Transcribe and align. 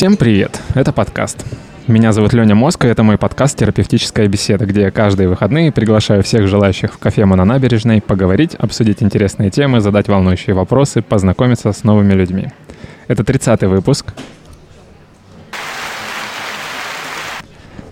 Всем 0.00 0.16
привет! 0.16 0.58
Это 0.74 0.94
подкаст. 0.94 1.44
Меня 1.86 2.12
зовут 2.12 2.32
Леня 2.32 2.54
Моско, 2.54 2.88
и 2.88 2.90
это 2.90 3.02
мой 3.02 3.18
подкаст 3.18 3.58
«Терапевтическая 3.58 4.28
беседа», 4.28 4.64
где 4.64 4.80
я 4.80 4.90
каждые 4.90 5.28
выходные 5.28 5.72
приглашаю 5.72 6.22
всех 6.22 6.48
желающих 6.48 6.94
в 6.94 6.96
кафе 6.96 7.26
на 7.26 7.44
набережной 7.44 8.00
поговорить, 8.00 8.54
обсудить 8.54 9.02
интересные 9.02 9.50
темы, 9.50 9.82
задать 9.82 10.08
волнующие 10.08 10.56
вопросы, 10.56 11.02
познакомиться 11.02 11.70
с 11.70 11.84
новыми 11.84 12.14
людьми. 12.14 12.48
Это 13.08 13.24
30-й 13.24 13.66
выпуск. 13.66 14.14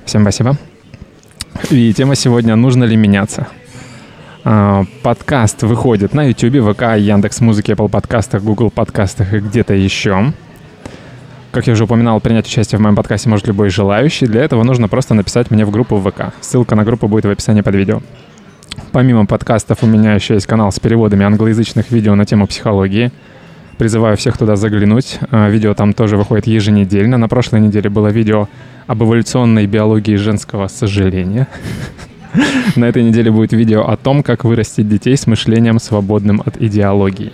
Всем 0.07 0.23
спасибо. 0.23 0.57
И 1.69 1.93
тема 1.93 2.15
сегодня 2.15 2.57
«Нужно 2.57 2.85
ли 2.85 2.97
меняться?». 2.97 3.49
А, 4.45 4.85
подкаст 5.03 5.63
выходит 5.63 6.15
на 6.15 6.25
YouTube, 6.25 6.73
ВК, 6.73 6.97
Яндекс 6.97 7.43
Музыке, 7.43 7.75
Apple 7.75 7.91
подкастах, 7.91 8.43
Google 8.43 8.71
подкастах 8.71 9.35
и 9.35 9.41
где-то 9.41 9.75
еще. 9.75 10.33
Как 11.51 11.67
я 11.67 11.73
уже 11.73 11.85
упоминал, 11.85 12.21
принять 12.21 12.47
участие 12.47 12.79
в 12.79 12.83
моем 12.83 12.95
подкасте 12.95 13.29
может 13.31 13.47
любой 13.47 13.71
желающий. 13.71 14.27
Для 14.27 14.45
этого 14.45 14.65
нужно 14.65 14.87
просто 14.87 15.15
написать 15.15 15.51
мне 15.51 15.65
в 15.65 15.71
группу 15.71 15.97
в 15.97 16.11
ВК. 16.11 16.35
Ссылка 16.43 16.75
на 16.75 16.85
группу 16.85 17.09
будет 17.09 17.25
в 17.25 17.31
описании 17.31 17.63
под 17.63 17.75
видео. 17.75 18.03
Помимо 18.93 19.25
подкастов 19.25 19.83
у 19.83 19.87
меня 19.87 20.15
еще 20.15 20.35
есть 20.35 20.47
канал 20.47 20.71
с 20.71 20.79
переводами 20.79 21.25
англоязычных 21.25 21.91
видео 21.91 22.15
на 22.15 22.27
тему 22.27 22.47
психологии. 22.47 23.13
Призываю 23.79 24.17
всех 24.19 24.37
туда 24.37 24.57
заглянуть. 24.57 25.19
А, 25.31 25.49
видео 25.49 25.73
там 25.73 25.95
тоже 25.95 26.19
выходит 26.19 26.47
еженедельно. 26.47 27.17
На 27.17 27.29
прошлой 27.29 27.61
неделе 27.61 27.89
было 27.89 28.09
видео 28.09 28.49
об 28.87 29.03
эволюционной 29.03 29.67
биологии 29.67 30.17
женского 30.17 30.69
сожаления. 30.69 31.49
На 32.77 32.85
этой 32.85 33.03
неделе 33.03 33.31
будет 33.31 33.53
видео 33.53 33.89
о 33.89 33.97
том, 33.97 34.23
как 34.23 34.45
вырастить 34.45 34.89
детей 34.89 35.17
с 35.17 35.27
мышлением, 35.27 35.79
свободным 35.79 36.43
от 36.45 36.61
идеологии. 36.61 37.33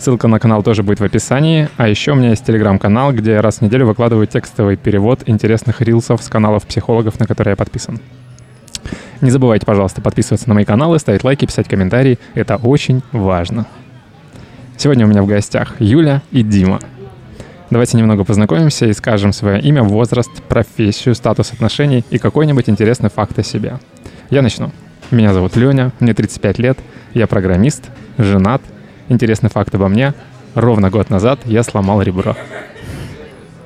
Ссылка 0.00 0.28
на 0.28 0.38
канал 0.38 0.62
тоже 0.62 0.82
будет 0.82 0.98
в 0.98 1.04
описании. 1.04 1.68
А 1.76 1.86
еще 1.86 2.12
у 2.12 2.14
меня 2.14 2.30
есть 2.30 2.46
телеграм-канал, 2.46 3.12
где 3.12 3.38
раз 3.40 3.58
в 3.58 3.60
неделю 3.60 3.86
выкладываю 3.86 4.26
текстовый 4.26 4.78
перевод 4.78 5.24
интересных 5.26 5.82
рилсов 5.82 6.22
с 6.22 6.28
каналов 6.30 6.64
психологов, 6.66 7.20
на 7.20 7.26
которые 7.26 7.52
я 7.52 7.56
подписан. 7.56 8.00
Не 9.20 9.30
забывайте, 9.30 9.66
пожалуйста, 9.66 10.00
подписываться 10.00 10.48
на 10.48 10.54
мои 10.54 10.64
каналы, 10.64 10.98
ставить 10.98 11.22
лайки, 11.22 11.44
писать 11.44 11.68
комментарии. 11.68 12.18
Это 12.32 12.56
очень 12.56 13.02
важно. 13.12 13.66
Сегодня 14.78 15.04
у 15.04 15.08
меня 15.10 15.22
в 15.22 15.26
гостях 15.26 15.78
Юля 15.80 16.22
и 16.30 16.42
Дима. 16.42 16.80
Давайте 17.68 17.98
немного 17.98 18.24
познакомимся 18.24 18.86
и 18.86 18.94
скажем 18.94 19.34
свое 19.34 19.60
имя, 19.60 19.82
возраст, 19.82 20.30
профессию, 20.48 21.14
статус 21.14 21.52
отношений 21.52 22.06
и 22.08 22.16
какой-нибудь 22.16 22.70
интересный 22.70 23.10
факт 23.10 23.38
о 23.38 23.42
себе. 23.42 23.74
Я 24.30 24.40
начну. 24.40 24.72
Меня 25.10 25.34
зовут 25.34 25.56
Леня, 25.56 25.92
мне 26.00 26.14
35 26.14 26.58
лет, 26.58 26.78
я 27.12 27.26
программист, 27.26 27.90
женат– 28.16 28.62
Интересный 29.10 29.50
факт 29.50 29.74
обо 29.74 29.88
мне. 29.88 30.14
Ровно 30.54 30.88
год 30.88 31.10
назад 31.10 31.40
я 31.44 31.62
сломал 31.62 32.00
ребро. 32.00 32.34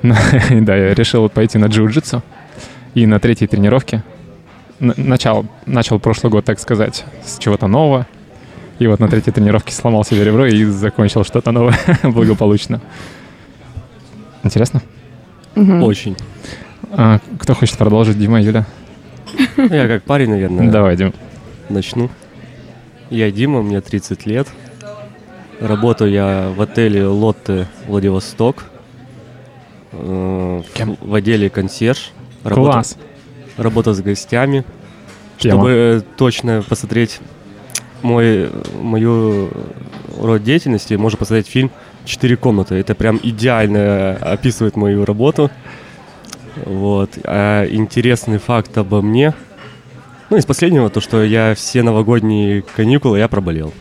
Да, 0.51 0.75
я 0.75 0.93
решил 0.93 1.29
пойти 1.29 1.57
на 1.57 1.65
джиу-джитсу. 1.65 2.21
И 2.93 3.05
на 3.05 3.19
третьей 3.19 3.47
тренировке 3.47 4.03
начал, 4.79 5.45
начал 5.65 5.99
прошлый 5.99 6.31
год, 6.31 6.45
так 6.45 6.59
сказать, 6.59 7.05
с 7.23 7.37
чего-то 7.39 7.67
нового. 7.67 8.07
И 8.79 8.87
вот 8.87 8.99
на 8.99 9.07
третьей 9.07 9.33
тренировке 9.33 9.73
сломал 9.73 10.03
себе 10.03 10.23
ребро 10.23 10.45
и 10.45 10.63
закончил 10.65 11.23
что-то 11.23 11.51
новое 11.51 11.77
благополучно. 12.03 12.81
Интересно? 14.43 14.81
Очень. 15.55 16.17
А, 16.91 17.19
кто 17.39 17.53
хочет 17.53 17.77
продолжить, 17.77 18.17
Дима, 18.17 18.41
Юля? 18.41 18.65
Я 19.57 19.87
как 19.87 20.03
парень, 20.03 20.29
наверное. 20.29 20.69
Давай, 20.69 20.95
Дим. 20.95 21.13
Начну. 21.69 22.09
Я 23.09 23.31
Дима, 23.31 23.61
мне 23.61 23.81
30 23.81 24.25
лет. 24.25 24.47
Работаю 25.59 26.11
я 26.11 26.53
в 26.55 26.61
отеле 26.61 27.05
Лотте 27.05 27.67
Владивосток. 27.87 28.65
Э, 29.93 30.61
Кем? 30.73 30.97
В 30.99 31.13
отделе 31.13 31.49
консьерж. 31.49 32.11
Работа, 32.43 32.71
Класс. 32.71 32.97
Работа 33.57 33.93
с 33.93 34.01
гостями. 34.01 34.65
Тема. 35.37 35.59
Чтобы 35.59 36.03
точно 36.17 36.63
посмотреть 36.67 37.19
мой, 38.01 38.49
мою 38.81 39.49
род 40.19 40.43
деятельности, 40.43 40.93
можно 40.95 41.17
посмотреть 41.17 41.47
фильм 41.47 41.71
«Четыре 42.05 42.37
комнаты». 42.37 42.75
Это 42.75 42.93
прям 42.93 43.19
идеально 43.21 44.15
описывает 44.15 44.75
мою 44.75 45.05
работу. 45.05 45.49
Вот. 46.65 47.11
А 47.23 47.65
интересный 47.65 48.37
факт 48.37 48.77
обо 48.77 49.01
мне. 49.01 49.33
Ну, 50.29 50.37
из 50.37 50.45
последнего, 50.45 50.89
то, 50.89 51.01
что 51.01 51.23
я 51.23 51.53
все 51.55 51.81
новогодние 51.83 52.61
каникулы 52.61 53.19
я 53.19 53.27
проболел. 53.27 53.73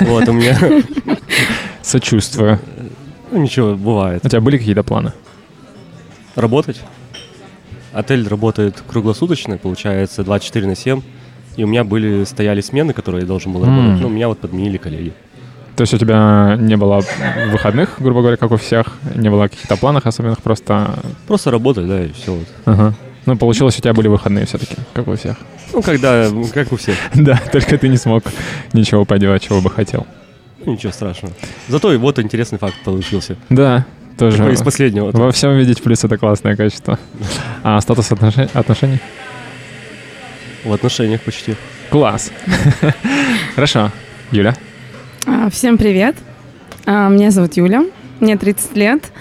Вот, 0.00 0.28
у 0.28 0.32
меня... 0.32 0.56
Сочувствую. 1.82 2.58
Ну, 3.30 3.42
ничего, 3.42 3.74
бывает. 3.74 4.24
У 4.24 4.28
тебя 4.28 4.40
были 4.40 4.58
какие-то 4.58 4.82
планы? 4.82 5.12
Работать. 6.34 6.80
Отель 7.92 8.26
работает 8.26 8.82
круглосуточно, 8.86 9.58
получается, 9.58 10.24
24 10.24 10.66
на 10.66 10.76
7. 10.76 11.02
И 11.56 11.64
у 11.64 11.66
меня 11.66 11.84
были, 11.84 12.24
стояли 12.24 12.60
смены, 12.60 12.92
которые 12.92 13.22
я 13.22 13.26
должен 13.26 13.52
был 13.52 13.62
mm. 13.62 13.66
работать. 13.66 14.02
Но 14.02 14.08
меня 14.08 14.28
вот 14.28 14.38
подменили 14.38 14.76
коллеги. 14.76 15.12
То 15.76 15.82
есть 15.82 15.94
у 15.94 15.98
тебя 15.98 16.56
не 16.58 16.76
было 16.76 17.02
выходных, 17.50 17.96
грубо 17.98 18.20
говоря, 18.20 18.36
как 18.36 18.52
у 18.52 18.56
всех? 18.56 18.86
Не 19.14 19.28
было 19.28 19.48
каких-то 19.48 19.76
планов 19.76 20.06
особенных, 20.06 20.40
просто... 20.40 20.94
Просто 21.26 21.50
работать, 21.50 21.88
да, 21.88 22.04
и 22.04 22.12
все 22.12 22.32
вот. 22.32 22.46
Ага. 22.64 22.94
Ну, 23.26 23.36
получилось, 23.36 23.78
у 23.78 23.80
тебя 23.80 23.94
были 23.94 24.08
выходные 24.08 24.46
все-таки, 24.46 24.76
как 24.92 25.08
у 25.08 25.16
всех. 25.16 25.36
Ну, 25.72 25.82
когда, 25.82 26.30
как 26.52 26.72
у 26.72 26.76
всех. 26.76 26.96
Да, 27.14 27.40
только 27.50 27.78
ты 27.78 27.88
не 27.88 27.96
смог 27.96 28.24
ничего 28.72 29.04
поделать, 29.04 29.42
чего 29.42 29.60
бы 29.60 29.70
хотел. 29.70 30.06
Ну, 30.64 30.72
ничего 30.72 30.92
страшного. 30.92 31.34
Зато 31.68 31.92
и 31.92 31.96
вот 31.96 32.18
интересный 32.18 32.58
факт 32.58 32.76
получился. 32.84 33.36
Да, 33.48 33.86
тоже. 34.18 34.38
Такой 34.38 34.54
из 34.54 34.62
последнего. 34.62 35.10
Во 35.10 35.32
всем 35.32 35.56
видеть 35.56 35.82
плюс 35.82 36.04
это 36.04 36.18
классное 36.18 36.56
качество. 36.56 36.98
А 37.62 37.80
статус 37.80 38.10
отношений? 38.12 39.00
В 40.64 40.72
отношениях 40.72 41.20
почти. 41.22 41.54
Класс. 41.90 42.30
Хорошо. 43.54 43.90
Юля? 44.30 44.54
А, 45.26 45.50
всем 45.50 45.76
привет. 45.78 46.16
А, 46.86 47.08
меня 47.08 47.30
зовут 47.30 47.54
Юля. 47.56 47.84
Мне 48.20 48.36
30 48.36 48.76
лет. 48.76 49.12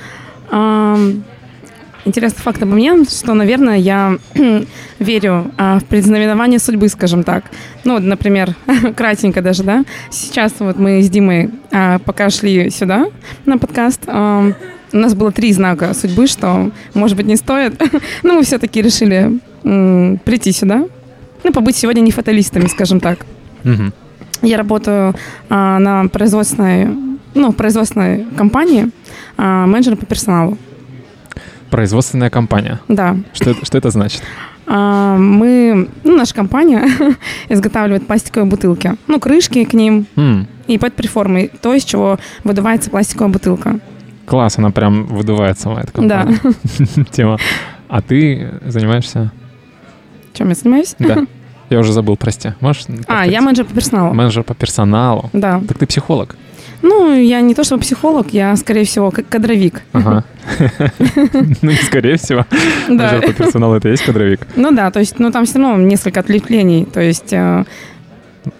Интересный 2.05 2.41
факт 2.41 2.61
обо 2.61 2.73
мне, 2.75 3.05
что, 3.05 3.33
наверное, 3.33 3.77
я 3.77 4.17
верю 4.99 5.51
а, 5.57 5.79
в 5.79 5.85
предзнаменование 5.85 6.59
судьбы, 6.59 6.89
скажем 6.89 7.23
так. 7.23 7.45
Ну, 7.85 7.93
вот, 7.93 8.03
например, 8.03 8.55
кратенько 8.95 9.41
даже, 9.41 9.63
да. 9.63 9.85
Сейчас 10.09 10.53
вот 10.59 10.77
мы 10.77 11.01
с 11.01 11.09
Димой 11.09 11.49
а, 11.71 11.99
пока 11.99 12.29
шли 12.29 12.69
сюда 12.69 13.05
на 13.45 13.57
подкаст, 13.57 14.01
а, 14.07 14.51
у 14.91 14.97
нас 14.97 15.15
было 15.15 15.31
три 15.31 15.51
знака 15.53 15.93
судьбы, 15.93 16.27
что, 16.27 16.71
может 16.93 17.15
быть, 17.17 17.25
не 17.25 17.37
стоит. 17.37 17.81
Но 18.23 18.33
мы 18.33 18.43
все-таки 18.43 18.81
решили 18.81 19.39
м, 19.63 20.19
прийти 20.23 20.51
сюда. 20.51 20.85
Ну, 21.43 21.51
побыть 21.51 21.77
сегодня 21.77 22.01
не 22.01 22.11
фаталистами, 22.11 22.67
скажем 22.67 22.99
так. 22.99 23.25
Угу. 23.63 23.91
Я 24.43 24.57
работаю 24.57 25.15
а, 25.49 25.79
на 25.79 26.07
производственной, 26.09 26.89
ну, 27.33 27.53
производственной 27.53 28.25
компании, 28.37 28.89
а, 29.37 29.65
менеджером 29.65 29.97
по 29.97 30.05
персоналу. 30.05 30.57
Производственная 31.73 32.29
компания. 32.29 32.79
Да. 32.87 33.17
Что, 33.33 33.55
что 33.65 33.79
это 33.79 33.89
значит? 33.89 34.21
А, 34.67 35.17
мы, 35.17 35.89
ну, 36.03 36.15
наша 36.15 36.35
компания 36.35 36.87
изготавливает 37.49 38.05
пластиковые 38.05 38.47
бутылки. 38.47 38.93
Ну, 39.07 39.19
крышки 39.19 39.63
к 39.63 39.73
ним 39.73 40.05
mm. 40.15 40.45
и 40.67 40.77
под 40.77 40.93
приформой. 40.93 41.49
То, 41.63 41.73
из 41.73 41.83
чего 41.83 42.19
выдувается 42.43 42.91
пластиковая 42.91 43.33
бутылка. 43.33 43.79
Класс, 44.27 44.59
она 44.59 44.69
прям 44.69 45.07
выдувает 45.07 45.57
сама 45.57 45.81
эта 45.81 45.93
компания. 45.93 46.39
Да. 46.43 47.03
Тема. 47.11 47.39
А 47.87 48.01
ты 48.03 48.51
занимаешься? 48.67 49.31
Чем 50.35 50.49
я 50.49 50.53
занимаюсь? 50.53 50.95
Да. 50.99 51.25
Я 51.71 51.79
уже 51.79 51.91
забыл, 51.91 52.17
прости. 52.17 52.51
Можешь? 52.59 52.85
А, 53.07 53.25
я 53.25 53.41
менеджер 53.41 53.65
по 53.65 53.73
персоналу. 53.73 54.13
Менеджер 54.13 54.43
по 54.43 54.53
персоналу. 54.53 55.31
Да. 55.33 55.59
Так 55.67 55.79
ты 55.79 55.87
психолог. 55.87 56.35
Ну, 56.83 57.15
я 57.15 57.39
не 57.39 57.55
то 57.55 57.63
чтобы 57.63 57.81
психолог, 57.81 58.33
я, 58.33 58.55
скорее 58.57 58.83
всего, 58.83 59.09
кадровик. 59.11 59.81
Ага. 59.93 60.23
Ну, 61.61 61.71
не 61.71 61.77
скорее 61.77 62.17
всего. 62.17 62.45
Да. 62.89 63.21
по 63.21 63.31
персоналу 63.31 63.75
это 63.75 63.87
есть 63.87 64.03
кадровик? 64.03 64.41
Ну 64.57 64.71
да, 64.71 64.91
то 64.91 64.99
есть, 64.99 65.17
ну 65.17 65.31
там 65.31 65.45
все 65.45 65.59
равно 65.59 65.81
несколько 65.81 66.19
отвлечений. 66.19 66.85
То 66.85 66.99
есть, 66.99 67.31
э, 67.31 67.63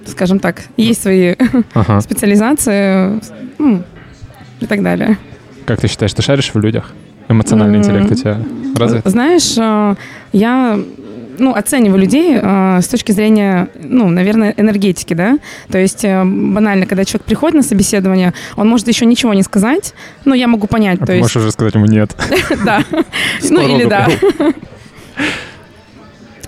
скажем 0.05 0.39
так, 0.39 0.63
есть 0.77 1.01
свои 1.01 1.35
специализации 1.99 3.19
ну, 3.59 3.83
и 4.61 4.65
так 4.65 4.81
далее. 4.81 5.17
Как 5.65 5.81
ты 5.81 5.89
считаешь, 5.89 6.13
ты 6.13 6.21
шаришь 6.21 6.51
в 6.53 6.59
людях? 6.59 6.93
Эмоциональный 7.27 7.79
интеллект 7.79 8.09
у 8.09 8.15
тебя 8.15 8.39
развит? 8.77 9.01
Знаешь, 9.03 9.57
э, 9.57 9.95
я 10.31 10.79
ну, 11.37 11.53
оцениваю 11.53 11.99
людей 11.99 12.37
э, 12.41 12.79
с 12.81 12.87
точки 12.87 13.11
зрения, 13.11 13.69
ну, 13.75 14.09
наверное, 14.09 14.53
энергетики, 14.57 15.13
да. 15.13 15.39
То 15.69 15.77
есть 15.77 16.03
э, 16.03 16.23
банально, 16.23 16.85
когда 16.85 17.05
человек 17.05 17.25
приходит 17.25 17.55
на 17.55 17.63
собеседование, 17.63 18.33
он 18.55 18.67
может 18.67 18.87
еще 18.87 19.05
ничего 19.05 19.33
не 19.33 19.43
сказать, 19.43 19.93
но 20.25 20.35
я 20.35 20.47
могу 20.47 20.67
понять. 20.67 20.99
А 21.01 21.05
то 21.05 21.13
есть... 21.13 21.21
можешь 21.21 21.37
уже 21.37 21.51
сказать 21.51 21.75
ему 21.75 21.85
нет. 21.85 22.15
Да. 22.65 22.83
Ну, 23.49 23.75
или 23.75 23.85
да. 23.85 24.07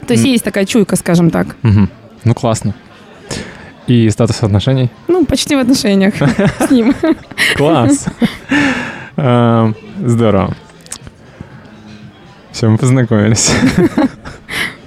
То 0.08 0.14
есть 0.14 0.24
есть 0.24 0.44
такая 0.44 0.66
чуйка, 0.66 0.96
скажем 0.96 1.30
так. 1.32 1.56
Ну, 1.64 2.34
классно. 2.34 2.74
И 3.88 4.10
статус 4.10 4.42
отношений? 4.42 4.90
Ну, 5.08 5.26
почти 5.26 5.56
в 5.56 5.60
отношениях 5.60 6.16
с 6.16 6.72
ним. 6.72 6.96
Класс. 7.56 8.08
Э, 9.16 9.74
здорово. 10.04 10.56
Все, 12.52 12.68
мы 12.70 12.78
познакомились. 12.78 13.52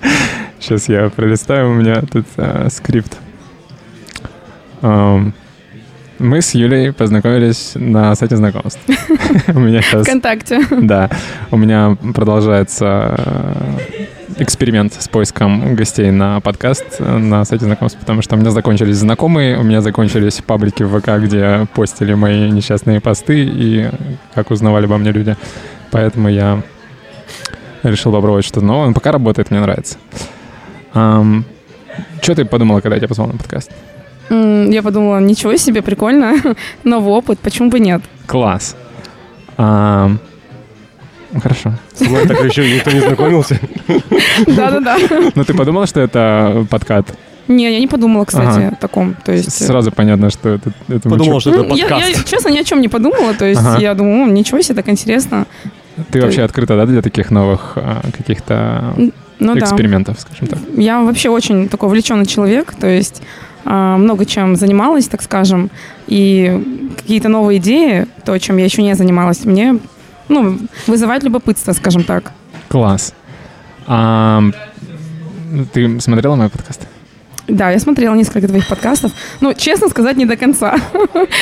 Сейчас 0.61 0.89
я 0.89 1.09
пролистаю, 1.09 1.71
у 1.71 1.75
меня 1.75 2.03
тут 2.03 2.27
а, 2.37 2.69
скрипт. 2.71 3.17
Ам, 4.83 5.33
мы 6.19 6.43
с 6.43 6.53
Юлей 6.55 6.93
познакомились 6.93 7.73
на 7.75 8.15
сайте 8.17 8.37
знакомств. 8.37 8.81
У 9.55 9.61
меня 9.61 9.83
сейчас... 9.83 10.03
ВКонтакте. 10.03 10.61
Да, 10.71 11.11
у 11.51 11.57
меня 11.57 11.97
продолжается 12.15 13.15
э, 13.19 14.07
эксперимент 14.39 14.95
с 14.95 15.09
поиском 15.09 15.77
гостей 15.77 16.11
на 16.11 16.41
подкаст 16.41 16.97
э, 16.99 17.17
на 17.19 17.45
сайте 17.45 17.67
знакомств, 17.67 18.01
потому 18.01 18.23
что 18.23 18.35
у 18.35 18.39
меня 18.39 18.51
закончились 18.51 18.97
знакомые, 18.97 19.59
у 19.59 19.63
меня 19.63 19.81
закончились 19.81 20.41
паблики 20.45 20.83
в 20.83 20.99
ВК, 20.99 21.23
где 21.23 21.67
постили 21.75 22.15
мои 22.15 22.51
несчастные 22.51 23.01
посты 23.01 23.45
и 23.45 23.89
как 24.35 24.51
узнавали 24.51 24.87
обо 24.87 24.99
мне 24.99 25.13
люди. 25.13 25.37
Поэтому 25.93 26.29
я 26.29 26.63
решил 27.83 28.13
попробовать 28.13 28.45
что-то 28.45 28.65
новое. 28.67 28.89
Но 28.89 28.95
пока 28.95 29.13
работает, 29.13 29.51
мне 29.51 29.61
нравится. 29.61 29.97
что 30.93 32.35
ты 32.35 32.45
подумала, 32.45 32.81
когда 32.81 32.97
я 32.97 33.01
тебя 33.01 33.09
позвал 33.09 33.29
на 33.29 33.35
подкаст? 33.39 33.71
М, 34.31 34.71
Я 34.71 34.83
подумала, 34.83 35.19
ничего 35.21 35.57
себе, 35.57 35.83
прикольно. 35.83 36.35
Новый 36.85 37.13
опыт, 37.15 37.39
почему 37.39 37.71
бы 37.71 37.81
нет? 37.81 38.03
Класс. 38.27 38.77
Ам, 39.57 40.19
Хорошо. 41.43 41.73
Со 41.95 42.05
мной 42.05 42.27
так 42.27 42.43
еще 42.45 42.75
никто 42.75 42.91
не 42.91 43.01
знакомился. 43.01 43.59
Да-да-да. 44.47 44.97
Ну, 45.35 45.45
ты 45.45 45.53
подумала, 45.55 45.87
что 45.87 46.01
это 46.01 46.67
подкат? 46.71 47.15
Не, 47.49 47.71
я 47.73 47.81
не 47.81 47.87
подумала, 47.87 48.25
кстати, 48.25 48.59
Ага. 48.59 48.69
о 48.69 48.75
таком. 48.77 49.15
То 49.25 49.33
есть... 49.33 49.49
э, 49.63 49.65
Сразу 49.65 49.91
понятно, 49.93 50.31
что 50.31 50.51
это, 50.51 50.71
это 50.89 51.09
Подумал, 51.09 51.35
мучу- 51.35 51.41
что 51.41 51.51
это 51.51 51.63
ну, 51.65 51.75
я, 51.77 51.85
я, 51.87 51.91
подкаст. 51.91 52.29
честно, 52.29 52.49
ни 52.51 52.59
о 52.59 52.65
чем 52.65 52.81
не 52.81 52.89
подумала. 52.89 53.33
То 53.35 53.45
есть 53.47 53.61
Ага. 53.61 53.79
я 53.81 53.95
думаю, 53.95 54.23
«М, 54.25 54.35
ничего 54.35 54.61
себе, 54.63 54.75
так 54.77 54.89
интересно. 54.91 55.47
Ты 56.11 56.21
вообще 56.21 56.43
открыта, 56.43 56.77
да, 56.77 56.87
для 56.87 57.03
таких 57.03 57.31
новых 57.31 57.73
а, 57.77 58.03
каких-то 58.17 58.95
Ну 58.97 59.55
да. 59.55 59.61
экспериментов, 59.61 60.21
скажем 60.21 60.47
так? 60.47 60.59
Я 60.77 61.01
вообще 61.01 61.29
очень 61.29 61.69
такой 61.69 61.89
увлеченный 61.89 62.27
человек, 62.27 62.75
то 62.75 62.87
есть 62.87 63.23
а, 63.65 63.97
много 63.97 64.25
чем 64.25 64.57
занималась, 64.57 65.09
так 65.09 65.23
скажем, 65.23 65.71
и 66.07 66.91
какие-то 66.97 67.29
новые 67.29 67.59
идеи, 67.59 68.07
то, 68.25 68.39
чем 68.39 68.57
я 68.57 68.65
еще 68.65 68.83
не 68.83 68.95
занималась, 68.95 69.45
мне 69.45 69.79
ну, 70.29 70.59
вызывает 70.87 71.23
любопытство, 71.23 71.73
скажем 71.73 72.05
так. 72.05 72.33
Класс. 72.69 73.15
А, 73.87 74.43
ты 75.73 76.01
смотрела 76.01 76.35
мой 76.35 76.49
подкаст? 76.51 76.87
Да, 77.49 77.71
я 77.71 77.79
смотрела 77.79 78.15
несколько 78.15 78.47
твоих 78.47 78.69
подкастов. 78.69 79.13
Ну, 79.41 79.55
честно 79.55 79.89
сказать, 79.89 80.17
не 80.17 80.27
до 80.27 80.37
конца, 80.37 80.77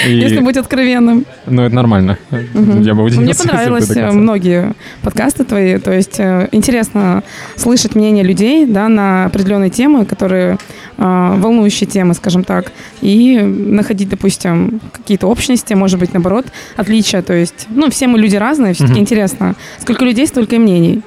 И- 0.06 0.12
если 0.16 0.38
быть 0.38 0.56
откровенным. 0.56 1.26
Ну, 1.46 1.62
это 1.62 1.74
нормально. 1.74 2.16
Мгм. 2.30 2.82
Я 2.82 2.94
бы 2.94 3.02
удивился, 3.02 3.44
Мне 3.44 3.56
до 3.74 4.00
э, 4.00 4.10
многие 4.12 4.74
подкасты 5.02 5.44
твои. 5.44 5.78
То 5.78 5.92
есть 5.92 6.20
э, 6.20 6.48
интересно 6.52 7.24
слышать 7.56 7.96
мнение 7.96 8.22
людей 8.22 8.66
да, 8.66 8.88
на 8.88 9.24
определенные 9.26 9.70
темы, 9.70 10.04
которые 10.06 10.58
э, 10.96 11.34
волнующие 11.38 11.88
темы, 11.88 12.14
скажем 12.14 12.44
так, 12.44 12.70
и 13.00 13.38
находить, 13.40 14.08
допустим, 14.08 14.80
какие-то 14.92 15.26
общности, 15.26 15.74
может 15.74 15.98
быть, 15.98 16.12
наоборот, 16.12 16.46
отличия. 16.76 17.20
То 17.22 17.34
есть, 17.34 17.66
ну, 17.68 17.90
все 17.90 18.06
мы 18.06 18.18
люди 18.20 18.36
разные, 18.36 18.74
все-таки 18.74 18.92
Мгм. 18.92 19.02
интересно. 19.02 19.54
Сколько 19.80 20.04
людей, 20.04 20.26
столько 20.28 20.54
и 20.54 20.58
мнений. 20.60 21.02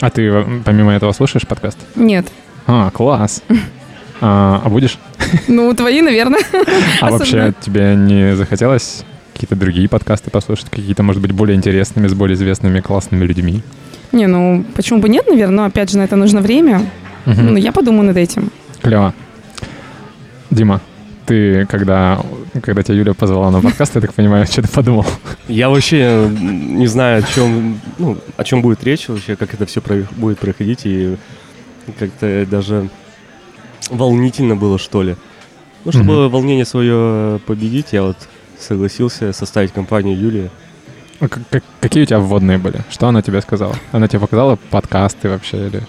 А 0.00 0.08
ты 0.08 0.32
помимо 0.64 0.92
этого 0.94 1.12
слушаешь 1.12 1.46
подкаст? 1.46 1.76
Нет. 1.96 2.26
А, 2.66 2.90
класс. 2.90 3.42
А, 4.20 4.62
а 4.64 4.68
будешь? 4.68 4.98
Ну, 5.48 5.74
твои, 5.74 6.00
наверное. 6.00 6.40
А 7.00 7.10
вообще 7.10 7.52
тебе 7.60 7.94
не 7.96 8.34
захотелось 8.36 9.04
какие-то 9.32 9.56
другие 9.56 9.88
подкасты 9.88 10.30
послушать, 10.30 10.68
какие-то, 10.70 11.02
может 11.02 11.22
быть, 11.22 11.32
более 11.32 11.56
интересными, 11.56 12.08
с 12.08 12.14
более 12.14 12.34
известными, 12.34 12.80
классными 12.80 13.24
людьми? 13.24 13.62
Не, 14.10 14.26
ну, 14.26 14.64
почему 14.74 15.00
бы 15.00 15.08
нет, 15.08 15.26
наверное, 15.28 15.56
но 15.56 15.64
опять 15.64 15.90
же 15.90 15.98
на 15.98 16.02
это 16.02 16.16
нужно 16.16 16.40
время. 16.40 16.82
Ну, 17.26 17.56
я 17.56 17.72
подумаю 17.72 18.04
над 18.04 18.16
этим. 18.16 18.50
Клево. 18.80 19.14
Дима, 20.50 20.80
ты, 21.26 21.66
когда, 21.66 22.20
когда 22.62 22.82
тебя 22.82 22.96
Юля 22.96 23.12
позвала 23.12 23.50
на 23.50 23.60
подкаст, 23.60 23.94
я 23.94 24.00
так 24.00 24.14
понимаю, 24.14 24.46
что 24.50 24.62
ты 24.62 24.68
подумал? 24.68 25.06
Я 25.46 25.68
вообще 25.68 26.28
не 26.30 26.86
знаю, 26.86 27.22
о 27.22 27.22
чем, 27.22 27.80
ну, 27.98 28.16
о 28.36 28.44
чем 28.44 28.62
будет 28.62 28.82
речь 28.82 29.08
вообще, 29.08 29.36
как 29.36 29.52
это 29.52 29.66
все 29.66 29.82
будет 30.16 30.38
проходить, 30.38 30.80
и 30.84 31.16
как-то 31.98 32.46
даже 32.50 32.88
волнительно 33.90 34.56
было, 34.56 34.78
что 34.78 35.02
ли. 35.02 35.16
Ну, 35.84 35.92
чтобы 35.92 36.28
волнение 36.28 36.64
свое 36.64 37.38
победить, 37.46 37.92
я 37.92 38.02
вот 38.02 38.16
согласился 38.58 39.32
составить 39.32 39.72
компанию 39.72 40.18
Юлии. 40.18 40.50
А 41.20 41.28
как- 41.28 41.42
как- 41.50 41.64
какие 41.80 42.02
у 42.02 42.06
тебя 42.06 42.18
вводные 42.18 42.58
были? 42.58 42.80
Что 42.90 43.08
она 43.08 43.22
тебе 43.22 43.40
сказала? 43.40 43.74
Она 43.92 44.08
тебе 44.08 44.20
показала 44.20 44.56
подкасты 44.70 45.28
вообще 45.28 45.66
или... 45.68 45.82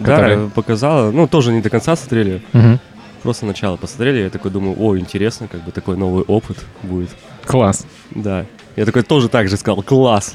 Которые- 0.00 0.44
Да, 0.44 0.50
показала. 0.54 1.10
Ну, 1.10 1.26
тоже 1.28 1.52
не 1.52 1.60
до 1.60 1.70
конца 1.70 1.94
смотрели. 1.96 2.42
Мгм. 2.52 2.80
Просто 3.22 3.44
начало 3.46 3.76
посмотрели. 3.76 4.22
Я 4.22 4.30
такой 4.30 4.50
думаю, 4.50 4.74
о, 4.80 4.96
интересно, 4.96 5.46
как 5.46 5.62
бы 5.62 5.72
такой 5.72 5.96
новый 5.96 6.24
опыт 6.24 6.56
будет. 6.82 7.10
Класс. 7.44 7.84
Да. 8.12 8.46
Я 8.76 8.86
такой 8.86 9.02
тоже 9.02 9.28
так 9.28 9.48
же 9.48 9.56
сказал, 9.56 9.82
класс. 9.82 10.34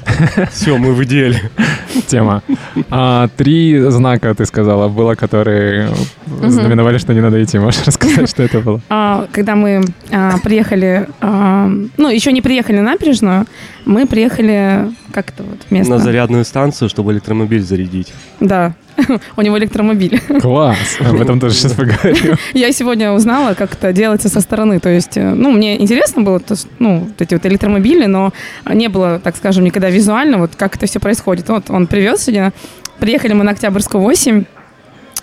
Все, 0.50 0.76
мы 0.76 0.92
в 0.92 1.02
идеале. 1.04 1.50
Тема. 2.06 2.42
А, 2.90 3.28
три 3.36 3.78
знака, 3.90 4.34
ты 4.34 4.46
сказала, 4.46 4.88
было, 4.88 5.14
которые 5.14 5.90
знаменовали, 6.26 6.98
что 6.98 7.14
не 7.14 7.20
надо 7.20 7.42
идти. 7.42 7.58
Можешь 7.58 7.82
рассказать, 7.86 8.28
что 8.30 8.42
это 8.42 8.60
было? 8.60 8.80
А, 8.88 9.26
когда 9.32 9.56
мы 9.56 9.84
а, 10.12 10.38
приехали, 10.38 11.08
а, 11.20 11.70
ну, 11.96 12.08
еще 12.08 12.32
не 12.32 12.42
приехали 12.42 12.76
на 12.76 12.92
набережную, 12.92 13.46
мы 13.84 14.06
приехали, 14.06 14.90
как 15.12 15.30
это 15.30 15.42
вот 15.42 15.70
место? 15.70 15.92
На 15.92 15.98
зарядную 15.98 16.44
станцию, 16.44 16.88
чтобы 16.88 17.12
электромобиль 17.12 17.62
зарядить. 17.62 18.12
Да, 18.40 18.74
у 19.36 19.42
него 19.42 19.58
электромобиль. 19.58 20.20
Класс. 20.40 20.98
Об 21.00 21.20
этом 21.20 21.40
тоже 21.40 21.54
сейчас 21.54 21.72
поговорим. 21.72 22.36
Я 22.54 22.72
сегодня 22.72 23.12
узнала, 23.12 23.54
как 23.54 23.72
это 23.74 23.92
делается 23.92 24.28
со 24.28 24.40
стороны. 24.40 24.80
То 24.80 24.88
есть, 24.88 25.16
э, 25.16 25.34
ну, 25.34 25.50
мне 25.50 25.80
интересно 25.80 26.22
было, 26.22 26.40
то, 26.40 26.54
ну, 26.78 27.00
вот 27.00 27.20
эти 27.20 27.34
вот 27.34 27.46
электромобили, 27.46 28.06
но 28.06 28.32
не 28.72 28.88
было, 28.88 29.18
так 29.18 29.36
скажем, 29.36 29.64
никогда 29.64 29.90
визуально, 29.90 30.38
вот 30.38 30.56
как 30.56 30.76
это 30.76 30.86
все 30.86 31.00
происходит. 31.00 31.48
Вот 31.48 31.70
он 31.70 31.86
привез 31.86 32.22
сегодня, 32.22 32.52
приехали 32.98 33.32
мы 33.32 33.44
на 33.44 33.52
Октябрьскую 33.52 34.02
8, 34.02 34.44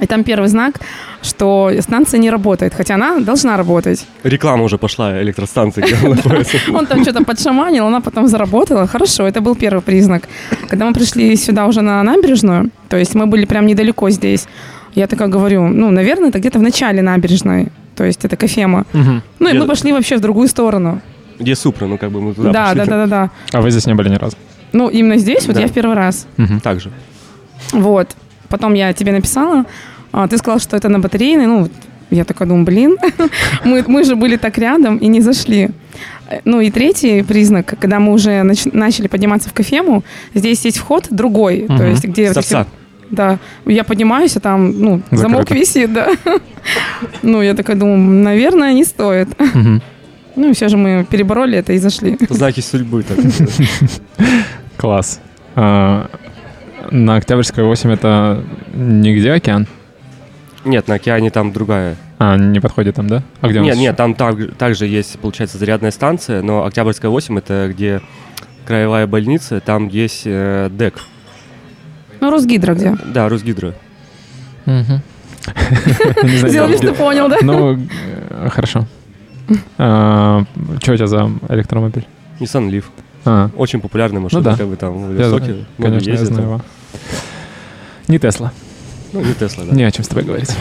и 0.04 0.08
там 0.08 0.24
первый 0.24 0.48
знак, 0.50 0.80
что 1.22 1.72
станция 1.80 2.20
не 2.20 2.30
работает, 2.30 2.74
хотя 2.74 2.96
она 2.96 3.20
должна 3.20 3.58
работать. 3.58 4.06
Реклама 4.24 4.64
уже 4.64 4.78
пошла 4.78 5.22
электростанции, 5.22 5.82
где 5.82 5.96
она 5.96 6.10
находится. 6.16 6.58
Он 6.74 6.86
там 6.86 7.02
что-то 7.04 7.24
подшаманил, 7.24 7.86
она 7.88 8.02
потом 8.02 8.28
заработала. 8.28 8.88
Хорошо, 8.88 9.28
это 9.28 9.42
был 9.42 9.56
первый 9.56 9.82
признак. 9.82 10.28
Когда 10.70 10.86
мы 10.86 10.94
пришли 10.94 11.36
сюда 11.36 11.66
уже 11.68 11.82
на 11.82 12.04
набережную, 12.04 12.70
то 12.90 12.98
есть 12.98 13.16
мы 13.16 13.26
были 13.26 13.46
прям 13.46 13.66
недалеко 13.66 14.10
здесь, 14.10 14.46
я 14.96 15.08
такая 15.08 15.28
говорю, 15.28 15.68
ну, 15.68 15.90
наверное, 15.92 16.30
это 16.30 16.40
где-то 16.40 16.60
в 16.60 16.62
начале 16.62 17.02
набережной. 17.02 17.68
То 17.96 18.04
есть 18.04 18.26
это 18.26 18.36
кофема. 18.36 18.86
Ну 19.40 19.50
и 19.50 19.58
мы 19.58 19.66
пошли 19.68 19.92
вообще 19.94 20.18
в 20.18 20.22
другую 20.22 20.48
сторону. 20.48 21.00
Где 21.40 21.56
Супра, 21.56 21.88
ну 21.88 21.98
как 21.98 22.12
бы 22.12 22.22
мы 22.22 22.34
туда 22.36 22.52
Да, 22.52 22.64
пошли. 22.66 22.80
да, 22.80 22.86
да, 22.86 22.98
да, 22.98 23.08
да. 23.08 23.30
А 23.58 23.62
вы 23.62 23.72
здесь 23.72 23.88
не 23.88 23.96
были 23.96 24.10
ни 24.10 24.16
разу? 24.16 24.38
Ну, 24.72 24.88
именно 24.90 25.18
здесь 25.18 25.48
вот 25.48 25.56
Да. 25.56 25.62
я 25.62 25.68
в 25.68 25.72
первый 25.72 25.96
раз. 25.96 26.28
Мгм. 26.38 26.60
Так 26.60 26.80
же. 26.80 26.92
Вот. 27.72 28.16
Потом 28.50 28.74
я 28.76 28.94
тебе 28.94 29.12
написала, 29.12 29.66
а, 30.14 30.28
ты 30.28 30.38
сказал, 30.38 30.60
что 30.60 30.78
это 30.78 30.88
на 30.90 31.00
батарейной. 31.00 31.48
Ну, 31.48 31.68
я 32.10 32.24
такая 32.24 32.48
думаю, 32.48 32.66
блин, 32.66 32.96
мы, 33.66 33.84
мы 33.88 34.04
же 34.06 34.16
были 34.16 34.38
так 34.38 34.58
рядом 34.58 34.98
и 34.98 35.08
не 35.08 35.20
зашли. 35.22 35.70
Ну 36.46 36.62
и 36.62 36.72
третий 36.72 37.22
признак, 37.24 37.66
когда 37.80 38.00
мы 38.00 38.14
уже 38.14 38.32
нач- 38.44 38.70
начали 38.74 39.08
подниматься 39.08 39.50
в 39.50 39.54
кофему, 39.54 40.04
здесь 40.34 40.66
есть 40.66 40.78
вход 40.78 41.08
другой, 41.12 41.66
то 41.68 41.74
Мгм. 41.74 41.90
есть 41.90 42.06
где... 42.06 42.32
С 42.32 42.36
вот 42.36 42.46
эти- 42.46 42.54
торца. 42.54 42.68
Да, 43.12 43.38
я 43.68 43.84
поднимаюсь, 43.84 44.38
а 44.38 44.40
там, 44.40 44.72
ну, 44.80 45.02
замок 45.12 45.52
висит, 45.52 45.94
да. 45.94 46.08
Ну, 47.22 47.42
я 47.42 47.54
такая 47.54 47.76
думаю, 47.76 47.98
наверное, 48.00 48.74
не 48.74 48.84
стоит. 48.86 49.28
Мгм. 49.40 49.82
Ну, 50.36 50.50
и 50.50 50.54
все 50.54 50.68
же 50.70 50.78
мы 50.78 51.06
перебороли 51.08 51.58
это 51.58 51.74
и 51.74 51.78
зашли. 51.78 52.18
Знаки 52.30 52.62
судьбы. 52.62 53.04
так. 53.04 53.18
Класс. 54.78 55.20
А, 55.56 56.10
на 56.92 57.16
Октябрьской 57.18 57.64
8 57.64 57.92
это 57.92 58.44
нигде 58.74 59.32
океан? 59.34 59.68
Нет, 60.66 60.88
на 60.88 60.96
океане 60.96 61.30
там 61.30 61.52
другая. 61.52 61.96
А, 62.20 62.38
не 62.38 62.60
подходит 62.60 62.96
там, 62.96 63.08
да? 63.08 63.22
А 63.42 63.48
где 63.50 63.60
у 63.60 63.64
Нет, 63.64 63.74
нас 63.76 63.80
нет, 63.82 63.96
там 63.98 64.16
так- 64.16 64.56
также 64.56 64.88
есть, 64.88 65.20
получается, 65.20 65.58
зарядная 65.58 65.92
станция, 65.92 66.42
но 66.42 66.66
Октябрьская 66.66 67.12
8 67.12 67.38
это 67.38 67.68
где 67.70 68.02
краевая 68.66 69.08
больница, 69.08 69.60
там 69.60 69.90
есть 69.90 70.22
э, 70.26 70.70
ДЭК. 70.72 70.96
Ну, 72.22 72.32
Росгидро 72.32 72.76
где? 72.76 72.96
Да, 73.06 73.28
Сделали, 76.24 76.72
я- 76.72 76.78
что 76.78 76.94
понял, 76.94 77.28
да? 77.28 77.38
Ну, 77.42 77.78
э, 78.30 78.50
хорошо. 78.50 78.86
А, 79.78 80.44
Что 80.82 80.94
у 80.94 80.96
тебя 80.96 81.08
за 81.08 81.30
электромобиль? 81.50 82.06
Nissan 82.40 82.70
Leaf. 82.70 82.86
А, 83.26 83.50
Очень 83.58 83.82
популярная 83.82 84.22
машина, 84.22 84.52
Ну 84.52 84.58
как 84.58 84.68
бы 84.68 84.76
там 84.78 84.94
в 85.10 85.20
я, 85.20 85.26
Высоке. 85.30 85.66
много 85.78 86.00
конечно, 86.00 86.12
я 86.12 86.18
знаю 86.26 86.44
его. 86.44 86.62
Не 88.08 88.20
Тесла. 88.20 88.52
Ну, 89.14 89.22
не 89.22 89.34
Тесла, 89.34 89.64
да. 89.66 89.76
Не 89.76 89.84
о 89.84 89.92
чем 89.92 90.04
с 90.04 90.08
тобой 90.08 90.24
говорить. 90.24 90.50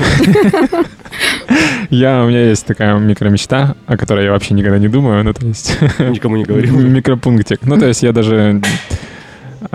Я, 1.91 2.23
у 2.23 2.29
меня 2.29 2.49
есть 2.49 2.67
такая 2.67 2.99
микромечта, 2.99 3.77
о 3.87 3.97
которой 3.97 4.25
я 4.25 4.33
вообще 4.33 4.55
никогда 4.55 4.79
не 4.79 4.89
думаю, 4.89 5.25
ну, 5.25 5.35
то 5.35 5.47
есть... 5.47 5.77
Никому 5.99 6.37
не 6.37 6.45
говорил. 6.45 6.79
Микропунктик. 6.81 7.61
Ну, 7.65 7.79
то 7.79 7.87
есть 7.87 8.03
я 8.03 8.13
даже... 8.13 8.63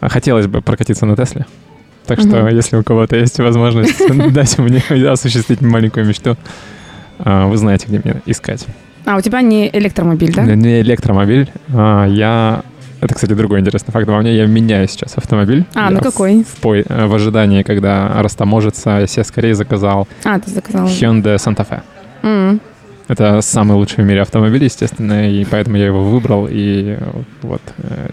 Хотелось 0.01 0.47
бы 0.47 0.61
прокатиться 0.61 1.05
на 1.05 1.15
Тесле. 1.15 1.45
Так 2.07 2.19
что, 2.19 2.47
если 2.47 2.77
у 2.77 2.83
кого-то 2.83 3.17
есть 3.17 3.37
возможность 3.39 3.99
дать 4.33 4.57
мне 4.57 4.81
осуществить 5.09 5.61
маленькую 5.61 6.05
мечту, 6.05 6.37
а, 7.19 7.47
вы 7.47 7.57
знаете, 7.57 7.87
где 7.87 8.01
меня 8.03 8.21
искать. 8.25 8.65
А, 9.05 9.17
у 9.17 9.21
тебя 9.21 9.41
не 9.41 9.69
электромобиль, 9.69 10.33
да? 10.33 10.43
Не 10.43 10.81
электромобиль. 10.81 11.49
А, 11.73 12.05
я... 12.05 12.63
Это, 12.99 13.13
кстати, 13.13 13.33
другой 13.33 13.59
интересный 13.59 13.91
факт 13.91 14.07
во 14.07 14.19
мне. 14.19 14.35
Я 14.35 14.45
меняю 14.47 14.87
сейчас 14.87 15.17
автомобиль. 15.17 15.65
А, 15.75 15.89
ну 15.89 15.99
какой? 15.99 16.43
В, 16.43 16.63
в, 16.63 17.07
в 17.07 17.13
ожидании, 17.13 17.63
когда 17.63 18.21
растаможится, 18.21 18.99
я 19.01 19.07
себе 19.07 19.23
скорее 19.23 19.53
заказал... 19.53 20.07
А, 20.23 20.39
ты 20.39 20.49
заказал. 20.49 20.87
Hyundai 20.87 21.35
Santa 21.35 21.67
Fe. 21.67 21.81
Mm. 22.23 22.59
Это 23.07 23.41
самый 23.41 23.77
лучший 23.77 24.03
в 24.03 24.07
мире 24.07 24.21
автомобиль, 24.21 24.63
естественно, 24.63 25.31
и 25.31 25.45
поэтому 25.45 25.77
я 25.77 25.85
его 25.85 26.03
выбрал. 26.03 26.47
И 26.49 26.97
вот 27.41 27.61
э, 27.77 28.09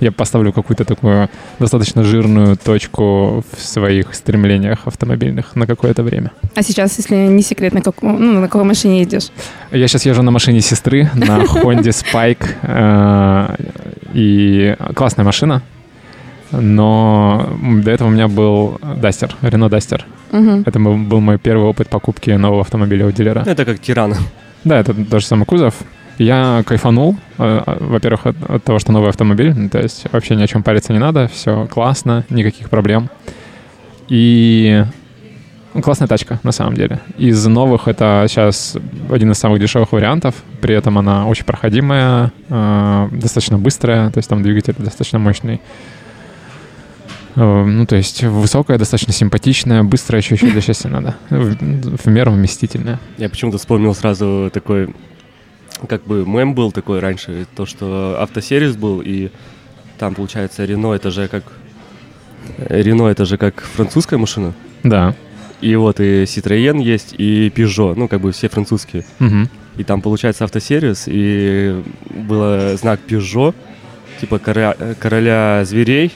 я 0.00 0.12
поставлю 0.12 0.52
какую-то 0.52 0.84
такую 0.84 1.28
достаточно 1.58 2.02
жирную 2.02 2.56
точку 2.56 3.44
в 3.52 3.60
своих 3.60 4.14
стремлениях 4.14 4.86
автомобильных 4.86 5.56
на 5.56 5.66
какое-то 5.66 6.02
время. 6.02 6.32
А 6.54 6.62
сейчас, 6.62 6.98
если 6.98 7.14
не 7.14 7.42
секрет, 7.42 7.74
на, 7.74 7.82
как, 7.82 8.02
ну, 8.02 8.40
на 8.40 8.48
какой 8.48 8.64
машине 8.64 9.00
едешь? 9.00 9.30
Я 9.70 9.88
сейчас 9.88 10.06
езжу 10.06 10.22
на 10.22 10.30
машине 10.30 10.60
сестры, 10.60 11.10
на 11.14 11.44
Honda 11.44 11.82
Spike. 11.82 12.46
Э, 12.62 13.54
и 14.14 14.76
классная 14.94 15.24
машина. 15.24 15.62
Но 16.52 17.48
до 17.62 17.90
этого 17.90 18.08
у 18.08 18.10
меня 18.10 18.26
был 18.26 18.80
Дастер, 18.96 19.36
Рено 19.40 19.68
Дастер. 19.68 20.04
Угу. 20.32 20.64
Это 20.66 20.78
был 20.80 21.20
мой 21.20 21.38
первый 21.38 21.64
опыт 21.64 21.88
покупки 21.88 22.30
нового 22.30 22.62
автомобиля 22.62 23.06
у 23.06 23.12
дилера. 23.12 23.44
Это 23.46 23.64
как 23.64 23.80
Тиран. 23.80 24.14
Да, 24.64 24.78
это 24.78 24.92
тот 24.92 25.20
же 25.20 25.26
самый 25.26 25.44
кузов. 25.44 25.74
Я 26.20 26.62
кайфанул, 26.66 27.16
э, 27.38 27.62
э, 27.66 27.76
во-первых, 27.80 28.26
от, 28.26 28.36
от 28.50 28.62
того, 28.62 28.78
что 28.78 28.92
новый 28.92 29.08
автомобиль, 29.08 29.54
то 29.70 29.78
есть 29.78 30.04
вообще 30.12 30.36
ни 30.36 30.42
о 30.42 30.46
чем 30.46 30.62
париться 30.62 30.92
не 30.92 30.98
надо, 30.98 31.28
все 31.28 31.66
классно, 31.66 32.26
никаких 32.28 32.68
проблем. 32.68 33.08
И 34.10 34.84
ну, 35.72 35.80
классная 35.80 36.08
тачка, 36.08 36.38
на 36.42 36.52
самом 36.52 36.74
деле. 36.74 37.00
Из 37.16 37.46
новых 37.46 37.88
это 37.88 38.26
сейчас 38.28 38.76
один 39.08 39.30
из 39.30 39.38
самых 39.38 39.60
дешевых 39.60 39.92
вариантов, 39.92 40.34
при 40.60 40.74
этом 40.74 40.98
она 40.98 41.26
очень 41.26 41.46
проходимая, 41.46 42.32
э, 42.50 43.08
достаточно 43.12 43.56
быстрая, 43.56 44.10
то 44.10 44.18
есть 44.18 44.28
там 44.28 44.42
двигатель 44.42 44.74
достаточно 44.76 45.18
мощный. 45.18 45.62
Ну, 47.34 47.86
то 47.86 47.96
есть 47.96 48.24
высокая, 48.24 48.76
достаточно 48.76 49.14
симпатичная, 49.14 49.84
быстрая, 49.84 50.20
еще, 50.20 50.34
для 50.36 50.60
счастья 50.60 50.90
надо. 50.90 51.14
В, 51.30 51.96
в 51.96 52.06
меру 52.08 52.32
вместительная. 52.32 52.98
Я 53.16 53.30
почему-то 53.30 53.56
вспомнил 53.56 53.94
сразу 53.94 54.50
такой 54.52 54.90
как 55.88 56.04
бы 56.04 56.24
мем 56.26 56.54
был 56.54 56.72
такой 56.72 57.00
раньше, 57.00 57.46
то, 57.54 57.66
что 57.66 58.16
автосервис 58.20 58.76
был, 58.76 59.00
и 59.00 59.30
там, 59.98 60.14
получается, 60.14 60.64
Рено 60.64 60.92
это 60.92 61.10
же 61.10 61.28
как... 61.28 61.44
Рено 62.58 63.08
это 63.08 63.24
же 63.24 63.36
как 63.36 63.60
французская 63.60 64.16
машина. 64.16 64.54
Да. 64.82 65.14
И 65.60 65.76
вот 65.76 66.00
и 66.00 66.24
Citroën 66.24 66.80
есть, 66.80 67.14
и 67.18 67.48
Peugeot, 67.54 67.94
ну, 67.94 68.08
как 68.08 68.20
бы 68.20 68.32
все 68.32 68.48
французские. 68.48 69.04
Угу. 69.20 69.48
И 69.76 69.84
там, 69.84 70.00
получается, 70.00 70.44
автосервис, 70.44 71.04
и 71.06 71.82
был 72.10 72.76
знак 72.78 73.00
Peugeot, 73.06 73.54
типа 74.20 74.38
короля, 74.38 74.74
короля 74.98 75.64
зверей, 75.64 76.12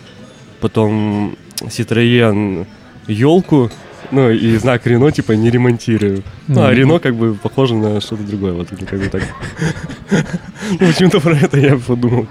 потом 0.60 1.36
Citroën 1.60 2.66
елку, 3.06 3.70
ну, 4.10 4.30
и 4.30 4.56
знак 4.56 4.86
Рено, 4.86 5.10
типа, 5.10 5.32
не 5.32 5.50
ремонтирую. 5.50 6.22
Ну, 6.48 6.62
а 6.62 6.72
Рено, 6.72 6.98
как 6.98 7.14
бы, 7.14 7.34
похоже 7.34 7.74
на 7.74 8.00
что-то 8.00 8.22
другое. 8.22 8.52
Вот, 8.52 8.68
как 8.68 8.98
бы 8.98 9.08
так. 9.08 9.22
Ну, 10.80 10.86
почему-то 10.86 11.20
про 11.20 11.36
это 11.36 11.58
я 11.58 11.76
подумал. 11.76 12.26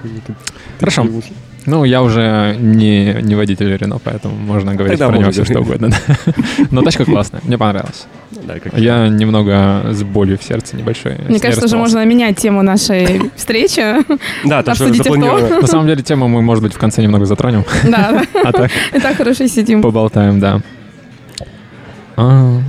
Хорошо. 0.79 1.07
Ну, 1.65 1.85
я 1.85 2.01
уже 2.01 2.57
не, 2.59 3.19
не 3.21 3.35
водитель 3.35 3.77
Рено, 3.77 3.97
поэтому 4.03 4.35
можно 4.35 4.75
говорить 4.75 4.99
Тогда 4.99 5.13
про 5.13 5.17
него 5.17 5.31
все, 5.31 5.45
что 5.45 5.61
угодно. 5.61 5.91
Но 6.71 6.81
тачка 6.81 7.05
классная, 7.05 7.41
мне 7.43 7.57
понравилась. 7.57 8.05
Да, 8.31 8.59
как 8.59 8.77
я 8.77 9.07
немного 9.07 9.89
с 9.91 10.03
болью 10.03 10.37
в 10.37 10.43
сердце 10.43 10.75
небольшой. 10.75 11.17
Мне 11.27 11.39
кажется, 11.39 11.65
уже 11.65 11.77
можно 11.77 12.03
менять 12.05 12.37
тему 12.37 12.63
нашей 12.63 13.31
встречи. 13.35 13.81
Да, 14.43 14.63
то, 14.63 14.75
что 14.75 14.93
запланировано. 14.93 15.61
На 15.61 15.67
самом 15.67 15.87
деле, 15.87 16.03
тему 16.03 16.27
мы, 16.27 16.41
может 16.41 16.63
быть, 16.63 16.73
в 16.73 16.77
конце 16.77 17.01
немного 17.01 17.25
затронем. 17.25 17.63
Да, 17.83 18.25
да. 18.33 18.41
А 18.43 18.51
так? 18.51 18.71
И 18.93 18.99
так 18.99 19.15
хорошо 19.15 19.47
сидим. 19.47 19.81
Поболтаем, 19.81 20.39
да. 20.39 20.61
А, 22.15 22.61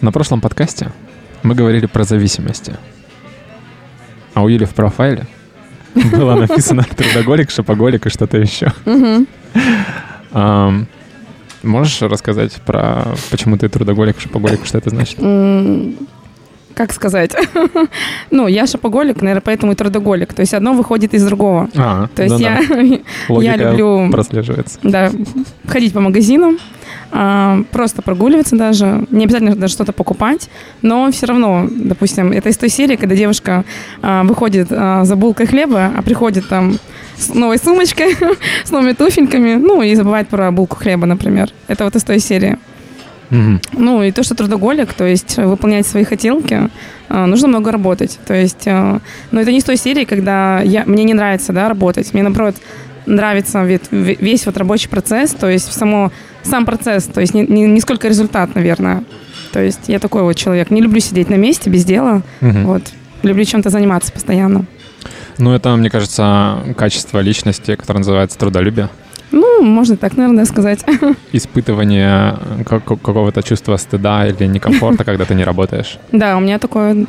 на 0.00 0.12
прошлом 0.12 0.40
подкасте 0.40 0.90
мы 1.42 1.54
говорили 1.54 1.86
про 1.86 2.04
зависимости. 2.04 2.76
А 4.34 4.42
у 4.42 4.48
Юли 4.48 4.64
в 4.64 4.74
профайле 4.74 5.26
было 6.12 6.34
написано 6.34 6.84
трудоголик, 6.84 7.50
шопоголик 7.50 8.06
и 8.06 8.10
что-то 8.10 8.38
еще. 8.38 8.72
Можешь 11.62 12.00
рассказать 12.00 12.54
про 12.62 13.08
почему 13.30 13.58
ты 13.58 13.68
трудоголик, 13.68 14.18
шопоголик, 14.18 14.64
что 14.64 14.78
это 14.78 14.90
значит? 14.90 15.18
как 16.74 16.92
сказать? 16.92 17.32
ну, 18.30 18.46
я 18.46 18.66
шопоголик, 18.66 19.20
наверное, 19.20 19.42
поэтому 19.42 19.72
и 19.72 19.74
трудоголик. 19.74 20.32
То 20.32 20.40
есть 20.40 20.54
одно 20.54 20.72
выходит 20.72 21.12
из 21.12 21.26
другого. 21.26 21.68
А, 21.76 22.08
То 22.14 22.22
есть 22.22 22.38
я, 22.38 22.60
я 23.28 23.56
люблю... 23.56 24.10
прослеживается. 24.10 24.78
Да, 24.82 25.10
ходить 25.66 25.92
по 25.92 26.00
магазинам, 26.00 26.58
просто 27.10 28.02
прогуливаться 28.02 28.56
даже, 28.56 29.04
не 29.10 29.24
обязательно 29.24 29.56
даже 29.56 29.74
что-то 29.74 29.92
покупать, 29.92 30.48
но 30.82 31.10
все 31.10 31.26
равно, 31.26 31.66
допустим, 31.68 32.30
это 32.32 32.48
из 32.48 32.56
той 32.56 32.68
серии, 32.68 32.96
когда 32.96 33.16
девушка 33.16 33.64
а, 34.00 34.22
выходит 34.22 34.68
а, 34.70 35.04
за 35.04 35.16
булкой 35.16 35.46
хлеба, 35.46 35.92
а 35.96 36.02
приходит 36.02 36.48
там 36.48 36.78
с 37.16 37.34
новой 37.34 37.58
сумочкой, 37.58 38.16
с 38.64 38.70
новыми 38.70 38.92
туфельками, 38.92 39.54
ну 39.54 39.82
и 39.82 39.94
забывает 39.94 40.28
про 40.28 40.50
булку 40.52 40.76
хлеба, 40.76 41.06
например. 41.06 41.50
Это 41.66 41.84
вот 41.84 41.96
из 41.96 42.04
той 42.04 42.20
серии. 42.20 42.58
Mm-hmm. 43.30 43.58
Ну 43.72 44.02
и 44.02 44.12
то, 44.12 44.22
что 44.22 44.34
трудоголик, 44.34 44.92
то 44.92 45.04
есть 45.04 45.36
выполнять 45.36 45.86
свои 45.86 46.04
хотелки, 46.04 46.68
нужно 47.08 47.46
много 47.46 47.70
работать. 47.70 48.18
То 48.26 48.34
есть, 48.34 48.66
но 48.66 49.00
это 49.32 49.52
не 49.52 49.60
с 49.60 49.64
той 49.64 49.76
серии, 49.76 50.04
когда 50.04 50.60
я, 50.62 50.84
мне 50.84 51.04
не 51.04 51.14
нравится 51.14 51.52
да, 51.52 51.68
работать. 51.68 52.12
Мне, 52.12 52.24
наоборот, 52.24 52.56
нравится 53.06 53.62
весь 53.62 54.46
вот 54.46 54.56
рабочий 54.56 54.88
процесс, 54.88 55.30
то 55.30 55.48
есть 55.48 55.72
само, 55.72 56.12
сам 56.42 56.64
процесс, 56.64 57.04
то 57.04 57.20
есть 57.20 57.34
не, 57.34 57.42
не, 57.46 57.66
не 57.66 57.80
сколько 57.80 58.08
результат, 58.08 58.54
наверное. 58.54 59.04
То 59.52 59.60
есть 59.60 59.88
я 59.88 59.98
такой 59.98 60.22
вот 60.22 60.34
человек. 60.34 60.70
Не 60.70 60.80
люблю 60.80 61.00
сидеть 61.00 61.28
на 61.28 61.34
месте 61.34 61.70
без 61.70 61.84
дела. 61.84 62.22
Угу. 62.40 62.58
Вот. 62.60 62.82
Люблю 63.22 63.44
чем-то 63.44 63.70
заниматься 63.70 64.12
постоянно. 64.12 64.64
Ну, 65.38 65.52
это, 65.52 65.74
мне 65.76 65.90
кажется, 65.90 66.58
качество 66.76 67.18
личности, 67.20 67.74
которое 67.74 67.98
называется 67.98 68.38
трудолюбие. 68.38 68.88
Ну, 69.32 69.62
можно 69.62 69.96
так, 69.96 70.16
наверное, 70.16 70.44
сказать. 70.44 70.84
Испытывание 71.32 72.36
какого-то 72.64 73.42
чувства 73.42 73.76
стыда 73.76 74.26
или 74.26 74.46
некомфорта, 74.46 75.04
когда 75.04 75.24
ты 75.24 75.34
не 75.34 75.44
работаешь. 75.44 75.98
Да, 76.12 76.36
у 76.36 76.40
меня 76.40 76.58
такое 76.58 77.06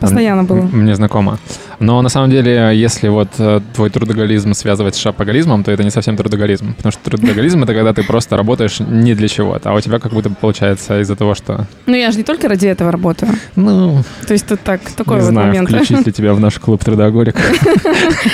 Постоянно 0.00 0.44
было. 0.44 0.62
Мне 0.62 0.94
знакомо. 0.94 1.38
Но 1.78 2.02
на 2.02 2.08
самом 2.08 2.30
деле, 2.30 2.72
если 2.74 3.08
вот 3.08 3.28
э, 3.38 3.60
твой 3.74 3.90
трудоголизм 3.90 4.52
связывать 4.54 4.94
с 4.94 4.98
шапоголизмом, 4.98 5.64
то 5.64 5.70
это 5.70 5.82
не 5.82 5.90
совсем 5.90 6.16
трудоголизм. 6.16 6.74
Потому 6.74 6.92
что 6.92 7.10
трудоголизм— 7.10 7.62
это 7.64 7.74
когда 7.74 7.92
ты 7.92 8.02
просто 8.02 8.36
работаешь 8.36 8.80
не 8.80 9.14
для 9.14 9.28
чего-то, 9.28 9.70
а 9.70 9.74
у 9.74 9.80
тебя 9.80 9.98
как 9.98 10.12
будто 10.12 10.30
получается 10.30 11.00
из-за 11.00 11.16
того, 11.16 11.34
что... 11.34 11.66
Ну, 11.86 11.96
я 11.96 12.10
же 12.10 12.18
не 12.18 12.24
только 12.24 12.48
ради 12.48 12.66
этого 12.66 12.92
работаю. 12.92 13.32
Ну... 13.56 14.02
То 14.26 14.34
есть 14.34 14.46
тут 14.46 14.60
так, 14.60 14.80
такой 14.96 15.16
не 15.16 15.22
вот 15.22 15.30
знаю, 15.30 15.48
момент. 15.48 15.68
включить 15.68 16.06
ли 16.06 16.12
тебя 16.20 16.34
в 16.34 16.40
наш 16.40 16.58
клуб 16.58 16.84
трудоголик. 16.84 17.36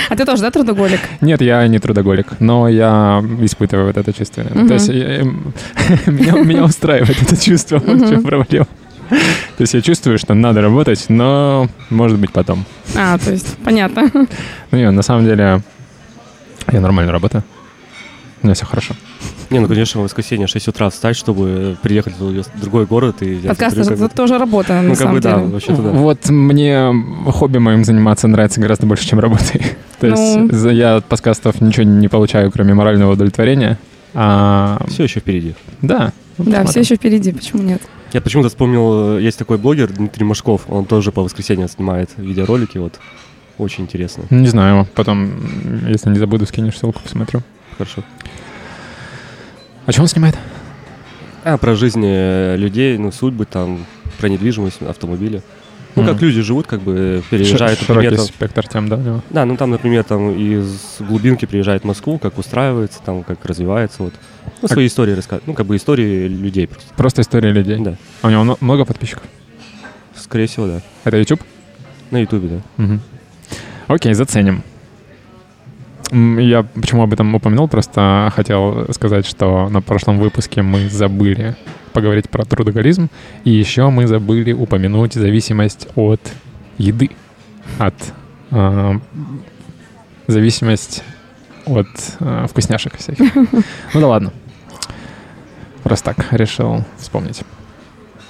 А 0.09 0.15
ты 0.15 0.25
тоже, 0.25 0.41
да, 0.41 0.51
трудоголик? 0.51 0.99
Нет, 1.21 1.41
я 1.41 1.65
не 1.67 1.79
трудоголик, 1.79 2.27
но 2.39 2.67
я 2.67 3.23
испытываю 3.41 3.87
вот 3.87 3.97
это 3.97 4.13
чувство. 4.13 4.43
То 4.43 4.73
есть 4.73 4.89
меня 6.07 6.63
устраивает 6.63 7.21
это 7.21 7.37
чувство, 7.37 7.77
в 7.85 8.09
чем 8.09 8.23
проблема. 8.23 8.67
То 9.57 9.61
есть 9.61 9.73
я 9.73 9.81
чувствую, 9.81 10.17
что 10.17 10.33
надо 10.33 10.61
работать, 10.61 11.05
но 11.09 11.67
может 11.89 12.17
быть 12.19 12.31
потом. 12.31 12.65
А, 12.95 13.17
то 13.17 13.31
есть 13.31 13.57
понятно. 13.63 14.09
Ну, 14.71 14.77
нет, 14.77 14.91
на 14.91 15.01
самом 15.01 15.25
деле 15.25 15.61
я 16.71 16.81
нормально 16.81 17.11
работаю. 17.11 17.43
У 18.41 18.47
меня 18.47 18.53
все 18.53 18.65
хорошо. 18.65 18.95
Не, 19.49 19.59
ну, 19.59 19.67
конечно, 19.67 20.01
в 20.01 20.03
воскресенье 20.03 20.47
6 20.47 20.67
утра 20.67 20.89
встать, 20.89 21.15
чтобы 21.15 21.77
приехать 21.81 22.15
в 22.19 22.59
другой 22.59 22.85
город 22.85 23.21
и... 23.21 23.35
Подкаст— 23.47 23.77
это 23.77 24.09
тоже 24.09 24.37
работа, 24.37 24.81
ну, 24.81 24.89
на 24.89 24.95
самом 24.95 25.15
бы, 25.15 25.21
деле. 25.21 25.35
да, 25.35 25.41
вообще-то 25.41 25.81
да. 25.81 25.89
Вот 25.91 26.29
мне 26.29 26.93
хобби 27.27 27.57
моим 27.57 27.85
заниматься 27.85 28.27
нравится 28.27 28.59
гораздо 28.59 28.85
больше, 28.85 29.07
чем 29.07 29.19
работой. 29.19 29.61
То 29.99 30.07
ну... 30.07 30.47
есть 30.47 30.77
я 30.77 30.97
от 30.97 31.05
подкастов 31.05 31.61
ничего 31.61 31.83
не 31.83 32.09
получаю, 32.09 32.51
кроме 32.51 32.73
морального 32.73 33.13
удовлетворения. 33.13 33.79
А... 34.13 34.83
Все 34.89 35.03
еще 35.03 35.21
впереди. 35.21 35.55
Да. 35.81 36.11
Да, 36.37 36.65
все 36.65 36.81
еще 36.81 36.95
впереди, 36.95 37.31
почему 37.31 37.63
нет? 37.63 37.81
Я 38.13 38.21
почему-то 38.21 38.49
вспомнил, 38.49 39.17
есть 39.17 39.37
такой 39.37 39.57
блогер 39.57 39.91
Дмитрий 39.91 40.23
Машков, 40.23 40.61
он 40.69 40.85
тоже 40.85 41.11
по 41.11 41.23
воскресеньям 41.23 41.67
снимает 41.67 42.09
видеоролики, 42.17 42.77
вот. 42.77 42.99
Очень 43.57 43.85
интересно. 43.85 44.23
Не 44.29 44.47
знаю, 44.47 44.87
потом, 44.93 45.31
если 45.87 46.09
не 46.11 46.19
забуду, 46.19 46.45
скинешь 46.45 46.77
ссылку, 46.77 47.01
посмотрю. 47.01 47.41
Хорошо. 47.77 48.03
А 49.85 49.91
что 49.91 50.01
он 50.01 50.07
снимает? 50.07 50.37
А, 51.43 51.57
про 51.57 51.75
жизнь 51.75 52.01
э, 52.03 52.55
людей, 52.57 52.97
ну, 52.97 53.11
судьбы 53.11 53.45
там, 53.45 53.85
про 54.19 54.29
недвижимость, 54.29 54.81
автомобили. 54.81 55.41
Ну, 55.95 56.03
Мгм. 56.03 56.11
как 56.13 56.21
люди 56.21 56.41
живут, 56.41 56.67
как 56.67 56.81
бы 56.81 57.23
переезжают, 57.31 57.79
Ш- 57.79 57.85
Широкий 57.85 58.07
например, 58.09 58.25
там- 58.27 58.35
спектр 58.35 58.67
тем, 58.67 58.89
да? 58.89 58.95
у 58.97 58.99
него? 59.01 59.21
Да, 59.31 59.45
ну 59.45 59.57
там, 59.57 59.71
например, 59.71 60.03
там 60.03 60.31
из 60.37 60.97
глубинки 60.99 61.45
приезжает 61.45 61.81
в 61.83 61.85
Москву, 61.87 62.19
как 62.19 62.37
устраивается, 62.37 62.99
там, 63.03 63.23
как 63.23 63.43
развивается, 63.45 64.03
вот. 64.03 64.13
Ну, 64.61 64.67
свои 64.67 64.87
истории 64.87 65.13
рассказывают. 65.13 65.47
Ну, 65.47 65.53
как 65.53 65.65
бы 65.65 65.75
истории 65.75 66.27
людей 66.27 66.67
просто. 66.67 66.93
Просто 66.95 67.21
история 67.21 67.51
людей. 67.51 67.77
Да. 67.79 67.95
А 68.21 68.27
у 68.27 68.29
него 68.29 68.43
мно- 68.43 68.57
много 68.61 68.85
подписчиков? 68.85 69.23
Скорее 70.15 70.47
всего, 70.47 70.67
да. 70.67 70.81
Это 71.03 71.17
YouTube? 71.17 71.41
На 72.11 72.19
Ютубе, 72.19 72.47
да. 72.47 72.83
Мгм. 72.83 73.01
Окей, 73.87 74.13
заценим. 74.13 74.63
Я 76.11 76.63
почему 76.63 77.03
об 77.03 77.11
этом 77.13 77.35
упомянул, 77.35 77.67
просто 77.67 78.31
хотел 78.33 78.87
сказать, 78.93 79.25
что 79.25 79.67
на 79.69 79.81
прошлом 79.81 80.19
выпуске 80.19 80.61
мы 80.61 80.89
забыли 80.89 81.55
поговорить 81.91 82.29
про 82.29 82.45
трудоголизм, 82.45 83.09
и 83.43 83.49
еще 83.51 83.89
мы 83.89 84.07
забыли 84.07 84.53
упомянуть 84.53 85.13
зависимость 85.13 85.87
от 85.95 86.21
еды, 86.77 87.09
от 87.77 87.93
э, 88.51 88.99
зависимость 90.27 91.03
от 91.67 91.87
э, 92.19 92.45
вкусняшек 92.49 92.97
всяких. 92.97 93.33
Ну 93.93 93.99
да 94.01 94.07
ладно. 94.07 94.33
Просто 95.83 96.13
так 96.13 96.33
решил 96.33 96.83
вспомнить. 96.97 97.43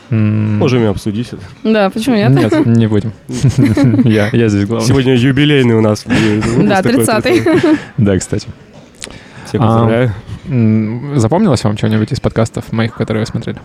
Можем 0.09 0.83
и 0.83 0.85
обсудить 0.85 1.27
это. 1.33 1.41
Да, 1.63 1.89
почему 1.89 2.15
нет? 2.15 2.31
Нет, 2.31 2.65
не 2.65 2.87
будем. 2.87 3.11
Я 4.07 4.29
я 4.31 4.47
здесь 4.47 4.65
главный. 4.65 4.87
Сегодня 4.87 5.15
юбилейный 5.15 5.75
у 5.75 5.81
нас. 5.81 6.05
Да, 6.57 6.81
такой, 6.81 7.03
30-й. 7.03 7.41
такой. 7.43 7.77
Да, 7.97 8.17
кстати. 8.17 8.47
Всех 9.45 9.61
А, 9.61 9.65
поздравляю. 9.65 10.11
М, 10.47 11.19
Запомнилось 11.19 11.63
вам 11.63 11.77
что-нибудь 11.77 12.11
из 12.13 12.19
подкастов 12.21 12.71
моих, 12.71 12.93
которые 12.93 13.23
вы 13.23 13.27
смотрели? 13.27 13.59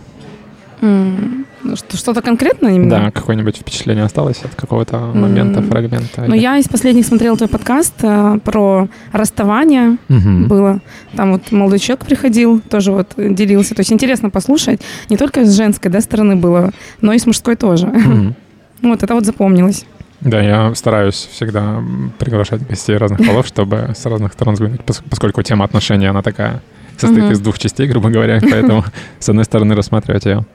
Что- 1.75 1.97
Что-то 1.97 2.21
конкретное 2.21 2.73
именно? 2.75 2.89
Да, 2.89 3.11
какое-нибудь 3.11 3.57
впечатление 3.57 4.03
осталось 4.03 4.41
от 4.43 4.53
какого-то 4.55 4.97
момента, 4.99 5.59
М, 5.59 5.69
фрагмента? 5.69 6.25
Ну, 6.27 6.33
или- 6.35 6.41
я 6.41 6.57
из 6.57 6.67
последних 6.67 7.05
смотрела 7.05 7.37
твой 7.37 7.47
подкаст 7.47 7.93
э, 8.01 8.39
про 8.43 8.89
расставание 9.13 9.97
Мгм. 10.09 10.47
было. 10.47 10.81
Там 11.15 11.31
вот 11.31 11.51
молодой 11.51 11.79
человек 11.79 12.05
приходил, 12.05 12.59
тоже 12.69 12.91
вот 12.91 13.13
делился. 13.17 13.75
То 13.75 13.79
есть 13.79 13.93
интересно 13.93 14.29
послушать. 14.29 14.81
Не 15.09 15.15
только 15.17 15.45
с 15.45 15.55
женской 15.55 15.89
да, 15.89 16.01
стороны 16.01 16.35
было, 16.35 16.71
но 17.01 17.13
и 17.13 17.17
с 17.19 17.25
мужской 17.25 17.55
тоже. 17.55 17.87
Мгм. 17.87 18.35
Вот 18.81 19.01
это 19.01 19.13
вот 19.13 19.25
запомнилось. 19.25 19.85
Да, 20.19 20.41
я 20.41 20.75
стараюсь 20.75 21.29
всегда 21.31 21.81
приглашать 22.19 22.67
гостей 22.67 22.97
разных 22.97 23.19
полов, 23.25 23.47
чтобы 23.47 23.93
с 23.95 24.05
разных 24.05 24.33
сторон 24.33 24.55
взглянуть, 24.55 24.81
пос- 24.81 25.01
поскольку 25.09 25.41
тема 25.43 25.63
отношений, 25.63 26.07
она 26.07 26.21
такая, 26.21 26.61
состоит 26.97 27.31
из 27.31 27.39
двух 27.39 27.57
частей, 27.57 27.87
грубо 27.87 28.09
говоря, 28.09 28.39
поэтому 28.51 28.83
с 29.19 29.29
одной 29.29 29.45
стороны 29.45 29.73
рассматривать 29.75 30.25
ее 30.25 30.45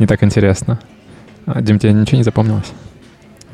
не 0.00 0.06
так 0.06 0.22
интересно. 0.24 0.80
А, 1.46 1.60
Дим, 1.62 1.78
тебе 1.78 1.92
ничего 1.92 2.18
не 2.18 2.24
запомнилось? 2.24 2.72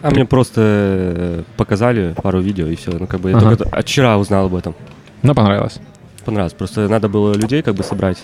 А 0.02 0.10
мне 0.10 0.24
просто 0.24 0.60
э, 0.64 1.42
показали 1.56 2.14
пару 2.22 2.40
видео 2.40 2.66
и 2.68 2.76
все. 2.76 2.92
Ну, 2.92 3.06
как 3.06 3.20
бы 3.20 3.30
я 3.30 3.36
Ага. 3.36 3.56
только 3.56 3.82
вчера 3.82 4.16
узнал 4.18 4.46
об 4.46 4.54
этом. 4.54 4.74
Ну, 5.22 5.34
понравилось. 5.34 5.78
Понравилось. 6.24 6.52
Просто 6.54 6.88
надо 6.88 7.08
было 7.08 7.32
людей 7.34 7.62
как 7.62 7.74
бы 7.74 7.82
собрать. 7.82 8.18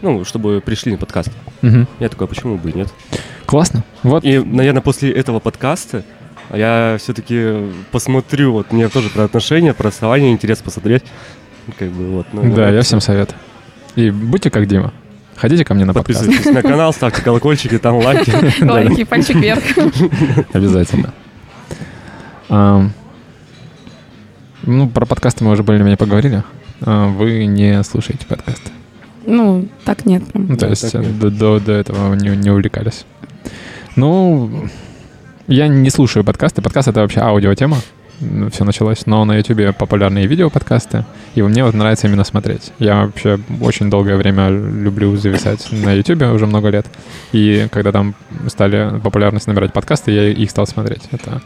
Ну, 0.00 0.24
чтобы 0.24 0.60
пришли 0.60 0.92
на 0.92 0.98
подкаст. 0.98 1.30
Мгм. 1.62 1.86
Я 2.00 2.08
такой, 2.08 2.26
а 2.26 2.28
почему 2.28 2.56
бы 2.58 2.70
и 2.70 2.76
нет? 2.76 2.88
Классно. 3.46 3.84
Вот. 4.02 4.24
И, 4.24 4.38
наверное, 4.38 4.82
после 4.82 5.12
этого 5.12 5.38
подкаста 5.38 6.02
я 6.52 6.96
все-таки 6.98 7.68
посмотрю. 7.92 8.52
Вот 8.52 8.72
мне 8.72 8.88
тоже 8.88 9.10
про 9.10 9.24
отношения, 9.24 9.74
про 9.74 9.84
расставание 9.88 10.32
интересно 10.32 10.64
посмотреть. 10.64 11.04
Как 11.78 11.90
бы 11.90 12.06
вот. 12.08 12.26
ну, 12.32 12.42
Да, 12.54 12.66
вот. 12.66 12.72
я 12.74 12.82
всем 12.82 13.00
советую. 13.00 13.38
И 13.94 14.10
будьте 14.10 14.50
как 14.50 14.66
Дима. 14.66 14.92
Ходите 15.36 15.64
ко 15.64 15.74
мне 15.74 15.84
на 15.84 15.94
подкаст. 15.94 16.20
Подписывайтесь 16.20 16.54
на 16.54 16.62
канал, 16.62 16.92
ставьте 16.92 17.22
колокольчики, 17.22 17.78
там 17.78 17.96
лайки. 17.96 18.32
Лайки, 18.64 19.04
пальчик 19.04 19.36
вверх. 19.36 19.62
Обязательно. 20.52 21.12
Ну, 24.64 24.88
про 24.88 25.06
подкасты 25.06 25.42
мы 25.44 25.50
уже 25.52 25.62
более-менее 25.62 25.96
поговорили. 25.96 26.44
А, 26.82 27.08
Вы 27.08 27.46
не 27.46 27.82
слушаете 27.82 28.26
подкасты. 28.26 28.70
Ну, 29.26 29.68
так 29.84 30.04
нет. 30.06 30.24
прям. 30.26 30.46
Ну, 30.48 30.54
то 30.54 30.60
Да, 30.62 30.68
есть 30.68 30.94
э, 30.94 31.00
до, 31.02 31.58
до 31.58 31.72
этого 31.72 32.14
не, 32.14 32.28
не 32.36 32.50
увлекались. 32.50 33.04
Ну, 33.96 34.68
я 35.48 35.68
не 35.68 35.90
слушаю 35.90 36.24
подкасты. 36.24 36.62
Подкаст— 36.62 36.88
это 36.88 37.00
вообще 37.00 37.20
аудиотема. 37.20 37.78
Все 38.50 38.64
началось. 38.64 39.06
Но 39.06 39.24
на 39.24 39.36
YouTube 39.36 39.76
популярные 39.76 40.26
видео-подкасты. 40.26 41.04
И 41.34 41.42
мне 41.42 41.64
вот 41.64 41.74
нравится 41.74 42.06
именно 42.06 42.24
смотреть. 42.24 42.72
Я 42.78 43.06
вообще 43.06 43.38
очень 43.60 43.90
долгое 43.90 44.16
время 44.16 44.48
люблю 44.48 45.16
зависать 45.16 45.68
на 45.72 45.92
YouTube 45.92 46.22
уже 46.34 46.46
много 46.46 46.68
лет. 46.68 46.86
И 47.32 47.68
когда 47.70 47.92
там 47.92 48.14
стали 48.48 49.00
популярность 49.00 49.46
набирать 49.46 49.72
подкасты, 49.72 50.12
я 50.12 50.28
их 50.28 50.50
стал 50.50 50.66
смотреть. 50.66 51.02
Это 51.10 51.42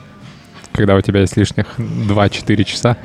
когда 0.73 0.95
у 0.95 1.01
тебя 1.01 1.21
есть 1.21 1.37
лишних 1.37 1.67
2-4 1.79 2.65
часа. 2.65 2.97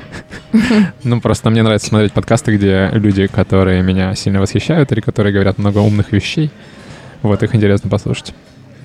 Ну, 1.04 1.20
просто 1.20 1.50
мне 1.50 1.62
нравится 1.62 1.88
смотреть 1.88 2.12
подкасты, 2.12 2.56
где 2.56 2.90
люди, 2.92 3.26
которые 3.26 3.82
меня 3.82 4.14
сильно 4.14 4.40
восхищают 4.40 4.92
или 4.92 5.00
которые 5.00 5.32
говорят 5.32 5.58
много 5.58 5.78
умных 5.78 6.12
вещей. 6.12 6.50
Вот, 7.22 7.42
их 7.42 7.54
интересно 7.54 7.88
послушать. 7.88 8.34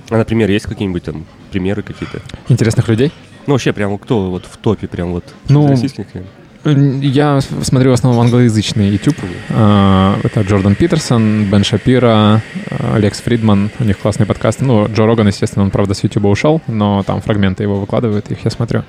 А, 0.10 0.18
например, 0.18 0.50
есть 0.50 0.66
какие-нибудь 0.66 1.04
там 1.04 1.26
примеры 1.52 1.82
какие-то? 1.82 2.22
Интересных 2.48 2.88
людей? 2.88 3.12
Ну, 3.48 3.54
вообще, 3.54 3.74
прям 3.74 3.98
кто 3.98 4.30
вот 4.30 4.46
в 4.46 4.58
топе, 4.58 4.88
прям 4.88 5.14
вот 5.14 5.24
Ну, 5.50 5.68
российских? 5.68 6.06
М, 6.66 7.00
Я 7.00 7.40
смотрю 7.62 7.92
в 7.92 7.94
основном 7.94 8.22
англоязычный 8.26 8.90
YouTube. 8.90 9.18
А, 9.50 10.18
Это 10.24 10.42
Джордан 10.42 10.76
Питерсон, 10.76 11.46
Бен 11.46 11.64
Шапира, 11.64 12.42
а, 12.70 12.98
Лекс 12.98 13.22
Фридман. 13.22 13.70
У 13.80 13.84
них 13.86 13.98
классные 14.00 14.28
подкасты. 14.28 14.66
Ну, 14.66 14.88
Джо 14.88 15.06
Роган, 15.06 15.28
естественно, 15.28 15.64
он, 15.64 15.72
правда, 15.72 15.94
с 15.94 16.04
YouTube 16.04 16.26
ушел, 16.26 16.62
но 16.68 17.04
там 17.04 17.22
фрагменты 17.22 17.64
его 17.64 17.80
выкладывают, 17.80 18.30
их 18.32 18.40
я 18.44 18.52
смотрю. 18.52 18.84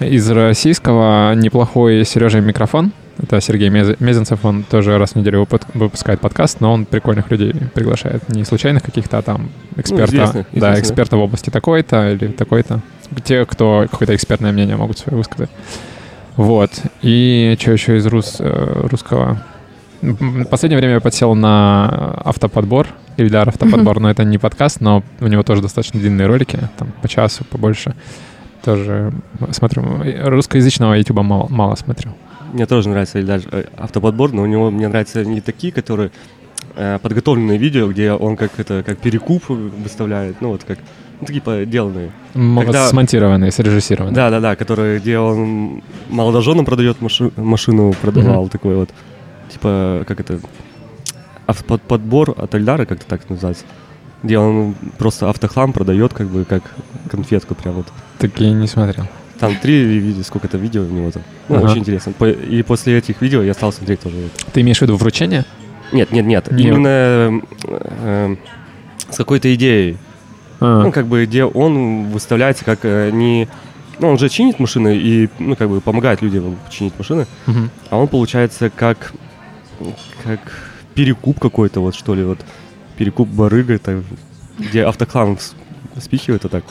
Из 0.00 0.28
российского 0.30 1.32
неплохой 1.34 2.04
Сережа 2.04 2.40
Микрофон. 2.40 2.90
Это 3.18 3.40
Сергей 3.40 3.68
Мез- 3.68 3.96
Мезенцев, 4.00 4.44
он 4.44 4.62
тоже 4.64 4.98
раз 4.98 5.12
в 5.12 5.16
неделю 5.16 5.42
выпу- 5.42 5.60
выпускает 5.74 6.20
подкаст, 6.20 6.60
но 6.60 6.72
он 6.72 6.86
прикольных 6.86 7.30
людей 7.30 7.52
приглашает. 7.74 8.28
Не 8.28 8.44
случайных 8.44 8.82
каких-то, 8.82 9.18
а 9.18 9.22
там 9.22 9.50
эксперта. 9.76 10.04
известных, 10.14 10.46
да, 10.52 10.58
известных. 10.58 10.80
эксперта 10.80 11.16
в 11.16 11.20
области 11.20 11.50
такой-то 11.50 12.12
или 12.12 12.28
такой-то. 12.28 12.80
Те, 13.24 13.44
кто 13.44 13.86
какое-то 13.90 14.14
экспертное 14.14 14.52
мнение 14.52 14.76
могут 14.76 14.98
свое 14.98 15.18
высказать. 15.18 15.50
Вот. 16.36 16.70
И 17.02 17.56
что 17.60 17.72
еще 17.72 17.98
из 17.98 18.06
рус, 18.06 18.36
э, 18.38 18.86
русского? 18.90 19.42
В 20.00 20.44
последнее 20.46 20.78
время 20.78 20.94
я 20.94 21.00
подсел 21.00 21.34
на 21.34 22.14
автоподбор, 22.24 22.88
Ильдар 23.18 23.48
автоподбор, 23.48 24.00
но 24.00 24.10
это 24.10 24.24
не 24.24 24.38
подкаст, 24.38 24.80
но 24.80 25.04
у 25.20 25.26
него 25.26 25.42
тоже 25.42 25.60
достаточно 25.62 26.00
длинные 26.00 26.26
ролики, 26.26 26.58
там 26.78 26.88
по 27.02 27.08
часу, 27.08 27.44
побольше. 27.44 27.94
Тоже 28.64 29.12
смотрю. 29.50 29.84
Русскоязычного 30.24 30.94
ютуба 30.94 31.22
мало, 31.22 31.46
мало 31.50 31.74
смотрю. 31.76 32.12
Мне 32.52 32.66
тоже 32.66 32.88
нравится 32.88 33.18
Ильдар 33.18 33.40
э, 33.50 33.64
автоподбор, 33.78 34.32
но 34.32 34.42
у 34.42 34.46
него 34.46 34.70
мне 34.70 34.88
нравятся 34.88 35.24
не 35.24 35.40
такие, 35.40 35.72
которые 35.72 36.10
э, 36.76 36.98
подготовленные 37.02 37.58
видео, 37.58 37.88
где 37.88 38.12
он 38.12 38.36
как 38.36 38.50
это 38.58 38.82
как 38.84 38.98
перекуп 38.98 39.48
выставляет, 39.48 40.40
ну 40.40 40.48
вот 40.50 40.64
как 40.64 40.78
ну, 41.20 41.26
такие 41.26 41.40
поделанные. 41.42 42.10
Когда- 42.34 42.88
Смонтированные, 42.88 43.50
срежиссированные. 43.52 44.14
Да, 44.14 44.30
да, 44.30 44.40
да, 44.40 44.56
которые 44.56 44.98
где 44.98 45.18
он 45.18 45.82
молодоженам 46.10 46.64
продает 46.64 47.00
маши- 47.00 47.32
машину, 47.36 47.94
продавал 48.00 48.48
такой 48.48 48.74
вот, 48.76 48.90
типа 49.50 50.04
как 50.06 50.20
это 50.20 50.40
автоподбор 51.46 52.34
от 52.36 52.54
Ильдара, 52.54 52.84
как-то 52.86 53.06
так 53.06 53.28
называется, 53.28 53.64
где 54.22 54.38
он 54.38 54.74
просто 54.98 55.28
автохлам 55.28 55.72
продает 55.72 56.12
как 56.14 56.28
бы 56.28 56.44
как 56.44 56.62
конфетку 57.10 57.54
прям 57.54 57.74
вот. 57.74 57.86
Такие 58.18 58.52
не 58.52 58.66
смотрел. 58.66 59.06
Там 59.42 59.56
три 59.56 59.84
видео, 59.98 60.22
сколько-то 60.22 60.56
видео 60.56 60.82
у 60.82 60.86
него 60.86 61.10
там. 61.10 61.22
Ну, 61.48 61.56
Ага. 61.56 61.64
очень 61.64 61.78
интересно. 61.80 62.12
И 62.24 62.62
после 62.62 62.96
этих 62.98 63.20
видео 63.20 63.42
я 63.42 63.54
стал 63.54 63.72
смотреть 63.72 63.98
тоже. 63.98 64.14
Ты 64.52 64.60
имеешь 64.60 64.78
в 64.78 64.82
виду 64.82 64.94
вручение? 64.96 65.44
Нет, 65.90 66.12
нет, 66.12 66.24
нет. 66.26 66.52
Не- 66.52 66.62
Именно 66.68 67.42
э, 67.66 68.36
с 69.10 69.16
какой-то 69.16 69.52
идеей. 69.56 69.96
А, 70.60 70.84
Ну, 70.84 70.92
как 70.92 71.08
бы, 71.08 71.26
где 71.26 71.44
он 71.44 72.04
выставляется 72.10 72.64
как 72.64 72.84
э, 72.84 73.10
не... 73.10 73.48
Ну, 73.98 74.10
он 74.10 74.18
же 74.18 74.28
чинит 74.28 74.60
машины 74.60 74.96
и, 74.96 75.28
ну, 75.40 75.56
как 75.56 75.68
бы, 75.68 75.80
помогает 75.80 76.22
людям 76.22 76.56
чинить 76.70 76.94
машины. 76.96 77.26
мгм. 77.46 77.68
А 77.90 77.98
он 77.98 78.06
получается 78.06 78.70
как... 78.70 79.12
Как 80.22 80.38
перекуп 80.94 81.40
какой-то, 81.40 81.80
вот, 81.80 81.96
что 81.96 82.14
ли, 82.14 82.22
вот. 82.22 82.38
Перекуп 82.96 83.28
барыга, 83.28 83.76
там, 83.80 84.04
где 84.56 84.84
автоклан 84.84 85.36
спихивает, 86.00 86.44
а 86.44 86.48
так. 86.48 86.62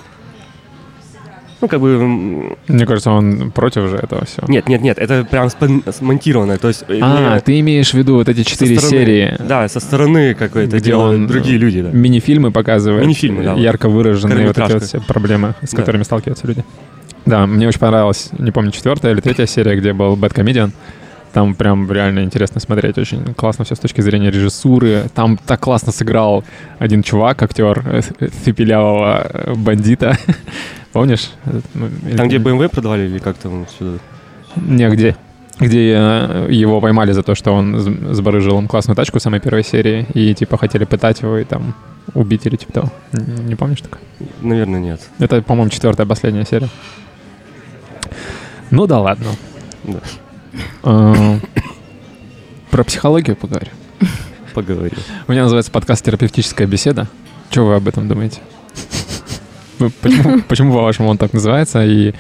Ну, 1.62 1.68
как 1.68 1.80
бы... 1.80 2.56
Мне 2.68 2.86
кажется, 2.86 3.12
он 3.12 3.52
против 3.52 3.88
же 3.90 3.98
этого 3.98 4.26
всего. 4.26 4.48
Нет, 4.48 4.68
нет, 4.68 4.82
нет, 4.82 4.98
это 4.98 5.24
прям 5.30 5.50
смонтированное. 5.50 6.58
То 6.58 6.70
есть... 6.70 6.84
э, 6.88 7.00
А, 7.02 7.40
ты 7.40 7.60
имеешь 7.60 7.92
в 7.92 7.94
виду 7.94 8.16
вот 8.16 8.28
эти 8.30 8.44
четыре 8.44 8.78
стороны- 8.78 8.90
серии, 8.90 9.36
Да, 9.40 9.68
со 9.68 9.80
стороны 9.80 10.34
какой-то 10.34 10.80
делают 10.80 11.28
другие 11.28 11.58
люди, 11.58 11.82
да. 11.82 11.90
мини-фильмы 11.92 12.52
показывает, 12.52 13.04
Мини-фильмы, 13.04 13.44
да, 13.44 13.54
ярко 13.54 13.90
выраженные 13.90 14.48
вот 14.48 14.58
эти 14.58 14.72
вот 14.74 14.84
все 14.84 15.00
проблемы, 15.02 15.54
с 15.62 15.72
Да. 15.72 15.78
которыми 15.78 16.04
сталкиваются 16.04 16.48
люди. 16.48 16.64
Да, 17.26 17.46
мне 17.46 17.68
очень 17.68 17.80
понравилась, 17.80 18.30
не 18.40 18.50
помню, 18.52 18.72
четвертая 18.72 19.12
или 19.14 19.22
третья 19.22 19.46
серия, 19.46 19.76
где 19.76 19.94
был 19.94 20.16
Бэт 20.16 20.34
Комедиан. 20.34 20.72
Там 21.34 21.56
прям 21.56 21.90
реально 21.92 22.24
интересно 22.24 22.60
смотреть, 22.60 22.98
очень 22.98 23.34
классно 23.34 23.64
все 23.64 23.76
с 23.76 23.80
точки 23.80 24.02
зрения 24.02 24.32
режиссуры. 24.32 25.06
Там 25.14 25.38
так 25.38 25.60
классно 25.62 25.92
сыграл 25.92 26.44
один 26.80 27.04
чувак, 27.04 27.42
актер 27.42 28.04
цепелявого 28.44 29.56
бандита. 29.56 30.18
Помнишь? 30.92 31.32
Ну, 31.46 31.90
там, 32.18 32.28
где 32.28 32.38
BMW 32.38 32.70
продавали 32.70 33.04
или 33.04 33.20
как 33.20 33.38
там 33.38 33.66
сюда? 33.80 34.00
Не, 34.58 34.90
где? 34.90 35.16
Где 35.60 35.94
э, 35.96 36.48
его 36.50 36.82
поймали 36.82 37.14
за 37.14 37.24
то, 37.24 37.36
что 37.36 37.54
он 37.54 37.80
сбарыжил 38.14 38.60
им 38.60 38.68
классную 38.68 38.96
тачку 38.96 39.20
в 39.20 39.22
самой 39.22 39.40
первой 39.40 39.64
серии, 39.64 40.06
и 40.14 40.34
типа 40.34 40.58
хотели 40.58 40.84
пытать 40.86 41.22
его 41.22 41.38
и 41.38 41.44
там 41.46 41.76
убить 42.14 42.46
или 42.46 42.58
типа 42.58 42.74
того. 42.74 42.92
Не 43.14 43.56
помнишь 43.56 43.82
такое? 43.82 44.02
Наверное, 44.42 44.80
нет. 44.80 45.02
Это, 45.20 45.42
по-моему, 45.42 45.70
четвертая 45.70 46.06
последняя 46.06 46.46
серия. 46.46 46.68
Ну 48.70 48.88
да 48.88 49.00
ладно. 49.00 49.28
Да. 49.84 50.00
А, 50.84 51.40
про 52.70 52.84
психологию 52.84 53.36
поговорим. 53.36 53.74
Поговорим. 54.54 54.98
У 55.28 55.32
меня 55.32 55.44
называется 55.44 55.72
подкаст 55.72 56.04
«Терапевтическая 56.04 56.68
беседа». 56.68 57.08
Что 57.50 57.66
вы 57.66 57.76
об 57.76 57.88
этом 57.88 58.08
думаете? 58.08 58.40
Ну, 59.80 59.90
почему, 60.02 60.42
почему 60.48 60.74
по-вашему, 60.74 61.10
он 61.10 61.18
так 61.18 61.34
называется? 61.34 61.84
И 61.86 62.14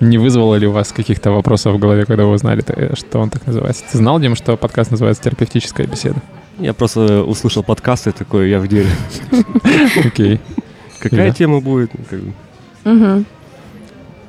не 0.00 0.18
вызвало 0.18 0.54
ли 0.56 0.66
у 0.66 0.72
вас 0.72 0.92
каких-то 0.92 1.30
вопросов 1.30 1.74
в 1.74 1.78
голове, 1.78 2.04
когда 2.04 2.24
вы 2.24 2.32
узнали, 2.32 2.62
что 2.94 3.18
он 3.18 3.30
так 3.30 3.46
называется? 3.46 3.84
Ты 3.90 3.98
знал, 3.98 4.20
Дим, 4.20 4.36
что 4.36 4.56
подкаст 4.56 4.90
называется 4.90 5.22
«Терапевтическая 5.24 5.86
беседа»? 5.86 6.20
Я 6.58 6.74
просто 6.74 7.22
услышал 7.22 7.62
подкасты 7.62 8.12
такой, 8.12 8.50
я 8.50 8.60
в 8.60 8.68
деле. 8.68 8.90
Окей. 10.04 10.40
Какая 11.00 11.32
тема 11.32 11.60
будет? 11.60 11.90
Угу. 12.84 13.24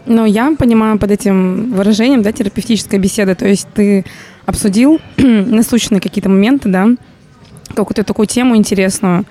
Ну, 0.06 0.26
я 0.26 0.56
понимаю 0.58 0.98
под 0.98 1.12
этим 1.12 1.72
выражением, 1.72 2.22
да, 2.22 2.32
терапевтическая 2.32 3.00
беседа, 3.00 3.36
то 3.36 3.48
есть 3.48 3.68
ты 3.74 4.06
обсудил 4.46 5.00
насущные 5.18 6.02
какие-то 6.02 6.30
моменты, 6.30 6.70
да, 6.70 6.88
какую-то 7.76 8.04
такую 8.04 8.26
тему 8.26 8.56
интересную, 8.56 9.26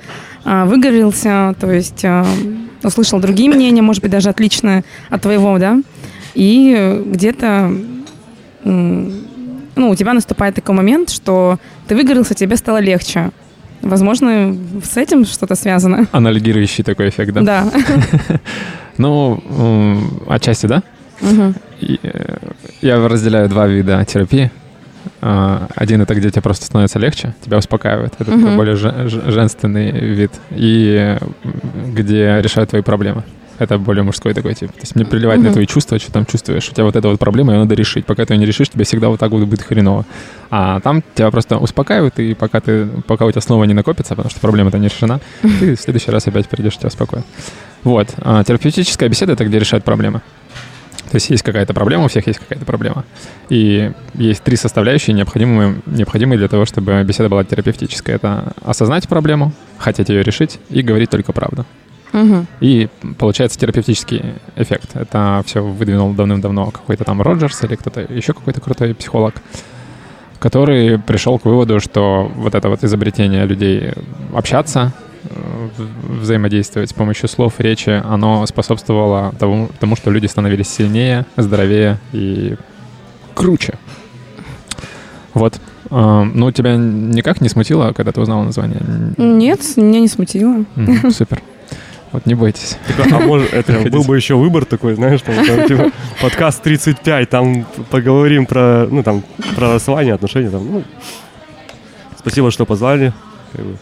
а, 0.45 0.65
выговорился, 0.67 1.55
то 1.59 1.71
есть 1.71 2.05
а, 2.05 2.25
услышал 2.83 3.19
другие 3.19 3.51
мнения, 3.51 3.83
может 3.83 4.03
быть, 4.03 4.13
даже 4.13 4.29
отличные 4.29 4.85
от 5.11 5.23
твоего, 5.23 5.59
да, 5.59 5.81
и 6.35 7.03
где-то 7.07 7.73
ну, 8.65 9.91
у 9.91 9.95
тебя 9.95 10.13
наступает 10.13 10.57
такой 10.57 10.75
момент, 10.75 11.09
что 11.09 11.59
ты 11.87 11.95
выгорелся, 11.95 12.35
тебе 12.35 12.57
стало 12.57 12.79
легче. 12.79 13.31
Возможно, 13.89 14.55
с 14.85 14.97
этим 14.97 15.25
что-то 15.25 15.55
связано. 15.55 16.07
Аналогирующий 16.13 16.85
такой 16.85 17.09
эффект, 17.09 17.33
да? 17.33 17.41
Да. 17.41 17.73
Ну, 18.99 19.41
отчасти, 20.27 20.67
да? 20.67 20.83
Э, 21.23 21.53
я 22.83 23.09
разделяю 23.09 23.49
два 23.49 23.69
вида 23.69 24.05
терапии. 24.05 24.51
А, 25.21 25.69
один 25.77 26.03
это 26.03 26.17
где 26.17 26.31
тебе 26.31 26.43
просто 26.43 26.67
становится 26.67 26.99
легче, 26.99 27.33
тебя 27.45 27.59
успокаивает. 27.59 28.15
Это 28.19 28.33
такой 28.33 28.57
более 28.57 28.75
женственный 28.75 29.93
вид. 29.93 30.33
И 30.51 31.17
где 31.87 32.41
решают 32.43 32.71
твои 32.71 32.83
проблемы. 32.83 33.23
Это 33.59 33.79
более 33.79 34.05
мужской 34.05 34.35
такой 34.35 34.55
тип. 34.55 34.71
То 34.73 34.81
есть 34.81 34.95
мне 34.95 35.05
плевать 35.05 35.41
на 35.41 35.53
твои 35.53 35.67
чувства, 35.67 35.99
что 35.99 36.13
там 36.13 36.27
чувствуешь. 36.27 36.69
У 36.69 36.73
тебя 36.73 36.85
вот 36.85 36.97
эта 36.97 37.09
вот 37.09 37.19
проблема, 37.19 37.53
ее 37.53 37.59
надо 37.59 37.75
решить. 37.75 38.07
Пока 38.07 38.25
ты 38.25 38.35
ее 38.35 38.39
не 38.39 38.47
решишь, 38.47 38.69
тебе 38.69 38.85
всегда 38.85 39.09
вот 39.09 39.19
так 39.19 39.31
вот 39.31 39.45
будет 39.45 39.63
хреново. 39.63 40.05
А 40.51 40.81
там 40.81 41.03
тебя 41.15 41.31
просто 41.31 41.59
успокаивают, 41.59 42.19
и 42.19 42.35
пока, 42.35 42.61
ты, 42.61 42.87
пока 43.07 43.27
у 43.27 43.31
тебя 43.31 43.41
снова 43.41 43.65
не 43.65 43.75
накопится, 43.75 44.15
потому 44.15 44.31
что 44.31 44.41
проблема-то 44.41 44.79
не 44.79 44.89
решена, 44.89 45.21
ты 45.43 45.75
в 45.75 45.81
следующий 45.81 46.11
раз 46.11 46.27
опять 46.27 46.49
придешь, 46.49 46.77
тебя 46.77 46.89
успокоят. 46.89 47.25
Вот. 47.85 48.09
А 48.19 48.45
терапевтическая 48.45 49.09
беседа— 49.09 49.33
это 49.35 49.45
где 49.45 49.59
решают 49.59 49.85
проблемы. 49.85 50.21
То 51.11 51.15
есть 51.15 51.31
есть 51.31 51.43
какая-то 51.43 51.73
проблема, 51.73 52.05
у 52.05 52.09
всех 52.09 52.27
есть 52.27 52.39
какая-то 52.39 52.67
проблема. 52.67 53.05
И 53.49 53.93
есть 54.15 54.43
три 54.43 54.57
составляющие, 54.57 55.15
необходимые, 55.15 55.81
необходимые 55.87 56.39
для 56.39 56.49
того, 56.49 56.67
чтобы 56.67 57.03
беседа 57.03 57.31
была 57.31 57.45
терапевтической. 57.45 58.15
Это 58.15 58.53
осознать 58.63 59.09
проблему, 59.09 59.53
хотеть 59.79 60.11
ее 60.11 60.23
решить 60.23 60.61
и 60.69 60.83
говорить 60.83 61.09
только 61.09 61.33
правду. 61.33 61.65
Угу. 62.13 62.47
И 62.61 62.89
получается 63.19 63.59
терапевтический 63.59 64.35
эффект. 64.57 64.91
Это 64.95 65.43
все 65.47 65.63
выдвинул 65.63 66.13
давным-давно 66.13 66.71
какой-то 66.71 67.05
там 67.05 67.23
Роджерс 67.23 67.63
или 67.65 67.77
кто-то 67.77 68.01
еще 68.01 68.33
какой-то 68.33 68.61
крутой 68.61 68.95
психолог, 68.95 69.35
который 70.39 70.99
пришел 70.99 71.39
к 71.39 71.45
выводу, 71.45 71.81
что 71.81 72.31
вот 72.35 72.55
это 72.55 72.69
вот 72.69 72.85
изобретение 72.85 73.45
людей 73.47 73.93
общаться, 74.35 74.93
э, 75.25 75.69
взаимодействовать 76.21 76.91
с 76.91 76.93
помощью 76.93 77.29
слов, 77.29 77.55
речи, 77.59 78.03
оно 78.05 78.47
способствовало 78.47 79.35
тому, 79.39 79.69
тому, 79.81 79.97
что 79.97 80.11
люди 80.11 80.27
становились 80.27 80.69
сильнее, 80.69 81.27
здоровее 81.37 81.99
и 82.13 82.57
круче. 83.35 83.75
Вот. 85.35 85.61
А, 85.91 86.25
ну, 86.25 86.51
тебя 86.53 86.77
никак 86.77 87.41
не 87.41 87.49
смутило, 87.49 87.93
когда 87.93 88.13
ты 88.13 88.21
узнала 88.21 88.45
название? 88.45 88.81
Нет, 89.17 89.61
меня 89.77 90.01
не 90.01 90.09
смутило. 90.09 90.65
Супер. 91.11 91.43
Вот 92.13 92.25
не 92.27 92.35
бойтесь. 92.35 92.79
Так, 92.97 93.13
а 93.13 93.19
может, 93.19 93.53
это 93.53 93.81
был 93.91 94.05
бы 94.05 94.17
еще 94.17 94.35
выбор 94.35 94.65
такой, 94.65 94.95
знаешь, 94.95 95.21
там, 95.21 95.35
там 95.45 95.67
типа, 95.67 95.91
подкаст 96.23 96.63
35, 96.63 97.29
там 97.29 97.67
поговорим 97.91 98.47
про, 98.47 98.87
ну, 98.91 99.03
там, 99.03 99.23
про 99.57 99.75
расставание, 99.75 100.15
отношения, 100.15 100.51
там, 100.51 100.67
ну, 100.71 100.85
спасибо, 102.17 102.51
что 102.51 102.65
позвали. 102.65 103.13
Как 103.53 103.65
бы. 103.65 103.77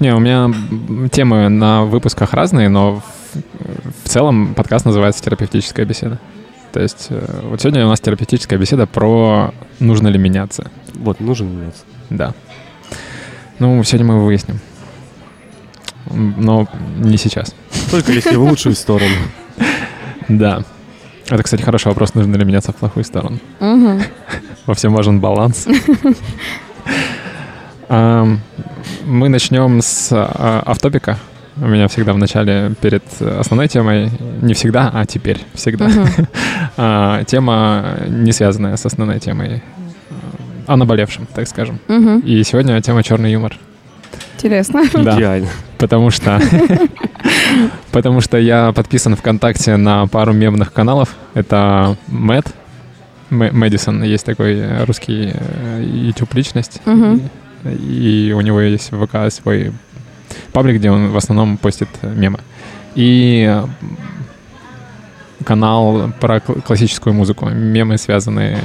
Не, 0.00 0.14
у 0.14 0.18
меня 0.18 0.50
темы 1.10 1.48
на 1.48 1.84
выпусках 1.84 2.32
разные, 2.34 2.68
но 2.68 2.96
в, 2.96 3.02
в 4.04 4.08
целом 4.08 4.54
подкаст 4.54 4.84
называется 4.84 5.22
«Терапевтическая 5.22 5.86
беседа». 5.86 6.18
То 6.72 6.80
есть 6.80 7.08
э, 7.10 7.40
вот 7.44 7.60
сегодня 7.60 7.84
у 7.84 7.88
нас 7.88 8.00
терапевтическая 8.00 8.58
беседа 8.58 8.86
про 8.86 9.52
нужно 9.78 10.08
ли 10.08 10.18
меняться. 10.18 10.70
Вот, 10.94 11.20
нужно 11.20 11.44
меняться. 11.44 11.84
Да. 12.10 12.34
Ну, 13.58 13.82
сегодня 13.84 14.06
мы 14.14 14.24
выясним 14.24 14.58
но 16.10 16.68
не 16.98 17.16
сейчас. 17.16 17.54
Только 17.90 18.12
если 18.12 18.36
в 18.36 18.42
лучшую 18.42 18.74
сторону. 18.74 19.14
Да. 20.28 20.62
Это, 21.28 21.42
кстати, 21.42 21.62
хороший 21.62 21.88
вопрос, 21.88 22.14
нужно 22.14 22.36
ли 22.36 22.44
меняться 22.44 22.72
в 22.72 22.76
плохую 22.76 23.04
сторону. 23.04 23.38
Во 24.66 24.74
всем 24.74 24.94
важен 24.94 25.20
баланс. 25.20 25.66
Мы 27.88 29.28
начнем 29.28 29.82
с 29.82 30.08
а, 30.12 30.62
автопика. 30.64 31.18
У 31.56 31.66
меня 31.66 31.88
всегда 31.88 32.12
в 32.14 32.18
начале 32.18 32.72
перед 32.80 33.02
основной 33.20 33.68
темой, 33.68 34.10
не 34.40 34.54
всегда, 34.54 34.90
а 34.94 35.04
теперь 35.04 35.38
всегда, 35.52 35.90
а, 36.76 37.24
тема, 37.24 37.96
не 38.08 38.32
связанная 38.32 38.76
с 38.76 38.86
основной 38.86 39.20
темой, 39.20 39.62
о 40.66 40.76
наболевшем, 40.76 41.26
так 41.34 41.48
скажем. 41.48 41.80
И 42.24 42.42
сегодня 42.44 42.80
тема 42.80 43.02
черный 43.02 43.32
юмор. 43.32 43.58
Интересно. 44.36 44.82
Да. 44.94 45.16
Идеально. 45.16 45.48
Потому 45.82 46.10
что... 46.10 46.40
Потому 47.90 48.20
что 48.20 48.38
я 48.38 48.70
подписан 48.70 49.16
ВКонтакте 49.16 49.76
на 49.76 50.06
пару 50.06 50.32
мемных 50.32 50.72
каналов. 50.72 51.16
Это 51.34 51.96
Мэтт, 52.06 52.54
Мэдисон, 53.30 54.04
есть 54.04 54.24
такой 54.24 54.84
русский 54.84 55.32
э, 55.34 55.82
YouTube-личность. 55.82 56.80
И 57.64 58.32
у 58.36 58.40
него 58.42 58.60
есть 58.60 58.92
в 58.92 59.04
ВК 59.04 59.32
свой 59.32 59.72
паблик, 60.52 60.76
где 60.76 60.88
он 60.88 61.08
в 61.08 61.16
основном 61.16 61.56
постит 61.56 61.88
мемы. 62.00 62.38
И 62.94 63.60
канал 65.44 66.12
про 66.20 66.38
классическую 66.38 67.12
музыку. 67.12 67.48
Мемы 67.48 67.98
связанные... 67.98 68.60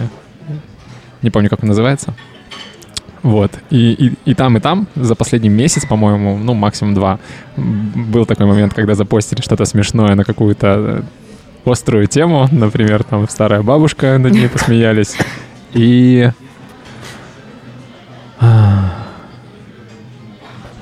Не 1.24 1.32
помню, 1.32 1.50
как 1.50 1.64
он 1.64 1.70
называется. 1.70 2.14
Вот. 3.28 3.52
И, 3.70 3.92
и, 3.92 4.14
и 4.24 4.34
там, 4.34 4.56
и 4.56 4.62
там 4.62 4.88
за 4.96 5.14
последний 5.14 5.50
месяц, 5.50 5.86
по-моему, 5.86 6.38
ну, 6.38 6.54
максимум 6.54 6.94
два, 6.94 7.20
был 7.58 8.26
такой 8.26 8.46
момент, 8.46 8.74
когда 8.74 8.96
запостили 8.96 9.42
что-то 9.42 9.66
смешное 9.66 10.16
на 10.16 10.24
какую-то 10.24 11.04
э, 11.66 11.70
острую 11.70 12.08
тему. 12.08 12.48
Например, 12.50 13.04
там 13.04 13.28
старая 13.28 13.64
бабушка 13.64 14.18
над 14.18 14.32
ней 14.32 14.48
посмеялись. 14.48 15.18
И... 15.74 16.30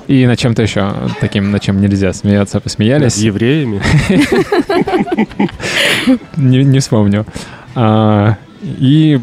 И 0.06 0.24
на 0.24 0.36
чем-то 0.36 0.62
еще 0.62 0.92
таким, 1.20 1.50
на 1.50 1.58
чем 1.58 1.80
нельзя 1.80 2.12
смеяться, 2.12 2.60
посмеялись. 2.60 3.14
С 3.14 3.18
евреями? 3.18 3.82
Не, 6.36 6.62
не 6.62 6.78
вспомню. 6.78 7.26
А, 7.74 8.36
и 8.62 9.20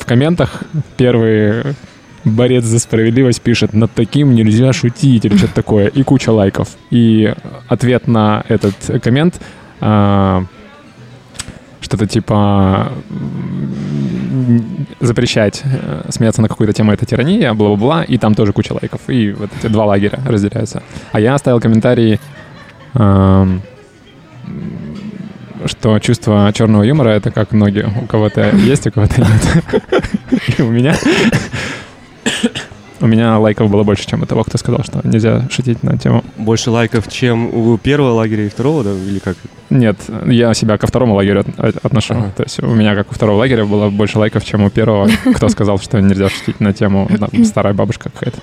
в 0.00 0.04
комментах 0.06 0.64
первые 0.96 1.76
борец 2.24 2.64
за 2.64 2.78
справедливость 2.78 3.40
пишет, 3.40 3.72
над 3.72 3.92
таким 3.92 4.34
нельзя 4.34 4.72
шутить 4.72 5.24
или 5.24 5.36
что-то 5.36 5.54
такое, 5.54 5.86
и 5.88 6.02
куча 6.02 6.30
лайков. 6.30 6.68
И 6.90 7.34
ответ 7.68 8.06
на 8.06 8.44
этот 8.48 8.74
коммент 9.02 9.40
а, 9.80 10.44
что-то 11.80 12.06
типа 12.06 12.92
запрещать 15.00 15.62
э, 15.64 16.06
смеяться 16.10 16.42
на 16.42 16.48
какую-то 16.48 16.72
тему 16.72 16.92
это 16.92 17.06
тирания, 17.06 17.54
бла-бла-бла, 17.54 18.02
и 18.02 18.18
там 18.18 18.34
тоже 18.34 18.52
куча 18.52 18.72
лайков. 18.72 19.00
И 19.08 19.32
вот 19.32 19.50
эти 19.58 19.70
два 19.70 19.86
лагеря 19.86 20.20
разделяются. 20.26 20.82
А 21.12 21.20
я 21.20 21.34
оставил 21.34 21.60
комментарий 21.60 22.20
что 25.66 25.98
чувство 25.98 26.50
черного 26.54 26.82
юмора 26.82 27.10
это 27.10 27.30
как 27.30 27.52
ноги. 27.52 27.84
У 28.02 28.06
кого-то 28.06 28.50
есть, 28.50 28.86
у 28.86 28.92
кого-то 28.92 29.20
нет. 29.20 29.88
И 30.58 30.62
у 30.62 30.70
меня 30.70 30.94
у 33.00 33.06
меня 33.06 33.38
лайков 33.38 33.70
было 33.70 33.82
больше, 33.82 34.06
чем 34.06 34.22
у 34.22 34.26
того, 34.26 34.44
кто 34.44 34.58
сказал, 34.58 34.82
что 34.84 35.00
нельзя 35.04 35.48
шутить 35.50 35.82
на 35.82 35.96
тему. 35.98 36.24
Больше 36.36 36.70
лайков, 36.70 37.08
чем 37.08 37.54
у 37.54 37.78
первого 37.78 38.12
лагеря 38.12 38.46
и 38.46 38.48
второго, 38.48 38.84
да, 38.84 38.92
или 38.92 39.18
как? 39.18 39.36
Нет, 39.70 39.98
я 40.26 40.54
себя 40.54 40.78
ко 40.78 40.86
второму 40.86 41.14
лагерю 41.14 41.44
отношу. 41.82 42.14
Ага. 42.14 42.32
То 42.36 42.42
есть 42.42 42.62
у 42.62 42.74
меня, 42.74 42.94
как 42.94 43.10
у 43.10 43.14
второго 43.14 43.38
лагеря, 43.38 43.64
было 43.64 43.90
больше 43.90 44.18
лайков, 44.18 44.44
чем 44.44 44.64
у 44.64 44.70
первого, 44.70 45.08
кто 45.34 45.48
сказал, 45.48 45.78
что 45.78 46.00
нельзя 46.00 46.28
шутить 46.28 46.60
на 46.60 46.72
тему 46.72 47.08
старая 47.44 47.74
бабушка 47.74 48.10
какая-то 48.10 48.38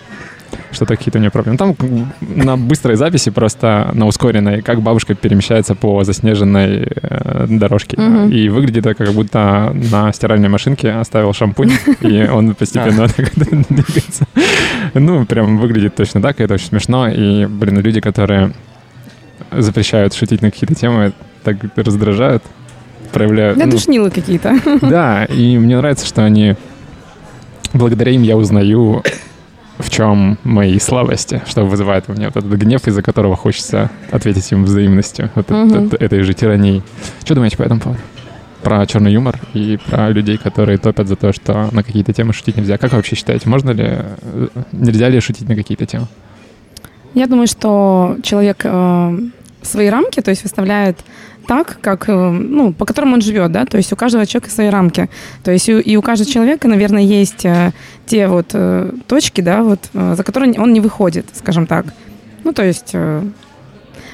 что-то 0.72 0.96
какие-то 0.96 1.18
у 1.18 1.22
нее 1.22 1.32
проблемы. 1.32 1.58
Там 1.58 1.76
на 2.22 2.58
быстрой 2.58 2.96
записи 2.96 3.32
просто 3.32 3.92
на 3.94 4.08
ускоренной, 4.08 4.62
как 4.62 4.82
бабушка 4.82 5.16
перемещается 5.16 5.76
по 5.76 6.04
заснеженной 6.04 6.88
э, 6.90 7.46
дорожке. 7.50 7.98
Угу. 7.98 8.30
И 8.30 8.50
выглядит 8.50 8.86
это 8.86 8.94
как 8.94 9.14
будто 9.14 9.76
на 9.92 10.12
стиральной 10.12 10.50
машинке 10.50 10.92
оставил 10.92 11.34
шампунь, 11.34 11.72
и 12.02 12.28
он 12.32 12.56
постепенно 12.56 13.08
двигается. 13.36 14.26
Ну, 14.94 15.26
прям 15.26 15.58
выглядит 15.58 15.96
точно 15.96 16.22
так, 16.22 16.40
и 16.40 16.44
это 16.44 16.56
очень 16.56 16.68
смешно. 16.68 17.08
И, 17.08 17.46
блин, 17.46 17.80
люди, 17.80 18.02
которые 18.02 18.54
запрещают 19.52 20.14
шутить 20.14 20.42
на 20.42 20.52
какие-то 20.52 20.76
темы, 20.76 21.14
так 21.44 21.58
раздражают, 21.76 22.44
проявляют... 23.12 23.58
Да, 23.58 23.66
ну, 23.66 23.72
душнилы 23.72 24.10
какие-то. 24.10 24.60
Да, 24.82 25.26
и 25.26 25.58
мне 25.58 25.78
нравится, 25.78 26.06
что 26.06 26.24
они... 26.24 26.56
Благодаря 27.74 28.12
им 28.12 28.24
я 28.24 28.38
узнаю 28.38 29.04
в 29.78 29.90
чем 29.90 30.38
мои 30.44 30.80
слабости, 30.80 31.42
что 31.48 31.66
вызывает 31.66 32.06
у 32.08 32.14
меня 32.14 32.28
вот 32.28 32.38
этот 32.38 32.52
гнев, 32.52 32.88
из-за 32.88 33.02
которого 33.02 33.36
хочется 33.36 33.90
ответить 34.12 34.52
им 34.52 34.64
взаимностью, 34.64 35.30
вот 35.36 35.52
угу. 35.52 35.88
от, 35.88 35.94
от, 35.94 36.02
этой 36.02 36.22
же 36.24 36.34
тирании. 36.34 36.82
Что 37.24 37.36
думаете 37.36 37.58
по 37.58 37.64
этому 37.64 37.82
поводу? 37.82 38.02
Про 38.64 38.86
черный 38.88 39.12
юмор 39.12 39.40
и 39.54 39.78
про 39.90 40.10
людей, 40.10 40.38
которые 40.38 40.78
топят 40.78 41.08
за 41.08 41.16
то, 41.16 41.34
что 41.34 41.70
на 41.72 41.84
какие-то 41.84 42.14
темы 42.14 42.34
шутить 42.34 42.58
нельзя. 42.58 42.78
Как 42.78 42.92
вы 42.92 42.98
вообще 42.98 43.16
считаете, 43.16 43.48
можно 43.48 43.72
ли, 43.72 43.86
э, 43.88 44.48
нельзя 44.72 45.10
ли 45.10 45.20
шутить 45.20 45.48
на 45.48 45.56
какие-то 45.56 45.86
темы? 45.86 46.08
Я 47.14 47.28
думаю, 47.28 47.48
что 47.48 48.18
человек 48.24 48.62
э, 48.64 49.20
свои 49.62 49.90
рамки, 49.90 50.22
то 50.22 50.32
есть 50.32 50.44
выставляет 50.44 50.98
так, 51.48 51.78
как, 51.82 52.10
э, 52.10 52.30
ну, 52.30 52.74
по 52.74 52.86
которым 52.86 53.14
он 53.14 53.22
живет, 53.22 53.52
да, 53.52 53.66
то 53.66 53.78
есть 53.78 53.92
у 53.94 53.96
каждого 53.96 54.26
человека 54.26 54.52
свои 54.52 54.70
рамки. 54.70 55.10
То 55.44 55.52
есть 55.52 55.70
и, 55.70 55.74
и 55.74 55.96
у 55.96 56.02
каждого 56.02 56.30
человека, 56.30 56.68
наверное, 56.68 57.04
есть 57.04 57.46
э, 57.46 57.72
те 58.06 58.28
вот 58.28 58.48
э, 58.54 58.92
точки, 59.08 59.42
да, 59.42 59.64
вот, 59.64 59.80
за 59.94 60.24
которые 60.24 60.60
он 60.60 60.74
не 60.74 60.80
выходит, 60.80 61.26
скажем 61.34 61.68
так. 61.68 61.86
Ну, 62.44 62.54
то 62.54 62.64
есть 62.64 62.94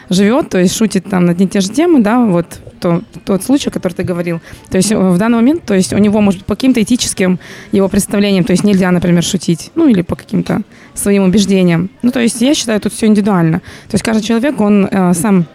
живет, 0.10 0.50
то 0.50 0.60
есть 0.60 0.76
шутит 0.76 1.10
там 1.10 1.26
на 1.26 1.32
одни 1.32 1.46
и 1.46 1.50
те 1.50 1.62
же 1.62 1.70
темы, 1.70 2.02
да, 2.02 2.20
вот 2.20 2.46
то, 2.80 3.02
тот 3.26 3.44
случай, 3.44 3.70
который 3.70 3.94
ты 3.94 4.04
говорил. 4.04 4.42
То 4.70 4.78
есть 4.78 4.92
в 4.92 5.18
данный 5.18 5.38
момент, 5.38 5.64
то 5.66 5.74
есть 5.74 5.94
у 5.94 5.98
него, 5.98 6.20
может 6.22 6.46
по 6.46 6.56
каким-то 6.56 6.82
этическим 6.82 7.40
его 7.72 7.88
представлениям, 7.88 8.44
то 8.44 8.52
есть 8.52 8.64
нельзя, 8.64 8.92
например, 8.92 9.24
шутить, 9.24 9.72
ну, 9.76 9.88
или 9.88 10.02
по 10.02 10.16
каким-то 10.16 10.62
своим 10.94 11.24
убеждениям. 11.24 11.90
Ну, 12.02 12.12
то 12.12 12.20
есть 12.20 12.42
я 12.42 12.54
считаю, 12.54 12.80
тут 12.82 12.94
все 12.94 13.08
индивидуально. 13.08 13.60
То 13.60 13.94
есть 13.94 14.04
каждый 14.04 14.24
человек, 14.24 14.60
он 14.60 14.86
э, 14.86 15.14
сам 15.14 15.46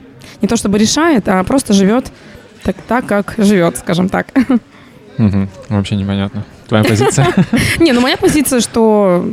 не 0.46 0.48
то 0.48 0.56
чтобы 0.56 0.78
решает, 0.78 1.28
а 1.28 1.42
просто 1.42 1.72
живет 1.72 2.12
так, 2.62 2.76
так 2.88 3.06
как 3.06 3.34
живет, 3.38 3.78
скажем 3.78 4.08
так. 4.08 4.26
Угу. 5.18 5.48
Вообще 5.70 5.96
непонятно. 5.96 6.44
Твоя 6.68 6.84
позиция? 6.84 7.26
Не, 7.80 7.92
ну 7.92 8.00
моя 8.00 8.16
позиция, 8.16 8.60
что 8.60 9.24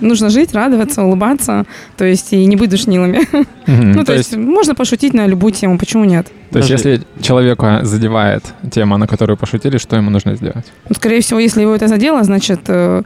нужно 0.00 0.30
жить, 0.30 0.54
радоваться, 0.54 1.02
улыбаться, 1.02 1.64
то 1.96 2.04
есть 2.04 2.32
и 2.32 2.46
не 2.46 2.56
быть 2.56 2.70
душнилами. 2.70 3.20
Ну, 3.66 4.04
то 4.04 4.12
есть 4.12 4.36
можно 4.36 4.74
пошутить 4.74 5.14
на 5.14 5.26
любую 5.26 5.52
тему, 5.52 5.78
почему 5.78 6.04
нет? 6.04 6.26
То 6.50 6.58
есть 6.58 6.70
если 6.70 7.00
человека 7.20 7.80
задевает 7.82 8.42
тема, 8.70 8.98
на 8.98 9.06
которую 9.06 9.36
пошутили, 9.36 9.78
что 9.78 9.96
ему 9.96 10.10
нужно 10.10 10.36
сделать? 10.36 10.66
Ну, 10.88 10.94
скорее 10.94 11.20
всего, 11.20 11.40
если 11.40 11.62
его 11.62 11.74
это 11.74 11.88
задело, 11.88 12.22
значит, 12.22 12.60
э, 12.68 13.02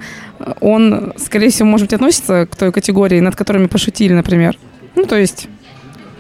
он, 0.61 1.13
скорее 1.17 1.51
всего, 1.51 1.69
может 1.69 1.87
быть, 1.87 1.95
относится 1.95 2.47
к 2.47 2.57
той 2.57 2.73
категории, 2.73 3.21
над 3.21 3.37
которыми 3.37 3.67
пошутили, 3.67 4.13
например. 4.13 4.57
Ну, 4.97 5.05
то 5.05 5.17
есть 5.17 5.49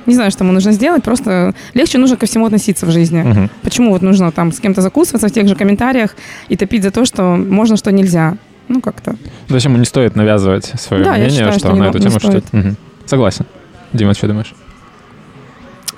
не 0.06 0.14
знаю, 0.14 0.30
что 0.30 0.44
ему 0.44 0.52
нужно 0.52 0.72
сделать, 0.72 1.02
просто 1.02 1.54
легче 1.74 1.98
нужно 1.98 2.16
ко 2.16 2.26
всему 2.26 2.46
относиться 2.46 2.86
в 2.86 2.90
жизни. 2.90 3.22
Угу. 3.22 3.50
Почему 3.62 3.90
вот 3.90 4.02
нужно 4.02 4.32
там 4.32 4.52
с 4.52 4.60
кем-то 4.60 4.80
закусываться 4.80 5.28
в 5.28 5.32
тех 5.32 5.48
же 5.48 5.54
комментариях 5.54 6.16
и 6.48 6.56
топить 6.56 6.82
за 6.82 6.90
то, 6.90 7.04
что 7.04 7.36
можно, 7.36 7.76
что 7.76 7.92
нельзя. 7.92 8.36
Ну, 8.68 8.80
как-то. 8.80 9.16
То 9.46 9.54
есть 9.54 9.64
ему 9.64 9.78
не 9.78 9.84
стоит 9.84 10.16
навязывать 10.16 10.72
свое 10.80 11.04
да, 11.04 11.12
мнение, 11.12 11.30
считаю, 11.30 11.52
что, 11.52 11.58
что 11.60 11.74
на 11.76 11.82
не, 11.84 11.88
эту 11.90 11.98
тему 12.00 12.18
шутить. 12.18 12.44
Угу. 12.52 12.74
Согласен. 13.06 13.46
Дима, 13.92 14.14
что 14.14 14.26
думаешь? 14.26 14.54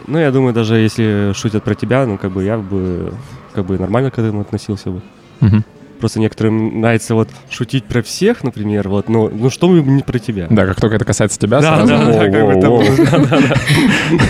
Ну, 0.07 0.19
я 0.19 0.31
думаю, 0.31 0.55
даже 0.55 0.77
если 0.77 1.33
шутят 1.35 1.65
про 1.65 1.75
тебя, 1.75 2.07
ну, 2.07 2.19
как 2.19 2.33
бы 2.33 2.45
я 2.45 2.59
бы 2.59 3.13
как 3.55 3.67
бы 3.67 3.79
нормально 3.79 4.11
к 4.11 4.19
этому 4.19 4.43
относился 4.43 4.91
бы. 4.91 5.03
Угу. 5.41 5.63
Просто 5.99 6.21
некоторым 6.21 6.81
нравится 6.81 7.15
вот 7.15 7.29
шутить 7.51 7.85
про 7.85 8.03
всех, 8.03 8.45
например, 8.45 8.89
вот, 8.89 9.09
но 9.09 9.29
ну 9.29 9.51
что 9.51 9.69
мы 9.69 9.83
не 9.83 10.03
про 10.03 10.19
тебя. 10.19 10.47
Да, 10.49 10.67
как 10.67 10.81
только 10.81 10.97
это 10.97 11.05
касается 11.05 11.39
тебя, 11.39 11.61
да, 11.61 11.85
сразу... 11.85 11.89
Да, 11.89 12.07
да, 12.07 12.31
как 12.31 12.49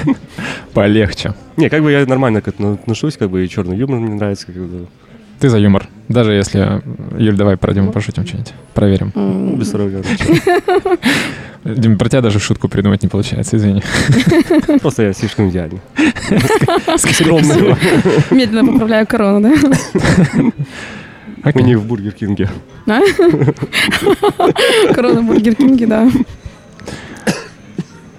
бы 0.07 0.15
Полегче. 0.73 1.35
Не, 1.57 1.69
как 1.69 1.83
бы 1.83 1.93
я 1.93 2.07
нормально 2.07 2.41
к 2.41 2.49
этому 2.49 2.75
отношусь, 2.75 3.17
как 3.17 3.31
бы 3.31 3.45
и 3.45 3.49
черный 3.49 3.77
юмор 3.77 4.01
мне 4.01 4.15
нравится. 4.15 4.47
Как 4.47 4.57
бы. 4.57 4.87
Ты 5.41 5.49
за 5.49 5.59
юмор. 5.59 5.89
Даже 6.09 6.33
если... 6.33 6.83
Юль, 7.19 7.37
давай 7.37 7.57
про 7.57 7.73
Диму 7.73 7.93
пошутим 7.93 8.27
что-нибудь. 8.27 8.53
Проверим. 8.75 9.13
Без 9.57 9.71
срока. 9.71 10.03
Дим, 11.65 11.99
про 11.99 12.09
тебя 12.09 12.23
даже 12.23 12.41
шутку 12.41 12.69
придумать 12.69 13.03
не 13.03 13.09
получается, 13.09 13.57
извини. 13.57 13.83
Просто 14.81 15.05
я 15.05 15.13
слишком 15.13 15.51
идеальный. 15.51 15.81
Медленно 18.31 18.73
поправляю 18.73 19.07
корону, 19.07 19.41
да? 19.41 19.55
Okay. 21.49 21.63
Мы 21.63 21.63
не 21.63 21.77
в 21.77 21.85
Бургер 21.87 22.13
Кинге. 22.13 22.51
Корона 24.95 25.23
Бургер 25.23 25.55
Кинге, 25.55 25.87
да. 25.87 26.11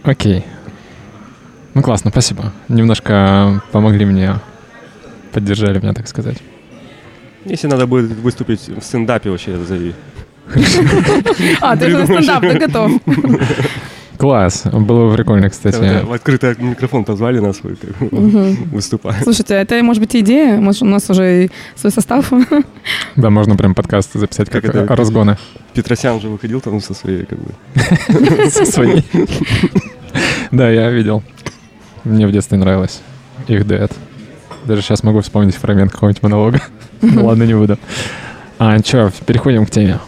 Окей. 0.02 0.44
Ну 1.76 1.84
классно, 1.84 2.10
спасибо. 2.10 2.52
Немножко 2.70 3.62
помогли 3.72 4.06
мне, 4.06 4.40
поддержали 5.32 5.78
меня, 5.80 5.94
так 5.94 6.08
сказать. 6.08 6.38
Если 7.46 7.68
надо 7.68 7.86
будет 7.86 8.10
выступить 8.18 8.68
в 8.68 8.82
стендапе, 8.82 9.30
вообще 9.30 9.60
зови. 9.60 9.94
А, 11.62 11.78
ты 11.78 11.90
на 11.90 12.06
стендап, 12.06 12.42
ты 12.42 12.58
готов. 12.58 12.92
Класс. 14.20 14.64
Было 14.66 15.10
бы 15.10 15.16
прикольно, 15.16 15.50
кстати. 15.50 16.04
В 16.04 16.12
открытый 16.12 16.54
микрофон 16.60 17.06
позвали 17.06 17.40
нас 17.40 17.62
угу. 17.62 18.48
выступать. 18.70 19.24
Слушайте, 19.24 19.54
это 19.54 19.82
может 19.82 20.02
быть 20.02 20.14
идея? 20.14 20.60
Может, 20.60 20.82
у 20.82 20.88
нас 20.88 21.10
уже 21.10 21.50
свой 21.76 21.92
состав? 21.92 22.30
Да, 23.16 23.30
можно 23.30 23.56
прям 23.56 23.74
подкаст 23.74 24.12
записать, 24.14 24.50
как, 24.50 24.66
как 24.66 24.76
это, 24.76 24.96
разгоны. 24.96 25.38
Петросян 25.74 26.20
же 26.20 26.28
выходил 26.28 26.60
там 26.60 26.82
со 26.82 26.94
своей, 26.94 27.26
как 27.26 27.40
бы. 27.40 28.50
Со 28.50 28.66
своей. 28.66 29.06
Да, 30.52 30.70
я 30.70 30.90
видел. 30.90 31.24
Мне 32.04 32.28
в 32.28 32.32
детстве 32.34 32.58
нравилось 32.58 33.00
их 33.48 33.66
дуэт. 33.66 33.94
Даже 34.66 34.82
сейчас 34.82 35.02
могу 35.04 35.22
вспомнить 35.22 35.56
фрагмент 35.56 35.94
какого-нибудь 35.94 36.24
монолога. 36.24 36.62
Ну 37.02 37.28
ладно, 37.28 37.44
не 37.44 37.54
буду. 37.54 37.80
А, 38.58 38.78
что, 38.80 39.14
переходим 39.26 39.66
к 39.66 39.72
теме. 39.72 40.00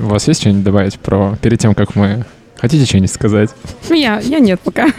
У 0.00 0.06
вас 0.06 0.28
есть 0.28 0.40
что-нибудь 0.40 0.64
добавить 0.64 0.98
про 0.98 1.36
перед 1.40 1.58
тем, 1.58 1.74
как 1.74 1.94
мы... 1.94 2.24
Хотите 2.56 2.86
что-нибудь 2.86 3.12
сказать? 3.12 3.50
Я, 3.90 4.20
я 4.20 4.38
нет 4.38 4.60
пока. 4.60 4.88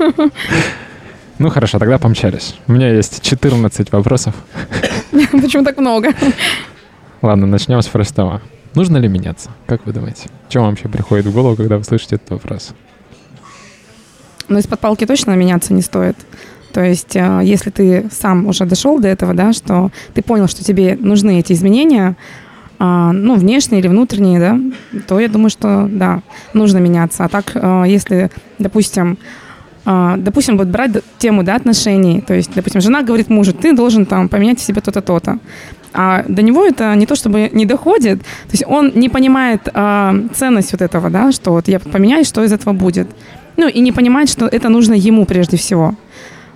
Ну 1.37 1.49
хорошо, 1.49 1.79
тогда 1.79 1.97
помчались. 1.97 2.55
У 2.65 2.71
меня 2.71 2.93
есть 2.93 3.21
14 3.21 3.91
вопросов. 3.91 4.33
Почему 5.11 5.65
так 5.65 5.77
много? 5.77 6.13
Ладно, 7.21 7.45
начнем 7.45 7.81
с 7.81 7.87
простого. 7.87 8.41
Нужно 8.73 8.97
ли 8.97 9.09
меняться? 9.09 9.49
Как 9.67 9.85
вы 9.85 9.91
думаете? 9.91 10.29
Что 10.47 10.61
вам 10.61 10.69
вообще 10.69 10.87
приходит 10.87 11.25
в 11.25 11.33
голову, 11.33 11.57
когда 11.57 11.77
вы 11.77 11.83
слышите 11.83 12.15
этот 12.15 12.29
вопрос? 12.29 12.73
Ну, 14.47 14.59
из-под 14.59 14.79
палки 14.79 15.05
точно 15.05 15.31
меняться 15.31 15.73
не 15.73 15.81
стоит. 15.81 16.15
То 16.71 16.81
есть, 16.81 17.15
э, 17.15 17.41
если 17.43 17.69
ты 17.69 18.09
сам 18.11 18.47
уже 18.47 18.65
дошел 18.65 18.99
до 18.99 19.07
этого, 19.07 19.33
да, 19.33 19.53
что 19.53 19.91
ты 20.13 20.21
понял, 20.21 20.47
что 20.47 20.63
тебе 20.63 20.97
нужны 20.99 21.39
эти 21.39 21.53
изменения, 21.53 22.15
ну, 22.79 23.35
внешние 23.35 23.79
или 23.79 23.88
внутренние, 23.88 24.39
да, 24.39 24.59
то 25.07 25.19
я 25.19 25.27
думаю, 25.27 25.49
что, 25.49 25.88
да, 25.89 26.21
нужно 26.53 26.79
меняться. 26.79 27.23
А 27.23 27.29
так, 27.29 27.51
а, 27.55 27.83
если, 27.83 28.29
допустим, 28.59 29.17
а, 29.85 30.17
допустим, 30.17 30.57
вот 30.57 30.67
брать 30.67 30.91
тему, 31.19 31.43
да, 31.43 31.55
отношений, 31.55 32.21
то 32.21 32.33
есть, 32.33 32.51
допустим, 32.55 32.81
жена 32.81 33.03
говорит 33.03 33.29
мужу, 33.29 33.53
ты 33.53 33.73
должен 33.73 34.05
там 34.05 34.29
поменять 34.29 34.59
в 34.59 34.63
себе 34.63 34.81
то-то, 34.81 35.01
то-то. 35.01 35.38
А 35.93 36.25
до 36.27 36.41
него 36.41 36.65
это 36.65 36.93
не 36.95 37.05
то 37.05 37.15
чтобы 37.15 37.49
не 37.53 37.65
доходит, 37.65 38.19
то 38.19 38.51
есть 38.51 38.65
он 38.67 38.91
не 38.95 39.09
понимает 39.09 39.69
а, 39.73 40.15
ценность 40.33 40.71
вот 40.71 40.81
этого, 40.81 41.09
да, 41.09 41.31
что 41.31 41.51
вот 41.51 41.67
я 41.67 41.79
поменяюсь, 41.79 42.27
что 42.27 42.43
из 42.43 42.51
этого 42.51 42.73
будет. 42.73 43.07
Ну, 43.57 43.69
и 43.69 43.79
не 43.79 43.91
понимает, 43.91 44.29
что 44.29 44.47
это 44.47 44.67
нужно 44.69 44.93
ему 44.93 45.25
прежде 45.25 45.55
всего. 45.55 45.95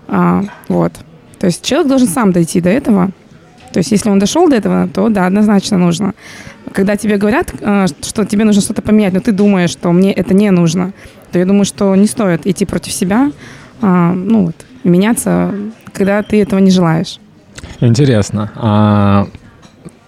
А, 0.07 0.43
вот. 0.67 0.91
То 1.39 1.45
есть 1.45 1.63
человек 1.63 1.87
должен 1.87 2.07
сам 2.07 2.33
дойти 2.33 2.59
до 2.59 2.69
этого, 2.69 3.11
то 3.71 3.79
есть 3.79 3.91
если 3.91 4.09
он 4.09 4.19
дошел 4.19 4.49
до 4.49 4.55
этого, 4.55 4.87
то 4.87 5.09
да, 5.09 5.27
однозначно 5.27 5.77
нужно. 5.77 6.13
Когда 6.73 6.95
тебе 6.95 7.17
говорят, 7.17 7.53
э, 7.59 7.85
что 8.01 8.25
тебе 8.25 8.45
нужно 8.45 8.61
что-то 8.61 8.81
поменять, 8.81 9.13
но 9.13 9.19
ты 9.19 9.31
думаешь, 9.31 9.71
что 9.71 9.91
мне 9.91 10.11
это 10.13 10.33
не 10.33 10.51
нужно, 10.51 10.93
то 11.31 11.39
я 11.39 11.45
думаю, 11.45 11.65
что 11.65 11.95
не 11.95 12.07
стоит 12.07 12.47
идти 12.47 12.65
против 12.65 12.93
себя, 12.93 13.31
а, 13.81 14.13
ну 14.13 14.47
вот, 14.47 14.55
меняться, 14.83 15.53
когда 15.93 16.21
ты 16.23 16.41
этого 16.41 16.59
не 16.59 16.71
желаешь. 16.71 17.19
Интересно. 17.79 18.51
А 18.55 19.27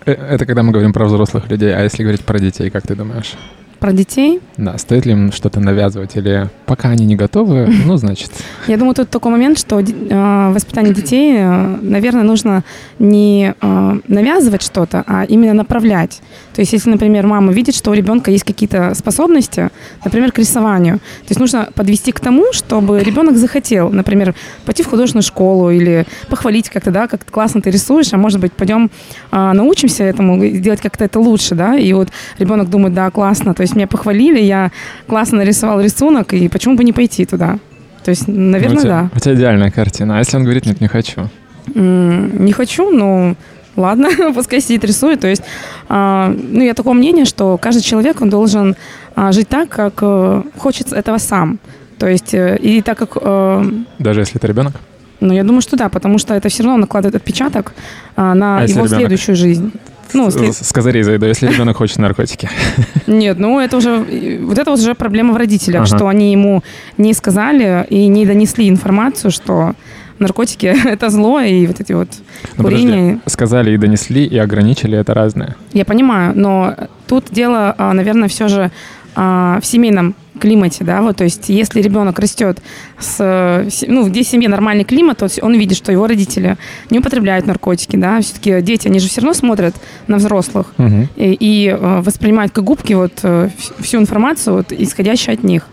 э, 0.06 0.12
это 0.12 0.46
когда 0.46 0.64
мы 0.64 0.72
говорим 0.72 0.94
про 0.94 1.06
взрослых 1.06 1.50
людей, 1.50 1.74
а 1.76 1.82
если 1.82 2.04
говорить 2.04 2.22
про 2.22 2.40
детей, 2.40 2.70
как 2.70 2.86
ты 2.88 2.96
думаешь? 2.96 3.34
Про 3.82 3.94
детей? 3.94 4.42
Да, 4.58 4.78
стоит 4.78 5.08
ли 5.08 5.14
им 5.14 5.32
что-то 5.32 5.60
навязывать 5.60 6.16
или 6.16 6.52
пока 6.68 6.90
они 6.90 7.04
не 7.04 7.16
готовы, 7.16 7.68
ну, 7.88 7.98
значит... 7.98 8.30
Я 8.68 8.78
думаю, 8.78 8.94
тут 8.94 9.10
такой 9.10 9.32
момент, 9.32 9.58
что 9.58 9.80
э, 9.80 10.52
воспитание 10.54 10.94
детей, 10.94 11.38
э, 11.40 11.78
наверное, 11.82 12.22
нужно 12.22 12.64
не 13.00 13.56
э, 13.60 14.00
навязывать 14.08 14.62
что-то, 14.62 15.04
а 15.08 15.24
именно 15.24 15.54
направлять. 15.54 16.22
То 16.54 16.62
есть, 16.62 16.74
если, 16.74 16.92
например, 16.92 17.26
мама 17.26 17.52
видит, 17.52 17.74
что 17.74 17.90
у 17.90 17.94
ребенка 17.96 18.30
есть 18.30 18.44
какие-то 18.44 18.94
способности, 18.94 19.72
например, 20.06 20.32
к 20.32 20.38
рисованию, 20.38 20.98
то 20.98 21.30
есть 21.30 21.40
нужно 21.40 21.70
подвести 21.74 22.12
к 22.12 22.20
тому, 22.20 22.54
чтобы 22.54 23.00
ребенок 23.00 23.36
захотел, 23.36 23.90
например, 23.90 24.36
пойти 24.64 24.84
в 24.84 24.88
художественную 24.90 25.24
школу 25.24 25.72
или 25.72 26.06
похвалить 26.30 26.70
как-то, 26.70 26.92
да, 26.92 27.08
как 27.08 27.26
классно 27.26 27.64
ты 27.64 27.72
рисуешь, 27.72 28.14
а 28.14 28.18
может 28.18 28.40
быть, 28.40 28.54
пойдем 28.54 28.92
э, 29.32 29.52
научимся 29.54 30.04
этому, 30.04 30.38
делать 30.40 30.82
как-то 30.82 31.04
это 31.06 31.20
лучше, 31.20 31.56
да, 31.56 31.76
и 31.76 31.92
вот 31.94 32.10
ребенок 32.38 32.70
думает, 32.70 32.94
да, 32.94 33.10
классно, 33.10 33.56
то 33.56 33.62
есть 33.62 33.71
есть 33.72 33.76
меня 33.76 33.88
похвалили, 33.88 34.40
я 34.40 34.72
классно 35.08 35.40
нарисовал 35.40 35.82
рисунок, 35.82 36.34
и 36.34 36.48
почему 36.50 36.76
бы 36.76 36.84
не 36.84 36.94
пойти 36.94 37.26
туда? 37.26 37.58
То 38.04 38.12
есть, 38.12 38.28
наверное, 38.28 38.76
ну, 38.76 38.80
у 38.80 38.82
тебя, 38.82 38.90
да. 38.90 39.10
У 39.16 39.20
тебя 39.20 39.36
идеальная 39.36 39.72
картина. 39.72 40.16
А 40.16 40.20
если 40.20 40.38
он 40.38 40.44
говорит, 40.44 40.66
нет, 40.66 40.82
не 40.82 40.88
хочу? 40.88 41.30
Mm, 41.68 42.42
не 42.42 42.52
хочу, 42.52 42.90
но 42.90 43.36
ладно, 43.76 44.10
пускай 44.36 44.62
сидит 44.62 44.84
рисует. 44.84 45.20
То 45.20 45.28
есть, 45.28 45.44
а, 45.88 46.34
ну, 46.36 46.64
я 46.64 46.74
такого 46.74 46.94
мнения, 46.94 47.26
что 47.26 47.58
каждый 47.58 47.82
человек, 47.82 48.22
он 48.22 48.30
должен 48.30 48.76
а, 49.16 49.32
жить 49.32 49.48
так, 49.48 49.70
как 49.70 49.94
а, 50.02 50.44
хочет 50.58 50.92
этого 50.94 51.18
сам. 51.20 51.60
То 52.00 52.08
есть, 52.08 52.34
э, 52.34 52.58
и 52.58 52.82
так 52.82 52.98
как... 52.98 53.18
А, 53.22 53.64
Даже 54.00 54.22
если 54.22 54.38
это 54.38 54.48
ребенок? 54.48 54.74
Ну, 55.20 55.34
я 55.34 55.44
думаю, 55.44 55.62
что 55.62 55.78
да, 55.78 55.88
потому 55.88 56.18
что 56.18 56.34
это 56.34 56.50
все 56.50 56.64
равно 56.64 56.80
накладывает 56.80 57.16
отпечаток 57.16 57.74
а, 58.16 58.34
на 58.34 58.62
а 58.62 58.64
его 58.66 58.88
следующую 58.88 59.36
жизнь. 59.36 59.72
Ну, 60.14 60.30
с, 60.30 60.34
след... 60.34 60.56
с 60.56 60.72
козырей 60.72 61.04
зайду, 61.04 61.26
если 61.26 61.48
ребенок 61.48 61.78
хочет 61.78 61.98
наркотики. 61.98 62.50
Нет, 63.08 63.40
ну 63.40 63.60
это 63.60 63.78
уже, 63.78 64.06
вот 64.42 64.58
это 64.58 64.72
уже 64.72 64.96
проблема 64.96 65.34
в 65.34 65.38
родителях, 65.38 65.88
ага. 65.88 65.98
что 65.98 66.08
они 66.08 66.32
ему 66.32 66.64
не 66.98 67.14
сказали 67.14 67.86
и 67.90 68.08
не 68.08 68.26
донесли 68.26 68.70
информацию, 68.70 69.32
что 69.32 69.74
наркотики— 70.20 70.66
это 70.86 71.10
зло, 71.10 71.42
и 71.42 71.68
вот 71.68 71.80
эти 71.80 71.94
вот 71.94 72.10
ну, 72.58 72.64
курения... 72.64 72.92
Подожди. 72.92 73.22
Сказали 73.26 73.72
и 73.72 73.78
донесли, 73.78 74.26
и 74.26 74.38
ограничили— 74.38 74.98
это 75.00 75.14
разное. 75.14 75.56
Я 75.74 75.86
понимаю, 75.86 76.34
но 76.36 76.76
тут 77.08 77.26
дело, 77.32 77.76
а, 77.78 77.94
наверное, 77.94 78.30
все 78.30 78.48
же 78.48 78.72
а, 79.16 79.60
в 79.62 79.66
семейном 79.66 80.16
климате, 80.40 80.84
да, 80.84 81.02
вот, 81.02 81.18
то 81.18 81.24
есть 81.24 81.50
если 81.50 81.82
ребенок 81.82 82.18
растет 82.18 82.62
с, 83.00 83.68
ну, 83.88 84.08
где 84.08 84.24
в 84.24 84.28
семье 84.28 84.50
нормальный 84.50 84.84
климат, 84.84 85.20
то 85.20 85.28
он 85.42 85.54
видит, 85.54 85.78
что 85.78 85.92
его 85.92 86.08
родители 86.08 86.58
не 86.90 87.00
употребляют 87.00 87.46
наркотики, 87.46 87.96
да, 87.96 88.20
все-таки 88.22 88.62
дети, 88.62 88.88
они 88.88 89.00
же 89.00 89.08
все 89.08 89.22
равно 89.22 89.34
смотрят 89.34 89.76
на 90.08 90.18
взрослых 90.18 90.74
угу. 90.78 91.08
и, 91.16 91.38
и 91.40 91.68
э, 91.68 92.02
воспринимают 92.02 92.52
как 92.54 92.64
губки 92.64 92.94
вот 92.94 93.20
э, 93.24 93.50
всю 93.80 94.00
информацию, 94.00 94.56
вот, 94.56 94.72
исходящую 94.72 95.36
от 95.36 95.44
них. 95.44 95.68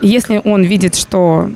И 0.00 0.06
если 0.06 0.40
он 0.44 0.62
видит, 0.62 0.94
что 0.94 1.50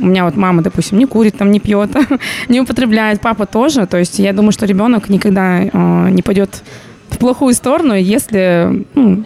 у 0.00 0.06
меня 0.06 0.24
вот 0.24 0.36
мама, 0.36 0.62
допустим, 0.62 0.98
не 0.98 1.06
курит, 1.06 1.36
там, 1.36 1.50
не 1.50 1.58
пьет, 1.58 1.90
не 2.48 2.60
употребляет, 2.60 3.20
папа 3.20 3.46
тоже, 3.46 3.86
то 3.86 3.96
есть 3.96 4.18
я 4.20 4.32
думаю, 4.32 4.52
что 4.52 4.66
ребенок 4.66 5.08
никогда 5.08 5.62
э, 5.62 6.10
не 6.10 6.22
пойдет 6.22 6.62
в 7.10 7.18
плохую 7.18 7.54
сторону, 7.54 7.94
если 7.94 8.86
ну, 8.94 9.24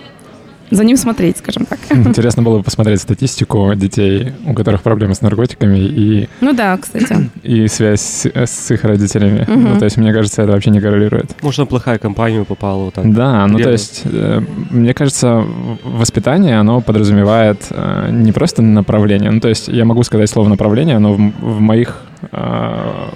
за 0.72 0.84
ним 0.84 0.96
смотреть, 0.96 1.38
скажем 1.38 1.66
так. 1.66 1.78
Интересно 1.90 2.42
было 2.42 2.58
бы 2.58 2.64
посмотреть 2.64 3.00
статистику 3.00 3.74
детей, 3.74 4.32
у 4.46 4.54
которых 4.54 4.82
проблемы 4.82 5.14
с 5.14 5.20
наркотиками 5.20 5.78
и... 5.78 6.28
Ну 6.40 6.52
да, 6.52 6.76
кстати. 6.76 7.30
И 7.42 7.68
связь 7.68 8.00
с, 8.00 8.26
с 8.26 8.70
их 8.70 8.84
родителями. 8.84 9.42
Угу. 9.42 9.60
Ну, 9.60 9.78
то 9.78 9.84
есть, 9.84 9.96
мне 9.96 10.12
кажется, 10.12 10.42
это 10.42 10.52
вообще 10.52 10.70
не 10.70 10.80
коррелирует. 10.80 11.36
Может, 11.42 11.60
он 11.60 11.66
плохая 11.66 11.98
компания 11.98 12.44
попала 12.44 12.84
вот 12.84 12.94
так. 12.94 13.12
Да, 13.12 13.46
ну 13.46 13.58
то 13.58 13.70
есть, 13.70 14.02
э, 14.04 14.40
мне 14.70 14.94
кажется, 14.94 15.44
воспитание, 15.84 16.58
оно 16.58 16.80
подразумевает 16.80 17.66
э, 17.70 18.08
не 18.10 18.32
просто 18.32 18.62
направление. 18.62 19.30
Ну 19.30 19.40
то 19.40 19.48
есть, 19.48 19.68
я 19.68 19.84
могу 19.84 20.02
сказать 20.02 20.30
слово 20.30 20.48
направление, 20.48 20.98
но 20.98 21.12
в, 21.12 21.32
в 21.40 21.60
моих 21.60 22.02
э, 22.32 23.10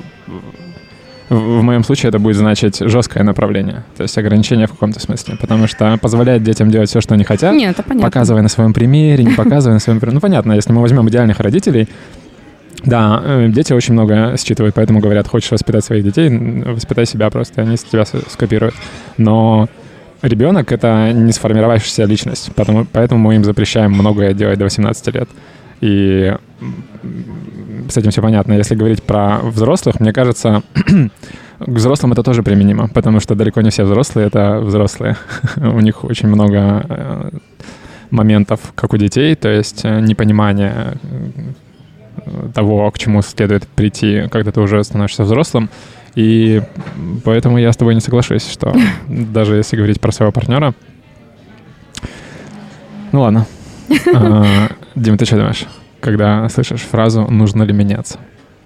в 1.29 1.62
моем 1.62 1.83
случае 1.83 2.09
это 2.09 2.19
будет 2.19 2.37
значить 2.37 2.79
жесткое 2.79 3.25
направление, 3.25 3.85
то 3.97 4.03
есть 4.03 4.17
ограничение 4.17 4.67
в 4.67 4.73
каком-то 4.73 5.01
смысле, 5.01 5.37
потому 5.41 5.67
что 5.67 5.99
позволяет 5.99 6.43
детям 6.43 6.71
делать 6.71 6.89
все, 6.89 7.01
что 7.01 7.15
они 7.15 7.25
хотят, 7.25 7.55
Нет, 7.55 7.73
это 7.73 7.83
понятно. 7.83 8.09
показывая 8.09 8.43
на 8.43 8.49
своем 8.49 8.73
примере, 8.73 9.25
не 9.25 9.35
показывая 9.35 9.75
на 9.75 9.81
своем 9.81 9.99
примере. 9.99 10.15
Ну, 10.15 10.21
понятно, 10.21 10.53
если 10.53 10.73
мы 10.73 10.81
возьмем 10.81 11.09
идеальных 11.09 11.41
родителей, 11.41 11.89
да, 12.85 13.21
э, 13.25 13.49
дети 13.49 13.73
очень 13.73 13.95
много 13.95 14.37
считывают, 14.39 14.75
поэтому 14.75 15.01
говорят, 15.01 15.27
хочешь 15.27 15.51
воспитать 15.51 15.85
своих 15.85 16.05
детей, 16.05 16.29
воспитай 16.29 17.07
себя 17.07 17.31
просто, 17.31 17.62
они 17.62 17.77
тебя 17.77 18.05
скопируют. 18.05 18.75
Но 19.17 19.69
ребенок— 20.23 20.71
это 20.73 21.12
не 21.12 21.33
сформировавшаяся 21.33 22.05
личность, 22.05 22.53
потому, 22.55 22.87
поэтому 22.91 23.21
мы 23.21 23.35
им 23.35 23.45
запрещаем 23.45 23.93
многое 23.93 24.35
делать 24.35 24.59
до 24.59 24.65
18 24.65 25.15
лет. 25.15 25.29
И 25.81 26.35
с 27.88 27.96
этим 27.96 28.11
все 28.11 28.22
понятно. 28.22 28.55
Если 28.55 28.75
говорить 28.75 29.03
про 29.03 29.38
взрослых, 29.38 30.01
мне 30.01 30.12
кажется, 30.12 30.62
к 31.59 31.68
взрослым 31.68 32.12
это 32.12 32.22
тоже 32.22 32.42
применимо, 32.42 32.88
потому 32.88 33.20
что 33.20 33.35
далеко 33.35 33.61
не 33.62 33.70
все 33.70 33.85
взрослые— 33.85 34.27
это 34.29 34.61
взрослые. 34.61 35.16
у 35.57 35.81
них 35.81 36.05
очень 36.05 36.29
много 36.29 36.85
э, 36.88 37.31
моментов, 38.11 38.61
как 38.75 38.92
у 38.92 38.96
детей, 38.96 39.35
то 39.35 39.49
есть 39.49 39.85
э, 39.85 40.01
непонимание 40.01 40.99
э, 41.03 42.49
того, 42.55 42.90
к 42.90 42.99
чему 42.99 43.22
следует 43.22 43.66
прийти, 43.66 44.29
когда 44.31 44.53
ты 44.53 44.61
уже 44.61 44.83
становишься 44.85 45.25
взрослым. 45.25 45.70
И 46.14 46.62
поэтому 47.25 47.59
я 47.59 47.72
с 47.72 47.77
тобой 47.77 47.94
не 47.94 48.01
соглашусь, 48.01 48.51
что 48.51 48.75
даже 49.09 49.57
если 49.57 49.77
говорить 49.77 50.01
про 50.01 50.12
своего 50.12 50.33
партнера... 50.33 50.75
Ну 53.12 53.20
ладно. 53.20 53.46
А, 54.14 54.68
Дима, 54.96 55.16
ты 55.16 55.25
что 55.27 55.37
думаешь? 55.37 55.64
Когда 56.07 56.49
слышишь 56.49 56.83
фразу 56.83 57.23
«нужно 57.23 57.64
ли 57.64 57.73
меняться»? 57.73 58.21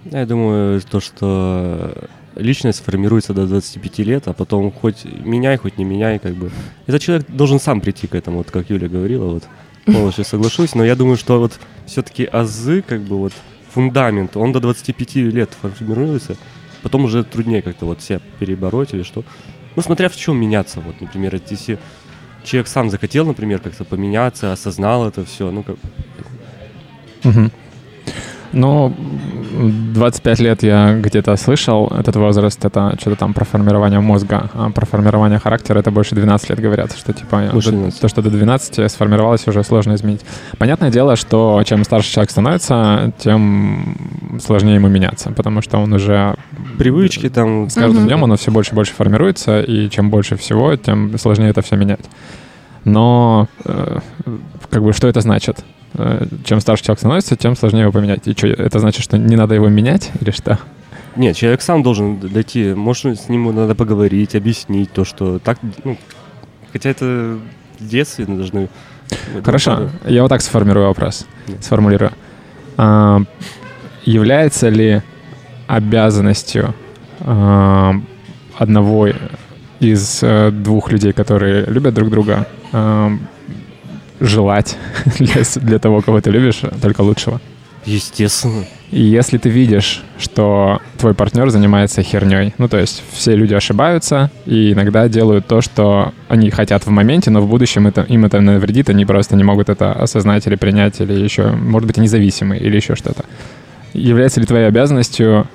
Я 0.05 0.27
думаю, 0.27 0.79
то, 0.83 1.01
что 1.01 1.95
личность 2.37 2.85
формируется 2.85 3.33
до 3.33 3.47
25 3.47 3.99
лет, 4.01 4.29
а 4.29 4.35
потом 4.35 4.71
хоть 4.71 5.07
меняй, 5.25 5.57
хоть 5.57 5.79
не 5.79 5.85
меняй, 5.85 6.19
как 6.19 6.35
бы. 6.35 6.51
Этот 6.87 7.01
человек 7.01 7.27
должен 7.29 7.59
сам 7.59 7.81
прийти 7.81 8.07
к 8.07 8.15
этому, 8.15 8.39
вот 8.39 8.51
как 8.51 8.69
Юля 8.69 8.89
говорила, 8.89 9.25
вот 9.25 9.45
полностью 9.87 10.27
соглашусь, 10.27 10.75
но 10.75 10.85
я 10.85 10.95
думаю, 10.95 11.17
что 11.17 11.41
вот 11.41 11.59
все-таки 11.87 12.27
азы, 12.27 12.83
как 12.83 13.01
бы 13.01 13.17
вот 13.17 13.33
фундамент, 13.73 14.37
он 14.37 14.53
до 14.53 14.61
25 14.61 15.17
лет 15.17 15.51
формируется, 15.63 16.37
потом 16.83 17.05
уже 17.05 17.25
труднее 17.25 17.63
как-то 17.63 17.87
вот 17.87 18.03
себя 18.03 18.21
перебороть 18.39 18.93
или 18.93 19.03
что. 19.03 19.25
Ну, 19.77 19.83
смотря 19.83 20.11
в 20.11 20.17
чем 20.17 20.37
меняться, 20.37 20.81
вот, 20.81 21.01
например, 21.01 21.41
если 21.49 21.79
человек 22.45 22.69
сам 22.69 22.91
захотел, 22.91 23.25
например, 23.25 23.61
как-то 23.61 23.85
поменяться, 23.85 24.53
осознал 24.53 25.09
это 25.09 25.25
все, 25.25 25.51
ну, 25.51 25.63
как, 25.63 25.77
Угу. 27.25 27.51
Ну, 28.53 28.93
25 29.95 30.41
лет 30.41 30.63
я 30.63 30.95
где-то 30.95 31.37
слышал 31.37 31.87
этот 31.97 32.17
возраст, 32.17 32.65
это 32.65 32.97
что-то 33.01 33.17
там 33.17 33.33
про 33.33 33.45
формирование 33.45 34.01
мозга, 34.01 34.51
а 34.55 34.71
про 34.71 34.87
формирование 34.87 35.39
характера 35.39 35.79
это 35.79 35.93
больше 35.93 36.17
12 36.17 36.51
лет 36.51 36.59
говорят, 36.59 36.93
что 36.97 37.13
типа 37.13 37.51
до, 37.53 37.91
то, 37.93 38.09
что 38.09 38.23
до 38.23 38.31
12 38.31 38.91
сформировалось, 38.91 39.47
уже 39.47 39.63
сложно 39.63 39.95
изменить. 39.95 40.23
Понятное 40.59 40.91
дело, 40.91 41.15
что 41.15 41.63
чем 41.65 41.85
старше 41.85 42.13
человек 42.13 42.31
становится, 42.31 43.13
тем 43.19 43.97
сложнее 44.43 44.77
ему 44.77 44.89
меняться, 44.89 45.31
потому 45.31 45.63
что 45.63 45.79
он 45.79 45.93
уже... 45.93 46.35
Привычки 46.77 47.29
там... 47.29 47.71
С 47.71 47.75
каждым 47.75 48.03
угу. 48.03 48.09
днем 48.09 48.25
оно 48.25 48.37
все 48.37 48.51
больше 48.51 48.73
и 48.73 48.75
больше 48.75 48.95
формируется, 48.95 49.61
и 49.61 49.89
чем 49.91 50.11
больше 50.11 50.37
всего, 50.37 50.75
тем 50.75 51.17
сложнее 51.19 51.51
это 51.51 51.63
все 51.63 51.77
менять. 51.77 52.05
Но 52.85 53.49
э, 53.65 53.99
как 54.71 54.83
бы 54.83 54.93
что 54.93 55.07
это 55.07 55.21
значит? 55.21 55.65
Э, 55.95 56.27
чем 56.45 56.61
старше 56.61 56.85
человек 56.85 56.99
становится, 57.01 57.37
тем 57.37 57.57
сложнее 57.57 57.83
его 57.83 57.93
поменять. 57.93 58.27
И 58.27 58.33
что, 58.33 58.47
это 58.47 58.79
значит, 58.79 59.03
что 59.03 59.19
не 59.19 59.37
надо 59.37 59.55
его 59.55 59.69
менять 59.69 60.11
или 60.21 60.31
что? 60.31 60.59
Нет, 61.17 61.37
человек 61.37 61.63
сам 61.63 61.83
должен 61.83 62.19
дойти. 62.21 62.73
Может, 62.75 63.21
с 63.21 63.29
ним 63.29 63.55
надо 63.55 63.75
поговорить, 63.75 64.35
объяснить 64.35 64.93
то, 64.93 65.05
что 65.05 65.39
так, 65.39 65.59
ну, 65.85 65.99
хотя 66.73 66.91
это 66.91 67.39
в 67.79 67.89
детстве 67.89 68.25
должны... 68.27 68.69
Хорошо, 69.45 69.73
надо... 69.73 69.91
я 70.07 70.23
вот 70.23 70.29
так 70.29 70.41
сформирую 70.41 70.87
вопрос, 70.87 71.27
Нет. 71.49 71.65
сформулирую. 71.65 72.13
А, 72.77 73.23
является 74.05 74.69
ли 74.69 75.03
обязанностью 75.67 76.75
а, 77.21 77.95
одного 78.57 79.09
из 79.81 80.21
а, 80.23 80.53
двух 80.53 80.93
людей, 80.93 81.13
которые 81.13 81.67
любят 81.67 81.95
друг 81.95 82.11
друга, 82.11 82.47
а, 82.73 83.11
желать 84.21 84.77
для, 85.19 85.43
для 85.57 85.79
того, 85.79 86.01
кого 86.03 86.21
ты 86.21 86.31
любишь, 86.31 86.63
только 86.81 87.01
лучшего. 87.01 87.41
Естественно. 87.87 88.67
И 88.91 89.03
если 89.03 89.39
ты 89.39 89.49
видишь, 89.49 90.03
что 90.19 90.81
твой 90.99 91.15
партнер 91.15 91.49
занимается 91.51 92.03
херней, 92.03 92.55
ну 92.59 92.69
то 92.69 92.77
есть 92.77 93.03
все 93.13 93.35
люди 93.37 93.55
ошибаются 93.55 94.31
и 94.47 94.73
иногда 94.73 95.09
делают 95.09 95.47
то, 95.47 95.61
что 95.61 96.13
они 96.29 96.51
хотят 96.51 96.85
в 96.85 96.91
моменте, 96.91 97.31
но 97.31 97.41
в 97.41 97.49
будущем 97.49 97.87
это, 97.87 98.03
им 98.03 98.25
это 98.25 98.41
навредит, 98.41 98.91
они 98.91 99.07
просто 99.07 99.37
не 99.37 99.45
могут 99.45 99.69
это 99.69 99.93
осознать 99.93 100.47
или 100.47 100.57
принять, 100.57 101.01
или 101.01 101.13
еще, 101.13 101.53
может 101.53 101.87
быть, 101.87 101.99
они 101.99 102.09
зависимы 102.09 102.59
или 102.59 102.77
еще 102.77 102.97
что-то. 102.97 103.25
является 103.95 104.41
ли 104.41 104.47
твоей 104.47 104.67
обязанностью 104.67 105.47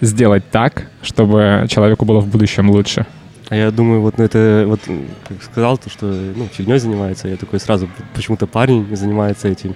сделать 0.00 0.44
так, 0.50 0.88
чтобы 1.02 1.66
человеку 1.68 2.04
было 2.04 2.20
в 2.20 2.28
будущем 2.28 2.70
лучше? 2.70 3.06
А 3.50 3.56
я 3.56 3.70
думаю, 3.70 4.02
вот 4.02 4.18
ну, 4.18 4.24
это, 4.24 4.64
вот, 4.66 4.80
как 5.26 5.42
сказал, 5.42 5.78
то, 5.78 5.88
что 5.88 6.06
ну, 6.06 6.46
фигней 6.52 6.78
занимается, 6.78 7.28
я 7.28 7.36
такой 7.36 7.60
сразу, 7.60 7.88
почему-то 8.14 8.46
парень 8.46 8.94
занимается 8.94 9.48
этим, 9.48 9.74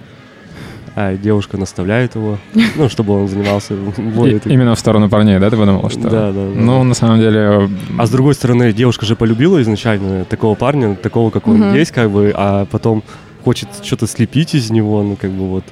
а 0.95 1.17
девушка 1.17 1.57
наставляет 1.57 2.13
его, 2.13 2.37
ну, 2.75 2.87
чтобы 2.87 3.19
он 3.19 3.27
занимался 3.27 3.73
более... 3.97 4.37
И, 4.37 4.49
именно 4.49 4.75
в 4.75 4.79
сторону 4.79 5.09
парней, 5.09 5.39
да, 5.39 5.49
ты 5.49 5.57
подумал, 5.57 5.89
что? 5.89 6.01
Да, 6.01 6.09
да, 6.09 6.33
да. 6.33 6.41
Ну, 6.53 6.83
на 6.83 6.93
самом 6.93 7.19
деле... 7.19 7.67
А 7.97 8.05
с 8.05 8.11
другой 8.11 8.35
стороны, 8.35 8.73
девушка 8.73 9.07
же 9.07 9.15
полюбила 9.15 9.59
изначально 9.63 10.25
такого 10.25 10.53
парня, 10.53 10.95
такого, 10.95 11.31
как 11.31 11.47
он 11.47 11.61
угу. 11.61 11.75
есть, 11.75 11.91
как 11.91 12.11
бы, 12.11 12.31
а 12.35 12.65
потом 12.65 13.03
хочет 13.43 13.69
что-то 13.81 14.05
слепить 14.05 14.53
из 14.53 14.69
него, 14.69 15.01
ну, 15.01 15.15
как 15.15 15.31
бы 15.31 15.49
вот 15.49 15.63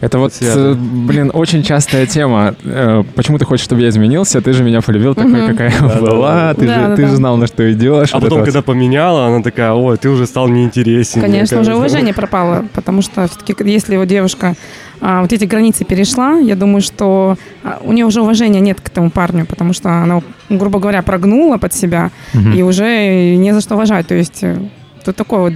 это 0.00 0.18
вот, 0.18 0.32
э, 0.40 0.74
блин, 0.74 1.30
очень 1.32 1.62
частая 1.62 2.06
тема. 2.06 2.54
Э, 2.64 3.02
почему 3.14 3.38
ты 3.38 3.44
хочешь, 3.44 3.64
чтобы 3.64 3.82
я 3.82 3.88
изменился? 3.88 4.40
Ты 4.40 4.52
же 4.52 4.62
меня 4.62 4.80
полюбил 4.80 5.14
такой, 5.14 5.48
какая 5.48 5.72
я 5.72 6.00
была. 6.00 6.54
Ты 6.54 6.66
же 6.66 6.94
ты 6.96 7.06
же 7.06 7.16
знал, 7.16 7.36
на 7.36 7.46
что 7.46 7.70
идешь. 7.72 8.10
А 8.12 8.20
потом, 8.20 8.44
когда 8.44 8.62
поменяла, 8.62 9.26
она 9.26 9.42
такая, 9.42 9.72
ой, 9.72 9.96
ты 9.96 10.08
уже 10.08 10.26
стал 10.26 10.48
неинтересен. 10.48 11.20
Конечно, 11.20 11.60
уже 11.60 11.74
уважение 11.74 12.14
пропало, 12.14 12.66
потому 12.74 13.02
что 13.02 13.28
все-таки, 13.28 13.54
если 13.70 13.94
его 13.94 14.04
девушка 14.04 14.54
а, 15.00 15.22
вот 15.22 15.32
эти 15.32 15.44
границы 15.44 15.84
перешла, 15.84 16.38
я 16.38 16.56
думаю, 16.56 16.82
что 16.82 17.36
а, 17.64 17.80
у 17.82 17.92
нее 17.92 18.04
уже 18.04 18.20
уважения 18.20 18.60
нет 18.60 18.80
к 18.80 18.88
этому 18.88 19.10
парню, 19.10 19.46
потому 19.46 19.72
что 19.72 19.90
она, 20.02 20.20
грубо 20.50 20.78
говоря, 20.78 21.02
прогнула 21.02 21.56
под 21.56 21.72
себя 21.72 22.10
и 22.54 22.62
уже 22.62 23.36
не 23.36 23.52
за 23.52 23.60
что 23.60 23.74
уважать. 23.74 24.06
То 24.06 24.14
есть 24.14 24.42
э, 24.42 24.58
тут 25.04 25.16
такое 25.16 25.40
вот 25.40 25.52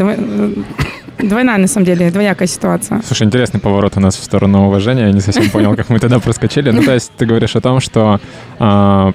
Двойная, 1.19 1.59
на 1.59 1.67
самом 1.67 1.87
деле, 1.87 2.11
двоякая 2.11 2.49
ситуация. 2.49 3.01
Слушай, 3.07 3.27
интересный 3.27 3.61
поворот 3.61 3.97
у 3.97 4.01
нас 4.01 4.17
в 4.17 4.25
сторону 4.25 4.67
уважения. 4.67 5.07
Я 5.07 5.13
не 5.13 5.21
совсем 5.21 5.51
понял, 5.51 5.77
как 5.77 5.89
мы 5.89 5.99
тогда 5.99 6.19
проскочили. 6.19 6.71
Ну, 6.71 6.83
то 6.83 6.93
есть 6.93 7.13
ты 7.17 7.27
говоришь 7.27 7.57
о 7.57 7.61
том, 7.61 7.81
что 7.81 8.21
э, 8.59 9.13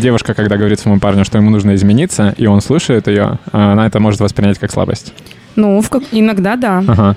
девушка, 0.00 0.34
когда 0.34 0.56
говорит 0.56 0.80
своему 0.80 1.00
парню, 1.00 1.24
что 1.24 1.38
ему 1.38 1.50
нужно 1.50 1.74
измениться, 1.74 2.34
и 2.36 2.46
он 2.46 2.60
слушает 2.60 3.08
ее, 3.08 3.38
она 3.52 3.86
это 3.86 4.00
может 4.00 4.20
воспринять 4.20 4.58
как 4.58 4.70
слабость. 4.70 5.12
Ну, 5.56 5.82
иногда 6.12 6.56
да. 6.56 6.84
Ага 6.86 7.16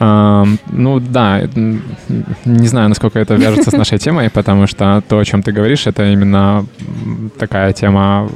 ну 0.00 0.98
да, 0.98 1.42
не 2.46 2.66
знаю, 2.68 2.88
насколько 2.88 3.18
это 3.18 3.34
вяжется 3.34 3.70
с 3.70 3.74
нашей 3.74 3.98
темой, 3.98 4.30
потому 4.30 4.66
что 4.66 5.02
то, 5.06 5.18
о 5.18 5.24
чем 5.26 5.42
ты 5.42 5.52
говоришь, 5.52 5.86
это 5.86 6.10
именно 6.10 6.64
такая 7.38 7.74
тема, 7.74 8.30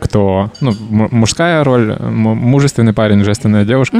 кто, 0.00 0.50
ну, 0.60 0.72
мужская 0.90 1.62
роль, 1.62 1.96
мужественный 2.00 2.92
парень, 2.92 3.22
женственная 3.22 3.64
девушка, 3.64 3.96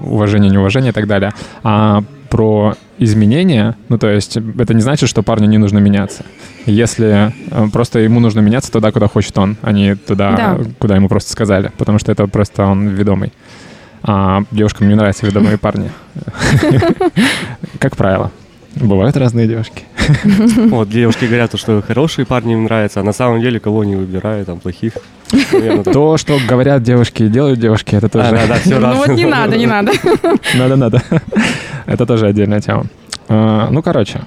угу. 0.00 0.14
уважение, 0.14 0.50
неуважение 0.50 0.90
и 0.90 0.94
так 0.94 1.06
далее. 1.06 1.32
А 1.62 2.02
про 2.28 2.74
изменения, 2.98 3.76
ну 3.88 3.98
то 3.98 4.08
есть 4.08 4.36
это 4.36 4.72
не 4.74 4.80
значит, 4.80 5.08
что 5.08 5.22
парню 5.22 5.48
не 5.48 5.58
нужно 5.58 5.78
меняться. 5.78 6.24
Если 6.64 7.32
э, 7.50 7.68
просто 7.72 7.98
ему 7.98 8.20
нужно 8.20 8.40
меняться 8.40 8.70
туда, 8.70 8.92
куда 8.92 9.08
хочет 9.08 9.36
он, 9.38 9.56
а 9.62 9.72
не 9.72 9.96
туда, 9.96 10.32
да. 10.32 10.58
куда 10.78 10.96
ему 10.96 11.08
просто 11.08 11.32
сказали, 11.32 11.72
потому 11.76 11.98
что 11.98 12.12
это 12.12 12.26
просто 12.26 12.64
он 12.64 12.88
ведомый. 12.88 13.32
А 14.02 14.42
девушкам 14.50 14.88
не 14.88 14.94
нравятся 14.94 15.26
ведомые 15.26 15.58
парни. 15.58 15.90
Как 17.78 17.96
правило. 17.96 18.30
Бывают 18.76 19.16
разные 19.16 19.48
девушки. 19.48 19.84
Вот 20.68 20.88
девушки 20.88 21.24
говорят, 21.24 21.58
что 21.58 21.82
хорошие 21.82 22.24
парни 22.24 22.52
им 22.52 22.64
нравятся, 22.64 23.00
а 23.00 23.02
на 23.02 23.12
самом 23.12 23.40
деле 23.40 23.60
кого 23.60 23.84
не 23.84 23.96
выбирают, 23.96 24.46
там 24.46 24.60
плохих. 24.60 24.94
То, 25.84 26.16
что 26.16 26.38
говорят 26.48 26.82
девушки 26.82 27.24
и 27.24 27.28
делают 27.28 27.60
девушки, 27.60 27.94
это 27.94 28.08
тоже... 28.08 28.30
Да, 28.30 28.46
да, 28.46 28.54
все 28.54 28.78
Ну 28.78 28.94
вот 28.94 29.08
не 29.08 29.24
надо, 29.24 29.56
не 29.56 29.66
надо. 29.66 29.92
Надо, 30.54 30.76
надо. 30.76 31.02
Это 31.86 32.06
тоже 32.06 32.26
отдельная 32.26 32.60
тема. 32.60 32.86
А, 33.28 33.68
ну, 33.70 33.82
короче, 33.82 34.22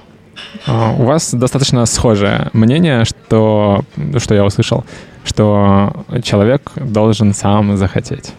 а, 0.66 0.92
у 0.98 1.04
вас 1.04 1.34
достаточно 1.34 1.84
схожее 1.86 2.48
мнение, 2.52 3.04
что, 3.04 3.84
что 4.18 4.34
я 4.34 4.44
услышал, 4.44 4.84
что 5.24 6.04
человек 6.22 6.72
должен 6.76 7.34
сам 7.34 7.76
захотеть. 7.76 8.32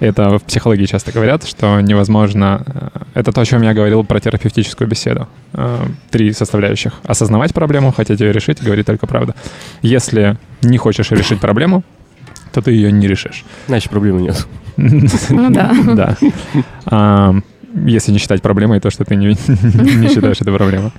Это 0.00 0.38
в 0.38 0.42
психологии 0.42 0.86
часто 0.86 1.12
говорят, 1.12 1.44
что 1.46 1.80
невозможно... 1.80 2.64
Э, 2.66 2.88
это 3.14 3.32
то, 3.32 3.42
о 3.42 3.44
чем 3.44 3.62
я 3.62 3.74
говорил 3.74 4.02
про 4.02 4.18
терапевтическую 4.18 4.88
беседу. 4.88 5.28
Э, 5.52 5.86
три 6.10 6.32
составляющих. 6.32 6.94
Осознавать 7.04 7.52
проблему, 7.52 7.92
хотеть 7.92 8.20
ее 8.20 8.32
решить, 8.32 8.62
говорить 8.62 8.86
только 8.86 9.06
правду. 9.06 9.34
Если 9.82 10.38
не 10.62 10.78
хочешь 10.78 11.10
решить 11.10 11.40
проблему, 11.40 11.84
то 12.52 12.62
ты 12.62 12.72
ее 12.72 12.90
не 12.90 13.06
решишь. 13.06 13.44
Значит, 13.68 13.90
проблемы 13.90 14.22
нет. 14.22 14.46
Ну 14.76 15.50
да. 15.50 15.72
Да. 15.94 16.16
А, 16.86 17.34
если 17.74 18.12
не 18.12 18.18
считать 18.18 18.40
проблемой 18.40 18.80
то, 18.80 18.90
что 18.90 19.04
ты 19.04 19.16
не, 19.16 19.26
не 19.48 20.08
считаешь 20.08 20.40
это 20.40 20.50
проблемой. 20.52 20.92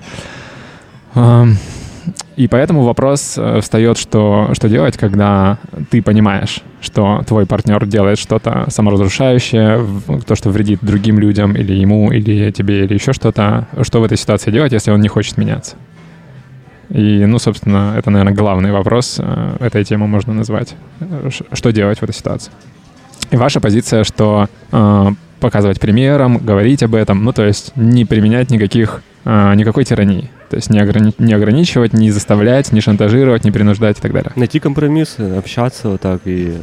И 2.38 2.48
поэтому 2.48 2.84
вопрос 2.84 3.36
э, 3.38 3.60
встает, 3.62 3.98
что, 3.98 4.50
что 4.54 4.70
делать, 4.70 4.98
когда 4.98 5.58
ты 5.90 6.02
понимаешь, 6.02 6.62
что 6.80 7.22
твой 7.28 7.46
партнер 7.46 7.86
делает 7.86 8.18
что-то 8.18 8.66
саморазрушающее, 8.70 9.86
то, 10.26 10.36
что 10.36 10.50
вредит 10.50 10.80
другим 10.82 11.20
людям, 11.20 11.56
или 11.56 11.74
ему, 11.74 12.12
или 12.12 12.52
тебе, 12.52 12.86
или 12.86 12.94
еще 12.94 13.12
что-то. 13.12 13.68
Что 13.82 14.00
в 14.00 14.04
этой 14.06 14.18
ситуации 14.18 14.52
делать, 14.52 14.72
если 14.72 14.92
он 14.92 15.02
не 15.02 15.10
хочет 15.10 15.38
меняться? 15.38 15.76
И, 16.90 17.26
ну, 17.26 17.40
собственно, 17.40 17.96
это, 17.98 18.10
наверное, 18.10 18.34
главный 18.34 18.72
вопрос 18.72 19.18
э, 19.20 19.58
этой 19.60 19.84
темы 19.84 20.08
можно 20.08 20.34
назвать. 20.34 20.76
Что 21.54 21.72
делать 21.72 22.00
в 22.00 22.04
этой 22.04 22.14
ситуации? 22.14 22.52
И 23.30 23.38
ваша 23.38 23.62
позиция, 23.62 24.04
что 24.04 24.48
э, 24.72 25.08
показывать 25.40 25.80
примером, 25.80 26.38
говорить 26.38 26.84
об 26.84 26.96
этом, 26.96 27.24
ну, 27.24 27.32
то 27.32 27.46
есть 27.46 27.76
не 27.76 28.04
применять 28.04 28.52
никаких, 28.52 28.98
э, 28.98 29.11
никакой 29.26 29.86
тирании. 29.86 30.30
То 30.50 30.58
есть 30.58 30.70
не, 30.70 30.80
ограни- 30.80 31.16
не 31.18 31.34
ограничивать, 31.34 31.94
не 31.94 32.12
заставлять, 32.12 32.72
не 32.72 32.82
шантажировать, 32.82 33.44
не 33.44 33.52
принуждать 33.52 34.00
и 34.00 34.02
так 34.02 34.12
далее. 34.12 34.32
Найти 34.36 34.60
компромисс, 34.60 35.18
общаться 35.20 35.90
вот 35.90 36.02
так 36.02 36.22
и... 36.26 36.58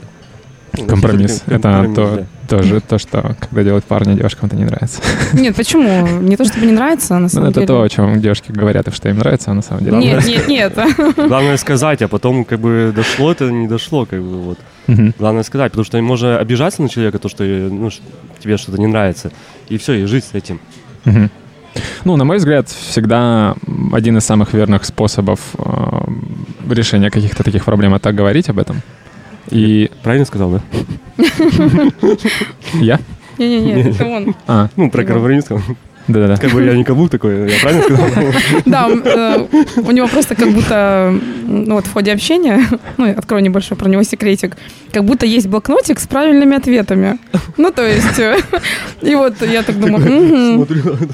Компромисс. 0.87 1.43
Это 1.47 1.61
компромисс, 1.61 1.97
то, 1.97 2.27
да. 2.49 2.59
тоже 2.59 2.81
то, 2.81 2.99
что 2.99 3.35
когда 3.41 3.65
делают 3.65 3.87
парни, 3.87 4.15
девушкам 4.15 4.47
это 4.47 4.57
не 4.57 4.65
нравится. 4.65 5.01
Нет, 5.33 5.57
почему? 5.57 6.07
Не 6.21 6.37
то, 6.37 6.45
чтобы 6.45 6.67
не 6.67 6.73
нравится, 6.73 7.17
а 7.17 7.19
на 7.19 7.29
самом 7.29 7.47
ну, 7.47 7.53
деле. 7.53 7.65
Это 7.65 7.73
то, 7.73 7.83
о 7.83 7.89
чем 7.89 8.21
девушки 8.21 8.53
говорят, 8.53 8.87
и 8.87 8.91
что 8.91 9.09
им 9.09 9.19
нравится, 9.19 9.51
а 9.51 9.55
на 9.55 9.63
самом 9.63 9.85
деле. 9.85 9.97
Нет, 9.97 10.27
нет, 10.27 10.47
нет. 10.47 10.79
Главное 11.17 11.57
сказать, 11.57 12.03
а 12.03 12.09
потом 12.09 12.45
как 12.45 12.61
бы 12.61 12.93
дошло, 12.95 13.33
это 13.33 13.51
не 13.51 13.67
дошло, 13.67 14.05
как 14.05 14.21
бы 14.21 14.43
вот. 14.43 14.59
Угу. 14.89 15.15
Главное 15.19 15.43
сказать, 15.43 15.73
потому 15.73 15.85
что 15.87 16.01
можно 16.03 16.39
обижаться 16.39 16.83
на 16.83 16.89
человека, 16.91 17.19
то, 17.19 17.29
что 17.29 17.45
ну, 17.45 17.91
тебе 18.39 18.57
что-то 18.59 18.79
не 18.79 18.87
нравится, 18.87 19.33
и 19.69 19.79
все, 19.79 19.95
и 19.95 20.05
жить 20.05 20.25
с 20.25 20.35
этим. 20.35 20.61
Угу. 21.07 21.31
Ну, 22.05 22.17
на 22.17 22.25
мой 22.25 22.37
взгляд, 22.37 22.69
всегда 22.69 23.55
один 23.93 24.17
из 24.17 24.25
самых 24.25 24.55
верных 24.55 24.85
способов 24.85 25.41
э, 25.59 26.73
решения 26.75 27.11
каких-то 27.11 27.43
таких 27.43 27.65
проблем— 27.65 27.95
это 27.95 28.13
говорить 28.13 28.49
об 28.49 28.59
этом. 28.59 28.83
И... 29.51 29.91
Правильно 30.03 30.27
сказал, 30.27 30.51
да? 30.51 30.63
Я? 32.75 33.01
Не-не-не, 33.39 33.91
это 33.91 34.07
он. 34.07 34.35
А. 34.47 34.69
Ну, 34.77 34.91
про 34.91 35.05
коронавирус. 35.05 35.47
Да-да-да. 36.09 36.37
Как 36.37 36.51
бы 36.51 36.65
я 36.65 36.75
не 36.75 36.85
каблук 36.85 37.11
такой, 37.11 37.51
я 37.51 37.61
правильно 37.61 37.83
сказал? 37.85 38.07
Да, 38.65 38.89
э, 38.89 39.47
у 39.77 39.91
него 39.91 40.09
просто 40.09 40.35
как 40.35 40.51
будто, 40.51 41.15
ну 41.47 41.75
вот 41.75 41.87
в 41.87 41.93
ходе 41.93 42.13
общения, 42.13 42.63
ну, 42.97 43.11
открою 43.11 43.43
небольшой 43.43 43.77
про 43.77 43.89
него 43.89 44.03
секретик, 44.03 44.57
как 44.93 45.05
будто 45.05 45.27
есть 45.27 45.49
блокнотик 45.49 46.01
с 46.01 46.07
правильными 46.07 46.57
ответами. 46.57 47.19
Ну, 47.59 47.71
то 47.71 47.87
есть, 47.87 48.19
э, 48.19 48.39
и 49.03 49.15
вот 49.15 49.35
я 49.43 49.63
так 49.63 49.79
думаю, 49.79 50.67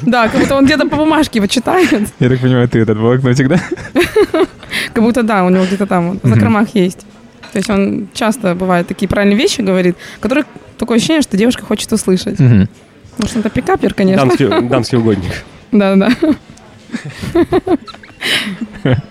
да, 0.03 0.29
как 0.29 0.41
будто 0.41 0.55
он 0.55 0.65
где-то 0.65 0.87
по 0.89 0.97
бумажке 0.97 1.39
его 1.39 1.47
читает. 1.49 2.09
Я 2.21 2.29
так 2.29 2.41
понимаю, 2.41 2.69
ты 2.69 2.79
этот 2.79 2.99
блокнотик, 2.99 3.49
да? 3.49 3.61
Как 4.93 5.03
будто 5.03 5.23
да, 5.23 5.45
у 5.45 5.51
него 5.51 5.65
где-то 5.65 5.87
там 5.87 6.21
в 6.23 6.29
закромах 6.29 6.69
есть. 6.75 7.01
То 7.53 7.59
есть 7.59 7.71
он 7.71 8.09
часто 8.15 8.55
бывает 8.55 8.89
такие 8.89 9.09
правильные 9.09 9.39
вещи 9.39 9.61
говорит, 9.61 9.97
которые 10.21 10.45
такое 10.77 10.97
ощущение, 10.97 11.23
что 11.23 11.37
девушка 11.37 11.65
хочет 11.65 11.93
услышать. 11.93 12.39
Может, 13.19 13.37
это 13.37 13.51
пикапер, 13.51 13.95
конечно. 13.95 14.27
Дамский, 14.27 14.69
дамский 14.69 14.99
угодник. 14.99 15.45
Да-да. 15.73 16.11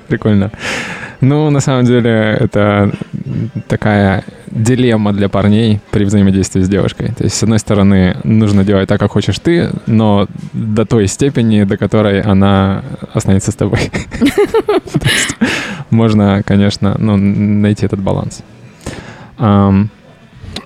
Прикольно. 0.07 0.51
Ну, 1.21 1.49
на 1.49 1.61
самом 1.61 1.85
деле, 1.85 2.37
это 2.39 2.91
такая 3.67 4.23
дилемма 4.47 5.13
для 5.13 5.29
парней 5.29 5.79
при 5.89 6.03
взаимодействии 6.03 6.61
с 6.61 6.69
девушкой. 6.69 7.13
То 7.17 7.23
есть, 7.23 7.35
с 7.35 7.43
одной 7.43 7.59
стороны, 7.59 8.17
нужно 8.23 8.63
делать 8.63 8.89
так, 8.89 8.99
как 8.99 9.11
хочешь 9.11 9.39
ты, 9.39 9.69
но 9.87 10.27
до 10.51 10.85
той 10.85 11.07
степени, 11.07 11.63
до 11.63 11.77
которой 11.77 12.21
она 12.21 12.83
останется 13.13 13.51
с 13.51 13.55
тобой. 13.55 13.89
Можно, 15.89 16.43
конечно, 16.43 16.95
ну, 16.99 17.15
найти 17.17 17.85
этот 17.85 17.99
баланс. 17.99 18.43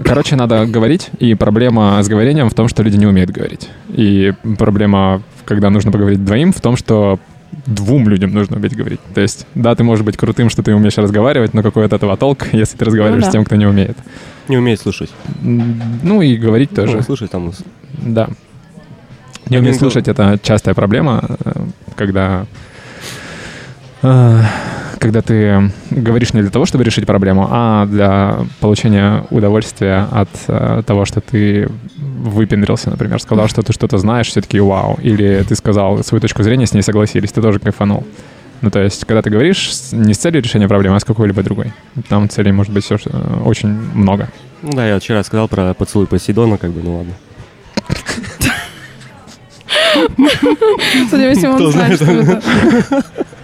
Короче, 0.03 0.35
надо 0.35 0.65
говорить, 0.65 1.09
и 1.19 1.33
проблема 1.33 2.01
с 2.01 2.07
говорением 2.07 2.49
в 2.49 2.53
том, 2.53 2.67
что 2.67 2.83
люди 2.83 2.97
не 2.97 3.05
умеют 3.05 3.31
говорить. 3.31 3.69
И 3.89 4.33
проблема, 4.57 5.23
когда 5.45 5.69
нужно 5.69 5.91
поговорить 5.91 6.23
двоим, 6.23 6.53
в 6.53 6.61
том, 6.61 6.77
что 6.77 7.19
двум 7.65 8.07
людям 8.07 8.31
нужно 8.31 8.57
уметь 8.57 8.75
говорить. 8.75 8.99
То 9.13 9.21
есть, 9.21 9.47
да, 9.55 9.73
ты 9.75 9.83
можешь 9.83 10.05
быть 10.05 10.17
крутым, 10.17 10.49
что 10.49 10.63
ты 10.63 10.75
умеешь 10.75 10.97
разговаривать, 10.97 11.53
но 11.53 11.63
какой 11.63 11.85
от 11.85 11.93
этого 11.93 12.15
толк, 12.17 12.47
если 12.53 12.77
ты 12.77 12.85
разговариваешь 12.85 13.23
ну, 13.23 13.27
да. 13.27 13.31
с 13.31 13.33
тем, 13.33 13.45
кто 13.45 13.55
не 13.55 13.65
умеет? 13.65 13.97
Не 14.47 14.57
умеет 14.57 14.79
слушать. 14.79 15.11
Ну 15.41 16.21
и 16.21 16.37
говорить 16.37 16.71
тоже. 16.71 16.97
Ну, 16.97 17.01
слушать 17.03 17.31
там. 17.31 17.51
Да. 17.97 18.29
Не 19.49 19.57
уметь 19.57 19.77
слушать— 19.77 20.07
это 20.09 20.37
частая 20.41 20.73
проблема, 20.73 21.23
э, 21.45 21.51
когда 21.95 22.45
э, 24.01 24.41
когда 24.99 25.21
ты 25.21 25.71
говоришь 25.91 26.33
не 26.33 26.41
для 26.41 26.49
того, 26.49 26.65
чтобы 26.65 26.83
решить 26.83 27.05
проблему, 27.05 27.47
а 27.49 27.85
для 27.85 28.39
получения 28.59 29.25
удовольствия 29.29 30.07
от 30.11 30.29
э, 30.47 30.83
того, 30.85 31.05
что 31.05 31.21
ты 31.21 31.69
выпендрился, 31.97 32.89
например, 32.89 33.21
сказал, 33.21 33.47
что 33.47 33.61
ты 33.61 33.73
что-то 33.73 33.97
знаешь, 33.97 34.27
все 34.27 34.41
таки 34.41 34.59
вау. 34.59 34.97
Или 35.01 35.43
ты 35.47 35.55
сказал 35.55 36.03
свою 36.03 36.21
точку 36.21 36.43
зрения, 36.43 36.65
с 36.65 36.73
ней 36.73 36.81
согласились, 36.81 37.31
ты 37.31 37.41
тоже 37.41 37.59
кайфанул. 37.59 38.05
Ну, 38.61 38.71
то 38.71 38.81
есть, 38.81 39.05
когда 39.05 39.21
ты 39.21 39.29
говоришь 39.29 39.71
не 39.91 40.13
с 40.13 40.17
целью 40.17 40.41
решения 40.41 40.67
проблемы, 40.67 40.95
а 40.95 40.99
с 40.99 41.05
какой-либо 41.05 41.43
другой. 41.43 41.73
Там 42.09 42.27
целей 42.27 42.51
может 42.51 42.73
быть 42.73 42.83
все, 42.83 42.97
э, 43.05 43.41
очень 43.45 43.69
много. 43.69 44.29
Ну 44.61 44.73
да, 44.73 44.87
я 44.87 44.99
вчера 44.99 45.23
сказал 45.23 45.47
про 45.47 45.73
поцелуй 45.73 46.07
Посейдона, 46.07 46.57
как 46.57 46.71
бы, 46.71 46.81
ну 46.81 46.97
ладно. 46.97 47.13
Судя 51.09 51.29
по 51.29 51.39
всему, 51.39 51.53
он 51.55 51.71
знает, 51.71 51.95
что 51.95 52.11
это. 52.11 52.41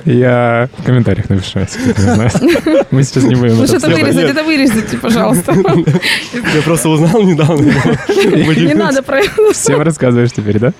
Я 0.05 0.69
в 0.77 0.83
комментариях 0.83 1.29
напишу, 1.29 1.59
если 1.59 1.91
кто 1.91 2.01
не 2.01 2.13
знает. 2.15 2.91
Мы 2.91 3.03
сейчас 3.03 3.23
не 3.23 3.35
будем 3.35 3.57
Ну 3.57 3.63
это 3.63 3.79
что-то 3.79 3.95
вырезать, 3.95 4.29
это 4.29 4.43
вырезайте, 4.43 4.97
пожалуйста. 4.97 5.53
Я 5.53 6.61
просто 6.63 6.89
узнал 6.89 7.23
недавно. 7.23 7.71
Не 8.09 8.73
надо 8.73 9.01
про 9.01 9.19
это. 9.19 9.53
Всем 9.53 9.81
рассказываешь 9.81 10.31
теперь, 10.31 10.59
да? 10.59 10.73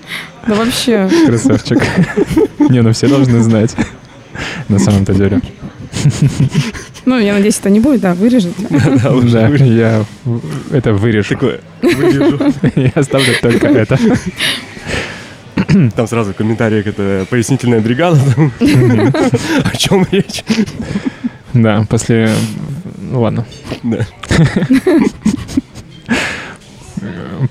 Да 0.46 0.54
вообще. 0.54 1.08
Красавчик. 1.26 1.78
Не, 2.58 2.82
ну 2.82 2.92
все 2.92 3.08
должны 3.08 3.40
знать. 3.40 3.74
На 4.68 4.78
самом-то 4.78 5.14
деле. 5.14 5.40
Ну, 7.06 7.18
я 7.18 7.34
надеюсь, 7.34 7.58
это 7.58 7.70
не 7.70 7.80
будет, 7.80 8.00
да, 8.00 8.14
вырежете. 8.14 8.54
Да, 8.70 9.46
я 9.48 10.04
это 10.72 10.92
вырежу. 10.92 11.28
Такое, 11.28 11.60
вырежу. 11.82 12.40
Я 12.76 12.92
оставлю 12.94 13.32
только 13.40 13.68
это. 13.68 13.98
Там 15.96 16.06
сразу 16.06 16.32
в 16.32 16.36
комментариях 16.36 16.86
это 16.86 17.26
пояснительная 17.30 17.80
бригада. 17.80 18.18
О 18.60 19.76
чем 19.76 20.06
речь? 20.10 20.44
Да, 21.52 21.84
после... 21.88 22.30
Ну 22.98 23.20
ладно. 23.20 23.44
Да. 23.82 24.06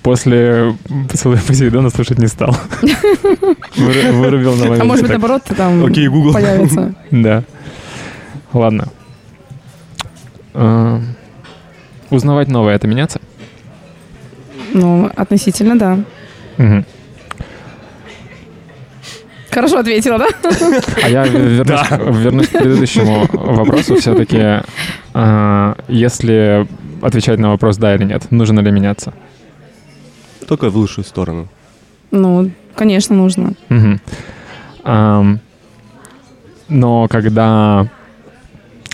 После 0.02 0.76
поцелуя 1.10 1.40
Посейдона 1.46 1.90
слушать 1.90 2.18
не 2.18 2.28
стал. 2.28 2.56
Выру- 2.82 4.12
Вырубил 4.14 4.56
на 4.56 4.64
момент. 4.66 4.82
А 4.82 4.86
может 4.86 5.04
быть, 5.04 5.12
наоборот, 5.12 5.44
там 5.56 5.86
Окей, 5.86 6.08
Google. 6.08 6.34
появится. 6.34 6.96
Да. 7.12 7.44
Ладно. 8.54 8.88
А, 10.54 11.02
Узнавать 12.10 12.48
новое— 12.48 12.76
это 12.76 12.88
меняться? 12.88 13.20
Ну, 14.74 15.10
относительно, 15.16 15.78
да. 15.78 16.00
Мгм. 16.58 16.86
Хорошо 19.54 19.80
ответила, 19.80 20.18
да? 20.18 20.28
А 21.04 21.10
я 21.10 21.24
вернусь, 21.28 21.90
вернусь 22.22 22.48
к 22.48 22.52
предыдущему 22.52 23.28
вопросу. 23.32 23.96
Все-таки, 23.96 24.62
если 25.88 26.68
отвечать 27.02 27.40
на 27.40 27.50
вопрос 27.50 27.78
«да» 27.78 27.96
или 27.96 28.06
«нет», 28.06 28.32
нужно 28.32 28.62
ли 28.62 28.72
меняться? 28.72 29.14
Только 30.48 30.70
в 30.70 30.76
лучшую 30.76 31.06
сторону. 31.06 31.48
Ну, 32.12 32.52
конечно, 32.76 33.16
нужно. 33.16 33.54
Но 36.70 37.08
когда 37.08 37.88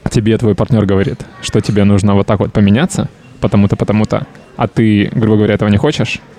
тебе 0.10 0.38
твой 0.38 0.56
партнер 0.56 0.86
говорит, 0.86 1.26
что 1.42 1.62
тебе 1.62 1.84
нужно 1.84 2.16
вот 2.16 2.28
так 2.28 2.40
вот 2.40 2.52
поменяться, 2.52 3.10
потому-то, 3.42 3.76
потому-то, 3.76 4.26
а 4.58 4.68
ты, 4.68 5.10
грубо 5.14 5.38
говоря, 5.38 5.54
этого 5.54 5.70
не 5.70 5.78
хочешь, 5.78 6.20
а, 6.20 6.39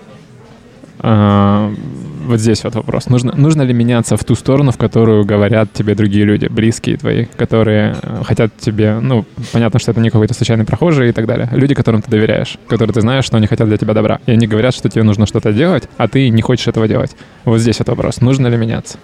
вот 1.03 2.39
здесь 2.39 2.65
вот 2.65 2.75
вопрос. 2.75 3.09
Нужно, 3.09 3.33
нужно 3.37 3.63
ли 3.63 3.75
меняться 3.75 4.17
в 4.17 4.25
ту 4.25 4.35
сторону, 4.35 4.71
в 4.71 4.77
которую 4.77 5.25
говорят 5.25 5.73
тебе 5.73 5.95
другие 5.95 6.25
люди, 6.25 6.47
близкие 6.47 6.97
твои, 6.97 7.25
которые 7.25 7.97
э, 8.03 8.23
хотят 8.25 8.57
тебе, 8.59 8.99
ну, 9.01 9.25
понятно, 9.53 9.81
что 9.81 9.91
это 9.91 10.01
не 10.01 10.11
какой-то 10.11 10.35
случайный 10.35 10.65
прохожий 10.65 11.09
и 11.09 11.13
так 11.13 11.27
далее. 11.27 11.49
Люди, 11.53 11.75
которым 11.75 12.03
ты 12.03 12.11
доверяешь, 12.11 12.59
которые 12.69 12.95
ты 12.95 13.01
знаешь, 13.01 13.25
что 13.25 13.37
они 13.37 13.47
хотят 13.47 13.69
для 13.69 13.79
тебя 13.79 13.95
добра. 13.95 14.21
И 14.27 14.33
они 14.33 14.47
говорят, 14.47 14.75
что 14.75 14.89
тебе 14.89 15.03
нужно 15.03 15.27
что-то 15.27 15.53
делать, 15.53 15.89
а 15.97 16.09
ты 16.09 16.29
не 16.29 16.43
хочешь 16.43 16.69
этого 16.69 16.87
делать. 16.87 17.17
Вот 17.45 17.59
здесь 17.59 17.79
вот 17.79 17.89
вопрос. 17.89 18.21
Нужно 18.21 18.47
ли 18.47 18.57
меняться? 18.57 18.99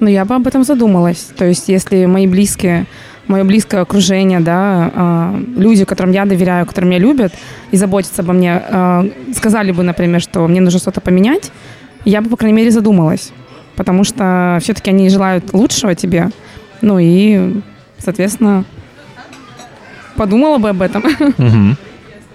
Ну, 0.00 0.08
я 0.08 0.24
бы 0.24 0.34
об 0.34 0.46
этом 0.46 0.64
задумалась. 0.64 1.30
То 1.36 1.44
есть, 1.44 1.68
если 1.68 2.06
мои 2.06 2.26
близкие, 2.26 2.86
мое 3.28 3.44
близкое 3.44 3.82
окружение, 3.82 4.40
да, 4.40 4.90
а, 4.94 5.40
люди, 5.56 5.84
которым 5.84 6.12
я 6.12 6.24
доверяю, 6.24 6.66
которые 6.66 6.90
меня 6.90 6.98
любят 6.98 7.32
и 7.70 7.76
заботятся 7.76 8.22
обо 8.22 8.32
мне, 8.32 8.54
а, 8.54 9.06
сказали 9.34 9.72
бы, 9.72 9.82
например, 9.82 10.20
что 10.20 10.46
мне 10.48 10.60
нужно 10.60 10.80
что-то 10.80 11.00
поменять, 11.00 11.52
я 12.04 12.20
бы, 12.20 12.30
по 12.30 12.36
крайней 12.36 12.56
мере, 12.56 12.70
задумалась. 12.70 13.32
Потому 13.76 14.02
что 14.02 14.58
все-таки 14.60 14.90
они 14.90 15.08
желают 15.08 15.52
лучшего 15.52 15.94
тебе. 15.94 16.30
Ну 16.80 16.98
и, 16.98 17.60
соответственно, 17.98 18.64
подумала 20.16 20.58
бы 20.58 20.70
об 20.70 20.82
этом. 20.82 21.04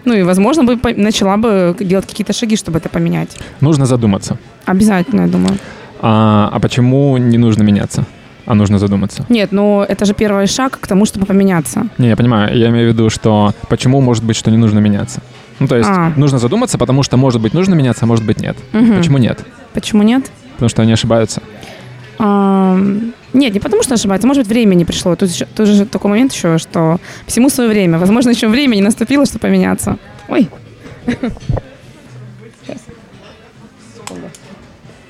Ну 0.06 0.14
и, 0.14 0.24
возможно, 0.24 0.66
бы 0.66 0.78
начала 0.98 1.38
бы 1.38 1.74
делать 1.80 2.06
какие-то 2.06 2.34
шаги, 2.34 2.58
чтобы 2.58 2.80
это 2.80 2.89
поменять. 2.89 3.38
Нужно 3.62 3.86
задуматься. 3.86 4.38
Обязательно, 4.66 5.22
я 5.22 5.28
думаю. 5.28 5.58
А, 6.02 6.50
а 6.52 6.60
почему 6.60 7.16
не 7.16 7.38
нужно 7.38 7.64
меняться? 7.64 8.06
А 8.46 8.56
нужно 8.56 8.78
задуматься. 8.78 9.26
Нет, 9.30 9.52
ну 9.52 9.82
это 9.82 10.06
же 10.06 10.14
первый 10.14 10.48
шаг 10.48 10.78
к 10.80 10.88
тому, 10.88 11.06
чтобы 11.06 11.26
поменяться. 11.26 11.88
Не, 11.98 12.10
я 12.10 12.16
понимаю. 12.18 12.58
Я 12.58 12.70
имею 12.70 12.89
в 12.89 12.94
виду, 12.94 13.10
что 13.10 13.54
почему 13.70 14.02
может 14.02 14.24
быть, 14.24 14.36
что 14.36 14.52
не 14.52 14.58
нужно 14.58 14.80
меняться? 14.80 15.22
Ну, 15.60 15.68
то 15.68 15.78
есть 15.78 15.89
А. 15.89 16.12
нужно 16.18 16.39
задуматься, 16.39 16.78
потому 16.78 17.04
что, 17.04 17.16
может 17.16 17.39
быть, 17.41 17.54
нужно 17.54 17.74
меняться, 17.76 18.04
а 18.04 18.08
может 18.08 18.26
быть, 18.26 18.41
нет. 18.41 18.58
Мгм. 18.74 18.98
Почему 18.98 19.18
нет? 19.18 19.39
Почему 19.74 20.04
нет? 20.04 20.30
Потому 20.54 20.70
что 20.70 20.82
они 20.82 20.91
ошибаются. 20.94 21.41
Ам, 22.20 23.14
Нет, 23.34 23.54
не 23.54 23.60
потому 23.60 23.82
что 23.82 23.96
ошибается, 23.96 24.28
может 24.28 24.44
быть, 24.44 24.50
время 24.52 24.76
не 24.76 24.86
пришло. 24.86 25.16
Тут, 25.16 25.30
еще, 25.30 25.46
тут 25.46 25.68
же 25.68 25.86
такой 25.86 26.12
момент 26.12 26.32
еще, 26.34 26.58
что 26.58 27.00
всему 27.26 27.50
свое 27.50 27.70
время. 27.70 27.98
Возможно, 27.98 28.30
еще 28.30 28.48
время 28.48 28.76
не 28.76 28.82
наступило, 28.82 29.26
чтобы 29.26 29.39
поменяться. 29.39 29.98
Ой, 30.28 30.50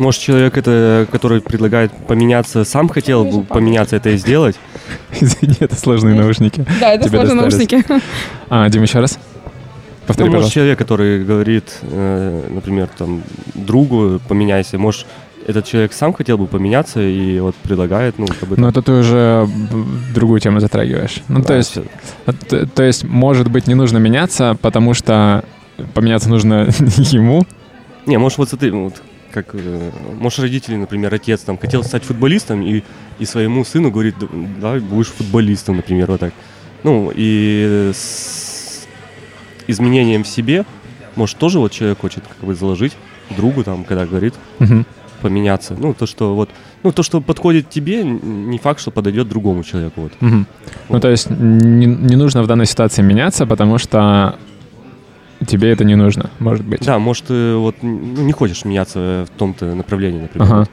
Может, 0.04 0.22
человек, 0.22 0.58
это, 0.58 1.08
который 1.12 1.42
предлагает 1.42 1.92
поменяться, 2.08 2.66
сам 2.66 2.90
хотел 2.90 3.24
бы 3.24 3.44
поменяться 3.44 3.96
это 3.96 4.10
и 4.10 4.18
сделать? 4.18 4.56
Извини, 5.22 5.56
это 5.62 5.76
сложные 5.76 6.14
наушники. 6.16 6.66
да, 6.82 6.94
это 6.94 7.06
Тебе 7.08 7.20
сложные 7.20 7.42
достались. 7.44 7.72
наушники. 7.72 8.02
А, 8.50 8.70
Дим, 8.70 8.84
еще 8.84 9.00
раз. 9.00 9.18
Повтори, 10.06 10.28
Ну, 10.30 10.36
может, 10.36 10.50
пожалуйста. 10.50 10.54
человек, 10.54 10.78
который 10.80 11.24
говорит, 11.24 11.78
э, 11.84 12.42
например, 12.50 12.90
там, 12.98 13.24
другу 13.54 14.20
поменяйся, 14.28 14.78
может, 14.78 15.06
этот 15.48 15.66
человек 15.66 15.94
сам 15.94 16.12
хотел 16.14 16.38
бы 16.38 16.48
поменяться 16.48 17.02
и 17.02 17.40
вот 17.40 17.56
предлагает, 17.56 18.20
ну, 18.20 18.26
как 18.28 18.50
бы... 18.50 18.58
Но 18.58 18.68
это 18.70 18.82
ты 18.82 18.92
уже 18.92 19.48
другую 20.14 20.42
тему 20.42 20.60
затрагиваешь. 20.60 21.22
Ну, 21.30 21.42
то 21.42 21.48
да, 21.50 21.58
есть, 21.58 21.72
всё. 21.72 21.84
а, 22.26 22.34
т- 22.34 22.66
то 22.66 22.84
есть, 22.84 23.06
может 23.06 23.50
быть, 23.50 23.68
не 23.68 23.76
нужно 23.76 23.98
меняться, 24.00 24.58
потому 24.62 24.94
что 24.94 25.44
поменяться 25.94 26.30
нужно 26.30 26.68
ему. 26.98 27.46
Не, 28.06 28.18
может, 28.18 28.38
вот 28.38 28.50
смотри, 28.50 28.72
вот, 28.72 29.02
как, 29.34 29.48
э, 29.54 29.92
может, 30.20 30.40
родители, 30.40 30.76
например, 30.76 31.14
отец 31.14 31.42
там 31.42 31.58
хотел 31.58 31.84
стать 31.84 32.04
футболистом 32.04 32.62
и, 32.62 32.84
и 33.20 33.26
своему 33.26 33.66
сыну 33.66 33.92
говорит, 33.92 34.16
«Да- 34.20 34.28
давай 34.62 34.80
будешь 34.80 35.08
футболистом, 35.08 35.78
например, 35.78 36.12
вот 36.12 36.20
так. 36.20 36.34
Ну, 36.84 37.12
и 37.16 37.92
с 37.94 38.86
изменением 39.68 40.24
в 40.24 40.28
себе, 40.28 40.66
может, 41.16 41.38
тоже 41.38 41.60
вот 41.60 41.72
человек 41.72 42.00
хочет 42.00 42.24
как 42.28 42.48
бы 42.48 42.54
заложить 42.56 42.94
другу, 43.38 43.64
там, 43.64 43.84
когда 43.84 44.06
говорит, 44.06 44.34
Мгм. 44.60 44.86
поменяться. 45.22 45.76
Ну, 45.80 45.94
то, 45.94 46.06
что 46.06 46.36
вот, 46.36 46.50
ну, 46.84 46.92
то, 46.92 47.02
что 47.04 47.22
подходит 47.22 47.70
тебе, 47.70 48.04
не 48.04 48.58
факт, 48.58 48.82
что 48.82 48.92
подойдет 48.92 49.28
другому 49.30 49.64
человеку, 49.64 50.02
вот. 50.02 50.12
Мгм. 50.20 50.46
Ну, 50.90 51.00
то 51.00 51.10
есть 51.10 51.30
не, 51.30 51.86
не 51.86 52.16
нужно 52.18 52.44
в 52.44 52.48
данной 52.48 52.66
ситуации 52.66 53.02
меняться, 53.02 53.46
потому 53.46 53.78
что 53.78 54.38
тебе 55.48 55.72
это 55.72 55.84
не 55.84 55.96
нужно, 55.96 56.30
может 56.40 56.66
быть. 56.66 56.86
Да, 56.86 57.00
может, 57.00 57.26
ты 57.26 57.56
вот 57.56 57.76
н- 57.84 58.14
ну, 58.16 58.22
не 58.24 58.32
хочешь 58.34 58.66
меняться 58.66 59.26
в 59.28 59.38
том-то 59.40 59.66
направлении, 59.76 60.22
например. 60.22 60.48
Ага. 60.52 60.68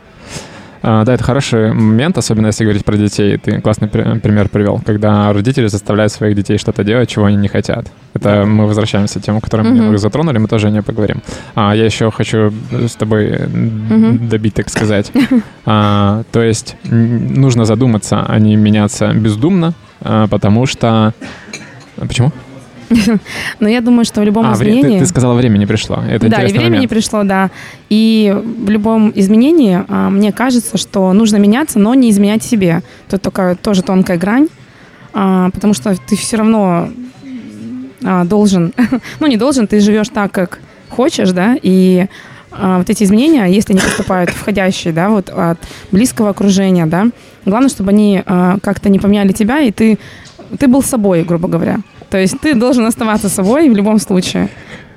А, 0.82 1.04
да, 1.04 1.12
это 1.12 1.22
хороший 1.22 1.74
момент, 1.74 2.16
особенно 2.16 2.46
если 2.46 2.64
говорить 2.64 2.86
про 2.86 2.96
детей. 2.96 3.36
Ты 3.36 3.60
классный 3.60 3.86
при- 3.88 4.18
пример 4.18 4.48
привел, 4.48 4.80
когда 4.84 5.30
родители 5.30 5.66
заставляют 5.66 6.10
своих 6.10 6.34
детей 6.34 6.56
что-то 6.56 6.84
делать, 6.84 7.10
чего 7.10 7.26
они 7.26 7.36
не 7.36 7.48
хотят. 7.48 7.86
Это 8.14 8.46
мы 8.46 8.66
возвращаемся 8.66 9.20
к 9.20 9.22
тему, 9.22 9.40
которую 9.42 9.68
мы 9.68 9.76
немного 9.76 9.98
затронули, 9.98 10.38
мы 10.38 10.48
тоже 10.48 10.68
о 10.68 10.70
ней 10.70 10.80
поговорим. 10.80 11.20
А 11.54 11.76
я 11.76 11.84
еще 11.84 12.10
хочу 12.10 12.50
с 12.72 12.94
тобой 12.96 13.26
э, 13.26 13.46
Мгм. 13.46 14.28
добить, 14.28 14.54
так 14.54 14.70
сказать. 14.70 15.12
А, 15.66 16.22
то 16.32 16.42
есть 16.42 16.76
нужно 16.84 17.64
задуматься, 17.66 18.24
а 18.26 18.38
не 18.38 18.56
меняться 18.56 19.12
бездумно, 19.12 19.74
а, 20.00 20.26
потому 20.28 20.64
что... 20.64 21.12
Почему? 21.96 22.32
Но 23.60 23.68
я 23.68 23.80
думаю, 23.80 24.04
что 24.04 24.20
в 24.20 24.24
любом 24.24 24.50
а, 24.50 24.54
изменении... 24.54 24.98
ты, 24.98 25.04
ты 25.04 25.06
сказала, 25.06 25.34
время 25.34 25.58
не 25.58 25.66
пришло. 25.66 26.02
Это 26.08 26.28
да, 26.28 26.42
и 26.42 26.50
время 26.50 26.64
не 26.64 26.70
момент. 26.70 26.90
пришло, 26.90 27.22
да. 27.22 27.50
И 27.88 28.36
в 28.36 28.68
любом 28.68 29.12
изменении 29.14 29.84
а, 29.88 30.10
мне 30.10 30.32
кажется, 30.32 30.76
что 30.76 31.12
нужно 31.12 31.36
меняться, 31.36 31.78
но 31.78 31.94
не 31.94 32.10
изменять 32.10 32.42
себе. 32.42 32.82
Тут 33.08 33.22
такая 33.22 33.54
тоже 33.54 33.82
тонкая 33.82 34.18
грань, 34.18 34.48
а, 35.12 35.50
потому 35.50 35.74
что 35.74 35.94
ты 36.08 36.16
все 36.16 36.38
равно 36.38 36.90
а, 38.04 38.24
должен, 38.24 38.72
ну 39.20 39.26
не 39.26 39.36
должен, 39.36 39.66
ты 39.66 39.80
живешь 39.80 40.08
так, 40.08 40.32
как 40.32 40.58
хочешь, 40.88 41.30
да, 41.30 41.56
и 41.60 42.06
вот 42.50 42.90
эти 42.90 43.04
изменения, 43.04 43.44
если 43.44 43.74
они 43.74 43.80
поступают 43.80 44.30
входящие, 44.30 44.92
да, 44.92 45.08
вот 45.08 45.30
от 45.30 45.58
близкого 45.92 46.30
окружения, 46.30 46.84
да, 46.84 47.06
главное, 47.46 47.68
чтобы 47.68 47.90
они 47.90 48.24
как-то 48.26 48.88
не 48.88 48.98
поменяли 48.98 49.30
тебя, 49.30 49.60
и 49.60 49.70
ты, 49.70 50.00
ты 50.58 50.66
был 50.66 50.82
собой, 50.82 51.22
грубо 51.22 51.46
говоря. 51.46 51.78
То 52.10 52.18
есть 52.18 52.40
ты 52.40 52.54
должен 52.54 52.86
оставаться 52.86 53.28
собой 53.28 53.70
в 53.70 53.76
любом 53.76 53.98
случае. 53.98 54.48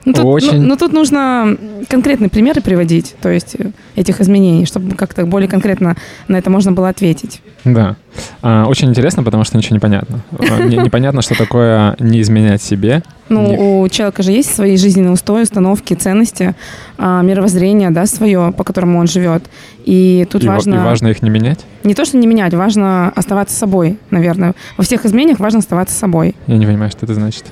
Ну, 0.05 0.13
тут, 0.13 0.25
Очень. 0.25 0.61
ну, 0.61 0.67
ну, 0.69 0.75
тут 0.75 0.91
нужно 0.91 1.57
конкретные 1.87 2.29
примеры 2.29 2.61
приводить, 2.61 3.15
то 3.21 3.29
есть 3.29 3.55
э, 3.57 3.71
этих 3.95 4.19
изменений, 4.19 4.65
чтобы 4.65 4.95
как-то 4.95 5.25
более 5.25 5.47
конкретно 5.47 5.95
на 6.27 6.35
это 6.35 6.49
можно 6.49 6.73
было 6.73 6.89
ответить. 6.89 7.41
Да. 7.63 7.95
А, 8.41 8.65
очень 8.65 8.89
интересно, 8.89 9.23
потому 9.23 9.45
что 9.45 9.57
ничего 9.57 9.75
не 9.75 9.79
понятно. 9.79 10.19
А, 10.31 10.61
непонятно, 10.63 11.21
что 11.21 11.37
такое 11.37 11.95
не 11.99 12.19
изменять 12.21 12.61
себе. 12.61 13.01
Ну, 13.29 13.81
у 13.81 13.89
человека 13.89 14.23
же 14.23 14.31
есть 14.31 14.53
свои 14.53 14.75
жизненные 14.75 15.11
устои, 15.11 15.43
установки, 15.43 15.93
ценности, 15.93 16.53
а, 16.97 17.21
мировоззрение, 17.21 17.89
да, 17.89 18.05
свое, 18.05 18.53
по 18.55 18.65
которому 18.65 18.99
он 18.99 19.07
живет. 19.07 19.43
И 19.85 20.27
тут 20.29 20.43
и, 20.43 20.47
важно, 20.47 20.75
и 20.75 20.77
важно 20.79 21.07
их 21.07 21.21
не 21.21 21.29
менять. 21.29 21.59
не 21.83 21.93
то, 21.93 22.03
что 22.03 22.17
не 22.17 22.27
менять, 22.27 22.53
важно 22.53 23.09
оставаться 23.15 23.55
собой, 23.55 23.97
наверное. 24.11 24.53
Во 24.77 24.83
всех 24.83 25.05
изменениях 25.05 25.39
важно 25.39 25.59
оставаться 25.59 25.95
собой. 25.95 26.35
Я 26.47 26.57
не 26.57 26.65
понимаю, 26.65 26.91
что 26.91 27.05
это 27.05 27.13
значит. 27.13 27.45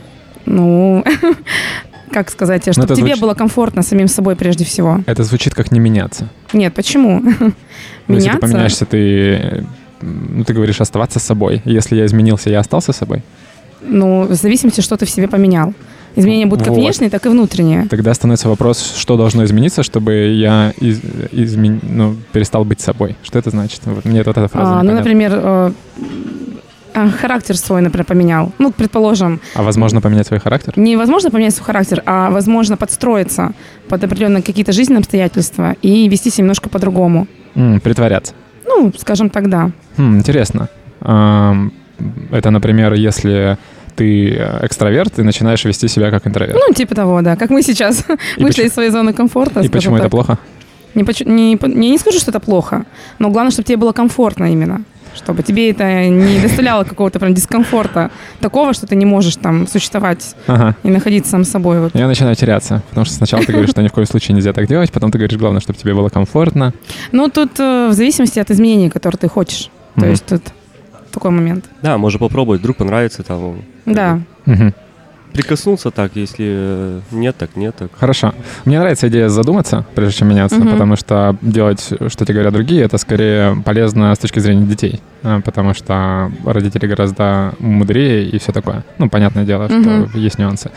Ну, 0.45 1.03
как 2.11 2.29
сказать, 2.29 2.61
чтобы 2.63 2.77
Ну, 2.77 2.83
это 2.85 2.95
тебе 2.95 3.05
звучит- 3.07 3.21
было 3.21 3.33
комфортно 3.33 3.81
самим 3.83 4.07
собой 4.07 4.35
прежде 4.35 4.63
всего. 4.65 5.01
Это 5.07 5.23
звучит 5.23 5.53
как 5.55 5.71
не 5.71 5.79
меняться. 5.79 6.27
Нет, 6.53 6.73
почему? 6.73 7.21
Ну, 8.07 8.15
Если 8.15 8.29
ты 8.31 8.37
поменяешься, 8.39 8.85
ты, 8.85 8.97
э, 8.97 9.63
ну, 10.01 10.43
ты 10.43 10.53
говоришь 10.53 10.81
оставаться 10.81 11.19
собой. 11.19 11.61
Если 11.65 11.95
я 11.95 12.05
изменился, 12.05 12.49
я 12.49 12.59
остался 12.59 12.91
собой. 12.93 13.21
Ну, 13.81 14.23
в 14.27 14.33
зависимости, 14.33 14.81
что 14.81 14.97
ты 14.97 15.05
в 15.05 15.09
себе 15.09 15.27
поменял. 15.27 15.73
Изменения 16.17 16.45
будут 16.45 16.65
как 16.65 16.73
Вот. 16.75 16.79
внешние, 16.81 17.09
так 17.09 17.25
и 17.25 17.29
внутренние. 17.29 17.87
Тогда 17.87 18.13
становится 18.13 18.49
вопрос, 18.49 18.95
что 18.97 19.15
должно 19.15 19.45
измениться, 19.45 19.81
чтобы 19.81 20.11
я 20.35 20.73
из- 20.81 20.99
измен- 21.31 21.79
ну, 21.83 22.15
перестал 22.33 22.65
быть 22.65 22.81
собой. 22.81 23.15
Что 23.23 23.39
это 23.39 23.49
значит? 23.51 23.81
Мне 24.03 24.21
вот 24.23 24.27
эта 24.37 24.47
фраза 24.49 24.79
А, 24.79 24.83
ну, 24.83 24.91
например, 24.91 25.31
э, 25.33 25.71
характер 26.93 27.57
свой, 27.57 27.81
например, 27.81 28.05
поменял. 28.05 28.51
Ну, 28.59 28.71
предположим, 28.71 29.39
А 29.55 29.63
возможно 29.63 30.01
поменять 30.01 30.27
свой 30.27 30.39
характер? 30.39 30.73
невозможно 30.75 31.31
поменять 31.31 31.53
свой 31.55 31.65
характер, 31.65 32.03
а 32.05 32.29
возможно 32.29 32.77
подстроиться 32.77 33.53
под 33.89 34.03
определенные 34.03 34.43
какие-то 34.43 34.71
жизненные 34.71 34.99
обстоятельства 34.99 35.75
и 35.81 36.07
вести 36.09 36.29
себя 36.29 36.43
немножко 36.43 36.69
по-другому. 36.69 37.27
М, 37.55 37.79
притворяться. 37.79 38.33
Ну, 38.65 38.91
скажем 38.97 39.29
так, 39.29 39.49
да. 39.49 39.71
Хм, 39.97 40.17
интересно. 40.17 40.69
Это, 42.31 42.49
например, 42.51 42.93
если 42.93 43.57
ты 43.95 44.29
экстраверт 44.61 45.19
и 45.19 45.23
начинаешь 45.23 45.65
вести 45.65 45.87
себя 45.87 46.09
как 46.11 46.25
интроверт. 46.27 46.57
Ну, 46.67 46.73
типа 46.73 46.95
того, 46.95 47.21
да. 47.21 47.35
Как 47.35 47.49
мы 47.49 47.61
сейчас 47.61 48.05
И 48.37 48.43
вышли 48.43 48.61
поч- 48.63 48.67
из 48.67 48.73
своей 48.73 48.89
зоны 48.89 49.13
комфорта. 49.13 49.59
И 49.61 49.69
почему 49.69 49.95
это 49.95 50.03
так. 50.03 50.11
плохо? 50.11 50.37
Не, 50.95 51.03
не, 51.25 51.57
не 51.91 51.97
скажу, 51.97 52.19
что 52.19 52.31
это 52.31 52.39
плохо, 52.39 52.85
но 53.19 53.29
главное, 53.29 53.51
чтобы 53.51 53.65
тебе 53.65 53.77
было 53.77 53.91
комфортно 53.93 54.51
именно. 54.51 54.81
Чтобы 55.15 55.43
тебе 55.43 55.69
это 55.71 56.07
не 56.07 56.39
доставляло 56.39 56.83
какого-то 56.83 57.19
прям 57.19 57.33
дискомфорта. 57.33 58.11
Такого, 58.39 58.73
что 58.73 58.87
ты 58.87 58.95
не 58.95 59.05
можешь 59.05 59.35
там 59.35 59.67
существовать 59.67 60.35
Ага. 60.47 60.75
и 60.83 60.89
находиться 60.89 61.31
сам 61.31 61.43
собой. 61.43 61.79
Вот. 61.79 61.95
Я 61.95 62.07
начинаю 62.07 62.35
теряться, 62.35 62.81
потому 62.89 63.05
что 63.05 63.15
сначала 63.15 63.43
ты 63.43 63.51
говоришь, 63.51 63.71
что 63.71 63.81
ни 63.81 63.87
в 63.87 63.91
коем 63.91 64.07
случае 64.07 64.35
нельзя 64.35 64.53
так 64.53 64.67
делать, 64.67 64.91
потом 64.91 65.11
ты 65.11 65.17
говоришь, 65.17 65.37
главное, 65.37 65.61
чтобы 65.61 65.77
тебе 65.77 65.93
было 65.93 66.09
комфортно. 66.09 66.73
Ну, 67.11 67.29
тут 67.29 67.59
э, 67.59 67.89
в 67.89 67.93
зависимости 67.93 68.39
от 68.39 68.49
изменений, 68.51 68.89
которые 68.89 69.17
ты 69.19 69.27
хочешь. 69.27 69.69
То 69.95 70.05
есть 70.05 70.25
тут 70.25 70.41
такой 71.11 71.31
момент. 71.31 71.65
Да, 71.81 71.97
можно 71.97 72.19
попробовать, 72.19 72.61
вдруг 72.61 72.77
понравится 72.77 73.23
там. 73.23 73.61
Да. 73.85 74.19
Прикоснуться 75.33 75.91
так, 75.91 76.11
если 76.15 76.45
э, 76.49 76.99
нет, 77.11 77.37
так 77.37 77.55
нет, 77.55 77.75
так. 77.75 77.89
Хорошо. 77.97 78.33
Мне 78.65 78.79
нравится 78.79 79.07
идея 79.07 79.29
задуматься, 79.29 79.85
прежде 79.95 80.19
чем 80.19 80.29
меняться, 80.29 80.57
Мгм. 80.59 80.71
потому 80.71 80.95
что 80.97 81.37
делать, 81.41 81.81
что 82.07 82.25
тебе 82.25 82.33
говорят 82.35 82.53
другие, 82.53 82.83
это 82.83 82.97
скорее 82.97 83.55
полезно 83.63 84.13
с 84.13 84.19
точки 84.19 84.39
зрения 84.39 84.65
детей, 84.65 84.99
а, 85.23 85.39
потому 85.41 85.73
что 85.73 86.31
родители 86.45 86.85
гораздо 86.85 87.53
мудрее 87.59 88.25
и 88.27 88.37
все 88.39 88.51
такое. 88.51 88.83
Ну, 88.97 89.09
понятное 89.09 89.45
дело, 89.45 89.67
что 89.69 89.77
Мгм. 89.77 90.11
есть 90.15 90.37
нюансы. 90.37 90.69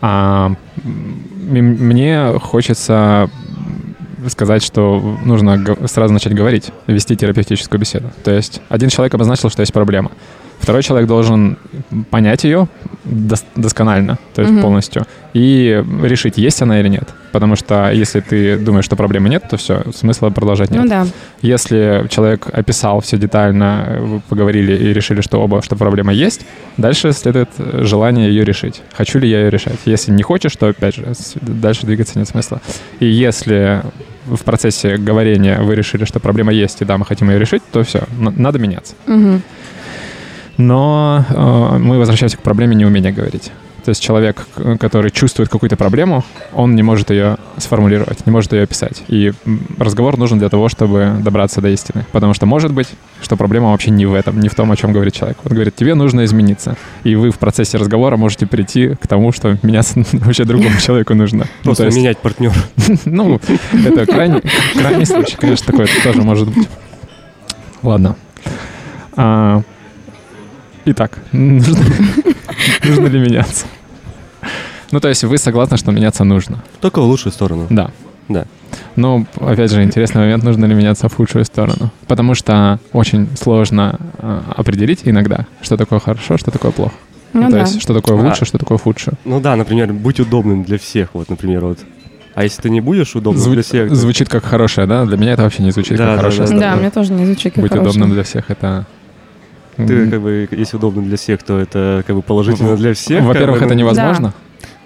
А 0.00 0.52
м- 0.84 1.14
мне 1.54 2.32
хочется 2.40 3.28
сказать, 4.28 4.62
что 4.64 5.18
нужно 5.24 5.62
сразу 5.86 6.12
начать 6.12 6.34
говорить, 6.34 6.70
вести 6.86 7.14
терапевтическую 7.16 7.78
беседу. 7.80 8.10
То 8.24 8.30
есть 8.32 8.60
один 8.68 8.88
человек 8.88 9.14
обозначил, 9.14 9.48
что 9.50 9.60
есть 9.60 9.72
проблема. 9.72 10.10
Второй 10.60 10.82
человек 10.82 11.08
должен 11.08 11.56
понять 12.10 12.44
ее 12.44 12.68
дос- 13.04 13.44
досконально, 13.56 14.18
то 14.34 14.42
есть 14.42 14.52
Мгм. 14.52 14.62
полностью, 14.62 15.06
и 15.32 15.82
решить, 16.02 16.36
есть 16.36 16.60
она 16.62 16.80
или 16.80 16.88
нет. 16.88 17.08
Потому 17.32 17.56
что 17.56 17.90
если 17.92 18.20
ты 18.20 18.58
думаешь, 18.58 18.84
что 18.84 18.96
проблемы 18.96 19.28
нет, 19.28 19.44
то 19.48 19.56
все, 19.56 19.82
смысла 19.94 20.30
продолжать 20.30 20.70
нет. 20.70 20.82
Ну 20.82 20.88
да. 20.88 21.06
Если 21.42 22.06
человек 22.10 22.48
описал 22.52 23.00
все 23.00 23.16
детально, 23.18 23.98
вы 24.00 24.20
поговорили 24.28 24.72
и 24.76 24.92
решили, 24.92 25.20
что 25.20 25.38
оба, 25.40 25.62
что 25.62 25.76
проблема 25.76 26.12
есть, 26.12 26.44
дальше 26.76 27.12
следует 27.12 27.50
желание 27.58 28.28
ее 28.28 28.44
решить. 28.44 28.82
Хочу 28.94 29.18
ли 29.18 29.28
я 29.28 29.42
ее 29.44 29.50
решать? 29.50 29.78
Если 29.84 30.10
не 30.12 30.22
хочешь, 30.22 30.56
то, 30.56 30.66
опять 30.68 30.96
же, 30.96 31.06
дальше 31.42 31.86
двигаться 31.86 32.18
нет 32.18 32.28
смысла. 32.28 32.60
И 33.00 33.06
если 33.06 33.82
в 34.26 34.42
процессе 34.44 34.96
говорения 34.96 35.60
вы 35.60 35.74
решили, 35.74 36.04
что 36.04 36.20
проблема 36.20 36.52
есть, 36.52 36.82
и 36.82 36.84
да, 36.84 36.98
мы 36.98 37.04
хотим 37.06 37.30
ее 37.30 37.38
решить, 37.38 37.62
то 37.72 37.82
все, 37.82 38.02
надо 38.18 38.58
меняться. 38.58 38.94
Мгм. 39.06 39.42
Но 40.58 41.24
э, 41.30 41.78
мы 41.78 41.98
возвращаемся 41.98 42.36
к 42.36 42.42
проблеме 42.42 42.74
неумения 42.76 43.12
говорить. 43.12 43.50
То 43.84 43.90
есть 43.90 44.02
человек, 44.02 44.46
который 44.78 45.10
чувствует 45.10 45.48
какую-то 45.48 45.76
проблему, 45.76 46.22
он 46.52 46.74
не 46.74 46.82
может 46.82 47.08
ее 47.08 47.38
сформулировать, 47.56 48.26
не 48.26 48.32
может 48.32 48.52
ее 48.52 48.64
описать. 48.64 49.02
И 49.08 49.32
разговор 49.78 50.18
нужен 50.18 50.38
для 50.38 50.50
того, 50.50 50.68
чтобы 50.68 51.16
добраться 51.20 51.62
до 51.62 51.68
истины. 51.70 52.04
Потому 52.12 52.34
что 52.34 52.44
может 52.44 52.70
быть, 52.70 52.88
что 53.22 53.36
проблема 53.36 53.70
вообще 53.70 53.90
не 53.90 54.04
в 54.04 54.12
этом, 54.12 54.40
не 54.40 54.50
в 54.50 54.54
том, 54.54 54.70
о 54.72 54.76
чем 54.76 54.92
говорит 54.92 55.14
человек. 55.14 55.38
Он 55.42 55.52
говорит, 55.52 55.74
тебе 55.74 55.94
нужно 55.94 56.26
измениться. 56.26 56.76
И 57.02 57.14
вы 57.14 57.30
в 57.30 57.38
процессе 57.38 57.78
разговора 57.78 58.18
можете 58.18 58.46
прийти 58.46 58.94
к 58.94 59.06
тому, 59.06 59.32
что 59.32 59.56
меняться 59.62 60.04
вообще 60.12 60.44
другому 60.44 60.76
человеку 60.84 61.14
нужно. 61.14 61.46
Ну, 61.60 61.64
Просто 61.64 61.84
то 61.84 61.86
есть- 61.86 61.96
менять 61.96 62.18
партнера. 62.18 62.52
ну, 63.06 63.40
это 63.86 64.04
крайний, 64.04 64.42
крайний 64.74 65.06
случай, 65.06 65.36
конечно, 65.38 65.64
такое 65.64 65.86
тоже 66.04 66.20
может 66.20 66.48
быть. 66.48 66.68
Ладно. 67.82 68.16
А, 70.88 70.90
итак, 70.90 71.18
нужно, 71.32 71.76
нужно 72.84 73.06
ли 73.08 73.18
меняться? 73.20 73.66
Ну, 74.90 75.00
то 75.00 75.08
есть 75.08 75.22
вы 75.24 75.36
согласны, 75.36 75.76
что 75.76 75.92
меняться 75.92 76.24
нужно? 76.24 76.62
Только 76.80 77.00
в 77.00 77.04
лучшую 77.04 77.32
сторону. 77.32 77.66
Да. 77.68 77.90
Да. 78.28 78.44
Ну, 78.96 79.26
опять 79.40 79.70
же, 79.70 79.82
интересный 79.82 80.22
момент, 80.22 80.44
нужно 80.44 80.64
ли 80.66 80.74
меняться 80.74 81.08
в 81.08 81.14
худшую 81.14 81.44
сторону. 81.44 81.90
Потому 82.06 82.34
что 82.34 82.78
очень 82.92 83.28
сложно 83.38 83.98
а, 84.18 84.42
определить 84.56 85.00
иногда, 85.04 85.46
что 85.62 85.76
такое 85.76 85.98
хорошо, 85.98 86.36
что 86.38 86.50
такое 86.50 86.70
плохо. 86.72 86.94
Ну 87.34 87.44
то 87.46 87.52
да. 87.52 87.60
есть, 87.60 87.80
что 87.82 87.94
такое 87.94 88.18
А. 88.18 88.22
лучше, 88.22 88.44
что 88.46 88.56
такое 88.58 88.78
худше. 88.78 89.12
Ну 89.24 89.40
да, 89.40 89.56
например, 89.56 89.92
будь 89.92 90.20
удобным 90.20 90.64
для 90.64 90.78
всех, 90.78 91.10
вот, 91.14 91.28
например, 91.28 91.64
вот. 91.64 91.78
А 92.34 92.44
если 92.44 92.62
ты 92.62 92.70
не 92.70 92.80
будешь 92.80 93.14
удобным 93.14 93.42
Зву- 93.42 93.52
для 93.54 93.62
всех, 93.62 93.94
звучит 93.94 94.28
как 94.28 94.44
хорошее, 94.44 94.86
да? 94.86 95.04
Для 95.04 95.16
меня 95.18 95.32
это 95.32 95.42
вообще 95.42 95.62
не 95.62 95.70
звучит 95.70 95.96
Да, 95.98 96.04
как 96.06 96.12
да, 96.16 96.22
хорошее. 96.22 96.46
да, 96.48 96.54
Да, 96.54 96.58
сторона. 96.60 96.76
мне 96.76 96.90
тоже 96.90 97.12
не 97.12 97.26
звучит 97.26 97.54
как 97.54 97.62
Быть 97.62 97.72
хорошее. 97.72 97.90
удобным 97.90 98.12
для 98.14 98.22
всех 98.22 98.50
это... 98.50 98.86
ты 99.86 100.10
как 100.10 100.20
бы, 100.20 100.48
если 100.50 100.76
удобно 100.76 101.02
для 101.02 101.16
всех, 101.16 101.42
то 101.42 101.58
это 101.58 102.02
как 102.06 102.16
бы 102.16 102.22
положительно 102.22 102.76
для 102.76 102.94
всех. 102.94 103.24
Во-первых, 103.24 103.58
как 103.58 103.60
бы, 103.60 103.64
это 103.66 103.74
ну, 103.74 103.80
невозможно. 103.80 104.34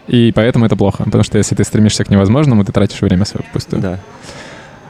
И 0.09 0.33
поэтому 0.35 0.67
это 0.67 0.77
плохо. 0.77 1.05
Потому 1.05 1.25
что 1.25 1.39
если 1.39 1.55
ты 1.55 1.65
стремишься 1.65 2.05
к 2.05 2.11
невозможному, 2.11 2.65
ты 2.65 2.73
тратишь 2.73 3.01
время 3.01 3.25
свое 3.25 3.45
впустую. 3.49 3.83
Да, 3.83 3.99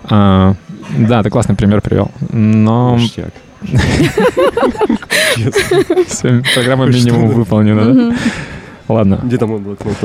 А, 0.05 0.55
да, 0.99 1.23
ты 1.23 1.31
классный 1.31 1.55
пример 1.55 1.81
привел. 1.81 2.11
Но 2.31 2.97
ништяк. 2.99 3.33
Программа 6.55 6.87
минимум 6.87 7.29
выполнена. 7.29 8.17
Ладно. 8.89 9.21
Где 9.23 9.39
там 9.39 9.51
мой 9.51 9.61
блокнот? 9.61 9.97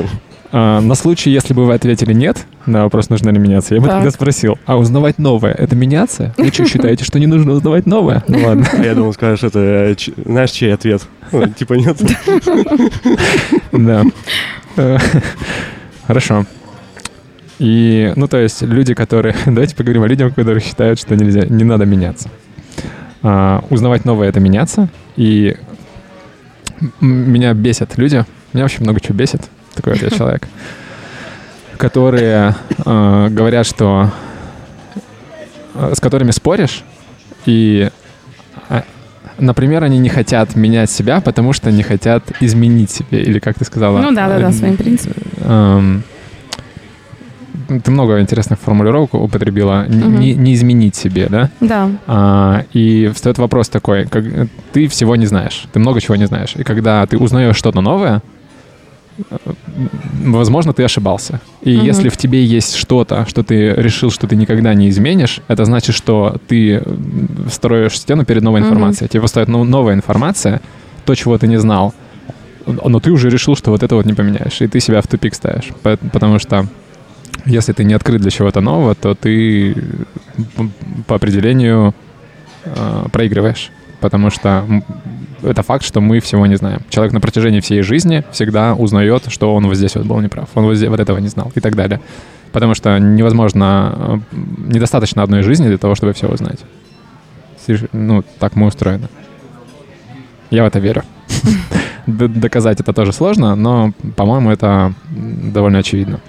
А, 0.50 0.80
на 0.80 0.94
случай, 0.94 1.30
если 1.30 1.52
бы 1.52 1.66
вы 1.66 1.74
ответили 1.74 2.12
нет 2.12 2.46
на 2.66 2.84
вопрос, 2.84 3.10
нужно 3.10 3.30
ли 3.30 3.38
меняться, 3.38 3.74
я 3.74 3.80
бы 3.80 3.86
Так. 3.86 3.96
тогда 3.96 4.10
спросил, 4.10 4.58
а 4.64 4.78
узнавать 4.78 5.18
новое— 5.18 5.52
это 5.58 5.76
меняться? 5.76 6.34
Вы 6.38 6.48
что, 6.48 6.64
считаете, 6.66 7.04
что 7.04 7.18
не 7.18 7.26
нужно 7.26 7.52
узнавать 7.52 7.86
новое? 7.86 8.24
Ну 8.28 8.38
ладно. 8.46 8.66
А 8.72 8.76
я 8.84 8.94
думал, 8.94 9.12
скажешь, 9.12 9.44
это, 9.44 9.58
э, 9.58 9.94
знаешь, 10.24 10.50
чей 10.50 10.72
ответ? 10.72 11.02
Ну, 11.32 11.48
Типа 11.48 11.74
нет. 11.74 11.96
Да. 13.72 14.04
Э, 14.76 14.98
Хорошо. 16.06 16.46
И, 17.58 18.12
ну, 18.16 18.28
то 18.28 18.38
есть 18.38 18.62
люди, 18.62 18.94
которые... 18.94 19.34
Давайте 19.46 19.76
поговорим 19.76 20.02
о 20.04 20.08
людях, 20.08 20.34
которые 20.34 20.62
считают, 20.62 20.98
что 20.98 21.14
нельзя, 21.16 21.44
не 21.44 21.64
надо 21.64 21.84
меняться. 21.84 22.30
А, 23.22 23.64
узнавать 23.68 24.04
новое— 24.04 24.28
это 24.30 24.40
меняться. 24.40 24.88
И 25.16 25.56
меня 27.00 27.52
бесят 27.52 27.98
люди. 27.98 28.24
Меня 28.52 28.64
вообще 28.64 28.80
много 28.80 29.00
чего 29.00 29.14
бесит. 29.18 29.42
Такой 29.78 29.92
вот 29.92 30.02
я 30.02 30.10
человек. 30.10 30.48
Которые 31.76 32.56
э, 32.84 33.28
говорят, 33.30 33.64
что... 33.64 34.10
э, 35.74 35.94
С 35.94 36.00
которыми 36.00 36.32
споришь, 36.32 36.82
и 37.46 37.88
а, 38.68 38.82
Например, 39.38 39.84
они 39.84 39.98
не 39.98 40.08
хотят 40.08 40.56
менять 40.56 40.90
себя, 40.90 41.20
потому 41.20 41.52
что 41.52 41.70
не 41.70 41.84
хотят 41.84 42.24
изменить 42.40 42.90
себе, 42.90 43.22
или 43.22 43.38
как 43.38 43.56
ты 43.56 43.64
сказала? 43.64 44.00
Ну 44.00 44.10
да, 44.10 44.26
да, 44.26 44.40
да, 44.40 44.48
э, 44.48 44.52
своим 44.52 44.76
принципом. 44.76 45.22
эм, 45.44 46.02
ты 47.68 47.90
много 47.92 48.20
интересных 48.20 48.58
формулировок 48.58 49.14
употребила. 49.14 49.86
Мгм. 49.88 50.18
Не, 50.18 50.34
не 50.34 50.54
изменить 50.54 50.96
себе, 50.96 51.28
да? 51.28 51.50
Да. 51.60 51.88
А, 52.08 52.64
и 52.72 53.12
встает 53.14 53.38
вопрос 53.38 53.68
такой, 53.68 54.06
как, 54.06 54.24
ты 54.72 54.88
всего 54.88 55.14
не 55.14 55.26
знаешь, 55.26 55.66
ты 55.72 55.78
много 55.78 56.00
чего 56.00 56.16
не 56.16 56.26
знаешь. 56.26 56.54
И 56.56 56.64
когда 56.64 57.06
ты 57.06 57.16
узнаешь 57.16 57.56
что-то 57.56 57.80
новое, 57.80 58.16
э, 58.16 58.37
возможно, 60.24 60.72
ты 60.72 60.82
ошибался. 60.84 61.40
И 61.62 61.76
Мгм. 61.76 61.86
если 61.86 62.08
в 62.08 62.16
тебе 62.16 62.44
есть 62.44 62.74
что-то, 62.76 63.26
что 63.28 63.42
ты 63.42 63.74
решил, 63.74 64.10
что 64.10 64.26
ты 64.26 64.36
никогда 64.36 64.74
не 64.74 64.88
изменишь, 64.88 65.40
это 65.48 65.64
значит, 65.64 65.94
что 65.94 66.36
ты 66.48 66.82
строишь 67.50 67.98
стену 67.98 68.24
перед 68.24 68.42
новой 68.42 68.60
информацией. 68.60 69.08
Тебе 69.08 69.22
поставит 69.22 69.48
ну, 69.48 69.64
новая 69.64 69.94
информация, 69.94 70.60
то, 71.04 71.14
чего 71.14 71.38
ты 71.38 71.46
не 71.48 71.58
знал, 71.58 71.94
но 72.66 73.00
ты 73.00 73.10
уже 73.10 73.30
решил, 73.30 73.56
что 73.56 73.70
вот 73.70 73.82
это 73.82 73.94
вот 73.94 74.04
не 74.06 74.12
поменяешь, 74.14 74.60
и 74.60 74.66
ты 74.66 74.80
себя 74.80 75.00
в 75.00 75.06
тупик 75.06 75.34
ставишь. 75.34 75.68
По- 75.82 75.96
Потому 76.12 76.38
что 76.38 76.66
если 77.46 77.72
ты 77.72 77.84
не 77.84 77.94
открыт 77.94 78.20
для 78.20 78.30
чего-то 78.30 78.60
нового, 78.60 78.94
то 78.94 79.14
ты 79.14 79.74
по 81.06 81.14
определению 81.14 81.94
э, 82.64 83.04
проигрываешь. 83.12 83.70
Потому 84.00 84.30
что 84.30 84.64
это 85.42 85.62
факт, 85.62 85.84
что 85.84 86.00
мы 86.00 86.20
всего 86.20 86.46
не 86.46 86.56
знаем. 86.56 86.80
Человек 86.90 87.12
на 87.12 87.20
протяжении 87.20 87.60
всей 87.60 87.82
жизни 87.82 88.24
всегда 88.32 88.74
узнает, 88.74 89.24
что 89.28 89.54
он 89.54 89.66
вот 89.66 89.76
здесь 89.76 89.94
вот 89.94 90.06
был 90.06 90.20
неправ, 90.20 90.48
он 90.54 90.64
вот, 90.64 90.74
здесь, 90.74 90.88
вот 90.88 91.00
этого 91.00 91.18
не 91.18 91.28
знал 91.28 91.52
и 91.54 91.60
так 91.60 91.76
далее. 91.76 92.00
Потому 92.52 92.74
что 92.74 92.98
невозможно, 92.98 94.22
недостаточно 94.32 95.22
одной 95.22 95.42
жизни 95.42 95.68
для 95.68 95.78
того, 95.78 95.94
чтобы 95.94 96.12
все 96.12 96.28
узнать. 96.28 96.60
Ну, 97.92 98.24
так 98.38 98.56
мы 98.56 98.66
устроены. 98.66 99.08
Я 100.50 100.64
в 100.64 100.66
это 100.66 100.78
верю. 100.78 101.02
Доказать 102.06 102.80
это 102.80 102.94
тоже 102.94 103.12
сложно, 103.12 103.54
но, 103.54 103.92
по-моему, 104.16 104.50
это 104.50 104.94
довольно 105.10 105.80
очевидно. 105.80 106.20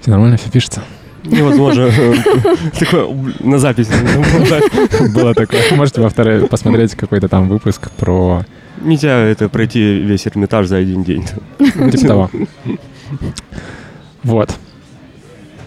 Все 0.00 0.10
нормально, 0.12 0.36
все 0.36 0.48
пишется. 0.48 0.84
Невозможно. 1.26 1.90
Такое 2.78 3.08
на 3.40 3.58
запись. 3.58 3.88
Было 5.14 5.34
такое. 5.34 5.60
Можете 5.74 6.00
повторять, 6.00 6.48
посмотреть 6.48 6.94
какой-то 6.94 7.28
там 7.28 7.48
выпуск 7.48 7.90
про 7.92 8.44
Нельзя 8.82 9.16
это 9.18 9.48
пройти 9.48 10.00
весь 10.00 10.26
Эрмитаж 10.26 10.66
за 10.66 10.76
один 10.76 11.02
день. 11.02 11.24
типа 11.58 12.06
того. 12.06 12.30
Вот. 14.22 14.54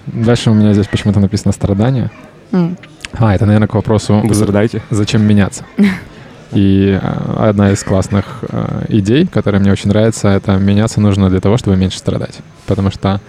Дальше 0.07 0.51
у 0.51 0.53
меня 0.53 0.73
здесь 0.73 0.87
почему-то 0.87 1.19
написано 1.21 1.53
страдание. 1.53 2.11
М. 2.51 2.77
А, 3.13 3.33
это, 3.33 3.45
наверное, 3.45 3.67
к 3.69 3.73
вопросу, 3.73 4.21
Вы 4.23 4.35
страдаете? 4.35 4.81
зачем 4.89 5.23
меняться. 5.23 5.63
И 6.51 6.99
э, 7.01 7.33
одна 7.37 7.71
из 7.71 7.83
классных 7.83 8.39
э, 8.41 8.85
идей, 8.89 9.27
которая 9.27 9.61
мне 9.61 9.71
очень 9.71 9.89
нравится, 9.89 10.29
это 10.29 10.57
меняться 10.57 10.99
нужно 10.99 11.29
для 11.29 11.39
того, 11.39 11.57
чтобы 11.57 11.77
меньше 11.77 11.99
страдать. 11.99 12.39
Потому 12.65 12.89
что 12.91 13.21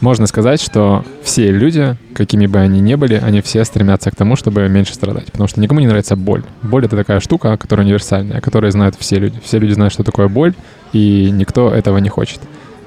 можно 0.00 0.26
сказать, 0.26 0.62
что 0.62 1.04
все 1.22 1.50
люди, 1.50 1.96
какими 2.14 2.46
бы 2.46 2.58
они 2.60 2.80
ни 2.80 2.94
были, 2.94 3.14
они 3.14 3.40
все 3.40 3.64
стремятся 3.64 4.10
к 4.10 4.16
тому, 4.16 4.36
чтобы 4.36 4.68
меньше 4.68 4.94
страдать. 4.94 5.26
Потому 5.26 5.48
что 5.48 5.60
никому 5.60 5.80
не 5.80 5.86
нравится 5.86 6.14
боль. 6.14 6.44
Боль— 6.62 6.84
это 6.86 6.96
такая 6.96 7.20
штука, 7.20 7.56
которая 7.56 7.84
универсальная, 7.84 8.40
которую 8.40 8.70
знают 8.70 8.94
все 8.98 9.16
люди. 9.16 9.40
Все 9.42 9.58
люди 9.58 9.72
знают, 9.72 9.92
что 9.92 10.04
такое 10.04 10.28
боль, 10.28 10.54
и 10.92 11.30
никто 11.32 11.72
этого 11.72 11.98
не 11.98 12.08
хочет. 12.08 12.40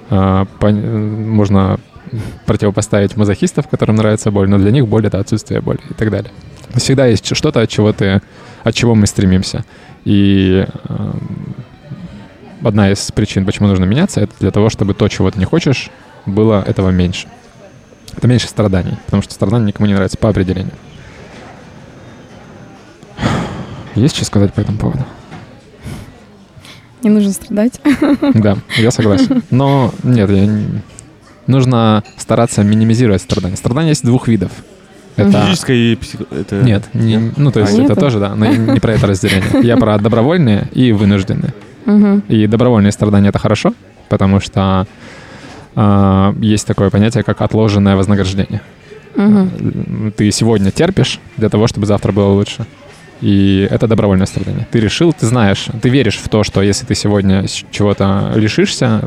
А, 0.10 0.48
Можно 0.62 1.80
противопоставить 2.46 3.18
мазохистов, 3.18 3.68
которым 3.68 3.98
нравится 3.98 4.32
боль, 4.32 4.50
но 4.50 4.58
для 4.58 4.72
них 4.72 4.88
боль— 4.88 5.06
это 5.08 5.20
отсутствие 5.20 5.62
боли 5.62 5.80
и 5.90 5.94
так 5.94 6.10
далее. 6.10 6.32
Всегда 6.76 7.06
есть 7.08 7.36
что-то, 7.36 7.62
от 7.62 7.70
чего 7.70 7.92
ты, 7.92 8.22
от 8.64 8.76
чего 8.76 8.96
мы 8.96 9.08
стремимся. 9.08 9.66
И 10.06 10.66
эм, 10.88 11.56
одна 12.64 12.92
из 12.92 13.12
причин, 13.12 13.46
почему 13.46 13.68
нужно 13.68 13.86
меняться, 13.86 14.22
это 14.22 14.34
для 14.40 14.52
того, 14.52 14.70
чтобы 14.70 14.94
то, 14.94 15.08
чего 15.10 15.30
ты 15.30 15.40
не 15.40 15.46
хочешь, 15.46 15.90
было 16.26 16.64
этого 16.66 16.90
меньше. 16.90 17.28
Это 18.16 18.28
меньше 18.28 18.48
страданий, 18.48 18.98
потому 19.06 19.24
что 19.24 19.34
страдания 19.34 19.68
никому 19.68 19.88
не 19.88 19.94
нравятся 19.94 20.18
по 20.18 20.30
определению. 20.30 20.74
Есть 23.96 24.16
что 24.16 24.26
сказать 24.26 24.54
по 24.54 24.62
этому 24.62 24.78
поводу? 24.78 25.04
Не 27.04 27.10
нужно 27.10 27.32
страдать. 27.34 27.82
Да, 28.34 28.58
я 28.78 28.92
согласен. 28.92 29.44
Но 29.50 29.94
нет, 30.04 30.30
я 30.30 30.46
не- 30.46 30.82
нужно 31.48 32.04
стараться 32.18 32.64
минимизировать 32.64 33.22
страдания. 33.22 33.56
Страдания 33.56 33.90
есть 33.90 34.06
двух 34.06 34.28
видов. 34.28 34.52
Это 35.18 35.44
Физическое 35.46 35.76
и 35.76 35.96
психо... 35.96 36.26
это- 36.32 36.62
нет, 36.62 36.84
не- 36.94 37.32
ну 37.36 37.52
то 37.52 37.60
есть 37.60 37.72
А, 37.74 37.76
это 37.76 37.82
нету? 37.90 37.96
тоже 38.00 38.20
да, 38.20 38.34
но 38.36 38.46
не 38.46 38.80
про 38.80 38.94
это 38.94 39.08
разделение. 39.08 39.62
Я 39.62 39.76
про 39.78 39.98
добровольные 39.98 40.68
и 40.74 40.92
вынужденные. 40.94 41.54
Мгм. 41.86 42.20
И 42.30 42.48
добровольные 42.48 42.92
страдания 42.94 43.30
это 43.30 43.40
хорошо, 43.40 43.74
потому 44.08 44.40
что 44.40 44.88
есть 45.76 46.68
такое 46.68 46.90
понятие, 46.90 47.24
как 47.24 47.42
отложенное 47.42 47.96
вознаграждение. 47.96 48.62
Мгм. 49.16 50.14
Ты 50.16 50.32
сегодня 50.32 50.72
терпишь 50.72 51.20
для 51.38 51.50
того, 51.50 51.68
чтобы 51.68 51.86
завтра 51.86 52.12
было 52.12 52.30
лучше. 52.30 52.66
И 53.22 53.68
это 53.70 53.88
добровольное 53.88 54.26
страдание. 54.26 54.68
Ты 54.72 54.80
решил, 54.80 55.14
ты 55.14 55.28
знаешь, 55.28 55.68
ты 55.82 55.90
веришь 55.90 56.18
в 56.18 56.28
то, 56.28 56.44
что 56.44 56.62
если 56.62 56.88
ты 56.88 56.96
сегодня 56.96 57.46
чего-то 57.70 58.34
лишишься, 58.36 59.02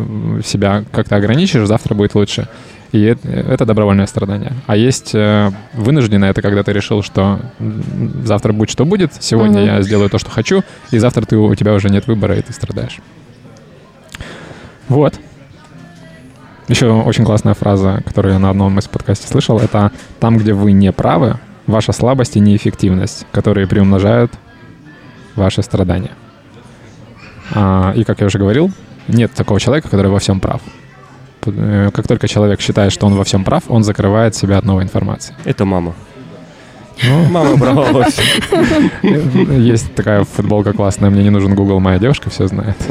себя 0.44 0.84
как-то 0.92 1.16
ограничишь, 1.16 1.66
завтра 1.66 1.94
будет 1.94 2.14
лучше. 2.14 2.48
И 2.92 3.02
это, 3.02 3.66
добровольное 3.66 4.06
страдание. 4.06 4.52
А 4.68 4.76
есть 4.76 5.16
э, 5.16 5.50
вынужденное, 5.72 6.30
это 6.30 6.42
когда 6.42 6.62
ты 6.62 6.72
решил, 6.72 7.02
что 7.02 7.40
завтра 8.22 8.52
будет 8.52 8.70
что 8.70 8.84
будет, 8.84 9.12
сегодня 9.18 9.62
Мгм. 9.62 9.66
я 9.66 9.82
сделаю 9.82 10.08
то, 10.10 10.18
что 10.18 10.30
хочу, 10.30 10.62
и 10.92 10.98
завтра 10.98 11.24
ты, 11.24 11.36
у 11.36 11.52
тебя 11.56 11.74
уже 11.74 11.88
нет 11.88 12.06
выбора, 12.06 12.36
и 12.36 12.42
ты 12.42 12.52
страдаешь. 12.52 13.00
Вот. 14.86 15.14
Еще 16.68 16.90
очень 16.90 17.24
классная 17.24 17.54
фраза, 17.54 18.02
которую 18.06 18.34
я 18.34 18.38
на 18.38 18.50
одном 18.50 18.78
из 18.78 18.88
подкастов 18.88 19.28
слышал, 19.28 19.58
это 19.58 19.92
«там, 20.18 20.38
где 20.38 20.54
вы 20.54 20.72
не 20.72 20.92
правы, 20.92 21.38
ваша 21.66 21.92
слабость 21.92 22.36
и 22.36 22.40
неэффективность, 22.40 23.26
которые 23.32 23.66
приумножают 23.66 24.32
ваши 25.36 25.62
страдания». 25.62 26.12
А, 27.52 27.92
и, 27.94 28.04
как 28.04 28.20
я 28.20 28.26
уже 28.26 28.38
говорил, 28.38 28.70
нет 29.08 29.32
такого 29.32 29.60
человека, 29.60 29.90
который 29.90 30.10
во 30.10 30.18
всем 30.18 30.40
прав. 30.40 30.62
Э, 31.44 31.90
Как 31.92 32.08
только 32.08 32.26
человек 32.28 32.62
считает, 32.62 32.92
что 32.92 33.06
он 33.06 33.14
во 33.14 33.24
всем 33.24 33.44
прав, 33.44 33.64
он 33.68 33.84
закрывает 33.84 34.34
себя 34.34 34.56
от 34.56 34.64
новой 34.64 34.84
информации. 34.84 35.34
Это 35.44 35.66
мама. 35.66 35.94
Ну, 37.02 37.24
Мама 37.28 37.56
брала 37.56 38.06
э, 39.02 39.58
есть 39.58 39.94
такая 39.94 40.24
футболка 40.24 40.72
классная, 40.72 41.10
мне 41.10 41.24
не 41.24 41.30
нужен 41.30 41.54
Google, 41.54 41.80
моя 41.80 41.98
девушка 41.98 42.30
все 42.30 42.46
знает. 42.46 42.76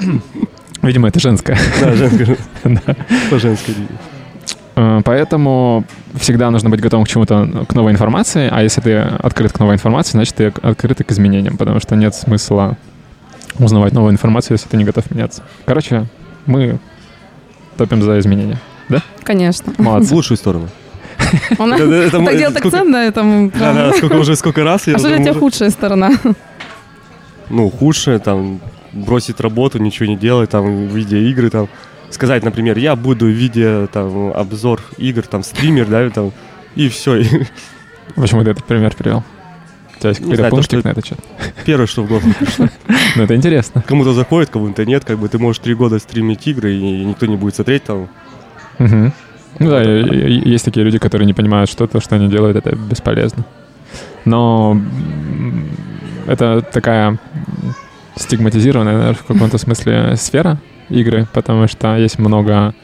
Да, 0.80 0.86
да, 0.86 0.86
да. 0.86 0.88
Видимо, 0.88 1.08
это 1.08 1.20
женская. 1.20 1.58
Да, 1.80 1.94
женская. 1.94 2.36
По 3.30 3.38
женской 3.38 3.74
линии. 3.74 3.88
Э, 4.76 5.00
Поэтому 5.04 5.84
всегда 6.14 6.50
нужно 6.50 6.70
быть 6.70 6.80
готовым 6.80 7.04
к 7.04 7.08
чему-то, 7.08 7.66
к 7.68 7.74
новой 7.74 7.92
информации, 7.92 8.48
а 8.50 8.62
если 8.62 8.80
ты 8.80 8.96
открыт 8.98 9.52
к 9.52 9.58
новой 9.58 9.74
информации, 9.74 10.12
значит, 10.12 10.34
ты 10.36 10.46
открыт 10.62 11.04
к 11.04 11.10
изменениям, 11.12 11.56
потому 11.56 11.80
что 11.80 11.96
нет 11.96 12.14
смысла 12.14 12.76
узнавать 13.58 13.92
новую 13.92 14.12
информацию, 14.12 14.54
если 14.54 14.68
ты 14.68 14.76
не 14.76 14.84
готов 14.84 15.10
меняться. 15.10 15.42
Короче, 15.66 16.06
мы 16.46 16.78
топим 17.76 18.02
за 18.02 18.18
изменения. 18.18 18.58
Конечно. 19.22 19.72
В 19.76 19.78
Молодцы. 19.78 20.14
лучшую 20.14 20.36
сторону. 20.36 20.68
Он 21.58 21.70
так 21.70 21.78
делает 22.36 22.56
акцент 22.56 22.88
на 22.88 23.06
этом. 23.06 23.50
Да, 23.50 23.72
да, 23.72 23.92
сколько 23.92 24.14
уже, 24.14 24.34
сколько 24.34 24.64
раз 24.64 24.86
я 24.86 24.94
А 24.94 24.98
что 24.98 25.08
для 25.08 25.18
тебя 25.18 25.34
худшая 25.34 25.70
сторона? 25.70 26.10
ну, 27.50 27.70
худшее, 27.70 28.18
там, 28.18 28.60
бросить 28.92 29.40
работу, 29.40 29.78
ничего 29.78 30.06
не 30.06 30.16
делать, 30.16 30.50
там, 30.50 30.88
в 30.88 30.94
видеоигры, 30.96 31.50
там, 31.50 31.68
сказать, 32.10 32.42
например, 32.44 32.78
я 32.78 32.96
буду 32.96 33.26
видео, 33.28 33.86
там, 33.86 34.32
обзор 34.34 34.80
игр, 34.98 35.22
там, 35.22 35.42
стример, 35.42 35.86
да, 35.86 36.08
там, 36.10 36.32
и 36.76 36.88
все. 36.88 37.22
Почему 38.16 38.42
ты 38.44 38.50
этот 38.50 38.64
пример 38.64 38.94
привел? 38.96 39.22
У 39.96 40.00
тебя 40.00 40.08
есть 40.10 40.20
Не 40.20 40.30
какой-то 40.32 40.50
пунктик 40.50 40.78
что- 40.80 40.88
на 40.88 40.92
этот 40.92 41.06
счет? 41.06 41.18
Первое, 41.66 41.86
что 41.86 42.02
в 42.02 42.08
голову 42.08 42.26
пришло. 42.38 42.68
Ну, 43.16 43.22
это 43.22 43.36
интересно. 43.36 43.82
Кому-то 43.86 44.12
заходит, 44.14 44.50
кому-то 44.50 44.84
нет, 44.86 45.04
как 45.04 45.18
бы 45.18 45.28
ты 45.28 45.38
можешь 45.38 45.60
три 45.60 45.74
года 45.74 45.98
стримить 45.98 46.46
игры, 46.46 46.72
и 46.74 47.04
никто 47.04 47.26
не 47.26 47.36
будет 47.36 47.54
смотреть, 47.54 47.84
там. 47.84 48.08
Ну 49.58 49.68
да, 49.68 49.82
есть 49.82 50.64
такие 50.64 50.84
люди, 50.84 50.98
которые 50.98 51.26
не 51.26 51.34
понимают, 51.34 51.68
что 51.70 51.86
то, 51.86 52.00
что 52.00 52.14
они 52.16 52.28
делают, 52.28 52.56
это 52.56 52.74
бесполезно. 52.74 53.44
Но 54.24 54.80
это 56.26 56.62
такая 56.62 57.18
стигматизированная, 58.20 58.92
наверное, 58.92 59.14
в 59.14 59.24
каком-то 59.24 59.58
смысле 59.58 60.14
сфера 60.16 60.58
игры, 60.88 61.26
потому 61.32 61.66
что 61.68 61.96
есть 61.96 62.18
много 62.18 62.74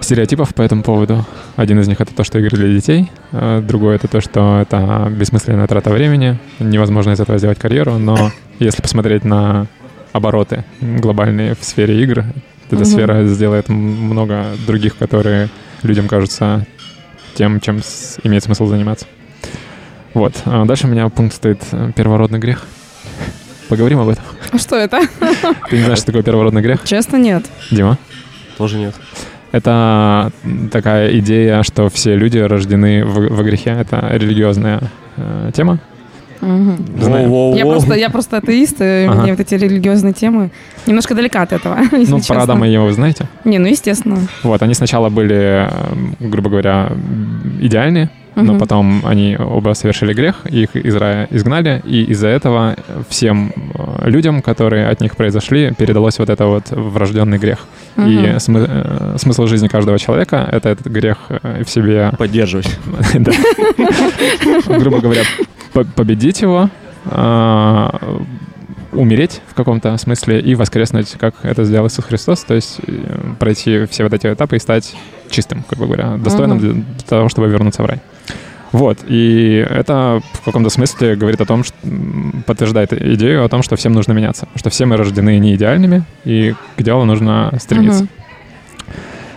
стереотипов 0.00 0.54
по 0.54 0.62
этому 0.62 0.82
поводу. 0.82 1.24
Один 1.56 1.78
из 1.80 1.88
них 1.88 2.00
это 2.00 2.14
то, 2.14 2.24
что 2.24 2.38
игры 2.38 2.56
для 2.56 2.68
детей, 2.68 3.10
а 3.32 3.60
другой 3.60 3.96
это 3.96 4.08
то, 4.08 4.20
что 4.20 4.58
это 4.60 5.08
бессмысленная 5.10 5.66
трата 5.66 5.90
времени, 5.90 6.38
невозможно 6.58 7.12
из 7.12 7.20
этого 7.20 7.38
сделать 7.38 7.58
карьеру, 7.58 7.98
но 7.98 8.30
если 8.58 8.82
посмотреть 8.82 9.24
на 9.24 9.66
обороты 10.12 10.64
глобальные 10.80 11.54
в 11.54 11.62
сфере 11.64 12.02
игр, 12.02 12.24
эта 12.66 12.76
Мгм. 12.76 12.84
сфера 12.84 13.24
сделает 13.26 13.68
много 13.68 14.46
других, 14.66 14.96
которые 14.96 15.50
людям 15.82 16.08
кажутся 16.08 16.66
тем, 17.34 17.60
чем 17.60 17.80
имеет 18.24 18.42
смысл 18.42 18.66
заниматься. 18.66 19.06
Вот. 20.14 20.34
А 20.44 20.64
дальше 20.64 20.86
у 20.86 20.90
меня 20.90 21.08
пункт 21.08 21.34
стоит 21.34 21.60
э, 21.72 21.92
первородный 21.94 22.38
грех. 22.38 22.66
Поговорим 23.68 24.00
об 24.00 24.08
этом. 24.08 24.24
А 24.52 24.58
что 24.58 24.76
это? 24.76 25.00
Ты 25.70 25.76
не 25.76 25.82
знаешь, 25.82 25.98
что 25.98 26.06
такое 26.06 26.22
первородный 26.22 26.60
грех? 26.60 26.84
Честно, 26.84 27.16
нет. 27.16 27.44
Дима? 27.70 27.98
тоже 28.58 28.78
нет. 28.78 28.94
Это 29.50 30.30
такая 30.70 31.18
идея, 31.18 31.62
что 31.62 31.88
все 31.88 32.14
люди 32.14 32.38
рождены 32.38 33.04
в, 33.04 33.28
во 33.28 33.42
грехе. 33.42 33.70
Это 33.70 34.08
религиозная 34.12 34.80
э, 35.16 35.50
тема. 35.52 35.78
Знаю. 36.40 37.28
Воу, 37.28 37.56
я, 37.56 37.64
просто, 37.64 37.94
я 37.94 38.10
просто 38.10 38.36
атеист, 38.36 38.80
и 38.80 39.06
ага. 39.08 39.22
мне 39.22 39.32
вот 39.32 39.40
эти 39.40 39.54
религиозные 39.54 40.12
темы 40.12 40.50
немножко 40.86 41.14
далека 41.14 41.42
от 41.42 41.52
этого. 41.52 41.78
Ну, 41.92 42.18
честно. 42.18 42.34
про 42.34 42.42
Адама 42.44 42.68
и 42.68 42.72
Еву 42.72 42.90
знаете? 42.90 43.26
Не, 43.44 43.58
ну 43.58 43.68
естественно. 43.68 44.18
Вот, 44.42 44.62
они 44.62 44.74
сначала 44.74 45.08
были, 45.08 45.68
э, 45.68 45.70
грубо 46.20 46.50
говоря, 46.50 46.92
идеальные, 47.60 48.10
угу. 48.36 48.44
но 48.44 48.58
потом 48.58 49.02
они 49.04 49.36
оба 49.36 49.74
совершили 49.74 50.12
грех, 50.14 50.46
их 50.46 50.76
из 50.76 50.96
рая 50.96 51.26
изгнали, 51.30 51.82
и 51.84 52.04
из-за 52.04 52.28
этого 52.28 52.76
всем 53.08 53.52
э, 53.74 54.08
людям, 54.08 54.42
которые 54.42 54.88
от 54.88 55.00
них 55.00 55.16
произошли, 55.16 55.72
передалось 55.76 56.18
вот 56.18 56.30
это 56.30 56.46
вот 56.46 56.70
врожденный 56.70 57.38
грех. 57.38 57.66
Угу. 57.96 58.06
И 58.06 58.16
смы- 58.38 58.66
э, 58.68 59.16
смысл 59.18 59.46
жизни 59.46 59.68
каждого 59.68 59.98
человека— 59.98 60.48
это 60.52 60.68
этот 60.70 60.86
грех 60.86 61.18
в 61.28 61.68
себе... 61.68 62.12
Поддерживать. 62.18 62.78
Грубо 64.66 65.00
говоря, 65.00 65.22
победить 65.94 66.42
его, 66.42 66.68
а, 67.06 68.22
умереть 68.92 69.40
в 69.48 69.54
каком-то 69.54 69.96
смысле 69.96 70.40
и 70.40 70.54
воскреснуть, 70.54 71.16
как 71.18 71.34
это 71.42 71.64
сделал 71.64 71.88
Иисус 71.88 72.04
Христос, 72.04 72.44
то 72.44 72.54
есть 72.54 72.78
э, 72.86 73.34
пройти 73.38 73.86
все 73.86 74.04
вот 74.04 74.12
эти 74.12 74.26
этапы 74.32 74.56
и 74.56 74.58
стать 74.58 74.94
чистым, 75.32 75.64
как 75.68 75.78
бы 75.78 75.86
говоря, 75.86 76.16
достойным 76.18 76.58
uh-huh. 76.58 76.72
для 76.72 76.84
того, 77.08 77.28
чтобы 77.28 77.48
вернуться 77.48 77.82
в 77.82 77.86
рай. 77.86 77.98
Вот, 78.70 78.98
и 79.06 79.66
это 79.68 80.22
в 80.32 80.44
каком-то 80.44 80.70
смысле 80.70 81.14
говорит 81.14 81.40
о 81.40 81.44
том, 81.44 81.62
что 81.62 81.76
подтверждает 82.46 82.92
идею 82.92 83.44
о 83.44 83.48
том, 83.48 83.62
что 83.62 83.76
всем 83.76 83.92
нужно 83.92 84.12
меняться, 84.12 84.48
что 84.54 84.70
все 84.70 84.86
мы 84.86 84.96
рождены 84.96 85.38
не 85.38 85.54
идеальными, 85.54 86.04
и 86.24 86.54
к 86.76 86.82
делу 86.82 87.04
нужно 87.04 87.52
стремиться. 87.60 88.04
Uh-huh. 88.04 88.08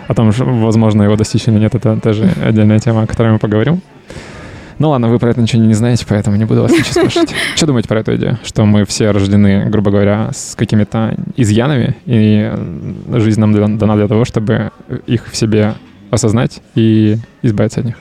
О 0.07 0.13
том, 0.13 0.31
что, 0.31 0.45
возможно, 0.45 1.03
его 1.03 1.15
достичь 1.15 1.47
или 1.47 1.57
нет, 1.57 1.73
это 1.75 1.99
тоже 1.99 2.29
отдельная 2.45 2.79
тема, 2.79 3.03
о 3.03 3.07
которой 3.07 3.33
мы 3.33 3.39
поговорим. 3.39 3.81
Ну 4.77 4.89
ладно, 4.89 5.07
вы 5.07 5.19
про 5.19 5.29
это 5.29 5.41
ничего 5.41 5.61
не 5.61 5.73
знаете, 5.73 6.05
поэтому 6.07 6.35
не 6.35 6.45
буду 6.45 6.61
вас 6.61 6.71
ничего 6.71 6.91
спрашивать. 6.91 7.33
Что 7.55 7.65
думаете 7.65 7.87
про 7.87 8.01
эту 8.01 8.15
идею? 8.15 8.37
Что 8.43 8.65
мы 8.65 8.85
все 8.85 9.11
рождены, 9.11 9.69
грубо 9.69 9.89
говоря, 9.89 10.31
с 10.33 10.55
какими-то 10.55 11.15
изъянами, 11.37 11.95
и 12.05 12.51
жизнь 13.13 13.39
нам 13.39 13.77
дана 13.77 13.95
для 13.95 14.07
того, 14.07 14.25
чтобы 14.25 14.71
их 15.07 15.31
в 15.31 15.35
себе 15.35 15.75
осознать 16.15 16.61
и 16.75 17.17
избавиться 17.41 17.81
от 17.81 17.85
них. 17.85 17.95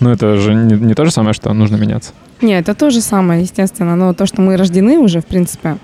Ну, 0.00 0.10
это 0.10 0.36
же 0.36 0.54
не, 0.54 0.74
не 0.74 0.94
то 0.94 1.04
же 1.04 1.10
самое, 1.10 1.34
что 1.34 1.52
нужно 1.52 1.76
меняться. 1.76 2.12
Нет, 2.40 2.62
это 2.68 2.74
то 2.78 2.90
же 2.90 3.00
самое, 3.00 3.42
естественно. 3.42 3.96
Но 3.96 4.14
то, 4.14 4.26
что 4.26 4.40
мы 4.40 4.56
рождены 4.56 4.98
уже, 4.98 5.20
в 5.20 5.26
принципе, 5.26 5.76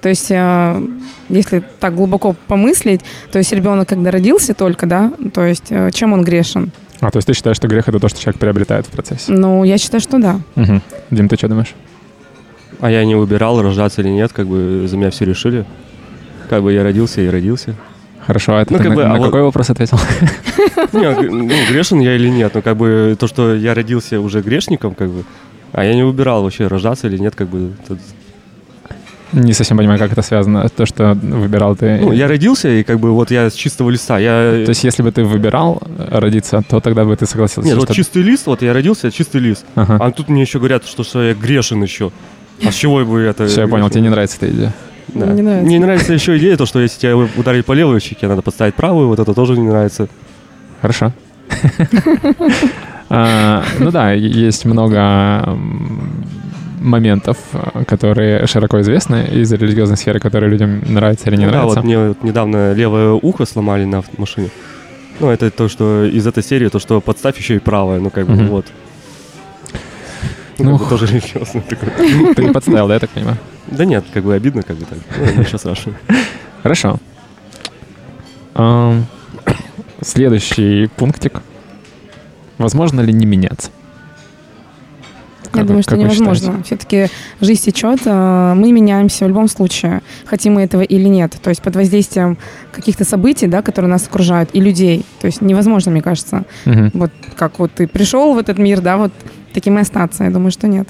то 0.00 0.08
есть, 0.08 0.30
э, 0.30 0.82
если 1.28 1.62
так 1.78 1.94
глубоко 1.94 2.34
помыслить, 2.46 3.02
то 3.30 3.38
есть 3.38 3.52
ребенок, 3.52 3.88
когда 3.88 4.10
родился 4.10 4.54
только, 4.54 4.86
да, 4.86 5.12
то 5.32 5.44
есть 5.44 5.66
э, 5.70 5.90
чем 5.92 6.12
он 6.12 6.24
грешен? 6.24 6.72
А, 7.00 7.10
то 7.10 7.18
есть 7.18 7.26
ты 7.26 7.34
считаешь, 7.34 7.56
что 7.56 7.68
грех— 7.68 7.88
это 7.88 7.98
то, 7.98 8.08
что 8.08 8.20
человек 8.20 8.40
приобретает 8.40 8.86
в 8.86 8.90
процессе? 8.90 9.32
Ну, 9.32 9.64
я 9.64 9.78
считаю, 9.78 10.00
что 10.00 10.18
да. 10.18 10.40
Угу. 10.56 10.80
Дим, 11.10 11.28
ты 11.28 11.36
что 11.36 11.48
думаешь? 11.48 11.74
А 12.80 12.90
я 12.90 13.04
не 13.04 13.14
выбирал, 13.14 13.60
рождаться 13.60 14.00
или 14.00 14.08
нет, 14.08 14.32
как 14.32 14.46
бы 14.46 14.86
за 14.86 14.96
меня 14.96 15.10
все 15.10 15.24
решили. 15.24 15.66
Как 16.48 16.62
бы 16.62 16.72
я 16.72 16.82
родился 16.82 17.20
и 17.20 17.28
родился. 17.28 17.74
Хорошо, 18.26 18.56
а 18.56 18.66
ну, 18.68 18.76
ты 18.76 18.84
как 18.84 18.88
на, 18.88 18.94
бы, 18.94 19.04
на 19.04 19.14
а 19.14 19.18
какой 19.18 19.40
вот... 19.40 19.46
вопрос 19.46 19.70
ответил? 19.70 19.98
Не, 20.92 21.28
ну, 21.28 21.48
грешен 21.68 22.00
я 22.00 22.14
или 22.14 22.28
нет, 22.28 22.52
ну, 22.54 22.62
как 22.62 22.76
бы 22.76 23.16
то, 23.18 23.26
что 23.26 23.54
я 23.54 23.74
родился 23.74 24.20
уже 24.20 24.40
грешником, 24.40 24.94
как 24.94 25.10
бы, 25.10 25.24
а 25.72 25.84
я 25.84 25.94
не 25.94 26.02
выбирал 26.02 26.42
вообще, 26.42 26.66
рождаться 26.66 27.06
или 27.06 27.16
нет, 27.18 27.34
как 27.34 27.48
бы, 27.48 27.72
тут 27.86 27.98
не 29.32 29.52
совсем 29.52 29.76
понимаю, 29.76 29.98
как 29.98 30.12
это 30.12 30.22
связано, 30.22 30.68
то, 30.68 30.86
что 30.86 31.14
выбирал 31.14 31.76
ты. 31.76 31.98
Ну, 32.00 32.12
я 32.12 32.26
родился, 32.26 32.68
и 32.68 32.82
как 32.82 32.98
бы 32.98 33.12
вот 33.12 33.30
я 33.30 33.48
с 33.48 33.54
чистого 33.54 33.90
листа. 33.90 34.18
Я... 34.18 34.64
То 34.64 34.70
есть, 34.70 34.82
если 34.82 35.02
бы 35.02 35.12
ты 35.12 35.22
выбирал 35.22 35.80
родиться, 36.10 36.62
то 36.68 36.80
тогда 36.80 37.04
бы 37.04 37.14
ты 37.16 37.26
согласился. 37.26 37.68
Нет, 37.68 37.78
что... 37.78 37.86
вот 37.86 37.94
чистый 37.94 38.22
лист, 38.22 38.46
вот 38.46 38.62
я 38.62 38.72
родился, 38.72 39.10
чистый 39.12 39.40
лист. 39.40 39.64
Ага. 39.76 39.98
А 40.00 40.10
тут 40.10 40.28
мне 40.28 40.42
еще 40.42 40.58
говорят, 40.58 40.84
что, 40.84 41.04
что 41.04 41.22
я 41.22 41.34
грешен 41.34 41.82
еще. 41.82 42.10
А 42.64 42.72
с 42.72 42.74
чего 42.74 43.04
бы 43.04 43.20
это... 43.20 43.46
Все, 43.46 43.62
я 43.62 43.68
понял, 43.68 43.88
тебе 43.88 44.02
не 44.02 44.08
нравится 44.08 44.36
эта 44.40 44.50
идея. 44.50 44.74
Да. 45.14 45.26
Не 45.26 45.42
нравится. 45.42 45.66
Мне 45.66 45.78
не 45.78 45.84
нравится 45.84 46.12
еще 46.12 46.38
идея, 46.38 46.56
то, 46.56 46.66
что 46.66 46.80
если 46.80 47.00
тебя 47.00 47.16
ударить 47.16 47.66
по 47.66 47.72
левой 47.72 48.00
щеке, 48.00 48.28
надо 48.28 48.42
подставить 48.42 48.74
правую, 48.74 49.08
вот 49.08 49.18
это 49.18 49.34
тоже 49.34 49.56
не 49.58 49.68
нравится. 49.68 50.08
Хорошо. 50.80 51.12
А, 53.12 53.64
ну 53.80 53.90
да, 53.90 54.12
есть 54.12 54.64
много 54.64 55.58
моментов, 56.80 57.38
э, 57.52 57.84
которые 57.84 58.46
широко 58.46 58.80
известны 58.80 59.26
из 59.32 59.52
религиозной 59.52 59.96
сферы, 59.96 60.20
которые 60.20 60.48
людям 60.48 60.80
нравятся 60.86 61.28
или 61.28 61.36
не 61.36 61.46
ну, 61.46 61.50
нравятся. 61.50 61.74
Да, 61.74 61.80
вот 61.82 61.84
мне 61.84 62.14
недавно 62.22 62.72
левое 62.72 63.12
ухо 63.12 63.46
сломали 63.46 63.84
на 63.84 64.02
машине. 64.16 64.50
Ну, 65.18 65.28
это 65.28 65.50
то, 65.50 65.68
что 65.68 66.04
из 66.04 66.24
этой 66.26 66.44
серии, 66.44 66.68
то, 66.68 66.78
что 66.78 67.00
подставь 67.00 67.36
еще 67.36 67.56
и 67.56 67.58
правое, 67.58 67.98
ну, 67.98 68.10
как 68.10 68.26
бы, 68.26 68.34
вот. 68.44 68.66
Ну, 70.58 70.70
ну 70.70 70.78
тоже 70.78 71.06
религиозно 71.06 71.62
такое. 71.62 72.34
Ты 72.34 72.44
не 72.44 72.52
подставил, 72.52 72.88
да, 72.88 72.94
я 72.94 73.00
так 73.00 73.10
понимаю? 73.10 73.38
Да 73.70 73.84
нет, 73.84 74.04
как 74.12 74.24
бы 74.24 74.34
обидно, 74.34 74.62
как 74.62 74.76
бы 74.76 74.84
так. 74.84 74.98
Ну, 75.18 75.40
ничего 75.40 75.58
страшного. 75.58 75.98
Хорошо. 76.62 76.98
Следующий 80.02 80.88
пунктик. 80.96 81.42
Возможно 82.58 83.00
ли 83.00 83.12
не 83.12 83.26
меняться? 83.26 83.70
Я 85.54 85.64
думаю, 85.64 85.82
что 85.82 85.96
невозможно. 85.96 86.62
Все-таки 86.64 87.08
жизнь 87.40 87.62
течет, 87.62 88.00
а 88.06 88.54
мы 88.54 88.72
меняемся 88.72 89.24
в 89.24 89.28
любом 89.28 89.48
случае, 89.48 90.00
хотим 90.24 90.54
мы 90.54 90.62
этого 90.62 90.82
или 90.82 91.08
нет. 91.08 91.36
То 91.42 91.50
есть 91.50 91.62
под 91.62 91.74
воздействием 91.76 92.38
каких-то 92.72 93.04
событий, 93.04 93.46
да, 93.46 93.62
которые 93.62 93.90
нас 93.90 94.06
окружают, 94.06 94.50
и 94.52 94.60
людей. 94.60 95.04
То 95.20 95.26
есть 95.26 95.40
невозможно, 95.40 95.90
мне 95.90 96.02
кажется. 96.02 96.44
Угу. 96.66 96.90
Вот 96.94 97.10
как 97.36 97.58
вот 97.58 97.72
ты 97.72 97.88
пришел 97.88 98.34
в 98.34 98.38
этот 98.38 98.58
мир, 98.58 98.80
да, 98.80 98.96
вот 98.96 99.12
таким 99.52 99.78
и 99.78 99.82
остаться. 99.82 100.24
Я 100.24 100.30
думаю, 100.30 100.50
что 100.50 100.68
нет. 100.68 100.88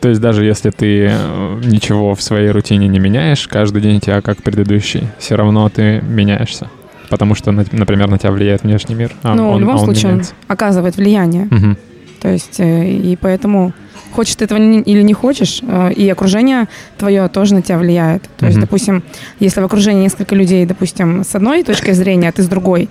То 0.00 0.08
есть 0.08 0.20
даже 0.20 0.44
если 0.44 0.70
ты 0.70 1.08
э, 1.10 1.60
ничего 1.64 2.14
в 2.14 2.22
своей 2.22 2.50
рутине 2.50 2.88
не 2.88 2.98
меняешь, 2.98 3.48
каждый 3.48 3.80
день 3.80 4.00
тебя 4.00 4.20
как 4.20 4.42
предыдущий, 4.42 5.08
все 5.18 5.34
равно 5.34 5.68
ты 5.68 6.02
меняешься. 6.02 6.68
Потому 7.08 7.34
что, 7.34 7.52
например, 7.52 8.08
на 8.08 8.18
тебя 8.18 8.30
влияет 8.32 8.62
внешний 8.62 8.94
мир. 8.94 9.12
А 9.22 9.34
ну, 9.34 9.50
он, 9.50 9.56
в 9.56 9.60
любом 9.60 9.76
а 9.76 9.78
он 9.78 9.84
случае, 9.84 10.12
меняется. 10.12 10.32
он 10.32 10.52
оказывает 10.52 10.96
влияние. 10.96 11.46
Угу. 11.46 11.76
То 12.20 12.28
есть, 12.28 12.60
э, 12.60 12.90
и 12.90 13.16
поэтому 13.16 13.72
хочешь 14.14 14.36
ты 14.36 14.44
этого 14.44 14.58
или 14.58 15.02
не 15.02 15.12
хочешь, 15.12 15.60
э, 15.62 15.92
и 15.92 16.08
окружение 16.08 16.68
твое 16.96 17.28
тоже 17.28 17.54
на 17.54 17.62
тебя 17.62 17.78
влияет. 17.78 18.22
То 18.22 18.28
mm-hmm. 18.28 18.48
есть, 18.48 18.60
допустим, 18.60 19.02
если 19.40 19.60
в 19.60 19.64
окружении 19.64 20.02
несколько 20.02 20.34
людей, 20.34 20.64
допустим, 20.66 21.24
с 21.24 21.34
одной 21.34 21.62
точки 21.64 21.90
зрения, 21.92 22.28
а 22.28 22.32
ты 22.32 22.42
с 22.42 22.48
другой, 22.48 22.88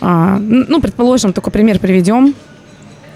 а, 0.00 0.38
ну, 0.38 0.80
предположим, 0.80 1.32
только 1.32 1.50
пример 1.50 1.78
приведем, 1.78 2.34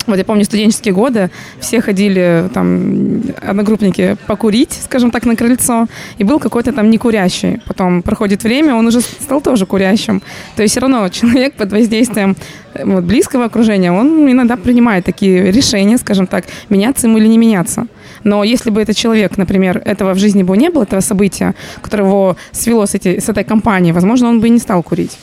вот 0.06 0.18
я 0.18 0.24
помню 0.24 0.44
студенческие 0.44 0.94
годы, 0.94 1.30
все 1.60 1.80
ходили 1.80 2.48
там 2.54 3.22
одногруппники 3.42 4.16
покурить, 4.26 4.72
скажем 4.84 5.10
так, 5.10 5.24
на 5.26 5.36
крыльцо, 5.36 5.86
и 6.18 6.24
был 6.24 6.38
какой-то 6.38 6.72
там 6.72 6.90
некурящий. 6.90 7.60
Потом 7.66 8.02
проходит 8.02 8.42
время, 8.44 8.74
он 8.74 8.86
уже 8.86 9.00
стал 9.00 9.40
тоже 9.40 9.66
курящим. 9.66 10.22
То 10.54 10.62
есть 10.62 10.72
все 10.72 10.80
равно 10.80 11.08
человек 11.10 11.54
под 11.54 11.72
воздействием 11.72 12.36
э, 12.74 12.84
вот, 12.84 13.04
близкого 13.04 13.44
окружения, 13.44 13.92
он 13.92 14.30
иногда 14.30 14.56
принимает 14.56 15.04
такие 15.04 15.50
решения, 15.50 15.98
скажем 15.98 16.26
так, 16.26 16.44
меняться 16.68 17.06
ему 17.06 17.18
или 17.18 17.26
не 17.26 17.38
меняться. 17.38 17.86
Но 18.24 18.44
если 18.44 18.70
бы 18.70 18.80
этот 18.80 18.96
человек, 18.96 19.38
например, 19.38 19.82
этого 19.84 20.14
в 20.14 20.18
жизни 20.18 20.42
бы 20.42 20.56
не 20.56 20.70
было, 20.70 20.82
этого 20.82 21.00
события, 21.00 21.54
которое 21.80 22.04
его 22.04 22.36
свело 22.52 22.86
с, 22.86 22.94
эти, 22.94 23.20
с 23.20 23.28
этой 23.28 23.44
компанией, 23.44 23.92
возможно, 23.92 24.28
он 24.28 24.40
бы 24.40 24.48
и 24.48 24.50
не 24.50 24.58
стал 24.58 24.82
курить. 24.82 25.18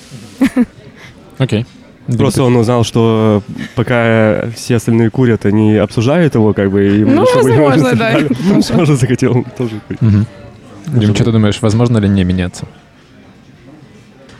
Окей. 1.37 1.61
Okay. 1.61 1.65
Просто 2.07 2.43
он 2.43 2.55
узнал, 2.57 2.83
что 2.83 3.41
пока 3.75 4.49
все 4.55 4.75
остальные 4.75 5.09
курят, 5.09 5.45
они 5.45 5.77
обсуждают 5.77 6.35
его, 6.35 6.53
как 6.53 6.69
бы, 6.69 6.97
и 6.97 7.05
ну, 7.05 7.25
возможно, 7.33 7.95
да. 7.95 8.17
Тоже 8.75 8.95
захотел 8.95 9.45
тоже 9.57 9.79
курить. 9.87 10.01
Угу. 10.01 10.99
Дим, 10.99 11.15
что 11.15 11.23
ты 11.23 11.31
думаешь, 11.31 11.61
возможно 11.61 11.97
ли 11.99 12.09
не 12.09 12.25
меняться? 12.25 12.67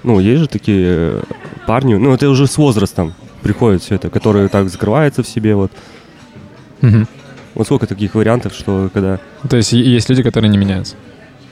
Ну, 0.04 0.20
есть 0.20 0.42
же 0.42 0.48
такие 0.48 0.86
э, 0.88 1.22
парни, 1.66 1.96
ну, 1.96 2.14
это 2.14 2.30
уже 2.30 2.48
с 2.48 2.58
возрастом 2.58 3.14
приходит 3.42 3.82
все 3.82 3.96
это, 3.96 4.10
которые 4.10 4.50
так 4.50 4.70
закрываются 4.70 5.24
в 5.24 5.28
себе, 5.28 5.56
вот. 5.56 5.72
Угу. 6.82 7.08
Вот 7.56 7.68
сколько 7.68 7.88
таких 7.88 8.16
вариантов, 8.16 8.54
что 8.54 8.90
когда... 8.94 9.20
То 9.50 9.56
есть 9.56 9.72
есть 9.72 10.10
люди, 10.10 10.22
которые 10.22 10.50
не 10.50 10.58
меняются? 10.58 10.96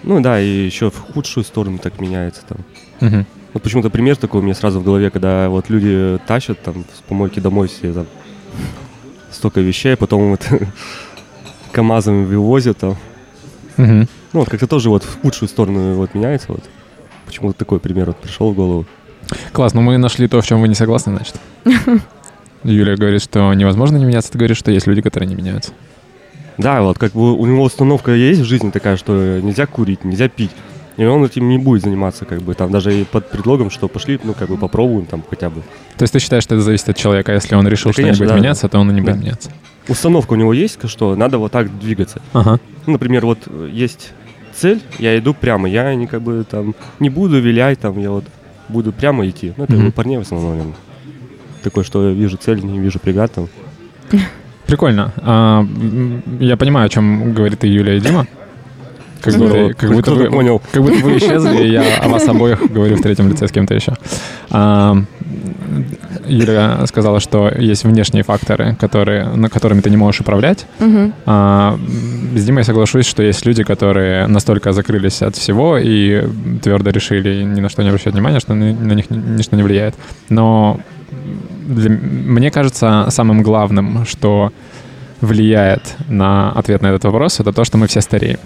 Ну 0.04 0.20
да, 0.20 0.42
и 0.42 0.66
еще 0.66 0.90
в 0.90 0.98
худшую 0.98 1.44
сторону 1.46 1.78
так 1.78 2.02
меняется 2.02 2.42
там. 2.48 2.58
Угу. 3.08 3.26
Вот 3.54 3.64
почему-то 3.64 3.90
пример 3.90 4.16
такой 4.16 4.40
у 4.40 4.44
меня 4.44 4.54
сразу 4.54 4.80
в 4.80 4.84
голове, 4.84 5.10
когда 5.10 5.50
вот 5.50 5.70
люди 5.70 6.20
тащат 6.26 6.62
там 6.62 6.86
с 6.96 7.02
помойки 7.02 7.40
домой 7.40 7.68
все 7.68 7.92
там 7.92 8.06
столько 9.30 9.60
вещей, 9.60 9.96
потом 9.96 10.32
вот 10.32 10.48
КАМАЗом 11.72 12.26
вывозят 12.26 12.78
там. 12.78 12.92
Угу. 13.78 14.08
Ну 14.34 14.40
вот 14.40 14.50
как-то 14.50 14.68
тоже 14.68 14.90
вот 14.90 15.04
в 15.04 15.22
худшую 15.22 15.50
сторону 15.50 15.96
вот 15.96 16.14
меняется 16.14 16.48
вот. 16.50 16.64
Почему-то 17.26 17.58
такой 17.58 17.80
пример 17.80 18.08
вот 18.08 18.18
пришел 18.18 18.52
в 18.52 18.56
голову. 18.56 18.86
Класс, 19.54 19.74
ну 19.74 19.82
мы 19.82 19.98
нашли 19.98 20.28
то, 20.28 20.42
в 20.42 20.46
чем 20.46 20.62
вы 20.62 20.68
не 20.68 20.76
согласны, 20.76 21.14
значит. 21.14 21.36
Юлия 22.64 22.96
говорит, 22.96 23.22
что 23.22 23.54
невозможно 23.54 23.98
не 23.98 24.06
меняться, 24.06 24.32
ты 24.32 24.38
говоришь, 24.38 24.58
что 24.58 24.72
есть 24.72 24.88
люди, 24.88 25.02
которые 25.02 25.28
не 25.28 25.36
меняются. 25.36 25.72
Да, 26.58 26.82
вот 26.82 27.00
как 27.00 27.14
бы 27.14 27.34
у 27.34 27.46
него 27.46 27.64
установка 27.64 28.12
есть 28.12 28.42
в 28.42 28.46
жизни 28.46 28.70
такая, 28.70 28.98
что 28.98 29.40
нельзя 29.42 29.66
курить, 29.66 30.04
нельзя 30.04 30.30
пить. 30.30 30.52
И 30.98 31.06
он 31.06 31.24
этим 31.24 31.48
не 31.50 31.58
будет 31.58 31.84
заниматься, 31.84 32.26
как 32.26 32.42
бы, 32.42 32.54
там, 32.54 32.70
даже 32.72 32.94
и 32.94 33.04
под 33.06 33.30
предлогом, 33.30 33.70
что 33.70 33.88
пошли, 33.88 34.20
ну, 34.24 34.34
как 34.34 34.50
бы, 34.50 34.58
попробуем 34.58 35.06
там 35.06 35.24
хотя 35.30 35.50
бы. 35.50 35.62
То 35.98 36.04
есть 36.04 36.14
ты 36.14 36.20
считаешь, 36.20 36.44
что 36.44 36.56
это 36.56 36.64
зависит 36.64 36.90
от 36.90 36.98
человека, 36.98 37.32
если 37.34 37.56
он 37.56 37.68
решил, 37.68 37.90
Да, 37.90 37.94
что 37.94 38.02
не 38.02 38.06
конечно, 38.08 38.26
будет 38.26 38.34
да, 38.36 38.40
меняться, 38.40 38.68
то 38.70 38.78
он 38.80 38.92
и 38.92 38.94
не 38.94 39.02
будет 39.02 39.16
Да. 39.16 39.22
меняться? 39.22 39.52
Установка 39.88 40.34
у 40.34 40.36
него 40.36 40.54
есть, 40.54 40.78
что 40.90 41.16
надо 41.16 41.38
вот 41.38 41.52
так 41.52 41.80
двигаться. 41.80 42.22
Ага. 42.34 42.60
Ну, 42.86 42.94
например, 42.94 43.26
вот 43.26 43.40
э, 43.48 43.70
есть 43.72 44.12
цель, 44.54 44.82
я 45.00 45.18
иду 45.18 45.34
прямо, 45.34 45.68
я 45.70 45.96
не 45.96 46.08
как 46.08 46.22
бы 46.22 46.44
там 46.50 46.76
не 47.00 47.10
буду 47.10 47.40
вилять, 47.40 47.80
там 47.80 47.98
я 48.00 48.12
вот 48.12 48.26
буду 48.70 48.92
прямо 48.92 49.28
идти. 49.28 49.54
Ну, 49.58 49.64
это 49.64 49.74
Мгм. 49.74 49.88
у 49.88 49.92
парней 49.92 50.18
в 50.18 50.22
основном, 50.22 50.52
наверное. 50.52 50.76
Такое, 51.64 51.84
что 51.84 52.10
я 52.10 52.14
вижу 52.14 52.38
цель, 52.38 52.64
не 52.64 52.80
вижу 52.80 53.00
преград 53.00 53.32
там. 53.32 53.48
Прикольно. 54.68 55.14
А, 55.18 55.66
я 56.40 56.58
понимаю, 56.58 56.86
о 56.86 56.90
чем 56.90 57.34
говорит 57.34 57.64
и 57.64 57.68
Юлия, 57.70 57.98
и 57.98 58.00
Дима. 58.00 58.28
Как, 59.22 59.34
Здорово. 59.34 59.68
будто, 59.68 59.74
как, 59.76 59.92
будто 59.94 60.12
вы, 60.16 60.30
понял. 60.32 60.62
как 60.72 60.82
будто 60.82 60.98
вы 61.06 61.18
исчезли, 61.18 61.64
и 61.64 61.72
я 61.72 61.84
о 62.02 62.08
вас 62.10 62.28
обоих 62.28 62.72
говорю 62.72 62.96
в 62.96 63.02
третьем 63.02 63.30
лице 63.30 63.48
с 63.48 63.52
кем-то 63.52 63.74
еще. 63.76 63.94
А, 64.50 64.98
Юля 66.28 66.86
сказала, 66.88 67.20
что 67.20 67.50
есть 67.56 67.84
внешние 67.84 68.24
факторы, 68.24 68.76
которые, 68.80 69.26
на 69.36 69.50
которыми 69.50 69.82
ты 69.82 69.90
не 69.90 69.98
можешь 69.98 70.22
управлять. 70.22 70.66
Мгм. 70.80 71.14
А, 71.26 71.78
с 72.36 72.46
Димой 72.46 72.64
соглашусь, 72.64 73.06
что 73.06 73.22
есть 73.24 73.46
люди, 73.46 73.64
которые 73.64 74.28
настолько 74.28 74.72
закрылись 74.74 75.22
от 75.22 75.36
всего 75.36 75.78
и 75.78 76.24
твердо 76.64 76.90
решили 76.92 77.44
ни 77.44 77.60
на 77.62 77.70
что 77.70 77.84
не 77.84 77.90
обращать 77.90 78.14
внимания, 78.14 78.40
что 78.40 78.54
на, 78.54 78.94
них 78.94 79.10
ни- 79.12 79.38
ничто 79.38 79.56
не 79.56 79.64
влияет. 79.64 79.96
Но 80.30 80.80
для- 81.68 81.90
мне 81.92 82.50
кажется, 82.52 83.06
самым 83.10 83.44
главным, 83.44 84.06
что 84.06 84.52
влияет 85.22 85.96
на 86.10 86.52
ответ 86.52 86.82
на 86.82 86.88
этот 86.88 87.04
вопрос, 87.04 87.40
это 87.40 87.54
то, 87.54 87.64
что 87.66 87.78
мы 87.78 87.86
все 87.88 88.02
стареем. 88.02 88.40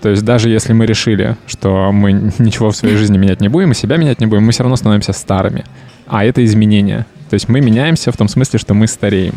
То 0.00 0.08
есть 0.08 0.24
даже 0.24 0.48
если 0.48 0.72
мы 0.72 0.86
решили, 0.86 1.36
что 1.46 1.92
мы 1.92 2.12
ничего 2.38 2.70
в 2.70 2.76
своей 2.76 2.96
жизни 2.96 3.18
менять 3.18 3.40
не 3.40 3.48
будем, 3.48 3.72
и 3.72 3.74
себя 3.74 3.96
менять 3.96 4.20
не 4.20 4.26
будем, 4.26 4.44
мы 4.44 4.52
все 4.52 4.62
равно 4.62 4.76
становимся 4.76 5.12
старыми. 5.12 5.64
А 6.06 6.24
это 6.24 6.44
изменение. 6.44 7.06
То 7.28 7.34
есть 7.34 7.48
мы 7.48 7.60
меняемся 7.60 8.10
в 8.10 8.16
том 8.16 8.28
смысле, 8.28 8.58
что 8.58 8.74
мы 8.74 8.86
стареем. 8.86 9.34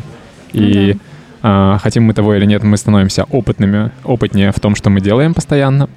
И 0.54 0.98
а, 1.42 1.78
хотим 1.80 2.04
мы 2.04 2.14
того 2.14 2.34
или 2.36 2.46
нет, 2.46 2.64
мы 2.64 2.78
становимся 2.78 3.26
опытными, 3.26 3.92
опытнее 4.04 4.52
в 4.52 4.60
том, 4.60 4.76
что 4.76 4.90
мы 4.90 5.02
делаем 5.02 5.34
постоянно. 5.34 5.90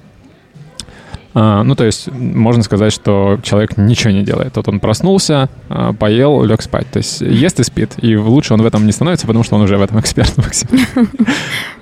А, 1.39 1.61
ну, 1.61 1.75
то 1.75 1.83
есть 1.83 2.11
можно 2.11 2.63
сказать, 2.63 2.91
что 2.91 3.37
человек 3.43 3.77
ничего 3.77 4.09
не 4.09 4.23
делает. 4.23 4.55
Вот 4.55 4.67
он 4.67 4.79
проснулся, 4.79 5.49
а, 5.69 5.93
поел, 5.93 6.43
лег 6.43 6.63
спать. 6.63 6.87
То 6.89 6.97
есть 6.97 7.21
ест 7.21 7.59
и 7.59 7.63
спит. 7.63 7.93
И 8.01 8.15
лучше 8.15 8.55
он 8.55 8.63
в 8.63 8.65
этом 8.65 8.87
не 8.87 8.91
становится, 8.91 9.27
потому 9.27 9.43
что 9.43 9.55
он 9.55 9.61
уже 9.61 9.77
в 9.77 9.81
этом 9.83 9.99
эксперт 9.99 10.35
максимум. 10.37 10.83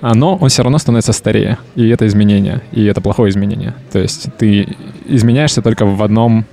А, 0.02 0.14
Но 0.14 0.36
он 0.36 0.50
все 0.50 0.62
равно 0.62 0.76
становится 0.76 1.14
старее. 1.14 1.56
И 1.74 1.88
это 1.88 2.06
изменение. 2.06 2.60
И 2.72 2.84
это 2.84 3.00
плохое 3.00 3.30
изменение. 3.30 3.72
То 3.92 3.98
есть 3.98 4.28
ты 4.36 4.76
изменяешься 5.06 5.62
только 5.62 5.86
в 5.86 6.02
одном 6.02 6.44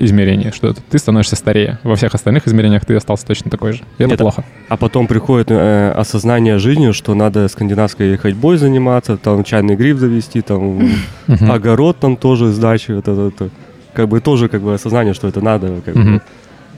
измерении, 0.00 0.50
что 0.50 0.72
ты 0.72 0.98
становишься 0.98 1.36
старее. 1.36 1.78
Во 1.82 1.94
всех 1.96 2.14
остальных 2.14 2.48
измерениях 2.48 2.84
ты 2.84 2.94
остался 2.96 3.26
точно 3.26 3.50
такой 3.50 3.72
же. 3.72 3.82
И 3.98 4.02
это 4.02 4.10
Нет, 4.10 4.18
плохо. 4.18 4.44
А 4.68 4.76
потом 4.76 5.06
приходит 5.06 5.50
э, 5.50 5.92
осознание 5.92 6.58
жизни, 6.58 6.92
что 6.92 7.14
надо 7.14 7.48
скандинавской 7.48 8.16
ходьбой 8.16 8.56
заниматься, 8.56 9.16
там 9.16 9.44
чайный 9.44 9.76
гриб 9.76 9.98
завести, 9.98 10.40
там 10.40 10.80
огород 11.28 11.98
там 11.98 12.16
тоже 12.16 12.48
сдачи, 12.52 12.92
вот 12.92 13.08
это, 13.08 13.28
это. 13.28 13.50
как 13.92 14.08
бы 14.08 14.20
тоже 14.20 14.48
как 14.48 14.62
бы 14.62 14.74
осознание, 14.74 15.14
что 15.14 15.28
это 15.28 15.40
надо, 15.40 15.80
как 15.84 15.94
бы, 15.94 16.22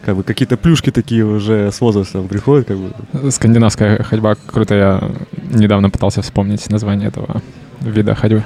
как 0.04 0.16
бы 0.16 0.22
какие-то 0.24 0.56
плюшки 0.56 0.90
такие 0.90 1.24
уже 1.24 1.70
с 1.70 1.80
возрастом 1.80 2.28
приходят, 2.28 2.66
как 2.66 2.76
бы. 2.76 3.30
Скандинавская 3.30 4.02
ходьба 4.02 4.34
круто. 4.34 4.74
Я 4.74 5.10
недавно 5.50 5.90
пытался 5.90 6.22
вспомнить 6.22 6.68
название 6.70 7.08
этого 7.08 7.40
вида 7.80 8.14
ходьбы. 8.14 8.44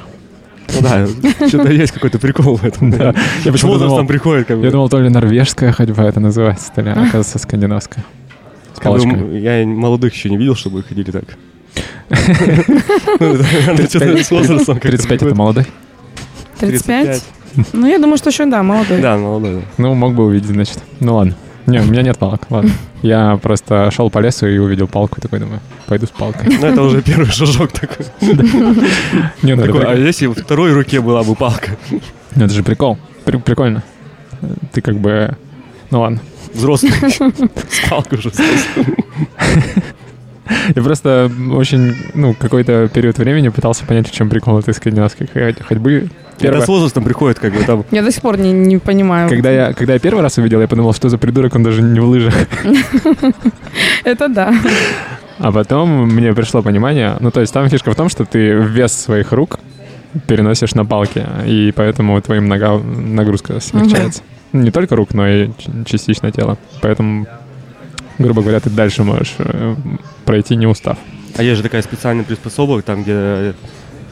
Ну 0.74 0.80
да, 0.82 1.06
что-то 1.48 1.72
есть 1.72 1.92
какой-то 1.92 2.18
прикол 2.18 2.56
в 2.56 2.64
этом. 2.64 2.90
Да. 2.90 3.14
Я 3.44 3.52
возрастом 3.52 3.78
думал, 3.88 4.06
приходит, 4.06 4.46
как 4.48 4.58
бы. 4.58 4.64
я 4.64 4.70
думал, 4.70 4.88
то 4.88 5.00
ли 5.00 5.08
норвежская 5.08 5.72
ходьба 5.72 6.04
это 6.04 6.20
называется, 6.20 6.70
то 6.74 6.82
ли, 6.82 6.90
оказывается, 6.90 7.38
скандинавская. 7.38 8.04
С 8.74 8.78
Как 8.80 8.92
бы, 8.92 8.98
палочкой. 8.98 9.12
м, 9.20 9.36
я 9.36 9.66
молодых 9.66 10.12
еще 10.14 10.28
не 10.28 10.36
видел, 10.36 10.54
чтобы 10.56 10.82
ходили 10.82 11.10
так. 11.10 11.24
Ну, 13.20 13.26
это, 13.34 13.42
наверное, 13.44 13.86
что-то 13.86 14.24
с 14.24 14.30
возрастом. 14.30 14.74
как-то 14.76 14.88
35 14.88 15.04
это 15.06 15.18
приходит. 15.18 15.36
молодой? 15.38 15.66
35? 16.60 17.22
Ну, 17.72 17.86
я 17.86 17.98
думаю, 17.98 18.18
что 18.18 18.30
еще, 18.30 18.44
да, 18.46 18.62
молодой. 18.62 19.00
Да, 19.00 19.16
молодой. 19.16 19.62
Ну, 19.78 19.94
мог 19.94 20.14
бы 20.14 20.26
увидеть, 20.26 20.48
значит. 20.48 20.78
Ну 21.00 21.16
ладно. 21.16 21.34
Не, 21.66 21.80
у 21.80 21.84
меня 21.84 22.02
нет 22.02 22.16
палок, 22.18 22.42
ладно. 22.50 22.70
Я 23.02 23.38
просто 23.42 23.90
шел 23.90 24.08
по 24.10 24.20
лесу 24.20 24.46
и 24.46 24.58
увидел 24.58 24.86
палку, 24.86 25.16
и 25.18 25.20
такой 25.20 25.40
думаю, 25.40 25.60
пойду 25.86 26.06
с 26.06 26.10
палкой. 26.10 26.56
Ну, 26.60 26.66
это 26.66 26.82
уже 26.82 27.02
первый 27.02 27.26
шажок 27.26 27.72
такой. 27.72 28.06
Не, 29.42 29.54
ну 29.56 29.62
Такой, 29.66 29.84
а 29.84 29.94
если 29.94 30.26
в 30.26 30.34
второй 30.34 30.72
руке 30.72 31.00
была 31.00 31.22
бы 31.22 31.34
палка? 31.34 31.76
ну, 32.34 32.44
это 32.44 32.54
же 32.54 32.62
прикол. 32.62 32.98
При- 33.24 33.38
Прикольно. 33.38 33.82
Ты 34.72 34.80
как 34.80 34.96
бы... 34.98 35.36
Ну 35.90 36.00
ладно. 36.00 36.20
Взрослый. 36.54 36.92
С 37.00 37.88
палкой 37.90 38.18
уже. 38.18 38.30
Я 40.74 40.82
просто 40.82 41.30
очень, 41.52 41.94
ну, 42.14 42.34
какой-то 42.34 42.88
период 42.88 43.18
времени 43.18 43.48
пытался 43.48 43.84
понять, 43.84 44.08
в 44.08 44.12
чем 44.14 44.28
прикол 44.28 44.58
этой 44.58 44.74
скандинавской 44.74 45.26
ходь- 45.26 45.60
ходьбы. 46.36 46.48
Это 46.48 46.52
Первое- 46.52 46.64
с 46.64 46.68
возрастом 46.68 47.04
приходит, 47.04 47.38
как 47.38 47.52
бы 47.54 47.62
там. 47.64 47.84
Я 47.90 48.02
до 48.02 48.10
сих 48.12 48.22
пор 48.22 48.38
не, 48.38 48.52
не 48.52 48.78
понимаю. 48.78 49.28
Когда 49.28 49.50
я, 49.50 49.72
когда 49.72 49.94
я 49.94 49.98
первый 49.98 50.22
раз 50.22 50.38
увидел, 50.38 50.60
я 50.60 50.68
подумал, 50.68 50.94
что 50.94 51.08
за 51.08 51.18
придурок, 51.18 51.54
он 51.54 51.62
даже 51.62 51.82
не 51.82 52.00
в 52.00 52.04
лыжах. 52.04 52.34
Это 54.04 54.28
да. 54.28 54.54
А 55.38 55.52
потом 55.52 56.06
мне 56.08 56.32
пришло 56.32 56.62
понимание, 56.62 57.16
ну 57.20 57.30
то 57.30 57.40
есть 57.40 57.52
там 57.52 57.68
фишка 57.68 57.90
в 57.92 57.94
том, 57.96 58.08
что 58.08 58.24
ты 58.24 58.52
вес 58.52 58.92
своих 58.92 59.32
рук 59.32 59.58
переносишь 60.26 60.74
на 60.74 60.86
палки, 60.86 61.26
и 61.46 61.72
поэтому 61.76 62.20
твоим 62.22 62.48
ногам 62.48 63.14
нагрузка 63.14 63.60
смягчается. 63.60 64.22
Не 64.52 64.70
только 64.70 64.96
рук, 64.96 65.12
но 65.12 65.28
и 65.28 65.50
частично 65.84 66.32
тела. 66.32 66.56
Поэтому, 66.80 67.26
грубо 68.18 68.40
говоря, 68.40 68.60
ты 68.60 68.70
дальше 68.70 69.02
можешь 69.02 69.34
э, 69.38 69.74
пройти 70.24 70.56
не 70.56 70.66
устав. 70.66 70.96
А 71.36 71.42
есть 71.42 71.58
же 71.58 71.62
такая 71.62 71.82
специальная 71.82 72.24
приспособа, 72.24 72.80
там, 72.80 73.02
где 73.02 73.54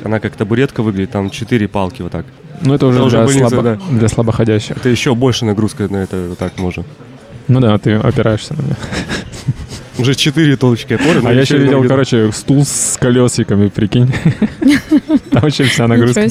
она 0.02 0.20
как 0.20 0.36
табуретка 0.36 0.82
выглядит, 0.82 1.10
там 1.10 1.30
четыре 1.30 1.68
палки 1.68 2.02
вот 2.02 2.12
так. 2.12 2.26
Ну 2.60 2.74
это 2.74 2.86
уже, 2.86 2.98
Это 2.98 3.06
уже 3.06 3.16
для, 3.16 3.26
больница, 3.26 3.46
слабо- 3.56 3.62
да. 3.90 3.98
для 3.98 4.08
слабоходящих. 4.08 4.76
Это 4.76 4.88
еще 4.88 5.14
больше 5.14 5.44
нагрузка 5.44 5.88
на 5.88 5.98
это 5.98 6.26
вот 6.30 6.38
так 6.38 6.58
можно. 6.58 6.84
Ну 7.48 7.60
да, 7.60 7.76
ты 7.78 7.92
опираешься 7.94 8.54
на 8.54 8.62
меня. 8.62 8.76
Уже 9.98 10.14
четыре 10.14 10.56
толчки 10.56 10.94
опоры. 10.94 11.20
А 11.24 11.32
я 11.32 11.42
еще 11.42 11.56
видел, 11.58 11.78
ноги- 11.82 11.88
короче, 11.88 12.32
стул 12.32 12.64
с 12.64 12.96
колесиками, 13.00 13.68
прикинь. 13.68 14.12
Там 15.30 15.42
вообще 15.42 15.64
вся 15.64 15.86
нагрузка. 15.86 16.28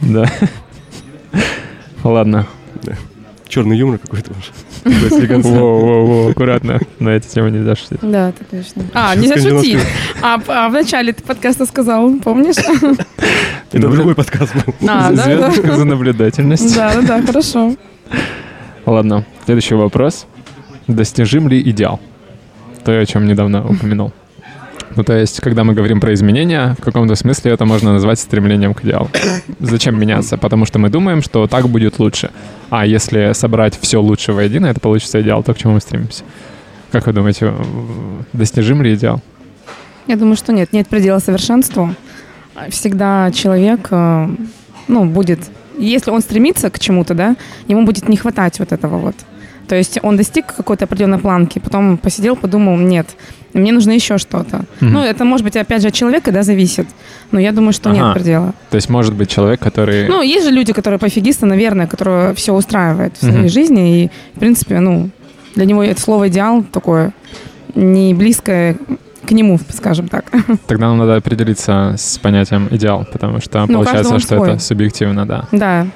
Да. 0.00 0.30
Ладно. 2.04 2.46
Черный 3.52 3.76
юмор 3.76 3.98
какой-то 3.98 4.30
уже. 4.30 4.50
Воу-воу-воу, 5.42 6.30
аккуратно. 6.30 6.80
На 6.98 7.10
эти 7.10 7.26
темы 7.28 7.50
нельзя 7.50 7.76
шутить. 7.76 7.98
Да, 8.00 8.30
это 8.30 8.44
точно. 8.50 8.84
А, 8.94 9.14
нельзя 9.14 9.36
шутить. 9.36 9.78
А, 10.22 10.40
а 10.48 10.70
в 10.70 10.72
начале 10.72 11.12
ты 11.12 11.22
подкаста 11.22 11.66
сказал, 11.66 12.18
помнишь? 12.20 12.56
Это 13.72 13.88
другой 13.90 14.14
подкаст 14.14 14.54
был. 14.54 14.74
А, 14.88 15.10
да, 15.10 15.16
да. 15.16 15.22
Звездочка 15.24 15.76
за 15.76 15.84
наблюдательность. 15.84 16.74
Да, 16.74 16.94
да, 16.94 17.02
да, 17.02 17.26
хорошо. 17.26 17.76
Ладно, 18.86 19.26
следующий 19.44 19.74
вопрос. 19.74 20.24
Достижим 20.86 21.46
ли 21.46 21.60
идеал? 21.60 22.00
То, 22.84 22.98
о 22.98 23.04
чем 23.04 23.26
недавно 23.26 23.68
упомянул. 23.68 24.14
Ну, 24.96 25.04
то 25.04 25.14
есть, 25.14 25.40
когда 25.40 25.64
мы 25.64 25.72
говорим 25.74 26.00
про 26.00 26.12
изменения, 26.12 26.74
в 26.78 26.82
каком-то 26.82 27.14
смысле 27.14 27.52
это 27.52 27.64
можно 27.64 27.92
назвать 27.92 28.18
стремлением 28.18 28.74
к 28.74 28.84
идеалу. 28.84 29.08
Зачем 29.60 29.98
меняться? 29.98 30.36
Потому 30.36 30.66
что 30.66 30.78
мы 30.78 30.90
думаем, 30.90 31.22
что 31.22 31.46
так 31.46 31.68
будет 31.68 31.98
лучше. 31.98 32.30
А 32.70 32.84
если 32.84 33.32
собрать 33.32 33.78
все 33.80 34.00
лучше 34.00 34.32
воедино, 34.32 34.66
это 34.66 34.80
получится 34.80 35.20
идеал, 35.20 35.42
то, 35.42 35.54
к 35.54 35.58
чему 35.58 35.74
мы 35.74 35.80
стремимся. 35.80 36.24
Как 36.90 37.06
вы 37.06 37.12
думаете, 37.12 37.54
достижим 38.32 38.82
ли 38.82 38.94
идеал? 38.94 39.20
Я 40.06 40.16
думаю, 40.16 40.36
что 40.36 40.52
нет, 40.52 40.72
нет 40.72 40.88
предела 40.88 41.20
совершенству. 41.20 41.94
Всегда 42.68 43.30
человек, 43.30 43.88
э, 43.90 44.28
ну, 44.88 45.04
будет, 45.06 45.38
если 45.78 46.10
он 46.10 46.20
стремится 46.20 46.70
к 46.70 46.78
чему-то, 46.78 47.14
да, 47.14 47.36
ему 47.66 47.86
будет 47.86 48.08
не 48.08 48.16
хватать 48.16 48.58
вот 48.58 48.72
этого 48.72 48.98
вот. 48.98 49.14
То 49.68 49.76
есть 49.76 49.98
он 50.02 50.16
достиг 50.16 50.54
какой-то 50.54 50.84
определенной 50.84 51.18
планки, 51.18 51.58
потом 51.60 51.96
посидел, 51.96 52.36
подумал, 52.36 52.76
нет, 52.76 53.06
мне 53.54 53.72
нужно 53.72 53.92
еще 53.92 54.18
что-то. 54.18 54.64
Мгм. 54.80 54.92
Ну, 54.92 55.00
это, 55.02 55.24
может 55.24 55.44
быть, 55.44 55.56
опять 55.56 55.82
же, 55.82 55.88
от 55.88 55.94
человека, 55.94 56.32
да, 56.32 56.42
зависит. 56.42 56.86
Но 57.30 57.38
я 57.40 57.52
думаю, 57.52 57.72
что 57.72 57.90
Ага. 57.90 57.98
нет 57.98 58.14
предела. 58.14 58.54
То 58.70 58.76
есть, 58.76 58.88
может 58.88 59.14
быть, 59.14 59.28
человек, 59.30 59.60
который... 59.60 60.08
Ну, 60.08 60.22
есть 60.22 60.46
же 60.46 60.52
люди, 60.52 60.72
которые 60.72 60.98
пофигисты, 60.98 61.46
наверное, 61.46 61.86
которые 61.86 62.34
все 62.34 62.52
устраивают 62.54 63.16
в 63.16 63.20
своей 63.20 63.38
Мгм. 63.38 63.48
жизни, 63.48 64.04
и, 64.04 64.10
в 64.34 64.40
принципе, 64.40 64.80
ну, 64.80 65.10
для 65.54 65.64
него 65.66 65.82
это 65.82 66.00
слово 66.00 66.28
«идеал» 66.28 66.62
такое 66.64 67.12
не 67.74 68.14
близкое 68.14 68.76
к 69.26 69.30
нему, 69.32 69.58
скажем 69.70 70.08
так. 70.08 70.24
Тогда 70.66 70.88
нам 70.88 70.98
надо 70.98 71.16
определиться 71.16 71.94
с 71.96 72.18
понятием 72.18 72.68
идеал, 72.70 73.06
потому 73.12 73.40
что 73.40 73.64
Ну, 73.66 73.74
получается, 73.74 74.18
что 74.18 74.36
свой. 74.36 74.50
это 74.52 74.58
субъективно, 74.60 75.26
да. 75.26 75.44
Да. 75.52 75.86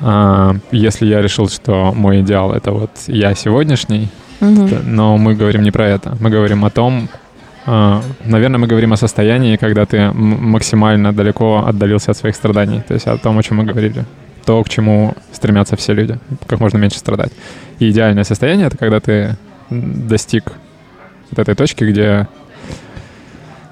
А, 0.00 0.56
если 0.72 1.06
я 1.06 1.22
решил, 1.22 1.48
что 1.48 1.92
мой 1.94 2.20
идеал 2.20 2.52
это 2.52 2.72
вот 2.72 2.90
я 3.06 3.34
сегодняшний, 3.34 4.08
Т- 4.68 4.80
но 4.84 5.16
мы 5.16 5.34
говорим 5.34 5.62
не 5.62 5.70
про 5.70 5.86
это. 5.88 6.16
Мы 6.20 6.30
говорим 6.30 6.64
о 6.64 6.70
том, 6.70 7.08
а, 7.66 8.02
наверное, 8.24 8.58
мы 8.58 8.66
говорим 8.66 8.92
о 8.92 8.96
состоянии, 8.96 9.56
когда 9.56 9.86
ты 9.86 10.10
максимально 10.12 11.12
далеко 11.12 11.64
отдалился 11.66 12.10
от 12.10 12.16
своих 12.16 12.36
страданий. 12.36 12.82
То 12.86 12.94
есть 12.94 13.06
о 13.06 13.16
том, 13.16 13.38
о 13.38 13.42
чем 13.42 13.58
мы 13.58 13.64
говорили 13.64 14.04
то, 14.44 14.62
к 14.62 14.68
чему 14.68 15.14
стремятся 15.32 15.76
все 15.76 15.94
люди, 15.94 16.18
как 16.46 16.60
можно 16.60 16.76
меньше 16.76 16.98
страдать. 16.98 17.32
И 17.78 17.90
идеальное 17.90 18.24
состояние— 18.24 18.66
это 18.68 18.76
когда 18.76 19.00
ты 19.00 19.36
достиг 19.70 20.52
вот 21.30 21.38
этой 21.38 21.54
точки, 21.54 21.84
где... 21.84 22.28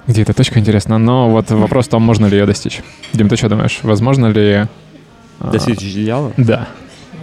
Где 0.05 0.23
эта 0.23 0.33
точка, 0.33 0.59
интересно. 0.59 0.97
Но 0.97 1.29
вот 1.29 1.49
вопрос 1.51 1.85
в 1.85 1.89
том, 1.89 2.01
можно 2.01 2.25
ли 2.25 2.37
ее 2.37 2.45
достичь. 2.45 2.81
Дим, 3.13 3.29
ты 3.29 3.37
что 3.37 3.47
думаешь? 3.47 3.79
Возможно 3.83 4.25
ли... 4.25 4.65
А, 5.39 5.51
достичь 5.51 5.81
идеала? 5.81 6.33
Да. 6.35 6.67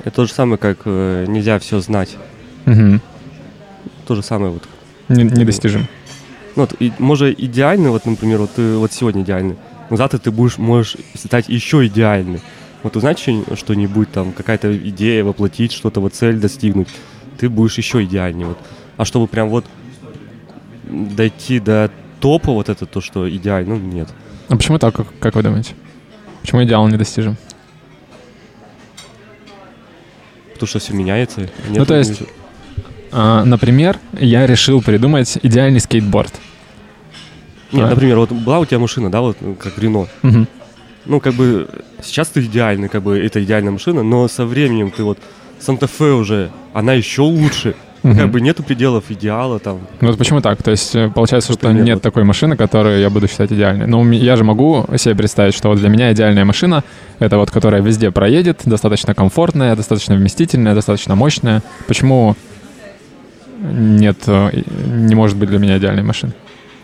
Это 0.04 0.16
то 0.16 0.24
же 0.24 0.32
самое, 0.32 0.56
как 0.56 0.78
э, 0.86 1.26
нельзя 1.28 1.58
все 1.58 1.80
знать. 1.80 2.16
Угу. 2.66 3.00
То 4.10 4.16
же 4.16 4.24
самое 4.24 4.50
вот. 4.50 4.64
Не, 5.08 5.22
недостижим. 5.22 5.86
Ну, 6.56 6.62
вот, 6.62 6.74
и, 6.80 6.92
может, 6.98 7.38
идеальный, 7.38 7.90
вот, 7.90 8.06
например, 8.06 8.38
вот 8.40 8.50
ты 8.50 8.74
вот 8.74 8.92
сегодня 8.92 9.22
идеальный, 9.22 9.54
но 9.88 9.96
завтра 9.96 10.18
ты 10.18 10.32
будешь, 10.32 10.58
можешь 10.58 10.96
стать 11.14 11.48
еще 11.48 11.86
идеальный. 11.86 12.40
Вот 12.82 12.96
узнать 12.96 13.20
что-нибудь, 13.20 14.10
там, 14.10 14.32
какая-то 14.32 14.76
идея 14.76 15.22
воплотить, 15.22 15.70
что-то, 15.70 16.00
вот 16.00 16.12
цель 16.14 16.40
достигнуть, 16.40 16.88
ты 17.38 17.48
будешь 17.48 17.78
еще 17.78 18.02
идеальнее. 18.02 18.48
Вот. 18.48 18.58
А 18.96 19.04
чтобы 19.04 19.28
прям 19.28 19.48
вот 19.48 19.64
дойти 20.88 21.60
до 21.60 21.88
топа, 22.18 22.50
вот 22.50 22.68
это 22.68 22.86
то, 22.86 23.00
что 23.00 23.30
идеально, 23.30 23.76
ну, 23.76 23.80
нет. 23.80 24.08
А 24.48 24.56
почему 24.56 24.80
так, 24.80 24.92
как, 24.92 25.06
как 25.20 25.36
вы 25.36 25.44
думаете? 25.44 25.74
Почему 26.40 26.64
идеал 26.64 26.88
недостижим? 26.88 27.36
Потому 30.54 30.66
что 30.66 30.80
все 30.80 30.94
меняется. 30.94 31.42
Нет, 31.42 31.78
ну, 31.78 31.86
то 31.86 31.94
есть, 31.94 32.22
например, 33.12 33.98
я 34.12 34.46
решил 34.46 34.82
придумать 34.82 35.38
идеальный 35.42 35.80
скейтборд. 35.80 36.32
Нет, 37.72 37.86
а? 37.86 37.90
например, 37.90 38.18
вот 38.18 38.32
была 38.32 38.58
у 38.58 38.66
тебя 38.66 38.78
машина, 38.78 39.10
да, 39.10 39.20
вот 39.20 39.36
как 39.58 39.78
Рено. 39.78 40.06
Угу. 40.22 40.46
Ну, 41.06 41.20
как 41.20 41.34
бы 41.34 41.68
сейчас 42.02 42.28
ты 42.28 42.40
идеальный, 42.40 42.88
как 42.88 43.02
бы 43.02 43.18
это 43.18 43.42
идеальная 43.42 43.72
машина, 43.72 44.02
но 44.02 44.28
со 44.28 44.44
временем 44.44 44.90
ты 44.90 45.02
вот 45.02 45.18
Санта-Фе 45.60 46.12
уже, 46.12 46.50
она 46.72 46.94
еще 46.94 47.22
лучше. 47.22 47.74
Угу. 48.02 48.16
Как 48.16 48.30
бы 48.30 48.40
нету 48.40 48.62
пределов 48.62 49.04
идеала 49.10 49.58
там. 49.58 49.80
Ну 50.00 50.08
вот 50.08 50.16
почему 50.16 50.40
так? 50.40 50.62
То 50.62 50.70
есть 50.70 50.96
э, 50.96 51.10
получается, 51.14 51.52
что 51.52 51.70
нет 51.70 51.96
вот. 51.96 52.02
такой 52.02 52.24
машины, 52.24 52.56
которую 52.56 52.98
я 52.98 53.10
буду 53.10 53.28
считать 53.28 53.52
идеальной. 53.52 53.86
Но 53.86 54.02
ну, 54.02 54.10
я 54.12 54.36
же 54.36 54.44
могу 54.44 54.86
себе 54.96 55.14
представить, 55.14 55.54
что 55.54 55.68
вот 55.68 55.78
для 55.78 55.90
меня 55.90 56.10
идеальная 56.10 56.46
машина— 56.46 56.82
это 57.18 57.36
вот 57.36 57.50
которая 57.50 57.82
везде 57.82 58.10
проедет, 58.10 58.62
достаточно 58.64 59.14
комфортная, 59.14 59.76
достаточно 59.76 60.14
вместительная, 60.14 60.74
достаточно 60.74 61.14
мощная. 61.14 61.62
Почему 61.86 62.36
нет, 63.60 64.18
э, 64.26 64.62
не 64.86 65.14
может 65.14 65.36
быть 65.36 65.48
для 65.48 65.58
меня 65.58 65.78
идеальной 65.78 66.02
машины? 66.02 66.32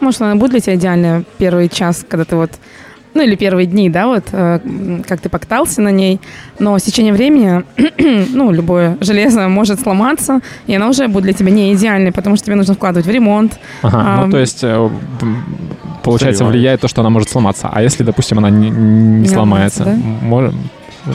Может, 0.01 0.23
она 0.23 0.37
будет 0.37 0.51
для 0.51 0.61
тебя 0.61 0.75
идеальная 0.77 1.25
первый 1.39 1.69
час, 1.69 2.05
когда 2.09 2.25
ты 2.25 2.37
вот 2.37 2.53
ну 3.17 3.23
или 3.23 3.35
первые 3.35 3.67
дни, 3.67 3.89
да, 3.89 4.07
вот 4.07 4.25
э, 4.33 5.01
как 5.09 5.21
ты 5.21 5.31
покатался 5.31 5.81
на 5.81 5.89
ней, 5.89 6.21
но 6.59 6.79
с 6.79 6.83
течением 6.83 7.15
времени, 7.15 7.65
ну, 8.35 8.53
любое 8.53 8.99
железо 9.01 9.49
может 9.49 9.81
сломаться, 9.81 10.41
и 10.67 10.75
оно 10.75 10.91
уже 10.91 11.09
будет 11.09 11.25
для 11.25 11.33
тебя 11.33 11.51
не 11.51 11.73
идеальной, 11.73 12.13
потому 12.13 12.37
что 12.37 12.45
тебе 12.45 12.57
нужно 12.57 12.75
вкладывать 12.75 13.07
в 13.07 13.11
ремонт. 13.11 13.59
Ага, 13.83 13.99
а, 13.99 14.25
ну 14.27 14.31
то 14.31 14.39
есть 14.39 14.63
э, 14.63 14.91
получается 16.03 16.45
влияет 16.45 16.83
то, 16.83 16.89
что 16.89 17.01
она 17.01 17.09
может 17.09 17.31
сломаться, 17.31 17.71
а 17.73 17.81
если, 17.81 18.05
допустим, 18.05 18.39
она 18.39 18.51
не, 18.51 18.69
не, 18.69 19.21
не 19.21 19.29
сломается, 19.29 19.85
да? 19.85 19.95
может 19.95 20.55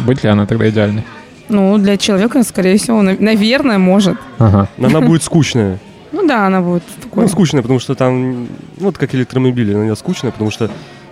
быть 0.06 0.24
ли 0.24 0.30
она 0.30 0.48
тогда 0.48 0.68
идеальной? 0.70 1.04
Ну, 1.52 1.78
для 1.78 1.98
человека, 1.98 2.44
скорее 2.44 2.78
всего, 2.78 3.02
наверное, 3.02 3.78
может. 3.78 4.18
Ага. 4.40 4.70
Но 4.78 4.88
она 4.88 5.02
будет 5.02 5.22
скучная. 5.22 5.80
Ну 6.12 6.26
да, 6.28 6.48
она 6.48 6.62
будет 6.62 6.84
такой. 7.02 7.24
Ну, 7.24 7.30
скучная, 7.30 7.62
потому 7.62 7.80
что 7.80 7.94
там, 7.96 8.32
ну, 8.32 8.48
вот 8.78 8.98
как 8.98 9.14
электромобили, 9.14 9.74
она 9.74 9.96
скучная, 9.96 10.32
потому 10.32 10.50
что 10.52 10.70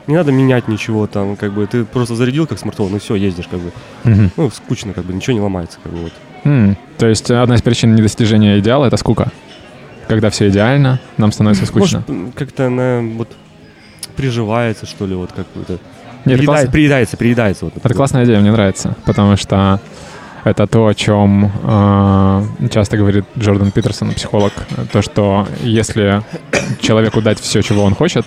не 0.08 0.16
надо 0.16 0.32
менять 0.32 0.68
ничего 0.68 1.08
там, 1.08 1.36
как 1.36 1.54
бы 1.54 1.68
ты 1.68 1.86
просто 1.86 2.16
зарядил 2.16 2.48
как 2.48 2.58
смартфон, 2.58 2.96
и 2.96 3.00
все, 3.00 3.16
ездишь, 3.16 3.48
как 3.50 3.60
бы. 3.60 3.72
Угу. 4.06 4.30
Ну, 4.38 4.50
скучно, 4.50 4.94
как 4.94 5.06
бы, 5.06 5.14
ничего 5.14 5.34
не 5.34 5.42
ломается, 5.42 5.78
как 5.84 5.92
бы 5.92 6.00
вот. 6.00 6.14
Mm. 6.46 6.78
То 6.98 7.08
есть 7.08 7.30
одна 7.30 7.56
из 7.56 7.62
причин 7.62 7.96
недостижения 7.96 8.60
идеала 8.60 8.86
это 8.86 8.98
скука. 8.98 9.30
Когда 10.08 10.30
все 10.30 10.48
идеально, 10.50 11.00
нам 11.18 11.32
становится 11.32 11.66
скучно. 11.66 12.04
Может, 12.08 12.34
как-то 12.34 12.68
она 12.68 13.02
вот 13.02 13.30
приживается, 14.16 14.86
что 14.86 15.06
ли, 15.06 15.16
вот 15.16 15.32
как-то. 15.32 15.78
Нет, 16.26 16.38
приедается, 16.38 16.46
класс... 16.46 16.72
приедается, 16.72 17.18
приедается. 17.18 17.66
Вот, 17.66 17.78
это 17.78 17.94
классная 17.94 18.26
идея, 18.26 18.40
мне 18.40 18.52
нравится, 18.52 18.96
потому 19.06 19.38
что 19.38 19.80
это 20.44 20.68
то, 20.68 20.88
о 20.88 20.94
чем 20.94 21.52
э, 21.64 22.44
часто 22.72 22.98
говорит 22.98 23.26
Джордан 23.38 23.72
Питерсон, 23.72 24.12
психолог, 24.14 24.54
то, 24.92 25.02
что 25.02 25.48
если 25.62 26.22
человеку 26.82 27.22
дать 27.22 27.40
все, 27.40 27.62
чего 27.62 27.84
он 27.84 27.96
хочет, 27.96 28.26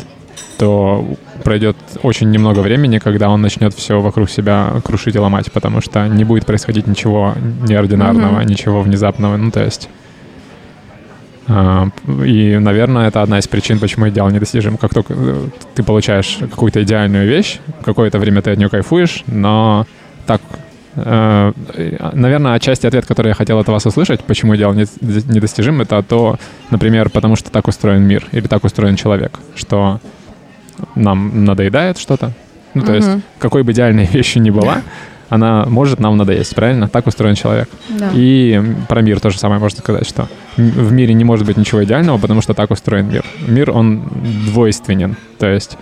то 0.58 1.04
пройдет 1.42 1.76
очень 2.02 2.30
немного 2.30 2.60
времени, 2.60 2.98
когда 2.98 3.30
он 3.30 3.40
начнет 3.40 3.74
все 3.74 4.00
вокруг 4.00 4.30
себя 4.30 4.74
крушить 4.84 5.16
и 5.16 5.18
ломать, 5.18 5.50
потому 5.50 5.80
что 5.80 6.06
не 6.06 6.24
будет 6.24 6.46
происходить 6.46 6.86
ничего 6.86 7.34
неординарного, 7.66 8.40
mm-hmm. 8.40 8.46
ничего 8.46 8.82
внезапного. 8.82 9.36
Ну, 9.36 9.50
то 9.50 9.64
есть... 9.64 9.88
А, 11.48 11.88
и, 12.24 12.58
наверное, 12.58 13.08
это 13.08 13.22
одна 13.22 13.40
из 13.40 13.48
причин, 13.48 13.80
почему 13.80 14.08
идеал 14.08 14.30
недостижим. 14.30 14.76
Как 14.76 14.94
только 14.94 15.14
ты 15.74 15.82
получаешь 15.82 16.38
какую-то 16.38 16.82
идеальную 16.84 17.26
вещь, 17.26 17.58
какое-то 17.84 18.18
время 18.20 18.42
ты 18.42 18.52
от 18.52 18.58
нее 18.58 18.68
кайфуешь, 18.68 19.24
но 19.26 19.86
так 20.26 20.40
э, 20.52 20.56
Наверное, 20.94 22.54
отчасти 22.54 22.86
ответ, 22.86 23.06
который 23.06 23.28
я 23.28 23.34
хотел 23.34 23.58
от 23.58 23.68
вас 23.68 23.86
услышать, 23.86 24.20
почему 24.24 24.54
идеал 24.56 24.74
недостижим, 24.74 25.80
это 25.80 26.02
то, 26.02 26.36
например, 26.70 27.08
потому 27.08 27.36
что 27.36 27.50
так 27.50 27.68
устроен 27.68 28.02
мир 28.02 28.26
или 28.32 28.46
так 28.46 28.64
устроен 28.64 28.96
человек, 28.96 29.38
что 29.54 30.00
нам 30.94 31.44
надоедает 31.44 31.98
что-то. 31.98 32.32
Ну, 32.74 32.82
то 32.82 32.92
угу. 32.92 32.96
есть, 32.96 33.08
какой 33.38 33.62
бы 33.62 33.72
идеальной 33.72 34.06
вещи 34.12 34.38
ни 34.38 34.50
была, 34.50 34.82
она 35.28 35.64
может 35.66 35.98
нам 35.98 36.18
надоесть, 36.18 36.54
правильно? 36.54 36.88
Так 36.88 37.06
устроен 37.06 37.34
человек. 37.34 37.68
Да. 37.88 38.10
И 38.14 38.60
про 38.88 39.00
мир 39.00 39.18
то 39.18 39.30
же 39.30 39.38
самое 39.38 39.60
можно 39.60 39.78
сказать, 39.78 40.06
что 40.06 40.28
в 40.56 40.92
мире 40.92 41.14
не 41.14 41.24
может 41.24 41.46
быть 41.46 41.56
ничего 41.56 41.82
идеального, 41.84 42.18
потому 42.18 42.42
что 42.42 42.52
так 42.52 42.70
устроен 42.70 43.08
мир. 43.08 43.24
Мир, 43.46 43.70
он 43.70 44.02
двойственен. 44.46 45.16
То 45.38 45.46
есть, 45.46 45.78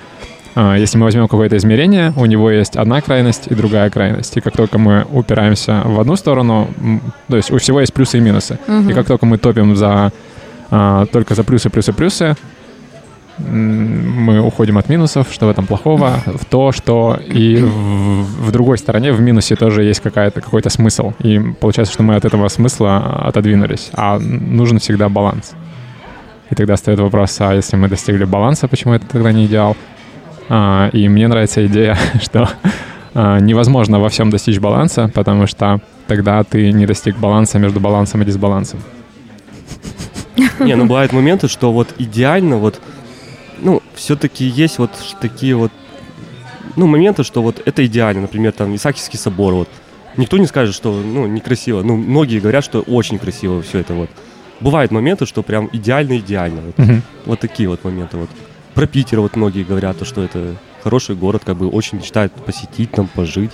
если 0.57 0.99
мы 0.99 1.05
возьмем 1.05 1.29
какое-то 1.29 1.57
измерение, 1.57 2.13
у 2.17 2.27
него 2.27 2.51
есть 2.51 2.77
одна 2.77 3.01
крайность 3.01 3.47
и 3.47 3.55
другая 3.55 3.89
крайность. 3.91 4.37
И 4.37 4.41
как 4.41 4.57
только 4.57 4.79
мы 4.79 5.07
упираемся 5.11 5.83
в 5.85 6.01
одну 6.01 6.17
сторону, 6.17 6.69
то 7.29 7.37
есть 7.37 7.51
у 7.51 7.59
всего 7.59 7.81
есть 7.81 7.95
плюсы 7.95 8.19
и 8.19 8.21
минусы. 8.21 8.59
Угу. 8.67 8.91
И 8.91 8.93
как 8.93 9.07
только 9.07 9.27
мы 9.27 9.39
топим 9.39 9.77
за 9.77 10.13
а, 10.71 11.07
только 11.07 11.35
за 11.35 11.45
плюсы, 11.45 11.71
плюсы, 11.71 11.93
плюсы, 11.93 12.37
мы 13.39 14.41
уходим 14.41 14.77
от 14.79 14.89
минусов, 14.89 15.29
что 15.33 15.47
в 15.47 15.49
этом 15.49 15.67
плохого, 15.67 16.21
в 16.27 16.45
то, 16.45 16.73
что 16.73 17.19
и 17.27 17.57
в, 17.57 18.49
в 18.49 18.53
другой 18.53 18.79
стороне, 18.79 19.13
в 19.13 19.21
минусе 19.21 19.57
тоже 19.57 19.83
есть 19.83 20.01
какая-то, 20.01 20.41
какой-то 20.41 20.69
смысл. 20.69 21.13
И 21.21 21.39
получается, 21.39 21.95
что 21.95 22.03
мы 22.03 22.17
от 22.17 22.25
этого 22.25 22.49
смысла 22.49 23.23
отодвинулись. 23.25 23.91
А 23.95 24.19
нужен 24.19 24.79
всегда 24.79 25.09
баланс. 25.09 25.53
И 26.51 26.55
тогда 26.55 26.77
стоит 26.77 26.99
вопрос, 26.99 27.37
а 27.41 27.55
если 27.55 27.77
мы 27.77 27.89
достигли 27.89 28.25
баланса, 28.25 28.69
почему 28.69 28.95
это 28.95 29.07
тогда 29.07 29.33
не 29.33 29.47
идеал? 29.47 29.77
А, 30.51 30.91
и 30.93 31.09
мне 31.09 31.29
нравится 31.29 31.65
идея, 31.67 31.97
что 32.21 32.51
а, 33.15 33.39
невозможно 33.39 34.01
во 34.01 34.09
всем 34.09 34.29
достичь 34.31 34.59
баланса, 34.59 35.11
потому 35.15 35.47
что 35.47 35.81
тогда 36.07 36.43
ты 36.45 36.73
не 36.73 36.87
достиг 36.87 37.17
баланса 37.17 37.59
между 37.59 37.81
балансом 37.81 38.21
и 38.21 38.25
дисбалансом. 38.27 38.81
Не, 40.59 40.75
ну 40.75 40.85
бывают 40.87 41.13
моменты, 41.13 41.49
что 41.49 41.73
вот 41.73 41.95
идеально 41.99 42.57
вот 42.59 42.81
ну, 43.63 43.83
все-таки 43.95 44.45
есть 44.45 44.79
вот 44.79 44.91
такие 45.21 45.55
вот, 45.55 45.71
ну, 46.77 46.87
моменты, 46.87 47.25
что 47.25 47.43
вот 47.43 47.63
это 47.65 47.85
идеально, 47.87 48.23
например, 48.23 48.53
там 48.53 48.75
Исаакиевский 48.75 49.19
собор, 49.19 49.55
вот. 49.55 49.69
Никто 50.17 50.39
не 50.39 50.47
скажет, 50.47 50.75
что, 50.75 50.93
ну, 50.93 51.27
некрасиво. 51.27 51.83
Ну, 51.83 51.97
многие 51.97 52.41
говорят, 52.41 52.65
что 52.65 52.81
очень 52.81 53.19
красиво 53.19 53.63
все 53.63 53.79
это 53.79 53.95
вот. 53.95 54.11
Бывают 54.59 54.91
моменты, 54.91 55.25
что 55.25 55.43
прям 55.43 55.71
идеально-идеально. 55.73 56.61
Вот, 56.63 56.87
вот 57.27 57.41
такие 57.41 57.69
вот 57.69 57.85
моменты 57.85 58.17
вот. 58.17 58.31
Про 58.81 58.87
Питер 58.87 59.21
вот 59.21 59.37
многие 59.37 59.63
говорят, 59.63 59.99
то, 59.99 60.07
что 60.07 60.25
это 60.25 60.57
хороший 60.83 61.15
город, 61.15 61.43
как 61.45 61.55
бы 61.55 61.69
очень 61.69 61.99
мечтают 61.99 62.33
посетить 62.33 62.91
там, 62.91 63.09
пожить. 63.09 63.51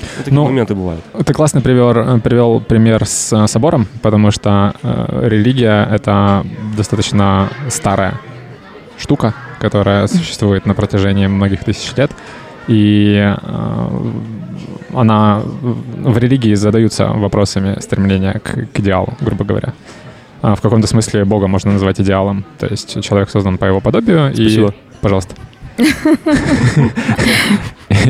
Вот 0.00 0.16
такие 0.16 0.34
ну, 0.34 0.46
моменты 0.46 0.74
бывают. 0.74 1.04
Ты 1.24 1.32
классно 1.32 1.60
привел, 1.60 2.18
привел 2.18 2.60
пример 2.60 3.06
с 3.06 3.32
э, 3.32 3.46
собором, 3.46 3.86
потому 4.02 4.32
что 4.32 4.74
э, 4.82 5.28
религия— 5.28 5.88
это 5.92 6.44
достаточно 6.76 7.50
старая 7.68 8.18
штука, 8.98 9.32
которая 9.60 10.08
существует 10.08 10.66
на 10.66 10.74
протяжении 10.74 11.28
многих 11.28 11.62
тысяч 11.62 11.96
лет. 11.96 12.10
И 12.66 13.14
э, 13.14 14.12
она 14.92 15.40
в 15.44 16.18
религии 16.18 16.54
задаются 16.54 17.06
вопросами 17.06 17.78
стремления 17.78 18.40
к, 18.40 18.66
к 18.72 18.80
идеалу, 18.80 19.14
грубо 19.20 19.44
говоря. 19.44 19.72
А 20.42 20.54
в 20.54 20.60
каком-то 20.60 20.86
смысле 20.86 21.24
Бога 21.24 21.46
можно 21.46 21.72
назвать 21.72 22.00
идеалом. 22.00 22.44
То 22.58 22.66
есть 22.66 23.02
человек 23.02 23.30
создан 23.30 23.58
по 23.58 23.64
его 23.64 23.80
подобию. 23.80 24.34
Спасибо. 24.34 24.68
И, 24.68 24.74
пожалуйста. 25.00 25.34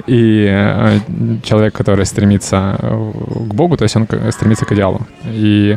И 0.07 0.47
э, 0.49 0.99
человек, 1.43 1.75
который 1.75 2.07
стремится 2.07 2.79
к 2.81 3.55
Богу, 3.55 3.77
то 3.77 3.83
есть 3.85 3.97
он 3.97 4.09
стремится 4.31 4.65
к 4.65 4.73
идеалу. 4.73 5.07
И 5.25 5.77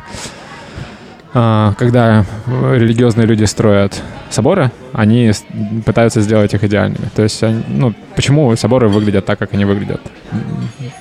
а, 1.38 1.74
когда 1.78 2.24
религиозные 2.48 3.28
люди 3.28 3.44
строят 3.44 4.02
соборы, 4.30 4.72
они 4.94 5.34
пытаются 5.86 6.22
сделать 6.22 6.54
их 6.54 6.64
идеальными. 6.64 7.10
То 7.14 7.24
есть, 7.24 7.44
ну, 7.68 7.94
почему 8.16 8.56
соборы 8.56 8.88
выглядят 8.88 9.26
так, 9.26 9.38
как 9.38 9.54
они 9.54 9.66
выглядят? 9.66 10.00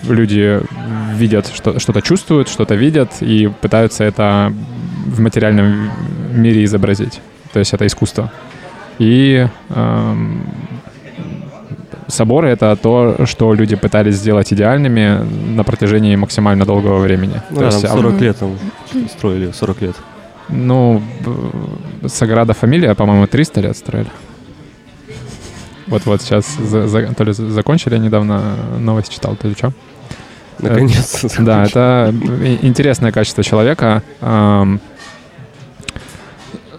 Люди 0.03 0.61
видят, 1.15 1.53
что, 1.55 1.79
что-то 1.79 2.03
чувствуют, 2.03 2.49
что-то 2.49 2.75
видят 2.75 3.13
и 3.21 3.49
пытаются 3.61 4.03
это 4.03 4.53
в 5.05 5.21
материальном 5.21 5.91
мире 6.33 6.65
изобразить. 6.65 7.21
То 7.53 7.59
есть 7.59 7.73
это 7.73 7.87
искусство. 7.87 8.33
И 8.99 9.47
эм, 9.71 10.43
соборы— 12.09 12.49
это 12.51 12.77
то, 12.77 13.27
что 13.27 13.55
люди 13.55 13.77
пытались 13.77 14.17
сделать 14.17 14.53
идеальными 14.53 15.25
на 15.57 15.65
протяжении 15.65 16.17
максимально 16.17 16.65
долгого 16.65 16.99
времени. 16.99 17.41
Ну, 17.51 17.57
то 17.57 17.71
да, 17.71 17.77
есть, 17.77 17.89
40 17.89 18.15
а... 18.15 18.25
лет 18.25 18.39
там 18.39 18.59
строили, 19.09 19.53
40 19.53 19.83
лет. 19.83 19.97
Ну, 20.49 21.03
Саграда 22.07 22.53
Фамилия, 22.53 22.95
по-моему, 22.95 23.27
300 23.27 23.61
лет 23.61 23.77
строили. 23.77 24.11
Вот-вот 25.87 26.23
сейчас 26.23 26.47
за, 26.57 26.89
за, 26.89 27.15
то 27.15 27.25
ли 27.25 27.33
закончили 27.33 27.99
недавно 27.99 28.57
новость 28.79 29.13
читал, 29.13 29.37
то 29.37 29.49
ли 29.49 29.55
что. 29.55 29.73
Наконец-то. 30.59 31.27
Э, 31.27 31.43
да, 31.43 31.65
это 31.65 32.15
интересное 32.63 33.13
качество 33.13 33.43
человека. 33.43 34.03
Эм, 34.21 34.81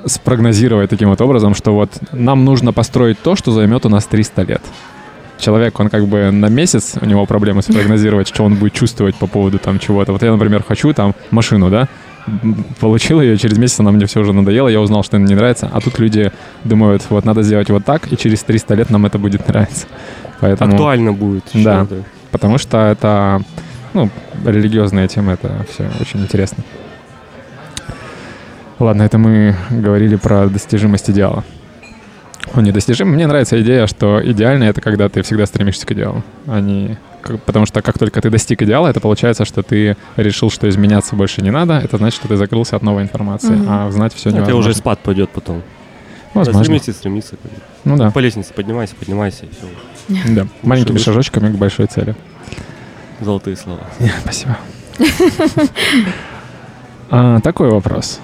спрогнозировать 0.06 0.90
таким 0.90 1.10
вот 1.10 1.22
образом, 1.22 1.56
что 1.56 1.74
вот 1.74 1.92
нам 2.12 2.46
нужно 2.46 2.74
построить 2.74 3.20
то, 3.22 3.36
что 3.36 3.52
займет 3.52 3.86
у 3.86 3.90
нас 3.90 4.06
300 4.06 4.42
лет. 4.44 4.62
Человек, 5.38 5.80
он 5.80 5.90
как 5.90 6.08
бы 6.08 6.32
на 6.32 6.48
месяц, 6.48 6.94
у 7.02 7.06
него 7.06 7.26
проблемы 7.26 7.62
спрогнозировать, 7.62 8.28
что 8.28 8.44
он 8.44 8.56
будет 8.56 8.74
чувствовать 8.74 9.16
по 9.16 9.28
поводу 9.28 9.60
там 9.60 9.80
чего-то. 9.80 10.14
Вот 10.14 10.24
я, 10.24 10.32
например, 10.32 10.64
хочу 10.64 10.94
там 10.94 11.14
машину, 11.32 11.70
да, 11.70 11.88
получил 12.80 13.22
ее, 13.22 13.38
через 13.38 13.58
месяц 13.58 13.80
она 13.80 13.92
мне 13.92 14.06
все 14.06 14.22
уже 14.22 14.34
надоела, 14.34 14.68
я 14.68 14.80
узнал, 14.80 15.04
что 15.04 15.18
она 15.18 15.28
не 15.28 15.36
нравится, 15.36 15.70
а 15.72 15.82
тут 15.82 16.00
люди 16.00 16.32
думают, 16.64 17.04
вот 17.10 17.26
надо 17.26 17.44
сделать 17.44 17.70
вот 17.70 17.86
так, 17.86 18.12
и 18.12 18.18
через 18.18 18.44
300 18.44 18.76
лет 18.76 18.90
нам 18.90 19.06
это 19.06 19.20
будет 19.20 19.48
нравиться. 19.48 19.88
Поэтому, 20.40 20.72
Актуально 20.74 21.14
будет. 21.14 21.44
Да, 21.54 21.86
потому 22.32 22.58
что 22.58 22.78
это, 22.78 23.42
ну, 23.94 24.10
религиозная 24.46 25.08
тема, 25.08 25.34
это 25.34 25.66
все 25.70 25.90
очень 26.00 26.22
интересно. 26.22 26.64
Ладно, 28.80 29.04
это 29.04 29.18
мы 29.18 29.56
говорили 29.70 30.16
про 30.16 30.48
достижимость 30.48 31.10
идеала. 31.10 31.44
Он 32.54 32.64
недостижим. 32.64 33.10
Мне 33.10 33.26
нравится 33.26 33.62
идея, 33.62 33.88
что 33.88 34.22
идеально— 34.24 34.64
это 34.66 34.82
когда 34.82 35.10
ты 35.10 35.22
всегда 35.22 35.46
стремишься 35.46 35.86
к 35.86 35.92
идеалу, 35.92 36.24
а 36.48 36.60
не 36.60 36.98
потому 37.46 37.66
что 37.66 37.82
как 37.82 37.98
только 37.98 38.22
ты 38.22 38.30
достиг 38.30 38.62
идеала, 38.62 38.88
это 38.88 39.00
получается, 39.00 39.46
что 39.46 39.64
ты 39.64 39.98
решил, 40.16 40.52
что 40.52 40.70
изменяться 40.70 41.16
больше 41.16 41.42
не 41.42 41.50
надо. 41.50 41.74
Это 41.74 41.98
значит, 41.98 42.20
что 42.20 42.28
ты 42.28 42.38
закрылся 42.38 42.76
от 42.76 42.84
новой 42.84 43.02
информации, 43.02 43.52
mm-hmm. 43.52 43.88
а 43.88 43.92
знать 43.92 44.14
все 44.14 44.30
не 44.30 44.36
невозможно. 44.36 44.58
У 44.58 44.60
уже 44.60 44.74
спад 44.76 45.00
пойдет 45.00 45.32
потом. 45.32 45.64
Возможно. 46.36 46.60
Да, 46.60 46.64
стремиться, 46.66 46.94
стремиться. 46.94 47.36
Ну 47.84 47.98
да. 47.98 48.12
По 48.12 48.20
лестнице 48.20 48.54
поднимайся, 48.54 48.96
поднимайся, 48.96 49.46
и 49.46 49.50
все. 49.50 50.34
Да, 50.36 50.48
маленькими 50.62 50.98
шажочками 50.98 51.52
к 51.52 51.56
большой 51.58 51.88
цели. 51.88 52.16
Золотые 53.22 53.56
слова. 53.56 53.82
Спасибо. 54.22 54.58
а, 57.10 57.40
такой 57.40 57.70
вопрос. 57.70 58.20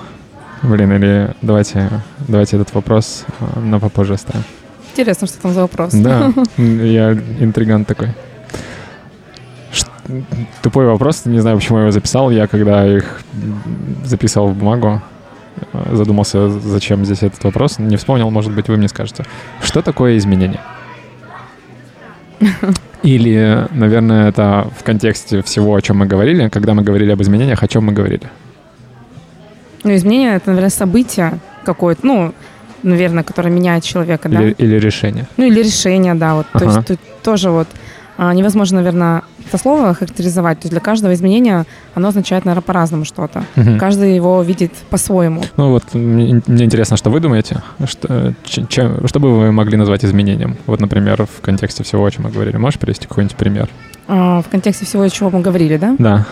Блин, 0.63 0.91
или 0.93 1.33
давайте, 1.41 1.89
давайте 2.27 2.57
этот 2.57 2.73
вопрос 2.73 3.25
а, 3.39 3.59
на 3.59 3.79
попозже 3.79 4.13
оставим. 4.13 4.43
Интересно, 4.91 5.27
что 5.27 5.41
там 5.41 5.53
за 5.53 5.61
вопрос. 5.61 5.93
Да, 5.93 6.31
я 6.57 7.13
интригант 7.39 7.87
такой. 7.87 8.09
Тупой 10.61 10.85
вопрос, 10.85 11.25
не 11.25 11.39
знаю, 11.39 11.57
почему 11.57 11.77
я 11.77 11.83
его 11.83 11.91
записал. 11.91 12.29
Я, 12.29 12.47
когда 12.47 12.85
их 12.85 13.21
записывал 14.03 14.49
в 14.49 14.55
бумагу, 14.55 15.01
а, 15.73 15.95
задумался, 15.95 16.49
зачем 16.49 17.05
здесь 17.05 17.23
этот 17.23 17.43
вопрос. 17.43 17.79
Не 17.79 17.97
вспомнил, 17.97 18.29
может 18.29 18.53
быть, 18.53 18.67
вы 18.67 18.77
мне 18.77 18.87
скажете. 18.87 19.25
Что 19.63 19.81
такое 19.81 20.17
изменение? 20.17 20.59
Или, 23.03 23.67
наверное, 23.71 24.29
это 24.29 24.67
в 24.77 24.83
контексте 24.83 25.41
всего, 25.41 25.73
о 25.75 25.81
чем 25.81 25.97
мы 25.97 26.05
говорили. 26.05 26.49
Когда 26.49 26.73
мы 26.73 26.83
говорили 26.83 27.11
об 27.11 27.21
изменениях, 27.21 27.63
о 27.63 27.67
чем 27.67 27.85
мы 27.85 27.93
говорили? 27.93 28.29
Ну, 29.83 29.95
изменение— 29.95 30.35
это, 30.35 30.49
наверное, 30.49 30.69
событие 30.69 31.39
какое-то, 31.63 32.05
ну, 32.05 32.33
наверное, 32.83 33.23
которое 33.23 33.49
меняет 33.49 33.83
человека, 33.83 34.29
да? 34.29 34.41
Или, 34.41 34.55
или 34.57 34.79
решение. 34.79 35.27
Ну, 35.37 35.45
или 35.45 35.61
решение, 35.61 36.15
да, 36.15 36.35
вот. 36.35 36.47
Ага. 36.53 36.65
То 36.65 36.71
есть 36.71 36.87
тут 36.87 36.99
тоже 37.23 37.49
вот 37.49 37.67
а, 38.17 38.33
невозможно, 38.33 38.77
наверное, 38.77 39.23
это 39.47 39.57
слово 39.57 39.95
характеризовать. 39.95 40.59
То 40.59 40.65
есть 40.65 40.71
для 40.71 40.79
каждого 40.79 41.11
изменения 41.13 41.65
оно 41.95 42.09
означает, 42.09 42.45
наверное, 42.45 42.61
по-разному 42.61 43.03
что-то. 43.03 43.45
Угу. 43.55 43.77
Каждый 43.79 44.15
его 44.15 44.43
видит 44.43 44.73
по-своему. 44.91 45.43
Ну 45.57 45.71
вот 45.71 45.93
мне, 45.93 46.39
мне 46.45 46.65
интересно, 46.65 46.97
что 46.97 47.09
вы 47.09 47.19
думаете? 47.19 47.63
Что, 47.85 48.33
чем, 48.45 49.07
что 49.07 49.19
бы 49.19 49.39
вы 49.39 49.51
могли 49.51 49.75
назвать 49.75 50.05
изменением? 50.05 50.57
Вот, 50.67 50.79
например, 50.79 51.25
в 51.25 51.41
контексте 51.41 51.83
всего, 51.83 52.05
о 52.05 52.11
чем 52.11 52.25
мы 52.25 52.29
говорили. 52.29 52.57
Можешь 52.57 52.79
привести 52.79 53.07
какой-нибудь 53.07 53.35
пример? 53.35 53.69
А, 54.07 54.43
в 54.43 54.49
контексте 54.49 54.85
всего, 54.85 55.01
о 55.01 55.09
чем 55.09 55.31
мы 55.31 55.41
говорили, 55.41 55.77
да? 55.77 55.95
Да 55.97 56.27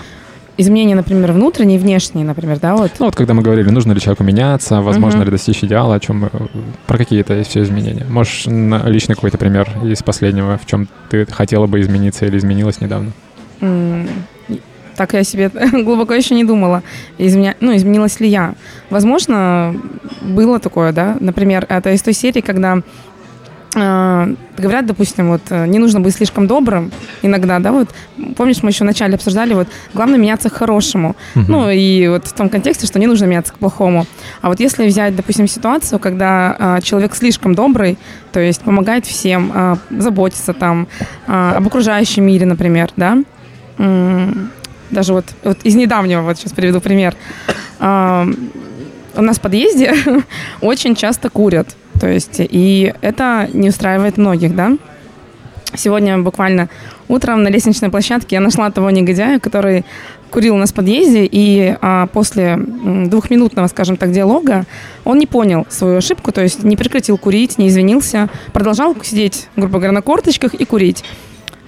изменения, 0.59 0.95
например, 0.95 1.31
внутренние 1.31 1.77
и 1.77 1.79
внешние, 1.79 2.25
например, 2.25 2.59
да, 2.59 2.75
вот? 2.75 2.91
Ну, 2.99 3.05
вот 3.05 3.15
когда 3.15 3.33
мы 3.33 3.41
говорили, 3.41 3.69
нужно 3.69 3.93
ли 3.93 4.01
человеку 4.01 4.23
меняться, 4.23 4.81
возможно 4.81 5.21
uh-huh. 5.21 5.25
ли 5.25 5.31
достичь 5.31 5.63
идеала, 5.63 5.95
о 5.95 5.99
чем 5.99 6.19
мы, 6.19 6.29
про 6.85 6.97
какие 6.97 7.21
это 7.21 7.41
все 7.43 7.63
изменения. 7.63 8.05
Можешь 8.09 8.45
личный 8.45 9.15
какой-то 9.15 9.37
пример 9.37 9.69
из 9.83 10.03
последнего, 10.03 10.57
в 10.57 10.65
чем 10.65 10.89
ты 11.09 11.25
хотела 11.25 11.65
бы 11.65 11.79
измениться 11.79 12.25
или 12.25 12.37
изменилась 12.37 12.81
недавно? 12.81 13.11
Так 14.95 15.13
я 15.13 15.23
себе 15.23 15.49
глубоко 15.71 16.13
еще 16.13 16.35
не 16.35 16.43
думала, 16.43 16.83
изменя... 17.17 17.55
ну, 17.61 17.73
изменилась 17.73 18.19
ли 18.19 18.27
я. 18.27 18.55
Возможно, 18.89 19.73
было 20.21 20.59
такое, 20.59 20.91
да, 20.91 21.15
например, 21.21 21.65
это 21.69 21.93
из 21.93 22.01
той 22.01 22.13
серии, 22.13 22.41
когда 22.41 22.81
говорят, 23.73 24.85
допустим, 24.85 25.29
вот 25.29 25.41
э, 25.49 25.67
не 25.67 25.77
нужно 25.77 25.99
быть 25.99 26.15
слишком 26.15 26.47
добрым 26.47 26.91
иногда, 27.21 27.59
да, 27.59 27.71
вот 27.71 27.89
помнишь, 28.35 28.63
мы 28.63 28.71
еще 28.71 28.83
вначале 28.83 29.13
обсуждали, 29.15 29.53
вот 29.53 29.67
главное 29.93 30.17
меняться 30.17 30.49
к 30.49 30.53
хорошему, 30.53 31.15
угу. 31.35 31.45
ну 31.47 31.69
и 31.69 32.07
вот 32.07 32.25
в 32.27 32.33
том 32.33 32.49
контексте, 32.49 32.87
что 32.87 32.99
не 32.99 33.07
нужно 33.07 33.25
меняться 33.25 33.53
к 33.53 33.57
плохому. 33.57 34.07
А 34.41 34.49
вот 34.49 34.59
если 34.59 34.87
взять, 34.87 35.15
допустим, 35.15 35.47
ситуацию, 35.47 35.99
когда 35.99 36.77
э, 36.79 36.81
человек 36.81 37.15
слишком 37.15 37.53
добрый, 37.53 37.97
то 38.31 38.39
есть 38.39 38.61
помогает 38.61 39.05
всем, 39.05 39.51
э, 39.53 39.75
заботится 39.91 40.53
там 40.53 40.87
э, 41.27 41.53
об 41.55 41.67
окружающем 41.67 42.25
мире, 42.25 42.45
например, 42.45 42.89
да, 42.95 43.19
даже 43.77 45.13
вот, 45.13 45.25
вот 45.43 45.59
из 45.63 45.75
недавнего, 45.75 46.21
вот 46.21 46.37
сейчас 46.37 46.53
приведу 46.53 46.81
пример. 46.81 47.15
Э, 47.79 48.25
у 49.15 49.21
нас 49.21 49.37
в 49.37 49.41
подъезде 49.41 49.93
очень 50.61 50.95
часто 50.95 51.29
курят. 51.29 51.75
То 51.99 52.07
есть, 52.07 52.35
и 52.39 52.93
это 53.01 53.49
не 53.53 53.69
устраивает 53.69 54.17
многих, 54.17 54.55
да. 54.55 54.77
Сегодня 55.75 56.17
буквально 56.17 56.69
утром 57.07 57.43
на 57.43 57.49
лестничной 57.49 57.89
площадке 57.89 58.37
я 58.37 58.41
нашла 58.41 58.71
того 58.71 58.89
негодяя, 58.89 59.39
который 59.39 59.85
курил 60.31 60.55
у 60.55 60.57
нас 60.57 60.71
в 60.71 60.73
подъезде, 60.73 61.27
и 61.29 61.75
а, 61.81 62.07
после 62.07 62.57
двухминутного, 62.57 63.67
скажем 63.67 63.97
так, 63.97 64.11
диалога 64.11 64.65
он 65.03 65.17
не 65.17 65.27
понял 65.27 65.65
свою 65.69 65.97
ошибку, 65.97 66.31
то 66.31 66.41
есть 66.41 66.63
не 66.63 66.75
прекратил 66.75 67.17
курить, 67.17 67.57
не 67.57 67.67
извинился, 67.67 68.29
продолжал 68.53 68.95
сидеть, 69.03 69.47
грубо 69.55 69.79
говоря, 69.79 69.91
на 69.91 70.01
корточках 70.01 70.53
и 70.53 70.65
курить. 70.65 71.03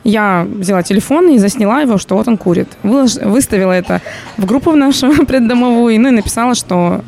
Я 0.03 0.47
взяла 0.49 0.81
телефон 0.81 1.29
и 1.29 1.37
засняла 1.37 1.81
его, 1.81 1.97
что 1.99 2.15
вот 2.15 2.27
он 2.27 2.37
курит. 2.37 2.69
Вылож... 2.81 3.15
Выставила 3.15 3.71
это 3.71 4.01
в 4.37 4.45
группу 4.45 4.71
в 4.71 4.75
нашу 4.75 5.25
преддомовую, 5.25 5.99
ну 5.99 6.07
и 6.07 6.11
написала, 6.11 6.55
что 6.55 7.03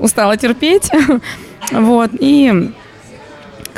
устала 0.00 0.36
терпеть, 0.36 0.90
Вот, 1.72 2.10
и 2.18 2.72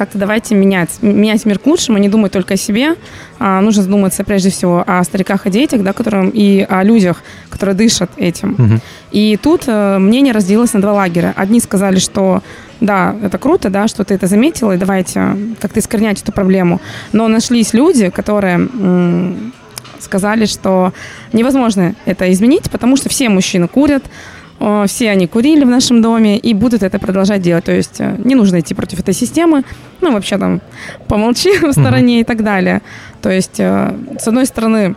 как-то 0.01 0.17
давайте 0.17 0.55
менять, 0.55 1.03
менять 1.03 1.45
мир 1.45 1.59
к 1.59 1.67
лучшему, 1.67 1.99
не 1.99 2.09
думать 2.09 2.33
только 2.33 2.55
о 2.55 2.57
себе. 2.57 2.95
А, 3.39 3.61
нужно 3.61 3.83
задуматься 3.83 4.25
прежде 4.25 4.49
всего 4.49 4.83
о 4.87 5.05
стариках 5.05 5.47
и 5.47 5.51
детях, 5.51 5.83
да, 5.83 5.93
которым, 5.93 6.31
и 6.31 6.67
о 6.67 6.83
людях, 6.83 7.23
которые 7.51 7.77
дышат 7.77 8.11
этим. 8.17 8.53
Угу. 8.53 8.81
И 9.11 9.39
тут 9.43 9.65
э, 9.67 9.99
мнение 9.99 10.33
разделилось 10.33 10.73
на 10.73 10.81
два 10.81 10.95
лагеря. 10.95 11.35
Одни 11.37 11.61
сказали, 11.61 11.99
что 11.99 12.43
да, 12.81 13.15
это 13.23 13.37
круто, 13.37 13.69
да, 13.69 13.89
что 13.89 14.05
ты 14.05 14.15
это 14.15 14.27
заметила, 14.27 14.73
и 14.73 14.79
давайте 14.79 15.37
как-то 15.61 15.81
искоренять 15.81 16.23
эту 16.23 16.33
проблему. 16.33 16.81
Но 17.13 17.29
нашлись 17.29 17.75
люди, 17.75 18.09
которые 18.09 18.71
сказали, 19.99 20.47
что 20.47 20.95
невозможно 21.35 21.95
это 22.07 22.33
изменить, 22.33 22.71
потому 22.71 22.97
что 22.97 23.11
все 23.11 23.29
мужчины 23.29 23.69
курят, 23.69 24.05
все 24.87 25.11
они 25.11 25.27
курили 25.27 25.65
в 25.65 25.69
нашем 25.69 26.03
доме 26.03 26.37
и 26.37 26.53
будут 26.55 26.83
это 26.83 26.99
продолжать 26.99 27.41
делать. 27.41 27.65
То 27.65 27.73
есть 27.73 27.97
э, 27.99 28.17
не 28.19 28.35
нужно 28.35 28.61
идти 28.61 28.75
против 28.75 29.01
этой 29.01 29.15
системы, 29.15 29.65
ну, 30.01 30.13
вообще 30.13 30.37
там 30.37 30.61
помолчи 31.09 31.59
в 31.63 31.73
стороне 31.73 32.19
mm-hmm. 32.19 32.21
и 32.21 32.25
так 32.25 32.45
далее. 32.45 32.83
То 33.23 33.31
есть, 33.31 33.59
э, 33.59 33.95
с 34.19 34.29
одной 34.29 34.45
стороны, 34.45 34.97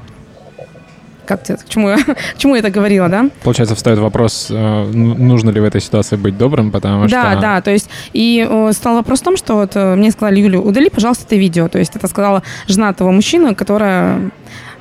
как 1.26 1.44
к 1.44 1.70
чему, 1.70 1.90
я, 1.90 1.98
к 2.36 2.38
чему 2.38 2.56
я 2.56 2.60
это 2.60 2.70
говорила, 2.70 3.08
да? 3.08 3.30
Получается, 3.44 3.76
встает 3.76 4.00
вопрос, 4.00 4.48
э, 4.50 4.92
ну, 4.94 5.16
нужно 5.16 5.52
ли 5.52 5.62
в 5.62 5.64
этой 5.64 5.80
ситуации 5.80 6.18
быть 6.18 6.38
добрым, 6.38 6.70
потому 6.72 7.08
что... 7.08 7.22
Да, 7.22 7.36
да, 7.40 7.62
то 7.62 7.72
есть, 7.72 7.90
и 8.12 8.46
стал 8.72 8.96
вопрос 8.96 9.22
в 9.22 9.24
том, 9.24 9.38
что 9.38 9.56
вот 9.56 9.76
мне 9.76 10.12
сказали, 10.12 10.42
Юля, 10.42 10.60
удали, 10.60 10.90
пожалуйста, 10.90 11.24
это 11.26 11.38
видео. 11.38 11.70
То 11.70 11.80
есть, 11.80 11.96
это 11.96 12.08
сказала 12.10 12.44
жена 12.68 12.92
того 12.92 13.14
мужчины, 13.14 13.56
которая 13.56 14.32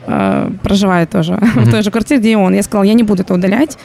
э, 0.06 0.50
проживает 0.62 1.10
тоже 1.10 1.34
mm-hmm. 1.34 1.60
в 1.64 1.70
той 1.70 1.82
же 1.82 1.92
квартире, 1.92 2.18
где 2.18 2.32
и 2.32 2.34
он. 2.34 2.54
Я 2.54 2.64
сказала, 2.64 2.82
я 2.84 2.94
не 2.94 3.04
буду 3.04 3.22
это 3.22 3.34
удалять, 3.34 3.78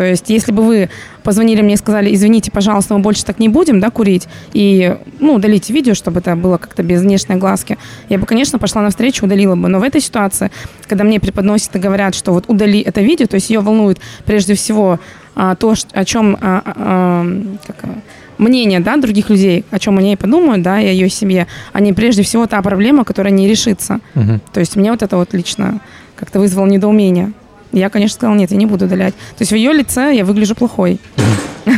то 0.00 0.06
есть, 0.06 0.30
если 0.30 0.50
бы 0.50 0.62
вы 0.62 0.88
позвонили 1.22 1.60
мне 1.60 1.74
и 1.74 1.76
сказали, 1.76 2.14
извините, 2.14 2.50
пожалуйста, 2.50 2.94
мы 2.94 3.00
больше 3.00 3.22
так 3.22 3.38
не 3.38 3.50
будем, 3.50 3.80
да, 3.80 3.90
курить, 3.90 4.28
и, 4.54 4.96
ну, 5.18 5.34
удалите 5.34 5.74
видео, 5.74 5.92
чтобы 5.92 6.20
это 6.20 6.34
было 6.36 6.56
как-то 6.56 6.82
без 6.82 7.02
внешней 7.02 7.36
глазки, 7.36 7.76
я 8.08 8.16
бы, 8.16 8.24
конечно, 8.24 8.58
пошла 8.58 8.80
навстречу, 8.80 9.26
удалила 9.26 9.56
бы. 9.56 9.68
Но 9.68 9.78
в 9.78 9.82
этой 9.82 10.00
ситуации, 10.00 10.50
когда 10.88 11.04
мне 11.04 11.20
преподносят 11.20 11.76
и 11.76 11.78
говорят, 11.78 12.14
что 12.14 12.32
вот 12.32 12.46
удали 12.48 12.80
это 12.80 13.02
видео, 13.02 13.26
то 13.26 13.34
есть 13.34 13.50
ее 13.50 13.60
волнует 13.60 13.98
прежде 14.24 14.54
всего 14.54 15.00
а, 15.34 15.54
то, 15.54 15.74
о 15.92 16.04
чем 16.06 16.38
а, 16.40 16.62
а, 16.64 17.26
как, 17.66 17.90
мнение 18.38 18.80
да, 18.80 18.96
других 18.96 19.28
людей, 19.28 19.66
о 19.70 19.78
чем 19.78 19.98
они 19.98 20.16
подумают, 20.16 20.62
да, 20.62 20.80
и 20.80 20.86
о 20.86 20.92
ее 20.92 21.10
семье, 21.10 21.46
а 21.74 21.80
не 21.80 21.92
прежде 21.92 22.22
всего 22.22 22.46
та 22.46 22.62
проблема, 22.62 23.04
которая 23.04 23.34
не 23.34 23.46
решится. 23.46 24.00
Мгм. 24.14 24.40
То 24.50 24.60
есть 24.60 24.76
мне 24.76 24.92
вот 24.92 25.02
это 25.02 25.18
вот 25.18 25.34
лично 25.34 25.78
как-то 26.16 26.40
вызвало 26.40 26.68
недоумение. 26.68 27.34
Я, 27.72 27.88
конечно, 27.90 28.14
сказала, 28.16 28.34
нет, 28.36 28.50
я 28.50 28.56
не 28.56 28.66
буду 28.66 28.86
удалять. 28.86 29.14
То 29.14 29.40
есть 29.42 29.52
в 29.52 29.54
ее 29.54 29.72
лице 29.72 30.12
я 30.14 30.24
выгляжу 30.24 30.54
плохой. 30.54 30.98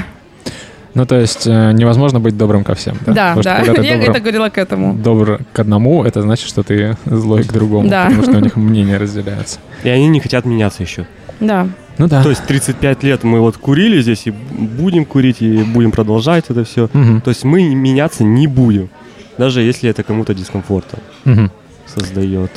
Ну, 0.95 1.07
то 1.07 1.19
есть 1.19 1.47
э, 1.47 1.73
невозможно 1.73 2.21
быть 2.21 2.37
добрым 2.37 2.65
ко 2.65 2.75
всем. 2.75 2.99
Да, 3.07 3.13
Да, 3.15 3.35
Потому 3.37 3.43
да. 3.77 3.83
Я 3.83 3.97
добр- 3.97 4.11
это 4.11 4.21
говорила 4.21 4.49
к 4.51 4.59
этому. 4.59 4.93
добр 4.93 5.41
к 5.55 5.59
одному, 5.59 6.05
это 6.05 6.21
значит, 6.21 6.47
что 6.47 6.63
ты 6.63 6.99
злой 7.07 7.45
к 7.45 7.53
другому, 7.53 7.89
Да. 7.89 8.05
потому 8.09 8.23
что 8.25 8.33
у 8.33 8.41
них 8.41 8.57
мнения 8.57 8.99
разделяются. 8.99 9.59
И 9.85 9.89
они 9.89 10.07
не 10.09 10.21
хотят 10.21 10.45
меняться 10.45 10.83
еще. 10.83 11.07
Да. 11.41 11.67
Ну 11.97 12.09
да. 12.09 12.23
То 12.23 12.29
есть 12.29 12.45
35 12.45 13.03
лет 13.05 13.25
мы 13.25 13.41
вот 13.41 13.57
курили 13.57 14.03
здесь 14.03 14.27
и 14.27 14.31
будем 14.33 15.07
курить, 15.07 15.41
и 15.41 15.63
будем 15.63 15.93
продолжать 15.93 16.45
это 16.51 16.63
все. 16.65 16.91
Мгм. 16.93 17.23
То 17.23 17.31
есть 17.31 17.45
мы 17.45 17.75
меняться 17.75 18.23
не 18.23 18.47
будем. 18.47 18.91
Даже 19.39 19.63
если 19.63 19.89
это 19.89 20.03
кому-то 20.03 20.35
дискомфорт 20.35 20.87
Мгм. 21.25 21.51
создает. 21.87 22.51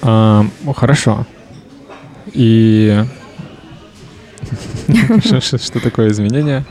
А, 0.00 0.46
ну, 0.62 0.72
хорошо. 0.74 1.26
И 2.34 3.04
что, 5.40 5.80
такое 5.80 6.10
изменение? 6.10 6.64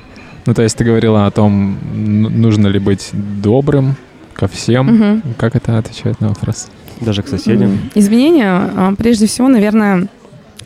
Ну, 0.45 0.53
то 0.53 0.61
есть 0.61 0.77
ты 0.77 0.83
говорила 0.83 1.25
о 1.25 1.31
том, 1.31 1.77
нужно 1.93 2.67
ли 2.67 2.79
быть 2.79 3.09
добрым 3.13 3.95
ко 4.33 4.47
всем. 4.47 5.23
Как 5.37 5.55
это 5.55 5.77
отвечает 5.77 6.19
на 6.21 6.29
вопрос? 6.29 6.67
Даже 6.99 7.23
к 7.23 7.27
соседям. 7.27 7.79
Изменения, 7.95 8.51
а, 8.51 8.93
прежде 8.95 9.25
всего, 9.25 9.47
наверное, 9.47 10.07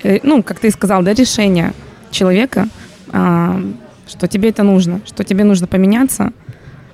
э, 0.03 0.19
ну, 0.23 0.43
как 0.43 0.59
ты 0.59 0.67
и 0.67 0.71
сказал, 0.71 1.03
да, 1.03 1.13
решение 1.13 1.73
человека, 2.11 2.67
а, 3.11 3.61
что 4.07 4.27
тебе 4.27 4.49
это 4.49 4.63
нужно, 4.63 5.01
что 5.05 5.23
тебе 5.23 5.43
нужно 5.43 5.67
поменяться, 5.67 6.31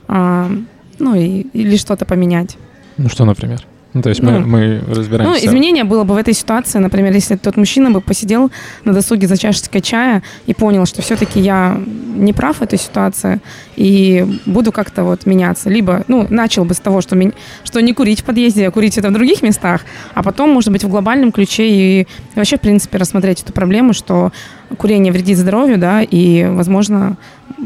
а, 0.07 0.51
ну, 0.99 1.15
и, 1.15 1.41
или 1.53 1.77
что-то 1.77 2.05
поменять. 2.05 2.57
Ну, 2.97 3.09
что, 3.09 3.25
например? 3.25 3.65
Ну, 3.93 4.01
то 4.01 4.09
есть 4.09 4.21
мы, 4.23 4.31
Ну, 4.39 4.47
мы 4.47 4.81
Ну, 4.87 4.95
разбираемся. 4.95 5.45
изменение 5.45 5.83
было 5.83 6.03
бы 6.03 6.15
в 6.15 6.17
этой 6.17 6.33
ситуации, 6.33 6.79
например, 6.79 7.13
если 7.13 7.35
тот 7.35 7.57
мужчина 7.57 7.91
бы 7.91 8.01
посидел 8.01 8.51
на 8.85 8.93
досуге 8.93 9.27
за 9.27 9.37
чашечкой 9.37 9.81
чая 9.81 10.23
и 10.47 10.53
понял, 10.53 10.85
что 10.87 11.01
все-таки 11.03 11.39
я 11.39 11.79
не 12.15 12.33
прав 12.33 12.57
в 12.57 12.61
этой 12.63 12.79
ситуации 12.79 13.39
и 13.75 14.25
буду 14.47 14.71
как-то 14.71 15.03
вот 15.03 15.25
меняться. 15.27 15.69
Либо, 15.69 16.03
ну, 16.07 16.25
начал 16.29 16.65
бы 16.65 16.73
с 16.73 16.79
того, 16.79 17.01
что, 17.01 17.15
мен- 17.15 17.33
что 17.63 17.81
не 17.81 17.93
курить 17.93 18.21
в 18.21 18.23
подъезде, 18.23 18.67
а 18.67 18.71
курить 18.71 18.97
это 18.97 19.09
в 19.09 19.13
других 19.13 19.41
местах, 19.43 19.81
а 20.15 20.23
потом, 20.23 20.49
может 20.51 20.71
быть, 20.71 20.83
в 20.83 20.89
глобальном 20.89 21.31
ключе 21.31 21.67
и 21.69 22.07
вообще, 22.35 22.57
в 22.57 22.61
принципе, 22.61 22.97
рассмотреть 22.97 23.41
эту 23.43 23.53
проблему, 23.53 23.93
что 23.93 24.31
курение 24.77 25.13
вредит 25.13 25.37
здоровью, 25.37 25.77
да, 25.77 26.01
и, 26.01 26.45
возможно, 26.49 27.15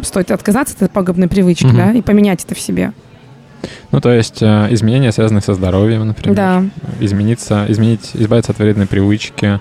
стоит 0.03 0.31
отказаться 0.31 0.75
от 0.75 0.81
этой 0.83 0.91
пагубной 0.91 1.27
привычки, 1.29 1.65
Мгм. 1.67 1.75
да, 1.77 1.91
и 1.93 2.01
поменять 2.01 2.43
это 2.43 2.53
в 2.53 2.59
себе. 2.59 2.91
Ну, 3.91 4.01
то 4.01 4.11
есть 4.11 4.41
э, 4.41 4.67
изменения 4.71 5.11
связаны 5.11 5.41
со 5.41 5.53
здоровьем, 5.53 6.05
например. 6.05 6.35
Да. 6.35 6.63
Измениться, 6.99 7.65
изменить, 7.69 8.11
избавиться 8.13 8.51
от 8.51 8.59
вредной 8.59 8.85
привычки. 8.87 9.59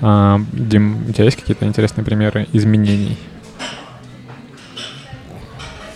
А, 0.00 0.40
Дим, 0.52 1.06
у 1.08 1.12
тебя 1.12 1.24
есть 1.24 1.36
какие-то 1.38 1.64
интересные 1.66 2.04
примеры 2.04 2.46
изменений? 2.52 3.16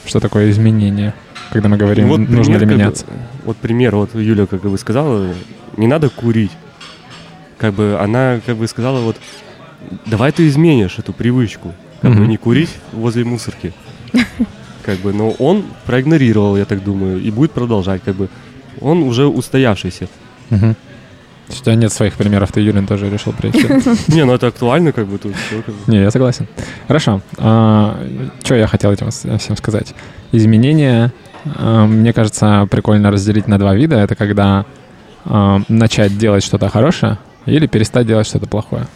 Что 0.06 0.20
такое 0.20 0.50
изменение? 0.50 1.14
Когда 1.50 1.68
мы 1.68 1.76
говорим, 1.76 2.08
Ну, 2.08 2.16
нужно 2.18 2.58
пример, 2.58 2.60
ли 2.60 2.66
как 2.66 2.68
бы, 2.68 2.74
меняться? 2.74 3.06
вот 3.44 3.56
пример, 3.56 3.96
вот 3.96 4.14
Юля, 4.14 4.46
как 4.46 4.60
бы 4.62 4.76
сказала, 4.78 5.28
не 5.76 5.86
надо 5.86 6.08
курить. 6.08 6.52
Как 7.58 7.74
бы 7.74 7.98
она 8.00 8.40
как 8.44 8.56
бы 8.56 8.66
сказала, 8.68 9.00
вот, 9.00 9.16
давай 10.06 10.32
ты 10.32 10.46
изменишь 10.48 10.98
эту 10.98 11.12
привычку. 11.12 11.72
Как 12.02 12.12
бы 12.12 12.20
Мгм. 12.20 12.28
не 12.28 12.36
курить 12.36 12.70
возле 12.92 13.24
мусорки. 13.24 13.72
Как 14.86 14.98
бы, 14.98 15.12
но 15.12 15.30
он 15.30 15.64
проигнорировал, 15.84 16.56
я 16.56 16.64
так 16.64 16.84
думаю, 16.84 17.20
и 17.20 17.30
будет 17.30 17.52
продолжать, 17.52 18.02
как 18.04 18.14
бы. 18.14 18.28
Он 18.80 19.02
уже 19.02 19.26
устоявшийся. 19.26 20.08
Мгм. 20.50 20.74
То 20.74 21.52
есть 21.52 21.62
У 21.62 21.64
тебя 21.64 21.74
нет 21.76 21.92
своих 21.92 22.14
примеров, 22.14 22.50
ты, 22.52 22.60
Юлин, 22.60 22.86
тоже 22.86 23.10
решил 23.10 23.32
прийти. 23.32 23.66
Не, 24.12 24.24
ну 24.24 24.34
это 24.34 24.48
актуально, 24.48 24.92
как 24.92 25.06
бы 25.06 25.18
тут 25.18 25.34
всё, 25.36 25.62
как 25.62 25.74
бы. 25.74 25.92
Не, 25.92 26.02
я 26.02 26.10
согласен. 26.10 26.46
Хорошо. 26.88 27.20
что 27.36 28.54
я 28.54 28.66
хотел 28.66 28.92
этим 28.92 29.10
всем 29.10 29.56
сказать? 29.56 29.94
Изменения, 30.32 31.12
а, 31.56 31.86
мне 31.86 32.12
кажется, 32.12 32.66
прикольно 32.70 33.10
разделить 33.10 33.48
на 33.48 33.58
два 33.58 33.74
вида. 33.74 33.96
Это 33.96 34.14
когда 34.14 34.64
а, 35.24 35.60
начать 35.68 36.18
делать 36.18 36.44
что-то 36.44 36.68
хорошее 36.68 37.18
или 37.46 37.66
перестать 37.66 38.06
делать 38.06 38.26
что-то 38.26 38.46
плохое. 38.46 38.86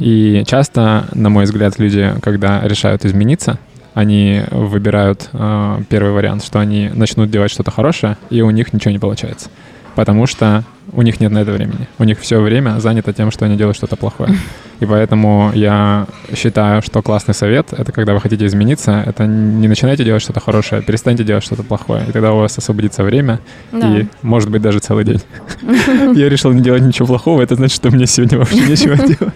И 0.00 0.44
часто, 0.46 1.08
на 1.12 1.28
мой 1.28 1.44
взгляд, 1.44 1.78
люди, 1.78 2.14
когда 2.22 2.60
решают 2.62 3.04
измениться, 3.04 3.58
они 3.96 4.42
выбирают 4.50 5.30
э, 5.32 5.78
первый 5.88 6.12
вариант, 6.12 6.44
что 6.44 6.60
они 6.60 6.90
начнут 6.94 7.30
делать 7.30 7.50
что-то 7.50 7.70
хорошее, 7.70 8.18
и 8.28 8.42
у 8.42 8.50
них 8.50 8.74
ничего 8.74 8.90
не 8.92 8.98
получается. 8.98 9.48
Потому 9.94 10.26
что 10.26 10.64
у 10.92 11.00
них 11.00 11.18
нет 11.20 11.32
на 11.32 11.38
это 11.38 11.52
времени. 11.52 11.88
У 11.98 12.04
них 12.04 12.20
все 12.20 12.38
время 12.42 12.78
занято 12.78 13.14
тем, 13.14 13.30
что 13.30 13.46
они 13.46 13.56
делают 13.56 13.74
что-то 13.78 13.96
плохое. 13.96 14.36
И 14.80 14.84
поэтому 14.84 15.50
я 15.54 16.06
считаю, 16.36 16.82
что 16.82 17.00
классный 17.00 17.32
совет— 17.32 17.68
это 17.72 17.90
когда 17.92 18.12
вы 18.12 18.20
хотите 18.20 18.44
измениться, 18.44 19.02
это 19.06 19.26
не 19.26 19.66
начинайте 19.66 20.04
делать 20.04 20.22
что-то 20.22 20.40
хорошее, 20.40 20.80
а 20.80 20.84
перестаньте 20.84 21.24
делать 21.24 21.44
что-то 21.44 21.62
плохое. 21.62 22.04
И 22.06 22.12
тогда 22.12 22.34
у 22.34 22.40
вас 22.40 22.58
освободится 22.58 23.02
время, 23.02 23.40
Да. 23.72 23.96
и, 23.96 24.06
может 24.20 24.50
быть, 24.50 24.60
даже 24.60 24.80
целый 24.80 25.04
день. 25.06 25.22
Я 26.14 26.28
решил 26.28 26.52
не 26.52 26.60
делать 26.60 26.82
ничего 26.82 27.06
плохого, 27.06 27.40
это 27.40 27.54
значит, 27.54 27.76
что 27.76 27.90
мне 27.90 28.06
сегодня 28.06 28.36
вообще 28.38 28.60
нечего 28.68 28.96
делать. 29.08 29.34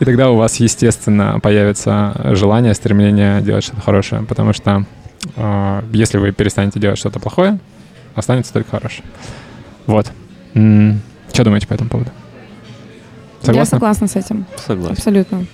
И 0.00 0.04
тогда 0.04 0.30
у 0.30 0.36
вас, 0.36 0.56
естественно, 0.56 1.38
появится 1.40 2.32
желание, 2.34 2.74
стремление 2.74 3.40
делать 3.40 3.64
что-то 3.64 3.80
хорошее, 3.80 4.22
потому 4.22 4.52
что 4.52 4.84
э, 5.36 5.82
если 5.92 6.18
вы 6.18 6.32
перестанете 6.32 6.80
делать 6.80 6.98
что-то 6.98 7.20
плохое, 7.20 7.58
останется 8.14 8.52
только 8.52 8.70
хорошее. 8.70 9.04
Вот. 9.86 10.10
Что 10.52 11.44
думаете 11.44 11.66
по 11.66 11.74
этому 11.74 11.90
поводу? 11.90 12.10
Я 13.42 13.46
Согласны? 13.46 13.76
согласна 13.76 14.06
с 14.06 14.16
этим. 14.16 14.46
Согласен. 14.56 14.92
Абсолютно. 14.92 15.46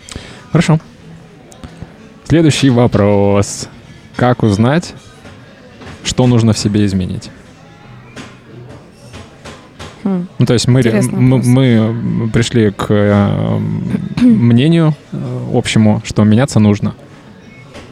Хорошо. 0.52 0.78
Следующий 2.28 2.70
вопрос. 2.70 3.68
Как 4.14 4.42
узнать, 4.42 4.94
что 6.04 6.26
нужно 6.26 6.52
в 6.52 6.58
себе 6.58 6.84
изменить? 6.86 7.30
Ну, 10.04 10.46
то 10.46 10.52
есть 10.54 10.66
мы, 10.68 10.82
мы, 11.12 11.92
мы 11.92 12.28
пришли 12.28 12.70
к 12.70 12.86
э, 12.90 13.58
мнению 14.20 14.94
э, 15.12 15.48
общему, 15.52 16.00
что 16.04 16.24
меняться 16.24 16.58
нужно. 16.58 16.94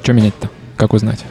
Что 0.02 0.12
менять-то? 0.12 0.48
Как 0.76 0.94
узнать? 0.94 1.24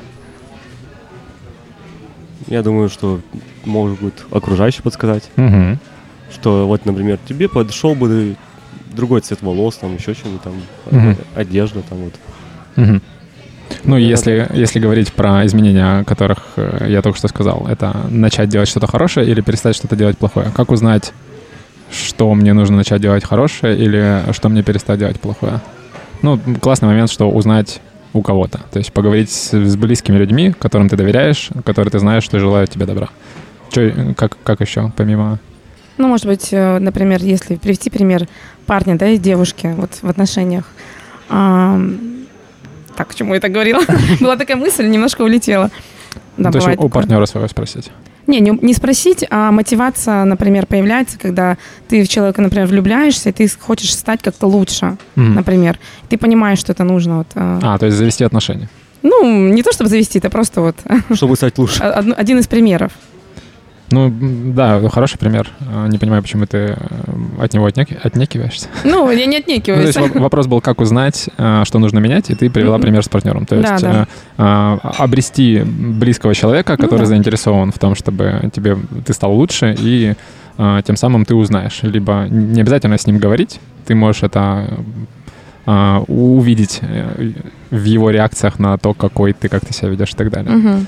Я 2.47 2.63
думаю, 2.63 2.89
что 2.89 3.19
может 3.65 3.99
быть 3.99 4.13
окружающий 4.31 4.81
подсказать. 4.81 5.29
Мгм. 5.35 5.79
Что 6.31 6.67
вот, 6.67 6.85
например, 6.85 7.19
тебе 7.27 7.49
подошел 7.49 7.95
бы 7.95 8.35
другой 8.93 9.21
цвет 9.21 9.41
волос, 9.41 9.77
там 9.77 9.95
еще 9.95 10.13
что-нибудь 10.13 10.41
там, 10.41 10.53
Мгм. 10.91 11.17
одежда 11.35 11.81
там 11.81 11.97
вот. 11.99 12.13
Мгм. 12.75 13.01
Ну, 13.83 13.97
если, 13.97 14.47
если 14.53 14.79
говорить 14.79 15.13
про 15.13 15.45
изменения, 15.45 15.99
о 15.99 16.03
которых 16.03 16.39
э, 16.57 16.87
я 16.89 17.01
только 17.01 17.17
что 17.17 17.27
сказал, 17.27 17.67
это 17.69 17.95
начать 18.09 18.49
делать 18.49 18.67
что-то 18.67 18.87
хорошее 18.87 19.27
или 19.27 19.41
перестать 19.41 19.75
что-то 19.75 19.95
делать 19.95 20.17
плохое. 20.17 20.51
Как 20.55 20.71
узнать, 20.71 21.13
что 21.91 22.33
мне 22.33 22.53
нужно 22.53 22.77
начать 22.77 23.01
делать 23.01 23.23
хорошее 23.23 23.77
или 23.77 24.23
что 24.33 24.49
мне 24.49 24.63
перестать 24.63 24.99
делать 24.99 25.19
плохое? 25.19 25.61
Ну, 26.21 26.39
классный 26.59 26.87
момент, 26.87 27.09
что 27.09 27.29
узнать 27.29 27.81
у 28.13 28.21
кого-то. 28.21 28.59
То 28.71 28.79
есть 28.79 28.91
поговорить 28.91 29.31
с, 29.31 29.53
с 29.53 29.75
близкими 29.75 30.17
людьми, 30.17 30.53
которым 30.57 30.89
ты 30.89 30.95
доверяешь, 30.95 31.49
которые 31.63 31.91
ты 31.91 31.99
знаешь, 31.99 32.23
что 32.23 32.39
желают 32.39 32.69
тебе 32.69 32.85
добра. 32.85 33.09
Чё, 33.69 34.13
как, 34.15 34.37
как 34.43 34.61
еще, 34.61 34.91
помимо... 34.95 35.39
Ну, 35.97 36.07
может 36.07 36.25
быть, 36.27 36.49
э, 36.51 36.79
например, 36.79 37.23
если 37.23 37.55
привести 37.55 37.89
пример 37.89 38.27
парня, 38.65 38.97
да, 38.97 39.07
и 39.07 39.17
девушки 39.17 39.73
вот 39.75 39.91
в 40.01 40.09
отношениях. 40.09 40.65
Так, 42.97 43.09
к 43.09 43.15
чему 43.15 43.33
я 43.35 43.39
так 43.39 43.51
говорила? 43.51 43.81
Была 44.19 44.35
такая 44.35 44.57
мысль, 44.57 44.87
немножко 44.87 45.21
улетела. 45.21 45.69
Да, 46.35 46.51
то 46.51 46.57
есть 46.57 46.79
у, 46.79 46.89
партнера 46.89 47.25
своего 47.27 47.47
спросить. 47.47 47.91
Не, 48.25 48.39
не, 48.41 48.51
не 48.61 48.73
спросить, 48.73 49.23
а 49.29 49.51
мотивация, 49.51 50.25
например, 50.25 50.65
появляется, 50.65 51.17
когда 51.17 51.57
ты 51.87 52.03
в 52.03 52.09
человека, 52.09 52.41
например, 52.41 52.67
влюбляешься, 52.67 53.29
и 53.29 53.31
ты 53.31 53.47
хочешь 53.47 53.93
стать 53.95 54.21
как-то 54.21 54.47
лучше, 54.47 54.97
Мгм. 55.15 55.35
например. 55.35 55.79
Ты 56.09 56.17
понимаешь, 56.17 56.59
что 56.59 56.73
это 56.73 56.83
нужно. 56.83 57.19
Вот, 57.19 57.27
э, 57.35 57.59
А, 57.63 57.77
то 57.77 57.85
есть 57.85 57.97
завести 57.97 58.23
отношения. 58.25 58.67
Ну, 59.03 59.47
не 59.53 59.63
то 59.63 59.71
чтобы 59.71 59.89
завести, 59.89 60.17
это 60.19 60.29
просто 60.29 60.61
вот 60.61 60.75
Чтобы 61.13 61.35
стать 61.37 61.57
лучше. 61.57 61.83
од- 61.99 62.19
один 62.19 62.39
из 62.39 62.47
примеров. 62.47 62.91
Ну, 63.89 64.13
да, 64.53 64.81
хороший 64.89 65.17
пример. 65.17 65.49
А, 65.61 65.87
не 65.87 65.97
понимаю, 65.97 66.21
почему 66.21 66.45
ты 66.45 66.57
э, 66.57 66.75
от 67.39 67.53
него 67.53 67.65
отнек... 67.65 67.87
отнекиваешься. 68.03 68.67
Ну, 68.83 69.09
я 69.09 69.25
не 69.25 69.37
отнекиваюсь. 69.37 69.95
Ну, 69.95 70.01
то 70.01 70.07
есть 70.07 70.15
вопрос 70.15 70.47
был, 70.47 70.59
как 70.59 70.81
узнать, 70.81 71.29
э, 71.37 71.63
что 71.65 71.79
нужно 71.79 71.99
менять, 71.99 72.29
и 72.29 72.35
ты 72.35 72.49
привела 72.49 72.79
пример 72.79 73.03
с 73.03 73.09
партнером. 73.09 73.45
То 73.45 73.55
есть 73.55 73.67
да, 73.67 73.79
да. 73.79 74.07
А, 74.37 74.79
обрести 74.97 75.63
близкого 75.63 76.35
человека, 76.35 76.73
ну 76.73 76.77
который 76.77 76.99
ну, 76.99 77.05
да. 77.05 77.09
заинтересован 77.09 77.71
в 77.71 77.79
том, 77.79 77.95
чтобы 77.95 78.49
тебе 78.53 78.77
ты 79.05 79.13
стал 79.13 79.33
лучше, 79.33 79.75
и 79.77 80.15
тем 80.85 80.95
самым 80.95 81.23
ты 81.23 81.35
узнаешь. 81.35 81.83
Либо 81.83 82.25
не 82.31 82.61
обязательно 82.61 82.97
с 82.97 83.05
ним 83.05 83.19
говорить, 83.19 83.59
ты 83.85 83.93
можешь 83.93 84.23
это 84.23 84.67
увидеть 86.07 86.79
э, 86.81 87.31
в 87.71 87.83
его 87.83 88.09
реакциях 88.09 88.57
на 88.57 88.77
то, 88.77 88.93
какой 88.93 89.33
ты, 89.33 89.49
как 89.49 89.65
ты 89.65 89.73
себя 89.73 89.89
ведешь 89.89 90.11
и 90.13 90.15
так 90.15 90.29
далее. 90.29 90.57
Угу. 90.57 90.85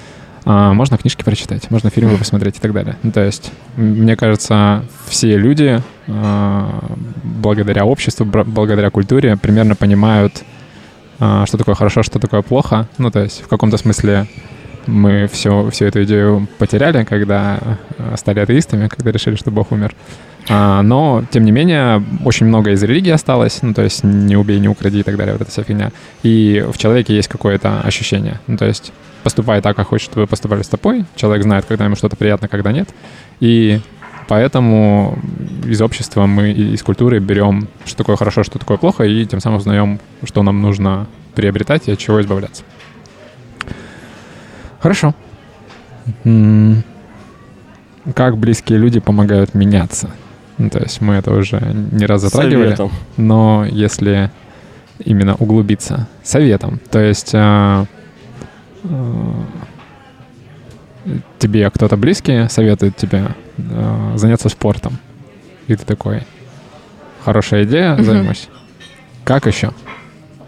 А, 0.52 0.74
можно 0.74 0.98
книжки 0.98 1.22
прочитать, 1.24 1.70
можно 1.70 1.92
фильмы 1.92 2.18
посмотреть 2.18 2.58
и 2.58 2.60
так 2.60 2.74
далее. 2.74 2.96
Ну, 3.04 3.12
то 3.12 3.24
есть, 3.24 3.52
мне 3.76 4.16
кажется, 4.16 4.84
все 5.08 5.38
люди 5.38 5.80
а, 6.08 6.84
благодаря 7.24 7.86
обществу, 7.86 8.26
благодаря 8.26 8.90
культуре 8.90 9.38
примерно 9.38 9.76
понимают, 9.76 10.44
а, 11.20 11.46
что 11.46 11.60
такое 11.60 11.76
хорошо, 11.76 12.02
что 12.02 12.18
такое 12.18 12.42
плохо. 12.42 12.88
Ну, 12.98 13.12
то 13.12 13.20
есть, 13.20 13.44
в 13.44 13.48
каком-то 13.48 13.78
смысле 13.78 14.26
мы 14.88 15.30
все, 15.32 15.70
всю 15.70 15.86
эту 15.86 16.04
идею 16.06 16.48
потеряли, 16.58 17.04
когда 17.04 17.78
стали 18.16 18.40
атеистами, 18.40 18.88
когда 18.88 19.12
решили, 19.12 19.36
что 19.36 19.52
Бог 19.52 19.72
умер. 19.72 19.94
А, 20.50 20.82
но, 20.82 21.24
тем 21.30 21.46
не 21.46 21.52
менее, 21.52 22.04
очень 22.26 22.48
много 22.48 22.72
из 22.72 22.82
религии 22.82 23.12
осталось, 23.12 23.62
ну, 23.62 23.74
то 23.76 23.84
есть 23.84 24.04
не 24.04 24.36
убей, 24.36 24.60
не 24.60 24.68
укради 24.68 25.02
и 25.02 25.04
так 25.04 25.16
далее, 25.16 25.34
вот 25.34 25.44
эта 25.44 25.52
вся 25.52 25.62
фигня. 25.64 25.92
И 26.24 26.66
в 26.74 26.78
человеке 26.78 27.16
есть 27.16 27.28
какое-то 27.28 27.82
ощущение. 27.82 28.40
Ну, 28.48 28.58
то 28.58 28.66
есть 28.66 28.92
поступай 29.24 29.62
так, 29.62 29.76
как 29.76 29.88
хочет, 29.88 30.10
чтобы 30.10 30.26
поступали 30.26 30.64
с 30.64 30.68
тобой. 30.68 31.06
Человек 31.16 31.44
знает, 31.44 31.66
когда 31.66 31.86
ему 31.86 31.96
что-то 31.96 32.16
приятно, 32.16 32.48
когда 32.48 32.72
нет. 32.72 32.90
И 33.40 33.80
поэтому 34.28 35.20
из 35.66 35.82
общества 35.84 36.26
мы, 36.26 36.52
из 36.52 36.82
культуры 36.82 37.20
берем, 37.20 37.68
что 37.86 37.98
такое 37.98 38.16
хорошо, 38.16 38.44
что 38.44 38.58
такое 38.58 38.78
плохо, 38.78 39.04
и 39.04 39.26
тем 39.26 39.40
самым 39.42 39.60
узнаем, 39.60 40.00
что 40.24 40.42
нам 40.42 40.62
нужно 40.62 41.06
приобретать 41.36 41.88
и 41.88 41.92
от 41.92 42.00
чего 42.00 42.20
избавляться. 42.22 42.64
Хорошо. 44.80 45.14
Как 48.16 48.38
близкие 48.38 48.80
люди 48.80 49.00
помогают 49.00 49.54
меняться? 49.54 50.10
Ну, 50.60 50.70
то 50.70 50.80
есть 50.80 51.00
мы 51.00 51.16
это 51.16 51.34
уже 51.34 51.60
не 51.92 52.06
раз 52.06 52.22
затрагивали. 52.22 52.76
Советом. 52.76 52.92
Но 53.16 53.66
если 53.66 54.30
именно 55.00 55.36
углубиться 55.36 56.08
советом, 56.22 56.80
то 56.92 57.00
есть 57.00 57.32
э, 57.34 57.86
э, 58.84 59.34
тебе 61.40 61.70
кто-то 61.70 61.96
близкий 61.96 62.50
советует 62.50 62.98
тебе 62.98 63.30
э, 63.58 64.14
заняться 64.16 64.50
спортом, 64.50 65.00
и 65.68 65.76
ты 65.78 65.86
такой, 65.86 66.24
хорошая 67.24 67.64
идея, 67.64 67.94
угу. 67.94 68.04
займусь. 68.04 68.50
Как 69.24 69.48
еще? 69.48 69.72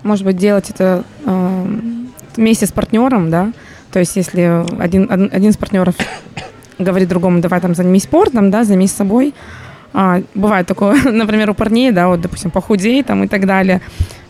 Может 0.04 0.26
быть, 0.26 0.36
делать 0.36 0.70
это 0.72 1.06
э, 1.26 1.66
вместе 2.36 2.66
с 2.66 2.72
партнером, 2.74 3.30
да? 3.30 3.54
То 3.94 4.00
есть, 4.00 4.16
если 4.18 4.66
один, 4.82 5.08
один 5.10 5.52
из 5.52 5.58
партнеров 5.58 5.96
говорит 6.80 7.08
другому, 7.08 7.40
давай 7.40 7.62
там 7.62 7.76
займись 7.76 8.04
спортом, 8.04 8.52
да, 8.52 8.66
займись 8.66 8.92
собой, 8.92 9.34
а, 9.94 10.22
бывает 10.36 10.68
такое, 10.68 11.02
например, 11.12 11.50
у 11.50 11.54
парней, 11.54 11.92
да, 11.92 12.08
вот, 12.08 12.22
допустим, 12.22 12.52
похудей 12.52 13.04
там 13.04 13.24
и 13.24 13.28
так 13.28 13.46
далее, 13.46 13.82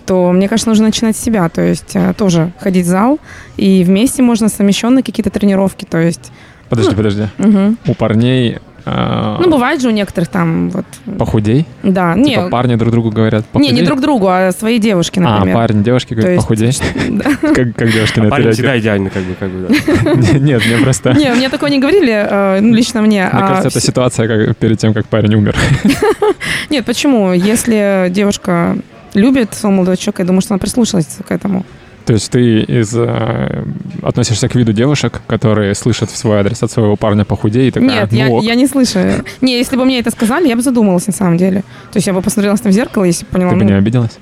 то, 0.05 0.31
мне 0.31 0.47
кажется, 0.47 0.69
нужно 0.69 0.85
начинать 0.85 1.15
с 1.15 1.19
себя, 1.19 1.47
то 1.49 1.61
есть 1.61 1.95
а, 1.95 2.13
тоже 2.13 2.51
ходить 2.59 2.85
в 2.85 2.89
зал, 2.89 3.19
и 3.57 3.83
вместе 3.83 4.23
можно 4.23 4.49
совмещенные 4.49 5.03
какие-то 5.03 5.29
тренировки, 5.29 5.85
то 5.85 5.97
есть... 5.97 6.31
Подожди, 6.69 6.91
ну, 6.91 6.97
подожди. 6.97 7.27
Угу. 7.37 7.75
У 7.87 7.93
парней 7.95 8.59
ну, 8.85 9.49
бывает 9.49 9.81
же 9.81 9.89
у 9.89 9.91
некоторых 9.91 10.29
там 10.29 10.69
вот... 10.69 10.85
Похудей? 11.17 11.65
Да. 11.83 12.13
Типа 12.15 12.25
не, 12.25 12.49
парни 12.49 12.75
друг 12.75 12.91
другу 12.91 13.11
говорят 13.11 13.45
похудей? 13.45 13.71
Не, 13.71 13.81
не 13.81 13.85
друг 13.85 14.01
другу, 14.01 14.27
а 14.27 14.51
своей 14.51 14.79
девушке, 14.79 15.19
например. 15.19 15.55
А, 15.55 15.59
парни, 15.59 15.83
девушки 15.83 16.13
говорят 16.13 16.37
похудей? 16.37 16.71
Как, 17.41 17.75
как 17.75 17.91
девушки 17.91 18.19
на 18.19 18.29
Парень 18.29 18.51
всегда 18.51 18.79
идеальный, 18.79 19.09
как 19.09 19.23
бы, 19.23 19.35
как 19.35 19.49
бы, 19.49 20.39
Нет, 20.39 20.65
мне 20.65 20.77
просто... 20.77 21.13
Не, 21.13 21.33
мне 21.33 21.49
такое 21.49 21.69
не 21.69 21.79
говорили, 21.79 22.13
э, 22.13 22.59
ну, 22.61 22.73
лично 22.73 23.01
мне. 23.01 23.11
Мне 23.11 23.29
а 23.29 23.47
кажется, 23.47 23.67
это 23.67 23.79
ситуация 23.79 24.53
перед 24.53 24.79
тем, 24.79 24.93
как 24.93 25.07
парень 25.07 25.35
умер. 25.35 25.55
Нет, 26.69 26.85
почему? 26.85 27.33
Если 27.33 28.07
девушка 28.09 28.77
любит 29.13 29.53
своего 29.53 29.75
молодого 29.77 29.97
человека, 29.97 30.21
я 30.21 30.27
думаю, 30.27 30.41
что 30.41 30.53
она 30.53 30.59
прислушалась 30.59 31.17
к 31.27 31.31
этому. 31.31 31.65
То 32.05 32.13
есть 32.13 32.31
ты 32.31 32.61
из, 32.61 32.95
э, 32.95 33.63
относишься 34.01 34.47
к 34.47 34.55
виду 34.55 34.73
девушек, 34.73 35.21
которые 35.27 35.75
слышат 35.75 36.09
в 36.09 36.17
свой 36.17 36.39
адрес 36.39 36.63
от 36.63 36.71
своего 36.71 36.95
парня 36.95 37.25
похудей 37.25 37.67
и 37.67 37.71
такая, 37.71 38.01
Нет, 38.01 38.11
ну, 38.11 38.41
я, 38.41 38.51
я 38.51 38.55
не 38.55 38.67
слышу. 38.67 38.99
Не, 39.41 39.57
если 39.57 39.75
бы 39.75 39.85
мне 39.85 39.99
это 39.99 40.11
сказали, 40.11 40.47
я 40.47 40.55
бы 40.55 40.61
задумалась 40.61 41.07
на 41.07 41.13
самом 41.13 41.37
деле. 41.37 41.61
То 41.91 41.97
есть 41.97 42.07
я 42.07 42.13
бы 42.13 42.21
посмотрела 42.21 42.55
в 42.55 42.71
зеркало, 42.71 43.03
если 43.03 43.25
бы 43.25 43.31
поняла. 43.31 43.51
Ты 43.51 43.57
бы 43.57 43.63
ну, 43.63 43.69
не 43.69 43.75
обиделась? 43.75 44.17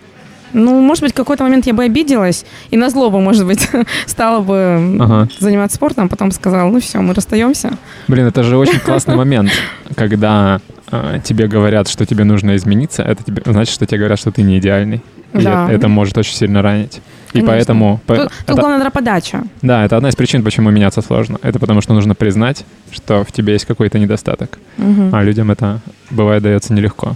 Ну, 0.54 0.82
может 0.82 1.04
быть, 1.04 1.14
в 1.14 1.16
какой-то 1.16 1.44
момент 1.44 1.68
я 1.68 1.74
бы 1.74 1.84
обиделась, 1.84 2.46
и 2.72 2.78
на 2.78 2.90
злобу, 2.90 3.20
может 3.20 3.46
быть, 3.46 3.70
стала 4.06 4.42
бы 4.42 4.98
ага. 5.00 5.30
заниматься 5.40 5.76
спортом, 5.76 6.06
а 6.06 6.08
потом 6.08 6.32
сказала, 6.32 6.70
ну 6.70 6.80
все, 6.80 7.00
мы 7.00 7.14
расстаемся. 7.14 7.78
Блин, 8.08 8.26
это 8.26 8.44
же 8.44 8.58
очень 8.58 8.80
классный 8.86 9.16
момент, 9.16 9.52
когда 9.96 10.60
э, 10.92 11.20
тебе 11.24 11.48
говорят, 11.48 11.88
что 11.88 12.06
тебе 12.06 12.24
нужно 12.24 12.56
измениться, 12.56 13.04
это 13.04 13.24
тебе, 13.24 13.44
значит, 13.46 13.74
что 13.74 13.86
тебе 13.86 14.00
говорят, 14.00 14.20
что 14.20 14.32
ты 14.32 14.42
не 14.42 14.58
идеальный. 14.58 15.02
И 15.34 15.42
да. 15.42 15.66
это, 15.66 15.74
это 15.74 15.88
может 15.88 16.18
очень 16.18 16.36
сильно 16.36 16.62
ранить. 16.62 17.02
Конечно. 17.32 17.52
И 17.52 17.52
поэтому... 17.52 18.02
Тут, 18.08 18.18
это, 18.18 18.32
тут 18.46 18.60
главное 18.60 18.90
подача. 18.90 19.44
Да, 19.62 19.86
это 19.86 19.98
одна 19.98 20.10
из 20.10 20.16
причин, 20.16 20.44
почему 20.44 20.72
меняться 20.72 21.02
сложно. 21.02 21.38
Это 21.44 21.60
потому, 21.60 21.82
что 21.82 21.94
нужно 21.94 22.16
признать, 22.16 22.66
что 22.92 23.24
в 23.24 23.32
тебе 23.32 23.54
есть 23.54 23.66
какой-то 23.66 24.00
недостаток. 24.00 24.58
Угу. 24.78 25.10
А 25.12 25.24
людям 25.24 25.52
это, 25.52 25.80
бывает, 26.10 26.42
дается 26.42 26.74
нелегко. 26.74 27.16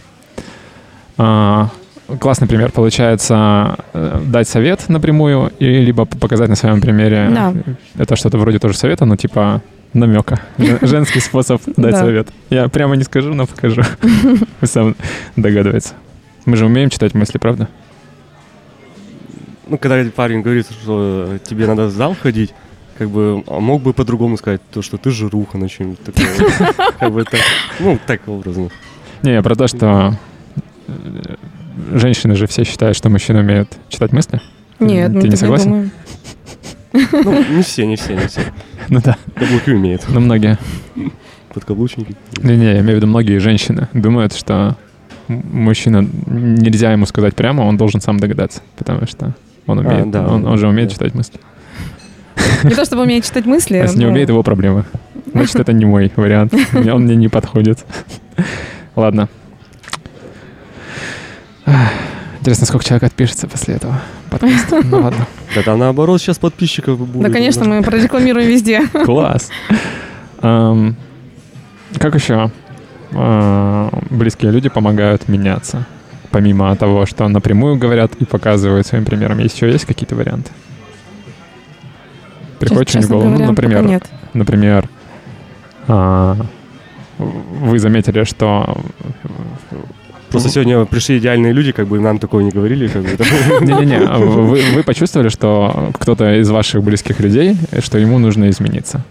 А, 1.18 1.70
классный 2.20 2.48
пример 2.48 2.72
получается 2.72 3.78
э, 3.94 4.22
дать 4.26 4.48
совет 4.48 4.88
напрямую 4.90 5.52
и 5.60 5.66
либо 5.66 6.06
показать 6.06 6.50
на 6.50 6.56
своем 6.56 6.82
примере. 6.82 7.30
Да. 7.34 7.54
Это 7.98 8.16
что-то 8.16 8.38
вроде 8.38 8.60
тоже 8.60 8.78
совета, 8.78 9.06
но 9.06 9.16
типа 9.16 9.62
намека. 9.94 10.40
Женский 10.82 11.20
способ 11.20 11.62
дать 11.78 11.98
совет. 11.98 12.28
Я 12.50 12.68
прямо 12.68 12.96
не 12.96 13.04
скажу, 13.04 13.34
но 13.34 13.46
покажу. 13.46 13.82
Вы 14.62 14.68
сам 14.68 14.96
догадывается. 15.36 15.94
Мы 16.46 16.58
же 16.58 16.66
умеем 16.66 16.90
читать 16.90 17.14
мысли, 17.14 17.38
правда? 17.38 17.70
Ну, 19.68 19.78
когда 19.78 20.04
парень 20.12 20.42
говорит, 20.42 20.68
что 20.70 21.38
тебе 21.44 21.68
надо 21.68 21.86
в 21.86 21.92
зал 21.92 22.16
ходить, 22.20 22.54
как 22.98 23.10
бы, 23.10 23.44
а 23.48 23.60
мог 23.60 23.82
бы 23.82 23.94
по-другому 23.94 24.38
сказать, 24.38 24.62
то, 24.72 24.82
что 24.82 24.98
ты 24.98 25.12
жируха, 25.12 25.58
на 25.58 25.68
чем 25.68 25.96
такое. 25.96 26.28
Как 27.00 27.12
бы 27.12 27.24
так, 27.24 27.42
ну, 27.80 28.00
так 28.06 28.28
образно. 28.28 28.70
Не, 29.24 29.42
про 29.42 29.56
то, 29.56 29.68
что 29.68 30.18
э, 30.88 31.36
женщины 31.94 32.36
же 32.36 32.46
все 32.46 32.64
считают, 32.64 32.96
что 32.96 33.10
мужчины 33.10 33.40
умеют 33.40 33.76
читать 33.90 34.12
мысли. 34.12 34.42
Нет, 34.80 35.12
Ты 35.20 35.28
не 35.28 35.36
согласен? 35.36 35.92
Ну, 36.92 37.56
не 37.56 37.64
все, 37.64 37.88
не 37.88 37.96
все, 37.96 38.16
не 38.16 38.28
все. 38.28 38.42
Ну 38.90 39.00
да. 39.04 39.18
Каблуки 39.36 39.72
умеют. 39.72 40.04
Ну, 40.10 40.20
многие. 40.20 40.58
Подкаблучники. 41.54 42.16
Не-не, 42.42 42.66
я 42.66 42.80
имею 42.80 42.94
в 42.94 42.96
виду, 42.98 43.08
многие 43.08 43.40
женщины 43.40 43.88
думают, 43.94 44.36
что 44.36 44.76
мужчина, 45.28 46.08
нельзя 46.28 46.92
ему 46.92 47.06
сказать 47.06 47.36
прямо, 47.36 47.62
он 47.62 47.78
должен 47.78 48.02
сам 48.02 48.20
догадаться, 48.20 48.62
потому 48.76 49.08
что 49.08 49.34
он 49.68 49.80
умеет, 49.80 50.08
а, 50.08 50.10
да, 50.10 50.28
он, 50.28 50.46
он 50.46 50.58
же 50.58 50.68
умеет 50.68 50.90
да. 50.90 50.94
читать 50.96 51.14
мысли. 51.14 51.40
Не 52.64 52.76
то, 52.76 52.86
чтобы 52.86 53.04
умеет 53.04 53.26
читать 53.26 53.46
мысли. 53.46 53.78
А 53.78 53.84
если 53.84 54.00
не 54.00 54.06
умеет, 54.06 54.30
его 54.30 54.44
проблемы. 54.44 54.86
Значит, 55.34 55.56
это 55.58 55.74
не 55.74 55.86
мой 55.86 56.12
вариант. 56.16 56.54
Он 56.74 57.04
мне 57.04 57.16
не 57.16 57.28
подходит. 57.28 57.84
Ладно. 58.96 59.28
Интересно, 62.40 62.66
сколько 62.66 62.86
человек 62.86 63.04
отпишется 63.04 63.48
после 63.48 63.76
этого 63.76 64.02
подкаста. 64.30 64.82
Ну 64.84 65.02
ладно. 65.02 65.26
Да 65.56 65.62
там 65.62 65.80
наоборот 65.80 66.20
сейчас 66.22 66.38
подписчиков 66.38 67.00
будет. 67.00 67.24
Да, 67.24 67.30
конечно, 67.30 67.64
мы 67.66 67.82
прорекламируем 67.82 68.48
везде. 68.48 68.86
Класс. 69.06 69.50
Как 70.40 72.16
еще 72.16 72.52
а, 73.14 73.90
близкие 74.10 74.52
люди 74.52 74.68
помогают 74.70 75.30
меняться? 75.30 75.86
Помимо 76.34 76.76
того, 76.76 77.06
что 77.06 77.28
напрямую 77.28 77.78
говорят 77.78 78.16
и 78.20 78.26
показывают 78.26 78.88
своим 78.88 79.06
примером, 79.06 79.38
еще 79.38 79.72
есть 79.72 79.86
какие-то 79.86 80.16
варианты? 80.16 80.52
Приходит 82.60 82.90
что-нибудь 82.90 83.10
в 83.10 83.12
голову? 83.12 83.30
Говоря, 83.30 83.46
ну, 83.46 83.52
например, 83.52 83.86
нет. 83.86 84.10
например, 84.34 84.90
а, 85.88 86.36
вы 87.20 87.80
заметили, 87.80 88.24
что 88.26 88.78
Просто 90.30 90.50
сегодня 90.50 90.84
пришли 90.86 91.20
идеальные 91.20 91.54
люди, 91.54 91.72
как 91.72 91.88
бы 91.88 92.00
нам 92.00 92.18
такого 92.18 92.42
не 92.42 92.50
говорили. 92.50 92.88
Как 92.88 93.04
бы. 93.04 93.10
Не-не-не, 93.62 94.00
вы, 94.00 94.62
вы 94.74 94.82
почувствовали, 94.84 95.30
что 95.30 95.92
кто-то 95.94 96.42
из 96.42 96.50
ваших 96.50 96.82
близких 96.82 97.20
людей, 97.20 97.56
что 97.82 98.00
ему 98.00 98.18
нужно 98.18 98.50
измениться? 98.50 99.04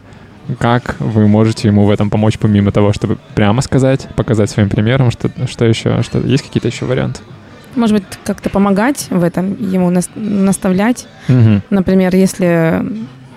Как 0.58 0.96
вы 0.98 1.28
можете 1.28 1.68
ему 1.68 1.84
в 1.84 1.90
этом 1.90 2.10
помочь, 2.10 2.38
помимо 2.38 2.72
того, 2.72 2.92
чтобы 2.92 3.18
прямо 3.34 3.62
сказать, 3.62 4.08
показать 4.16 4.50
своим 4.50 4.68
примером, 4.68 5.10
что, 5.10 5.30
что 5.46 5.64
еще, 5.64 6.02
что 6.02 6.18
есть 6.18 6.42
какие-то 6.42 6.68
еще 6.68 6.84
варианты? 6.84 7.20
Может 7.74 7.96
быть, 7.96 8.04
как-то 8.24 8.50
помогать 8.50 9.06
в 9.10 9.22
этом, 9.22 9.56
ему 9.58 9.90
нас, 9.90 10.10
наставлять. 10.14 11.06
Угу. 11.28 11.62
Например, 11.70 12.14
если 12.14 12.84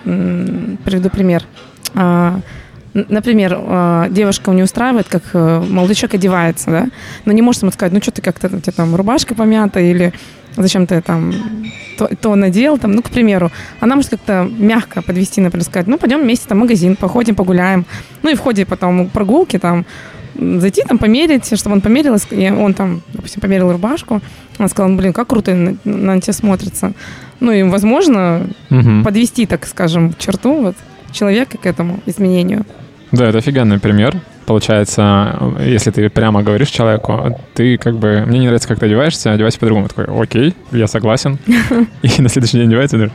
приведу 0.04 1.10
пример. 1.10 1.42
А, 1.94 2.40
например, 2.94 3.56
э, 3.58 4.06
девушка 4.10 4.52
не 4.52 4.62
устраивает, 4.62 5.08
как 5.08 5.22
э, 5.32 5.64
молодой 5.68 5.94
человек 5.94 6.14
одевается, 6.14 6.70
да, 6.70 6.86
но 7.24 7.32
не 7.32 7.42
может 7.42 7.62
ему 7.62 7.72
сказать, 7.72 7.92
ну 7.92 8.00
что 8.00 8.12
ты 8.12 8.22
как-то, 8.22 8.46
у 8.46 8.60
тебя 8.60 8.72
там 8.72 8.94
рубашка 8.94 9.34
помята 9.34 9.80
или 9.80 10.12
зачем 10.56 10.86
ты 10.86 11.00
там 11.00 11.32
то, 11.98 12.08
то 12.20 12.34
надел, 12.34 12.78
там, 12.78 12.92
ну, 12.92 13.02
к 13.02 13.10
примеру. 13.10 13.50
Она 13.80 13.96
может 13.96 14.10
как-то 14.10 14.48
мягко 14.58 15.02
подвести, 15.02 15.40
например, 15.40 15.64
сказать, 15.64 15.86
ну, 15.86 15.98
пойдем 15.98 16.20
вместе 16.20 16.48
там 16.48 16.58
в 16.58 16.60
магазин, 16.62 16.96
походим, 16.96 17.34
погуляем. 17.34 17.84
Ну, 18.22 18.30
и 18.30 18.34
в 18.34 18.40
ходе 18.40 18.64
потом 18.64 19.08
прогулки 19.08 19.58
там 19.58 19.84
зайти 20.38 20.82
там 20.82 20.98
померить, 20.98 21.58
чтобы 21.58 21.76
он 21.76 21.80
померил, 21.80 22.16
и 22.30 22.50
он 22.50 22.74
там, 22.74 23.02
допустим, 23.12 23.40
померил 23.40 23.72
рубашку, 23.72 24.20
она 24.58 24.68
сказала, 24.68 24.94
блин, 24.94 25.12
как 25.12 25.28
круто 25.28 25.54
на, 25.54 25.76
на 25.84 26.20
тебя 26.20 26.32
смотрится. 26.32 26.92
Ну 27.40 27.52
и, 27.52 27.62
возможно, 27.62 28.46
угу. 28.70 29.04
подвести, 29.04 29.46
так 29.46 29.66
скажем, 29.66 30.14
черту 30.18 30.62
вот, 30.62 30.76
человека 31.12 31.58
к 31.58 31.66
этому 31.66 32.00
изменению. 32.06 32.64
Да, 33.12 33.28
это 33.28 33.38
офигенный 33.38 33.78
пример. 33.78 34.16
Получается, 34.46 35.54
если 35.60 35.90
ты 35.90 36.08
прямо 36.08 36.42
говоришь 36.42 36.68
человеку, 36.68 37.36
ты 37.54 37.78
как 37.78 37.96
бы, 37.96 38.24
мне 38.26 38.38
не 38.38 38.46
нравится, 38.46 38.68
как 38.68 38.78
ты 38.78 38.86
одеваешься, 38.86 39.32
одевайся 39.32 39.58
по-другому. 39.58 39.88
Такой, 39.88 40.06
окей, 40.22 40.54
я 40.72 40.86
согласен. 40.86 41.38
И 42.02 42.22
на 42.22 42.28
следующий 42.28 42.58
день 42.58 42.68
одевается, 42.68 42.98
да. 42.98 43.10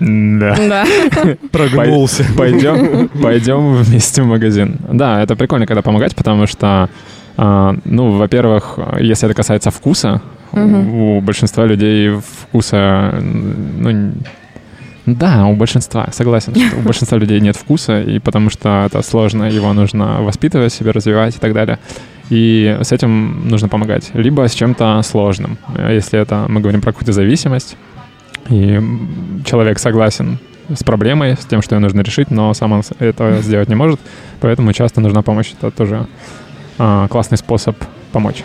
Да. 0.00 0.84
Прогнулся. 1.50 2.24
Пойдем, 2.36 3.08
пойдем 3.22 3.76
вместе 3.76 4.22
в 4.22 4.26
магазин. 4.26 4.76
Да, 4.92 5.22
это 5.22 5.36
прикольно, 5.36 5.66
когда 5.66 5.82
помогать, 5.82 6.14
потому 6.14 6.46
что, 6.46 6.90
а, 7.36 7.74
ну, 7.84 8.10
во-первых, 8.12 8.78
если 9.00 9.26
это 9.26 9.34
касается 9.34 9.70
вкуса, 9.70 10.20
у 10.52 11.20
большинства 11.20 11.66
людей 11.66 12.10
вкуса, 12.18 13.18
ну, 13.20 14.12
да, 15.06 15.46
у 15.46 15.54
большинства, 15.54 16.08
согласен, 16.12 16.52
у 16.76 16.80
большинства 16.80 17.16
людей 17.16 17.40
нет 17.40 17.56
вкуса, 17.56 18.02
и 18.02 18.18
потому 18.18 18.50
что 18.50 18.84
это 18.86 19.02
сложно, 19.02 19.44
его 19.44 19.72
нужно 19.72 20.20
воспитывать 20.22 20.72
себе, 20.72 20.90
развивать 20.90 21.36
и 21.36 21.38
так 21.38 21.52
далее. 21.52 21.78
И 22.28 22.76
с 22.82 22.90
этим 22.90 23.48
нужно 23.48 23.68
помогать. 23.68 24.10
Либо 24.14 24.48
с 24.48 24.52
чем-то 24.52 25.00
сложным. 25.04 25.58
Если 25.78 26.18
это 26.18 26.46
мы 26.48 26.60
говорим 26.60 26.80
про 26.80 26.92
какую-то 26.92 27.12
зависимость, 27.12 27.76
и 28.48 28.80
человек 29.44 29.78
согласен 29.78 30.38
с 30.68 30.82
проблемой, 30.82 31.36
с 31.36 31.44
тем, 31.44 31.62
что 31.62 31.76
ее 31.76 31.80
нужно 31.80 32.00
решить, 32.00 32.32
но 32.32 32.52
сам 32.54 32.72
он 32.72 32.82
этого 32.98 33.40
сделать 33.42 33.68
не 33.68 33.76
может, 33.76 34.00
поэтому 34.40 34.72
часто 34.72 35.00
нужна 35.00 35.22
помощь. 35.22 35.52
Это 35.52 35.70
тоже 35.70 36.08
а, 36.78 37.06
классный 37.06 37.38
способ 37.38 37.76
помочь. 38.10 38.42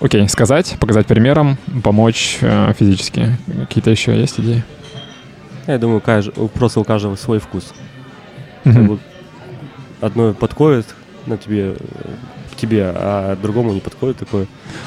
Окей, 0.00 0.28
сказать, 0.28 0.76
показать 0.78 1.06
примером, 1.06 1.56
помочь 1.82 2.38
а, 2.42 2.74
физически. 2.74 3.38
Какие-то 3.60 3.90
еще 3.90 4.18
есть 4.18 4.38
идеи? 4.38 4.62
Я 5.68 5.78
думаю, 5.78 6.00
кажд... 6.00 6.32
просто 6.54 6.80
у 6.80 6.84
каждого 6.84 7.14
свой 7.16 7.38
вкус. 7.38 7.74
Mm-hmm. 8.64 8.98
Одно 10.00 10.32
подходит 10.32 10.86
на 11.26 11.36
тебе, 11.36 11.74
к 12.52 12.56
тебе, 12.56 12.90
а 12.94 13.36
другому 13.36 13.74
не 13.74 13.80
подходит 13.80 14.16
такое. 14.16 14.46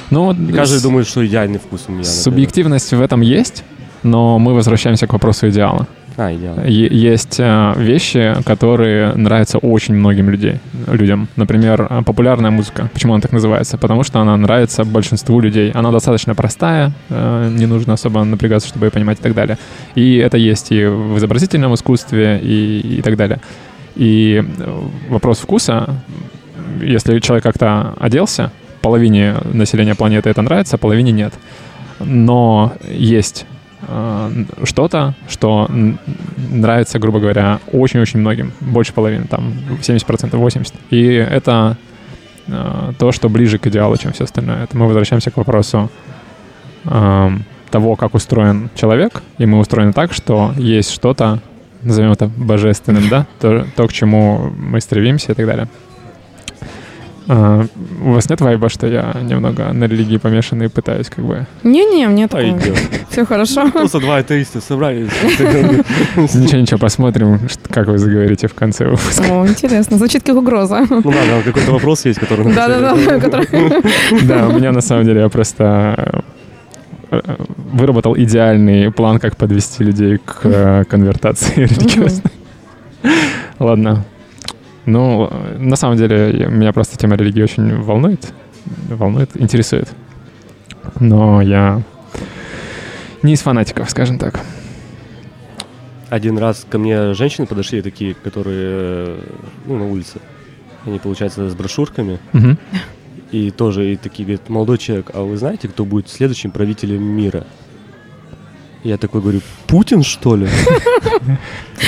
Ну, 0.09 0.33
И 0.33 0.51
каждый 0.51 0.79
с... 0.79 0.81
думает, 0.81 1.07
что 1.07 1.25
идеальный 1.25 1.59
вкус 1.59 1.83
у 1.87 1.91
меня. 1.91 1.99
Например. 1.99 2.23
Субъективность 2.23 2.91
в 2.91 2.99
этом 2.99 3.21
есть, 3.21 3.63
но 4.01 4.39
мы 4.39 4.55
возвращаемся 4.55 5.05
к 5.05 5.13
вопросу 5.13 5.49
идеала. 5.49 5.87
А, 6.17 6.33
идеал. 6.33 6.63
Есть 6.65 7.39
э, 7.39 7.73
вещи, 7.77 8.35
которые 8.45 9.13
нравятся 9.15 9.57
очень 9.57 9.95
многим 9.95 10.29
людей, 10.29 10.59
людям. 10.87 11.27
Например, 11.35 11.87
э, 11.89 12.01
популярная 12.05 12.51
музыка. 12.51 12.89
Почему 12.93 13.13
она 13.13 13.21
так 13.21 13.31
называется? 13.31 13.77
Потому 13.77 14.03
что 14.03 14.19
она 14.19 14.35
нравится 14.37 14.83
большинству 14.83 15.39
людей. 15.39 15.71
Она 15.71 15.91
достаточно 15.91 16.35
простая, 16.35 16.91
э, 17.09 17.49
не 17.57 17.65
нужно 17.65 17.93
особо 17.93 18.23
напрягаться, 18.23 18.67
чтобы 18.67 18.87
ее 18.87 18.91
понимать 18.91 19.19
и 19.19 19.23
так 19.23 19.33
далее. 19.33 19.57
И 19.95 20.17
это 20.17 20.37
есть 20.37 20.71
и 20.71 20.85
в 20.85 21.17
изобразительном 21.17 21.73
искусстве, 21.73 22.39
и, 22.43 22.97
и 22.97 23.01
так 23.01 23.15
далее. 23.15 23.39
И 23.95 24.43
вопрос 25.09 25.39
вкуса, 25.39 25.95
если 26.81 27.19
человек 27.19 27.43
как-то 27.43 27.93
оделся, 27.99 28.51
половине 28.81 29.35
населения 29.53 29.95
планеты 29.95 30.29
это 30.29 30.41
нравится, 30.41 30.77
половине 30.77 31.11
нет. 31.11 31.33
Но 31.99 32.73
есть 32.89 33.45
что-то, 34.63 35.15
что 35.27 35.69
нравится, 36.51 36.99
грубо 36.99 37.19
говоря, 37.19 37.59
очень-очень 37.71 38.19
многим, 38.19 38.51
больше 38.59 38.93
половины, 38.93 39.25
там 39.25 39.53
70%, 39.81 40.31
80%. 40.31 40.73
И 40.91 41.05
это 41.05 41.77
э, 42.47 42.93
то, 42.97 43.11
что 43.11 43.29
ближе 43.29 43.57
к 43.57 43.67
идеалу, 43.67 43.97
чем 43.97 44.13
все 44.13 44.25
остальное. 44.25 44.63
Это 44.63 44.77
мы 44.77 44.85
возвращаемся 44.85 45.31
к 45.31 45.37
вопросу 45.37 45.89
э, 46.85 47.29
того, 47.71 47.95
как 47.95 48.13
устроен 48.13 48.69
человек, 48.75 49.23
и 49.37 49.45
мы 49.45 49.59
устроены 49.59 49.93
так, 49.93 50.13
что 50.13 50.53
есть 50.57 50.91
что-то, 50.91 51.39
назовем 51.81 52.11
это 52.11 52.27
божественным, 52.27 53.09
да, 53.09 53.25
то, 53.39 53.65
то, 53.75 53.87
к 53.87 53.93
чему 53.93 54.51
мы 54.57 54.79
стремимся 54.81 55.31
и 55.31 55.35
так 55.35 55.45
далее. 55.45 55.67
А, 57.27 57.65
у 58.03 58.11
вас 58.11 58.29
нет 58.29 58.41
вайба, 58.41 58.69
что 58.69 58.87
я 58.87 59.15
немного 59.21 59.71
на 59.73 59.85
религии 59.85 60.17
помешанный 60.17 60.69
пытаюсь 60.69 61.09
как 61.09 61.23
бы... 61.23 61.45
Не-не, 61.63 62.07
мне 62.07 62.27
такого. 62.27 62.59
Все 63.09 63.25
хорошо. 63.25 63.69
Просто 63.71 63.99
два 63.99 64.17
атеиста 64.17 64.59
собрались. 64.61 65.09
Ничего-ничего, 66.15 66.79
посмотрим, 66.79 67.39
как 67.69 67.87
вы 67.87 67.97
заговорите 67.97 68.47
в 68.47 68.53
конце 68.53 68.87
выпуска. 68.87 69.23
О, 69.29 69.47
интересно, 69.47 69.97
звучит 69.97 70.23
как 70.23 70.35
угроза. 70.35 70.85
Ну 70.89 71.01
да, 71.03 71.41
какой-то 71.45 71.71
вопрос 71.71 72.05
есть, 72.05 72.19
который... 72.19 72.53
Да-да-да. 72.53 72.95
Да, 74.23 74.47
у 74.47 74.53
меня 74.53 74.71
на 74.71 74.81
самом 74.81 75.05
деле 75.05 75.21
я 75.21 75.29
просто 75.29 76.23
э, 77.11 77.21
выработал 77.71 78.15
идеальный 78.17 78.91
план, 78.91 79.19
как 79.19 79.37
подвести 79.37 79.83
людей 79.83 80.17
к 80.17 80.39
э, 80.43 80.83
конвертации 80.85 81.65
религиозной. 81.65 82.31
Ладно, 83.59 84.05
ну, 84.85 85.31
на 85.57 85.75
самом 85.75 85.97
деле, 85.97 86.47
меня 86.47 86.73
просто 86.73 86.97
тема 86.97 87.15
религии 87.15 87.43
очень 87.43 87.81
волнует, 87.81 88.33
волнует, 88.89 89.29
интересует. 89.35 89.89
Но 90.99 91.41
я 91.41 91.81
не 93.21 93.33
из 93.33 93.41
фанатиков, 93.41 93.89
скажем 93.89 94.17
так. 94.17 94.39
Один 96.09 96.37
раз 96.37 96.65
ко 96.69 96.77
мне 96.77 97.13
женщины 97.13 97.47
подошли 97.47 97.81
такие, 97.81 98.15
которые, 98.15 99.17
ну, 99.65 99.77
на 99.77 99.87
улице. 99.87 100.19
Они, 100.85 100.99
получается, 100.99 101.49
с 101.49 101.55
брошюрками. 101.55 102.19
Угу. 102.33 102.57
И 103.31 103.51
тоже 103.51 103.93
и 103.93 103.95
такие 103.95 104.25
говорят, 104.25 104.49
молодой 104.49 104.77
человек, 104.77 105.11
а 105.13 105.21
вы 105.21 105.37
знаете, 105.37 105.67
кто 105.67 105.85
будет 105.85 106.09
следующим 106.09 106.51
правителем 106.51 107.01
мира? 107.01 107.45
Я 108.83 108.97
такой 108.97 109.21
говорю, 109.21 109.41
Путин, 109.67 110.03
что 110.03 110.35
ли? 110.35 110.47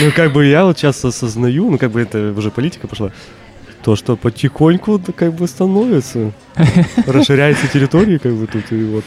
Ну, 0.01 0.11
как 0.15 0.33
бы 0.33 0.45
я 0.45 0.65
вот 0.65 0.79
сейчас 0.79 1.05
осознаю, 1.05 1.69
ну, 1.69 1.77
как 1.77 1.91
бы 1.91 2.01
это 2.01 2.33
уже 2.35 2.49
политика 2.49 2.87
пошла, 2.87 3.11
то, 3.83 3.95
что 3.95 4.15
потихоньку 4.15 4.99
как 5.15 5.33
бы 5.33 5.47
становится. 5.47 6.31
Расширяется 7.05 7.67
территория, 7.67 8.17
как 8.17 8.33
бы 8.33 8.47
тут, 8.47 8.71
и 8.71 8.83
вот. 8.85 9.03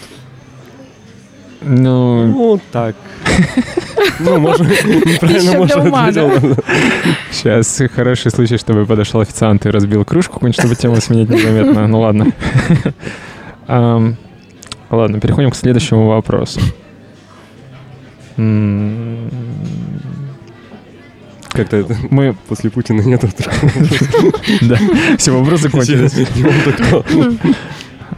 Ну... 1.62 2.26
Ну, 2.26 2.60
так. 2.70 2.94
Ну, 4.20 4.38
может, 4.38 4.60
неправильно 4.84 5.58
можно 5.58 6.56
Сейчас 7.32 7.82
хороший 7.92 8.30
случай, 8.30 8.58
чтобы 8.58 8.86
подошел 8.86 9.20
официант 9.20 9.66
и 9.66 9.70
разбил 9.70 10.04
кружку, 10.04 10.40
чтобы 10.52 10.76
тему 10.76 10.96
сменить 11.00 11.30
незаметно. 11.30 11.88
Ну, 11.88 12.00
ладно. 12.00 12.32
Ладно, 14.88 15.20
переходим 15.20 15.50
к 15.50 15.56
следующему 15.56 16.06
вопросу. 16.06 16.60
Как-то 21.56 21.86
мы 22.10 22.36
после 22.48 22.70
Путина 22.70 23.00
нету. 23.00 23.28
Да, 24.62 24.78
все 25.16 25.30
вопросы 25.32 25.70
кончились. 25.70 26.14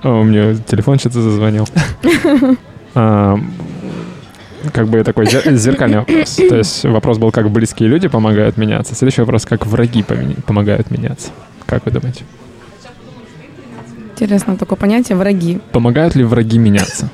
У 0.02 0.22
меня 0.24 0.54
телефон 0.66 0.98
что-то 0.98 1.20
зазвонил. 1.20 1.66
А, 2.94 3.38
как 4.72 4.88
бы 4.88 5.04
такой 5.04 5.26
зеркальный 5.26 5.98
вопрос. 5.98 6.34
То 6.34 6.56
есть 6.56 6.84
вопрос 6.84 7.18
был, 7.18 7.30
как 7.30 7.50
близкие 7.50 7.88
люди 7.88 8.08
помогают 8.08 8.56
меняться. 8.56 8.94
Следующий 8.94 9.20
вопрос, 9.20 9.46
как 9.46 9.66
враги 9.66 10.04
помогают 10.46 10.90
меняться. 10.90 11.30
Как 11.66 11.84
вы 11.84 11.92
думаете? 11.92 12.24
Интересно 14.12 14.56
такое 14.56 14.76
понятие 14.76 15.16
«враги». 15.16 15.60
Помогают 15.70 16.16
ли 16.16 16.24
враги 16.24 16.58
меняться? 16.58 17.08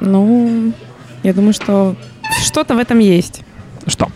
Ну, 0.00 0.74
я 1.22 1.32
думаю, 1.32 1.52
что 1.52 1.96
что-то 2.42 2.74
в 2.74 2.78
этом 2.78 2.98
есть. 2.98 3.42
Что? 3.86 4.08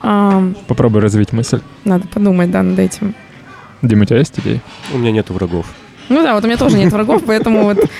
Попробуй 0.66 1.00
развить 1.00 1.32
мысль. 1.32 1.60
Надо 1.84 2.06
подумать, 2.08 2.50
да, 2.50 2.62
над 2.62 2.78
этим. 2.78 3.14
Дима, 3.82 4.02
у 4.02 4.04
тебя 4.04 4.18
есть 4.18 4.38
идеи? 4.38 4.60
У 4.92 4.98
меня 4.98 5.10
нету 5.12 5.32
врагов. 5.34 5.66
Ну 6.08 6.22
да, 6.22 6.34
вот 6.34 6.44
у 6.44 6.46
меня 6.46 6.56
тоже 6.56 6.76
нет 6.78 6.92
врагов, 6.92 7.22
поэтому 7.26 7.64
вот 7.64 7.90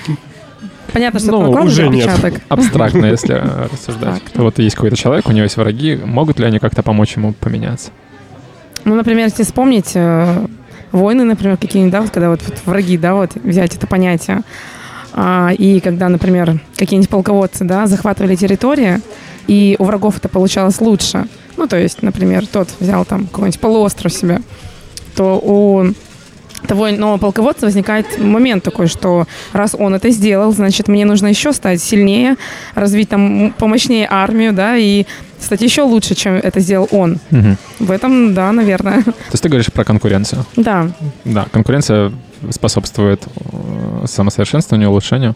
понятно, 0.93 1.21
что 1.21 1.33
ну, 1.33 1.53
это 1.53 1.63
уже 1.63 1.87
отпечаток. 1.87 2.33
Нет. 2.35 2.43
Абстрактно, 2.49 3.07
если 3.11 3.35
рассуждать. 3.73 4.23
Вот 4.35 4.59
есть 4.59 4.77
какой-то 4.77 4.97
человек, 4.97 5.29
у 5.29 5.33
него 5.33 5.45
есть 5.45 5.57
враги, 5.57 5.97
могут 5.97 6.39
ли 6.39 6.47
они 6.47 6.59
как-то 6.59 6.83
помочь 6.83 7.17
ему 7.17 7.33
поменяться? 7.33 7.91
Ну, 8.85 8.95
например, 8.95 9.27
если 9.27 9.43
вспомнить 9.43 9.93
э, 9.95 10.47
войны, 10.93 11.25
например, 11.25 11.57
какие-нибудь, 11.57 11.93
да, 11.93 12.01
вот 12.03 12.11
когда 12.11 12.31
вот, 12.31 12.41
вот 12.47 12.61
враги, 12.65 12.97
да, 12.97 13.15
вот 13.15 13.35
взять 13.35 13.75
это 13.75 13.87
понятие, 13.87 14.43
и 15.59 15.81
когда, 15.81 16.09
например, 16.09 16.61
какие-нибудь 16.77 17.09
полководцы 17.09 17.65
да, 17.65 17.87
захватывали 17.87 18.37
территории, 18.37 19.01
и 19.47 19.77
у 19.79 19.85
врагов 19.85 20.19
это 20.19 20.29
получалось 20.29 20.81
лучше. 20.81 21.27
Ну, 21.57 21.67
то 21.67 21.79
есть, 21.79 22.03
например, 22.03 22.47
тот 22.47 22.69
взял 22.81 23.05
там 23.05 23.27
какой-нибудь 23.27 23.61
полуостров 23.61 24.13
себе, 24.13 24.41
то 25.15 25.41
у 25.43 25.87
того 26.67 26.89
нового 26.89 27.19
полководца 27.19 27.67
возникает 27.67 28.19
момент 28.19 28.65
такой, 28.65 28.89
что 28.89 29.27
раз 29.53 29.75
он 29.79 29.95
это 29.95 30.11
сделал, 30.11 30.53
значит, 30.53 30.89
мне 30.89 31.05
нужно 31.05 31.29
еще 31.29 31.53
стать 31.53 31.81
сильнее, 31.81 32.37
развить 32.75 33.09
там 33.09 33.55
помощнее 33.57 34.09
армию, 34.11 34.53
да, 34.53 34.77
и 34.77 35.07
стать 35.39 35.63
еще 35.63 35.83
лучше, 35.83 36.15
чем 36.15 36.35
это 36.35 36.61
сделал 36.61 36.89
он. 36.91 37.19
Мгм. 37.31 37.57
В 37.79 37.91
этом, 37.91 38.35
да, 38.35 38.53
наверное. 38.53 39.03
То 39.03 39.13
есть 39.33 39.43
ты 39.43 39.49
говоришь 39.49 39.73
про 39.73 39.85
конкуренцию. 39.85 40.45
Да, 40.57 40.91
Да, 41.25 41.47
конкуренция 41.53 42.13
способствует 42.51 43.23
э, 43.27 44.05
самосовершенствованию, 44.07 44.91
улучшению. 44.91 45.35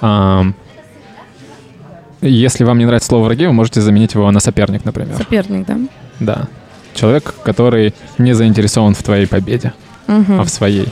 Ам, 0.00 0.54
Если 2.22 2.64
вам 2.64 2.78
не 2.78 2.84
нравится 2.84 3.08
слово 3.08 3.24
«враги», 3.24 3.46
вы 3.46 3.52
можете 3.52 3.80
заменить 3.80 4.14
его 4.14 4.30
на 4.30 4.40
«соперник», 4.40 4.84
например. 4.84 5.16
соперник, 5.16 5.66
да. 5.66 5.78
Да. 6.20 6.48
Человек, 6.94 7.34
который 7.44 7.94
не 8.18 8.34
заинтересован 8.34 8.94
в 8.94 9.02
твоей 9.02 9.26
победе, 9.26 9.72
Мгм. 10.06 10.40
а 10.40 10.44
в 10.44 10.48
своей. 10.50 10.88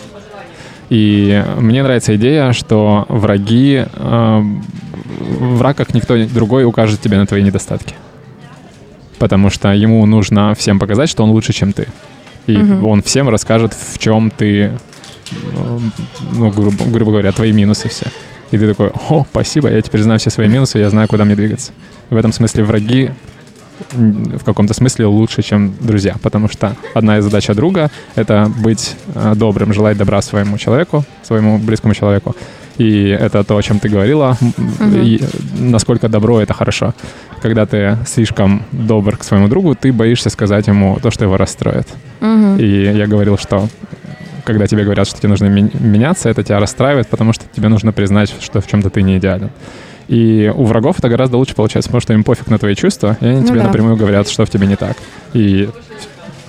И 0.89 1.45
мне 1.59 1.83
нравится 1.83 2.17
идея, 2.17 2.53
что 2.53 3.05
враги, 3.11 3.85
эм, 3.95 4.65
враг, 5.59 5.77
как 5.77 5.93
никто 5.93 6.17
другой, 6.27 6.65
укажет 6.65 7.01
тебе 7.03 7.19
на 7.19 7.27
твои 7.27 7.43
недостатки. 7.43 7.95
Потому 9.19 9.51
что 9.51 9.73
ему 9.75 10.07
нужно 10.07 10.55
всем 10.55 10.79
показать, 10.79 11.11
что 11.11 11.25
он 11.25 11.31
лучше, 11.31 11.53
чем 11.53 11.73
ты. 11.75 11.89
И 12.47 12.57
Мгм. 12.57 12.87
он 12.87 13.03
всем 13.03 13.29
расскажет, 13.29 13.75
в 13.75 13.99
чем 13.99 14.31
ты, 14.31 14.73
ну, 16.33 16.51
грубо, 16.51 16.85
грубо 16.87 17.11
говоря, 17.13 17.33
твои 17.33 17.53
минусы 17.53 17.89
все. 17.89 18.07
И 18.51 18.59
ты 18.59 18.67
такой, 18.67 18.91
о, 19.11 19.27
спасибо, 19.31 19.71
я 19.71 19.81
теперь 19.83 20.03
знаю 20.03 20.19
все 20.19 20.31
свои 20.31 20.49
минусы, 20.49 20.79
я 20.79 20.89
знаю, 20.91 21.09
куда 21.09 21.25
мне 21.25 21.35
двигаться. 21.35 21.73
В 22.11 22.17
этом 22.17 22.33
смысле 22.33 22.65
враги 22.65 23.11
в 23.93 24.45
каком-то 24.45 24.75
смысле 24.75 25.07
лучше, 25.07 25.43
чем 25.43 25.75
друзья, 25.81 26.17
потому 26.23 26.49
что 26.49 26.77
одна 26.95 27.19
из 27.19 27.25
задач 27.25 27.47
друга— 27.49 27.91
это 28.17 28.51
быть 28.59 28.97
э, 29.15 29.35
добрым, 29.37 29.73
желать 29.73 29.97
добра 29.97 30.21
своему 30.23 30.59
человеку, 30.59 31.05
своему 31.23 31.59
близкому 31.59 31.95
человеку. 31.95 32.35
И 32.79 33.09
это 33.09 33.45
то, 33.45 33.57
о 33.57 33.63
чем 33.63 33.79
ты 33.79 33.89
говорила, 33.89 34.37
Мгм. 34.41 35.03
и 35.03 35.21
насколько 35.59 36.09
добро— 36.09 36.41
это 36.43 36.55
хорошо. 36.55 36.95
Когда 37.43 37.67
ты 37.67 37.99
слишком 38.07 38.63
добр 38.73 39.17
к 39.17 39.25
своему 39.25 39.49
другу, 39.49 39.75
ты 39.75 39.93
боишься 39.93 40.31
сказать 40.31 40.67
ему 40.69 40.99
то, 41.03 41.11
что 41.11 41.25
его 41.25 41.37
расстроит. 41.37 41.87
Мгм. 42.21 42.59
И 42.59 42.67
я 42.97 43.07
говорил, 43.07 43.37
что 43.39 43.69
когда 44.49 44.67
тебе 44.67 44.85
говорят, 44.85 45.07
что 45.07 45.19
тебе 45.21 45.29
нужно 45.29 45.47
меняться, 45.47 46.29
это 46.29 46.43
тебя 46.43 46.59
расстраивает, 46.59 47.07
потому 47.09 47.33
что 47.33 47.45
тебе 47.55 47.69
нужно 47.69 47.93
признать, 47.93 48.35
что 48.41 48.61
в 48.61 48.67
чем-то 48.67 48.91
ты 48.91 49.03
не 49.03 49.19
идеален. 49.19 49.51
И 50.09 50.51
у 50.57 50.65
врагов 50.65 50.99
это 50.99 51.09
гораздо 51.11 51.37
лучше 51.37 51.55
получается, 51.55 51.91
потому 51.91 52.01
что 52.01 52.15
им 52.15 52.25
пофиг 52.25 52.49
на 52.49 52.59
твои 52.59 52.75
чувства, 52.75 53.17
и 53.21 53.27
они 53.27 53.41
Ну 53.43 53.47
тебе 53.47 53.59
да. 53.59 53.65
напрямую 53.67 53.97
говорят, 53.97 54.29
что 54.29 54.45
в 54.47 54.51
тебе 54.51 54.67
не 54.67 54.77
так. 54.77 54.97
И, 55.35 55.69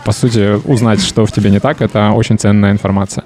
по 0.06 0.14
сути, 0.14 0.56
узнать, 0.66 1.02
что 1.02 1.26
в 1.26 1.32
тебе 1.32 1.50
не 1.52 1.60
так, 1.60 1.82
это 1.82 2.12
очень 2.12 2.38
ценная 2.40 2.72
информация. 2.72 3.26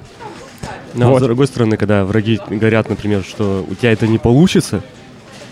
Но 0.95 1.11
Вот. 1.11 1.19
с 1.19 1.23
другой 1.23 1.47
стороны, 1.47 1.77
когда 1.77 2.03
враги 2.03 2.39
говорят, 2.49 2.89
например, 2.89 3.23
что 3.23 3.65
у 3.69 3.75
тебя 3.75 3.91
это 3.93 4.07
не 4.07 4.17
получится, 4.17 4.81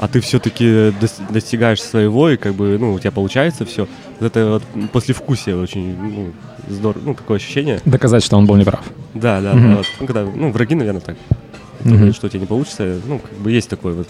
а 0.01 0.07
ты 0.07 0.19
все-таки 0.19 0.91
достигаешь 1.29 1.81
своего, 1.81 2.29
и 2.31 2.35
как 2.35 2.55
бы, 2.55 2.75
ну, 2.79 2.93
у 2.93 2.99
тебя 2.99 3.11
получается 3.11 3.65
все, 3.65 3.87
вот 4.19 4.25
это 4.35 4.59
вот 4.75 4.89
послевкусие 4.91 5.55
очень, 5.55 5.95
ну, 5.95 6.31
здорово, 6.67 7.01
ну, 7.05 7.13
такое 7.13 7.37
ощущение. 7.37 7.79
Доказать, 7.85 8.23
что 8.23 8.35
он 8.35 8.47
был 8.47 8.55
неправ. 8.55 8.81
Да, 9.13 9.39
да, 9.41 9.53
Мгм. 9.53 9.69
да, 9.69 9.77
вот. 9.77 9.85
ну, 9.99 10.07
когда, 10.07 10.23
ну, 10.25 10.51
враги, 10.51 10.73
наверное, 10.73 11.01
так. 11.01 11.15
Кто 11.79 11.89
Мгм. 11.89 11.97
говорит, 11.97 12.15
что 12.15 12.25
у 12.27 12.29
тебя 12.31 12.39
не 12.39 12.45
получится, 12.47 12.97
ну, 13.07 13.19
как 13.19 13.31
бы 13.37 13.51
есть 13.51 13.69
такой 13.69 13.93
вот 13.93 14.07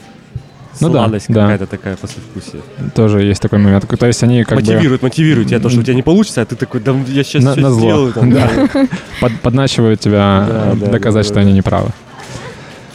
Ну 0.80 0.88
да, 0.90 1.00
сладость 1.00 1.26
да. 1.28 1.42
какая-то 1.42 1.68
такая 1.68 1.98
послевкусие. 1.98 2.62
Тоже 2.96 3.22
есть 3.24 3.42
такой 3.42 3.60
момент. 3.60 3.86
То 4.00 4.08
есть 4.08 4.24
они 4.24 4.46
как 4.46 4.60
бы 4.60 4.64
мотивирует, 4.64 5.02
мотивирует 5.02 5.50
тебя, 5.50 5.60
то, 5.60 5.70
что 5.70 5.82
у 5.82 5.84
тебя 5.84 5.94
не 5.96 6.04
получится, 6.04 6.42
а 6.42 6.46
ты 6.46 6.56
такой, 6.56 6.80
да 6.80 6.96
я 7.08 7.24
сейчас 7.26 7.44
На- 7.44 7.52
все 7.52 7.62
назло. 7.62 7.80
сделаю. 7.82 8.14
Там, 8.14 8.32
Да. 8.32 8.50
да. 8.74 8.88
под- 9.20 9.40
подначивают 9.42 10.00
тебя 10.00 10.46
Да, 10.48 10.72
э, 10.72 10.76
да, 10.78 10.86
доказать, 10.92 11.24
да, 11.24 11.28
что 11.28 11.36
да, 11.36 11.42
они 11.42 11.52
да. 11.52 11.58
неправы. 11.58 11.90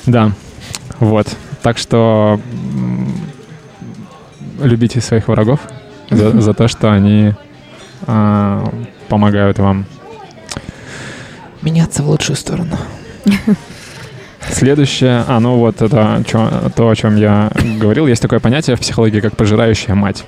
Да, 0.06 0.32
вот. 1.00 1.26
Так 1.62 1.78
что 1.78 2.40
любите 4.60 5.00
своих 5.00 5.28
врагов 5.28 5.60
за, 6.10 6.40
за 6.40 6.54
то, 6.54 6.68
что 6.68 6.92
они 6.92 7.32
а, 8.06 8.68
помогают 9.08 9.58
вам 9.58 9.86
меняться 11.62 12.02
в 12.02 12.08
лучшую 12.08 12.36
сторону. 12.36 12.76
Следующее, 14.48 15.24
а 15.26 15.40
ну 15.40 15.56
вот 15.56 15.82
это 15.82 16.22
чё- 16.26 16.70
то, 16.74 16.88
о 16.88 16.94
чем 16.94 17.16
я 17.16 17.50
говорил, 17.80 18.06
есть 18.06 18.22
такое 18.22 18.38
понятие 18.38 18.76
в 18.76 18.80
психологии, 18.80 19.20
как 19.20 19.36
пожирающая 19.36 19.94
мать. 19.96 20.24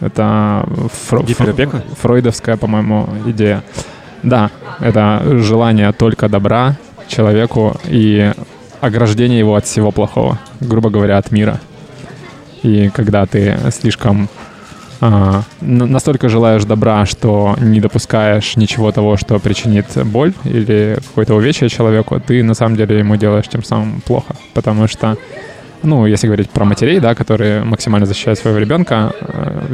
Это 0.00 0.64
фро- 1.10 1.24
Гиперопека? 1.26 1.78
фро- 1.78 1.96
фройдовская, 2.00 2.56
по-моему, 2.56 3.08
идея. 3.26 3.62
Да, 4.22 4.50
это 4.78 5.22
желание 5.40 5.92
только 5.92 6.28
добра 6.28 6.76
человеку 7.08 7.76
и 7.84 8.32
ограждение 8.80 9.40
его 9.40 9.56
от 9.56 9.64
всего 9.66 9.90
плохого, 9.90 10.38
грубо 10.60 10.90
говоря, 10.90 11.18
от 11.18 11.32
мира. 11.32 11.60
И 12.62 12.90
когда 12.90 13.26
ты 13.26 13.58
слишком 13.70 14.28
а, 15.00 15.42
настолько 15.60 16.28
желаешь 16.28 16.64
добра, 16.64 17.06
что 17.06 17.56
не 17.60 17.80
допускаешь 17.80 18.56
ничего 18.56 18.92
того, 18.92 19.16
что 19.16 19.38
причинит 19.40 19.86
боль 20.04 20.32
или 20.44 20.98
какое-то 21.08 21.34
увечье 21.34 21.68
человеку, 21.68 22.20
ты 22.20 22.42
на 22.44 22.54
самом 22.54 22.76
деле 22.76 23.00
ему 23.00 23.16
делаешь 23.16 23.48
тем 23.48 23.64
самым 23.64 24.00
плохо. 24.00 24.36
Потому 24.54 24.86
что, 24.86 25.16
ну, 25.82 26.06
если 26.06 26.28
говорить 26.28 26.50
про 26.50 26.64
матерей, 26.64 27.00
да, 27.00 27.16
которые 27.16 27.64
максимально 27.64 28.06
защищают 28.06 28.38
своего 28.38 28.58
ребенка, 28.58 29.12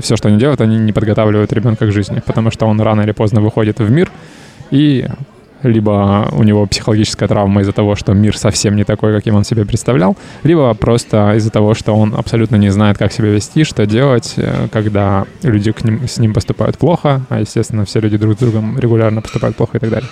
все, 0.01 0.16
что 0.16 0.28
они 0.28 0.39
делают, 0.39 0.62
они 0.62 0.78
не 0.78 0.93
подготавливают 0.94 1.52
ребенка 1.52 1.86
к 1.86 1.93
жизни, 1.93 2.23
потому 2.24 2.51
что 2.51 2.65
он 2.65 2.81
рано 2.81 3.02
или 3.02 3.12
поздно 3.12 3.43
выходит 3.43 3.81
в 3.81 3.90
мир, 3.90 4.10
и 4.70 5.06
либо 5.62 6.28
у 6.32 6.43
него 6.43 6.66
психологическая 6.66 7.28
травма 7.28 7.62
из-за 7.62 7.72
того, 7.72 7.94
что 7.97 8.12
мир 8.12 8.36
совсем 8.36 8.76
не 8.76 8.85
такой, 8.85 9.12
каким 9.14 9.35
он 9.35 9.44
себе 9.44 9.64
представлял, 9.64 10.16
либо 10.43 10.72
просто 10.74 11.35
из-за 11.36 11.51
того, 11.51 11.74
что 11.74 11.94
он 11.94 12.14
абсолютно 12.14 12.56
не 12.56 12.70
знает, 12.70 12.98
как 12.98 13.12
себя 13.12 13.28
вести, 13.28 13.64
что 13.64 13.86
делать, 13.86 14.35
э, 14.36 14.68
когда 14.72 15.24
люди 15.43 15.72
к 15.72 15.85
ним, 15.85 16.06
с 16.06 16.18
ним 16.18 16.32
поступают 16.32 16.78
плохо, 16.78 17.22
а, 17.28 17.40
естественно, 17.40 17.85
все 17.85 18.01
люди 18.01 18.16
друг 18.16 18.35
с 18.35 18.39
другом 18.39 18.78
регулярно 18.78 19.22
поступают 19.22 19.56
плохо 19.56 19.78
и 19.78 19.80
так 19.80 19.90
далее. 19.90 20.10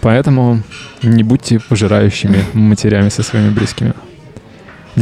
Поэтому 0.00 0.62
не 1.02 1.22
будьте 1.22 1.60
пожирающими 1.60 2.38
матерями 2.54 3.08
со 3.08 3.22
своими 3.22 3.50
близкими. 3.50 3.94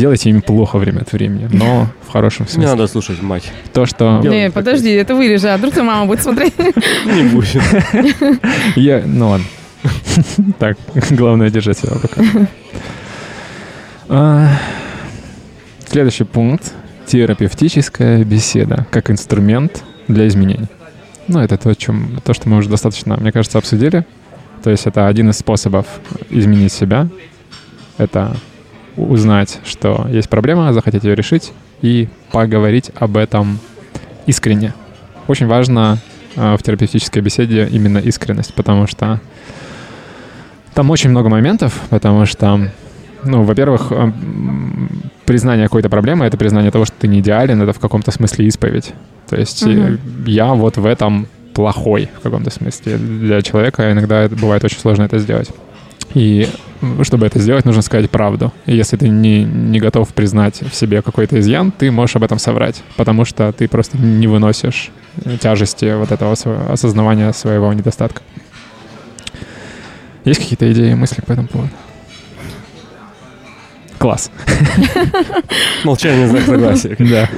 Делайте 0.01 0.31
им 0.31 0.40
плохо 0.40 0.78
время 0.78 1.01
от 1.01 1.12
времени, 1.12 1.47
но 1.52 1.86
в 2.09 2.10
хорошем 2.10 2.47
Не 2.47 2.52
смысле. 2.52 2.70
надо 2.70 2.86
слушать 2.86 3.20
мать. 3.20 3.52
То, 3.74 3.85
что... 3.85 4.20
Делай 4.22 4.35
Не, 4.35 4.44
так. 4.47 4.55
подожди, 4.55 4.89
это 4.93 5.14
вырежи, 5.14 5.47
а 5.48 5.59
вдруг 5.59 5.74
твоя 5.74 5.86
мама 5.86 6.06
будет 6.06 6.22
смотреть? 6.22 6.55
Не 7.05 7.24
будет. 7.24 7.62
Я, 8.77 9.02
ну 9.05 9.28
ладно. 9.28 9.44
Так, 10.59 10.78
главное 11.10 11.51
держать 11.51 11.77
себя 11.78 11.93
в 11.93 12.02
руках. 12.02 12.48
А, 14.09 14.48
Следующий 15.86 16.24
пункт. 16.24 16.72
Терапевтическая 17.06 18.24
беседа 18.24 18.86
как 18.90 19.10
инструмент 19.10 19.85
для 20.09 20.27
изменений. 20.28 20.68
Ну, 21.28 21.40
это 21.40 21.59
то, 21.59 21.68
о 21.68 21.74
чем, 21.74 22.20
то, 22.24 22.32
что 22.32 22.48
мы 22.48 22.56
уже 22.56 22.70
достаточно, 22.70 23.18
мне 23.18 23.32
кажется, 23.32 23.59
обсудили. 23.59 24.06
То 24.62 24.70
есть 24.70 24.86
это 24.86 25.09
один 25.09 25.28
из 25.28 25.36
способов 25.36 25.86
изменить 26.31 26.72
себя. 26.72 27.06
Это 27.98 28.35
узнать, 28.97 29.61
что 29.65 30.07
есть 30.11 30.29
проблема, 30.29 30.73
захотеть 30.73 31.05
ее 31.05 31.15
решить 31.15 31.53
и 31.83 32.09
поговорить 32.33 32.91
об 32.95 33.17
этом 33.17 33.59
искренне. 34.27 34.75
Очень 35.27 35.47
важно 35.47 35.99
э, 36.37 36.57
в 36.57 36.62
терапевтической 36.62 37.23
беседе 37.23 37.69
именно 37.71 37.99
искренность, 37.99 38.55
потому 38.55 38.87
что 38.87 39.21
там 40.75 40.91
очень 40.91 41.11
много 41.11 41.29
моментов, 41.29 41.81
потому 41.91 42.27
что, 42.27 42.71
ну, 43.25 43.43
во-первых, 43.43 43.89
э, 43.91 44.12
признание 45.27 45.67
какой-то 45.67 45.89
проблемы— 45.89 46.25
это 46.27 46.37
признание 46.37 46.71
того, 46.71 46.85
что 46.85 46.97
ты 46.99 47.09
не 47.09 47.21
идеален, 47.21 47.61
это 47.62 47.73
в 47.73 47.79
каком-то 47.79 48.11
смысле 48.11 48.47
исповедь. 48.47 48.93
То 49.29 49.37
есть 49.37 49.65
Мгм. 49.65 49.99
я 50.27 50.55
вот 50.55 50.77
в 50.77 50.87
этом 50.87 51.27
плохой 51.55 52.09
в 52.19 52.23
каком-то 52.23 52.51
смысле. 52.51 52.97
Для 52.97 53.43
человека 53.43 53.93
иногда 53.93 54.29
бывает 54.29 54.65
очень 54.65 54.79
сложно 54.79 55.05
это 55.05 55.19
сделать. 55.19 55.51
И 56.15 56.49
чтобы 57.03 57.27
это 57.27 57.39
сделать, 57.39 57.65
нужно 57.65 57.82
сказать 57.82 58.11
правду. 58.11 58.53
И 58.66 58.74
если 58.74 58.97
ты 58.97 59.09
не, 59.09 59.45
не 59.45 59.78
готов 59.78 60.09
признать 60.15 60.61
в 60.62 60.74
себе 60.74 61.03
какой-то 61.03 61.39
изъян, 61.39 61.70
ты 61.70 61.91
можешь 61.91 62.16
об 62.16 62.24
этом 62.24 62.39
соврать, 62.39 62.82
потому 62.97 63.24
что 63.24 63.53
ты 63.53 63.69
просто 63.69 63.99
не 63.99 64.27
выносишь 64.27 64.91
э, 65.24 65.37
тяжести 65.39 65.97
вот 65.97 66.11
этого 66.11 66.32
осознавания 66.70 67.32
своего 67.32 67.73
недостатка. 67.73 68.23
Есть 70.24 70.41
какие-то 70.41 70.70
идеи, 70.73 70.95
мысли 70.95 71.23
по 71.23 71.32
этому 71.32 71.49
поводу? 71.49 71.70
Класс. 73.99 74.31
Молчание 75.85 76.27
знак 76.27 76.45
согласия. 76.45 76.97
Да. 77.11 77.28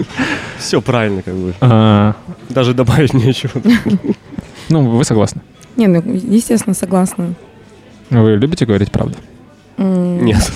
Все 0.59 0.81
правильно, 0.81 1.23
как 1.23 1.35
бы. 1.35 1.55
А, 1.61 2.15
Даже 2.49 2.73
добавить 2.73 3.15
нечего. 3.15 3.61
ну, 4.69 4.89
вы 4.89 5.05
согласны? 5.05 5.43
Не, 5.77 5.89
ну, 5.89 6.01
естественно, 6.07 6.75
согласна. 6.75 7.35
Вы 8.21 8.37
любите 8.37 8.67
говорить 8.67 8.91
правду? 8.91 9.17
Нет. 9.79 10.53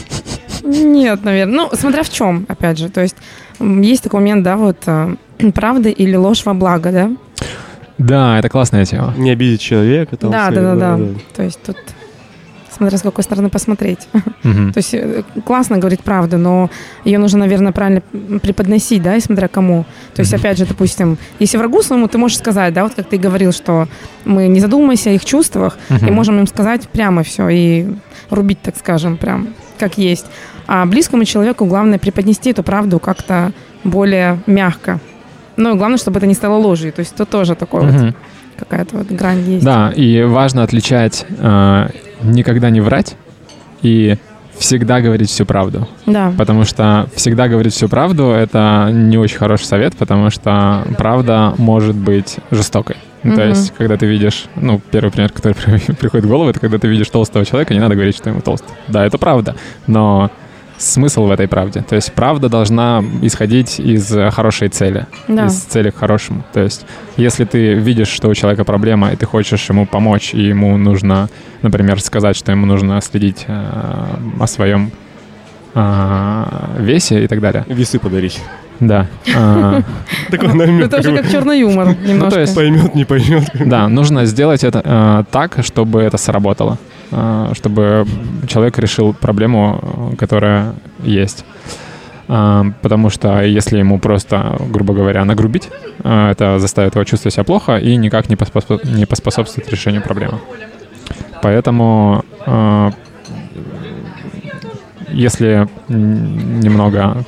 Нет, 0.63 1.25
наверное. 1.25 1.55
Ну, 1.57 1.71
смотря 1.73 2.03
в 2.03 2.11
чем, 2.11 2.45
опять 2.49 2.79
же. 2.79 2.89
То 2.89 3.01
есть 3.01 3.17
есть 3.61 4.03
такой 4.03 4.21
момент, 4.21 4.43
да, 4.45 4.57
вот, 4.57 4.77
а, 4.87 5.15
правда 5.55 5.89
или 5.89 6.17
ложь 6.17 6.45
во 6.45 6.55
благо, 6.55 6.93
да? 6.93 7.11
Да, 7.99 8.39
это 8.39 8.49
классная 8.49 8.85
тема. 8.85 9.15
Не 9.17 9.31
обидеть 9.31 9.61
человека. 9.61 10.17
Там, 10.17 10.31
Да, 10.31 10.51
да, 10.51 10.75
да, 10.75 10.97
да. 10.97 10.99
То 11.35 11.43
есть 11.43 11.63
тут 11.63 11.77
смотря 12.77 12.99
с 12.99 13.03
какой 13.03 13.25
стороны 13.25 13.49
посмотреть. 13.49 14.09
Мгм. 14.43 14.73
То 14.73 14.79
есть 14.79 14.95
э, 14.95 15.23
классно 15.45 15.79
говорить 15.79 16.01
правду, 16.03 16.39
но 16.39 16.71
ее 17.05 17.19
нужно, 17.19 17.41
наверное, 17.41 17.73
правильно 17.73 18.03
преподносить, 18.41 19.03
да, 19.03 19.17
и 19.17 19.21
смотря 19.21 19.49
кому. 19.49 19.85
То 20.15 20.21
есть, 20.23 20.35
опять 20.35 20.59
же, 20.59 20.67
допустим, 20.67 21.19
если 21.39 21.57
врагу 21.59 21.83
своему 21.83 22.07
ты 22.09 22.19
можешь 22.19 22.39
сказать, 22.39 22.73
да, 22.75 22.83
вот 22.85 22.95
как 22.95 23.09
ты 23.09 23.17
говорил, 23.19 23.53
что 23.53 23.89
мы 24.25 24.49
не 24.49 24.61
задумывайся 24.61 25.11
о 25.11 25.13
их 25.15 25.25
чувствах, 25.25 25.79
и 25.91 25.95
Мгм. 25.95 26.15
можем 26.15 26.39
им 26.39 26.47
сказать 26.47 26.89
прямо 26.89 27.23
все 27.23 27.49
и 27.49 27.87
рубить, 28.31 28.61
так 28.63 28.77
скажем, 28.77 29.17
прям 29.17 29.49
как 29.79 29.99
есть. 29.99 30.27
А 30.67 30.85
близкому 30.87 31.25
человеку 31.25 31.65
главное 31.65 31.99
преподнести 31.99 32.51
эту 32.51 32.63
правду 32.63 32.99
как-то 32.99 33.53
более 33.85 34.39
мягко. 34.47 34.99
Ну 35.57 35.75
и 35.75 35.79
главное, 35.79 35.99
чтобы 35.99 36.19
это 36.19 36.27
не 36.27 36.35
стало 36.35 36.57
ложью. 36.57 36.93
То 36.93 37.01
есть 37.01 37.15
это 37.15 37.25
тоже 37.25 37.55
такой 37.55 37.83
вот 37.83 37.93
Мгм. 37.95 38.15
какая-то 38.59 38.97
вот 38.99 39.07
грань 39.07 39.41
есть. 39.49 39.65
Да, 39.65 39.93
и 39.95 40.23
важно 40.23 40.63
отличать 40.63 41.25
э, 41.29 41.89
никогда 42.23 42.71
не 42.71 42.81
врать 42.81 43.17
и 43.83 44.17
всегда 44.59 45.01
говорить 45.01 45.29
всю 45.31 45.45
правду. 45.45 45.87
Да. 46.07 46.33
Потому 46.37 46.65
что 46.65 47.09
всегда 47.15 47.49
говорить 47.49 47.75
всю 47.75 47.89
правду— 47.89 48.31
это 48.31 48.89
не 48.93 49.19
очень 49.19 49.37
хороший 49.39 49.65
совет, 49.65 49.97
потому 49.97 50.31
что 50.31 50.85
правда 50.97 51.55
может 51.59 51.95
быть 51.95 52.37
жестокой. 52.51 52.97
Ну, 53.23 53.35
То 53.35 53.45
есть, 53.45 53.73
когда 53.77 53.97
ты 53.97 54.07
видишь, 54.07 54.45
ну, 54.55 54.81
первый 54.91 55.11
пример, 55.11 55.33
который 55.33 55.55
при- 55.55 55.93
приходит 56.01 56.25
в 56.27 56.29
голову, 56.29 56.49
это 56.51 56.61
когда 56.61 56.79
ты 56.79 56.87
видишь 56.87 57.09
толстого 57.11 57.45
человека, 57.45 57.75
не 57.75 57.81
надо 57.81 57.95
говорить, 57.95 58.17
что 58.17 58.31
ему 58.31 58.41
толстый. 58.41 58.73
Да, 58.89 59.05
это 59.05 59.19
правда, 59.19 59.57
но 59.87 60.31
смысл 60.79 61.25
в 61.27 61.31
этой 61.31 61.49
правде. 61.49 61.83
То 61.89 61.95
есть 61.97 62.13
правда 62.13 62.49
должна 62.49 63.03
исходить 63.23 63.81
из 63.81 64.13
э, 64.15 64.31
хорошей 64.31 64.69
цели, 64.69 65.07
Да. 65.29 65.47
из 65.47 65.55
цели 65.63 65.91
к 65.91 65.97
хорошему. 65.97 66.45
То 66.53 66.61
есть 66.61 66.87
если 67.17 67.45
ты 67.45 67.75
видишь, 67.75 68.09
что 68.09 68.29
у 68.29 68.35
человека 68.35 68.65
проблема, 68.65 69.11
и 69.13 69.17
ты 69.17 69.27
хочешь 69.27 69.69
ему 69.71 69.87
помочь, 69.87 70.35
и 70.35 70.43
ему 70.43 70.77
нужно, 70.77 71.29
например, 71.63 72.01
сказать, 72.01 72.37
что 72.37 72.53
ему 72.53 72.67
нужно 72.67 73.01
следить 73.01 73.45
э, 73.49 73.65
о 74.41 74.47
своем 74.47 74.91
э, 75.75 76.45
весе 76.79 77.25
и 77.25 77.27
так 77.27 77.41
далее. 77.41 77.65
Весы 77.69 77.99
подарить. 77.99 78.41
Да. 78.81 79.07
А, 79.35 79.81
Такой 80.31 80.53
намек. 80.55 80.87
Это 80.87 80.99
уже 81.01 81.17
как 81.17 81.31
черный 81.31 81.61
юмор 81.61 81.87
Ну, 81.89 81.95
то 81.95 82.09
немножко. 82.09 82.41
есть- 82.41 82.55
Поймет, 82.55 82.95
не 82.95 83.05
поймет. 83.05 83.45
Да, 83.55 83.89
нужно 83.89 84.27
сделать 84.27 84.65
это 84.65 84.83
э, 84.85 85.25
так, 85.31 85.59
чтобы 85.65 86.03
это 86.03 86.19
сработало, 86.19 86.77
чтобы 87.09 88.07
человек 88.49 88.79
решил 88.79 89.15
проблему, 89.15 90.11
э, 90.13 90.17
которая 90.17 90.75
есть. 91.05 91.45
Э, 92.29 92.65
потому 92.83 93.11
что 93.11 93.43
если 93.43 93.79
ему 93.79 93.99
просто, 93.99 94.57
грубо 94.69 94.95
говоря, 94.95 95.25
нагрубить, 95.25 95.69
э, 96.03 96.31
это 96.31 96.59
заставит 96.59 96.95
его 96.95 97.05
чувствовать 97.05 97.35
себя 97.35 97.45
плохо 97.45 97.77
и 97.77 97.97
никак 97.97 98.29
не, 98.29 98.37
поспособ- 98.37 98.85
не 98.85 99.07
поспособствует 99.07 99.71
решению 99.71 100.03
проблемы. 100.03 100.39
Поэтому, 101.43 102.25
э, 102.47 102.91
если 105.09 105.69
немного 105.89 107.25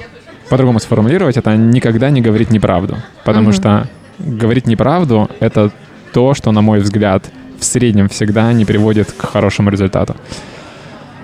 по-другому 0.50 0.80
сформулировать, 0.80 1.36
это 1.36 1.56
никогда 1.56 2.10
не 2.10 2.20
говорить 2.20 2.50
неправду. 2.50 2.96
Потому 3.24 3.48
Мгм. 3.48 3.52
что 3.52 3.86
говорить 4.18 4.66
неправду— 4.66 5.30
это 5.40 5.70
то, 6.12 6.34
что, 6.34 6.52
на 6.52 6.62
мой 6.62 6.80
взгляд, 6.80 7.30
в 7.58 7.64
среднем 7.64 8.08
всегда 8.08 8.52
не 8.52 8.64
приводит 8.64 9.12
к 9.12 9.26
хорошему 9.26 9.70
результату. 9.70 10.16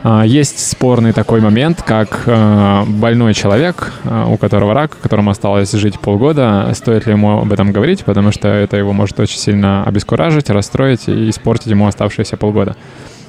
А, 0.02 0.22
Есть 0.22 0.70
спорный 0.70 1.12
такой 1.12 1.40
момент, 1.40 1.82
как 1.82 2.24
э, 2.26 2.82
больной 2.86 3.32
человек, 3.32 3.92
э, 4.04 4.26
у 4.28 4.36
которого 4.36 4.74
рак, 4.74 4.98
которому 5.00 5.30
осталось 5.30 5.72
жить 5.72 5.98
полгода, 5.98 6.70
стоит 6.74 7.06
ли 7.06 7.12
ему 7.12 7.40
об 7.40 7.50
этом 7.50 7.72
говорить, 7.72 8.04
потому 8.04 8.30
что 8.30 8.48
это 8.48 8.76
его 8.76 8.92
может 8.92 9.18
очень 9.18 9.38
сильно 9.38 9.82
обескуражить, 9.84 10.50
расстроить 10.50 11.08
и 11.08 11.30
испортить 11.30 11.68
ему 11.68 11.86
оставшиеся 11.86 12.36
полгода. 12.36 12.76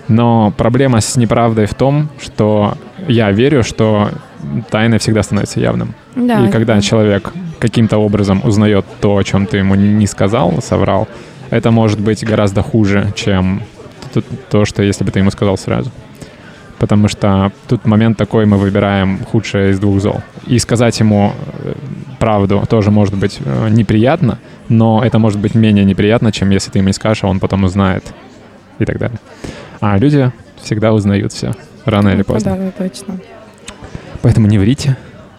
Но 0.09 0.53
проблема 0.57 0.99
с 0.99 1.15
неправдой 1.15 1.65
в 1.65 1.73
том, 1.73 2.09
что 2.21 2.77
я 3.07 3.31
верю, 3.31 3.63
что 3.63 4.09
тайна 4.69 4.97
всегда 4.99 5.23
становится 5.23 5.61
явным. 5.61 5.95
Да. 6.15 6.45
И 6.45 6.51
когда 6.51 6.81
человек 6.81 7.31
каким-то 7.59 7.97
образом 7.97 8.41
узнает 8.43 8.85
то, 8.99 9.15
о 9.15 9.23
чем 9.23 9.47
ты 9.47 9.57
ему 9.57 9.75
не 9.75 10.07
сказал, 10.07 10.61
соврал, 10.61 11.07
это 11.49 11.71
может 11.71 11.99
быть 11.99 12.23
гораздо 12.23 12.61
хуже, 12.61 13.11
чем 13.15 13.61
то, 14.49 14.65
что 14.65 14.83
если 14.83 15.03
бы 15.03 15.11
ты 15.11 15.19
ему 15.19 15.31
сказал 15.31 15.57
сразу. 15.57 15.91
Потому 16.79 17.07
что 17.07 17.51
тут 17.67 17.85
момент 17.85 18.17
такой, 18.17 18.45
мы 18.45 18.57
выбираем 18.57 19.23
худшее 19.31 19.71
из 19.71 19.79
двух 19.79 20.01
зол. 20.01 20.21
И 20.45 20.59
сказать 20.59 20.99
ему 20.99 21.31
э, 21.63 21.73
правду 22.19 22.63
тоже 22.69 22.91
может 22.91 23.15
быть 23.15 23.39
э, 23.43 23.69
неприятно, 23.69 24.39
но 24.67 25.01
это 25.03 25.17
может 25.17 25.39
быть 25.39 25.55
менее 25.55 25.85
неприятно, 25.85 26.31
чем 26.33 26.49
если 26.49 26.71
ты 26.71 26.79
ему 26.79 26.87
не 26.87 26.93
скажешь, 26.93 27.23
а 27.23 27.27
он 27.27 27.39
потом 27.39 27.63
узнает 27.63 28.03
и 28.79 28.85
так 28.85 28.97
далее. 28.99 29.19
А 29.79 29.97
люди 29.97 30.31
всегда 30.61 30.93
узнают 30.93 31.31
все, 31.31 31.53
рано 31.85 32.09
или 32.09 32.17
Ну, 32.19 32.23
поздно. 32.25 32.57
Да, 32.57 32.71
точно. 32.87 33.19
Поэтому 34.21 34.47
не 34.47 34.57
врите 34.59 34.97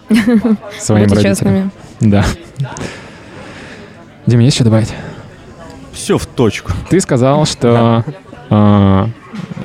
своим 0.79 1.09
Будьте 1.09 1.15
родителям. 1.17 1.23
честными. 1.23 1.71
Да. 2.01 2.25
Дим, 4.27 4.41
есть 4.41 4.57
что 4.57 4.65
добавить? 4.65 4.93
Все 5.97 6.19
в 6.19 6.27
точку. 6.27 6.73
Ты 6.91 7.01
сказал, 7.01 7.47
что 7.47 8.05
а, 8.51 9.09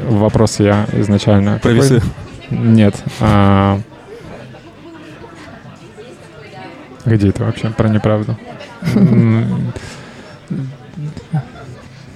вопрос 0.08 0.62
я 0.62 0.88
изначально... 0.94 1.60
Про 1.62 1.74
какой? 1.74 1.76
весы. 1.76 2.02
Нет. 2.49 2.95
а, 3.20 3.80
Где 7.06 7.30
это 7.30 7.44
вообще? 7.44 7.70
Про 7.72 7.90
неправду. 7.90 8.38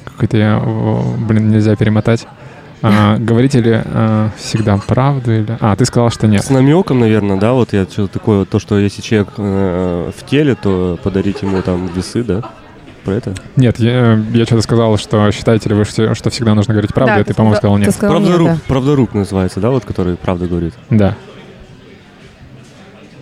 Какой-то 0.05 0.37
я... 0.37 0.59
Блин, 0.59 1.49
нельзя 1.49 1.75
перемотать. 1.75 2.25
А, 2.81 3.17
Говорите 3.17 3.59
ли 3.59 3.81
а, 3.83 4.29
всегда 4.37 4.77
правду 4.77 5.33
или... 5.33 5.57
А, 5.59 5.75
ты 5.75 5.83
сказал, 5.83 6.09
что 6.09 6.25
нет. 6.27 6.41
С 6.45 6.49
намеком, 6.49 7.01
наверное, 7.01 7.37
да, 7.37 7.51
вот 7.51 7.73
я 7.73 7.83
что-то 7.83 8.13
такое, 8.13 8.45
то, 8.45 8.59
что 8.59 8.79
если 8.79 9.01
человек 9.01 9.33
э, 9.37 10.11
в 10.17 10.25
теле, 10.25 10.55
то 10.55 10.97
подарить 11.03 11.41
ему 11.41 11.61
там 11.61 11.87
весы, 11.87 12.23
да? 12.23 12.43
Про 13.05 13.13
это? 13.13 13.33
Нет, 13.55 13.79
я, 13.79 14.19
я 14.33 14.45
что-то 14.45 14.61
сказал, 14.63 14.97
что 14.97 15.29
считаете 15.31 15.69
ли 15.69 15.75
вы, 15.75 15.85
что 15.85 16.13
что 16.15 16.29
всегда 16.31 16.55
нужно 16.55 16.73
говорить 16.73 16.93
правду, 16.93 17.13
Да, 17.15 17.21
и 17.21 17.23
ты, 17.23 17.33
по-моему, 17.35 17.55
сказал 17.55 17.75
ты 17.77 17.81
нет. 17.85 17.93
сказал 17.93 18.19
нет, 18.19 18.27
Правдорук, 18.27 18.49
да. 18.49 18.57
правдорук 18.67 19.13
называется, 19.13 19.59
да, 19.59 19.69
вот 19.69 19.85
который 19.85 20.15
правду 20.17 20.47
говорит. 20.47 20.73
Да. 20.89 21.15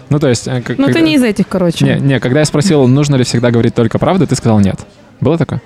Ну, 0.09 0.19
то 0.19 0.27
есть... 0.29 0.47
э, 0.47 0.61
как- 0.61 0.77
Ну, 0.77 0.87
ты 0.87 1.01
не 1.01 1.15
из 1.15 1.23
этих, 1.23 1.47
короче. 1.47 1.83
Не, 1.85 1.99
не, 1.99 2.19
когда 2.19 2.39
я 2.39 2.45
спросил, 2.45 2.87
нужно 2.87 3.15
ли 3.15 3.23
всегда 3.23 3.51
говорить 3.51 3.73
только 3.75 3.99
правду, 3.99 4.25
ты 4.27 4.35
сказал 4.35 4.59
нет. 4.59 4.77
Было 5.19 5.37
такое? 5.37 5.61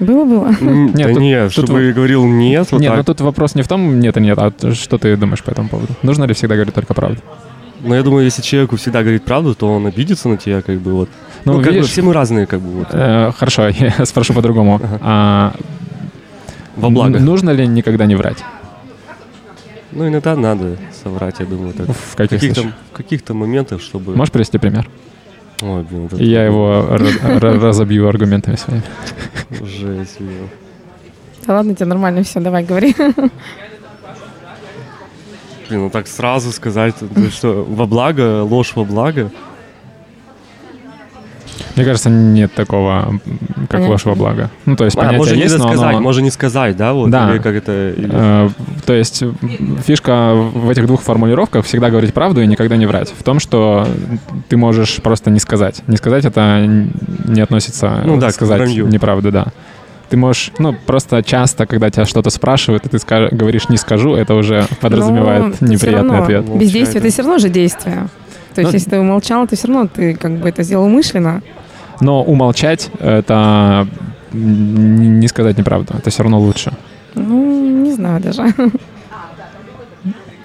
Было-было. 0.00 0.48
М, 0.60 0.86
Нет, 0.94 1.06
да 1.08 1.12
тут- 1.14 1.22
нет, 1.22 1.54
тут 1.54 1.64
чтобы 1.66 1.92
говорил 1.92 2.26
нет, 2.26 2.66
вот 2.72 2.80
нет, 2.80 2.90
ну 2.90 2.96
так. 2.98 3.06
тут 3.06 3.20
вопрос 3.20 3.54
не 3.54 3.62
в 3.62 3.68
том, 3.68 4.00
нет 4.00 4.16
и 4.16 4.20
нет, 4.20 4.36
а 4.38 4.52
что 4.74 4.98
ты 4.98 5.16
думаешь 5.16 5.42
по 5.44 5.50
этому 5.50 5.68
поводу? 5.68 5.92
Нужно 6.02 6.24
ли 6.24 6.34
всегда 6.34 6.56
говорить 6.56 6.74
только 6.74 6.92
правду? 6.92 7.20
Но 7.82 7.94
я 7.96 8.02
думаю, 8.02 8.24
если 8.24 8.42
человеку 8.42 8.76
всегда 8.76 9.02
говорит 9.02 9.24
правду, 9.24 9.54
то 9.54 9.68
он 9.72 9.86
обидится 9.86 10.28
на 10.28 10.36
тебя, 10.36 10.62
как 10.62 10.78
бы 10.78 10.92
вот. 10.92 11.08
Ну, 11.44 11.52
Ну, 11.54 11.58
как 11.58 11.68
бы 11.68 11.74
видишь, 11.74 11.90
все 11.90 12.02
мы 12.02 12.12
разные, 12.12 12.46
как 12.46 12.60
бы 12.60 12.70
вот. 12.70 12.88
э, 12.92 13.32
хорошо, 13.36 13.68
я 13.68 14.06
спрошу 14.06 14.34
по-другому. 14.34 14.76
Ага. 14.76 14.98
А, 15.02 15.52
Во 16.76 16.90
благо. 16.90 17.18
Нужно 17.18 17.50
ли 17.50 17.66
никогда 17.66 18.06
не 18.06 18.14
врать? 18.14 18.38
Ну, 19.90 20.08
иногда 20.08 20.36
надо 20.36 20.76
соврать, 21.02 21.40
я 21.40 21.46
думаю, 21.46 21.74
так. 21.74 21.88
В 21.90 22.14
каких 22.16 22.40
каких-то, 22.40 22.62
в 22.92 22.96
каких-то 22.96 23.34
моментах, 23.34 23.80
чтобы... 23.82 24.14
Можешь 24.16 24.32
привести 24.32 24.58
пример? 24.58 24.88
Ой, 25.60 25.82
блин, 25.82 26.06
это 26.06 26.16
И 26.16 26.24
я 26.28 26.44
его 26.46 26.86
ра- 26.90 27.38
ра- 27.40 27.60
разобью 27.60 28.08
аргументами 28.08 28.56
своими. 28.56 28.82
жесть, 29.50 30.18
блин. 30.18 30.48
Да 31.46 31.54
ладно, 31.54 31.74
тебе 31.74 31.86
нормально 31.86 32.22
все, 32.22 32.40
давай, 32.40 32.64
говори. 32.64 32.94
Блин, 35.72 35.84
ну 35.84 35.88
так 35.90 36.06
сразу 36.06 36.52
сказать, 36.52 36.94
что, 37.32 37.64
во 37.66 37.86
благо, 37.86 38.42
ложь 38.42 38.72
во 38.74 38.84
благо. 38.84 39.30
Мне 41.76 41.86
кажется, 41.86 42.10
нет 42.10 42.52
такого, 42.52 43.18
как 43.60 43.68
Понятно. 43.70 43.92
ложь 43.92 44.04
во 44.04 44.14
благо. 44.14 44.50
Ну, 44.66 44.76
то 44.76 44.84
есть 44.84 44.94
А, 44.96 45.00
понятие 45.00 45.18
может 45.18 45.34
не 45.36 45.42
есть, 45.44 45.56
но 45.58 45.68
сказать, 45.68 45.88
оно- 45.94 46.00
может 46.02 46.22
не 46.22 46.30
сказать, 46.30 46.76
да, 46.76 46.92
вот, 46.92 47.08
Да. 47.08 47.30
или 47.30 47.38
как 47.38 47.54
это... 47.54 47.90
или- 47.96 48.10
Э, 48.12 48.48
То 48.84 48.92
есть 48.92 49.24
фишка 49.86 50.34
в 50.34 50.68
этих 50.68 50.86
двух 50.86 51.00
формулировках 51.00 51.64
всегда 51.64 51.88
говорить 51.88 52.12
правду 52.12 52.42
и 52.42 52.46
никогда 52.46 52.76
не 52.76 52.84
врать. 52.84 53.14
В 53.18 53.22
том, 53.22 53.40
что 53.40 53.88
ты 54.50 54.58
можешь 54.58 54.96
просто 55.00 55.30
не 55.30 55.38
сказать. 55.40 55.82
Не 55.86 55.96
сказать 55.96 56.26
это 56.26 56.66
не 57.24 57.40
относится 57.40 58.02
Ну 58.04 58.18
да, 58.18 58.30
сказать 58.30 58.68
неправду, 58.68 59.32
да. 59.32 59.46
Ты 60.12 60.18
можешь, 60.18 60.52
ну, 60.58 60.74
просто 60.74 61.22
часто, 61.22 61.64
когда 61.64 61.88
тебя 61.88 62.04
что-то 62.04 62.28
спрашивают, 62.28 62.84
и 62.84 62.88
ты 62.90 62.98
ска- 62.98 63.34
говоришь 63.34 63.70
«не 63.70 63.78
скажу», 63.78 64.14
это 64.14 64.34
уже 64.34 64.66
подразумевает 64.82 65.58
Но 65.62 65.68
неприятный 65.68 66.10
равно 66.10 66.24
ответ. 66.24 66.44
Ну, 66.46 66.58
Бездействие— 66.58 67.00
это- 67.02 67.10
все 67.10 67.22
равно 67.22 67.38
же 67.38 67.48
действие. 67.48 68.08
То 68.54 68.60
есть, 68.60 68.72
Ну, 68.72 68.76
если 68.78 68.90
ты 68.90 68.98
умолчал, 69.00 69.46
то 69.46 69.56
все 69.56 69.68
равно 69.68 69.88
ты 69.88 70.12
как 70.14 70.32
бы 70.32 70.50
это 70.50 70.64
сделал 70.64 70.84
умышленно. 70.84 71.40
Но 72.02 72.22
умолчать— 72.22 72.90
это 73.00 73.88
не 74.34 75.26
сказать 75.28 75.56
неправду. 75.56 75.94
Это 75.96 76.10
все 76.10 76.22
равно 76.24 76.38
лучше. 76.40 76.72
Ну, 77.14 77.82
не 77.82 77.92
знаю 77.94 78.20
даже. 78.20 78.52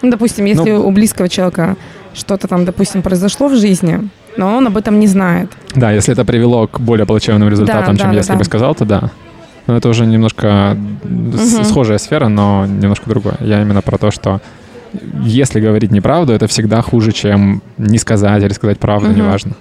Ну, 0.02 0.12
допустим, 0.12 0.46
если 0.46 0.72
Ну- 0.72 0.88
у 0.88 0.92
близкого 0.92 1.28
человека 1.28 1.76
что-то 2.14 2.48
там, 2.48 2.64
допустим, 2.64 3.02
произошло 3.02 3.50
в 3.50 3.56
жизни, 3.58 4.00
но 4.38 4.56
он 4.56 4.66
об 4.68 4.78
этом 4.78 4.98
не 4.98 5.08
знает. 5.08 5.50
Да, 5.76 5.92
если 5.92 6.14
это 6.14 6.24
привело 6.24 6.68
к 6.68 6.80
более 6.80 7.06
плачевным 7.06 7.50
результатам, 7.50 7.96
да, 7.98 8.02
чем 8.04 8.12
да, 8.12 8.18
если 8.18 8.32
да. 8.32 8.38
бы 8.38 8.46
сказал, 8.46 8.74
то 8.76 8.86
да. 8.86 9.12
Но 9.68 9.76
это 9.76 9.90
уже 9.90 10.06
немножко 10.06 10.78
угу. 11.04 11.64
схожая 11.64 11.98
сфера, 11.98 12.28
но 12.30 12.66
немножко 12.66 13.10
другое. 13.10 13.36
Я 13.42 13.62
именно 13.62 13.82
про 13.82 13.98
то, 13.98 14.12
что 14.12 14.42
если 15.22 15.60
говорить 15.60 15.92
неправду, 15.92 16.34
это 16.34 16.48
всегда 16.48 16.82
хуже, 16.82 17.12
чем 17.12 17.62
не 17.78 17.98
сказать 17.98 18.42
или 18.44 18.54
сказать 18.54 18.80
правду, 18.80 19.10
угу. 19.10 19.18
неважно. 19.18 19.54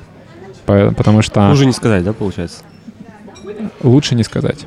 Потому 0.64 1.22
что... 1.22 1.48
Хуже 1.50 1.66
не 1.66 1.72
сказать, 1.72 2.04
да, 2.04 2.12
получается? 2.12 2.62
Лучше 3.82 4.14
не 4.14 4.24
сказать, 4.24 4.66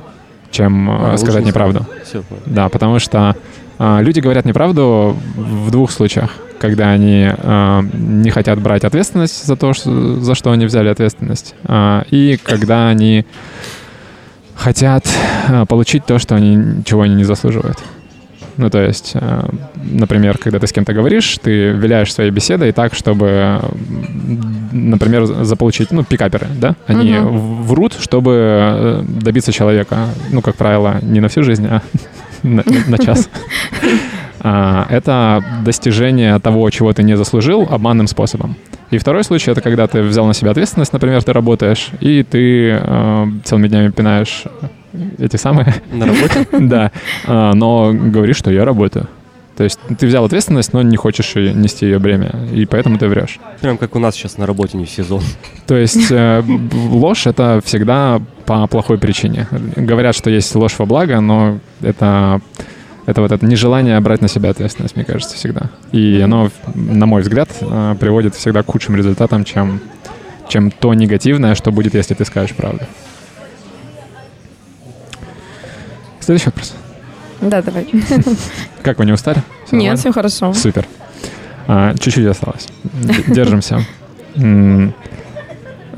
чем 0.50 0.90
а, 0.90 1.16
сказать 1.18 1.44
неправду. 1.44 1.86
Все, 2.04 2.22
да, 2.46 2.68
потому 2.68 2.98
что 2.98 3.36
а, 3.78 4.00
люди 4.00 4.20
говорят 4.20 4.44
неправду 4.44 5.16
в 5.36 5.70
двух 5.70 5.90
случаях. 5.90 6.30
Когда 6.58 6.90
они 6.90 7.26
а, 7.26 7.82
не 7.94 8.30
хотят 8.30 8.60
брать 8.60 8.84
ответственность 8.84 9.46
за 9.46 9.56
то, 9.56 9.72
что, 9.72 10.20
за 10.20 10.34
что 10.34 10.52
они 10.52 10.66
взяли 10.66 10.88
ответственность, 10.88 11.54
а, 11.64 12.04
и 12.10 12.38
когда 12.42 12.88
они 12.88 13.24
хотят 14.60 15.08
а, 15.48 15.64
получить 15.64 16.04
то, 16.04 16.18
что 16.18 16.34
они, 16.34 16.84
чего 16.84 17.02
они 17.02 17.14
не 17.14 17.24
заслуживают. 17.24 17.78
Ну, 18.56 18.68
то 18.68 18.82
есть, 18.82 19.12
э, 19.14 19.48
например, 19.82 20.36
когда 20.36 20.58
ты 20.58 20.66
с 20.66 20.72
кем-то 20.72 20.92
говоришь, 20.92 21.38
ты 21.42 21.70
виляешь 21.70 22.12
своей 22.12 22.30
беседой 22.30 22.72
так, 22.72 22.92
чтобы, 22.92 23.58
например, 24.70 25.24
заполучить, 25.24 25.92
ну, 25.92 26.04
пикаперы, 26.04 26.46
да? 26.60 26.74
Они 26.86 27.16
угу. 27.16 27.38
врут, 27.62 27.96
чтобы 27.98 28.32
э, 28.34 29.02
добиться 29.06 29.50
человека. 29.50 30.08
Ну, 30.30 30.42
как 30.42 30.56
правило, 30.56 30.98
не 31.00 31.20
на 31.20 31.28
всю 31.28 31.42
жизнь, 31.42 31.66
а 31.66 31.80
на, 32.42 32.62
на 32.86 32.98
час. 32.98 33.30
А, 34.42 34.86
это 34.88 35.44
достижение 35.66 36.38
того, 36.38 36.70
чего 36.70 36.94
ты 36.94 37.02
не 37.02 37.14
заслужил, 37.14 37.68
обманным 37.70 38.06
способом. 38.06 38.56
И 38.90 38.98
второй 38.98 39.24
случай— 39.24 39.50
это 39.52 39.60
когда 39.60 39.86
ты 39.86 40.02
взял 40.02 40.26
на 40.26 40.34
себя 40.34 40.50
ответственность, 40.50 40.92
например, 40.92 41.22
ты 41.22 41.32
работаешь, 41.32 41.90
и 42.00 42.22
ты 42.22 42.70
э, 42.72 43.26
целыми 43.44 43.68
днями 43.68 43.90
пинаешь 43.90 44.44
эти 45.18 45.36
самые... 45.36 45.74
На 45.92 46.06
работе? 46.06 46.46
да. 46.58 46.90
А, 47.26 47.54
но 47.54 47.92
говоришь, 47.92 48.36
что 48.36 48.50
я 48.50 48.64
работаю. 48.64 49.08
То 49.56 49.64
есть 49.64 49.78
ты 49.98 50.06
взял 50.06 50.24
ответственность, 50.24 50.72
но 50.72 50.80
не 50.80 50.96
хочешь 50.96 51.34
нести 51.34 51.84
ее 51.84 51.98
бремя, 51.98 52.34
и 52.50 52.64
поэтому 52.64 52.98
ты 52.98 53.08
врешь. 53.08 53.38
Прям 53.60 53.76
как 53.76 53.94
у 53.94 53.98
нас 53.98 54.14
сейчас 54.14 54.38
на 54.38 54.46
работе 54.46 54.78
не 54.78 54.86
в 54.86 54.90
сезон. 54.90 55.22
То 55.66 55.76
есть 55.76 56.10
э, 56.10 56.42
ложь— 56.90 57.26
это 57.26 57.60
всегда 57.62 58.22
по 58.46 58.66
плохой 58.66 58.98
причине. 58.98 59.46
Говорят, 59.76 60.16
что 60.16 60.30
есть 60.30 60.54
ложь 60.54 60.76
во 60.78 60.86
благо, 60.86 61.20
но 61.20 61.58
это, 61.82 62.40
это 63.10 63.20
вот 63.20 63.32
это 63.32 63.44
нежелание 63.44 63.98
брать 64.00 64.22
на 64.22 64.28
себя 64.28 64.50
ответственность, 64.50 64.96
мне 64.96 65.04
кажется, 65.04 65.34
всегда. 65.34 65.70
И 65.92 66.20
оно, 66.20 66.50
на 66.74 67.06
мой 67.06 67.22
взгляд, 67.22 67.48
э, 67.60 67.96
приводит 67.98 68.34
всегда 68.34 68.62
к 68.62 68.66
худшим 68.66 68.96
результатам, 68.96 69.44
чем, 69.44 69.80
чем 70.48 70.70
то 70.70 70.94
негативное, 70.94 71.54
что 71.54 71.72
будет, 71.72 71.94
если 71.94 72.14
ты 72.14 72.24
скажешь 72.24 72.54
правду. 72.54 72.84
Следующий 76.20 76.46
вопрос. 76.46 76.74
Да, 77.40 77.62
давай. 77.62 77.88
Как 78.82 78.98
вы 78.98 79.06
не 79.06 79.12
устали? 79.12 79.42
Все 79.66 79.76
Нет, 79.76 79.98
все 79.98 80.12
хорошо. 80.12 80.52
Супер. 80.54 80.86
А, 81.66 81.94
чуть-чуть 81.94 82.26
осталось. 82.26 82.68
Держимся. 83.26 83.84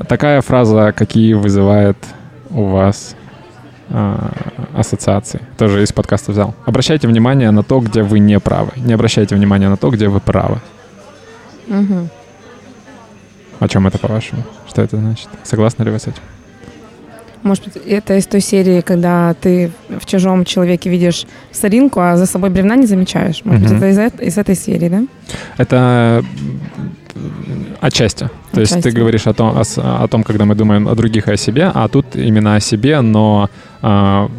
Такая 0.07 0.41
фраза, 0.41 0.93
какие 0.95 1.33
вызывает 1.33 1.97
у 2.49 2.65
вас 2.65 3.15
а, 3.89 4.31
ассоциации. 4.75 5.41
Тоже 5.57 5.83
из 5.83 5.91
подкаста 5.91 6.31
взял. 6.31 6.55
Обращайте 6.65 7.07
внимание 7.07 7.51
на 7.51 7.63
то, 7.63 7.79
где 7.79 8.03
вы 8.03 8.19
не 8.19 8.39
правы. 8.39 8.71
Не 8.77 8.93
обращайте 8.93 9.35
внимания 9.35 9.69
на 9.69 9.77
то, 9.77 9.89
где 9.89 10.07
вы 10.07 10.19
правы. 10.19 10.59
Угу. 11.67 12.09
О 13.59 13.67
чем 13.67 13.87
это, 13.87 13.97
по-вашему? 13.97 14.43
Что 14.67 14.81
это 14.81 14.97
значит? 14.97 15.29
Согласны 15.43 15.83
ли 15.83 15.91
вы 15.91 15.99
с 15.99 16.07
этим? 16.07 16.21
Может 17.43 17.65
быть, 17.65 17.75
это 17.85 18.17
из 18.17 18.25
той 18.25 18.39
серии, 18.39 18.81
когда 18.81 19.33
ты 19.33 19.71
в 19.89 20.05
чужом 20.05 20.45
человеке 20.45 20.89
видишь 20.89 21.27
соринку, 21.51 21.99
а 21.99 22.15
за 22.15 22.25
собой 22.25 22.49
бревна 22.49 22.77
не 22.77 22.85
замечаешь. 22.85 23.41
Может 23.43 23.65
угу. 23.65 23.75
быть, 23.75 23.77
это 23.77 24.17
из, 24.17 24.27
из 24.29 24.37
этой 24.37 24.55
серии, 24.55 24.89
да? 24.89 25.03
Это 25.57 26.23
отчасти. 27.81 28.29
То 28.51 28.61
отчасти. 28.61 28.75
есть 28.75 28.83
ты 28.83 28.91
говоришь 28.91 29.27
о 29.27 29.33
том, 29.33 29.57
о, 29.57 29.63
о 30.03 30.07
том, 30.07 30.23
когда 30.23 30.45
мы 30.45 30.55
думаем 30.55 30.87
о 30.87 30.95
других 30.95 31.27
и 31.27 31.33
о 31.33 31.37
себе, 31.37 31.71
а 31.73 31.87
тут 31.87 32.15
именно 32.15 32.55
о 32.55 32.59
себе, 32.59 33.01
но 33.01 33.49
а, 33.81 34.29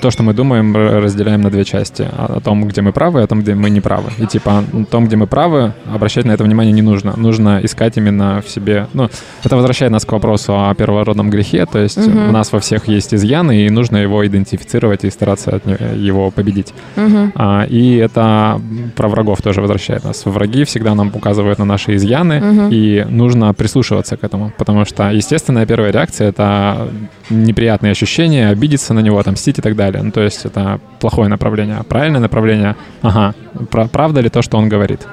то, 0.00 0.10
что 0.10 0.22
мы 0.22 0.34
думаем, 0.34 0.74
разделяем 0.76 1.40
на 1.42 1.50
две 1.50 1.64
части. 1.64 2.08
О 2.16 2.40
том, 2.40 2.66
где 2.66 2.82
мы 2.82 2.92
правы, 2.92 3.20
и 3.20 3.22
о 3.22 3.26
том, 3.26 3.40
где 3.40 3.54
мы 3.54 3.70
не 3.70 3.80
правы. 3.80 4.10
И 4.18 4.26
типа 4.26 4.64
о 4.72 4.84
том, 4.84 5.06
где 5.06 5.16
мы 5.16 5.26
правы, 5.26 5.72
обращать 5.92 6.24
на 6.24 6.32
это 6.32 6.44
внимание 6.44 6.72
не 6.72 6.82
нужно. 6.82 7.14
Нужно 7.16 7.60
искать 7.62 7.96
именно 7.96 8.42
в 8.44 8.48
себе... 8.48 8.86
Ну, 8.94 9.08
это 9.44 9.56
возвращает 9.56 9.92
нас 9.92 10.04
к 10.04 10.12
вопросу 10.12 10.52
о 10.54 10.74
первородном 10.74 11.30
грехе. 11.30 11.66
То 11.66 11.78
есть 11.78 11.98
угу. 11.98 12.18
у 12.18 12.32
нас 12.32 12.52
во 12.52 12.58
всех 12.60 12.88
есть 12.88 13.14
изъяны, 13.14 13.66
и 13.66 13.70
нужно 13.70 13.98
его 13.98 14.26
идентифицировать 14.26 15.04
и 15.04 15.10
стараться 15.10 15.56
от 15.56 15.66
его 15.96 16.30
победить. 16.30 16.72
Угу. 16.96 17.32
А, 17.34 17.64
и 17.64 17.96
это 17.96 18.60
про 18.96 19.08
врагов 19.08 19.42
тоже 19.42 19.60
возвращает 19.60 20.04
нас. 20.04 20.24
Враги 20.24 20.64
всегда 20.64 20.94
нам 20.94 21.10
указывают 21.14 21.58
на 21.58 21.64
наши 21.64 21.94
изъяны, 21.96 22.38
угу. 22.38 22.68
и 22.70 23.04
нужно 23.08 23.52
прислушиваться 23.54 24.16
к 24.16 24.24
этому. 24.24 24.52
Потому 24.58 24.84
что 24.84 25.10
естественная 25.10 25.66
первая 25.66 25.92
реакция— 25.92 26.28
это 26.30 26.88
неприятные 27.30 27.92
ощущения, 27.92 28.48
обидеться 28.48 28.94
на 28.94 29.00
него, 29.00 29.18
отомстить 29.18 29.58
и 29.58 29.62
так 29.62 29.76
далее. 29.76 29.89
Ну, 29.98 30.10
то 30.10 30.20
есть 30.22 30.44
это 30.44 30.80
плохое 31.00 31.28
направление. 31.28 31.76
А 31.78 31.82
правильное 31.82 32.20
направление, 32.20 32.76
ага, 33.02 33.34
правда 33.70 34.20
ли 34.20 34.28
то, 34.28 34.42
что 34.42 34.58
он 34.58 34.68
говорит? 34.68 35.06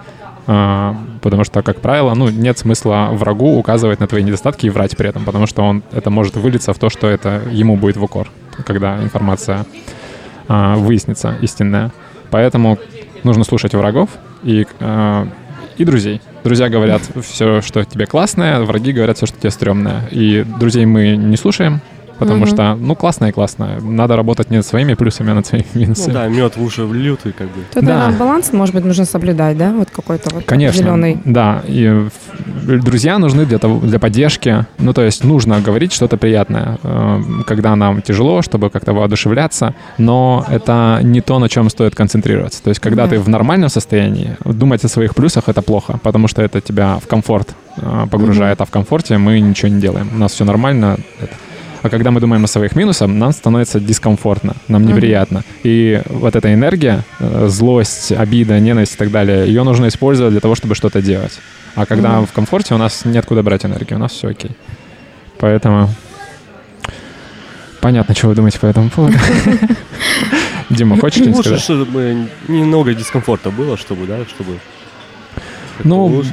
А, 0.50 0.96
потому 1.22 1.44
что, 1.44 1.62
как 1.62 1.82
правило, 1.82 2.14
ну, 2.14 2.30
нет 2.30 2.58
смысла 2.58 3.10
врагу 3.12 3.58
указывать 3.58 4.00
на 4.00 4.08
твои 4.08 4.24
недостатки 4.24 4.66
и 4.66 4.70
врать 4.70 4.96
при 4.96 5.10
этом, 5.10 5.26
потому 5.26 5.46
что 5.46 5.62
он, 5.62 5.84
это 5.92 6.10
может 6.10 6.38
вылиться 6.38 6.74
в 6.74 6.80
то, 6.80 6.90
что 6.90 7.08
это 7.08 7.42
ему 7.52 7.76
будет 7.76 7.98
в 7.98 8.04
укор, 8.04 8.30
когда 8.66 9.04
информация 9.04 9.66
а, 10.48 10.76
выяснится 10.78 11.36
истинная. 11.42 11.92
Поэтому 12.30 12.80
нужно 13.24 13.44
слушать 13.44 13.74
врагов 13.74 14.10
и, 14.44 14.66
а, 14.80 15.28
и 15.78 15.84
друзей. 15.84 16.22
Друзья 16.46 16.70
говорят 16.70 17.02
все, 17.24 17.62
что 17.62 17.84
тебе 17.84 18.06
классное, 18.06 18.62
враги 18.62 18.94
говорят 18.94 19.18
все, 19.18 19.26
что 19.26 19.38
тебе 19.38 19.52
стрёмное. 19.52 20.08
И 20.12 20.46
друзей 20.60 20.86
мы 20.86 21.18
не 21.18 21.36
слушаем, 21.36 21.82
Потому 22.20 22.44
угу. 22.44 22.48
что, 22.48 22.76
ну, 22.76 22.96
классно 22.96 23.26
и 23.26 23.32
классно. 23.32 23.80
Надо 23.82 24.16
работать 24.16 24.50
не 24.50 24.58
над 24.58 24.66
своими 24.66 24.96
плюсами, 24.96 25.32
а 25.32 25.36
над 25.36 25.46
своими 25.46 25.68
минусами. 25.74 26.14
Ну 26.14 26.14
да, 26.14 26.28
мед 26.28 26.58
в 26.58 26.64
уши 26.64 26.84
влют 26.84 27.26
и 27.26 27.32
как 27.32 27.48
бы. 27.48 27.62
Тут 27.74 27.86
да. 27.86 28.12
баланс, 28.18 28.54
может 28.54 28.74
быть, 28.76 28.86
нужно 28.86 29.06
соблюдать, 29.06 29.58
да? 29.58 29.72
Вот 29.72 29.90
какой-то 29.92 30.34
вот 30.34 30.46
Конечно, 30.46 30.82
зеленый. 30.82 31.22
Да. 31.26 31.62
И 31.68 32.08
друзья 32.64 33.20
нужны 33.20 33.46
для, 33.46 33.60
того, 33.60 33.80
для 33.80 34.00
поддержки. 34.00 34.66
Ну, 34.80 34.94
то 34.94 35.02
есть 35.02 35.24
нужно 35.24 35.60
говорить 35.62 35.94
что-то 35.94 36.18
приятное, 36.18 36.78
э, 36.84 37.22
когда 37.46 37.76
нам 37.76 38.02
тяжело, 38.02 38.42
чтобы 38.42 38.70
как-то 38.70 38.94
воодушевляться. 38.94 39.74
Но 39.98 40.46
это 40.50 41.00
не 41.04 41.22
то, 41.22 41.40
на 41.40 41.50
чем 41.50 41.70
стоит 41.70 41.96
концентрироваться. 41.96 42.64
То 42.64 42.70
есть 42.70 42.80
когда 42.80 43.04
да. 43.04 43.12
ты 43.12 43.20
в 43.20 43.30
нормальном 43.30 43.70
состоянии, 43.70 44.38
думать 44.46 44.84
о 44.86 44.88
своих 44.88 45.16
плюсах— 45.16 45.44
это 45.48 45.62
плохо, 45.62 46.00
потому 46.04 46.28
что 46.28 46.42
это 46.42 46.62
тебя 46.62 46.98
в 47.04 47.08
комфорт 47.08 47.56
э, 47.78 48.06
погружает. 48.10 48.60
Угу. 48.60 48.64
А 48.64 48.66
в 48.66 48.72
комфорте 48.72 49.18
мы 49.18 49.40
ничего 49.40 49.70
не 49.70 49.80
делаем. 49.80 50.10
У 50.14 50.18
нас 50.18 50.34
все 50.34 50.46
нормально. 50.46 50.98
Это 51.22 51.34
а 51.82 51.90
когда 51.90 52.12
мы 52.12 52.20
думаем 52.20 52.44
о 52.44 52.48
своих 52.48 52.76
минусах, 52.76 53.08
нам 53.08 53.32
становится 53.32 53.80
дискомфортно, 53.80 54.56
нам 54.68 54.86
неприятно. 54.86 55.40
Mm-hmm. 55.40 55.60
И 55.64 56.02
вот 56.10 56.36
эта 56.36 56.54
энергия, 56.54 57.04
э, 57.20 57.48
злость, 57.50 58.12
обида, 58.12 58.60
ненависть 58.60 58.96
и 58.96 58.98
так 58.98 59.12
далее, 59.12 59.48
ее 59.48 59.64
нужно 59.64 59.88
использовать 59.88 60.32
для 60.32 60.42
того, 60.42 60.56
чтобы 60.56 60.76
что-то 60.76 61.02
делать. 61.02 61.40
А 61.76 61.86
когда 61.86 62.10
mm-hmm. 62.10 62.26
в 62.28 62.32
комфорте, 62.34 62.76
у 62.76 62.78
нас 62.78 63.06
нет 63.06 63.26
куда 63.26 63.44
брать 63.44 63.66
энергию, 63.66 63.98
у 63.98 64.02
нас 64.02 64.12
все 64.12 64.30
окей. 64.30 64.52
Поэтому 65.40 65.90
понятно, 67.82 68.16
что 68.16 68.28
вы 68.28 68.36
думаете 68.36 68.60
по 68.60 68.66
этому 68.66 68.90
поводу. 68.90 69.18
Дима, 70.70 71.00
хочешь 71.00 71.22
что-нибудь 71.22 71.46
сказать? 71.46 71.62
чтобы 71.62 72.28
немного 72.48 72.94
дискомфорта 72.94 73.52
было, 73.52 73.78
чтобы, 73.78 74.06
да, 74.06 74.26
чтобы 74.26 74.60
ну, 75.84 76.24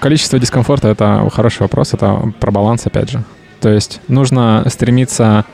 количество 0.00 0.38
дискомфорта— 0.38 0.88
это 0.90 1.28
хороший 1.32 1.62
вопрос, 1.62 1.94
это 1.94 2.32
про 2.40 2.50
баланс, 2.50 2.86
опять 2.86 3.10
же. 3.10 3.22
То 3.60 3.68
есть 3.68 4.00
нужно 4.08 4.64
стремиться 4.68 5.44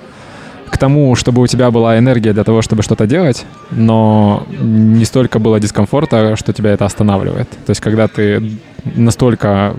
к 0.72 0.78
тому, 0.78 1.14
чтобы 1.16 1.42
у 1.42 1.46
тебя 1.46 1.70
была 1.70 1.98
энергия 1.98 2.32
для 2.32 2.44
того, 2.44 2.62
чтобы 2.62 2.82
что-то 2.82 3.06
делать, 3.06 3.44
но 3.70 4.46
не 4.58 5.04
столько 5.04 5.38
было 5.38 5.60
дискомфорта, 5.60 6.34
что 6.36 6.54
тебя 6.54 6.70
это 6.70 6.86
останавливает. 6.86 7.50
То 7.50 7.70
есть 7.70 7.80
когда 7.80 8.08
ты 8.08 8.58
настолько... 8.96 9.76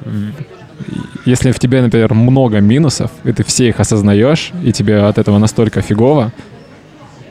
Если 1.26 1.52
в 1.52 1.60
тебе, 1.60 1.82
например, 1.82 2.14
много 2.14 2.60
минусов, 2.60 3.10
и 3.24 3.32
ты 3.32 3.44
все 3.44 3.70
их 3.70 3.80
осознаешь, 3.80 4.52
и 4.64 4.72
тебе 4.72 5.00
от 5.00 5.18
этого 5.18 5.40
настолько 5.40 5.82
фигово, 5.82 6.32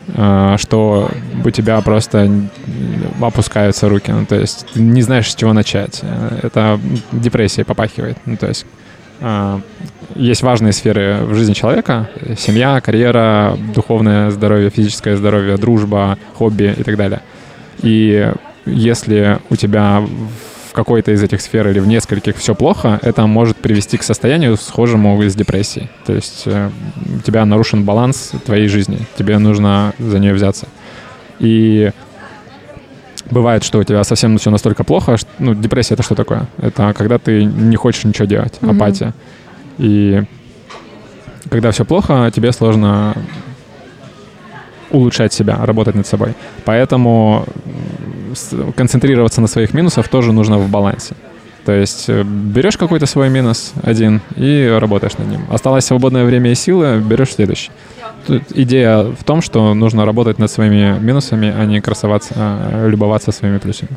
э, 0.08 0.56
что 0.58 1.10
у 1.44 1.50
тебя 1.50 1.80
просто 1.82 2.30
опускаются 3.20 3.88
руки. 3.88 4.10
Ну, 4.10 4.26
то 4.26 4.36
есть 4.36 4.66
ты 4.72 4.80
не 4.80 5.02
знаешь, 5.02 5.30
с 5.30 5.34
чего 5.34 5.52
начать. 5.52 6.00
Э, 6.02 6.40
это 6.42 6.80
депрессия 7.12 7.64
попахивает. 7.64 8.16
Ну, 8.26 8.36
то 8.36 8.48
есть 8.48 8.66
э, 9.20 9.60
есть 10.14 10.42
важные 10.42 10.72
сферы 10.72 11.18
в 11.22 11.34
жизни 11.34 11.52
человека. 11.52 12.08
Семья, 12.36 12.80
карьера, 12.80 13.56
духовное 13.74 14.30
здоровье, 14.30 14.70
физическое 14.70 15.16
здоровье, 15.16 15.56
дружба, 15.56 16.18
хобби 16.34 16.74
и 16.76 16.82
так 16.82 16.96
далее. 16.96 17.20
И 17.82 18.32
если 18.66 19.38
у 19.50 19.56
тебя 19.56 20.00
в 20.00 20.74
какой-то 20.74 21.12
из 21.12 21.22
этих 21.22 21.40
сфер 21.40 21.68
или 21.68 21.80
в 21.80 21.86
нескольких 21.86 22.36
все 22.36 22.54
плохо, 22.54 22.98
это 23.02 23.26
может 23.26 23.56
привести 23.56 23.98
к 23.98 24.02
состоянию 24.02 24.56
схожему 24.56 25.22
с 25.22 25.34
депрессией. 25.34 25.90
То 26.06 26.14
есть 26.14 26.44
э, 26.46 26.70
у 27.18 27.20
тебя 27.20 27.44
нарушен 27.44 27.84
баланс 27.84 28.32
твоей 28.46 28.68
жизни, 28.68 28.98
тебе 29.18 29.38
нужно 29.38 29.92
за 29.98 30.18
нее 30.18 30.32
взяться. 30.32 30.66
И 31.40 31.90
бывает, 33.30 33.64
что 33.64 33.78
у 33.78 33.84
тебя 33.84 34.02
совсем 34.04 34.38
все 34.38 34.50
настолько 34.50 34.84
плохо, 34.84 35.16
что, 35.16 35.28
ну, 35.38 35.54
депрессия 35.54 35.94
это 35.94 36.02
что 36.02 36.14
такое? 36.14 36.46
Это 36.58 36.94
когда 36.96 37.18
ты 37.18 37.44
не 37.44 37.76
хочешь 37.76 38.04
ничего 38.04 38.26
делать, 38.26 38.54
mm-hmm. 38.60 38.76
апатия. 38.76 39.14
И 39.78 40.22
когда 41.50 41.70
все 41.70 41.84
плохо, 41.84 42.30
тебе 42.34 42.52
сложно 42.52 43.14
улучшать 44.90 45.32
себя, 45.32 45.64
работать 45.64 45.94
над 45.94 46.06
собой. 46.06 46.34
Поэтому 46.64 47.46
концентрироваться 48.76 49.40
на 49.40 49.46
своих 49.46 49.74
минусах 49.74 50.08
тоже 50.08 50.32
нужно 50.32 50.58
в 50.58 50.68
балансе. 50.68 51.14
То 51.64 51.72
есть 51.72 52.08
э, 52.08 52.24
берешь 52.24 52.76
какой-то 52.76 53.06
свой 53.06 53.30
минус 53.30 53.72
один 53.82 54.20
и 54.36 54.76
работаешь 54.80 55.16
над 55.18 55.28
ним. 55.28 55.42
Осталось 55.48 55.84
свободное 55.84 56.24
время 56.24 56.50
и 56.50 56.54
силы, 56.54 56.98
берешь 56.98 57.34
следующий. 57.34 57.70
Тут 58.26 58.42
идея 58.54 59.02
в 59.04 59.22
том, 59.24 59.42
что 59.42 59.72
нужно 59.74 60.04
работать 60.04 60.38
над 60.38 60.50
своими 60.50 60.98
минусами, 60.98 61.54
а 61.56 61.64
не 61.64 61.80
красоваться, 61.80 62.34
а 62.36 62.88
любоваться 62.88 63.30
своими 63.32 63.58
плюсами. 63.58 63.90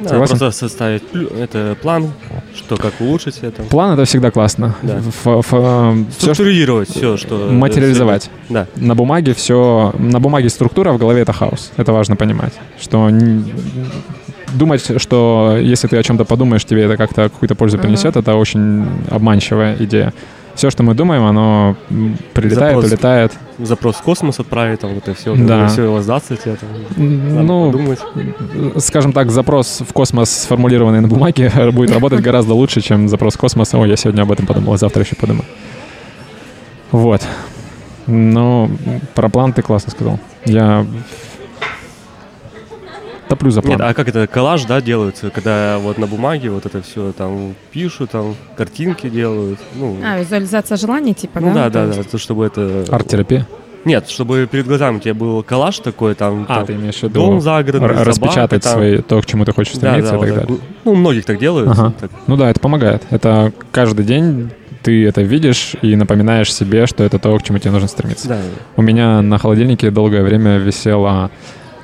Да, 0.00 0.08
Согласен? 0.10 0.38
просто 0.38 0.50
составить 0.50 1.02
это 1.38 1.76
план, 1.80 2.12
что 2.54 2.76
как 2.76 3.00
улучшить 3.00 3.38
это. 3.42 3.62
План 3.62 3.94
это 3.94 4.04
всегда 4.04 4.30
классно. 4.30 4.74
Да. 4.82 4.98
Ф, 4.98 5.26
ф, 5.26 5.48
э, 5.52 6.04
Структурировать 6.18 6.90
все, 6.90 7.16
что... 7.16 7.48
Материализовать. 7.50 8.30
Да. 8.48 8.66
На 8.76 8.94
бумаге 8.94 9.34
все... 9.34 9.94
На 9.98 10.20
бумаге 10.20 10.48
структура, 10.48 10.92
в 10.92 10.98
голове 10.98 11.22
это 11.22 11.32
хаос. 11.32 11.72
Это 11.76 11.92
важно 11.92 12.16
понимать. 12.16 12.52
Что 12.80 13.10
думать, 14.54 15.00
что 15.00 15.56
если 15.60 15.88
ты 15.88 15.96
о 15.96 16.02
чем-то 16.02 16.24
подумаешь, 16.24 16.64
тебе 16.64 16.82
это 16.82 16.96
как-то 16.96 17.28
какую-то 17.28 17.54
пользу 17.54 17.78
принесет, 17.78 18.16
это 18.16 18.34
очень 18.34 18.86
обманчивая 19.10 19.76
идея 19.80 20.12
все, 20.56 20.70
что 20.70 20.82
мы 20.82 20.94
думаем, 20.94 21.22
оно 21.24 21.76
прилетает, 22.32 22.74
запрос, 22.74 22.84
улетает. 22.84 23.32
Запрос 23.58 23.96
в 23.96 24.02
космос 24.02 24.40
отправить, 24.40 24.80
там 24.80 24.94
вот 24.94 25.06
и 25.06 25.12
все. 25.12 25.36
Да. 25.36 25.68
Все 25.68 25.92
воздастся 25.92 26.36
тебе. 26.36 26.56
Там, 26.56 27.46
ну, 27.46 27.70
подумать. 27.70 27.98
скажем 28.78 29.12
так, 29.12 29.30
запрос 29.30 29.82
в 29.86 29.92
космос, 29.92 30.30
сформулированный 30.30 31.00
на 31.00 31.08
бумаге, 31.08 31.52
будет 31.72 31.92
работать 31.92 32.20
гораздо 32.20 32.54
лучше, 32.54 32.80
чем 32.80 33.08
запрос 33.08 33.34
в 33.34 33.38
космос. 33.38 33.74
О, 33.74 33.84
я 33.84 33.96
сегодня 33.96 34.22
об 34.22 34.32
этом 34.32 34.46
подумал, 34.46 34.72
а 34.72 34.78
завтра 34.78 35.02
еще 35.02 35.14
подумаю. 35.14 35.44
Вот. 36.90 37.22
Но 38.06 38.70
про 39.14 39.28
план 39.28 39.52
ты 39.52 39.60
классно 39.60 39.90
сказал. 39.90 40.18
Я 40.46 40.86
топлю 43.28 43.50
за 43.50 43.62
план. 43.62 43.78
Нет, 43.78 43.80
а 43.80 43.94
как 43.94 44.08
это, 44.08 44.26
коллаж, 44.26 44.64
да, 44.64 44.80
делается, 44.80 45.30
когда 45.30 45.78
вот 45.78 45.98
на 45.98 46.06
бумаге 46.06 46.50
вот 46.50 46.66
это 46.66 46.82
все 46.82 47.12
там 47.12 47.54
пишут, 47.70 48.10
там 48.10 48.34
картинки 48.56 49.08
делают. 49.08 49.58
Ну, 49.74 49.96
а, 50.04 50.18
визуализация 50.18 50.76
желаний, 50.76 51.14
типа, 51.14 51.40
ну, 51.40 51.54
да? 51.54 51.70
да, 51.70 51.86
да, 51.86 51.94
да, 51.94 52.02
то, 52.02 52.18
чтобы 52.18 52.46
это... 52.46 52.84
Арт-терапия? 52.90 53.46
Нет, 53.84 54.08
чтобы 54.08 54.48
перед 54.50 54.66
глазами 54.66 54.96
у 54.96 55.00
тебя 55.00 55.14
был 55.14 55.44
коллаж 55.44 55.78
такой, 55.78 56.16
там, 56.16 56.44
а, 56.48 56.56
там 56.56 56.66
ты 56.66 56.72
имеешь 56.72 56.96
в 56.96 57.02
виду 57.04 57.14
дом 57.14 57.40
загородный, 57.40 57.88
собака, 57.88 58.04
распечатать 58.04 58.62
там... 58.64 58.72
свои, 58.72 58.98
то, 58.98 59.22
к 59.22 59.26
чему 59.26 59.44
ты 59.44 59.52
хочешь 59.52 59.76
стремиться 59.76 60.12
да, 60.12 60.18
да, 60.18 60.26
и 60.26 60.30
так 60.30 60.38
вот 60.38 60.48
далее. 60.48 60.58
Так. 60.58 60.68
Ну, 60.84 60.94
многих 60.96 61.24
так 61.24 61.38
делают. 61.38 61.70
Ага. 61.70 61.92
Так. 62.00 62.10
Ну 62.26 62.36
да, 62.36 62.50
это 62.50 62.58
помогает. 62.58 63.04
Это 63.10 63.52
каждый 63.70 64.04
день 64.04 64.50
ты 64.82 65.06
это 65.06 65.22
видишь 65.22 65.74
и 65.82 65.94
напоминаешь 65.94 66.52
себе, 66.52 66.86
что 66.86 67.04
это 67.04 67.20
то, 67.20 67.36
к 67.38 67.42
чему 67.44 67.58
тебе 67.58 67.70
нужно 67.70 67.88
стремиться. 67.88 68.28
Да. 68.28 68.38
У 68.76 68.82
меня 68.82 69.22
на 69.22 69.38
холодильнике 69.38 69.90
долгое 69.90 70.22
время 70.22 70.58
висела 70.58 71.30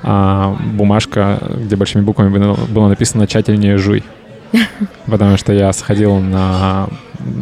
а, 0.03 0.55
бумажка, 0.73 1.39
где 1.57 1.75
большими 1.75 2.01
буквами 2.01 2.55
было 2.71 2.87
написано 2.87 3.25
«тщательнее 3.25 3.77
жуй». 3.77 4.03
Потому 5.05 5.37
что 5.37 5.53
я 5.53 5.71
сходил 5.73 6.19
на 6.19 6.87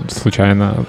случайно 0.10 0.86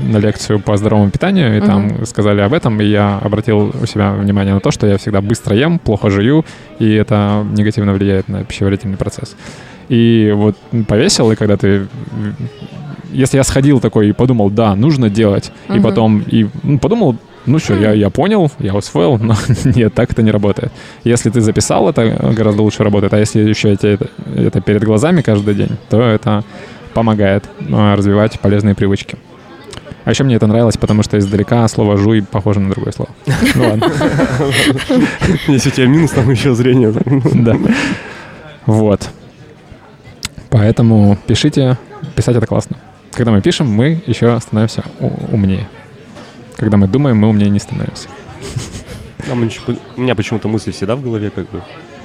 на 0.00 0.18
лекцию 0.18 0.60
по 0.60 0.76
здоровому 0.76 1.10
питанию, 1.10 1.56
и 1.56 1.60
uh-huh. 1.60 1.66
там 1.66 2.06
сказали 2.06 2.40
об 2.40 2.52
этом, 2.52 2.80
и 2.80 2.84
я 2.84 3.18
обратил 3.18 3.72
у 3.80 3.86
себя 3.86 4.12
внимание 4.12 4.54
на 4.54 4.60
то, 4.60 4.70
что 4.70 4.86
я 4.86 4.98
всегда 4.98 5.20
быстро 5.20 5.56
ем, 5.56 5.78
плохо 5.78 6.10
жую, 6.10 6.44
и 6.78 6.92
это 6.92 7.46
негативно 7.52 7.92
влияет 7.92 8.28
на 8.28 8.44
пищеварительный 8.44 8.96
процесс. 8.96 9.36
И 9.88 10.32
вот 10.34 10.56
повесил, 10.86 11.30
и 11.32 11.36
когда 11.36 11.56
ты... 11.56 11.86
Если 13.10 13.36
я 13.36 13.44
сходил 13.44 13.80
такой 13.80 14.08
и 14.08 14.12
подумал, 14.12 14.50
да, 14.50 14.74
нужно 14.74 15.08
делать, 15.08 15.52
uh-huh. 15.68 15.78
и 15.78 15.80
потом 15.80 16.20
и 16.20 16.46
ну, 16.62 16.78
подумал, 16.78 17.16
ну 17.46 17.58
что, 17.58 17.74
я, 17.74 17.92
я 17.92 18.10
понял, 18.10 18.50
я 18.58 18.74
усвоил, 18.74 19.18
но 19.18 19.34
нет, 19.64 19.94
так 19.94 20.12
это 20.12 20.22
не 20.22 20.30
работает. 20.30 20.72
Если 21.04 21.30
ты 21.30 21.40
записал, 21.40 21.88
это 21.88 22.32
гораздо 22.36 22.62
лучше 22.62 22.84
работает, 22.84 23.12
а 23.14 23.18
если 23.18 23.40
еще 23.40 23.72
это, 23.72 23.98
это 24.36 24.60
перед 24.60 24.84
глазами 24.84 25.22
каждый 25.22 25.54
день, 25.54 25.76
то 25.88 26.00
это 26.00 26.44
помогает 26.94 27.44
а, 27.72 27.96
развивать 27.96 28.38
полезные 28.40 28.74
привычки. 28.74 29.16
А 30.04 30.10
еще 30.10 30.24
мне 30.24 30.34
это 30.34 30.46
нравилось, 30.46 30.76
потому 30.76 31.02
что 31.02 31.18
издалека 31.18 31.66
слово 31.68 31.96
«жуй» 31.96 32.22
похоже 32.22 32.60
на 32.60 32.70
другое 32.70 32.92
слово. 32.92 33.10
Ну 33.54 33.68
ладно. 33.68 33.90
Если 35.46 35.68
у 35.68 35.72
тебя 35.72 35.86
минус, 35.86 36.10
там 36.10 36.30
еще 36.30 36.54
зрение. 36.54 36.92
Да. 37.34 37.56
Вот. 38.66 39.08
Поэтому 40.50 41.16
пишите. 41.26 41.78
Писать 42.16 42.36
это 42.36 42.46
классно. 42.46 42.76
Когда 43.12 43.30
мы 43.30 43.40
пишем, 43.40 43.68
мы 43.68 44.02
еще 44.06 44.38
становимся 44.40 44.84
умнее. 45.30 45.68
Когда 46.62 46.76
мы 46.76 46.86
думаем, 46.86 47.16
мы 47.16 47.28
умнее 47.28 47.50
не 47.50 47.58
становимся. 47.58 48.08
А 49.28 49.32
у 49.32 50.00
меня 50.00 50.14
почему-то 50.14 50.46
мысли 50.46 50.70
всегда 50.70 50.94
в 50.94 51.02
голове 51.02 51.30
как 51.30 51.50
бы. 51.50 51.60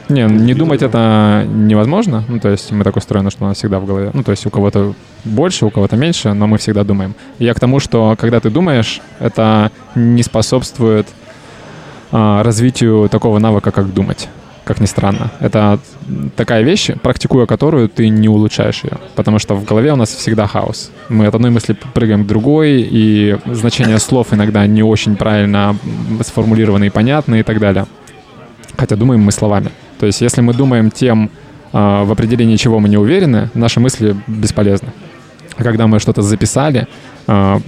Не, 0.10 0.24
не 0.24 0.56
думать 0.56 0.82
это 0.82 1.46
невозможно. 1.48 2.24
Ну, 2.28 2.40
то 2.40 2.50
есть 2.50 2.72
мы 2.72 2.84
так 2.84 2.96
устроены, 2.96 3.30
что 3.30 3.46
у 3.46 3.48
нас 3.48 3.58
всегда 3.58 3.80
в 3.80 3.86
голове. 3.86 4.10
Ну, 4.16 4.24
то 4.24 4.32
есть 4.32 4.48
у 4.48 4.50
кого-то 4.50 4.96
больше, 5.26 5.68
у 5.68 5.70
кого-то 5.70 5.96
меньше, 5.96 6.34
но 6.34 6.48
мы 6.48 6.58
всегда 6.58 6.84
думаем. 6.84 7.14
я 7.38 7.54
к 7.54 7.60
тому, 7.60 7.80
что 7.80 8.16
когда 8.18 8.40
ты 8.40 8.50
думаешь, 8.50 9.00
это 9.20 9.72
не 9.94 10.24
способствует 10.24 11.06
а, 12.12 12.42
развитию 12.42 13.10
такого 13.10 13.38
навыка, 13.38 13.70
как 13.70 13.94
думать 13.94 14.28
как 14.68 14.82
ни 14.82 14.86
странно. 14.86 15.32
Это 15.40 15.80
такая 16.36 16.62
вещь, 16.62 16.92
практикуя 17.02 17.46
которую 17.46 17.88
ты 17.88 18.10
не 18.10 18.28
улучшаешь 18.28 18.84
ее, 18.84 18.98
потому 19.16 19.40
что 19.40 19.56
в 19.56 19.64
голове 19.64 19.94
у 19.94 19.96
нас 19.96 20.10
всегда 20.10 20.46
хаос. 20.46 20.92
Мы 21.10 21.26
от 21.28 21.36
одной 21.36 21.52
мысли 21.52 21.76
прыгаем 21.94 22.26
к 22.26 22.28
другой, 22.28 22.82
и 22.82 23.38
значение 23.46 23.98
слов 23.98 24.34
иногда 24.34 24.68
не 24.68 24.84
очень 24.84 25.16
правильно 25.16 25.76
сформулированы 26.22 26.88
и 26.88 26.90
понятны 26.90 27.40
и 27.40 27.44
так 27.44 27.60
далее. 27.60 27.86
Хотя 28.78 28.96
думаем 28.98 29.22
мы 29.22 29.32
словами. 29.32 29.70
То 30.00 30.06
есть 30.06 30.22
если 30.22 30.42
мы 30.42 30.54
думаем 30.54 30.92
тем, 30.92 31.32
а, 31.72 32.04
в 32.04 32.12
определении 32.12 32.58
чего 32.58 32.80
мы 32.80 32.90
не 32.90 32.98
уверены, 32.98 33.50
наши 33.54 33.80
мысли 33.80 34.16
бесполезны. 34.28 34.90
А 35.58 35.64
когда 35.64 35.88
мы 35.88 36.00
что-то 36.00 36.22
записали, 36.22 36.88
а, 37.26 37.60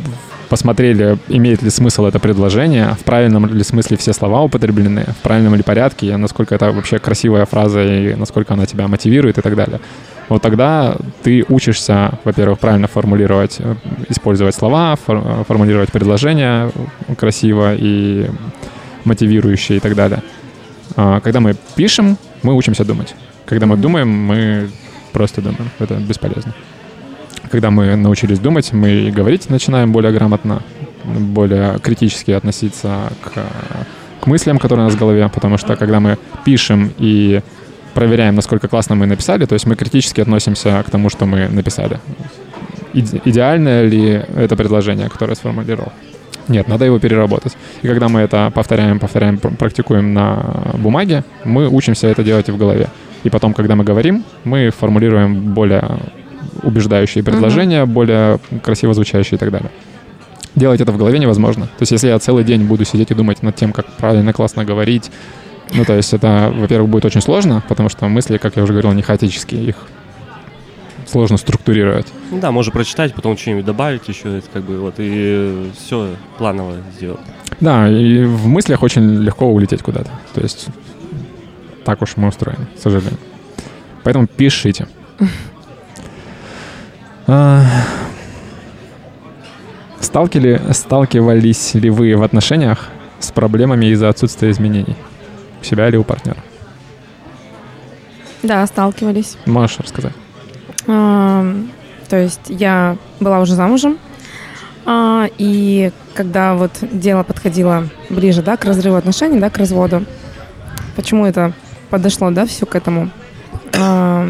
посмотрели, 0.50 1.18
имеет 1.28 1.62
ли 1.62 1.70
смысл 1.70 2.06
это 2.06 2.20
предложение, 2.20 2.96
в 3.00 3.04
правильном 3.04 3.46
ли 3.46 3.64
смысле 3.64 3.98
все 3.98 4.14
слова 4.14 4.42
употреблены, 4.42 5.06
в 5.20 5.22
правильном 5.22 5.56
ли 5.56 5.64
порядке, 5.64 6.18
насколько 6.18 6.56
это 6.56 6.72
вообще 6.72 7.00
красивая 7.00 7.46
фраза 7.46 7.84
и 7.84 8.16
насколько 8.16 8.54
она 8.54 8.66
тебя 8.66 8.88
мотивирует 8.88 9.38
и 9.38 9.42
так 9.42 9.56
далее. 9.56 9.80
Вот 10.28 10.42
тогда 10.42 10.96
ты 11.24 11.46
учишься, 11.50 12.12
во-первых, 12.24 12.60
правильно 12.60 12.88
формулировать, 12.88 13.58
э, 13.60 13.76
использовать 14.10 14.56
слова, 14.56 14.96
фор- 14.96 15.44
формулировать 15.48 15.92
предложения 15.92 16.72
красиво 17.18 17.74
и 17.76 18.30
мотивирующие 19.06 19.78
и 19.78 19.82
так 19.82 19.96
далее. 19.96 20.22
А 20.96 21.20
когда 21.20 21.40
мы 21.40 21.56
пишем, 21.76 22.18
мы 22.44 22.54
учимся 22.54 22.86
думать. 22.86 23.16
Когда 23.46 23.66
мы 23.66 23.78
думаем, 23.78 24.10
мы 24.10 24.70
просто 25.14 25.42
думаем. 25.42 25.70
Это 25.80 25.96
бесполезно 25.96 26.54
когда 27.52 27.72
мы 27.72 27.96
научились 27.96 28.40
думать, 28.40 28.74
мы 28.74 28.90
и 28.90 29.12
говорить 29.12 29.50
начинаем 29.50 29.92
более 29.92 30.12
грамотно, 30.12 30.62
более 31.06 31.80
критически 31.80 32.32
относиться 32.32 33.12
к, 33.22 34.24
к 34.24 34.28
мыслям, 34.28 34.60
которые 34.60 34.86
у 34.86 34.90
нас 34.90 34.96
в 34.96 35.00
голове, 35.00 35.30
потому 35.34 35.58
что 35.58 35.76
когда 35.76 36.00
мы 36.00 36.18
пишем 36.46 36.92
и 36.98 37.42
проверяем, 37.94 38.36
насколько 38.36 38.68
классно 38.68 38.96
мы 38.96 39.06
написали, 39.08 39.46
то 39.46 39.54
есть 39.54 39.66
мы 39.66 39.76
критически 39.76 40.22
относимся 40.22 40.84
к 40.84 40.92
тому, 40.92 41.10
что 41.10 41.26
мы 41.26 41.50
написали. 41.50 42.00
Иде- 42.94 43.22
идеальное 43.26 43.86
ли 43.86 44.22
это 44.36 44.56
предложение, 44.56 45.10
которое 45.10 45.36
сформулировал? 45.36 45.92
Нет, 46.48 46.68
надо 46.68 46.86
его 46.86 47.00
переработать. 47.00 47.56
И 47.84 47.88
когда 47.88 48.08
мы 48.08 48.22
это 48.22 48.52
повторяем, 48.54 49.00
повторяем, 49.00 49.38
практикуем 49.38 50.14
на 50.14 50.74
бумаге, 50.74 51.24
мы 51.46 51.68
учимся 51.68 52.08
это 52.08 52.24
делать 52.24 52.50
и 52.50 52.52
в 52.52 52.58
голове. 52.58 52.88
И 53.24 53.30
потом, 53.30 53.54
когда 53.54 53.76
мы 53.76 53.84
говорим, 53.84 54.24
мы 54.44 54.72
формулируем 54.72 55.54
более 55.54 55.84
убеждающие 56.64 57.24
предложения, 57.24 57.84
uh-huh. 57.84 57.88
более 57.88 58.40
красиво 58.64 58.94
звучащие 58.94 59.38
и 59.38 59.40
так 59.40 59.52
далее. 59.52 59.72
Делать 60.56 60.82
это 60.82 60.92
в 60.92 60.98
голове 60.98 61.20
невозможно. 61.20 61.66
То 61.66 61.82
есть, 61.82 61.92
если 61.92 62.08
я 62.08 62.20
целый 62.20 62.44
день 62.44 62.64
буду 62.64 62.86
сидеть 62.86 63.12
и 63.12 63.14
думать 63.14 63.44
над 63.44 63.56
тем, 63.56 63.72
как 63.72 63.86
правильно, 63.94 64.34
классно 64.34 64.66
говорить, 64.66 65.12
ну, 65.74 65.86
то 65.86 65.96
есть 65.96 66.14
это, 66.14 66.52
во-первых, 66.54 66.90
будет 66.90 67.06
очень 67.06 67.22
сложно, 67.22 67.64
потому 67.68 67.90
что 67.90 68.08
мысли, 68.08 68.38
как 68.38 68.56
я 68.56 68.64
уже 68.64 68.74
говорил, 68.74 68.92
не 68.94 69.02
хаотические, 69.02 69.64
их 69.64 69.76
сложно 71.06 71.38
структурировать. 71.38 72.08
Да, 72.32 72.52
можно 72.52 72.72
прочитать, 72.72 73.14
потом 73.14 73.38
что-нибудь 73.38 73.66
добавить 73.66 74.08
еще, 74.08 74.38
это 74.38 74.48
как 74.52 74.64
бы 74.64 74.80
вот, 74.80 74.96
и 74.98 75.72
все 75.78 76.16
планово 76.38 76.76
сделать. 76.96 77.20
Да, 77.60 77.90
и 77.90 78.24
в 78.24 78.48
мыслях 78.48 78.84
очень 78.84 79.22
легко 79.22 79.48
улететь 79.48 79.82
куда-то. 79.82 80.12
То 80.34 80.42
есть 80.42 80.68
так 81.84 82.02
уж 82.02 82.18
мы 82.18 82.28
устроены, 82.28 82.68
к 82.76 82.80
сожалению. 82.80 83.18
Поэтому 84.04 84.28
пишите. 84.28 84.88
А, 87.32 87.64
Сталкивали, 90.00 90.60
сталкивались 90.72 91.76
ли 91.76 91.92
вы 91.92 92.16
в 92.16 92.24
отношениях 92.24 92.88
с 93.20 93.32
проблемами 93.32 93.86
из-за 93.88 94.10
отсутствия 94.10 94.50
изменений? 94.50 94.96
У 95.62 95.64
себя 95.64 95.88
или 95.90 95.98
у 95.98 96.04
партнера? 96.04 96.40
Да, 98.42 98.66
сталкивались. 98.66 99.38
Можешь 99.46 99.78
рассказать? 99.78 100.14
А, 100.88 101.46
то 102.10 102.18
есть 102.18 102.42
я 102.48 102.98
была 103.20 103.42
уже 103.42 103.54
замужем, 103.54 104.00
а, 104.88 105.28
и 105.38 105.92
когда 106.16 106.56
вот 106.56 106.72
дело 106.82 107.22
подходило 107.22 107.88
ближе, 108.10 108.42
да, 108.42 108.58
к 108.58 108.66
разрыву 108.66 108.96
отношений, 108.96 109.40
да, 109.40 109.52
к 109.52 109.58
разводу, 109.60 110.04
почему 110.96 111.28
это 111.28 111.54
подошло, 111.92 112.32
да, 112.32 112.48
все 112.48 112.66
к 112.66 112.74
этому? 112.74 113.12
А, 113.78 114.30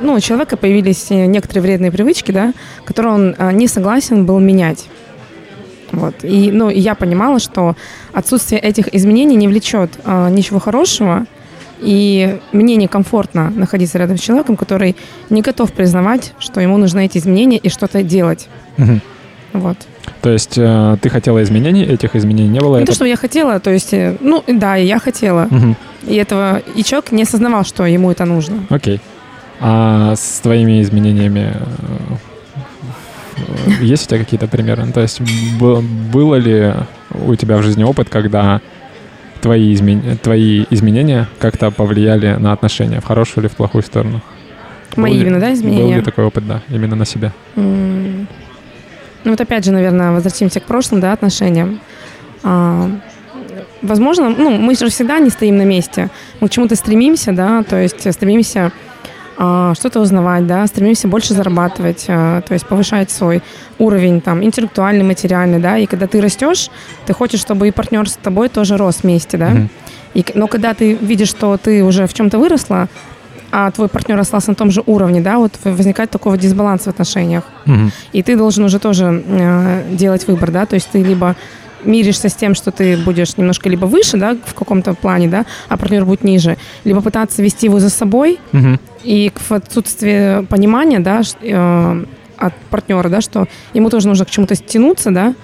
ну, 0.00 0.14
у 0.14 0.20
человека 0.20 0.56
появились 0.56 1.10
некоторые 1.10 1.62
вредные 1.62 1.92
привычки, 1.92 2.32
да, 2.32 2.52
которые 2.84 3.14
он 3.14 3.34
а, 3.38 3.52
не 3.52 3.68
согласен 3.68 4.26
был 4.26 4.38
менять. 4.38 4.86
Вот. 5.92 6.16
И, 6.22 6.50
ну, 6.52 6.70
и 6.70 6.78
я 6.78 6.94
понимала, 6.94 7.38
что 7.38 7.74
отсутствие 8.12 8.60
этих 8.60 8.94
изменений 8.94 9.36
не 9.36 9.48
влечет 9.48 9.90
а, 10.04 10.28
ничего 10.28 10.58
хорошего, 10.58 11.26
и 11.80 12.38
мне 12.52 12.76
некомфортно 12.76 13.50
находиться 13.50 13.98
рядом 13.98 14.16
с 14.16 14.20
человеком, 14.20 14.56
который 14.56 14.96
не 15.30 15.42
готов 15.42 15.72
признавать, 15.72 16.34
что 16.38 16.60
ему 16.60 16.76
нужны 16.76 17.06
эти 17.06 17.18
изменения 17.18 17.58
и 17.58 17.68
что-то 17.68 18.02
делать. 18.02 18.48
Мгм. 18.76 19.00
Вот. 19.52 19.76
То 20.22 20.30
есть 20.30 20.58
э, 20.58 20.96
ты 21.00 21.08
хотела 21.10 21.42
изменений, 21.42 21.84
этих 21.84 22.16
изменений 22.16 22.48
не 22.48 22.60
было? 22.60 22.76
Не 22.76 22.82
это- 22.82 22.92
то, 22.92 22.96
что 22.96 23.04
я 23.04 23.16
хотела, 23.16 23.60
то 23.60 23.70
есть, 23.70 23.92
э, 23.94 24.16
ну, 24.20 24.42
да, 24.46 24.76
и 24.76 24.86
я 24.86 24.98
хотела. 24.98 25.46
Мгм. 25.50 25.76
И 26.08 26.14
этого, 26.16 26.60
и 26.76 26.82
человек 26.82 27.12
не 27.12 27.22
осознавал, 27.22 27.64
что 27.64 27.86
ему 27.86 28.10
это 28.10 28.24
нужно. 28.24 28.56
Окей. 28.70 29.00
А 29.60 30.14
с 30.16 30.40
твоими 30.40 30.82
изменениями 30.82 31.52
э, 33.36 33.84
есть 33.84 34.06
у 34.06 34.08
тебя 34.10 34.18
какие-то 34.18 34.48
примеры? 34.48 34.84
Ну, 34.84 34.92
То 34.92 35.00
есть 35.02 35.20
б- 35.60 35.80
было 36.12 36.34
ли 36.36 36.74
у 37.26 37.34
тебя 37.36 37.56
в 37.58 37.62
жизни 37.62 37.84
опыт, 37.84 38.08
когда 38.08 38.60
твои, 39.40 39.72
измен- 39.74 40.16
твои 40.16 40.64
изменения 40.70 41.28
как-то 41.38 41.70
повлияли 41.70 42.34
на 42.40 42.52
отношения, 42.52 43.00
в 43.00 43.04
хорошую 43.04 43.44
или 43.44 43.48
в 43.48 43.56
плохую 43.56 43.82
сторону? 43.82 44.20
Мои 44.96 45.12
Был 45.12 45.18
ли- 45.20 45.26
именно, 45.26 45.40
да, 45.40 45.46
Был 45.46 45.54
изменения? 45.54 45.96
ли 45.96 46.02
такой 46.02 46.24
опыт, 46.24 46.46
да, 46.48 46.62
именно 46.70 46.96
на 46.96 47.04
себя? 47.04 47.32
М, 47.56 48.26
Ну 49.28 49.32
вот 49.32 49.42
опять 49.42 49.62
же, 49.62 49.72
наверное, 49.72 50.12
возвратимся 50.12 50.58
к 50.58 50.62
прошлым, 50.62 51.02
да, 51.02 51.12
отношениям. 51.12 51.80
А, 52.42 52.88
возможно, 53.82 54.30
ну, 54.30 54.52
мы 54.52 54.74
же 54.74 54.88
всегда 54.88 55.18
не 55.18 55.28
стоим 55.28 55.58
на 55.58 55.66
месте. 55.66 56.08
Мы 56.40 56.48
к 56.48 56.50
чему-то 56.50 56.76
стремимся, 56.76 57.32
да, 57.32 57.62
то 57.62 57.76
есть 57.76 58.10
стремимся 58.10 58.72
а, 59.36 59.74
что-то 59.74 60.00
узнавать, 60.00 60.46
да, 60.46 60.66
стремимся 60.66 61.08
больше 61.08 61.34
зарабатывать, 61.34 62.06
а, 62.08 62.40
то 62.40 62.54
есть 62.54 62.66
повышать 62.66 63.10
свой 63.10 63.42
уровень 63.78 64.22
там 64.22 64.42
интеллектуальный, 64.42 65.04
материальный, 65.04 65.58
да, 65.58 65.76
и 65.76 65.84
когда 65.84 66.06
ты 66.06 66.22
растешь, 66.22 66.70
ты 67.04 67.12
хочешь, 67.12 67.40
чтобы 67.40 67.68
и 67.68 67.70
партнер 67.70 68.08
с 68.08 68.14
тобой 68.14 68.48
тоже 68.48 68.78
рос 68.78 69.00
вместе, 69.02 69.36
да. 69.36 69.50
Мгм. 69.50 69.70
И, 70.14 70.24
но 70.32 70.46
когда 70.46 70.72
ты 70.72 70.94
видишь, 70.94 71.28
что 71.28 71.58
ты 71.58 71.84
уже 71.84 72.06
в 72.06 72.14
чем-то 72.14 72.38
выросла, 72.38 72.88
а 73.50 73.70
твой 73.70 73.88
партнер 73.88 74.18
остался 74.18 74.50
на 74.50 74.54
том 74.54 74.70
же 74.70 74.82
уровне, 74.86 75.20
да, 75.20 75.38
вот 75.38 75.52
возникает 75.64 76.10
такого 76.10 76.36
дисбаланс 76.36 76.82
в 76.82 76.88
отношениях. 76.88 77.44
Мгм. 77.66 77.90
И 78.12 78.22
ты 78.22 78.36
должен 78.36 78.64
уже 78.64 78.78
тоже 78.78 79.22
э, 79.26 79.82
делать 79.92 80.26
выбор, 80.28 80.50
да, 80.50 80.66
то 80.66 80.74
есть 80.74 80.88
ты 80.90 81.02
либо 81.02 81.34
миришься 81.84 82.28
с 82.28 82.34
тем, 82.34 82.54
что 82.54 82.70
ты 82.72 82.96
будешь 82.96 83.36
немножко 83.36 83.68
либо 83.68 83.86
выше, 83.86 84.16
да, 84.16 84.36
в 84.44 84.54
каком-то 84.54 84.94
плане, 84.94 85.28
да, 85.28 85.46
а 85.68 85.76
партнер 85.76 86.04
будет 86.04 86.24
ниже, 86.24 86.56
либо 86.84 87.00
пытаться 87.00 87.42
вести 87.42 87.66
его 87.66 87.78
за 87.80 87.88
собой, 87.90 88.38
Мгм. 88.52 88.80
и 89.04 89.30
в 89.34 89.52
отсутствии 89.52 90.44
понимания, 90.46 90.98
да, 90.98 91.22
э, 91.40 92.04
от 92.36 92.54
партнера, 92.70 93.08
да, 93.08 93.20
что 93.20 93.46
ему 93.74 93.90
тоже 93.90 94.08
нужно 94.08 94.24
к 94.24 94.30
чему-то 94.30 94.54
стянуться, 94.54 95.10
да, 95.10 95.34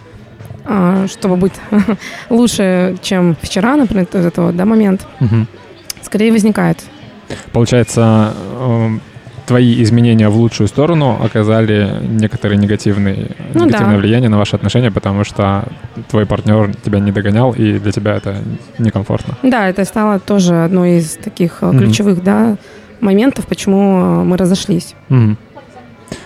а, 0.67 1.07
чтобы 1.09 1.37
быть 1.37 1.53
лучше, 2.31 2.97
чем 3.03 3.37
вчера, 3.41 3.77
например, 3.77 4.07
вот 4.13 4.25
это 4.25 4.43
вот, 4.43 4.57
да, 4.57 4.65
момент, 4.65 5.07
Мгм. 5.21 5.47
скорее 6.03 6.33
возникает. 6.33 6.83
Получается, 7.53 8.33
эм, 8.59 9.01
твои 9.47 9.83
изменения 9.83 10.29
в 10.29 10.37
лучшую 10.37 10.69
сторону 10.69 11.19
оказали 11.23 11.91
некоторые 12.03 12.59
негативные, 12.59 13.31
Ну 13.55 13.65
негативное 13.67 13.97
да. 13.97 14.01
влияние 14.01 14.31
на 14.31 14.39
ваши 14.39 14.57
отношения, 14.57 14.91
потому 14.91 15.25
что 15.25 15.65
твой 16.11 16.25
партнер 16.27 16.75
тебя 16.83 16.99
не 16.99 17.13
догонял, 17.13 17.53
и 17.53 17.79
для 17.79 17.93
тебя 17.93 18.15
это 18.15 18.37
некомфортно. 18.79 19.35
Да, 19.43 19.69
это 19.69 19.85
стало 19.85 20.19
тоже 20.19 20.65
одной 20.65 20.99
из 20.99 21.17
таких 21.17 21.61
Мгм. 21.63 21.79
ключевых, 21.79 22.23
да, 22.25 22.57
моментов, 23.01 23.47
почему 23.47 24.01
э, 24.01 24.25
мы 24.25 24.37
разошлись. 24.39 24.95
Мгм. 25.11 25.37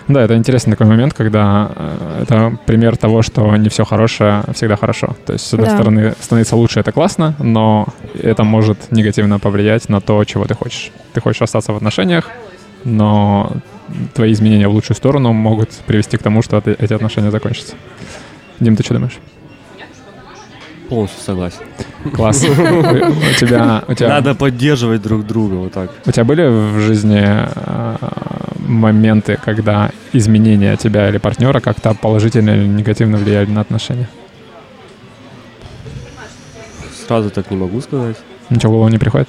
Да, 0.08 0.22
это 0.22 0.36
интересный 0.36 0.72
такой 0.72 0.86
момент, 0.86 1.12
когда 1.12 1.70
э, 1.74 2.22
это 2.22 2.58
пример 2.66 2.96
того, 2.96 3.22
что 3.22 3.54
не 3.56 3.68
все 3.68 3.84
хорошее 3.84 4.42
всегда 4.54 4.76
хорошо. 4.76 5.16
То 5.26 5.34
есть, 5.34 5.46
с 5.46 5.52
одной 5.52 5.68
Да. 5.68 5.74
стороны, 5.74 6.14
становиться 6.20 6.56
лучше 6.56 6.80
это 6.80 6.92
классно, 6.92 7.34
но 7.38 7.86
это 8.14 8.42
может 8.42 8.90
негативно 8.90 9.38
повлиять 9.38 9.88
на 9.90 10.00
то, 10.00 10.24
чего 10.24 10.46
ты 10.46 10.54
хочешь. 10.54 10.92
Ты 11.12 11.20
хочешь 11.20 11.42
остаться 11.42 11.72
в 11.72 11.76
отношениях, 11.76 12.30
но 12.84 13.52
твои 14.14 14.32
изменения 14.32 14.68
в 14.68 14.72
лучшую 14.72 14.96
сторону 14.96 15.32
могут 15.32 15.70
привести 15.86 16.16
к 16.16 16.22
тому, 16.22 16.42
что 16.42 16.62
эти 16.64 16.92
отношения 16.94 17.30
закончатся. 17.30 17.74
Дим, 18.60 18.76
ты 18.76 18.82
что 18.82 18.94
думаешь? 18.94 19.18
Полностью 20.88 21.22
согласен. 21.22 21.60
Класс. 22.14 22.42
У 22.48 23.34
тебя, 23.38 23.84
у 23.86 23.94
тебя, 23.94 24.08
Надо 24.08 24.34
поддерживать 24.34 25.02
друг 25.02 25.26
друга 25.26 25.54
вот 25.54 25.72
так. 25.72 25.90
у 26.06 26.10
тебя 26.10 26.24
были 26.24 26.46
в 26.48 26.80
жизни 26.80 27.20
э, 27.22 27.96
моменты, 28.66 29.38
когда 29.44 29.90
изменения 30.14 30.76
тебя 30.76 31.08
или 31.10 31.18
партнера 31.18 31.60
как-то 31.60 31.92
положительно 31.94 32.50
или 32.50 32.66
негативно 32.66 33.18
влияли 33.18 33.50
на 33.50 33.60
отношения? 33.60 34.08
Сразу 37.06 37.30
так 37.30 37.50
не 37.50 37.56
могу 37.56 37.80
сказать. 37.80 38.16
Ничего 38.50 38.70
в 38.72 38.74
голову 38.76 38.88
не 38.90 38.98
приходит? 38.98 39.28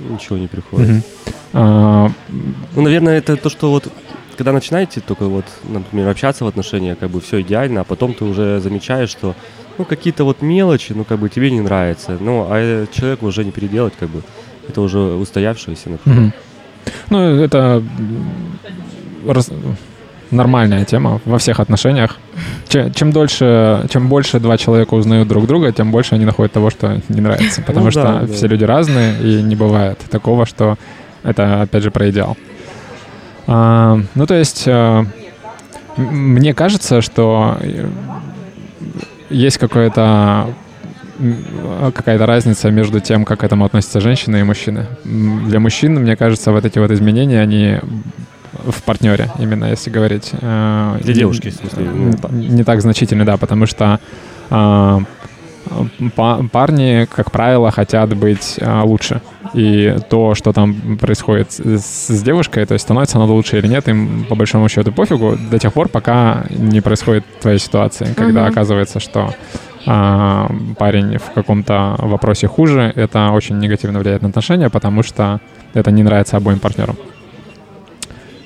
Ничего 0.00 0.38
не 0.38 0.46
приходит. 0.46 0.88
Мгм. 0.88 1.02
А, 1.54 2.10
Ну, 2.74 2.82
наверное, 2.82 3.18
это 3.18 3.36
то, 3.36 3.48
что 3.50 3.70
вот 3.70 3.88
когда 4.38 4.52
начинаете 4.52 5.00
только 5.00 5.24
вот, 5.24 5.44
например, 5.64 6.08
общаться 6.08 6.44
в 6.44 6.48
отношениях, 6.48 6.96
как 6.98 7.10
бы 7.10 7.20
все 7.20 7.40
идеально, 7.40 7.80
а 7.80 7.84
потом 7.84 8.14
ты 8.14 8.24
уже 8.24 8.60
замечаешь, 8.60 9.10
что 9.10 9.34
ну 9.78 9.84
какие-то 9.84 10.24
вот 10.24 10.42
мелочи, 10.42 10.92
ну 10.94 11.04
как 11.04 11.18
бы 11.18 11.28
тебе 11.28 11.50
не 11.50 11.60
нравятся, 11.60 12.16
ну 12.20 12.46
а 12.48 12.56
э, 12.58 12.86
человеку 12.92 13.26
уже 13.26 13.44
не 13.44 13.50
переделать, 13.50 13.92
как 14.00 14.08
бы 14.08 14.22
это 14.68 14.80
уже 14.80 14.98
устоявшееся, 14.98 15.90
например. 15.90 16.20
мгм. 16.20 16.32
Ну, 17.10 17.18
это 17.42 17.82
раз- 19.26 19.50
нормальная 20.30 20.84
тема 20.84 21.20
во 21.24 21.38
всех 21.38 21.60
отношениях. 21.60 22.16
Че- 22.68 22.90
Чем 22.94 23.12
дольше, 23.12 23.86
чем 23.90 24.08
больше 24.08 24.38
два 24.40 24.56
человека 24.56 24.94
узнают 24.94 25.28
друг 25.28 25.46
друга, 25.46 25.72
тем 25.72 25.90
больше 25.90 26.14
они 26.14 26.24
находят 26.24 26.52
того, 26.52 26.70
что 26.70 27.00
не 27.08 27.20
нравится. 27.20 27.62
Потому 27.62 27.86
Ну 27.86 27.90
что 27.90 28.02
да, 28.02 28.20
да. 28.20 28.32
все 28.32 28.46
люди 28.46 28.64
разные, 28.64 29.20
и 29.22 29.42
не 29.42 29.56
бывает 29.56 29.98
такого, 30.10 30.46
что 30.46 30.76
это, 31.24 31.62
опять 31.62 31.82
же, 31.82 31.90
про 31.90 32.08
идеал. 32.10 32.36
А, 33.48 33.98
ну, 34.14 34.26
то 34.26 34.34
есть, 34.34 34.68
м- 34.68 35.08
мне 35.96 36.52
кажется, 36.54 37.00
что 37.00 37.56
э, 37.60 37.88
есть 39.30 39.58
какое-то 39.58 40.46
м, 41.18 41.92
какая-то 41.92 42.26
разница 42.26 42.70
между 42.70 43.00
тем, 43.00 43.24
как 43.24 43.40
к 43.40 43.44
этому 43.44 43.64
относятся 43.64 44.00
женщины 44.00 44.38
и 44.40 44.42
мужчины. 44.44 44.86
Для 45.04 45.58
мужчин, 45.60 45.94
мне 45.96 46.14
кажется, 46.14 46.52
вот 46.52 46.64
эти 46.64 46.78
вот 46.78 46.90
изменения, 46.92 47.40
они 47.40 47.78
в 48.52 48.82
партнере, 48.82 49.30
именно 49.38 49.64
если 49.66 49.90
говорить. 49.90 50.30
э, 50.40 50.98
Для 51.02 51.14
не- 51.14 51.18
девушки, 51.20 51.48
в 51.50 51.54
смысле, 51.54 51.88
ну, 51.90 52.12
Не 52.32 52.64
так 52.64 52.80
значительны, 52.82 53.24
да, 53.24 53.36
потому 53.36 53.66
что 53.66 53.98
а, 54.50 55.00
парни, 56.52 57.06
как 57.14 57.30
правило, 57.30 57.70
хотят 57.70 58.16
быть 58.16 58.58
а, 58.60 58.82
лучше. 58.84 59.20
И 59.54 59.96
то, 60.10 60.34
что 60.34 60.52
там 60.52 60.98
происходит 60.98 61.52
с, 61.52 62.22
девушкой, 62.22 62.66
то 62.66 62.74
есть 62.74 62.84
становится 62.84 63.16
она 63.16 63.26
лучше 63.26 63.58
или 63.58 63.66
нет, 63.66 63.88
им 63.88 64.26
по 64.28 64.34
большому 64.34 64.68
счету 64.68 64.92
пофигу 64.92 65.36
до 65.50 65.58
тех 65.58 65.72
пор, 65.72 65.88
пока 65.88 66.44
не 66.50 66.80
происходит 66.80 67.24
твоя 67.40 67.58
ситуация, 67.58 68.14
когда 68.14 68.42
Мгм. 68.42 68.50
оказывается, 68.50 69.00
что 69.00 69.34
а, 69.86 70.50
парень 70.78 71.18
в 71.18 71.32
каком-то 71.32 71.96
вопросе 71.98 72.46
хуже, 72.46 72.92
это 72.94 73.30
очень 73.30 73.58
негативно 73.58 74.00
влияет 74.00 74.22
на 74.22 74.28
отношения, 74.28 74.68
потому 74.68 75.02
что 75.02 75.40
это 75.72 75.90
не 75.90 76.02
нравится 76.02 76.36
обоим 76.36 76.58
партнерам. 76.58 76.96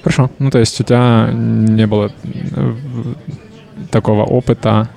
Хорошо. 0.02 0.30
Ну, 0.38 0.50
то 0.50 0.58
есть 0.58 0.80
у 0.80 0.84
тебя 0.84 1.30
не 1.32 1.86
было 1.86 2.12
э, 2.24 2.74
такого 3.90 4.24
опыта, 4.24 4.88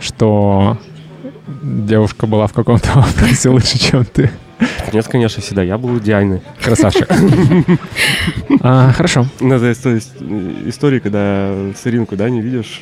что 0.00 0.78
девушка 1.46 2.26
была 2.26 2.46
в 2.46 2.52
каком-то 2.52 2.88
вопросе 2.94 3.48
лучше, 3.50 3.78
чем 3.78 4.04
ты. 4.04 4.30
Нет, 4.92 5.06
конечно, 5.06 5.42
всегда 5.42 5.62
я 5.62 5.76
был 5.78 5.98
идеальный. 5.98 6.40
Красавчик. 6.62 7.08
А, 8.62 8.92
Хорошо. 8.92 9.26
Ну, 9.40 9.58
то 9.58 9.66
есть, 9.66 9.84
э, 9.84 9.98
истории, 10.66 10.98
когда 10.98 11.52
сыринку, 11.80 12.16
да, 12.16 12.30
не 12.30 12.40
видишь, 12.40 12.80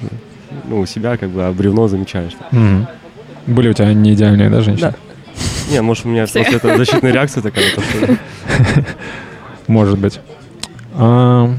ну, 0.69 0.81
у 0.81 0.87
себя, 0.87 1.17
как 1.17 1.31
бы, 1.31 1.43
а 1.45 1.53
бревно 1.53 1.89
замечаешь. 1.89 2.33
Были 3.47 3.69
у 3.71 3.73
тебя 3.73 3.93
не 3.93 4.15
идеальные, 4.15 4.49
да, 4.51 4.61
женщины? 4.61 4.95
Не, 5.71 5.83
может, 5.83 6.07
у 6.07 6.09
меня 6.09 6.27
просто 6.27 6.57
это 6.57 6.77
защитная 6.77 7.13
реакция 7.13 7.43
такая. 7.43 7.65
то, 7.75 7.81
что- 7.83 8.17
Может 9.67 9.99
быть. 9.99 10.21
А, 10.95 11.51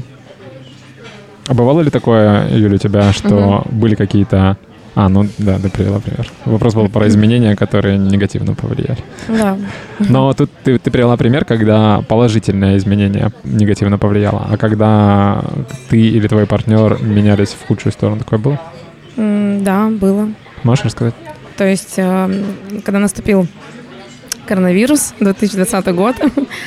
а 1.46 1.54
бывало 1.54 1.80
ли 1.82 1.90
такое, 1.90 2.48
Юля, 2.56 2.76
у 2.76 2.78
тебя, 2.78 3.12
что 3.12 3.64
были 3.70 3.94
какие-то... 3.94 4.56
А, 4.96 5.10
ну 5.10 5.26
да, 5.36 5.58
ты 5.58 5.68
привела 5.68 6.00
пример. 6.00 6.26
Вопрос 6.46 6.72
был 6.72 6.88
про 6.88 7.06
изменения, 7.06 7.54
которые 7.54 7.98
негативно 7.98 8.54
повлияли. 8.54 8.96
Да. 9.28 9.58
Но 9.98 10.32
тут 10.32 10.50
ты, 10.64 10.78
ты 10.78 10.90
привела 10.90 11.18
пример, 11.18 11.44
когда 11.44 12.02
положительное 12.08 12.78
изменение 12.78 13.30
негативно 13.44 13.98
повлияло, 13.98 14.46
а 14.50 14.56
когда 14.56 15.44
ты 15.90 16.00
или 16.00 16.26
твой 16.28 16.46
партнер 16.46 16.98
менялись 17.02 17.50
в 17.50 17.66
худшую 17.66 17.92
сторону, 17.92 18.20
такое 18.20 18.38
было? 18.38 18.58
Да, 19.16 19.90
было. 19.90 20.30
Можешь 20.62 20.86
рассказать? 20.86 21.14
То 21.58 21.66
есть, 21.66 21.94
э, 21.98 22.44
когда 22.82 22.98
наступил 22.98 23.46
коронавирус, 24.46 25.12
2020 25.20 25.94
год, 25.94 26.16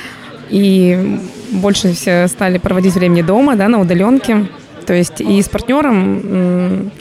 и 0.52 1.20
больше 1.50 1.94
все 1.94 2.28
стали 2.28 2.60
проводить 2.60 2.94
времени 2.94 3.24
дома, 3.24 3.56
да, 3.56 3.68
на 3.68 3.80
удаленке, 3.80 4.46
то 4.86 4.94
есть 4.94 5.20
и 5.20 5.42
с 5.42 5.50
партнером, 5.50 6.92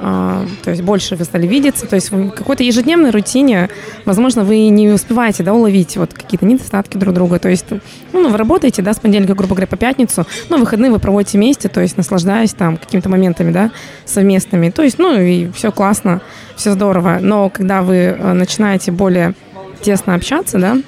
то 0.00 0.70
есть 0.70 0.80
больше 0.80 1.14
вы 1.14 1.24
стали 1.24 1.46
видеться, 1.46 1.86
то 1.86 1.94
есть 1.94 2.10
в 2.10 2.30
какой-то 2.30 2.62
ежедневной 2.62 3.10
рутине, 3.10 3.68
возможно, 4.06 4.44
вы 4.44 4.68
не 4.68 4.88
успеваете, 4.88 5.42
да, 5.42 5.52
уловить 5.52 5.98
вот 5.98 6.14
какие-то 6.14 6.46
недостатки 6.46 6.96
друг 6.96 7.14
друга, 7.14 7.38
то 7.38 7.50
есть, 7.50 7.66
ну, 8.12 8.30
вы 8.30 8.36
работаете, 8.36 8.80
да, 8.80 8.94
с 8.94 8.98
понедельника, 8.98 9.34
грубо 9.34 9.54
говоря, 9.54 9.66
по 9.66 9.76
пятницу, 9.76 10.26
но 10.48 10.56
выходные 10.56 10.90
вы 10.90 10.98
проводите 10.98 11.36
вместе, 11.36 11.68
то 11.68 11.82
есть 11.82 11.98
наслаждаясь 11.98 12.54
там 12.54 12.78
какими-то 12.78 13.10
моментами, 13.10 13.52
да, 13.52 13.72
совместными, 14.06 14.70
то 14.70 14.82
есть, 14.82 14.98
ну, 14.98 15.20
и 15.20 15.50
все 15.50 15.70
классно, 15.70 16.22
все 16.56 16.72
здорово, 16.72 17.18
но 17.20 17.50
когда 17.50 17.82
вы 17.82 17.96
э, 17.96 18.32
начинаете 18.32 18.92
более 18.92 19.34
тесно 19.82 20.14
общаться, 20.14 20.58
да, 20.58 20.78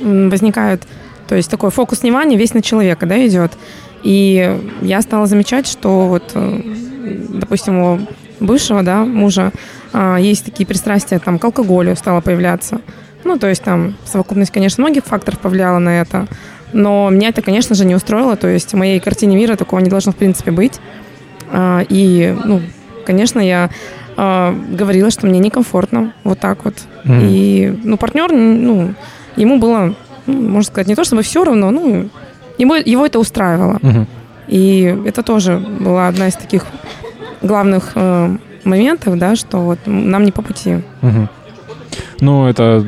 возникают, 0.00 0.82
то 1.26 1.36
есть 1.36 1.50
такой 1.50 1.70
фокус 1.70 2.02
внимания 2.02 2.36
весь 2.36 2.52
на 2.52 2.60
человека, 2.60 3.06
да, 3.06 3.26
идет. 3.26 3.52
И 4.02 4.58
я 4.80 5.02
стала 5.02 5.26
замечать, 5.26 5.66
что 5.66 6.06
вот, 6.06 6.32
э, 6.34 6.60
допустим, 7.10 7.78
у 7.78 8.00
бывшего, 8.40 8.82
да, 8.82 9.04
мужа 9.04 9.52
а, 9.92 10.16
есть 10.16 10.44
такие 10.44 10.66
пристрастия 10.66 11.18
там 11.18 11.38
к 11.38 11.44
алкоголю 11.44 11.94
стало 11.96 12.20
появляться. 12.20 12.80
Ну, 13.24 13.38
то 13.38 13.48
есть 13.48 13.62
там 13.62 13.94
совокупность, 14.04 14.50
конечно, 14.50 14.82
многих 14.82 15.04
факторов 15.04 15.40
повлияла 15.40 15.78
на 15.78 16.00
это. 16.00 16.26
Но 16.72 17.10
меня 17.10 17.28
это, 17.28 17.42
конечно 17.42 17.74
же, 17.74 17.84
не 17.84 17.94
устроило. 17.94 18.36
То 18.36 18.48
есть 18.48 18.72
в 18.72 18.76
моей 18.76 19.00
картине 19.00 19.36
мира 19.36 19.56
такого 19.56 19.80
не 19.80 19.90
должно, 19.90 20.12
в 20.12 20.16
принципе, 20.16 20.50
быть. 20.50 20.80
А, 21.52 21.84
И, 21.88 22.34
ну, 22.44 22.62
конечно, 23.04 23.40
я 23.40 23.70
а, 24.16 24.54
говорила, 24.70 25.10
что 25.10 25.26
мне 25.26 25.38
некомфортно 25.38 26.14
вот 26.24 26.40
так 26.40 26.64
вот. 26.64 26.74
Мгм. 27.04 27.20
И, 27.22 27.78
ну, 27.84 27.96
партнер, 27.96 28.32
ну, 28.32 28.94
ему 29.36 29.58
было, 29.58 29.94
ну, 30.26 30.48
можно 30.48 30.70
сказать, 30.70 30.88
не 30.88 30.94
то 30.94 31.04
чтобы 31.04 31.22
все 31.22 31.44
равно, 31.44 31.70
ну, 31.70 32.08
ему, 32.58 32.74
его 32.74 33.04
это 33.04 33.18
устраивало. 33.18 33.78
Мгм. 33.82 34.06
И 34.48 34.96
это 35.06 35.22
тоже 35.22 35.58
была 35.58 36.08
одна 36.08 36.28
из 36.28 36.34
таких 36.34 36.66
главных 37.42 37.92
э, 37.94 38.36
моментов, 38.64 39.18
да, 39.18 39.36
что 39.36 39.58
вот 39.58 39.78
нам 39.86 40.24
не 40.24 40.32
по 40.32 40.42
пути. 40.42 40.82
Мгм. 41.02 41.28
Ну, 42.20 42.46
это 42.46 42.84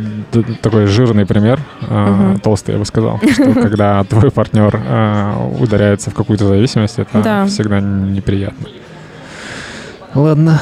такой 0.60 0.86
жирный 0.86 1.24
пример, 1.26 1.58
а, 1.88 2.10
Мгм. 2.32 2.40
толстый, 2.40 2.72
я 2.72 2.78
бы 2.78 2.84
сказал, 2.84 3.18
что 3.32 3.52
когда 3.54 4.04
твой 4.04 4.30
партнер 4.30 4.78
а, 4.86 5.48
ударяется 5.58 6.10
в 6.10 6.14
какую-то 6.14 6.46
зависимость, 6.46 6.98
это 6.98 7.22
Да. 7.22 7.46
всегда 7.46 7.80
неприятно. 7.80 8.68
Ладно. 10.14 10.60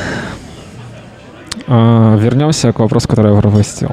А, 1.67 2.17
вернемся 2.17 2.73
к 2.73 2.79
вопросу, 2.79 3.09
который 3.09 3.35
я 3.35 3.41
пропустил. 3.41 3.91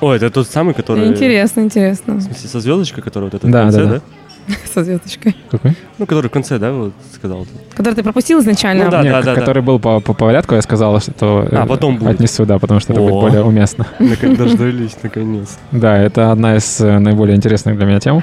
О, 0.00 0.12
это 0.12 0.30
тот 0.30 0.48
самый, 0.48 0.74
который... 0.74 1.06
Интересно, 1.08 1.60
интересно. 1.60 2.14
В 2.14 2.22
смысле, 2.22 2.48
со 2.48 2.60
звездочкой, 2.60 3.02
который 3.02 3.24
вот 3.24 3.34
это 3.34 3.46
Да, 3.46 3.60
в 3.60 3.62
конце, 3.64 3.78
да, 3.78 3.84
да, 3.84 3.94
да. 3.94 4.00
Со 4.74 4.84
звездочкой. 4.84 5.36
Какой? 5.50 5.74
Ну, 5.98 6.06
который 6.06 6.28
в 6.28 6.32
конце, 6.32 6.58
да, 6.58 6.72
вот 6.72 6.92
сказал. 7.14 7.46
Который 7.74 7.94
ты 7.94 8.02
пропустил 8.02 8.40
изначально. 8.40 8.84
Ну 8.84 8.90
да. 8.90 9.02
Нет, 9.02 9.24
который 9.24 9.62
был 9.62 9.78
по, 9.78 10.00
по 10.00 10.12
порядку, 10.14 10.54
я 10.54 10.62
сказал, 10.62 11.00
что 11.00 11.46
э, 11.50 11.56
А, 11.56 11.66
потом 11.66 11.96
будет. 11.96 12.14
отнесу, 12.16 12.44
да, 12.46 12.58
потому 12.58 12.80
что 12.80 12.92
это 12.92 13.00
О. 13.02 13.04
будет 13.08 13.20
более 13.20 13.42
уместно. 13.42 13.86
Наконец 13.98 14.38
дождались, 14.38 14.96
наконец. 15.02 15.58
Да, 15.72 15.96
это 15.96 16.30
одна 16.32 16.56
из 16.56 16.80
э, 16.80 16.98
наиболее 16.98 17.36
интересных 17.36 17.76
для 17.76 17.86
меня 17.86 18.00
тем. 18.00 18.22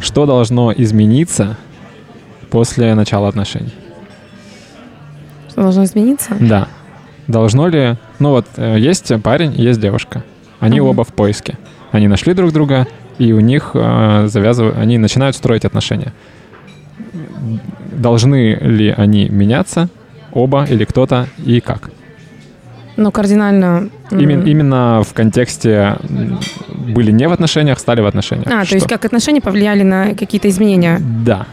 Что 0.00 0.26
должно 0.26 0.72
измениться 0.72 1.56
после 2.50 2.94
начала 2.94 3.28
отношений? 3.28 3.72
Что 5.50 5.62
должно 5.62 5.84
измениться? 5.84 6.34
Да. 6.40 6.68
Должно 7.26 7.68
ли... 7.68 7.96
Ну 8.18 8.30
вот, 8.30 8.46
э, 8.56 8.76
есть 8.78 9.12
парень, 9.22 9.52
есть 9.52 9.80
девушка. 9.80 10.24
Они 10.58 10.80
Мгм. 10.80 10.90
оба 10.90 11.04
в 11.04 11.12
поиске. 11.12 11.58
Они 11.92 12.08
нашли 12.08 12.34
друг 12.34 12.52
друга, 12.52 12.86
и 13.20 13.32
у 13.32 13.40
них 13.40 13.72
э, 13.74 14.26
завязывают... 14.28 14.78
Они 14.78 14.96
начинают 14.96 15.36
строить 15.36 15.66
отношения. 15.66 16.12
Должны 17.92 18.54
ли 18.54 18.94
они 18.96 19.28
меняться, 19.28 19.88
оба 20.32 20.64
или 20.64 20.84
кто-то, 20.84 21.26
и 21.44 21.60
как? 21.60 21.90
Ну, 22.96 23.12
кардинально... 23.12 23.90
Именно, 24.10 24.44
именно 24.44 25.02
в 25.06 25.12
контексте 25.12 25.96
были 26.94 27.12
не 27.12 27.28
в 27.28 27.32
отношениях, 27.32 27.78
стали 27.78 28.00
в 28.00 28.06
отношениях. 28.06 28.46
А, 28.46 28.60
то 28.60 28.66
Что? 28.66 28.74
есть 28.76 28.88
как 28.88 29.04
отношения 29.04 29.42
повлияли 29.42 29.82
на 29.82 30.14
какие-то 30.14 30.48
изменения? 30.48 30.98
Да. 31.24 31.46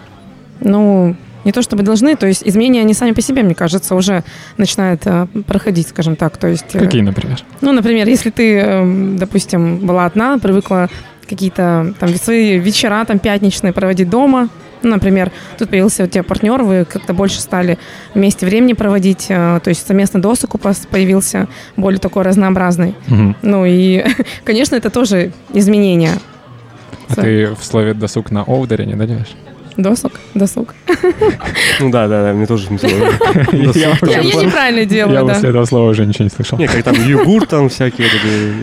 Ну, 0.61 1.17
не 1.43 1.51
то 1.51 1.61
чтобы 1.61 1.83
должны, 1.83 2.15
то 2.15 2.27
есть 2.27 2.43
изменения, 2.45 2.79
они 2.79 2.93
сами 2.93 3.11
по 3.11 3.21
себе, 3.21 3.43
мне 3.43 3.55
кажется, 3.55 3.93
уже 3.95 4.23
начинают 4.55 5.01
э, 5.05 5.27
проходить, 5.45 5.89
скажем 5.89 6.15
так. 6.15 6.37
То 6.37 6.47
есть, 6.47 6.75
э, 6.75 6.79
Какие, 6.79 7.01
например? 7.01 7.39
Ну, 7.59 7.73
например, 7.73 8.07
если 8.07 8.29
ты, 8.29 8.57
эм, 8.57 9.17
допустим, 9.17 9.79
была 9.79 10.05
одна, 10.05 10.37
привыкла 10.39 10.89
какие-то 11.27 11.93
там 11.99 12.09
свои 12.15 12.57
вечера 12.57 13.03
там 13.05 13.19
пятничные 13.19 13.73
проводить 13.73 14.09
дома, 14.09 14.49
ну, 14.83 14.91
например, 14.91 15.31
тут 15.57 15.69
появился 15.69 16.03
у 16.03 16.07
тебя 16.07 16.23
партнер, 16.23 16.61
вы 16.61 16.85
как-то 16.85 17.13
больше 17.13 17.39
стали 17.41 17.77
вместе 18.13 18.45
времени 18.45 18.73
проводить, 18.73 19.25
э, 19.29 19.59
то 19.63 19.69
есть 19.69 19.87
совместный 19.87 20.21
досуг 20.21 20.55
у 20.55 20.59
вас 20.59 20.85
появился 20.89 21.47
более 21.75 21.99
такой 21.99 22.23
разнообразный. 22.23 22.95
Мгм. 23.07 23.35
Ну 23.41 23.65
и, 23.65 24.05
конечно, 24.43 24.75
это 24.75 24.89
тоже 24.89 25.31
изменения. 25.53 26.13
А 27.09 27.15
Со- 27.15 27.21
ты 27.21 27.55
в 27.55 27.63
слове 27.63 27.93
«досуг» 27.93 28.31
на 28.31 28.43
«о» 28.43 28.59
ударение 28.59 28.95
даешь? 28.95 29.35
Досуг, 29.77 30.13
досуг. 30.33 30.73
Ну 31.79 31.91
да, 31.91 32.07
да, 32.07 32.23
да, 32.23 32.33
мне 32.33 32.47
тоже 32.47 32.65
смешно. 32.65 32.89
Я 33.51 33.95
Я, 34.01 34.21
я 34.21 34.23
неправильно 34.23 34.79
Я 34.79 34.85
делаю, 34.85 35.25
да. 35.25 35.33
после 35.35 35.49
этого 35.49 35.65
слова 35.65 35.91
уже 35.91 36.05
ничего 36.05 36.23
не 36.23 36.29
слышал. 36.31 36.57
Не, 36.57 36.67
как 36.67 36.83
там 36.83 36.95
йогурт 36.95 37.49
там 37.49 37.69
всякие, 37.69 38.07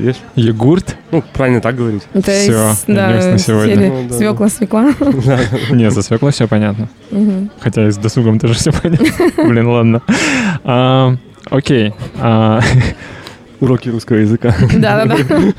есть? 0.03 0.21
Йогурт? 0.35 0.97
ну, 1.13 1.23
правильно 1.33 1.61
так 1.61 1.77
говорить. 1.77 2.03
Из, 2.15 2.85
да, 2.89 3.39
сегодня. 3.39 3.93
Ну, 4.09 4.13
свекла, 4.13 4.49
свекла. 4.51 4.93
Не, 5.71 5.91
за 5.91 6.03
свеклой 6.03 6.33
все 6.33 6.49
понятно. 6.49 6.89
Хотя 7.61 7.87
и 7.87 7.91
с 7.93 7.97
досугом 7.97 8.41
тоже 8.41 8.55
все 8.55 8.73
понятно. 8.73 9.07
Блин, 9.49 9.69
ладно. 9.69 10.03
А, 10.65 11.15
Окей. 11.51 11.95
Уроки 13.65 13.89
русского 13.89 14.17
языка. 14.19 14.55
Да-да-да. 14.75 15.17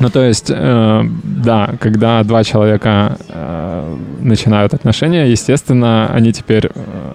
Ну, 0.00 0.10
то 0.10 0.22
есть, 0.22 0.46
э, 0.48 1.02
да, 1.24 1.74
когда 1.80 2.22
два 2.22 2.44
человека 2.44 3.18
э, 3.30 3.96
начинают 4.20 4.72
отношения, 4.72 5.26
естественно, 5.28 6.08
они 6.14 6.32
теперь 6.32 6.66
э, 6.66 6.70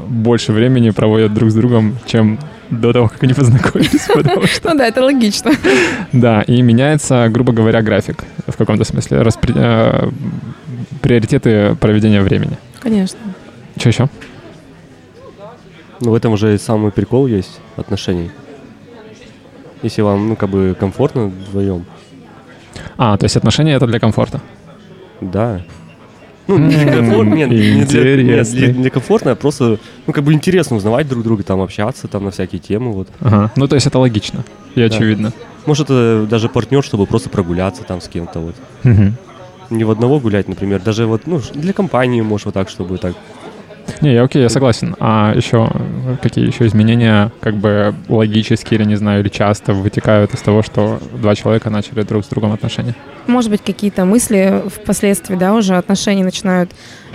больше 0.09 0.51
времени 0.51 0.89
проводят 0.89 1.33
друг 1.33 1.49
с 1.49 1.53
другом, 1.53 1.95
чем 2.05 2.39
до 2.69 2.91
того, 2.91 3.07
как 3.07 3.23
они 3.23 3.33
познакомились. 3.33 4.03
Что, 4.55 4.69
Ну 4.73 4.77
да, 4.77 4.85
это 4.85 5.01
логично. 5.01 5.51
да, 6.11 6.41
и 6.41 6.61
меняется, 6.61 7.29
грубо 7.29 7.53
говоря, 7.53 7.81
график 7.81 8.25
в 8.47 8.57
каком-то 8.57 8.83
смысле, 8.83 9.21
распри- 9.21 9.53
э, 9.55 10.09
приоритеты 11.01 11.75
проведения 11.79 12.21
времени. 12.21 12.57
Конечно. 12.81 13.19
Что 13.77 13.89
еще? 13.89 14.09
Ну, 16.01 16.11
в 16.11 16.15
этом 16.15 16.33
уже 16.33 16.53
и 16.53 16.57
самый 16.57 16.91
прикол 16.91 17.27
есть 17.27 17.61
отношений. 17.77 18.29
Если 19.83 20.01
вам, 20.01 20.29
ну, 20.29 20.35
как 20.35 20.49
бы 20.49 20.75
комфортно 20.79 21.25
вдвоем, 21.25 21.85
А, 22.97 23.17
то 23.17 23.25
есть 23.25 23.35
отношения 23.37 23.73
это 23.75 23.85
для 23.85 23.99
комфорта. 23.99 24.41
да. 25.21 25.61
Ну, 26.45 26.57
не 26.57 26.75
для 26.75 26.91
комфорта, 26.97 27.31
нет, 27.31 27.49
не 27.51 27.85
для, 27.85 28.21
нет, 28.21 28.51
для, 28.51 28.67
для 28.73 28.89
комфортно, 28.89 29.31
а 29.31 29.35
просто, 29.35 29.79
ну, 30.07 30.13
как 30.13 30.25
бы 30.25 30.33
интересно 30.33 30.75
узнавать 30.75 31.07
друг 31.07 31.23
друга, 31.23 31.43
там, 31.43 31.61
общаться, 31.61 32.07
там, 32.09 32.25
на 32.25 32.31
всякие 32.31 32.59
темы, 32.59 32.91
вот. 32.91 33.07
Ага. 33.21 33.51
Ну, 33.55 33.65
то 33.67 33.75
есть 33.75 33.87
это 33.87 33.97
логично 33.99 34.43
и 34.75 34.79
Да. 34.79 34.85
очевидно. 34.87 35.31
Может, 35.65 35.85
это 35.85 36.27
даже 36.29 36.49
партнер, 36.49 36.83
чтобы 36.83 37.05
просто 37.05 37.29
прогуляться 37.29 37.83
там 37.83 38.01
с 38.01 38.09
кем-то, 38.09 38.39
вот. 38.39 38.55
Мгм. 38.83 39.15
Не 39.69 39.85
в 39.85 39.91
одного 39.91 40.19
гулять, 40.19 40.49
например, 40.49 40.81
даже 40.81 41.05
вот, 41.05 41.27
ну, 41.27 41.39
для 41.53 41.71
компании, 41.71 42.19
может, 42.21 42.45
вот 42.45 42.53
так, 42.55 42.67
чтобы 42.69 42.97
так. 42.97 43.15
Не, 44.03 44.15
я 44.15 44.23
окей, 44.23 44.41
я 44.41 44.49
согласен. 44.49 44.97
А 44.99 45.31
еще 45.33 45.69
э, 45.73 46.17
какие 46.21 46.45
еще 46.45 46.67
изменения, 46.67 47.31
как 47.39 47.55
бы 47.55 47.95
логические 48.09 48.81
или 48.81 48.85
не 48.85 48.95
знаю, 48.95 49.21
или 49.21 49.29
часто 49.29 49.73
вытекают 49.73 50.33
из 50.33 50.41
того, 50.41 50.61
что 50.61 50.99
два 51.13 51.35
человека 51.35 51.69
начали 51.69 52.01
друг 52.01 52.25
с 52.25 52.27
другом 52.27 52.51
отношения? 52.51 52.95
Может 53.27 53.49
быть, 53.49 53.61
какие-то 53.61 54.03
мысли 54.03 54.61
впоследствии, 54.67 55.37
да, 55.37 55.53
уже 55.53 55.77
отношения 55.77 56.25
начинают 56.25 56.71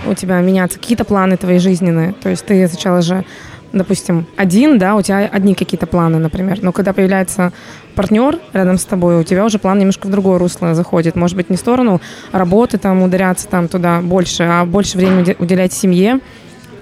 у 0.07 0.15
тебя 0.15 0.41
меняться, 0.41 0.79
какие-то 0.79 1.05
планы 1.05 1.37
твои 1.37 1.59
жизненные. 1.59 2.13
То 2.13 2.29
есть 2.29 2.43
ты 2.47 2.67
сначала 2.67 3.03
же 3.03 3.23
допустим, 3.71 4.25
один, 4.35 4.79
да, 4.79 4.95
у 4.95 5.03
тебя 5.03 5.29
одни 5.31 5.53
какие-то 5.53 5.85
планы, 5.85 6.17
например. 6.17 6.57
Но 6.63 6.71
когда 6.71 6.91
появляется 6.91 7.53
партнер 7.93 8.39
рядом 8.51 8.79
с 8.79 8.83
тобой, 8.85 9.19
у 9.19 9.23
тебя 9.23 9.45
уже 9.45 9.59
план 9.59 9.77
немножко 9.77 10.07
в 10.07 10.09
другое 10.09 10.39
русло 10.39 10.73
заходит. 10.73 11.15
Может 11.15 11.37
быть, 11.37 11.51
не 11.51 11.55
в 11.55 11.59
сторону 11.59 12.01
работы, 12.31 12.79
там, 12.79 13.03
ударяться 13.03 13.47
там 13.47 13.67
туда 13.67 14.01
больше, 14.01 14.41
а 14.41 14.65
больше 14.65 14.97
времени 14.97 15.35
уделять 15.37 15.71
семье, 15.71 16.19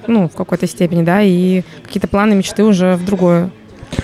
ну, 0.07 0.29
в 0.29 0.33
какой-то 0.33 0.67
степени, 0.67 1.03
да, 1.03 1.21
и 1.21 1.63
какие-то 1.83 2.07
планы, 2.07 2.35
мечты 2.35 2.63
уже 2.63 2.95
в 2.95 3.05
другое 3.05 3.49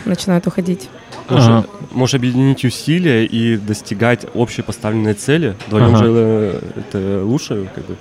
начинают 0.06 0.48
уходить. 0.48 0.90
Можешь, 1.30 1.48
ага. 1.48 1.66
можешь 1.92 2.16
объединить 2.16 2.64
усилия 2.66 3.26
и 3.26 3.58
достигать 3.58 4.26
общей 4.34 4.62
поставленной 4.62 5.14
цели. 5.14 5.56
Вдвоем 5.68 5.96
ага. 5.96 5.98
же 5.98 6.62
это 6.76 7.24
лучше, 7.24 7.70
как 7.74 7.86
бы. 7.86 7.96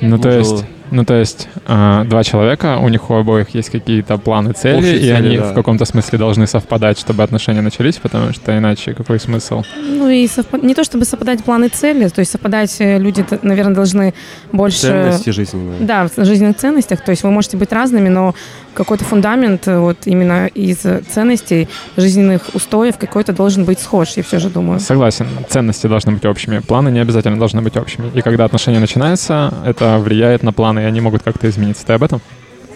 Ну, 0.00 0.18
то 0.18 0.30
есть, 0.30 0.64
ну, 0.90 1.04
то 1.04 1.14
есть 1.14 1.48
э, 1.66 2.04
два 2.06 2.24
человека, 2.24 2.78
у 2.78 2.88
них 2.88 3.10
у 3.10 3.14
обоих 3.14 3.50
есть 3.50 3.70
какие-то 3.70 4.18
планы, 4.18 4.52
цели, 4.52 4.78
Общие 4.78 4.96
и 4.96 5.00
цели, 5.00 5.12
они 5.12 5.38
да. 5.38 5.52
в 5.52 5.54
каком-то 5.54 5.84
смысле 5.84 6.18
должны 6.18 6.46
совпадать, 6.46 6.98
чтобы 6.98 7.22
отношения 7.22 7.60
начались, 7.60 7.96
потому 7.96 8.32
что 8.32 8.56
иначе 8.56 8.94
какой 8.94 9.20
смысл? 9.20 9.62
Ну 9.76 10.08
и 10.08 10.26
совпад... 10.26 10.62
не 10.62 10.74
то 10.74 10.84
чтобы 10.84 11.04
совпадать 11.04 11.44
планы, 11.44 11.68
цели, 11.68 12.08
то 12.08 12.20
есть 12.20 12.32
совпадать 12.32 12.76
э, 12.80 12.98
люди, 12.98 13.24
наверное, 13.42 13.74
должны 13.74 14.14
больше... 14.52 14.80
Ценности 14.80 15.30
жизненные. 15.30 15.80
Да, 15.80 16.08
в 16.08 16.24
жизненных 16.24 16.56
ценностях, 16.56 17.04
то 17.04 17.10
есть 17.10 17.22
вы 17.22 17.30
можете 17.30 17.56
быть 17.56 17.72
разными, 17.72 18.08
но 18.08 18.34
какой-то 18.74 19.04
фундамент 19.04 19.68
э, 19.68 19.78
вот 19.78 19.98
именно 20.06 20.46
из 20.46 20.78
ценностей, 21.08 21.68
жизненных 21.96 22.54
устоев 22.54 22.96
какой-то 22.98 23.32
должен 23.32 23.64
быть 23.64 23.78
схож, 23.78 24.16
я 24.16 24.22
все 24.22 24.38
же 24.38 24.48
думаю. 24.48 24.80
Согласен, 24.80 25.26
ценности 25.48 25.86
должны 25.86 26.12
быть 26.12 26.24
общими, 26.24 26.58
планы 26.58 26.90
не 26.90 27.00
обязательно 27.00 27.38
должны 27.38 27.62
быть 27.62 27.76
общими. 27.76 28.10
И 28.14 28.22
когда 28.22 28.44
отношения 28.44 28.80
начинаются, 28.80 29.52
это 29.64 29.98
влияет 29.98 30.42
на 30.42 30.52
планы, 30.52 30.79
и 30.80 30.84
они 30.84 31.00
могут 31.00 31.22
как-то 31.22 31.48
измениться. 31.48 31.86
Ты 31.86 31.92
об 31.92 32.02
этом? 32.02 32.20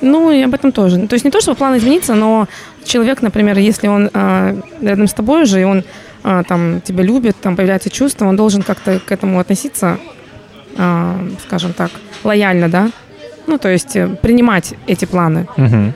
Ну, 0.01 0.31
и 0.31 0.43
об 0.43 0.55
этом 0.55 0.73
тоже. 0.73 1.07
То 1.07 1.15
есть 1.15 1.25
не 1.25 1.31
то, 1.31 1.41
чтобы 1.41 1.57
план 1.57 1.77
измениться, 1.77 2.15
но 2.15 2.47
человек, 2.85 3.23
например, 3.23 3.59
если 3.59 3.89
он 3.89 4.11
э, 4.13 4.61
рядом 4.81 5.07
с 5.07 5.15
тобой 5.15 5.47
же, 5.47 5.61
и 5.61 5.65
он 5.65 5.85
э, 6.25 6.43
там 6.47 6.81
тебя 6.83 7.03
любит, 7.03 7.37
там 7.41 7.57
появляются 7.57 7.91
чувства, 7.91 8.27
он 8.27 8.37
должен 8.37 8.63
как-то 8.63 9.01
к 9.01 9.13
этому 9.13 9.39
относиться, 9.41 9.99
э, 10.77 11.29
скажем 11.47 11.73
так, 11.73 11.91
лояльно, 12.23 12.69
да? 12.69 12.91
Ну, 13.47 13.59
то 13.59 13.69
есть 13.69 13.97
э, 13.97 14.09
принимать 14.21 14.75
эти 14.87 15.05
планы. 15.05 15.47
Угу. 15.57 15.93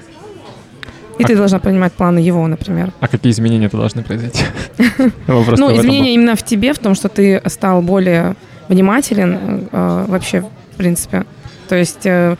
И 1.18 1.24
а 1.24 1.26
ты 1.26 1.36
должна 1.36 1.58
принимать 1.58 1.92
планы 1.92 2.20
его, 2.20 2.46
например. 2.46 2.92
А 3.00 3.08
какие 3.08 3.32
изменения-то 3.32 3.76
должны 3.76 4.02
произойти? 4.02 4.44
Ну, 5.26 5.76
изменения 5.76 6.14
именно 6.14 6.36
в 6.36 6.42
тебе, 6.42 6.72
в 6.72 6.78
том, 6.78 6.94
что 6.94 7.08
ты 7.08 7.42
стал 7.46 7.82
более 7.82 8.36
внимателен 8.68 9.68
э, 9.70 10.04
вообще, 10.08 10.42
в 10.42 10.76
принципе. 10.76 11.24
То 11.68 11.76
есть 11.76 12.06
э, 12.06 12.36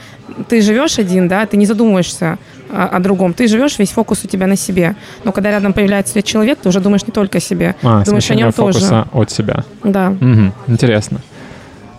ты 0.48 0.60
живешь 0.60 0.98
один, 0.98 1.28
да, 1.28 1.46
ты 1.46 1.56
не 1.56 1.66
задумываешься 1.66 2.38
о, 2.70 2.86
о 2.86 3.00
другом. 3.00 3.34
Ты 3.34 3.46
живешь, 3.48 3.78
весь 3.78 3.90
фокус 3.90 4.24
у 4.24 4.28
тебя 4.28 4.46
на 4.46 4.56
себе. 4.56 4.96
Но 5.24 5.32
когда 5.32 5.50
рядом 5.50 5.72
появляется 5.72 6.22
человек, 6.22 6.58
ты 6.62 6.68
уже 6.68 6.80
думаешь 6.80 7.06
не 7.06 7.12
только 7.12 7.38
о 7.38 7.40
себе. 7.40 7.76
А, 7.82 8.04
думаешь 8.04 8.30
о 8.30 8.34
нем 8.34 8.52
фокуса 8.52 8.80
тоже. 8.80 9.06
от 9.12 9.30
себя. 9.30 9.64
Да. 9.84 10.10
Угу, 10.10 10.72
интересно. 10.72 11.20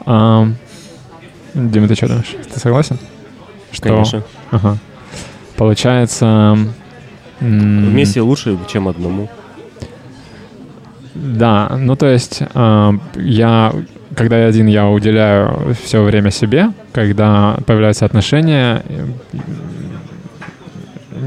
А, 0.05 0.47
Дима, 1.53 1.87
ты 1.87 1.95
что 1.95 2.07
думаешь? 2.07 2.35
Ты 2.53 2.59
согласен? 2.59 2.99
Что... 3.71 3.89
Конечно. 3.89 4.23
Ага. 4.51 4.77
Получается... 5.55 6.57
Вместе 7.39 8.19
лучше, 8.19 8.57
чем 8.67 8.89
одному. 8.89 9.29
Да, 11.13 11.77
ну 11.77 11.95
то 11.95 12.05
есть 12.05 12.41
э, 12.41 12.91
я, 13.15 13.73
когда 14.19 14.37
я 14.37 14.47
один, 14.47 14.67
я 14.67 14.85
уделяю 14.89 15.73
все 15.81 16.03
время 16.03 16.29
себе, 16.29 16.73
когда 16.91 17.57
появляются 17.65 18.03
отношения, 18.03 18.83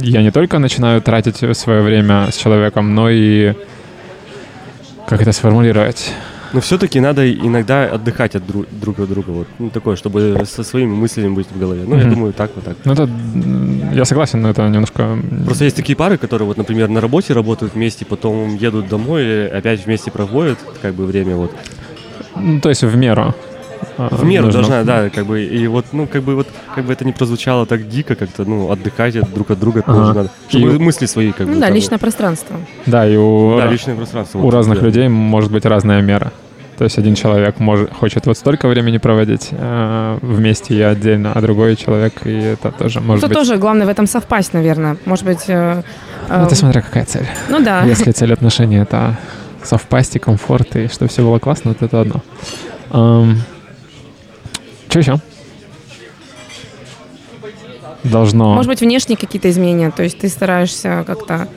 я 0.02 0.20
не 0.20 0.30
только 0.30 0.58
начинаю 0.58 1.00
тратить 1.00 1.38
свое 1.56 1.80
время 1.80 2.30
с 2.30 2.36
человеком, 2.36 2.94
но 2.94 3.08
и 3.08 3.54
как 5.08 5.22
это 5.22 5.32
сформулировать? 5.32 6.12
Но 6.52 6.60
все-таки 6.60 7.00
надо 7.00 7.32
иногда 7.32 7.84
отдыхать 7.84 8.34
от 8.34 8.46
друг, 8.46 8.66
друг 8.70 8.98
от 8.98 9.08
друга. 9.08 9.30
Вот, 9.30 9.48
ну, 9.58 9.70
такое, 9.70 9.96
чтобы 9.96 10.42
со 10.44 10.62
своими 10.62 10.92
мыслями 10.92 11.32
быть 11.32 11.46
в 11.50 11.58
голове. 11.58 11.84
Ну, 11.86 11.96
mm-hmm. 11.96 12.04
я 12.04 12.10
думаю, 12.10 12.32
так 12.34 12.50
вот 12.54 12.64
так. 12.64 12.76
Ну, 12.84 12.92
это, 12.92 13.08
я 13.94 14.04
согласен, 14.04 14.42
но 14.42 14.50
это 14.50 14.68
немножко... 14.68 15.16
Просто 15.46 15.64
есть 15.64 15.76
такие 15.76 15.96
пары, 15.96 16.18
которые, 16.18 16.46
вот, 16.46 16.58
например, 16.58 16.90
на 16.90 17.00
работе 17.00 17.32
работают 17.32 17.72
вместе, 17.72 18.04
потом 18.04 18.54
едут 18.56 18.90
домой 18.90 19.48
опять 19.48 19.86
вместе 19.86 20.10
проводят 20.10 20.58
как 20.82 20.92
бы 20.92 21.06
время. 21.06 21.36
Вот. 21.36 21.52
Ну, 22.36 22.60
то 22.60 22.68
есть 22.68 22.82
в 22.82 22.96
меру. 22.96 23.34
А, 23.98 24.08
в 24.10 24.24
меру 24.24 24.46
нужно. 24.46 24.60
должна, 24.60 24.84
да, 24.84 25.10
как 25.10 25.26
бы, 25.26 25.42
и 25.42 25.66
вот, 25.66 25.86
ну, 25.92 26.06
как 26.06 26.22
бы 26.22 26.34
вот, 26.36 26.48
как 26.74 26.84
бы 26.84 26.92
это 26.92 27.04
не 27.04 27.12
прозвучало 27.12 27.66
так 27.66 27.88
дико, 27.88 28.14
как-то, 28.14 28.44
ну, 28.44 28.70
отдыхать 28.70 29.14
друг 29.32 29.50
от 29.50 29.58
друга 29.58 29.82
ага. 29.84 29.98
тоже 29.98 30.14
надо, 30.14 30.30
чтобы 30.48 30.76
и... 30.76 30.78
мысли 30.78 31.06
свои, 31.06 31.32
как 31.32 31.46
ну, 31.46 31.54
бы. 31.54 31.60
да, 31.60 31.68
личное 31.68 31.98
пространство. 31.98 32.56
Да, 32.86 33.06
и 33.08 33.16
у, 33.16 33.56
да, 33.58 33.66
личное 33.66 33.94
пространство, 33.94 34.38
у 34.38 34.42
вот, 34.42 34.54
разных 34.54 34.80
да. 34.80 34.86
людей 34.86 35.08
может 35.08 35.50
быть 35.50 35.64
разная 35.66 36.00
мера. 36.00 36.32
То 36.78 36.84
есть 36.84 36.98
один 36.98 37.14
человек 37.14 37.60
может, 37.60 37.92
хочет 37.92 38.26
вот 38.26 38.36
столько 38.36 38.66
времени 38.66 38.98
проводить 38.98 39.50
э, 39.52 40.18
вместе 40.22 40.74
и 40.74 40.80
отдельно, 40.80 41.32
а 41.32 41.40
другой 41.40 41.76
человек, 41.76 42.14
и 42.24 42.32
это 42.32 42.72
тоже 42.72 43.00
может 43.00 43.22
это 43.22 43.28
быть... 43.28 43.38
тоже 43.38 43.56
главное 43.56 43.86
в 43.86 43.90
этом 43.90 44.06
совпасть, 44.06 44.52
наверное. 44.54 44.96
Может 45.04 45.24
быть... 45.24 45.44
Э, 45.48 45.82
э... 46.28 46.42
Ну, 46.42 46.48
ты 46.48 46.56
смотря 46.56 46.80
какая 46.80 47.04
цель. 47.04 47.26
Ну 47.50 47.62
да. 47.62 47.84
Если 47.84 48.10
цель 48.10 48.32
отношений— 48.32 48.76
это 48.78 49.18
совпасть 49.66 50.16
и 50.16 50.18
комфорт, 50.18 50.76
и 50.76 50.88
чтобы 50.88 51.10
все 51.10 51.22
было 51.22 51.38
классно, 51.38 51.70
вот 51.70 51.82
это 51.82 52.00
одно. 52.00 52.22
Эм, 52.90 53.38
что 54.88 54.98
еще? 54.98 55.16
Должно... 58.04 58.54
Может 58.54 58.68
быть, 58.68 58.80
внешние 58.80 59.16
какие-то 59.16 59.48
изменения, 59.48 59.90
то 59.90 60.02
есть 60.02 60.18
ты 60.18 60.28
стараешься 60.28 61.04
как-то 61.06 61.48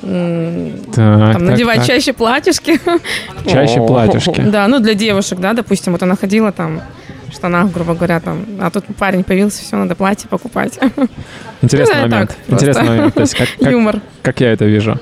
так, 0.00 0.94
там, 0.94 1.44
надевать 1.44 1.78
так. 1.78 1.86
чаще 1.86 2.12
платьишки. 2.12 2.78
Чаще 3.50 3.84
платьишки. 3.86 4.40
Да, 4.50 4.68
ну 4.68 4.78
для 4.78 4.94
девушек, 4.94 5.38
да, 5.38 5.54
допустим, 5.54 5.92
вот 5.92 6.02
она 6.02 6.14
ходила 6.14 6.52
там 6.52 6.82
в 7.28 7.32
штанах, 7.32 7.72
грубо 7.72 7.94
говоря, 7.94 8.20
там, 8.20 8.44
а 8.60 8.70
тут 8.70 8.84
парень 8.98 9.24
появился, 9.24 9.62
все, 9.62 9.76
надо 9.76 9.94
платье 9.94 10.28
покупать. 10.28 10.78
Интересный 11.62 11.96
ну, 11.96 12.02
момент. 12.02 12.30
Так, 12.30 12.54
Интересный 12.54 12.84
момент. 12.84 13.14
То 13.14 13.20
есть, 13.22 13.34
как, 13.34 13.48
как, 13.58 13.72
Юмор. 13.72 14.00
Как 14.22 14.40
я 14.40 14.52
это 14.52 14.66
вижу. 14.66 15.00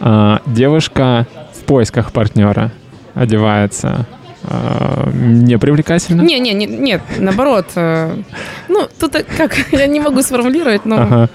А, 0.00 0.40
девушка 0.46 1.26
поисках 1.64 2.12
партнера 2.12 2.72
одевается 3.14 4.06
а, 4.44 5.10
не 5.12 5.58
привлекательно? 5.58 6.22
Не, 6.22 6.38
не, 6.38 6.52
не, 6.52 6.66
нет, 6.66 7.00
наоборот. 7.18 7.66
Э, 7.76 8.14
ну, 8.68 8.88
тут 8.98 9.16
как, 9.36 9.56
я 9.72 9.86
не 9.86 10.00
могу 10.00 10.22
сформулировать, 10.22 10.84
но... 10.84 10.96
Ага. 11.00 11.30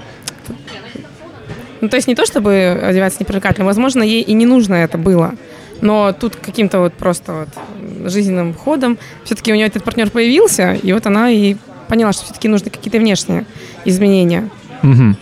Ну, 1.81 1.87
то 1.87 1.95
есть 1.95 2.07
не 2.07 2.15
то, 2.15 2.25
чтобы 2.25 2.79
одеваться 2.83 3.19
непривлекательно, 3.21 3.65
возможно, 3.65 4.03
ей 4.03 4.21
и 4.21 4.33
не 4.33 4.45
нужно 4.45 4.75
это 4.75 4.97
было. 4.97 5.33
Но 5.81 6.11
тут 6.11 6.35
каким-то 6.35 6.79
вот 6.79 6.93
просто 6.93 7.33
вот 7.33 8.11
жизненным 8.11 8.53
ходом 8.53 8.97
все-таки 9.23 9.53
у 9.53 9.55
нее 9.55 9.67
этот 9.67 9.83
партнер 9.83 10.09
появился, 10.09 10.73
и 10.73 10.91
вот 10.91 11.05
она 11.07 11.29
и 11.29 11.55
поняла, 11.87 12.11
что 12.11 12.25
все-таки 12.25 12.49
нужны 12.49 12.69
какие-то 12.69 12.99
внешние 12.99 13.45
изменения. 13.85 14.49
Угу. 14.83 15.15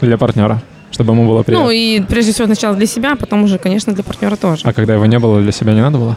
Для 0.00 0.16
партнера, 0.16 0.62
чтобы 0.92 1.12
ему 1.12 1.26
было 1.26 1.42
приятно. 1.42 1.66
Ну 1.66 1.70
и 1.72 2.00
прежде 2.00 2.32
всего 2.32 2.46
сначала 2.46 2.76
для 2.76 2.86
себя, 2.86 3.12
а 3.12 3.16
потом 3.16 3.44
уже, 3.44 3.58
конечно, 3.58 3.92
для 3.92 4.04
партнера 4.04 4.36
тоже. 4.36 4.62
А 4.64 4.72
когда 4.72 4.94
его 4.94 5.06
не 5.06 5.18
было, 5.18 5.40
для 5.40 5.52
себя 5.52 5.74
не 5.74 5.80
надо 5.80 5.98
было? 5.98 6.16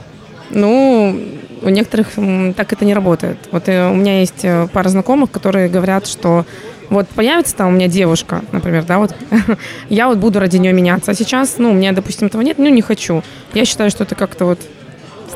Ну, 0.51 1.19
у 1.61 1.69
некоторых 1.69 2.09
так 2.55 2.71
это 2.71 2.85
не 2.85 2.93
работает. 2.93 3.37
Вот 3.51 3.67
э, 3.67 3.89
у 3.89 3.95
меня 3.95 4.19
есть 4.19 4.43
э, 4.43 4.67
пара 4.71 4.89
знакомых, 4.89 5.31
которые 5.31 5.67
говорят, 5.67 6.05
что 6.05 6.45
вот 6.89 7.07
появится 7.07 7.55
там 7.55 7.69
у 7.69 7.71
меня 7.71 7.87
девушка, 7.87 8.43
например, 8.51 8.83
да, 8.83 8.99
вот 8.99 9.15
я 9.89 10.07
вот 10.07 10.19
буду 10.19 10.39
ради 10.39 10.57
нее 10.57 10.73
меняться. 10.73 11.11
А 11.11 11.15
сейчас, 11.15 11.55
ну, 11.57 11.71
у 11.71 11.73
меня, 11.73 11.91
допустим, 11.91 12.27
этого 12.27 12.41
нет, 12.41 12.57
ну, 12.59 12.69
не 12.69 12.81
хочу. 12.81 13.23
Я 13.53 13.65
считаю, 13.65 13.89
что 13.89 14.03
это 14.03 14.15
как-то 14.15 14.45
вот 14.45 14.59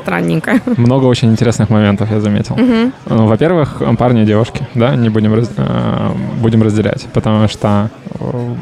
странненько. 0.02 0.60
Много 0.76 1.06
очень 1.06 1.30
интересных 1.30 1.70
моментов 1.70 2.10
я 2.10 2.20
заметил. 2.20 2.54
Угу. 2.54 2.92
Ну, 3.16 3.26
во-первых, 3.26 3.82
парни 3.98 4.22
и 4.22 4.26
девушки, 4.26 4.66
да, 4.74 4.94
не 4.96 5.08
будем, 5.08 5.34
раз, 5.34 5.50
э, 5.56 6.10
будем 6.40 6.62
разделять, 6.62 7.06
потому 7.12 7.48
что 7.48 7.90
э, 8.18 8.54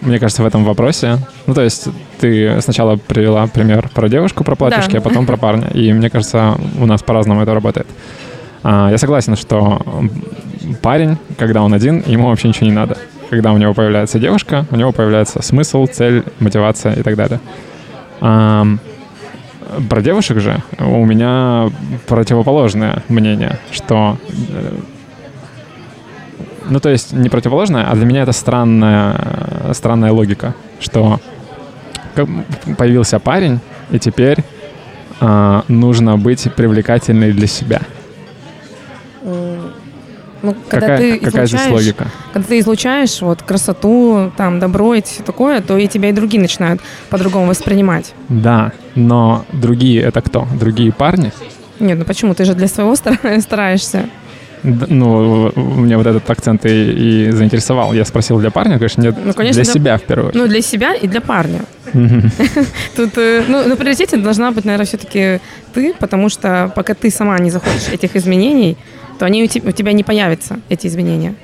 мне 0.00 0.18
кажется, 0.18 0.42
в 0.42 0.46
этом 0.46 0.64
вопросе, 0.64 1.18
ну, 1.46 1.54
то 1.54 1.62
есть 1.62 1.88
ты 2.20 2.60
сначала 2.60 2.96
привела 2.96 3.46
пример 3.46 3.88
про 3.94 4.08
девушку, 4.08 4.44
про 4.44 4.54
платьишки, 4.54 4.92
да. 4.92 4.98
а 4.98 5.00
потом 5.00 5.26
про 5.26 5.36
парня, 5.46 5.68
и 5.74 5.92
мне 5.92 6.10
кажется, 6.10 6.54
у 6.78 6.86
нас 6.86 7.02
по-разному 7.02 7.42
это 7.42 7.54
работает. 7.54 7.86
А, 8.62 8.90
я 8.90 8.98
согласен, 8.98 9.36
что 9.36 9.80
парень, 10.82 11.16
когда 11.36 11.62
он 11.62 11.74
один, 11.74 12.02
ему 12.06 12.28
вообще 12.28 12.48
ничего 12.48 12.66
не 12.66 12.72
надо. 12.72 12.96
Когда 13.30 13.52
у 13.52 13.58
него 13.58 13.74
появляется 13.74 14.18
девушка, 14.18 14.66
у 14.70 14.76
него 14.76 14.92
появляется 14.92 15.42
смысл, 15.42 15.86
цель, 15.86 16.24
мотивация 16.38 16.94
и 16.94 17.02
так 17.02 17.16
далее. 17.16 17.40
А, 18.20 18.66
про 19.88 20.02
девушек 20.02 20.40
же 20.40 20.62
у 20.78 21.04
меня 21.04 21.70
противоположное 22.06 23.02
мнение, 23.08 23.58
что 23.70 24.18
э, 24.30 24.72
ну, 26.68 26.80
то 26.80 26.88
есть 26.88 27.12
не 27.12 27.28
противоположное, 27.28 27.86
а 27.90 27.94
для 27.94 28.04
меня 28.04 28.22
это 28.22 28.32
странная, 28.32 29.72
странная 29.72 30.12
логика, 30.12 30.54
что 30.80 31.20
появился 32.76 33.18
парень, 33.18 33.60
и 33.90 33.98
теперь 33.98 34.38
э, 35.20 35.62
нужно 35.68 36.16
быть 36.16 36.52
привлекательной 36.54 37.32
для 37.32 37.46
себя. 37.46 37.80
Ну, 40.42 40.54
когда 40.68 40.86
какая, 40.86 40.98
ты 40.98 41.18
какая 41.18 41.46
здесь 41.46 41.66
логика? 41.68 42.06
Когда 42.32 42.46
ты 42.48 42.58
излучаешь 42.60 43.20
вот 43.22 43.42
красоту, 43.42 44.30
там, 44.36 44.60
добро 44.60 44.94
и 44.94 45.02
все 45.02 45.22
такое, 45.22 45.60
то 45.60 45.76
и 45.76 45.86
тебя 45.88 46.10
и 46.10 46.12
другие 46.12 46.40
начинают 46.40 46.80
по-другому 47.10 47.46
воспринимать. 47.46 48.14
Да, 48.28 48.72
но 48.94 49.44
другие 49.52 50.02
это 50.02 50.20
кто? 50.20 50.46
Другие 50.58 50.92
парни? 50.92 51.32
Нет, 51.80 51.98
ну 51.98 52.04
почему? 52.04 52.34
Ты 52.34 52.44
же 52.44 52.54
для 52.54 52.68
своего 52.68 52.94
стара- 52.94 53.40
стараешься. 53.40 54.08
Ну, 54.64 55.52
мне 55.54 55.96
вот 55.96 56.06
этот 56.06 56.28
акцент 56.30 56.66
и, 56.66 57.28
и 57.28 57.30
заинтересовал. 57.30 57.92
Я 57.92 58.04
спросил 58.04 58.38
для 58.40 58.50
парня, 58.50 58.74
конечно, 58.78 59.02
нет, 59.02 59.14
Ну, 59.24 59.32
конечно, 59.32 59.62
для 59.62 59.64
для- 59.64 59.72
себя 59.72 59.96
в 59.98 60.02
первую 60.02 60.28
очередь. 60.30 60.42
Ну, 60.42 60.48
для 60.48 60.62
себя 60.62 60.94
и 60.94 61.06
для 61.06 61.20
парня. 61.20 61.60
Тут, 62.96 63.16
э, 63.16 63.44
ну, 63.48 63.66
на 63.68 63.76
приоритете 63.76 64.16
должна 64.16 64.50
быть, 64.50 64.64
наверное, 64.64 64.86
все-таки 64.86 65.40
ты, 65.74 65.94
потому 65.98 66.28
что 66.28 66.70
пока 66.74 66.94
ты 66.94 67.10
сама 67.10 67.38
не 67.38 67.50
захочешь 67.50 67.88
этих 67.92 68.16
изменений, 68.16 68.76
то 69.18 69.26
они 69.26 69.42
у, 69.42 69.46
те- 69.46 69.60
у 69.60 69.72
тебя 69.72 69.92
не 69.92 70.04
появятся, 70.04 70.58
эти 70.68 70.86
изменения. 70.86 71.34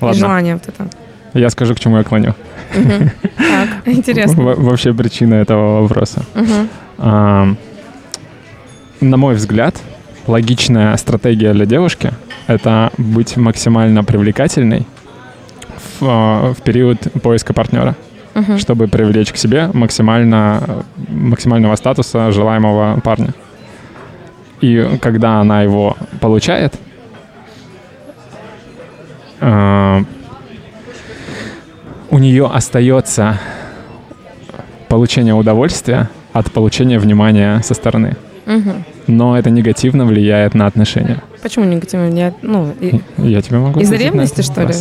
И 0.00 0.04
Ладно, 0.04 0.18
желание 0.18 0.54
вот 0.54 0.66
это. 0.68 0.88
я 1.34 1.50
скажу, 1.50 1.74
к 1.74 1.80
чему 1.80 1.98
я 1.98 2.04
клоню. 2.04 2.34
Так, 2.72 3.68
интересно. 3.86 4.42
Во- 4.42 4.54
Вообще 4.54 4.92
причина 4.94 5.34
этого 5.34 5.82
вопроса. 5.82 6.24
А, 6.98 7.48
на 9.00 9.16
мой 9.16 9.34
взгляд, 9.34 9.76
логичная 10.26 10.96
стратегия 10.96 11.52
для 11.52 11.66
девушки— 11.66 12.12
это 12.46 12.90
быть 12.98 13.36
максимально 13.36 14.04
привлекательной 14.04 14.86
в, 16.00 16.02
а, 16.06 16.54
в 16.54 16.62
период 16.62 16.98
поиска 17.22 17.52
партнера, 17.54 17.94
Мгм. 18.34 18.58
чтобы 18.58 18.86
привлечь 18.88 19.32
к 19.32 19.36
себе 19.36 19.70
максимально, 19.72 20.84
максимального 21.08 21.74
статуса 21.76 22.30
желаемого 22.32 23.00
парня. 23.00 23.30
И 24.60 24.98
когда 25.00 25.40
она 25.40 25.62
его 25.62 25.96
получает, 26.20 26.74
а, 29.40 30.02
у 32.10 32.18
нее 32.18 32.46
остается 32.52 33.38
получение 34.88 35.34
удовольствия 35.34 36.08
от 36.32 36.50
получения 36.52 36.98
внимания 36.98 37.60
со 37.62 37.74
стороны. 37.74 38.16
Мгм. 38.46 38.84
Но 39.06 39.38
это 39.38 39.50
негативно 39.50 40.04
влияет 40.06 40.54
на 40.54 40.66
отношения. 40.66 41.22
Почему 41.42 41.64
негативно 41.64 42.08
влияет? 42.08 42.34
Ну, 42.42 42.72
и- 42.80 43.00
Я 43.18 43.40
тебе 43.42 43.58
могу 43.58 43.80
Из-за 43.80 43.96
ревности, 43.96 44.42
что 44.42 44.62
ли? 44.62 44.74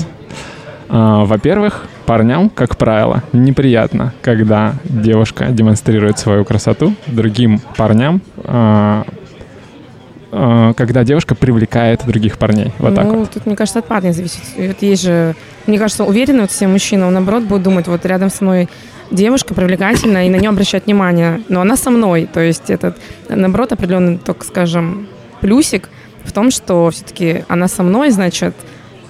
А, 0.89 1.25
Во-первых, 1.25 1.85
парням, 2.07 2.49
как 2.49 2.75
правило, 2.77 3.21
неприятно, 3.31 4.13
когда 4.23 4.73
девушка 4.85 5.45
демонстрирует 5.49 6.17
свою 6.17 6.45
красоту 6.45 6.95
другим 7.05 7.61
парням, 7.77 8.21
а, 8.43 9.05
когда 10.31 11.03
девушка 11.03 11.33
привлекает 11.33 12.05
других 12.05 12.37
парней. 12.37 12.71
Вот 12.77 12.95
так 12.95 13.05
ну, 13.05 13.19
вот. 13.19 13.31
тут, 13.31 13.45
мне 13.45 13.55
кажется, 13.55 13.79
от 13.79 13.85
парня 13.85 14.11
зависит. 14.11 14.41
Вот 14.55 14.81
есть 14.81 15.03
же, 15.03 15.35
мне 15.65 15.79
кажется, 15.79 16.03
уверенные 16.03 16.41
вот 16.41 16.51
все 16.51 16.67
мужчины, 16.67 17.05
он, 17.05 17.13
наоборот, 17.13 17.43
будет 17.43 17.63
думать, 17.63 17.87
вот 17.87 18.05
рядом 18.05 18.29
со 18.29 18.43
мной 18.43 18.69
девушка 19.11 19.53
привлекательная, 19.53 20.27
и 20.27 20.29
на 20.29 20.35
нее 20.35 20.49
обращать 20.49 20.85
внимание. 20.85 21.41
Но 21.49 21.61
она 21.61 21.75
со 21.75 21.89
мной. 21.89 22.29
То 22.31 22.41
есть 22.41 22.69
этот, 22.69 22.97
наоборот, 23.27 23.71
определенный, 23.71 24.17
только, 24.17 24.45
скажем, 24.45 25.07
плюсик 25.41 25.89
в 26.23 26.31
том, 26.31 26.51
что 26.51 26.89
все-таки 26.91 27.43
она 27.47 27.67
со 27.67 27.83
мной, 27.83 28.11
значит, 28.11 28.53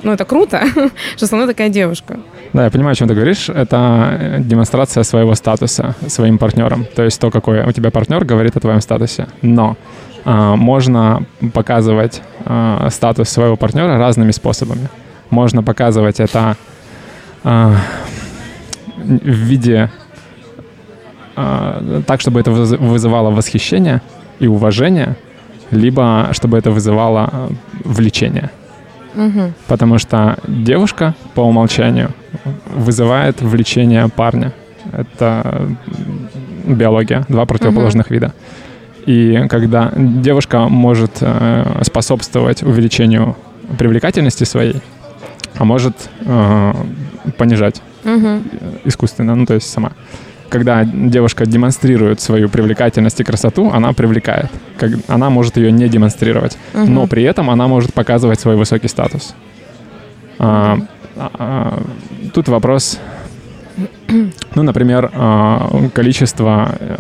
ну, 0.04 0.14
это 0.14 0.26
круто, 0.26 0.64
что 1.18 1.28
со 1.28 1.36
мной 1.36 1.48
такая 1.48 1.70
девушка. 1.70 2.20
Да, 2.54 2.64
я 2.64 2.72
понимаю, 2.72 2.94
о 2.94 2.96
чем 2.96 3.08
ты 3.08 3.14
говоришь. 3.14 3.50
Это 3.50 4.18
э, 4.20 4.38
демонстрация 4.40 5.04
своего 5.04 5.36
статуса 5.36 5.96
своим 6.08 6.38
партнером. 6.38 6.86
То 6.96 7.04
есть 7.04 7.20
то, 7.20 7.30
какой 7.30 7.64
у 7.66 7.72
тебя 7.72 7.91
партнер, 7.91 8.24
говорит 8.26 8.56
о 8.56 8.60
твоем 8.60 8.82
статусе. 8.82 9.28
Но 9.41 9.78
можно 10.26 11.24
показывать 11.54 12.22
а, 12.46 12.90
статус 12.90 13.30
своего 13.30 13.56
партнера 13.56 13.98
разными 13.98 14.32
способами. 14.32 14.90
Можно 15.30 15.64
показывать 15.64 16.20
это 16.20 16.58
а, 17.44 17.76
в 18.98 19.26
виде 19.26 19.90
а, 21.36 22.02
так, 22.06 22.22
чтобы 22.22 22.40
это 22.40 22.52
выз- 22.52 22.78
вызывало 22.78 23.30
восхищение 23.30 24.02
и 24.40 24.48
уважение, 24.48 25.16
либо 25.72 26.30
чтобы 26.32 26.58
это 26.58 26.72
вызывало 26.72 27.30
а, 27.32 27.50
влечение. 27.86 28.50
Мгм. 29.16 29.54
Потому 29.68 29.98
что 30.00 30.38
девушка 30.48 31.16
по 31.34 31.41
умолчанию 31.41 32.12
вызывает 32.76 33.41
влечение 33.41 34.08
парня. 34.10 34.54
Это 34.91 35.68
биология, 36.66 37.26
два 37.28 37.46
противоположных 37.46 38.12
вида. 38.12 38.34
И 39.10 39.48
когда 39.49 39.91
девушка 39.95 40.69
может 40.69 41.18
э, 41.22 41.81
способствовать 41.81 42.61
увеличению 42.61 43.36
привлекательности 43.80 44.44
своей, 44.44 44.84
а 45.57 45.65
может 45.65 45.95
э, 46.22 46.73
понижать 47.36 47.81
Мгм. 48.03 48.44
искусственно, 48.86 49.34
ну 49.34 49.48
то 49.48 49.56
есть 49.56 49.68
сама. 49.68 49.94
Когда 50.49 50.84
девушка 50.84 51.48
демонстрирует 51.48 52.22
свою 52.22 52.49
привлекательность 52.49 53.19
и 53.19 53.23
красоту, 53.23 53.72
она 53.72 53.94
привлекает. 53.94 54.52
Как, 54.77 54.91
она 55.07 55.31
может 55.31 55.57
ее 55.57 55.72
не 55.72 55.90
демонстрировать, 55.90 56.60
Мгм. 56.76 56.94
но 56.94 57.07
при 57.07 57.23
этом 57.23 57.49
она 57.49 57.68
может 57.68 57.95
показывать 57.95 58.40
свой 58.40 58.57
высокий 58.57 58.90
статус. 58.90 59.34
А, 60.38 60.77
а, 61.18 61.31
а, 61.40 61.84
тут 62.36 62.48
вопрос, 62.48 62.99
ну, 64.56 64.64
например, 64.64 65.11
а, 65.14 65.69
количество 65.93 66.76
э, 66.80 66.97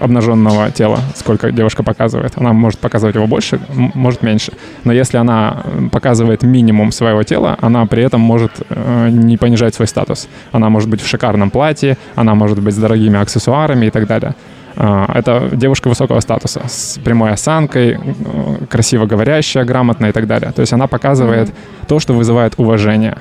обнаженного 0.00 0.70
тела, 0.70 0.98
сколько 1.14 1.52
девушка 1.52 1.82
показывает. 1.82 2.32
Она 2.36 2.52
может 2.52 2.80
показывать 2.80 3.14
его 3.14 3.26
больше, 3.26 3.60
может 3.94 4.22
меньше. 4.22 4.52
Но 4.84 4.92
если 4.92 5.18
она 5.18 5.62
э, 5.64 5.88
показывает 5.92 6.42
минимум 6.42 6.92
своего 6.92 7.22
тела, 7.22 7.56
она 7.60 7.86
при 7.86 8.02
этом 8.02 8.20
может 8.20 8.52
э, 8.68 9.08
не 9.10 9.36
понижать 9.36 9.74
свой 9.74 9.86
статус. 9.86 10.28
Она 10.52 10.70
может 10.70 10.88
быть 10.88 11.02
в 11.02 11.06
шикарном 11.06 11.50
платье, 11.50 11.96
она 12.14 12.34
может 12.34 12.60
быть 12.60 12.74
с 12.74 12.78
дорогими 12.78 13.20
аксессуарами 13.20 13.86
и 13.86 13.90
так 13.90 14.06
далее. 14.06 14.34
Это 14.76 15.50
девушка 15.52 15.88
высокого 15.88 16.20
статуса, 16.20 16.62
с 16.66 16.98
прямой 17.04 17.32
осанкой, 17.32 17.98
э, 17.98 18.64
красиво 18.70 19.06
говорящая, 19.06 19.64
грамотная 19.64 20.10
и 20.10 20.12
так 20.12 20.26
далее. 20.26 20.52
То 20.52 20.60
есть 20.60 20.72
она 20.72 20.86
показывает 20.86 21.52
то, 21.86 22.00
что 22.00 22.14
вызывает 22.14 22.54
уважение, 22.56 23.18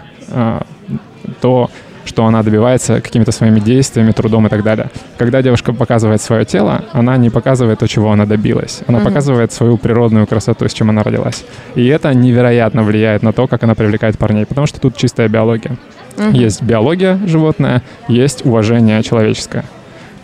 то, 1.41 1.69
что 2.09 2.25
она 2.25 2.43
добивается 2.43 3.01
какими-то 3.01 3.31
своими 3.31 3.59
действиями, 3.59 4.11
трудом 4.11 4.47
и 4.47 4.49
так 4.49 4.63
далее. 4.63 4.89
Когда 5.17 5.41
девушка 5.41 5.73
показывает 5.73 6.21
свое 6.21 6.43
тело, 6.43 6.83
она 6.91 7.17
не 7.17 7.29
показывает 7.29 7.79
то, 7.79 7.87
чего 7.87 8.11
она 8.11 8.25
добилась. 8.25 8.81
Она 8.87 8.97
Мгм. 8.99 9.07
показывает 9.07 9.53
свою 9.53 9.77
природную 9.77 10.25
красоту, 10.27 10.67
с 10.67 10.73
чем 10.73 10.89
она 10.89 11.03
родилась. 11.03 11.45
И 11.75 11.85
это 11.87 12.13
невероятно 12.13 12.83
влияет 12.83 13.23
на 13.23 13.31
то, 13.31 13.47
как 13.47 13.63
она 13.63 13.75
привлекает 13.75 14.17
парней, 14.17 14.45
потому 14.45 14.67
что 14.67 14.79
тут 14.81 14.97
чистая 14.97 15.29
биология. 15.29 15.77
Мгм. 16.17 16.31
Есть 16.33 16.63
биология 16.63 17.19
животная, 17.27 17.81
есть 18.07 18.45
уважение 18.45 19.03
человеческое. 19.03 19.63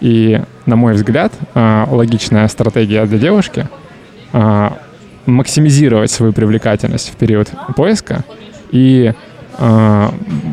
И, 0.01 0.41
на 0.65 0.75
мой 0.75 0.93
взгляд, 0.93 1.31
а, 1.53 1.87
логичная 1.89 2.47
стратегия 2.47 3.05
для 3.05 3.17
девушки 3.19 3.67
а, 4.33 4.77
максимизировать 5.25 6.11
свою 6.11 6.33
привлекательность 6.33 7.11
в 7.13 7.15
период 7.15 7.49
поиска 7.75 8.23
и 8.71 9.13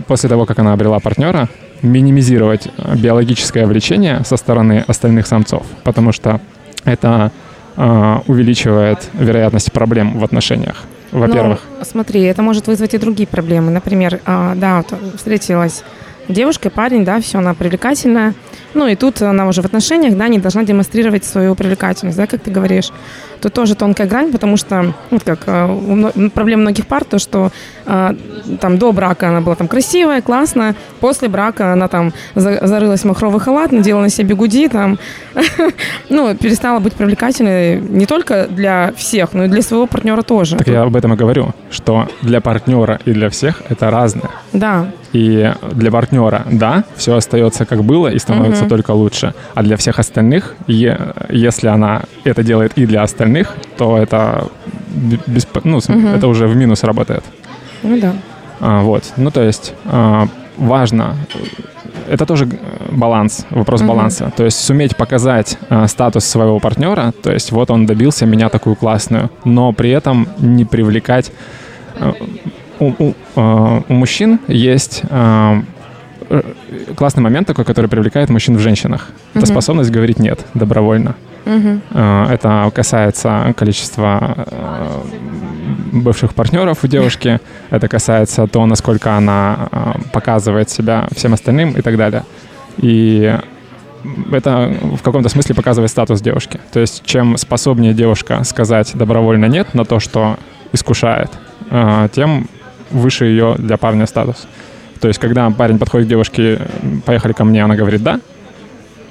после 0.06 0.28
того, 0.28 0.46
как 0.46 0.58
она 0.58 0.72
обрела 0.72 0.98
партнера, 1.00 1.48
минимизировать 1.82 2.68
а, 2.78 2.94
биологическое 2.96 3.66
влечение 3.66 4.22
со 4.24 4.36
стороны 4.36 4.84
остальных 4.86 5.26
самцов, 5.26 5.66
потому 5.84 6.12
что 6.12 6.40
это 6.84 7.32
а, 7.76 8.22
увеличивает 8.26 9.08
вероятность 9.14 9.72
проблем 9.72 10.18
в 10.18 10.24
отношениях. 10.24 10.84
Во-первых, 11.10 11.60
Ну, 11.78 11.84
смотри, 11.84 12.22
это 12.22 12.42
может 12.42 12.66
вызвать 12.66 12.94
и 12.94 12.98
другие 12.98 13.26
проблемы. 13.26 13.70
Например, 13.70 14.20
а, 14.24 14.54
да, 14.54 14.84
встретилась 15.16 15.82
девушка, 16.28 16.70
парень, 16.70 17.04
да, 17.04 17.20
все, 17.20 17.38
она 17.38 17.54
привлекательная. 17.54 18.34
Ну 18.74 18.86
и 18.86 18.94
тут 18.96 19.20
она 19.20 19.46
уже 19.46 19.60
в 19.60 19.66
отношениях, 19.66 20.16
да, 20.16 20.28
не 20.28 20.38
должна 20.38 20.64
демонстрировать 20.64 21.24
свою 21.24 21.54
привлекательность, 21.54 22.16
да, 22.16 22.26
как 22.26 22.40
ты 22.40 22.50
говоришь. 22.50 22.90
Тут 23.40 23.52
тоже 23.52 23.74
тонкая 23.74 24.06
грань, 24.06 24.32
потому 24.32 24.56
что, 24.56 24.94
вот 25.10 25.24
как 25.24 25.40
а, 25.46 25.66
у 25.66 26.30
проблем 26.30 26.60
многих 26.60 26.86
пар, 26.86 27.04
то, 27.04 27.18
что 27.18 27.50
а, 27.84 28.14
там 28.60 28.78
до 28.78 28.92
брака 28.92 29.28
она 29.28 29.40
была 29.40 29.56
там 29.56 29.68
красивая, 29.68 30.22
классная, 30.22 30.74
после 31.00 31.28
брака 31.28 31.72
она 31.72 31.88
там 31.88 32.12
за- 32.34 32.66
зарылась 32.66 33.00
в 33.02 33.04
махровый 33.04 33.40
халат, 33.40 33.72
надела 33.72 34.00
на 34.00 34.08
себе 34.08 34.28
бигуди, 34.28 34.68
там, 34.68 34.98
ну, 36.08 36.34
перестала 36.36 36.78
быть 36.78 36.94
привлекательной 36.94 37.80
не 37.80 38.06
только 38.06 38.46
для 38.48 38.92
всех, 38.96 39.32
но 39.34 39.44
и 39.44 39.48
для 39.48 39.60
своего 39.62 39.86
партнера 39.86 40.22
тоже. 40.22 40.56
так 40.56 40.68
я 40.68 40.82
об 40.82 40.96
этом 40.96 41.12
и 41.12 41.16
говорю, 41.16 41.52
что 41.70 42.08
для 42.22 42.40
партнера 42.40 43.00
и 43.04 43.12
для 43.12 43.28
всех 43.28 43.62
это 43.68 43.90
разное. 43.90 44.30
Да, 44.52 44.86
И 45.12 45.52
для 45.72 45.90
партнера, 45.90 46.42
да, 46.50 46.84
все 46.96 47.16
остается 47.16 47.64
как 47.66 47.84
было 47.84 48.08
и 48.08 48.18
становится 48.18 48.62
Мгм. 48.62 48.68
только 48.70 48.92
лучше. 48.92 49.34
А 49.54 49.62
для 49.62 49.76
всех 49.76 49.98
остальных, 49.98 50.54
е- 50.66 50.98
если 51.28 51.68
она 51.68 52.02
это 52.24 52.42
делает 52.42 52.72
и 52.78 52.86
для 52.86 53.02
остальных, 53.02 53.54
то 53.76 53.98
это, 53.98 54.46
бесп- 55.28 55.60
ну, 55.64 55.80
Мгм. 55.86 56.06
это 56.14 56.28
уже 56.28 56.46
в 56.46 56.56
минус 56.56 56.82
работает. 56.84 57.22
ну 57.82 57.98
да. 58.00 58.12
А, 58.60 58.80
вот. 58.82 59.12
Ну, 59.16 59.30
то 59.30 59.42
есть 59.42 59.74
а, 59.86 60.28
важно. 60.56 61.14
Это 62.08 62.26
тоже 62.26 62.44
э, 62.46 62.56
баланс, 62.90 63.46
вопрос 63.50 63.80
Мгм. 63.80 63.88
баланса. 63.88 64.32
То 64.36 64.44
есть 64.44 64.58
суметь 64.64 64.96
показать 64.96 65.58
а, 65.68 65.86
статус 65.88 66.24
своего 66.24 66.58
партнера, 66.60 67.12
то 67.22 67.32
есть 67.32 67.52
вот 67.52 67.70
он 67.70 67.86
добился 67.86 68.24
меня 68.26 68.48
такую 68.48 68.76
классную, 68.76 69.30
но 69.44 69.72
при 69.72 69.90
этом 69.90 70.26
не 70.38 70.64
привлекать 70.64 71.32
у, 72.82 72.94
у, 72.98 73.14
у 73.88 73.92
мужчин 73.92 74.40
есть 74.48 75.02
классный 76.96 77.22
момент 77.22 77.46
такой, 77.46 77.64
который 77.64 77.88
привлекает 77.88 78.30
мужчин 78.30 78.56
в 78.56 78.60
женщинах. 78.60 79.10
Это 79.34 79.44
угу. 79.44 79.46
способность 79.46 79.90
говорить 79.90 80.18
нет 80.18 80.44
добровольно. 80.54 81.14
Угу. 81.44 81.98
Это 81.98 82.70
касается 82.74 83.52
количества 83.56 84.46
бывших 85.92 86.34
партнеров 86.34 86.84
у 86.84 86.86
девушки. 86.86 87.40
Это 87.70 87.88
касается 87.88 88.46
того, 88.46 88.66
насколько 88.66 89.16
она 89.16 89.68
показывает 90.12 90.70
себя 90.70 91.08
всем 91.14 91.34
остальным 91.34 91.72
и 91.72 91.82
так 91.82 91.96
далее. 91.96 92.24
И 92.78 93.36
это 94.32 94.74
в 94.82 95.02
каком-то 95.02 95.28
смысле 95.28 95.54
показывает 95.54 95.90
статус 95.90 96.20
девушки. 96.20 96.60
То 96.72 96.80
есть 96.80 97.02
чем 97.04 97.36
способнее 97.36 97.92
девушка 97.92 98.42
сказать 98.44 98.92
добровольно 98.94 99.46
нет 99.46 99.74
на 99.74 99.84
то, 99.84 100.00
что 100.00 100.38
искушает, 100.72 101.30
тем 102.12 102.48
выше 102.92 103.26
ее 103.26 103.54
для 103.58 103.76
парня 103.76 104.06
статус. 104.06 104.46
То 105.00 105.08
есть, 105.08 105.18
когда 105.18 105.50
парень 105.50 105.78
подходит 105.78 106.06
к 106.06 106.10
девушке, 106.10 106.60
поехали 107.04 107.32
ко 107.32 107.44
мне, 107.44 107.64
она 107.64 107.74
говорит 107.74 108.02
«да», 108.02 108.20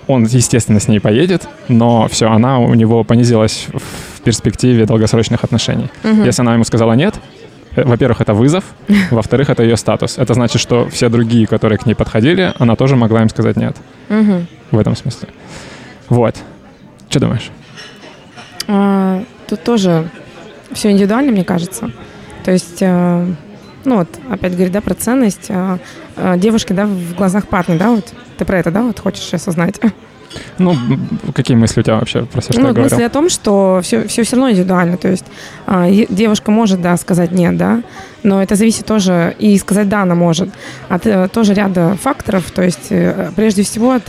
он, 0.08 0.26
естественно, 0.26 0.80
с 0.80 0.88
ней 0.88 1.00
поедет, 1.00 1.48
но 1.68 2.08
все, 2.08 2.30
она 2.30 2.60
у 2.60 2.74
него 2.74 3.04
понизилась 3.04 3.68
в 3.74 4.22
перспективе 4.22 4.86
долгосрочных 4.86 5.44
отношений. 5.44 5.90
Угу. 6.04 6.24
Если 6.24 6.42
она 6.42 6.54
ему 6.54 6.64
сказала 6.64 6.94
«нет», 6.94 7.16
э, 7.76 7.84
во-первых, 7.84 8.22
это 8.22 8.34
вызов, 8.34 8.64
во-вторых, 9.12 9.50
это 9.50 9.64
ее 9.64 9.78
статус. 9.78 10.18
Это 10.18 10.34
значит, 10.34 10.62
что 10.62 10.88
все 10.90 11.10
другие, 11.10 11.48
которые 11.48 11.78
к 11.78 11.86
ней 11.86 11.94
подходили, 11.94 12.54
она 12.58 12.76
тоже 12.76 12.96
могла 12.96 13.22
им 13.22 13.30
сказать 13.30 13.58
«нет». 13.58 13.76
Угу. 14.10 14.46
В 14.72 14.80
этом 14.80 14.96
смысле. 14.96 15.30
Вот. 16.10 16.36
Что 17.10 17.20
думаешь? 17.20 17.52
А, 18.68 19.24
тут 19.48 19.64
тоже 19.64 20.10
все 20.72 20.92
индивидуально, 20.92 21.32
мне 21.32 21.44
кажется. 21.44 21.92
То 22.44 22.52
есть 22.52 22.78
э, 22.82 23.26
ну 23.86 23.98
вот, 23.98 24.08
опять 24.30 24.54
говорит, 24.54 24.72
да, 24.72 24.82
про 24.82 24.94
ценность 24.94 25.46
э, 25.50 25.78
э, 26.16 26.38
девушки, 26.38 26.74
да, 26.74 26.86
в 26.86 27.16
глазах 27.16 27.48
парня, 27.48 27.78
да, 27.78 27.90
вот, 27.90 28.14
ты 28.38 28.46
про 28.46 28.60
это, 28.60 28.72
да, 28.72 28.84
вот 28.84 29.00
хочешь 29.00 29.34
осознать? 29.34 29.80
Ну, 30.58 30.76
какие 31.34 31.58
мысли 31.58 31.82
у 31.82 31.84
тебя 31.84 31.96
вообще 31.96 32.26
про 32.26 32.42
все, 32.42 32.54
что 32.54 32.62
ну, 32.62 32.68
я 32.68 32.74
говорил? 32.74 32.92
мысли 32.92 33.04
о 33.04 33.10
том, 33.10 33.30
что 33.30 33.82
все, 33.84 34.08
все 34.08 34.24
все 34.24 34.36
равно 34.36 34.52
индивидуально, 34.52 34.98
то 34.98 35.10
есть 35.10 35.26
э, 35.68 36.06
девушка 36.10 36.52
может, 36.52 36.82
да, 36.82 36.96
сказать 36.98 37.32
нет, 37.32 37.58
да, 37.58 37.82
но 38.24 38.42
это 38.42 38.56
зависит 38.56 38.86
тоже, 38.86 39.36
и 39.40 39.58
сказать 39.58 39.90
да, 39.90 40.04
она 40.04 40.16
может, 40.16 40.50
от 40.90 41.06
э, 41.06 41.28
тоже 41.28 41.54
ряда 41.54 41.98
факторов, 42.02 42.50
то 42.52 42.62
есть 42.62 42.88
э, 42.92 43.32
прежде 43.36 43.64
всего 43.64 43.92
от 43.92 44.04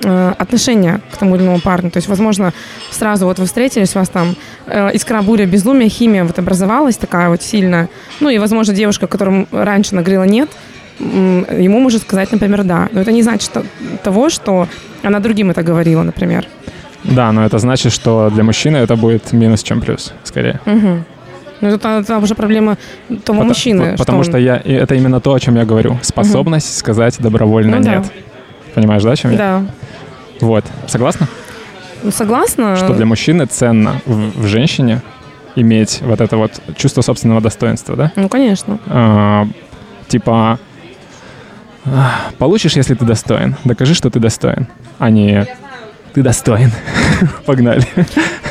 отношение 0.00 1.00
к 1.12 1.16
тому 1.16 1.36
или 1.36 1.42
иному 1.42 1.60
парню. 1.60 1.90
То 1.90 1.98
есть, 1.98 2.08
возможно, 2.08 2.52
сразу 2.90 3.26
вот 3.26 3.38
вы 3.38 3.46
встретились, 3.46 3.94
у 3.94 3.98
вас 3.98 4.08
там 4.08 4.34
э, 4.66 4.90
искра, 4.94 5.22
буря, 5.22 5.46
безумие, 5.46 5.88
химия 5.88 6.24
вот 6.24 6.38
образовалась 6.38 6.96
такая 6.96 7.28
вот 7.28 7.42
сильная. 7.42 7.88
Ну 8.20 8.28
и, 8.28 8.38
возможно, 8.38 8.74
девушка, 8.74 9.06
которому 9.06 9.46
раньше 9.52 9.94
нагрела 9.94 10.24
нет, 10.24 10.50
ему 10.98 11.80
может 11.80 12.02
сказать, 12.02 12.32
например, 12.32 12.64
да. 12.64 12.88
Но 12.92 13.00
это 13.00 13.12
не 13.12 13.22
значит 13.22 13.50
того, 14.02 14.28
что 14.30 14.68
она 15.02 15.20
другим 15.20 15.50
это 15.50 15.62
говорила, 15.62 16.02
например. 16.02 16.46
Да, 17.04 17.32
но 17.32 17.44
это 17.44 17.58
значит, 17.58 17.92
что 17.92 18.30
для 18.30 18.44
мужчины 18.44 18.76
это 18.76 18.96
будет 18.96 19.32
минус, 19.32 19.62
чем 19.62 19.80
плюс, 19.80 20.12
скорее. 20.24 20.60
Угу. 20.66 21.04
Ну, 21.60 21.68
это, 21.68 22.00
это 22.00 22.18
уже 22.18 22.34
проблема 22.34 22.76
того 23.08 23.18
потому, 23.18 23.44
мужчины. 23.44 23.96
Потому 23.96 24.22
что, 24.22 24.32
что 24.32 24.38
я, 24.38 24.56
это 24.56 24.94
именно 24.94 25.20
то, 25.20 25.32
о 25.32 25.40
чем 25.40 25.56
я 25.56 25.64
говорю. 25.64 25.98
Способность 26.02 26.68
угу. 26.68 26.78
сказать 26.78 27.16
добровольно 27.18 27.78
ну, 27.78 27.82
нет. 27.82 28.02
Да. 28.02 28.10
Понимаешь, 28.74 29.02
да, 29.02 29.12
о 29.12 29.16
чем 29.16 29.32
я? 29.32 29.36
Да. 29.38 29.62
Вот. 30.40 30.64
Согласна? 30.86 31.28
Ну, 32.02 32.10
согласна. 32.10 32.76
Что 32.76 32.94
для 32.94 33.06
мужчины 33.06 33.46
ценно 33.46 34.00
в, 34.06 34.42
в 34.42 34.46
женщине 34.46 35.02
иметь 35.54 36.00
вот 36.02 36.20
это 36.20 36.36
вот 36.36 36.60
чувство 36.76 37.02
собственного 37.02 37.40
достоинства, 37.40 37.96
да? 37.96 38.12
Ну, 38.16 38.28
конечно. 38.28 38.78
А, 38.86 39.46
типа, 40.08 40.58
получишь, 42.38 42.74
если 42.76 42.94
ты 42.94 43.04
достоин. 43.04 43.56
Докажи, 43.64 43.94
что 43.94 44.10
ты 44.10 44.18
достоин, 44.18 44.66
а 44.98 45.10
не 45.10 45.46
ты 46.12 46.22
достоин. 46.22 46.70
Погнали. 47.46 47.82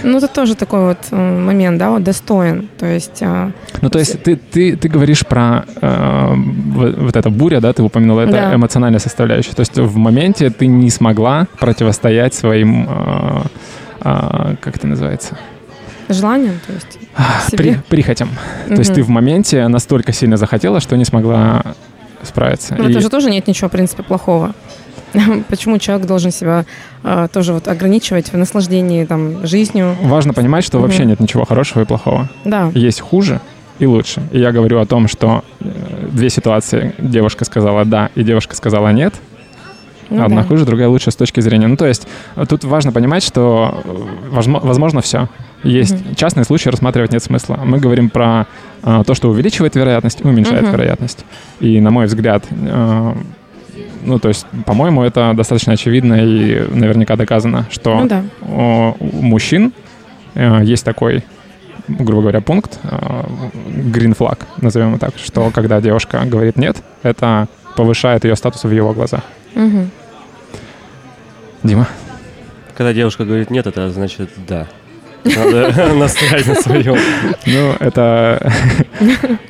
Ну, 0.04 0.18
это 0.18 0.28
тоже 0.28 0.56
такой 0.56 0.82
вот 0.86 0.98
э, 1.12 1.16
момент, 1.16 1.78
да, 1.78 1.92
вот 1.92 2.04
достоин. 2.04 2.70
То 2.78 2.86
есть... 2.86 3.22
А, 3.22 3.52
ну, 3.82 3.90
то 3.90 4.00
есть 4.00 4.24
ты, 4.24 4.36
ты, 4.36 4.76
ты 4.76 4.90
говоришь 4.90 5.26
про 5.26 5.66
э, 5.82 6.34
вот, 6.36 7.16
эта 7.16 7.30
буря, 7.30 7.60
да, 7.62 7.72
ты 7.74 7.84
упомянула, 7.84 8.22
это 8.22 8.32
да. 8.32 8.56
эмоциональная 8.56 9.00
составляющая. 9.00 9.54
То 9.54 9.62
есть 9.62 9.78
в 9.78 9.96
моменте 9.98 10.50
ты 10.50 10.68
не 10.68 10.90
смогла 10.90 11.48
противостоять 11.60 12.34
своим, 12.34 12.88
э, 12.90 13.42
э, 14.02 14.56
как 14.60 14.76
это 14.76 14.88
называется? 14.88 15.38
Желанием, 16.10 16.60
то 16.66 16.74
есть 16.74 17.00
При, 17.58 17.78
прихотям. 17.88 18.30
Угу. 18.68 18.76
То 18.76 18.80
есть 18.80 18.94
ты 18.94 19.04
в 19.04 19.10
моменте 19.10 19.68
настолько 19.68 20.12
сильно 20.12 20.38
захотела, 20.38 20.80
что 20.80 20.98
не 20.98 21.06
смогла 21.06 21.64
справиться. 22.24 22.76
Ну, 22.78 22.88
И... 22.88 22.92
это 22.92 23.02
же 23.02 23.10
тоже 23.10 23.30
нет 23.30 23.48
ничего, 23.48 23.70
в 23.70 23.72
принципе, 23.72 24.04
плохого. 24.04 24.54
Почему 25.50 25.78
человек 25.78 26.08
должен 26.08 26.32
себя 26.32 26.66
э, 27.04 27.28
тоже 27.32 27.54
вот 27.54 27.68
ограничивать 27.68 28.32
в 28.32 28.38
наслаждении 28.38 29.06
там 29.06 29.46
жизнью? 29.46 29.96
Важно 30.02 30.34
понимать, 30.34 30.64
что 30.64 30.80
вообще 30.80 31.06
нет 31.06 31.20
ничего 31.20 31.46
хорошего 31.46 31.82
и 31.82 31.86
плохого. 31.86 32.30
Да. 32.46 32.72
Есть 32.74 33.02
хуже 33.02 33.40
и 33.80 33.86
лучше. 33.86 34.22
И 34.32 34.40
я 34.40 34.52
говорю 34.52 34.80
о 34.80 34.86
том, 34.86 35.08
что 35.08 35.44
э, 35.60 35.66
две 36.12 36.30
ситуации. 36.30 36.94
Девушка 37.00 37.46
сказала 37.46 37.84
«да» 37.84 38.10
и 38.16 38.24
девушка 38.24 38.56
сказала 38.56 38.90
«нет». 38.90 39.14
Ну, 40.12 40.26
Одна 40.26 40.42
да. 40.42 40.48
хуже, 40.48 40.66
другая 40.66 40.90
лучше 40.90 41.10
с 41.10 41.16
точки 41.16 41.40
зрения. 41.40 41.68
Ну, 41.68 41.78
то 41.78 41.88
есть 41.88 42.06
э, 42.36 42.46
тут 42.48 42.64
важно 42.66 42.92
понимать, 42.92 43.24
что 43.24 43.82
э, 43.84 43.98
возможно 44.30 45.02
все. 45.02 45.30
Есть 45.64 45.94
угу. 45.94 46.16
частные 46.16 46.44
случаи, 46.44 46.70
рассматривать 46.70 47.12
нет 47.12 47.24
смысла. 47.24 47.60
Мы 47.64 47.80
говорим 47.80 48.10
про 48.10 48.46
э, 48.84 49.04
то, 49.08 49.14
что 49.14 49.30
увеличивает 49.30 49.76
вероятность, 49.76 50.24
уменьшает 50.24 50.64
угу. 50.64 50.74
вероятность. 50.74 51.26
И, 51.60 51.80
на 51.80 51.92
мой 51.92 52.08
взгляд, 52.08 52.44
э, 52.52 53.14
ну, 54.04 54.20
то 54.20 54.28
есть, 54.28 54.46
по-моему, 54.66 55.04
это 55.04 55.34
достаточно 55.36 55.74
очевидно 55.74 56.16
и 56.16 56.68
наверняка 56.70 57.16
доказано, 57.16 57.68
что 57.72 58.00
ну, 58.00 58.08
да. 58.08 58.24
у 58.42 58.96
мужчин 59.00 59.74
э, 60.36 60.62
есть 60.64 60.86
такой 60.86 61.24
грубо 61.88 62.22
говоря, 62.22 62.42
пункт, 62.42 62.80
э, 62.84 62.90
green 63.66 64.16
flag, 64.16 64.40
назовем 64.62 64.90
его 64.90 64.98
так, 64.98 65.14
что 65.18 65.52
когда 65.52 65.82
девушка 65.82 66.22
говорит 66.26 66.56
нет, 66.58 66.78
это 67.04 67.48
повышает 67.76 68.24
ее 68.24 68.36
статус 68.36 68.64
в 68.64 68.72
его 68.72 68.94
глазах. 68.94 69.24
Угу. 69.56 69.88
Дима? 71.64 71.88
Когда 72.76 72.94
девушка 72.94 73.26
говорит 73.26 73.50
нет, 73.50 73.68
это 73.68 73.90
значит 73.92 74.30
да. 74.48 74.68
Надо 75.24 75.94
настоять 75.94 76.48
на 76.48 76.56
своем. 76.56 76.98
Ну, 77.46 77.76
это... 77.80 78.52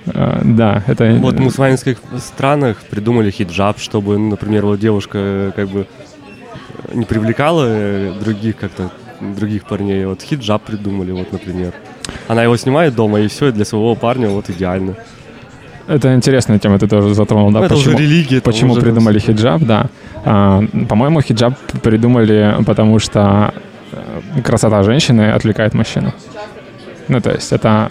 А, 0.07 0.41
да, 0.43 0.83
это... 0.87 1.15
Вот 1.19 1.35
в 1.35 1.39
мусульманских 1.39 1.97
странах 2.17 2.77
придумали 2.89 3.31
хиджаб, 3.31 3.79
чтобы, 3.79 4.17
ну, 4.17 4.31
например, 4.31 4.65
вот 4.65 4.79
девушка 4.79 5.53
как 5.55 5.69
бы 5.69 5.87
не 6.93 7.05
привлекала 7.05 8.13
других 8.19 8.57
как-то 8.57 8.91
других 9.21 9.65
парней. 9.65 10.05
Вот 10.05 10.21
хиджаб 10.21 10.63
придумали, 10.63 11.11
вот, 11.11 11.31
например. 11.31 11.73
Она 12.27 12.43
его 12.43 12.57
снимает 12.57 12.95
дома, 12.95 13.21
и 13.21 13.27
все, 13.27 13.49
и 13.49 13.51
для 13.51 13.65
своего 13.65 13.95
парня 13.95 14.29
вот 14.29 14.49
идеально. 14.49 14.95
Это 15.87 16.13
интересная 16.13 16.59
тема, 16.59 16.79
ты 16.79 16.87
тоже 16.87 17.13
затронул, 17.13 17.51
да? 17.51 17.59
Ну, 17.59 17.65
это 17.65 17.75
почему, 17.75 17.95
уже 17.95 18.03
религия. 18.03 18.41
Почему 18.41 18.73
уже 18.73 18.81
придумали 18.81 19.19
хиджаб, 19.19 19.61
да. 19.61 19.87
А, 20.23 20.63
по-моему, 20.87 21.21
хиджаб 21.21 21.57
придумали, 21.81 22.55
потому 22.65 22.99
что 22.99 23.53
Э, 23.53 23.70
красота 24.43 24.83
женщины 24.83 25.31
отвлекает 25.31 25.73
мужчину. 25.73 26.13
Ну, 27.07 27.21
то 27.21 27.31
есть 27.31 27.51
это... 27.51 27.89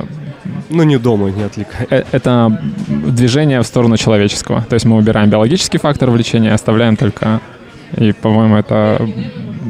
Ну, 0.70 0.82
не 0.84 0.98
дома 0.98 1.30
не 1.30 1.42
отвлекает. 1.42 1.90
Э, 1.90 2.04
это 2.12 2.60
движение 2.88 3.60
в 3.60 3.66
сторону 3.66 3.96
человеческого. 3.96 4.62
То 4.62 4.74
есть 4.74 4.86
мы 4.86 4.96
убираем 4.96 5.28
биологический 5.30 5.78
фактор 5.78 6.10
влечения, 6.10 6.54
оставляем 6.54 6.96
только... 6.96 7.40
И, 7.96 8.12
по-моему, 8.12 8.56
это 8.56 9.08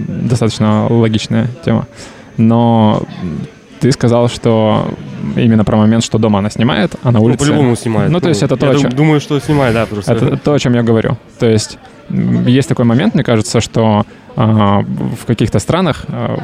достаточно 0.09 0.87
логичная 0.89 1.49
тема. 1.65 1.87
Но 2.37 3.03
ты 3.81 3.91
сказал, 3.93 4.29
что 4.29 4.93
именно 5.37 5.65
про 5.65 5.77
момент, 5.77 6.05
что 6.05 6.19
дома 6.19 6.39
она 6.39 6.51
снимает, 6.51 6.95
а 7.03 7.11
на 7.11 7.19
ну, 7.19 7.25
улице... 7.25 7.45
Ну, 7.45 7.47
по-любому 7.47 7.77
снимает. 7.77 8.11
Ну, 8.11 8.21
то 8.21 8.29
есть 8.29 8.43
это 8.43 8.57
то, 8.57 8.67
я 8.67 8.73
о 8.73 8.77
чем... 8.77 8.91
думаю, 8.93 9.21
что 9.21 9.41
снимает, 9.41 9.75
да, 9.75 9.87
просто... 9.87 10.13
Это 10.13 10.37
то, 10.37 10.53
о 10.53 10.59
чем 10.59 10.75
я 10.75 10.83
говорю. 10.83 11.17
То 11.39 11.49
есть 11.49 11.79
есть 12.11 12.69
такой 12.69 12.85
момент, 12.85 13.15
мне 13.15 13.25
кажется, 13.25 13.61
что 13.61 14.05
в 14.37 15.27
каких-то 15.27 15.59
странах, 15.59 16.05
а, 16.09 16.39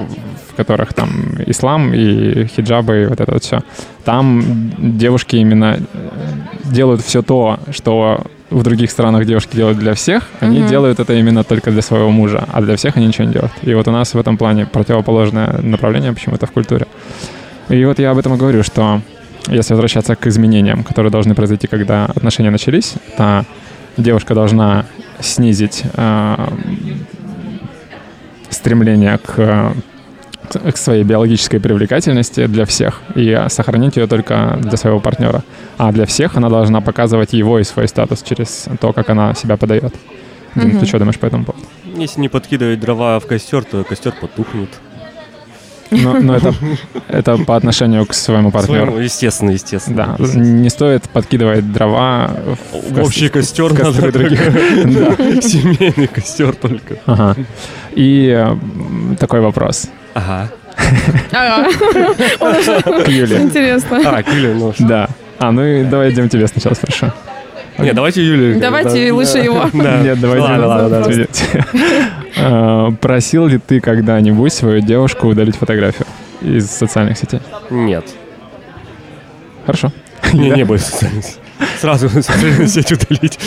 в 0.50 0.54
которых 0.54 0.92
там 0.92 1.10
ислам 1.46 1.94
и 1.94 2.46
хиджабы 2.46 3.02
и 3.02 3.06
вот 3.06 3.20
это 3.20 3.32
вот 3.32 3.44
все, 3.44 3.60
там 4.04 4.42
девушки 4.78 5.36
именно 5.36 5.78
э, 5.78 6.08
делают 6.64 7.02
все 7.02 7.22
то, 7.22 7.58
что 7.70 8.22
в 8.50 8.62
других 8.62 8.90
странах 8.90 9.24
девушки 9.24 9.56
делают 9.56 9.78
для 9.78 9.94
всех, 9.94 10.28
они 10.40 10.60
mm-hmm. 10.60 10.68
делают 10.68 11.00
это 11.00 11.14
именно 11.14 11.42
только 11.44 11.70
для 11.70 11.82
своего 11.82 12.10
мужа, 12.10 12.44
а 12.52 12.62
для 12.62 12.76
всех 12.76 12.96
они 12.96 13.06
ничего 13.06 13.26
не 13.26 13.32
делают. 13.32 13.52
И 13.62 13.74
вот 13.74 13.88
у 13.88 13.90
нас 13.90 14.14
в 14.14 14.18
этом 14.18 14.36
плане 14.36 14.66
противоположное 14.66 15.60
направление 15.62 16.12
почему-то 16.12 16.46
в 16.46 16.52
культуре. 16.52 16.86
И 17.68 17.84
вот 17.84 17.98
я 17.98 18.10
об 18.12 18.18
этом 18.18 18.34
и 18.34 18.36
говорю, 18.36 18.62
что 18.62 19.00
если 19.48 19.74
возвращаться 19.74 20.14
к 20.14 20.26
изменениям, 20.26 20.84
которые 20.84 21.10
должны 21.10 21.34
произойти, 21.34 21.66
когда 21.66 22.06
отношения 22.06 22.50
начались, 22.50 22.94
то 23.16 23.44
девушка 23.96 24.34
должна 24.34 24.86
снизить 25.20 25.82
э, 25.94 26.48
стремление 28.51 29.18
к 29.18 29.73
к 30.73 30.77
своей 30.77 31.02
биологической 31.02 31.59
привлекательности 31.59 32.47
для 32.47 32.66
всех 32.66 33.01
и 33.16 33.47
сохранить 33.48 33.97
ее 33.97 34.06
только 34.06 34.56
для 34.62 34.77
своего 34.77 35.01
партнера. 35.01 35.43
А 35.77 35.90
для 35.90 36.06
всех 36.06 36.36
она 36.36 36.48
должна 36.48 36.81
показывать 36.81 37.32
его 37.32 37.59
и 37.59 37.64
свой 37.64 37.89
статус 37.89 38.23
через 38.23 38.66
то, 38.81 38.93
как 38.93 39.10
она 39.10 39.35
себя 39.35 39.56
подает. 39.56 39.93
Дим, 40.55 40.68
Мгм. 40.68 40.78
ты 40.78 40.86
что 40.86 41.01
думаешь 41.01 41.18
по 41.18 41.27
этому 41.27 41.44
поводу? 41.44 41.66
Если 41.97 42.20
не 42.20 42.28
подкидывать 42.28 42.78
дрова 42.78 43.18
в 43.18 43.27
костер, 43.27 43.64
то 43.64 43.82
костер 43.82 44.12
потухнет. 44.20 44.68
Но, 45.90 46.20
но 46.20 46.36
это, 46.36 46.54
это 47.08 47.36
по 47.38 47.56
отношению 47.56 48.06
к 48.06 48.14
своему 48.14 48.50
партнеру. 48.50 48.86
Своему, 48.86 49.02
естественно, 49.02 49.50
естественно. 49.50 50.16
Да, 50.18 50.24
не 50.38 50.68
стоит 50.68 51.08
подкидывать 51.08 51.72
дрова 51.72 52.30
в, 52.72 52.92
В 52.94 53.02
общий 53.02 53.28
костер 53.28 53.72
в 53.72 53.76
костры 53.76 54.06
надо 54.06 54.18
других. 54.18 54.40
Да. 54.86 55.16
Семейный 55.42 56.06
костер 56.08 56.54
только. 56.54 56.96
Ага. 57.06 57.36
И 57.92 58.46
такой 59.18 59.40
вопрос 59.40 59.88
Ага. 60.14 60.50
Ага. 61.32 61.70
к 63.04 63.08
Юле. 63.08 63.38
Интересно. 63.42 64.00
А, 64.04 64.22
Юля, 64.32 64.54
ну 64.54 64.72
что? 64.72 64.84
Да. 64.86 65.08
А, 65.38 65.52
ну 65.52 65.64
и 65.64 65.84
давай, 65.84 66.12
Дим, 66.12 66.28
тебе 66.28 66.46
сначала 66.46 66.74
спрошу. 66.74 67.12
Не, 67.78 67.93
давайте 67.93 68.24
Юля. 68.24 68.59
Давайте 68.59 69.12
лучше 69.12 69.39
его. 69.39 69.69
Да. 69.73 70.03
Нет, 70.03 70.20
давай 70.20 70.40
Ладно. 70.40 71.27
А, 72.39 72.90
Просил 73.01 73.47
ли 73.47 73.59
ты 73.59 73.81
когда-нибудь 73.81 74.53
свою 74.53 74.81
девушку 74.81 75.28
удалить 75.28 75.57
фотографию 75.57 76.07
из 76.43 76.70
социальных 76.70 77.16
сетей? 77.16 77.40
Нет. 77.70 78.05
Хорошо. 79.65 79.93
Не, 80.32 80.51
не 80.51 80.65
будет. 80.65 80.82
Сразу 81.81 82.09
социальную 82.23 82.69
сеть 82.69 82.93
удалить. 82.93 83.39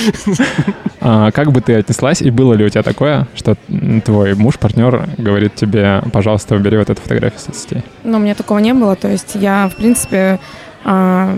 А 1.01 1.31
как 1.31 1.51
бы 1.51 1.61
ты 1.61 1.75
отнеслась, 1.75 2.21
и 2.21 2.29
было 2.29 2.53
ли 2.53 2.65
у 2.65 2.69
тебя 2.69 2.83
такое, 2.83 3.27
что 3.35 3.55
твой 4.03 4.33
муж, 4.35 4.57
партнер 4.57 5.07
говорит 5.17 5.55
тебе, 5.55 6.01
пожалуйста, 6.11 6.55
убери 6.55 6.77
вот 6.77 6.89
эту 6.89 7.01
фотографию 7.01 7.39
с 7.39 7.43
соцсетей? 7.43 7.83
Но 8.03 8.17
у 8.17 8.19
меня 8.19 8.35
такого 8.35 8.59
не 8.59 8.73
было. 8.73 8.95
То 8.95 9.07
есть 9.07 9.35
я, 9.35 9.69
в 9.69 9.75
принципе, 9.75 10.39
а, 10.83 11.37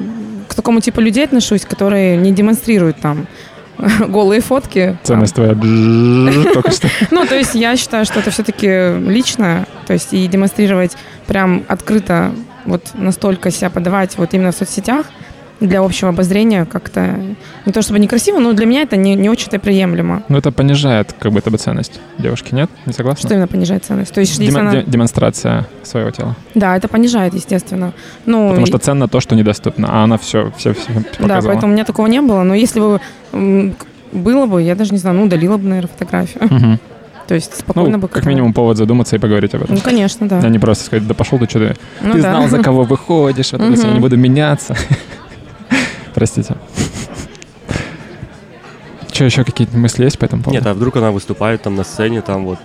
к 0.51 0.53
такому 0.53 0.81
типу 0.81 0.99
людей 0.99 1.23
отношусь, 1.23 1.61
которые 1.61 2.17
не 2.17 2.33
демонстрируют 2.33 2.97
там 2.97 3.25
голые 4.07 4.41
фотки. 4.41 4.97
Ценность 5.01 5.35
твоя 5.35 5.53
только 6.53 6.71
что. 6.71 6.89
Ну, 7.09 7.25
то 7.25 7.37
есть 7.37 7.55
я 7.55 7.77
считаю, 7.77 8.03
что 8.03 8.19
это 8.19 8.31
все-таки 8.31 8.99
личное, 8.99 9.65
то 9.87 9.93
есть 9.93 10.13
и 10.13 10.27
демонстрировать 10.27 10.97
прям 11.25 11.63
открыто, 11.69 12.33
вот 12.65 12.91
настолько 12.95 13.49
себя 13.49 13.69
подавать 13.69 14.17
вот 14.17 14.33
именно 14.33 14.51
в 14.51 14.55
соцсетях 14.55 15.05
для 15.61 15.79
общего 15.81 16.09
обозрения 16.09 16.65
как-то 16.65 17.15
не 17.65 17.71
то 17.71 17.81
чтобы 17.81 17.99
некрасиво, 17.99 18.39
но 18.39 18.51
для 18.53 18.65
меня 18.65 18.81
это 18.81 18.97
не, 18.97 19.15
не 19.15 19.29
очень-то 19.29 19.59
приемлемо. 19.59 20.23
Ну, 20.27 20.37
это 20.37 20.51
понижает 20.51 21.13
как 21.17 21.31
бы 21.31 21.39
ценность 21.39 21.99
девушки, 22.17 22.53
нет? 22.53 22.69
Не 22.85 22.93
согласна? 22.93 23.21
Что 23.27 23.33
именно 23.35 23.47
понижает 23.47 23.85
ценность? 23.85 24.13
То 24.13 24.19
есть, 24.19 24.41
Демо- 24.41 24.59
она- 24.59 24.71
де- 24.71 24.83
демонстрация 24.87 25.67
своего 25.83 26.09
тела. 26.11 26.35
Да, 26.55 26.75
это 26.75 26.87
понижает, 26.87 27.33
естественно. 27.35 27.93
Ну, 28.25 28.49
Потому 28.49 28.65
что 28.65 28.79
ценно 28.79 29.07
то, 29.07 29.19
что 29.21 29.35
недоступно, 29.35 29.87
а 29.91 30.03
она 30.03 30.17
все, 30.17 30.51
все, 30.57 30.73
все 30.73 30.91
Да, 30.93 31.01
показала. 31.19 31.53
поэтому 31.53 31.71
у 31.71 31.75
меня 31.75 31.85
такого 31.85 32.07
не 32.07 32.21
было. 32.21 32.41
Но 32.43 32.55
если 32.55 32.79
бы 32.79 32.99
было 34.11 34.45
бы, 34.47 34.61
я 34.63 34.75
даже 34.75 34.91
не 34.91 34.97
знаю, 34.97 35.15
ну, 35.17 35.23
удалила 35.25 35.57
бы, 35.57 35.67
наверное, 35.69 35.89
фотографию. 35.89 36.43
Мгм. 36.49 36.79
То 37.27 37.35
есть 37.35 37.55
спокойно 37.57 37.91
Ну, 37.91 37.97
бы... 37.99 38.07
как 38.09 38.25
минимум 38.25 38.51
повод 38.51 38.75
задуматься 38.77 39.15
и 39.15 39.19
поговорить 39.19 39.53
об 39.53 39.63
этом. 39.63 39.75
Ну, 39.75 39.81
конечно, 39.81 40.27
да. 40.27 40.39
А 40.43 40.49
не 40.49 40.59
просто 40.59 40.85
сказать, 40.85 41.07
да 41.07 41.13
пошел 41.13 41.39
ты, 41.39 41.45
что 41.47 41.59
ты, 41.59 41.75
Ну, 42.01 42.13
ты 42.13 42.21
да. 42.21 42.31
знал, 42.31 42.49
за 42.49 42.59
кого 42.63 42.83
выходишь, 42.83 43.51
вот 43.53 43.61
это 43.61 43.87
я 43.87 43.93
не 43.93 43.99
буду 43.99 44.17
меняться. 44.17 44.75
Простите. 46.21 46.53
Что, 49.11 49.25
еще 49.25 49.43
какие-то 49.43 49.75
мысли 49.75 50.03
есть 50.03 50.19
по 50.19 50.25
этому 50.25 50.43
поводу? 50.43 50.59
Нет, 50.59 50.67
а 50.67 50.75
вдруг 50.75 50.95
она 50.97 51.09
выступает 51.09 51.63
там 51.63 51.75
на 51.75 51.83
сцене, 51.83 52.21
там 52.21 52.45
вот. 52.45 52.59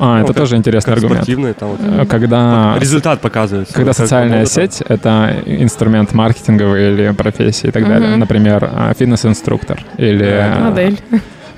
А, 0.00 0.16
ну, 0.16 0.24
это 0.24 0.26
как- 0.32 0.36
тоже 0.38 0.56
интересный 0.56 0.92
Как 0.92 0.96
аргумент. 0.96 1.22
спортивная, 1.22 1.54
там 1.54 1.68
вот. 1.70 1.80
Э, 1.80 2.06
Когда, 2.06 2.76
Результат 2.80 3.20
показывается. 3.20 3.72
когда 3.72 3.90
как 3.92 3.98
социальная 3.98 4.46
там. 4.46 4.46
сеть— 4.46 4.80
это 4.88 5.36
инструмент 5.46 6.12
маркетинговый 6.12 6.92
или 6.92 7.12
профессии 7.12 7.68
и 7.68 7.70
так 7.70 7.86
далее. 7.86 8.10
Мгм. 8.10 8.18
Например, 8.18 8.68
а, 8.68 8.92
фитнес-инструктор 8.98 9.80
или... 9.96 10.24
Да, 10.24 10.56
а, 10.56 10.60
Модель. 10.70 10.98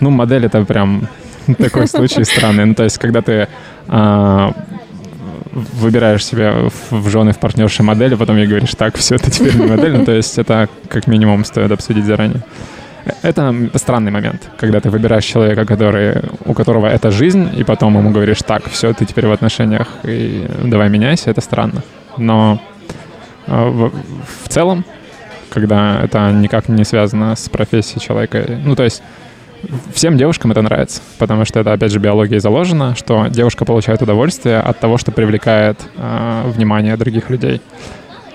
Ну, 0.01 0.11
модель— 0.11 0.45
это 0.47 0.63
прям 0.67 1.09
такой 1.59 1.89
случай 1.89 2.25
странный. 2.25 2.67
Ну, 2.67 2.75
то 2.75 2.85
есть, 2.85 2.99
когда 2.99 3.23
ты 3.23 3.49
а, 3.89 4.53
выбираешь 5.55 6.25
себе 6.25 6.71
в, 6.91 7.09
жены, 7.09 7.33
в 7.33 7.39
партнерши 7.39 7.83
модель, 7.83 8.15
а 8.15 8.17
потом 8.17 8.37
ей 8.37 8.47
говоришь, 8.47 8.75
так, 8.75 8.97
все, 8.97 9.19
ты 9.19 9.31
теперь 9.31 9.57
не 9.57 9.67
модель. 9.67 9.97
Ну, 9.97 10.05
то 10.05 10.13
есть, 10.13 10.39
это 10.39 10.69
как 10.89 11.07
минимум 11.07 11.45
стоит 11.45 11.71
обсудить 11.71 12.05
заранее. 12.05 12.43
Это 13.23 13.55
странный 13.75 14.11
момент, 14.11 14.49
когда 14.57 14.81
ты 14.81 14.89
выбираешь 14.89 15.25
человека, 15.25 15.67
который, 15.67 16.23
у 16.47 16.55
которого 16.55 16.87
это 16.87 17.11
жизнь, 17.11 17.51
и 17.55 17.63
потом 17.63 17.99
ему 17.99 18.11
говоришь, 18.11 18.39
так, 18.47 18.69
все, 18.71 18.93
ты 18.95 19.05
теперь 19.05 19.27
в 19.27 19.33
отношениях, 19.33 19.89
и 20.05 20.47
давай 20.65 20.89
меняйся, 20.89 21.31
это 21.31 21.43
странно. 21.43 21.83
Но 22.17 22.61
а, 23.47 23.69
в, 23.69 23.93
в 24.45 24.49
целом, 24.49 24.85
когда 25.51 26.01
это 26.03 26.33
никак 26.33 26.69
не 26.69 26.85
связано 26.85 27.37
с 27.37 27.49
профессией 27.51 28.01
человека, 28.01 28.59
ну, 28.65 28.75
то 28.75 28.85
есть 28.85 29.03
всем 29.93 30.17
девушкам 30.17 30.51
это 30.51 30.63
нравится, 30.63 31.01
потому 31.19 31.45
что 31.45 31.61
это, 31.61 31.73
опять 31.73 31.93
же, 31.93 31.99
биологией 31.99 32.41
заложено, 32.41 32.95
что 32.95 33.27
девушка 33.29 33.65
получает 33.65 34.03
удовольствие 34.03 34.61
от 34.61 34.79
того, 34.79 34.99
что 34.99 35.13
привлекает 35.13 35.81
а, 35.97 36.49
внимание 36.49 36.97
других 36.97 37.31
людей. 37.31 37.61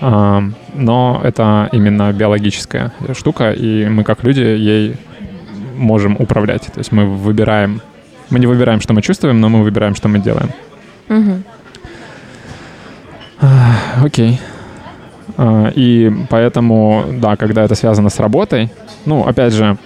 А, 0.00 0.42
но 0.74 1.20
это 1.22 1.68
именно 1.72 2.12
биологическая 2.12 2.92
штука, 3.12 3.52
и 3.52 3.86
мы 3.88 4.04
как 4.04 4.24
люди 4.24 4.40
ей 4.40 4.96
можем 5.76 6.16
управлять. 6.18 6.62
То 6.66 6.78
есть 6.78 6.92
мы 6.92 7.06
выбираем, 7.06 7.80
мы 8.30 8.38
не 8.38 8.46
выбираем, 8.46 8.80
что 8.80 8.94
мы 8.94 9.02
чувствуем, 9.02 9.40
но 9.40 9.48
мы 9.48 9.62
выбираем, 9.62 9.94
что 9.94 10.08
мы 10.08 10.18
делаем. 10.18 10.50
Мгм. 11.08 11.44
Окей. 14.02 14.40
А, 15.36 15.72
И 15.74 16.12
поэтому, 16.28 17.04
да, 17.20 17.36
когда 17.36 17.64
это 17.64 17.74
связано 17.74 18.10
с 18.10 18.18
работой, 18.20 18.70
ну, 19.06 19.26
опять 19.26 19.54
же, 19.54 19.76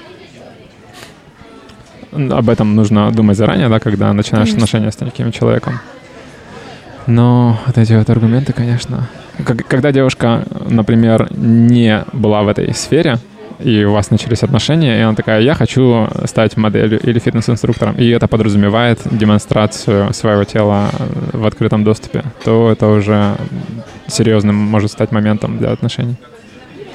об 2.15 2.49
этом 2.49 2.75
нужно 2.75 3.11
думать 3.11 3.37
заранее, 3.37 3.69
да, 3.69 3.81
когда 3.81 4.13
начинаешь 4.13 4.51
Конечно. 4.51 4.65
отношения 4.65 4.93
с 4.93 4.97
таким 4.97 5.33
человеком. 5.33 5.81
Но 7.07 7.59
вот 7.67 7.79
эти 7.79 7.93
вот 7.93 8.09
аргументы, 8.09 8.53
конечно. 8.53 9.09
Когда 9.69 9.93
девушка, 9.93 10.45
например, 10.69 11.29
не 11.37 12.05
была 12.13 12.43
в 12.43 12.49
этой 12.49 12.73
сфере, 12.75 13.19
и 13.59 13.85
у 13.85 13.93
вас 13.93 14.11
начались 14.11 14.43
отношения, 14.43 14.99
и 14.99 15.03
она 15.03 15.15
такая, 15.15 15.41
я 15.41 15.55
хочу 15.55 16.09
стать 16.25 16.57
моделью 16.57 17.01
или 17.01 17.19
фитнес-инструктором, 17.19 17.95
и 17.97 18.09
это 18.09 18.27
подразумевает 18.27 19.01
демонстрацию 19.11 20.13
своего 20.13 20.45
тела 20.45 20.91
э, 20.93 21.37
в 21.37 21.47
открытом 21.47 21.85
доступе, 21.85 22.25
то 22.45 22.71
это 22.71 22.89
уже 22.89 23.37
серьезным 24.09 24.57
может 24.57 24.91
стать 24.91 25.13
моментом 25.13 25.59
для 25.59 25.71
отношений. 25.71 26.17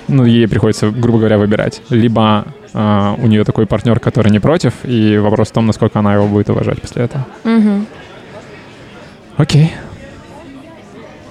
Ну, 0.08 0.26
ей 0.26 0.48
приходится, 0.48 0.90
грубо 0.90 1.20
говоря, 1.20 1.38
выбирать. 1.38 1.82
Либо 1.90 2.46
а, 2.74 3.16
у 3.18 3.28
нее 3.28 3.44
такой 3.44 3.66
партнер, 3.66 4.00
который 4.00 4.32
не 4.32 4.40
против, 4.40 4.74
и 4.84 5.18
вопрос 5.18 5.50
в 5.50 5.52
том, 5.54 5.66
насколько 5.66 6.00
она 6.00 6.14
его 6.14 6.28
будет 6.28 6.50
уважать 6.50 6.82
после 6.82 7.04
этого. 7.04 7.26
Мгм. 7.44 7.88
Окей. 9.38 9.74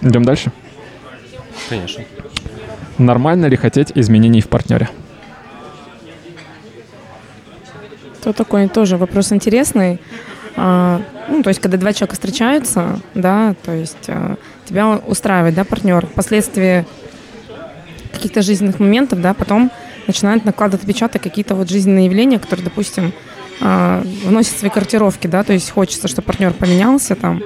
Идем 0.01 0.25
дальше. 0.25 0.51
Конечно. 1.69 2.05
Нормально 2.99 3.47
ли 3.47 3.57
хотеть 3.57 3.93
изменений 3.95 4.41
в 4.41 4.49
партнере? 4.49 4.89
То 8.23 8.33
такой 8.33 8.69
тоже 8.69 8.97
вопрос 8.97 9.33
интересный. 9.33 10.01
А, 10.57 11.01
ну, 11.29 11.43
то 11.43 11.49
есть, 11.49 11.61
когда 11.61 11.79
два 11.79 11.93
человека 11.93 12.15
встречаются, 12.15 13.01
да, 13.15 13.55
то 13.65 13.73
есть 13.73 14.09
а, 14.09 14.37
тебя 14.65 14.99
устраивает, 15.07 15.55
да, 15.55 15.65
партнер. 15.65 16.07
Впоследствии 16.07 16.85
каких-то 18.13 18.43
жизненных 18.43 18.81
моментов, 18.81 19.21
да, 19.21 19.35
потом 19.35 19.71
начинают 20.09 20.45
накладывать 20.45 20.83
отпечаток 20.83 21.23
какие-то 21.23 21.55
вот 21.55 21.69
жизненные 21.69 22.07
явления, 22.07 22.39
которые, 22.41 22.65
допустим, 22.65 23.13
а, 23.61 24.03
вносят 24.25 24.59
свои 24.59 24.71
корректировки, 24.71 25.27
да, 25.29 25.45
то 25.45 25.53
есть 25.53 25.71
хочется, 25.71 26.09
чтобы 26.09 26.27
партнер 26.27 26.53
поменялся 26.53 27.15
там. 27.15 27.41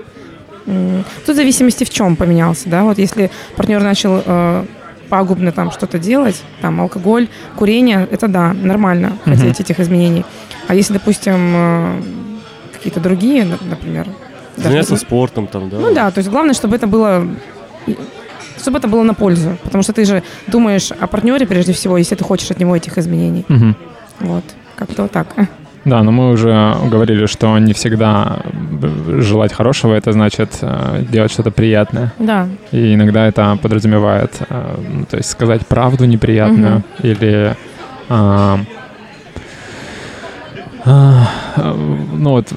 Тут 0.65 1.35
в 1.35 1.37
зависимости 1.37 1.83
в 1.85 1.91
чем 1.91 2.15
поменялся, 2.17 2.69
да, 2.69 2.85
вот 2.85 2.97
если 2.99 3.31
партнер 3.57 3.83
начал 3.83 4.23
э, 4.25 4.65
пагубно 5.09 5.51
там 5.51 5.73
что-то 5.73 5.99
делать, 5.99 6.41
там 6.61 6.81
алкоголь, 6.81 7.27
курение, 7.57 8.07
это 8.11 8.29
да, 8.29 8.53
нормально 8.53 9.19
Мгм. 9.25 9.37
хотеть 9.37 9.59
этих 9.61 9.81
изменений. 9.81 10.25
А 10.69 10.75
если, 10.77 10.93
допустим, 10.93 11.35
э, 11.37 12.03
какие-то 12.75 13.01
другие, 13.01 13.45
на- 13.45 13.59
например, 13.69 14.07
даже- 14.57 14.69
Заняться 14.69 14.97
спортом 14.97 15.49
там, 15.49 15.69
да. 15.69 15.79
ну 15.81 15.93
да, 15.93 16.11
то 16.13 16.19
есть 16.19 16.31
главное, 16.31 16.55
чтобы 16.55 16.77
это 16.77 16.87
было 16.87 17.27
чтобы 18.59 18.79
это 18.79 18.89
было 18.89 19.03
на 19.03 19.15
пользу. 19.15 19.57
Потому 19.63 19.83
что 19.83 19.93
ты 19.93 20.05
же 20.05 20.23
думаешь 20.47 20.91
о 20.93 21.07
партнере 21.07 21.47
прежде 21.47 21.73
всего, 21.73 21.99
если 21.99 22.15
ты 22.15 22.25
хочешь 22.25 22.51
от 22.51 22.61
него 22.61 22.77
этих 22.77 22.99
изменений. 22.99 23.45
Мгм. 23.49 23.77
Вот. 24.21 24.45
Как-то 24.77 25.03
вот 25.03 25.13
так. 25.13 25.27
Да, 25.85 26.03
но 26.03 26.13
мы 26.13 26.31
уже 26.31 26.77
говорили, 26.91 27.27
что 27.27 27.59
не 27.59 27.73
всегда 27.73 28.39
желать 29.19 29.53
хорошего 29.53 29.95
это 29.95 30.13
значит 30.13 30.59
э, 30.61 31.03
делать 31.11 31.33
что-то 31.33 31.51
приятное. 31.51 32.13
Да. 32.21 32.47
И 32.71 32.95
иногда 32.95 33.27
это 33.27 33.59
подразумевает, 33.61 34.31
э, 34.49 34.77
ну, 34.93 35.05
то 35.07 35.17
есть 35.17 35.29
сказать 35.31 35.67
правду 35.67 36.05
неприятную 36.05 36.77
Мгм. 36.77 36.85
или 37.03 37.57
а, 38.09 38.61
а, 40.85 41.27
ну 41.57 42.31
вот 42.31 42.49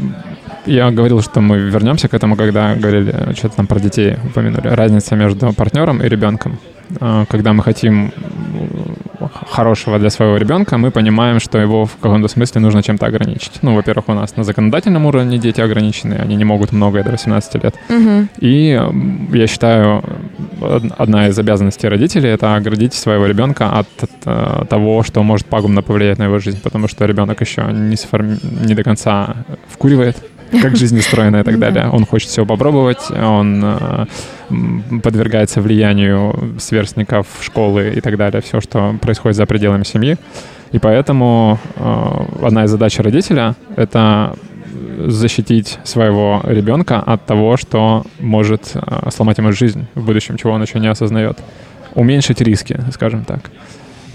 я 0.65 0.91
говорил, 0.91 1.21
что 1.21 1.41
мы 1.41 1.57
вернемся 1.57 2.07
к 2.07 2.13
этому, 2.13 2.35
когда 2.35 2.75
говорили, 2.75 3.33
что-то 3.35 3.57
там 3.57 3.67
про 3.67 3.79
детей 3.79 4.17
упомянули. 4.23 4.67
Разница 4.67 5.15
между 5.15 5.53
партнером 5.53 6.01
и 6.01 6.09
ребенком. 6.09 6.59
А, 6.99 7.25
когда 7.25 7.53
мы 7.53 7.63
хотим 7.63 8.11
хорошего 9.47 9.99
для 9.99 10.09
своего 10.09 10.37
ребенка, 10.37 10.77
мы 10.77 10.91
понимаем, 10.91 11.39
что 11.39 11.57
его 11.57 11.85
в 11.85 11.97
каком-то 11.97 12.27
смысле 12.27 12.61
нужно 12.61 12.83
чем-то 12.83 13.05
ограничить. 13.05 13.59
Ну, 13.61 13.75
во-первых, 13.75 14.09
у 14.09 14.13
нас 14.13 14.35
на 14.35 14.43
законодательном 14.43 15.05
уровне 15.05 15.37
дети 15.37 15.61
ограничены, 15.61 16.15
они 16.15 16.35
не 16.35 16.45
могут 16.45 16.71
многое 16.71 17.03
до 17.03 17.11
18 17.11 17.63
лет. 17.63 17.75
Угу. 17.89 18.27
И 18.39 18.79
я 19.33 19.47
считаю, 19.47 20.03
одна 20.97 21.27
из 21.27 21.39
обязанностей 21.39 21.87
родителей— 21.87 22.29
это 22.31 22.55
оградить 22.55 22.93
своего 22.93 23.25
ребенка 23.25 23.69
от, 23.69 23.87
от, 24.01 24.09
от 24.25 24.63
э, 24.63 24.65
того, 24.65 25.03
что 25.03 25.23
может 25.23 25.47
пагубно 25.47 25.81
повлиять 25.81 26.19
на 26.19 26.23
его 26.23 26.39
жизнь, 26.39 26.61
потому 26.61 26.87
что 26.87 27.05
ребенок 27.05 27.41
еще 27.41 27.63
не, 27.71 27.95
сформи... 27.95 28.37
не 28.65 28.75
до 28.75 28.83
конца 28.83 29.35
вкуривает, 29.69 30.17
как 30.61 30.75
жизнь 30.75 30.97
устроена 30.97 31.37
и 31.37 31.43
так 31.43 31.59
далее. 31.59 31.89
Он 31.89 32.05
хочет 32.05 32.29
все 32.29 32.45
попробовать, 32.45 33.11
он 33.11 33.63
э, 33.63 34.05
подвергается 35.03 35.61
влиянию 35.61 36.55
сверстников, 36.59 37.27
школы 37.41 37.93
и 37.95 38.01
так 38.01 38.17
далее, 38.17 38.41
все, 38.41 38.61
что 38.61 38.95
происходит 39.01 39.37
за 39.37 39.45
пределами 39.45 39.83
семьи. 39.83 40.17
И 40.71 40.79
поэтому 40.79 41.59
э, 41.75 42.45
одна 42.45 42.65
из 42.65 42.69
задач 42.69 42.97
родителя— 42.99 43.55
это 43.75 44.35
защитить 45.07 45.79
своего 45.83 46.41
ребенка 46.43 46.99
от 46.99 47.25
того, 47.25 47.57
что 47.57 48.03
может 48.19 48.71
э, 48.73 49.09
сломать 49.11 49.37
ему 49.37 49.51
жизнь 49.51 49.85
в 49.95 50.05
будущем, 50.05 50.37
чего 50.37 50.53
он 50.53 50.61
еще 50.61 50.79
не 50.79 50.87
осознает. 50.87 51.37
Уменьшить 51.93 52.41
риски, 52.41 52.79
скажем 52.91 53.23
так. 53.23 53.51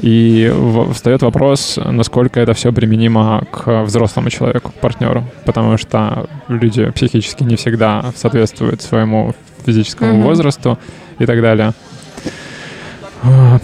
И 0.02 0.52
встает 0.94 1.22
вопрос, 1.22 1.78
насколько 1.84 2.40
это 2.40 2.54
все 2.54 2.72
применимо 2.72 3.44
к 3.50 3.82
взрослому 3.82 4.30
человеку, 4.30 4.72
к 4.72 4.74
партнеру, 4.74 5.24
потому 5.44 5.76
что 5.76 6.26
люди 6.48 6.90
психически 6.90 7.42
не 7.44 7.56
всегда 7.56 8.12
соответствуют 8.16 8.80
своему 8.80 9.34
физическому 9.66 10.12
mm-hmm. 10.12 10.22
возрасту 10.22 10.78
и 11.18 11.26
так 11.26 11.42
далее. 11.42 11.72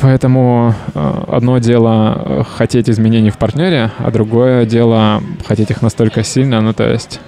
Поэтому 0.02 0.74
э, 0.94 1.24
одно 1.28 1.56
дело 1.58 2.46
хотеть 2.56 2.90
изменений 2.90 3.30
в 3.30 3.38
партнере, 3.38 3.90
а 3.98 4.10
другое 4.10 4.66
дело 4.66 5.22
хотеть 5.46 5.70
их 5.70 5.80
настолько 5.80 6.22
сильно, 6.22 6.60
ну 6.60 6.74
то 6.74 6.86
есть 6.86 7.20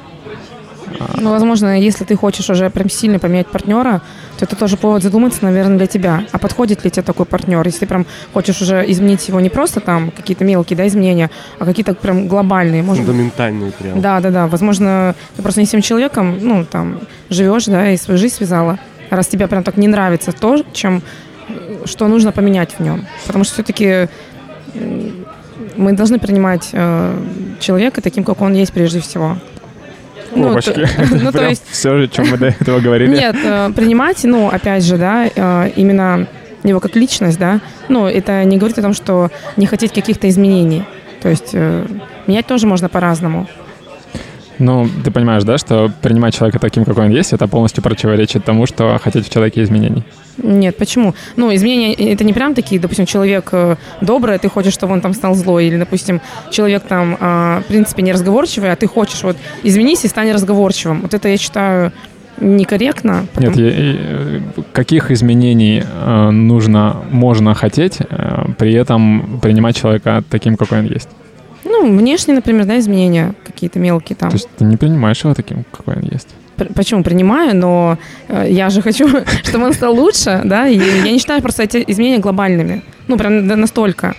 ну, 1.17 1.31
возможно, 1.31 1.79
если 1.79 2.05
ты 2.05 2.17
хочешь 2.17 2.49
уже 2.51 2.71
прям 2.71 2.91
сильно 2.91 3.19
поменять 3.19 3.47
партнера, 3.49 4.03
то 4.39 4.45
это 4.45 4.57
тоже 4.57 4.77
повод 4.77 5.03
задуматься, 5.03 5.45
наверное, 5.45 5.79
для 5.79 5.87
тебя. 5.87 6.25
А 6.33 6.39
подходит 6.39 6.85
ли 6.85 6.91
тебе 6.91 7.03
такой 7.03 7.27
партнер? 7.27 7.65
Если 7.67 7.81
ты 7.81 7.87
прям 7.87 8.07
хочешь 8.33 8.61
уже 8.61 8.85
изменить 8.91 9.27
его 9.29 9.41
не 9.41 9.49
просто 9.49 9.81
там 9.81 10.11
какие-то 10.11 10.45
мелкие 10.45 10.77
да, 10.77 10.87
изменения, 10.87 11.31
а 11.59 11.65
какие-то 11.65 11.95
прям 11.95 12.29
глобальные. 12.29 12.83
Может... 12.83 13.05
Фундаментальные 13.05 13.73
прям. 13.73 14.01
Да, 14.01 14.21
да, 14.21 14.31
да. 14.31 14.47
Возможно, 14.47 15.15
ты 15.37 15.43
просто 15.43 15.61
не 15.61 15.67
с 15.67 15.71
тем 15.71 15.83
человеком, 15.83 16.39
ну, 16.41 16.65
там, 16.65 17.01
живешь, 17.31 17.67
да, 17.67 17.91
и 17.91 17.97
свою 17.97 18.19
жизнь 18.19 18.35
связала. 18.35 18.79
Раз 19.11 19.27
тебе 19.27 19.47
прям 19.49 19.63
так 19.63 19.77
не 19.77 19.89
нравится 19.89 20.33
то, 20.33 20.63
чем, 20.73 21.03
что 21.85 22.09
нужно 22.09 22.33
поменять 22.33 22.73
в 22.79 22.81
нем. 22.81 23.07
Потому 23.27 23.45
что 23.45 23.55
все-таки 23.55 24.09
мы 25.77 25.93
должны 25.93 26.19
принимать 26.19 26.71
э, 26.73 27.25
человека 27.61 28.03
таким, 28.03 28.25
как 28.25 28.41
он 28.41 28.55
есть 28.55 28.73
прежде 28.73 29.01
всего. 29.01 29.39
Ну, 30.35 30.51
Опачки. 30.51 30.87
ну, 31.11 31.33
то 31.33 31.49
есть... 31.49 31.65
Все, 31.71 32.05
о 32.05 32.09
чем 32.09 32.29
мы 32.31 32.39
до 32.39 32.47
этого 32.47 32.81
говорили. 32.81 33.15
Нет, 33.17 33.37
э, 33.43 33.71
принимать, 33.75 34.23
ну, 34.25 34.49
опять 34.49 34.85
же, 34.85 34.97
да, 34.97 35.27
э, 35.27 35.71
именно 35.77 36.27
его 36.65 36.81
как 36.81 36.97
личность, 36.97 37.39
да, 37.39 37.61
ну, 37.89 38.07
это 38.07 38.45
не 38.45 38.57
говорит 38.59 38.79
о 38.79 38.83
том, 38.83 38.95
что 38.95 39.31
не 39.57 39.67
хотеть 39.67 39.93
каких-то 39.93 40.29
изменений. 40.29 40.85
То 41.21 41.29
есть 41.29 41.51
э, 41.53 41.87
менять 42.27 42.47
тоже 42.47 42.67
можно 42.67 42.89
по-разному. 42.89 43.49
Ну, 44.59 44.89
ты 45.05 45.11
понимаешь, 45.11 45.45
да, 45.45 45.59
что 45.59 45.91
принимать 46.03 46.35
человека 46.35 46.59
таким, 46.59 46.85
какой 46.85 47.05
он 47.05 47.11
есть, 47.11 47.33
это 47.33 47.47
полностью 47.47 47.83
противоречит 47.83 48.45
тому, 48.45 48.67
что 48.67 48.99
хотеть 49.03 49.27
в 49.27 49.31
человеке 49.31 49.63
изменений. 49.63 50.03
Нет, 50.43 50.77
почему? 50.77 51.15
Ну, 51.37 51.55
изменения 51.55 51.95
это 51.95 52.25
не 52.25 52.33
прям 52.33 52.55
такие, 52.55 52.81
допустим, 52.81 53.07
человек 53.07 53.49
э, 53.53 53.77
добрый, 54.01 54.37
а 54.37 54.39
ты 54.39 54.49
хочешь, 54.49 54.73
чтобы 54.73 54.93
он 54.93 55.01
там 55.01 55.15
стал 55.15 55.35
злой, 55.35 55.67
или, 55.67 55.77
допустим, 55.77 56.21
человек 56.51 56.85
там, 56.85 57.17
э, 57.19 57.63
в 57.65 57.65
принципе, 57.69 58.03
неразговорчивый, 58.03 58.71
а 58.73 58.77
ты 58.77 58.87
хочешь 58.87 59.23
вот 59.23 59.37
изменись 59.65 60.05
и 60.05 60.09
стань 60.09 60.33
разговорчивым. 60.33 61.03
Вот 61.03 61.15
это 61.15 61.29
я 61.29 61.37
считаю 61.37 61.93
некорректно. 62.41 63.27
Потому... 63.35 63.57
Нет, 63.57 63.75
я, 63.75 63.91
я, 63.91 64.41
каких 64.73 65.11
изменений 65.11 65.83
э, 65.83 66.31
нужно, 66.31 66.97
можно 67.11 67.55
хотеть, 67.55 67.99
э, 68.01 68.47
при 68.59 68.75
этом 68.75 69.41
принимать 69.43 69.77
человека 69.77 70.23
таким, 70.31 70.57
какой 70.57 70.81
он 70.81 70.87
есть? 70.87 71.09
Ну, 71.69 71.97
внешние, 71.97 72.35
например, 72.37 72.65
да, 72.65 72.79
изменения 72.79 73.35
какие-то 73.45 73.79
мелкие 73.79 74.17
там. 74.17 74.31
То 74.31 74.37
есть 74.37 74.49
ты 74.57 74.65
не 74.65 74.77
принимаешь 74.77 75.23
его 75.23 75.35
таким, 75.35 75.65
какой 75.71 75.97
он 75.97 76.03
есть? 76.03 76.29
Почему 76.75 77.05
принимаю, 77.05 77.55
но 77.55 77.99
э, 78.29 78.47
я 78.51 78.71
же 78.71 78.83
хочу, 78.83 79.09
чтобы 79.45 79.67
он 79.67 79.73
стал 79.75 79.95
лучше, 79.95 80.41
да, 80.45 80.67
и 80.67 80.77
я 80.77 81.13
не 81.13 81.19
считаю 81.19 81.41
просто 81.41 81.63
эти 81.63 81.85
изменения 81.87 82.19
глобальными, 82.19 82.83
ну, 83.07 83.17
прям 83.17 83.47
настолько. 83.47 84.15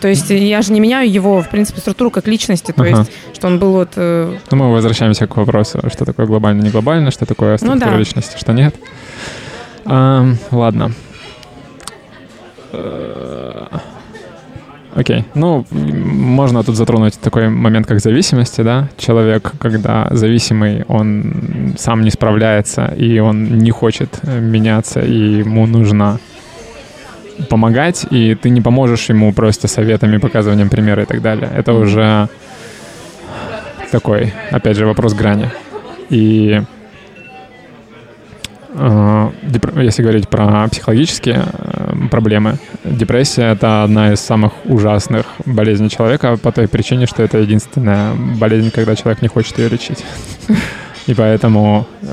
То 0.00 0.08
есть 0.08 0.28
я 0.28 0.60
же 0.62 0.72
не 0.72 0.80
меняю 0.80 1.10
его, 1.10 1.42
в 1.42 1.48
принципе, 1.48 1.80
структуру 1.80 2.10
как 2.10 2.26
личности, 2.26 2.72
то 2.72 2.82
ага. 2.82 2.98
есть, 2.98 3.10
что 3.34 3.46
он 3.46 3.58
был 3.58 3.72
вот... 3.72 3.92
Э... 3.96 4.36
Ну, 4.50 4.56
мы 4.56 4.70
возвращаемся 4.72 5.26
к 5.26 5.36
вопросу, 5.36 5.80
что 5.90 6.04
такое 6.04 6.26
глобально, 6.26 6.62
не 6.62 6.70
глобально, 6.70 7.10
что 7.10 7.24
такое 7.26 7.56
структура 7.56 7.86
ну, 7.86 7.92
да. 7.92 7.98
личности, 7.98 8.36
что 8.38 8.52
нет. 8.52 8.74
А, 9.86 10.26
ладно. 10.50 10.92
Э, 14.94 15.00
Окей. 15.00 15.24
Ну, 15.34 15.64
можно 15.70 16.62
тут 16.62 16.76
затронуть 16.76 17.18
такой 17.20 17.48
момент, 17.48 17.86
как 17.86 18.00
зависимости, 18.00 18.62
да. 18.62 18.88
Человек, 18.96 19.52
когда 19.58 20.08
зависимый, 20.10 20.84
он 20.88 21.74
сам 21.78 22.02
не 22.02 22.10
справляется, 22.10 22.92
и 22.96 23.18
он 23.18 23.58
не 23.58 23.70
хочет 23.70 24.20
меняться, 24.22 25.00
и 25.00 25.38
ему 25.38 25.66
нужно 25.66 26.18
помогать, 27.50 28.06
и 28.10 28.34
ты 28.34 28.50
не 28.50 28.60
поможешь 28.60 29.08
ему 29.08 29.32
просто 29.32 29.68
советами, 29.68 30.18
показыванием 30.18 30.68
примера 30.68 31.02
и 31.02 31.06
так 31.06 31.20
далее. 31.20 31.50
Это 31.56 31.72
уже 31.72 32.28
такой, 33.90 34.32
опять 34.50 34.76
же, 34.76 34.86
вопрос 34.86 35.14
грани. 35.14 35.50
И 36.10 36.62
Э, 36.62 36.73
если 38.74 40.02
говорить 40.02 40.28
про 40.28 40.68
психологические 40.68 41.44
э, 41.44 42.08
проблемы, 42.10 42.58
депрессия— 42.84 43.52
это 43.52 43.84
одна 43.84 44.12
из 44.12 44.20
самых 44.20 44.52
ужасных 44.64 45.26
болезней 45.46 45.88
человека 45.88 46.36
по 46.36 46.50
той 46.50 46.66
причине, 46.66 47.06
что 47.06 47.22
это 47.22 47.38
единственная 47.38 48.14
болезнь, 48.14 48.70
когда 48.72 48.96
человек 48.96 49.22
не 49.22 49.28
хочет 49.28 49.58
ее 49.58 49.68
лечить. 49.68 50.04
И 51.06 51.14
поэтому 51.14 51.86
э, 52.02 52.06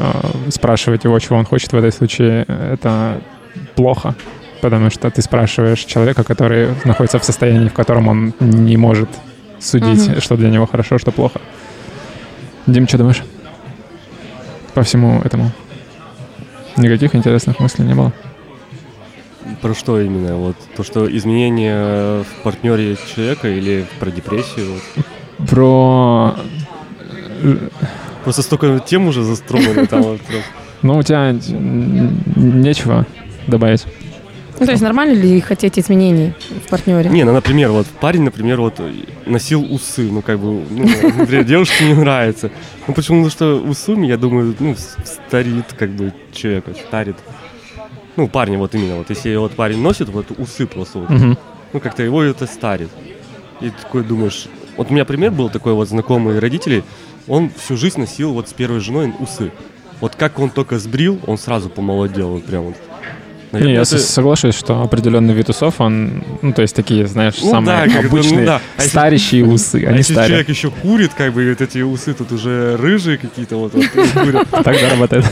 спрашивать 0.49 1.03
его, 1.03 1.17
чего 1.19 1.37
он 1.37 1.45
хочет 1.45 1.73
в 1.73 1.75
этой 1.75 1.91
случае, 1.91 2.45
это 2.47 3.21
плохо, 3.75 4.13
потому 4.61 4.91
что 4.91 5.09
ты 5.09 5.21
спрашиваешь 5.21 5.79
человека, 5.79 6.23
который 6.23 6.69
находится 6.83 7.17
в 7.17 7.23
состоянии, 7.23 7.69
в 7.69 7.73
котором 7.73 8.07
он 8.07 8.33
не 8.39 8.77
может 8.77 9.09
судить, 9.59 10.09
угу. 10.09 10.21
что 10.21 10.37
для 10.37 10.49
него 10.49 10.67
хорошо, 10.67 10.99
что 10.99 11.11
плохо. 11.11 11.39
Дим, 12.67 12.87
что 12.87 12.97
думаешь 12.97 13.23
по 14.73 14.83
всему 14.83 15.21
этому? 15.23 15.51
Никаких 16.77 17.15
интересных 17.15 17.59
мыслей 17.59 17.85
не 17.85 17.95
было. 17.95 18.13
Про 19.61 19.73
что 19.73 19.99
именно? 19.99 20.37
Вот 20.37 20.55
то, 20.75 20.83
что 20.83 21.05
изменения 21.17 22.23
в 22.23 22.43
партнере 22.43 22.97
человека 23.13 23.49
или 23.49 23.85
про 23.99 24.11
депрессию? 24.11 24.79
Про... 25.49 26.35
Просто 28.23 28.41
столько 28.43 28.79
тем 28.79 29.07
уже 29.07 29.23
застроили 29.23 29.85
там. 29.85 30.01
Вот. 30.03 30.21
Ну, 30.83 30.97
у 30.97 31.03
тебя 31.03 31.35
нечего 32.35 33.05
добавить. 33.47 33.85
Ну, 34.61 34.67
то 34.67 34.73
есть 34.73 34.83
нормально 34.83 35.13
ли 35.13 35.41
хотеть 35.41 35.79
изменений 35.79 36.33
в 36.63 36.69
партнере? 36.69 37.09
Не, 37.09 37.23
ну, 37.23 37.33
например, 37.33 37.71
вот 37.71 37.87
парень, 37.99 38.21
например, 38.21 38.61
вот 38.61 38.79
носил 39.25 39.63
усы, 39.73 40.03
ну, 40.03 40.21
как 40.21 40.37
бы, 40.37 40.63
ну, 40.69 40.85
например, 41.17 41.43
девушке 41.43 41.87
не 41.87 41.95
нравится. 41.95 42.51
Ну, 42.87 42.93
почему? 42.93 43.23
Потому 43.23 43.31
что 43.31 43.59
усами, 43.67 44.05
я 44.05 44.17
думаю, 44.17 44.55
ну, 44.59 44.75
старит, 45.03 45.73
как 45.73 45.89
бы, 45.89 46.13
человека, 46.31 46.75
старит. 46.75 47.15
Ну, 48.15 48.27
парни 48.27 48.55
вот 48.55 48.75
именно, 48.75 48.97
вот, 48.97 49.09
если 49.09 49.35
вот 49.35 49.53
парень 49.53 49.81
носит 49.81 50.09
вот 50.09 50.27
усы 50.37 50.67
просто 50.67 50.99
вот, 50.99 51.09
uh 51.09 51.35
ну, 51.73 51.79
как-то 51.79 52.03
его 52.03 52.21
это 52.21 52.45
старит. 52.45 52.89
И 53.61 53.71
такой 53.71 54.03
думаешь, 54.03 54.45
вот 54.77 54.91
у 54.91 54.93
меня 54.93 55.05
пример 55.05 55.31
был 55.31 55.49
такой 55.49 55.73
вот 55.73 55.89
знакомый 55.89 56.37
родителей, 56.37 56.83
он 57.27 57.49
всю 57.57 57.77
жизнь 57.77 57.99
носил 57.99 58.33
вот 58.33 58.47
с 58.47 58.53
первой 58.53 58.79
женой 58.79 59.11
усы. 59.17 59.51
Вот 60.01 60.15
как 60.15 60.37
он 60.37 60.51
только 60.51 60.77
сбрил, 60.77 61.19
он 61.25 61.39
сразу 61.39 61.69
помолодел, 61.69 62.29
вот 62.29 62.45
прям 62.45 62.63
вот. 62.65 62.75
Наверное, 63.51 63.71
Не, 63.71 63.75
я 63.75 63.81
это... 63.81 63.97
соглашусь, 63.97 64.55
что 64.55 64.81
определенный 64.81 65.33
вид 65.33 65.49
усов, 65.49 65.81
он, 65.81 66.23
ну, 66.41 66.53
то 66.53 66.61
есть 66.61 66.73
такие, 66.75 67.05
знаешь, 67.07 67.35
ну, 67.41 67.51
самые 67.51 67.87
да, 67.87 67.99
обычные, 67.99 68.39
ну, 68.39 68.45
да. 68.45 68.61
а 68.77 68.81
старящие 68.81 69.41
если, 69.41 69.53
усы, 69.53 69.83
а 69.85 69.89
они 69.89 69.97
если 69.97 70.13
старые. 70.13 70.29
человек 70.29 70.49
еще 70.49 70.71
курит, 70.71 71.11
как 71.13 71.33
бы, 71.33 71.49
вот 71.49 71.59
эти 71.61 71.79
усы 71.79 72.13
тут 72.13 72.31
уже 72.31 72.77
рыжие 72.77 73.17
какие-то, 73.17 73.57
вот, 73.57 73.73
вот 73.73 73.85
курят. 73.87 74.47
Тогда 74.63 74.89
работает. 74.89 75.25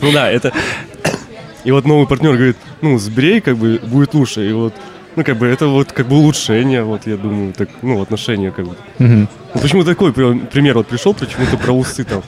Ну 0.00 0.12
да, 0.12 0.30
это... 0.30 0.52
И 1.64 1.70
вот 1.72 1.84
новый 1.84 2.06
партнер 2.06 2.34
говорит, 2.34 2.56
ну, 2.80 2.98
сбрей, 2.98 3.40
как 3.40 3.56
бы, 3.58 3.78
будет 3.84 4.14
лучше. 4.14 4.48
И 4.48 4.52
вот 4.52 4.74
Ну, 5.14 5.24
как 5.24 5.36
бы 5.36 5.46
это 5.46 5.66
вот 5.66 5.92
как 5.92 6.06
бы 6.08 6.16
улучшение, 6.16 6.82
вот 6.84 7.06
я 7.06 7.16
думаю, 7.16 7.52
так, 7.52 7.68
ну, 7.82 8.00
отношения 8.00 8.50
как 8.50 8.66
бы. 8.66 8.76
Мгм. 8.98 9.28
Ну, 9.54 9.60
почему 9.60 9.84
такой 9.84 10.12
при- 10.12 10.38
пример 10.46 10.74
вот 10.76 10.86
пришел, 10.86 11.12
почему-то 11.14 11.56
про 11.58 11.72
усы 11.72 12.04
там. 12.04 12.22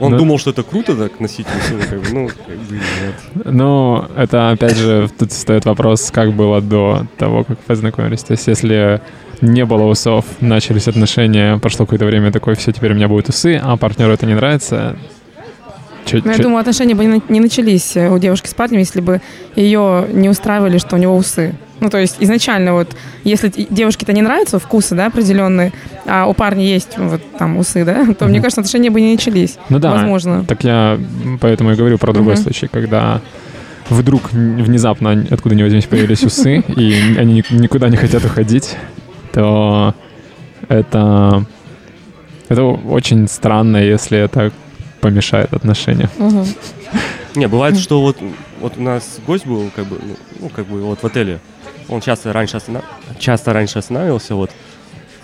Он 0.00 0.12
Ну- 0.12 0.18
думал, 0.18 0.38
что 0.38 0.50
это 0.50 0.62
круто 0.62 0.94
так 0.96 1.18
носить 1.20 1.46
усы, 1.46 1.88
как 1.90 2.00
бы, 2.00 2.08
ну, 2.12 2.28
как 2.28 2.56
бы 2.56 2.74
нет. 2.74 3.44
Ну, 3.44 4.04
это 4.16 4.50
опять 4.50 4.76
же, 4.76 5.08
тут 5.18 5.32
стоит 5.32 5.64
вопрос, 5.64 6.10
как 6.12 6.32
было 6.32 6.60
до 6.60 7.06
того, 7.16 7.44
как 7.44 7.58
познакомились. 7.58 8.22
То 8.22 8.32
есть, 8.32 8.46
если 8.46 9.00
не 9.40 9.64
было 9.64 9.84
усов, 9.84 10.24
начались 10.40 10.88
отношения, 10.88 11.58
прошло 11.58 11.84
какое-то 11.86 12.06
время, 12.06 12.30
такой, 12.32 12.54
все, 12.54 12.72
теперь 12.72 12.92
у 12.92 12.94
меня 12.94 13.08
будут 13.08 13.28
усы, 13.28 13.60
а 13.62 13.76
партнеру 13.76 14.12
это 14.12 14.26
не 14.26 14.34
нравится. 14.34 14.96
Чё- 16.08 16.20
Ну, 16.24 16.30
я 16.30 16.36
чё- 16.36 16.42
думаю, 16.44 16.60
отношения 16.60 16.94
бы 16.94 17.04
не 17.04 17.16
на- 17.16 17.22
не 17.28 17.40
начались 17.40 17.96
э, 17.96 18.08
у 18.10 18.18
девушки 18.18 18.48
с 18.48 18.54
парнем, 18.54 18.78
если 18.78 19.00
бы 19.00 19.20
ее 19.56 20.06
не 20.12 20.28
устраивали, 20.28 20.78
что 20.78 20.96
у 20.96 20.98
него 20.98 21.16
усы. 21.16 21.54
Ну, 21.80 21.90
то 21.90 21.98
есть 21.98 22.16
изначально 22.18 22.72
вот, 22.72 22.88
если 23.22 23.52
девушке-то 23.70 24.12
не 24.12 24.20
нравятся 24.22 24.58
вкусы, 24.58 24.96
да, 24.96 25.06
определенные, 25.06 25.72
а 26.06 26.26
у 26.26 26.34
парня 26.34 26.64
есть 26.64 26.98
вот 26.98 27.20
там 27.38 27.56
усы, 27.56 27.84
да, 27.84 28.04
то, 28.18 28.24
мне 28.24 28.34
Мгм. 28.38 28.42
кажется, 28.42 28.60
отношения 28.62 28.90
бы 28.90 29.00
не 29.00 29.12
начались. 29.12 29.58
Ну 29.68 29.78
да, 29.78 29.92
Возможно. 29.92 30.44
так 30.44 30.64
я 30.64 30.98
поэтому 31.40 31.72
и 31.72 31.74
говорю 31.76 31.98
про 31.98 32.12
другой 32.12 32.34
Мгм. 32.34 32.42
случай, 32.42 32.66
когда 32.66 33.20
вдруг 33.90 34.32
внезапно 34.32 35.24
откуда 35.30 35.54
ни 35.54 35.62
возьмись 35.62 35.84
появились 35.84 36.22
усы, 36.24 36.64
и 36.76 37.14
они 37.16 37.34
ни- 37.34 37.44
никуда 37.54 37.88
не 37.88 37.96
хотят 37.96 38.24
уходить, 38.24 38.76
то 39.32 39.94
это, 40.68 41.44
это 42.48 42.64
очень 42.64 43.28
странно, 43.28 43.76
если 43.76 44.18
это 44.18 44.50
помешает 45.00 45.52
отношениям. 45.52 46.10
Не, 47.34 47.46
бывает, 47.46 47.78
что 47.78 48.00
вот, 48.00 48.16
вот 48.60 48.74
у 48.76 48.82
нас 48.82 49.18
гость 49.26 49.46
был, 49.46 49.70
как 49.74 49.86
бы, 49.86 49.98
ну, 50.02 50.16
ну, 50.40 50.48
как 50.48 50.66
бы 50.66 50.80
вот 50.82 51.02
в 51.02 51.06
отеле. 51.06 51.40
Он 51.88 52.00
часто 52.00 52.32
раньше, 52.32 52.56
останов- 52.56 52.84
часто 53.18 53.52
раньше 53.52 53.78
останавливался, 53.78 54.34
вот. 54.34 54.50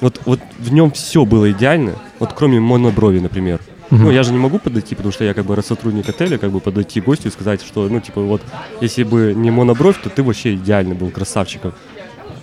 Вот, 0.01 0.21
вот 0.27 0.41
в 0.59 0.73
нем 0.73 0.91
все 0.91 1.25
было 1.25 1.51
идеально, 1.51 1.95
вот 2.19 2.33
кроме 2.35 2.61
моноброви, 2.61 3.21
например. 3.21 3.61
Мгм. 3.91 4.05
Ну, 4.05 4.11
я 4.11 4.23
же 4.23 4.33
не 4.33 4.39
могу 4.39 4.59
подойти, 4.59 4.95
потому 4.95 5.13
что 5.13 5.25
я 5.25 5.35
как 5.35 5.47
бы 5.47 5.61
сотрудник 5.63 6.09
отеля, 6.09 6.37
как 6.39 6.51
бы 6.51 6.61
подойти 6.61 7.01
к 7.01 7.05
гостю 7.05 7.29
и 7.29 7.31
сказать, 7.31 7.63
что, 7.63 7.89
ну, 7.89 8.01
типа, 8.01 8.21
вот, 8.21 8.43
если 8.81 9.03
бы 9.03 9.35
не 9.37 9.51
монобровь, 9.51 9.97
то 10.03 10.11
ты 10.11 10.23
вообще 10.23 10.55
идеальный 10.55 10.95
был 10.95 11.11
красавчиком. 11.11 11.73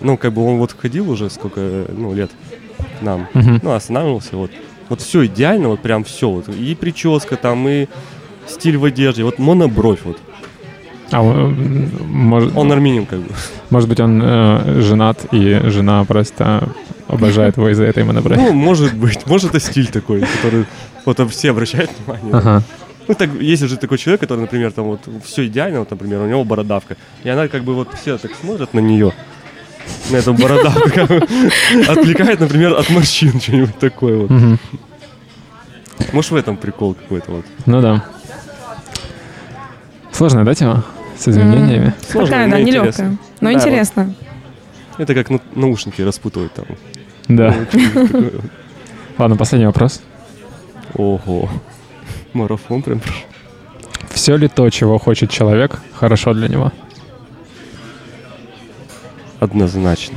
Ну, 0.00 0.16
как 0.16 0.32
бы 0.32 0.44
он 0.44 0.58
вот 0.58 0.74
ходил 0.78 1.10
уже 1.10 1.30
сколько, 1.30 1.86
ну, 1.88 2.14
лет 2.14 2.30
к 2.98 3.02
нам, 3.02 3.28
Мгм. 3.34 3.60
ну, 3.62 3.72
останавливался, 3.72 4.36
вот. 4.36 4.50
Вот 4.88 5.00
все 5.00 5.26
идеально, 5.26 5.68
вот 5.68 5.80
прям 5.80 6.04
все, 6.04 6.28
вот. 6.28 6.48
И 6.48 6.74
прическа 6.74 7.36
там, 7.36 7.68
и 7.68 7.86
стиль 8.46 8.76
в 8.76 8.84
одежде, 8.84 9.24
вот 9.24 9.38
монобровь, 9.38 10.00
вот. 10.04 10.18
А 11.10 11.22
он, 11.22 11.90
может, 12.08 12.56
Он 12.56 12.72
армянин, 12.72 13.06
как 13.06 13.20
бы. 13.20 13.28
может 13.70 13.88
быть, 13.88 14.00
он 14.00 14.20
э, 14.22 14.80
женат, 14.80 15.26
и 15.30 15.60
жена 15.64 16.04
просто 16.04 16.68
обожает 17.06 17.58
его 17.58 17.68
из-за 17.68 17.84
этой 17.84 18.04
моноброви. 18.04 18.40
Ну, 18.40 18.52
может 18.52 18.94
быть, 18.94 19.26
может, 19.26 19.50
это 19.50 19.60
стиль 19.60 19.88
такой, 19.88 20.20
который 20.20 20.64
вот 21.04 21.20
все 21.30 21.50
обращают 21.50 21.90
внимание. 21.98 22.32
Ага. 22.32 22.62
Ну, 23.08 23.14
так, 23.14 23.30
есть 23.40 23.66
же 23.66 23.76
такой 23.76 23.98
человек, 23.98 24.20
который, 24.20 24.40
например, 24.40 24.72
там 24.72 24.84
вот 24.84 25.00
все 25.24 25.46
идеально, 25.46 25.80
вот, 25.80 25.90
например, 25.90 26.20
у 26.20 26.26
него 26.26 26.44
бородавка. 26.44 26.96
И 27.24 27.28
она 27.28 27.48
как 27.48 27.64
бы 27.64 27.74
вот 27.74 27.88
все 28.00 28.16
так 28.16 28.32
смотрят 28.40 28.72
на 28.74 28.80
нее, 28.80 29.12
на 30.10 30.22
как 30.94 31.08
бы, 31.08 31.16
отвлекает, 31.88 32.40
например, 32.40 32.74
от 32.74 32.90
морщин, 32.90 33.40
что-нибудь 33.40 33.78
такое 33.78 34.26
вот. 34.26 34.58
Может, 36.12 36.30
в 36.30 36.36
этом 36.36 36.56
прикол 36.56 36.94
какой-то 36.94 37.32
вот. 37.32 37.44
Ну 37.66 37.80
да. 37.80 38.04
Сложная, 40.12 40.44
да, 40.44 40.54
тема? 40.54 40.84
С 41.16 41.28
изменениями? 41.28 41.94
Сложно, 42.08 42.30
Такая, 42.30 42.50
да, 42.50 42.60
нелегкая. 42.60 43.16
Но 43.40 43.50
Да, 43.50 43.52
интересно. 43.52 44.14
Это 44.98 45.14
как 45.14 45.30
на- 45.30 45.40
наушники 45.54 46.02
распутывать 46.02 46.52
там. 46.52 46.66
Да. 47.28 47.54
Ну. 47.72 48.30
Ладно, 49.18 49.36
последний 49.36 49.66
вопрос. 49.66 50.02
Ого. 50.94 51.48
Марафон 52.32 52.82
прям 52.82 53.00
прошел. 53.00 53.22
Все 54.10 54.36
ли 54.36 54.48
то, 54.48 54.68
чего 54.70 54.98
хочет 54.98 55.30
человек, 55.30 55.80
хорошо 55.94 56.34
для 56.34 56.48
него? 56.48 56.72
Однозначно. 59.42 60.14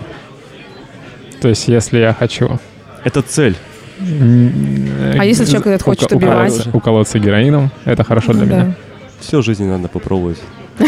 То 1.41 1.47
есть, 1.47 1.67
если 1.67 1.97
я 1.97 2.13
хочу... 2.13 2.59
Это 3.03 3.23
цель. 3.23 3.55
А 3.99 5.25
если 5.25 5.45
человек 5.45 5.65
этот 5.65 5.81
хочет 5.81 6.11
уко- 6.11 6.15
убивать? 6.17 6.51
уколоться- 6.53 6.69
Уколоться 6.77 7.17
героином, 7.19 7.71
это 7.85 8.03
хорошо 8.03 8.33
для 8.33 8.43
Ну 8.43 8.49
да. 8.49 8.55
меня. 8.63 8.75
Все 9.19 9.41
в 9.41 9.43
жизни 9.43 9.65
надо 9.67 9.87
попробовать. 9.87 10.37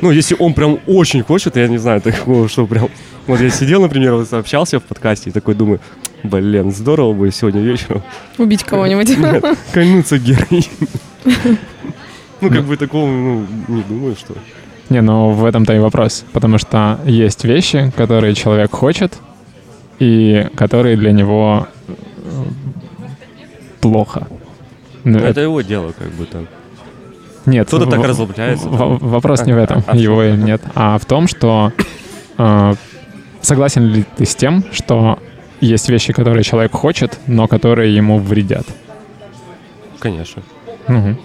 Ну, 0.00 0.12
если 0.12 0.36
он 0.38 0.54
прям 0.54 0.78
очень 0.86 1.22
хочет, 1.24 1.56
я 1.56 1.66
не 1.68 1.78
знаю, 1.78 2.00
такого, 2.00 2.48
что 2.48 2.66
прям... 2.66 2.88
Вот 3.26 3.40
я 3.40 3.50
сидел, 3.50 3.80
например, 3.82 4.14
вот 4.14 4.32
общался 4.32 4.78
в 4.78 4.84
подкасте 4.84 5.30
и 5.30 5.32
такой 5.32 5.54
думаю, 5.56 5.80
блин, 6.22 6.70
здорово 6.72 7.12
бы 7.12 7.30
сегодня 7.32 7.60
вечером 7.62 8.02
Убить 8.38 8.62
кого-нибудь. 8.62 9.18
нет, 9.18 9.44
кольнуться 9.72 10.18
героин. 10.18 10.64
Ну, 12.40 12.48
как 12.50 12.64
бы 12.64 12.76
такого, 12.76 13.06
ну, 13.06 13.46
не 13.66 13.82
думаю, 13.82 14.14
что... 14.16 14.34
Не, 14.90 15.02
но 15.02 15.30
в 15.30 15.44
этом-то 15.44 15.74
и 15.74 15.78
вопрос. 15.78 16.24
Потому 16.32 16.58
что 16.58 16.98
есть 17.04 17.44
вещи, 17.44 17.92
которые 17.96 18.34
человек 18.34 18.70
хочет, 18.70 19.18
и 19.98 20.46
которые 20.56 20.96
для 20.96 21.12
него 21.12 21.66
э, 21.88 21.92
плохо. 23.80 24.26
Ну, 25.04 25.18
Это 25.18 25.40
его 25.40 25.60
дело, 25.60 25.92
как 25.98 26.08
бы 26.12 26.24
там. 26.26 26.46
Нет, 27.46 27.66
Кто-то 27.68 27.86
так 27.86 28.04
разлупляется, 28.04 28.68
в- 28.68 28.98
вопрос 29.10 29.46
не 29.46 29.52
в 29.54 29.58
А, 29.58 29.62
этом, 29.62 29.82
а 29.86 29.96
его 29.96 30.22
или 30.22 30.36
нет, 30.36 30.60
а 30.74 30.98
в 30.98 31.04
том, 31.06 31.26
что 31.28 31.72
э, 32.36 32.74
согласен 33.40 33.84
ли 33.86 34.04
ты 34.16 34.26
с 34.26 34.34
тем, 34.34 34.64
что 34.72 35.18
есть 35.60 35.88
вещи, 35.88 36.12
которые 36.12 36.42
человек 36.44 36.72
хочет, 36.72 37.18
но 37.26 37.46
которые 37.48 37.94
ему 37.94 38.18
вредят? 38.18 38.66
Конечно. 39.98 40.42
Мгм. 40.88 41.18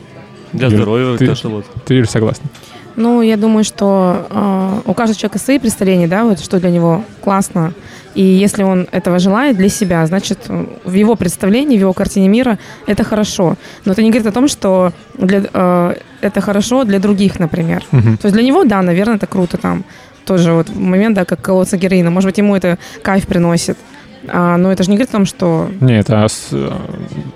Для 0.53 0.67
Юль, 0.67 0.75
здоровья, 0.77 1.17
ты- 1.17 1.27
то, 1.27 1.35
что 1.35 1.49
вот. 1.49 1.65
Ты 1.85 1.95
Юль, 1.95 2.07
согласна? 2.07 2.49
Ну, 2.95 3.21
я 3.21 3.37
думаю, 3.37 3.63
что 3.63 4.27
э, 4.29 4.79
у 4.85 4.93
каждого 4.93 5.17
человека 5.17 5.39
свои 5.39 5.59
представления, 5.59 6.07
да, 6.07 6.23
вот 6.23 6.39
что 6.39 6.59
для 6.59 6.69
него 6.69 7.03
классно. 7.21 7.73
И 8.15 8.23
если 8.23 8.63
он 8.63 8.87
этого 8.91 9.19
желает 9.19 9.57
для 9.57 9.69
себя, 9.69 10.05
значит, 10.05 10.47
в 10.83 10.93
его 10.93 11.15
представлении, 11.15 11.77
в 11.77 11.81
его 11.81 11.93
картине 11.93 12.27
мира 12.27 12.59
это 12.85 13.03
хорошо. 13.03 13.55
Но 13.85 13.93
это 13.93 14.03
не 14.03 14.09
говорит 14.09 14.27
о 14.27 14.31
том, 14.31 14.47
что 14.47 14.91
для, 15.17 15.43
э, 15.51 15.95
это 16.21 16.41
хорошо 16.41 16.83
для 16.83 16.99
других, 16.99 17.39
например. 17.39 17.83
Мгм. 17.91 18.17
То 18.17 18.27
есть 18.27 18.33
для 18.35 18.43
него, 18.43 18.63
да, 18.63 18.81
наверное, 18.81 19.15
это 19.15 19.27
круто 19.27 19.57
там. 19.57 19.83
Тоже 20.25 20.53
вот 20.53 20.73
момент, 20.75 21.15
да, 21.15 21.25
как 21.25 21.41
колоться 21.41 21.77
героином. 21.77 22.13
Может 22.13 22.29
быть, 22.29 22.37
ему 22.37 22.55
это 22.55 22.77
кайф 23.01 23.27
приносит. 23.27 23.77
А, 24.27 24.57
но 24.57 24.71
это 24.71 24.83
же 24.83 24.89
не 24.89 24.97
говорит 24.97 25.09
о 25.09 25.17
том, 25.17 25.25
что... 25.25 25.69
Не, 25.81 25.99
это 25.99 26.27
э, 26.51 26.71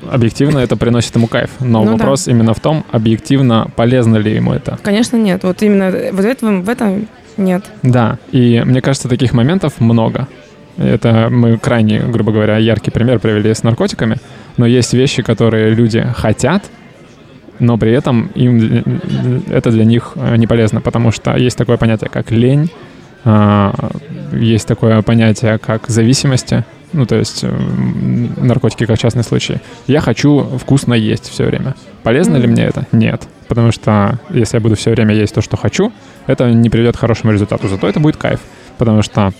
объективно 0.10 0.60
это 0.60 0.78
приносит 0.78 1.16
ему 1.16 1.28
кайф. 1.28 1.50
Но 1.60 1.84
Ну 1.84 1.86
да. 1.86 1.92
вопрос 1.94 2.28
именно 2.28 2.54
в 2.54 2.60
том, 2.60 2.86
объективно 2.92 3.70
полезно 3.76 4.18
ли 4.18 4.34
ему 4.34 4.54
это. 4.54 4.80
Конечно, 4.84 5.18
нет. 5.18 5.44
Вот 5.44 5.62
именно 5.62 5.92
вот 5.92 6.24
в 6.24 6.26
этом, 6.26 6.64
в 6.64 6.70
этом 6.70 7.08
нет. 7.38 7.66
Да, 7.84 8.20
и 8.32 8.62
мне 8.66 8.82
кажется, 8.82 9.10
таких 9.10 9.34
моментов 9.34 9.80
много. 9.80 10.28
Это 10.78 11.28
мы 11.32 11.58
крайне, 11.58 12.00
грубо 12.00 12.32
говоря, 12.32 12.58
яркий 12.58 12.92
пример 12.92 13.20
привели 13.20 13.54
с 13.54 13.64
наркотиками, 13.64 14.18
но 14.58 14.66
есть 14.66 14.94
вещи, 14.94 15.24
которые 15.24 15.72
люди 15.72 16.06
хотят, 16.16 16.64
но 17.60 17.78
при 17.78 17.92
этом 17.92 18.30
им 18.36 18.84
это 19.50 19.72
для 19.72 19.86
них 19.86 20.14
э, 20.16 20.36
не 20.38 20.46
полезно, 20.46 20.80
потому 20.82 21.12
что 21.12 21.36
есть 21.36 21.58
такое 21.58 21.78
понятие, 21.78 22.10
как 22.12 22.30
лень, 22.32 22.70
есть 24.34 24.68
такое 24.68 25.02
понятие, 25.02 25.58
как 25.58 25.88
зависимости, 25.88 26.64
ну, 26.94 27.06
то 27.06 27.16
есть 27.16 27.44
м, 27.44 28.32
наркотики 28.38 28.86
как 28.86 28.98
частный 28.98 29.24
случай. 29.24 29.58
Я 29.88 30.00
хочу 30.02 30.42
вкусно 30.58 30.94
есть 30.94 31.30
все 31.30 31.46
время. 31.46 31.76
Полезно 32.04 32.38
ли 32.38 32.44
Мгм. 32.44 32.52
мне 32.54 32.64
это? 32.66 32.86
Нет. 32.92 33.28
Потому 33.48 33.72
что 33.72 34.20
если 34.30 34.58
я 34.58 34.62
буду 34.62 34.76
все 34.76 34.92
время 34.92 35.14
есть 35.16 35.34
то, 35.34 35.42
что 35.42 35.58
хочу, 35.58 35.92
это 36.28 36.50
не 36.52 36.70
приведет 36.70 36.96
к 36.98 37.00
хорошему 37.00 37.32
результату. 37.34 37.68
Зато 37.68 37.88
это 37.88 38.00
будет 38.00 38.18
кайф. 38.18 38.40
Потому 38.78 39.02
что 39.02 39.32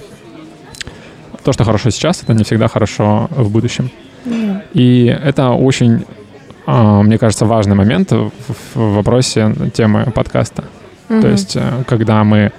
то, 1.44 1.54
что 1.54 1.64
хорошо 1.64 1.90
сейчас, 1.90 2.24
это 2.24 2.34
не 2.34 2.44
всегда 2.44 2.68
хорошо 2.68 3.28
в 3.32 3.50
будущем. 3.50 3.90
Ну, 4.26 4.62
И 4.74 5.06
это 5.06 5.50
очень, 5.52 6.04
а, 6.66 7.02
мне 7.02 7.18
кажется, 7.18 7.46
важный 7.46 7.76
момент 7.76 8.12
в 8.12 8.30
вопросе 8.76 9.54
темы 9.74 10.06
подкаста. 10.14 10.64
То 11.08 11.14
мгм. 11.16 11.32
есть, 11.32 11.56
э, 11.56 11.84
когда 11.88 12.24
мы 12.26 12.52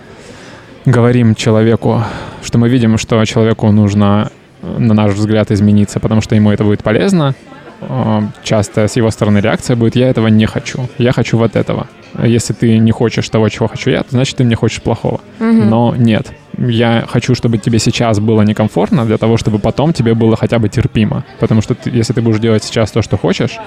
говорим 0.91 1.35
человеку, 1.35 2.03
что 2.43 2.59
мы 2.59 2.69
видим, 2.69 2.99
что 2.99 3.25
человеку 3.25 3.71
нужно, 3.73 4.31
э, 4.63 4.79
на 4.79 4.95
наш 4.95 5.13
взгляд, 5.13 5.51
измениться, 5.51 6.01
потому 6.01 6.21
что 6.21 6.35
ему 6.35 6.51
это 6.51 6.65
будет 6.65 6.83
полезно, 6.83 7.35
э, 7.81 8.21
часто 8.43 8.89
с 8.89 8.97
его 8.97 9.11
стороны 9.11 9.39
реакция 9.39 9.77
будет 9.77 9.97
«я 9.97 10.09
этого 10.09 10.29
не 10.29 10.47
хочу, 10.47 10.89
я 10.99 11.13
хочу 11.13 11.39
вот 11.39 11.57
этого». 11.57 11.87
Если 12.25 12.55
ты 12.55 12.79
не 12.79 12.91
хочешь 12.91 13.29
того, 13.29 13.49
чего 13.51 13.69
хочу 13.69 13.91
я, 13.91 14.03
то 14.03 14.11
значит, 14.11 14.37
ты 14.37 14.45
мне 14.45 14.57
хочешь 14.57 14.81
плохого. 14.81 15.21
Мгм. 15.39 15.69
Но 15.69 15.95
нет, 15.97 16.33
я 16.57 17.05
хочу, 17.07 17.35
чтобы 17.35 17.59
тебе 17.59 17.79
сейчас 17.79 18.19
было 18.19 18.43
некомфортно, 18.43 19.05
для 19.05 19.19
того, 19.19 19.37
чтобы 19.37 19.59
потом 19.59 19.93
тебе 19.93 20.15
было 20.15 20.35
хотя 20.37 20.59
бы 20.59 20.69
терпимо. 20.71 21.25
Потому 21.39 21.61
что 21.61 21.75
ты- 21.75 21.91
если 21.91 22.15
ты 22.15 22.23
будешь 22.23 22.41
делать 22.41 22.65
сейчас 22.65 22.91
то, 22.91 23.03
что 23.03 23.19
хочешь, 23.19 23.59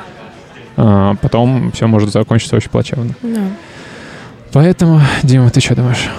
а, 0.76 1.16
потом 1.22 1.72
все 1.72 1.86
может 1.88 2.12
закончиться 2.12 2.56
очень 2.56 2.72
плачевно. 2.72 3.14
Да. 3.22 3.42
Поэтому, 4.54 5.00
Дима, 5.24 5.50
ты 5.52 5.62
что 5.62 5.76
думаешь? 5.76 6.10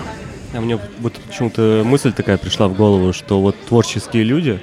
А 0.54 0.60
мне 0.60 0.78
вот 1.00 1.14
почему-то 1.28 1.82
мысль 1.84 2.12
такая 2.12 2.36
пришла 2.36 2.68
в 2.68 2.74
голову, 2.74 3.12
что 3.12 3.40
вот 3.40 3.56
творческие 3.68 4.22
люди, 4.24 4.60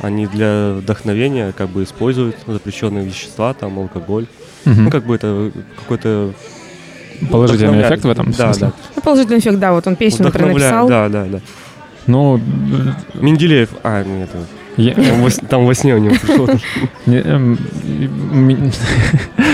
они 0.00 0.26
для 0.26 0.74
вдохновения 0.74 1.52
как 1.56 1.68
бы 1.70 1.84
используют 1.84 2.36
запрещенные 2.46 3.04
вещества, 3.06 3.54
там 3.54 3.78
алкоголь. 3.78 4.26
Мгм. 4.64 4.84
Ну, 4.84 4.90
как 4.90 5.04
бы 5.04 5.14
это 5.14 5.50
какой-то... 5.78 6.32
Положительный 7.30 7.82
эффект 7.82 8.04
в 8.04 8.10
этом 8.10 8.30
Да, 8.32 8.52
смысле? 8.52 8.66
да. 8.68 8.72
Ну, 8.96 9.02
положительный 9.02 9.38
эффект, 9.40 9.58
да, 9.58 9.72
вот 9.72 9.86
он 9.86 9.96
песню, 9.96 10.24
например, 10.26 10.54
написал. 10.54 10.88
Да, 10.88 11.08
да, 11.08 11.24
да. 11.26 11.40
Ну, 12.06 12.40
Менделеев, 13.14 13.68
а, 13.82 14.02
нет, 14.04 14.30
я- 14.78 14.94
там 14.94 15.20
во, 15.22 15.28
с- 15.30 15.36
там 15.36 15.66
во 15.66 15.74
сне 15.74 15.94
у 15.94 15.98
него 15.98 16.14
пришло. 16.14 16.48
Не, 17.04 17.18
эм, 17.18 17.58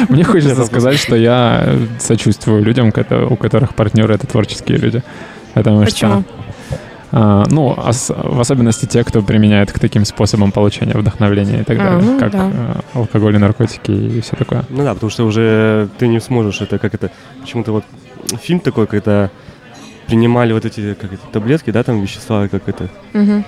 Мне 0.08 0.23
хочется 0.23 0.65
сказать, 0.65 0.97
что 0.99 1.16
я 1.16 1.76
сочувствую 1.99 2.62
людям, 2.62 2.89
у 3.31 3.36
которых 3.36 3.75
партнеры 3.75 4.15
это 4.15 4.26
творческие 4.28 4.78
люди. 4.78 5.02
Потому 5.57 5.85
Почему? 5.85 6.20
что, 6.20 6.25
а, 7.12 7.44
ну, 7.49 7.68
ос- 7.70 8.10
в 8.15 8.39
особенности 8.41 8.85
те, 8.85 9.02
кто 9.05 9.23
применяет 9.23 9.73
к 9.73 9.78
таким 9.78 10.05
способам 10.05 10.52
получения 10.52 10.93
вдохновения 10.93 11.60
и 11.60 11.65
так 11.65 11.78
А, 11.81 11.83
далее, 11.83 12.01
ну 12.02 12.18
как 12.20 12.31
да. 12.33 12.51
э, 12.52 12.75
алкоголь 12.99 13.35
и 13.36 13.39
наркотики 13.39 13.91
и 13.91 14.20
все 14.20 14.36
такое. 14.36 14.65
Ну 14.68 14.85
да, 14.85 14.93
потому 14.93 15.09
что 15.10 15.25
уже 15.25 15.89
ты 15.99 16.09
не 16.09 16.20
сможешь, 16.20 16.60
это 16.60 16.78
как 16.78 16.93
это, 16.94 17.10
почему-то 17.41 17.73
вот 17.73 17.85
фильм 18.43 18.60
такой, 18.60 18.86
когда 18.86 19.31
принимали 20.07 20.52
вот 20.52 20.67
эти, 20.67 20.93
как 20.93 21.15
это, 21.15 21.23
таблетки, 21.33 21.70
да, 21.70 21.83
там 21.83 22.02
вещества, 22.02 22.49
как 22.49 22.68
это, 22.68 22.89
Мгм. 23.15 23.44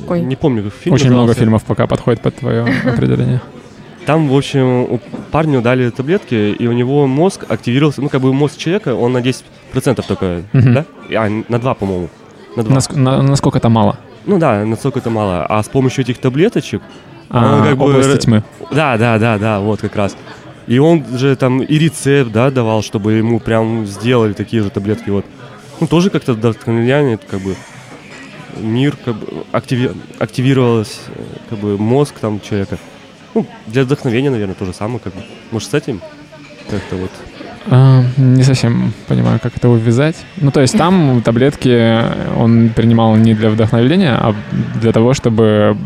Какой? 0.00 0.20
не 0.22 0.36
помню, 0.36 0.64
как 0.64 0.72
фильм 0.72 0.94
Очень 0.94 1.06
много 1.06 1.20
назывался. 1.28 1.40
фильмов 1.40 1.64
пока 1.64 1.86
подходит 1.86 2.20
под 2.20 2.34
твое 2.36 2.62
определение. 2.84 3.40
Там, 4.06 4.28
в 4.28 4.36
общем, 4.36 4.66
у 4.82 5.00
парню 5.30 5.62
дали 5.62 5.88
таблетки, 5.90 6.34
и 6.34 6.66
у 6.66 6.72
него 6.72 7.06
мозг 7.06 7.44
активировался, 7.48 8.02
ну, 8.02 8.08
как 8.08 8.20
бы 8.20 8.32
мозг 8.34 8.56
человека, 8.58 8.94
он 8.94 9.12
на 9.12 9.18
10% 9.18 9.44
только, 9.80 10.42
Мгм. 10.52 10.74
да? 10.74 10.84
А, 11.14 11.28
на 11.48 11.58
2, 11.58 11.74
по-моему. 11.74 12.08
На 12.56 12.62
2. 12.62 12.76
Наск- 12.76 12.96
на- 12.96 13.22
Насколько 13.22 13.58
это 13.58 13.68
мало? 13.68 13.96
Ну 14.26 14.38
да, 14.38 14.64
насколько 14.64 14.98
это 15.00 15.10
мало. 15.10 15.44
А 15.46 15.62
с 15.62 15.68
помощью 15.68 16.04
этих 16.04 16.18
таблеточек, 16.18 16.82
А, 17.30 17.58
Ну, 17.58 17.64
как 17.64 17.78
бы 17.78 17.84
области 17.86 18.10
р- 18.12 18.18
тьмы. 18.18 18.44
да, 18.70 18.96
да, 18.98 19.18
да, 19.18 19.38
да, 19.38 19.58
вот 19.58 19.80
как 19.80 19.96
раз. 19.96 20.14
И 20.66 20.78
он 20.78 21.04
же 21.18 21.34
там 21.36 21.62
и 21.62 21.78
рецепт, 21.78 22.30
да, 22.32 22.50
давал, 22.50 22.82
чтобы 22.82 23.14
ему 23.14 23.40
прям 23.40 23.86
сделали 23.86 24.34
такие 24.34 24.62
же 24.62 24.70
таблетки, 24.70 25.10
вот. 25.10 25.24
Ну, 25.80 25.86
тоже 25.86 26.10
как-то 26.10 26.34
вдохновляние, 26.34 27.18
как 27.18 27.40
бы, 27.40 27.56
мир, 28.60 28.94
как 29.04 29.16
бы, 29.16 29.26
активи- 29.52 29.96
активировалось, 30.18 31.00
э, 31.08 31.22
как 31.50 31.58
бы, 31.58 31.78
мозг 31.78 32.14
там 32.20 32.40
человека. 32.40 32.78
Ну, 33.34 33.46
для 33.66 33.82
вдохновения, 33.84 34.30
наверное, 34.30 34.54
то 34.54 34.64
же 34.66 34.72
самое, 34.74 35.00
как 35.00 35.14
бы. 35.14 35.22
Может, 35.50 35.70
с 35.70 35.74
этим 35.74 36.00
как-то 36.70 36.96
вот. 36.96 37.10
А, 37.70 38.02
не 38.18 38.42
совсем 38.42 38.92
понимаю, 39.08 39.40
как 39.42 39.56
это 39.56 39.68
увязать. 39.68 40.16
Ну, 40.36 40.50
то 40.50 40.60
есть 40.60 40.76
там 40.76 41.22
таблетки 41.24 42.02
он 42.38 42.70
принимал 42.70 43.16
не 43.16 43.34
для 43.34 43.50
вдохновения, 43.50 44.12
а 44.20 44.34
для 44.80 44.92
того, 44.92 45.14
чтобы 45.14 45.76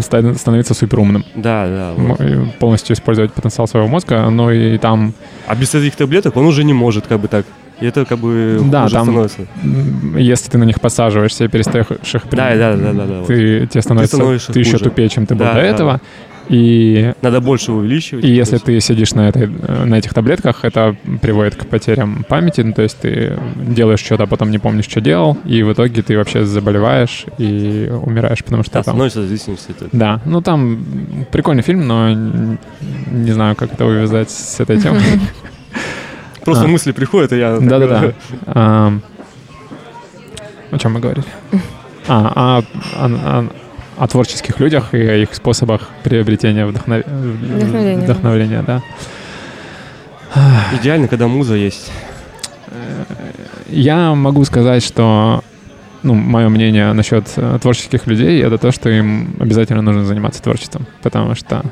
ста- 0.00 0.34
становиться 0.34 0.74
суперумным. 0.74 1.24
Да, 1.34 1.66
да. 1.66 1.92
Вот. 1.96 2.20
Полностью 2.58 2.94
использовать 2.94 3.32
потенциал 3.32 3.66
своего 3.66 3.88
мозга, 3.88 4.28
но 4.30 4.50
и 4.52 4.76
там, 4.78 5.14
А 5.46 5.54
без 5.54 5.74
этих 5.74 5.96
таблеток 5.96 6.36
он 6.36 6.44
уже 6.46 6.62
не 6.64 6.74
может, 6.74 7.06
как 7.06 7.20
бы 7.20 7.28
так. 7.28 7.46
И 7.80 7.86
это 7.86 8.04
как 8.04 8.18
бы 8.18 8.60
Да, 8.64 8.82
хуже 8.82 8.94
там- 8.96 9.04
становится. 9.04 9.40
если 10.16 10.50
ты 10.50 10.58
на 10.58 10.64
них 10.64 10.80
подсаживаешься 10.80 11.44
и 11.44 11.48
перестаешь 11.48 11.86
их 11.90 12.22
Да, 12.32 12.54
да, 12.56 12.74
да, 12.76 12.92
да, 12.92 13.06
да. 13.06 13.18
вот. 13.20 13.28
ты, 13.28 13.66
тебе 13.68 13.82
становится, 13.82 14.16
становишься 14.16 14.52
ты 14.52 14.58
еще 14.58 14.72
хуже. 14.72 14.84
тупее, 14.84 15.08
чем 15.08 15.26
ты 15.26 15.34
был 15.36 15.44
Да, 15.46 15.54
до 15.54 15.60
да, 15.60 15.66
этого. 15.66 16.00
И, 16.48 17.12
Надо 17.20 17.40
больше 17.40 17.72
увеличивать. 17.72 18.24
и 18.24 18.28
если 18.28 18.56
ты 18.56 18.80
сидишь 18.80 19.12
на, 19.12 19.28
этой, 19.28 19.46
на 19.48 19.96
этих 19.96 20.14
таблетках, 20.14 20.64
это 20.64 20.96
приводит 21.20 21.56
к 21.56 21.66
потерям 21.66 22.24
памяти. 22.28 22.62
Ну, 22.62 22.72
то 22.72 22.82
есть 22.82 22.98
ты 22.98 23.38
делаешь 23.56 24.00
что-то, 24.00 24.22
а 24.22 24.26
потом 24.26 24.50
не 24.50 24.58
помнишь, 24.58 24.86
что 24.86 25.00
делал, 25.02 25.36
и 25.44 25.62
в 25.62 25.72
итоге 25.72 26.02
ты 26.02 26.16
вообще 26.16 26.44
заболеваешь 26.44 27.26
и 27.36 27.90
умираешь, 28.02 28.42
потому 28.42 28.62
что 28.62 28.72
Да, 28.72 28.82
там... 28.82 28.94
становится 28.94 29.22
зависимость. 29.26 29.68
Это. 29.68 29.88
Да, 29.92 30.20
ну 30.24 30.40
там 30.40 30.78
прикольный 31.30 31.62
фильм, 31.62 31.86
но 31.86 32.10
не 32.10 33.32
знаю, 33.32 33.54
как 33.54 33.74
это 33.74 33.84
увязать 33.84 34.30
с 34.30 34.58
этой 34.60 34.80
темой. 34.80 35.02
Просто 36.44 36.64
А. 36.64 36.68
мысли 36.68 36.92
приходят, 36.92 37.32
и 37.32 37.38
я... 37.38 37.58
Да-да-да. 37.60 38.14
О 40.70 40.78
чем 40.78 40.92
мы 40.94 41.00
говорили? 41.00 41.24
А, 42.10 42.32
а- 42.34 42.62
а- 42.96 43.40
о- 43.40 43.48
о 43.98 44.06
творческих 44.06 44.60
людях 44.60 44.94
и 44.94 44.98
о 44.98 45.16
их 45.16 45.34
способах 45.34 45.88
приобретения 46.04 46.64
вдохнов- 46.66 47.04
Вдохновения. 47.08 48.04
вдохновления, 48.04 48.62
да. 48.66 48.82
Идеально, 50.80 51.08
когда 51.08 51.26
муза 51.26 51.54
есть. 51.54 51.90
Я 53.68 54.14
могу 54.14 54.44
сказать, 54.44 54.82
что 54.82 55.42
ну, 56.02 56.14
мое 56.14 56.48
мнение 56.48 56.92
насчет 56.92 57.26
э, 57.36 57.58
творческих 57.60 58.06
людей 58.06 58.42
это 58.42 58.56
то, 58.56 58.70
что 58.72 58.88
им 58.88 59.34
обязательно 59.40 59.82
нужно 59.82 60.04
заниматься 60.04 60.42
творчеством, 60.42 60.86
потому 61.02 61.34
что 61.34 61.62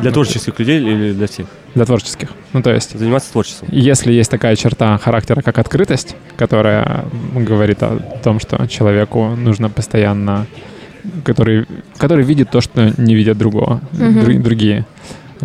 Для 0.00 0.12
творческих 0.12 0.58
людей 0.58 0.80
или 0.80 1.12
для 1.12 1.26
всех? 1.26 1.46
для 1.74 1.84
творческих. 1.84 2.28
Ну, 2.52 2.62
то 2.62 2.72
есть 2.72 2.96
Заниматься 2.96 3.32
творчеством. 3.32 3.68
Если 3.72 4.12
есть 4.12 4.30
такая 4.30 4.54
черта 4.56 4.96
характера, 4.98 5.40
как 5.42 5.58
открытость, 5.58 6.14
которая 6.36 7.04
говорит 7.34 7.82
о 7.82 7.96
том, 8.22 8.38
что 8.38 8.66
человеку 8.68 9.30
нужно 9.30 9.68
постоянно, 9.70 10.46
который, 11.24 11.66
который 11.96 12.24
видит 12.24 12.50
то, 12.50 12.60
что 12.60 12.92
не 12.96 13.14
видят 13.14 13.38
другого, 13.38 13.80
дру- 13.92 14.38
другие, 14.42 14.86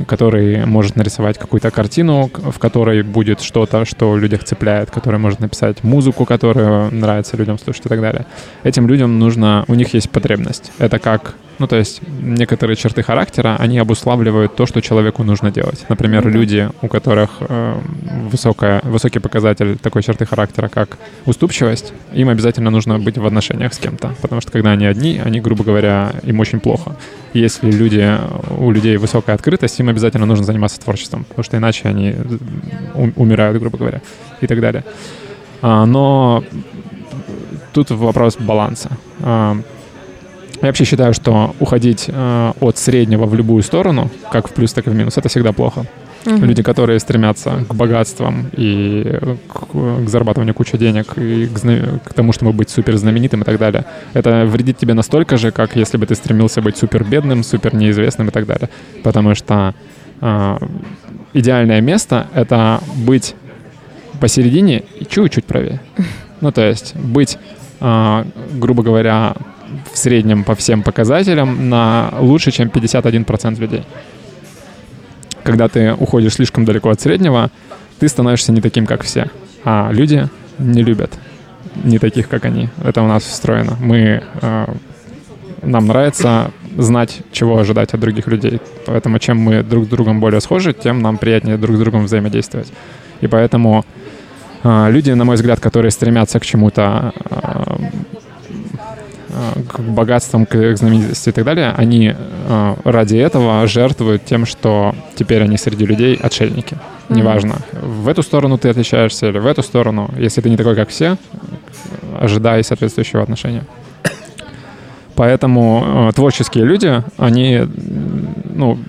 который 0.08 0.66
может 0.66 0.96
нарисовать 0.96 1.38
какую-то 1.38 1.72
картину, 1.72 2.30
в 2.34 2.60
которой 2.60 3.04
будет 3.04 3.42
что-то, 3.42 3.86
что 3.86 4.18
людях 4.18 4.44
цепляет, 4.44 4.92
который 4.92 5.20
может 5.20 5.40
написать 5.40 5.84
музыку, 5.84 6.26
которую 6.26 6.94
нравится 6.94 7.38
людям 7.38 7.58
слушать 7.60 7.86
и 7.86 7.90
так 7.90 8.02
далее. 8.02 8.26
Этим 8.64 8.88
людям 8.88 9.20
нужно, 9.20 9.66
у 9.68 9.76
них 9.76 9.94
есть 9.94 10.10
потребность. 10.10 10.72
Это 10.80 11.00
как, 11.00 11.36
ну 11.60 11.68
то 11.68 11.76
есть 11.76 12.02
некоторые 12.22 12.76
черты 12.76 13.04
характера, 13.04 13.56
они 13.60 13.78
обуславливают 13.80 14.56
то, 14.56 14.66
что 14.66 14.82
человеку 14.82 15.24
нужно 15.24 15.52
делать. 15.52 15.86
Например, 15.90 16.26
Ну 16.26 16.32
люди, 16.32 16.70
у 16.82 16.88
которых 16.88 17.30
э, 17.42 17.76
высокая, 18.32 18.82
высокий 18.84 19.20
показатель 19.20 19.78
такой 19.78 20.04
черты 20.04 20.26
характера, 20.26 20.70
как 20.70 20.98
уступчивость, 21.26 21.94
им 22.14 22.30
обязательно 22.30 22.70
нужно 22.70 23.00
быть 23.00 23.18
в 23.18 23.26
отношениях 23.26 23.74
с 23.74 23.78
кем-то, 23.78 24.14
потому 24.22 24.42
что 24.42 24.52
когда 24.52 24.72
они 24.72 24.86
одни, 24.86 25.22
они, 25.24 25.42
грубо 25.42 25.64
говоря, 25.64 26.12
им 26.24 26.40
очень 26.40 26.60
плохо. 26.60 26.96
Если 27.34 27.72
люди, 27.72 28.18
у 28.58 28.72
людей 28.72 28.98
высокая 28.98 29.36
открытость, 29.36 29.80
им 29.80 29.89
обязательно 29.90 30.26
нужно 30.26 30.46
заниматься 30.46 30.80
творчеством, 30.80 31.24
потому 31.24 31.44
что 31.44 31.58
иначе 31.58 31.88
они 31.88 32.16
ум- 32.96 33.14
умирают, 33.16 33.60
грубо 33.60 33.78
говоря, 33.78 34.02
и 34.42 34.48
так 34.48 34.62
далее. 34.62 34.84
А, 35.62 35.86
но 35.86 36.44
тут 37.74 37.92
вопрос 37.92 38.38
баланса. 38.38 38.90
А, 39.22 39.58
я 40.62 40.68
вообще 40.68 40.84
считаю, 40.84 41.14
что 41.14 41.56
уходить 41.62 42.06
э, 42.10 42.54
от 42.60 42.78
среднего 42.78 43.26
в 43.26 43.34
любую 43.34 43.64
сторону, 43.64 44.10
как 44.30 44.50
в 44.50 44.54
плюс, 44.54 44.74
так 44.74 44.88
и 44.88 44.90
в 44.90 44.96
минус, 44.96 45.18
это 45.18 45.30
всегда 45.30 45.54
плохо. 45.54 45.86
Мгм. 46.26 46.46
Люди, 46.46 46.64
которые 46.64 47.00
стремятся 47.00 47.66
к 47.68 47.74
богатствам 47.74 48.50
и 48.58 49.20
к, 49.48 50.06
к 50.06 50.10
зарабатыванию 50.10 50.54
кучи 50.54 50.78
денег 50.78 51.18
и 51.18 51.48
к, 51.48 52.10
к 52.10 52.14
тому, 52.14 52.34
чтобы 52.34 52.52
быть 52.52 52.70
супер 52.70 52.98
знаменитым 52.98 53.42
и 53.42 53.46
так 53.46 53.58
далее, 53.58 53.86
это 54.14 54.46
вредит 54.46 54.78
тебе 54.78 54.94
настолько 54.94 55.38
же, 55.38 55.52
как 55.52 55.76
если 55.76 55.98
бы 55.98 56.06
ты 56.06 56.16
стремился 56.16 56.62
быть 56.62 56.78
супер 56.78 57.04
бедным, 57.04 57.44
супер 57.44 57.74
неизвестным 57.74 58.28
и 58.28 58.32
так 58.32 58.46
далее. 58.46 58.70
Потому 59.04 59.34
что 59.36 59.74
а, 60.22 60.58
идеальное 61.34 61.82
место— 61.82 62.28
это 62.34 62.82
быть 62.96 63.36
посередине 64.20 64.84
и 65.00 65.06
чуть-чуть 65.06 65.46
правее. 65.46 65.80
Ну, 66.42 66.54
то 66.54 66.62
есть 66.62 66.96
быть, 66.96 67.38
а, 67.82 68.26
грубо 68.54 68.82
говоря, 68.82 69.36
в 69.92 69.98
среднем 69.98 70.46
по 70.46 70.56
всем 70.56 70.84
показателям 70.84 71.70
на 71.70 72.14
лучше, 72.18 72.52
чем 72.52 72.70
51% 72.70 73.60
людей. 73.60 73.84
Когда 75.44 75.68
ты 75.68 75.94
уходишь 75.94 76.34
слишком 76.34 76.66
далеко 76.66 76.90
от 76.90 77.02
среднего, 77.02 77.50
ты 78.00 78.08
становишься 78.08 78.52
не 78.52 78.62
таким, 78.62 78.86
как 78.86 79.04
все. 79.04 79.30
А 79.64 79.90
люди 79.92 80.30
не 80.58 80.84
любят 80.84 81.18
не 81.84 82.00
таких, 82.00 82.28
как 82.28 82.46
они. 82.46 82.70
Это 82.84 83.02
у 83.02 83.08
нас 83.08 83.24
встроено. 83.24 83.78
Мы 83.80 84.24
э, 84.42 84.66
нам 85.62 85.88
нравится 85.88 86.52
знать, 86.78 87.22
чего 87.32 87.58
ожидать 87.58 87.94
от 87.94 88.00
других 88.00 88.28
людей. 88.28 88.62
Поэтому 88.86 89.20
чем 89.20 89.38
мы 89.38 89.64
друг 89.64 89.86
с 89.86 89.88
другом 89.88 90.20
более 90.20 90.42
схожи, 90.42 90.74
тем 90.74 91.02
нам 91.02 91.18
приятнее 91.18 91.58
друг 91.58 91.78
с 91.78 91.80
другом 91.80 92.06
взаимодействовать. 92.06 92.72
И 93.22 93.28
поэтому 93.28 93.86
э, 94.64 94.92
люди, 94.92 95.12
на 95.12 95.26
мой 95.26 95.36
взгляд, 95.36 95.60
которые 95.60 95.92
стремятся 95.92 96.40
к 96.40 96.46
чему-то, 96.46 97.14
э, 97.30 97.76
к 99.68 99.80
богатствам, 99.80 100.46
к 100.46 100.76
знаменитости 100.76 101.30
и 101.30 101.32
так 101.32 101.46
далее, 101.46 101.74
они 101.78 102.14
э, 102.16 102.76
ради 102.84 103.18
этого 103.18 103.66
жертвуют 103.68 104.26
тем, 104.26 104.46
что 104.46 104.96
теперь 105.16 105.44
они 105.44 105.58
среди 105.58 105.86
людей 105.86 106.16
отшельники. 106.16 106.78
Неважно, 107.10 107.56
в 107.72 108.08
эту 108.08 108.22
сторону 108.22 108.58
ты 108.58 108.70
отличаешься 108.70 109.28
или 109.28 109.40
в 109.40 109.48
эту 109.48 109.64
сторону. 109.64 110.12
Если 110.18 110.42
ты 110.42 110.50
не 110.50 110.58
такой, 110.58 110.76
как 110.76 110.90
все, 110.90 111.18
ожидай 112.20 112.64
соответствующего 112.64 113.24
отношения. 113.24 113.64
Поэтому 115.16 116.10
э, 116.10 116.14
творческие 116.14 116.66
люди, 116.66 117.04
они, 117.18 117.68
ну, 118.54 118.80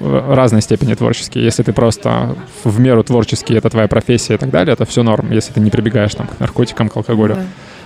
разной 0.00 0.62
степени 0.62 0.94
творческие. 0.94 1.44
Если 1.44 1.62
ты 1.62 1.72
просто 1.72 2.36
в 2.64 2.78
меру 2.78 3.02
творческий, 3.04 3.54
это 3.54 3.70
твоя 3.70 3.88
профессия 3.88 4.34
и 4.34 4.36
так 4.38 4.50
далее, 4.50 4.72
это 4.72 4.84
все 4.84 5.02
норм, 5.02 5.30
если 5.30 5.52
ты 5.52 5.60
не 5.60 5.70
прибегаешь 5.70 6.14
там, 6.14 6.26
к 6.26 6.38
наркотикам, 6.40 6.88
к 6.88 6.96
алкоголю. 6.96 7.36
Да. 7.36 7.42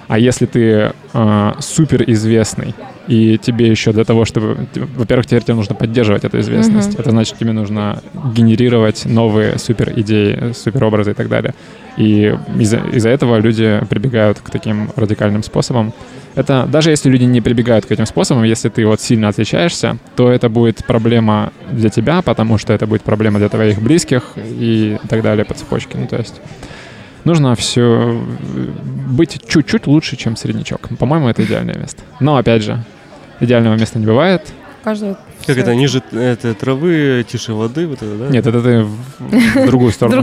А 0.08 0.18
если 0.18 0.46
ты 0.46 0.92
э, 1.12 1.52
супер 1.60 2.04
известный, 2.10 2.74
и 3.06 3.38
тебе 3.38 3.68
еще 3.68 3.92
для 3.92 4.04
того, 4.04 4.24
чтобы... 4.24 4.66
Во-первых, 4.96 5.26
теперь 5.26 5.42
тебе 5.42 5.54
нужно 5.54 5.74
поддерживать 5.74 6.24
эту 6.24 6.40
известность. 6.40 6.92
Мгм. 6.92 7.00
Это 7.00 7.10
значит, 7.10 7.36
тебе 7.36 7.52
нужно 7.52 8.02
генерировать 8.34 9.04
новые 9.04 9.58
супер 9.58 9.92
идеи, 9.96 10.52
супер 10.52 10.84
образы 10.84 11.10
и 11.10 11.14
так 11.14 11.28
далее. 11.28 11.54
И 11.96 12.36
из-за 12.58 12.78
из 12.78 13.06
этого 13.06 13.38
люди 13.38 13.80
прибегают 13.88 14.38
к 14.38 14.50
таким 14.50 14.90
радикальным 14.96 15.42
способам. 15.42 15.92
Это 16.34 16.66
даже 16.66 16.90
если 16.90 17.10
люди 17.10 17.24
не 17.24 17.40
прибегают 17.40 17.86
к 17.86 17.92
этим 17.92 18.06
способам, 18.06 18.42
если 18.42 18.68
ты 18.68 18.84
вот 18.86 19.00
сильно 19.00 19.28
отличаешься, 19.28 19.98
то 20.16 20.32
это 20.32 20.48
будет 20.48 20.84
проблема 20.84 21.52
для 21.70 21.90
тебя, 21.90 22.22
потому 22.22 22.58
что 22.58 22.72
это 22.72 22.86
будет 22.86 23.02
проблема 23.02 23.38
для 23.38 23.48
твоих 23.48 23.80
близких 23.80 24.32
и 24.36 24.98
так 25.08 25.22
далее 25.22 25.44
по 25.44 25.54
цепочке. 25.54 25.96
Ну, 25.96 26.08
то 26.08 26.16
есть 26.16 26.40
нужно 27.24 27.54
все 27.54 28.20
быть 29.08 29.40
чуть-чуть 29.46 29.86
лучше, 29.86 30.16
чем 30.16 30.36
среднячок. 30.36 30.88
По-моему, 30.98 31.28
это 31.28 31.44
идеальное 31.44 31.76
место. 31.76 32.02
Но, 32.20 32.36
опять 32.36 32.62
же, 32.62 32.84
идеального 33.40 33.74
места 33.74 33.98
не 33.98 34.06
бывает. 34.06 34.52
Каждый 34.82 35.16
Как 35.46 35.56
это, 35.56 35.74
ниже 35.74 36.02
это, 36.12 36.52
травы, 36.54 37.24
тише 37.26 37.54
воды, 37.54 37.86
вот 37.86 38.02
это, 38.02 38.16
да? 38.16 38.28
Нет, 38.28 38.46
это 38.46 38.60
ты 38.60 38.82
в, 38.82 38.96
в 39.64 39.66
другую 39.66 39.92
сторону. 39.92 40.20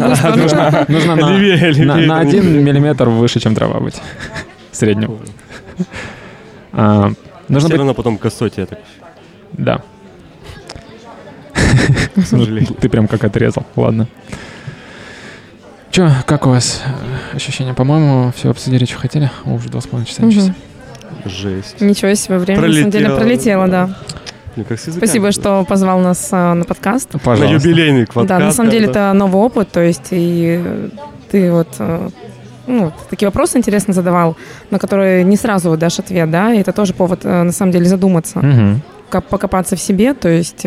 Нужно, 0.87 1.15
на, 1.15 2.19
один 2.19 2.63
миллиметр 2.63 3.09
выше, 3.09 3.39
чем 3.39 3.55
трава 3.55 3.79
быть. 3.79 3.95
В 4.71 4.75
среднем. 4.75 5.17
А, 6.71 7.11
нужно 7.49 7.69
Все 7.69 7.77
равно 7.77 7.93
потом 7.93 8.17
косой 8.17 8.49
тебе 8.51 8.67
так, 8.67 8.79
Да. 9.53 9.81
Ты 12.79 12.89
прям 12.89 13.07
как 13.07 13.23
отрезал. 13.23 13.65
Ладно. 13.75 14.07
Че, 15.91 16.09
как 16.25 16.47
у 16.47 16.51
вас 16.51 16.81
э, 16.85 17.35
ощущения? 17.35 17.73
По-моему, 17.73 18.31
все 18.33 18.49
обсудили, 18.49 18.85
что 18.85 18.97
хотели. 18.97 19.29
О, 19.45 19.55
уже 19.55 19.67
два 19.67 19.81
с 19.81 19.87
половиной 19.87 20.07
часа. 20.07 20.21
себе. 20.21 20.53
Жесть. 21.25 21.81
Ничего 21.81 22.13
себе, 22.13 22.37
время 22.37 22.61
на 22.61 22.73
самом 22.73 22.91
деле 22.91 23.09
Пролетело. 23.09 23.19
пролетело, 23.19 23.67
да. 23.67 23.97
Ну, 24.55 24.63
как. 24.63 24.79
Спасибо, 24.79 25.33
что 25.33 25.65
позвал 25.65 25.99
нас 25.99 26.29
а, 26.31 26.53
на 26.53 26.63
подкаст. 26.63 27.11
На 27.13 27.19
Пожалуйста. 27.19 27.67
юбилейный 27.67 28.07
подкаст. 28.07 28.27
да, 28.27 28.39
на 28.39 28.51
самом 28.53 28.69
деле 28.71 28.87
это 28.87 29.11
новый 29.11 29.41
опыт, 29.41 29.69
то 29.69 29.81
есть 29.81 30.07
и 30.11 30.61
э, 30.63 30.89
ты 31.29 31.51
вот 31.51 31.67
ну, 32.67 32.85
вот 32.85 32.93
такие 33.09 33.27
вопросы 33.27 33.57
интересно 33.57 33.93
задавал, 33.93 34.37
на 34.69 34.79
которые 34.79 35.25
не 35.25 35.35
сразу 35.35 35.75
дашь 35.75 35.99
ответ, 35.99 36.31
да, 36.31 36.53
и 36.53 36.59
это 36.59 36.71
тоже 36.71 36.93
повод 36.93 37.25
на 37.25 37.51
самом 37.51 37.73
деле 37.73 37.85
задуматься, 37.85 38.41
как 39.09 39.25
покопаться 39.25 39.75
в 39.75 39.81
себе, 39.81 40.13
то 40.13 40.29
есть 40.29 40.65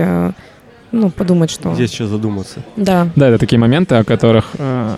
ну, 0.94 1.10
подумать, 1.10 1.50
что... 1.50 1.74
Здесь 1.74 1.92
еще 1.92 2.06
задуматься. 2.06 2.60
Да, 2.76 3.08
Да, 3.16 3.28
это 3.28 3.38
такие 3.38 3.58
моменты, 3.58 3.96
о 3.96 4.04
которых 4.04 4.44
э, 4.58 4.94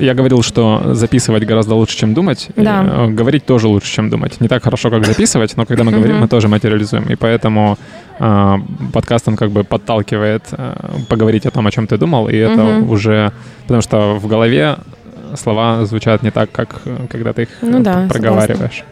я 0.00 0.14
говорил, 0.14 0.42
что 0.42 0.94
записывать 0.94 1.44
гораздо 1.44 1.74
лучше, 1.74 1.96
чем 1.96 2.14
думать. 2.14 2.48
И, 2.56 2.62
Да. 2.62 2.84
э, 2.84 3.08
говорить 3.08 3.44
тоже 3.44 3.68
лучше, 3.68 3.92
чем 3.92 4.10
думать. 4.10 4.40
Не 4.40 4.48
так 4.48 4.62
хорошо, 4.62 4.90
как 4.90 5.04
записывать, 5.04 5.56
но 5.56 5.66
когда 5.66 5.84
мы 5.84 5.92
говорим, 5.92 6.18
мы 6.18 6.28
тоже 6.28 6.48
материализуем. 6.48 7.04
И 7.12 7.16
поэтому 7.16 7.76
э, 8.20 8.54
подкаст, 8.92 9.28
он 9.28 9.36
как 9.36 9.50
бы 9.50 9.64
подталкивает 9.64 10.42
э, 10.52 10.74
поговорить 11.08 11.46
о 11.46 11.50
том, 11.50 11.66
о 11.66 11.70
чем 11.70 11.86
ты 11.86 11.98
думал, 11.98 12.28
и 12.28 12.36
это 12.36 12.84
уже... 12.88 13.32
Потому 13.62 13.82
что 13.82 14.18
в 14.18 14.26
голове 14.28 14.76
слова 15.36 15.84
звучат 15.84 16.22
не 16.22 16.30
так, 16.30 16.50
как 16.52 16.82
э, 16.84 17.06
когда 17.10 17.32
ты 17.32 17.42
их 17.42 17.48
Ну 17.62 17.80
э, 17.80 17.82
да, 17.82 18.06
проговариваешь. 18.08 18.84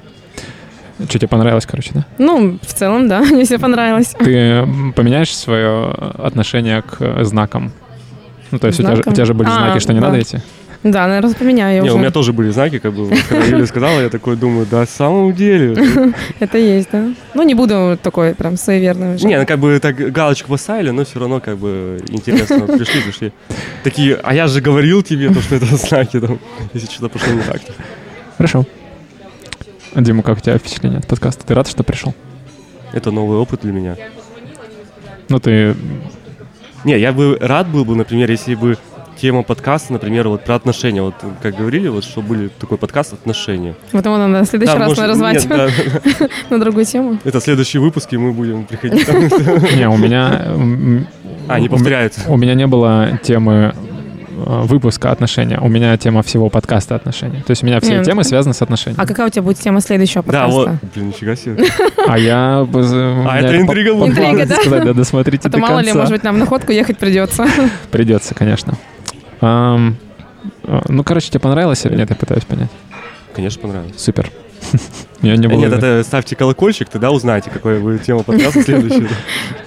Что 1.08 1.18
тебе 1.18 1.28
понравилось, 1.28 1.66
короче, 1.66 1.90
да? 1.94 2.04
ну, 2.18 2.58
в 2.62 2.72
целом, 2.74 3.08
да, 3.08 3.20
мне 3.30 3.44
все 3.44 3.58
понравилось. 3.58 4.14
Ты 4.18 4.66
поменяешь 4.94 5.34
свое 5.36 5.90
отношение 6.18 6.82
к 6.82 6.96
э, 7.00 7.24
знакам? 7.24 7.72
Ну, 8.50 8.58
то 8.58 8.66
есть 8.66 8.80
у 8.80 8.82
тебя, 8.82 8.96
же- 8.96 9.02
у 9.06 9.12
тебя 9.12 9.24
же 9.24 9.34
были 9.34 9.48
А, 9.48 9.52
знаки, 9.52 9.78
что 9.80 9.92
не 9.92 10.00
да. 10.00 10.06
надо 10.08 10.20
идти? 10.20 10.38
Да, 10.82 11.06
наверное, 11.06 11.34
поменяю 11.34 11.82
Не, 11.82 11.88
уже. 11.90 11.96
у 11.96 11.98
меня 11.98 12.10
тоже 12.10 12.32
были 12.32 12.50
знаки, 12.50 12.78
как 12.78 12.94
бы, 12.94 13.04
вот 13.04 13.18
когда 13.28 13.44
Юля 13.44 13.66
сказала, 13.66 14.00
я 14.00 14.08
такой 14.08 14.34
думаю, 14.36 14.66
да, 14.70 14.86
в 14.86 14.88
самом 14.90 15.34
деле. 15.34 15.76
Это 16.40 16.56
есть, 16.56 16.88
да. 16.90 17.04
Ну, 17.34 17.42
не 17.42 17.54
буду 17.54 17.98
такой 18.02 18.34
прям 18.34 18.56
суеверный 18.56 19.14
уже. 19.16 19.26
Не, 19.26 19.38
ну 19.38 19.44
как 19.46 19.58
бы 19.58 19.78
так 19.78 19.94
галочку 19.96 20.48
поставили, 20.48 20.88
но 20.90 21.04
все 21.04 21.18
равно 21.20 21.38
как 21.40 21.58
бы 21.58 22.02
интересно 22.08 22.60
пришли, 22.66 23.02
пришли. 23.02 23.32
Такие, 23.84 24.18
а 24.22 24.32
я 24.34 24.46
же 24.46 24.62
говорил 24.62 25.02
тебе, 25.02 25.28
то, 25.28 25.42
что 25.42 25.56
это 25.56 25.66
знаки, 25.76 26.18
там, 26.18 26.38
если 26.72 26.90
что-то 26.90 27.10
пошло 27.10 27.34
не 27.34 27.42
так. 27.42 27.60
Хорошо. 28.38 28.64
Дима, 29.94 30.22
как 30.22 30.38
у 30.38 30.40
тебя 30.40 30.58
впечатление 30.58 30.98
от 30.98 31.06
подкаста? 31.06 31.44
Ты 31.44 31.54
рад, 31.54 31.68
что 31.68 31.82
пришел? 31.82 32.14
Это 32.92 33.10
новый 33.10 33.38
опыт 33.38 33.60
для 33.62 33.72
меня. 33.72 33.96
Ну, 35.28 35.38
ты... 35.38 35.74
Не, 36.84 36.98
я 36.98 37.12
бы 37.12 37.36
рад 37.40 37.68
был 37.68 37.84
бы, 37.84 37.94
например, 37.94 38.30
если 38.30 38.54
бы 38.54 38.78
тема 39.20 39.42
подкаста, 39.42 39.92
например, 39.92 40.28
вот 40.28 40.44
про 40.44 40.54
отношения, 40.54 41.02
вот 41.02 41.14
как 41.42 41.54
говорили, 41.56 41.88
вот 41.88 42.04
что 42.04 42.22
были 42.22 42.48
такой 42.48 42.78
подкаст 42.78 43.12
отношения. 43.12 43.74
Вот 43.92 44.04
его 44.04 44.16
надо 44.16 44.44
в 44.44 44.48
следующий 44.48 44.72
Да, 44.72 44.78
раз 44.78 44.88
может, 44.88 45.06
назвать 45.06 45.44
нет, 45.44 45.48
да, 45.48 46.28
на 46.50 46.58
другую 46.58 46.86
тему. 46.86 47.18
это 47.22 47.40
следующий 47.40 47.78
выпуск, 47.78 48.12
и 48.12 48.16
мы 48.16 48.32
будем 48.32 48.64
приходить. 48.64 49.06
Не, 49.76 49.88
у 49.88 49.96
меня... 49.98 50.56
А, 51.48 51.60
не 51.60 51.68
повторяется. 51.68 52.22
У 52.28 52.36
меня 52.36 52.54
не 52.54 52.66
было 52.66 53.18
темы 53.22 53.74
выпуска 54.44 55.10
отношения. 55.10 55.58
У 55.60 55.68
меня 55.68 55.96
тема 55.96 56.22
всего 56.22 56.48
подкаста 56.48 56.94
отношения. 56.94 57.42
То 57.46 57.50
есть 57.50 57.62
у 57.62 57.66
меня 57.66 57.80
все 57.80 57.92
Не, 57.92 57.98
ну 57.98 58.04
темы 58.04 58.24
связаны 58.24 58.54
с 58.54 58.62
отношениями. 58.62 59.02
А 59.02 59.06
какая 59.06 59.26
у 59.26 59.30
тебя 59.30 59.42
будет 59.42 59.58
тема 59.58 59.80
следующего 59.80 60.22
Да, 60.22 60.46
подкаста? 60.46 60.78
вот, 60.82 60.92
блин, 60.94 61.08
нифига 61.08 61.36
себе. 61.36 61.64
А 62.06 62.18
я... 62.18 62.66
А 62.72 63.38
это 63.38 63.60
интрига 63.60 63.94
была. 63.94 64.08
Интрига, 64.08 64.46
да? 64.46 64.56
сказать, 64.56 64.84
да, 64.84 64.92
досмотрите 64.92 65.48
А 65.48 65.50
до 65.50 65.58
мало 65.58 65.78
ли, 65.80 65.86
конца. 65.86 65.98
может 66.00 66.12
быть, 66.14 66.22
нам 66.22 66.38
на 66.38 66.46
ходку 66.46 66.72
ехать 66.72 66.98
придется. 66.98 67.46
Придется, 67.90 68.34
конечно. 68.34 68.74
Э, 69.40 69.76
ну, 70.88 71.04
короче, 71.04 71.28
тебе 71.28 71.40
понравилось 71.40 71.84
или 71.84 71.96
нет? 71.96 72.10
Я 72.10 72.16
пытаюсь 72.16 72.44
понять. 72.44 72.70
Конечно, 73.34 73.60
понравилось. 73.62 73.94
Супер. 73.98 74.30
Я 75.22 75.36
не 75.36 75.46
был... 75.48 75.58
Нет, 75.58 75.72
это 75.72 76.02
ставьте 76.04 76.36
колокольчик, 76.36 76.88
тогда 76.88 77.10
узнаете, 77.10 77.50
какая 77.50 77.80
будет 77.80 78.02
тема 78.02 78.22
подкаста 78.22 78.62
следующая. 78.62 79.08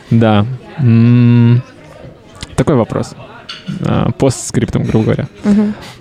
Да. 0.09 0.45
Такой 2.55 2.75
вопрос. 2.75 3.15
А, 3.85 4.11
Постскриптум, 4.11 4.83
грубо 4.83 5.05
говоря. 5.05 5.27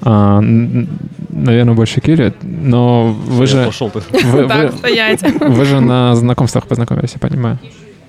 А, 0.02 0.40
Наверное, 0.40 1.74
больше 1.74 2.00
Кири, 2.00 2.32
но 2.42 3.12
вы 3.12 3.46
же, 3.46 3.64
Пошел 3.64 3.88
ты. 3.90 4.00
вы, 4.26 4.46
Так, 4.46 4.72
вы- 4.72 4.78
стоять. 4.78 5.22
вы 5.40 5.64
же 5.64 5.80
на 5.80 6.14
знакомствах 6.14 6.66
познакомились, 6.66 7.12
я 7.14 7.18
понимаю. 7.28 7.58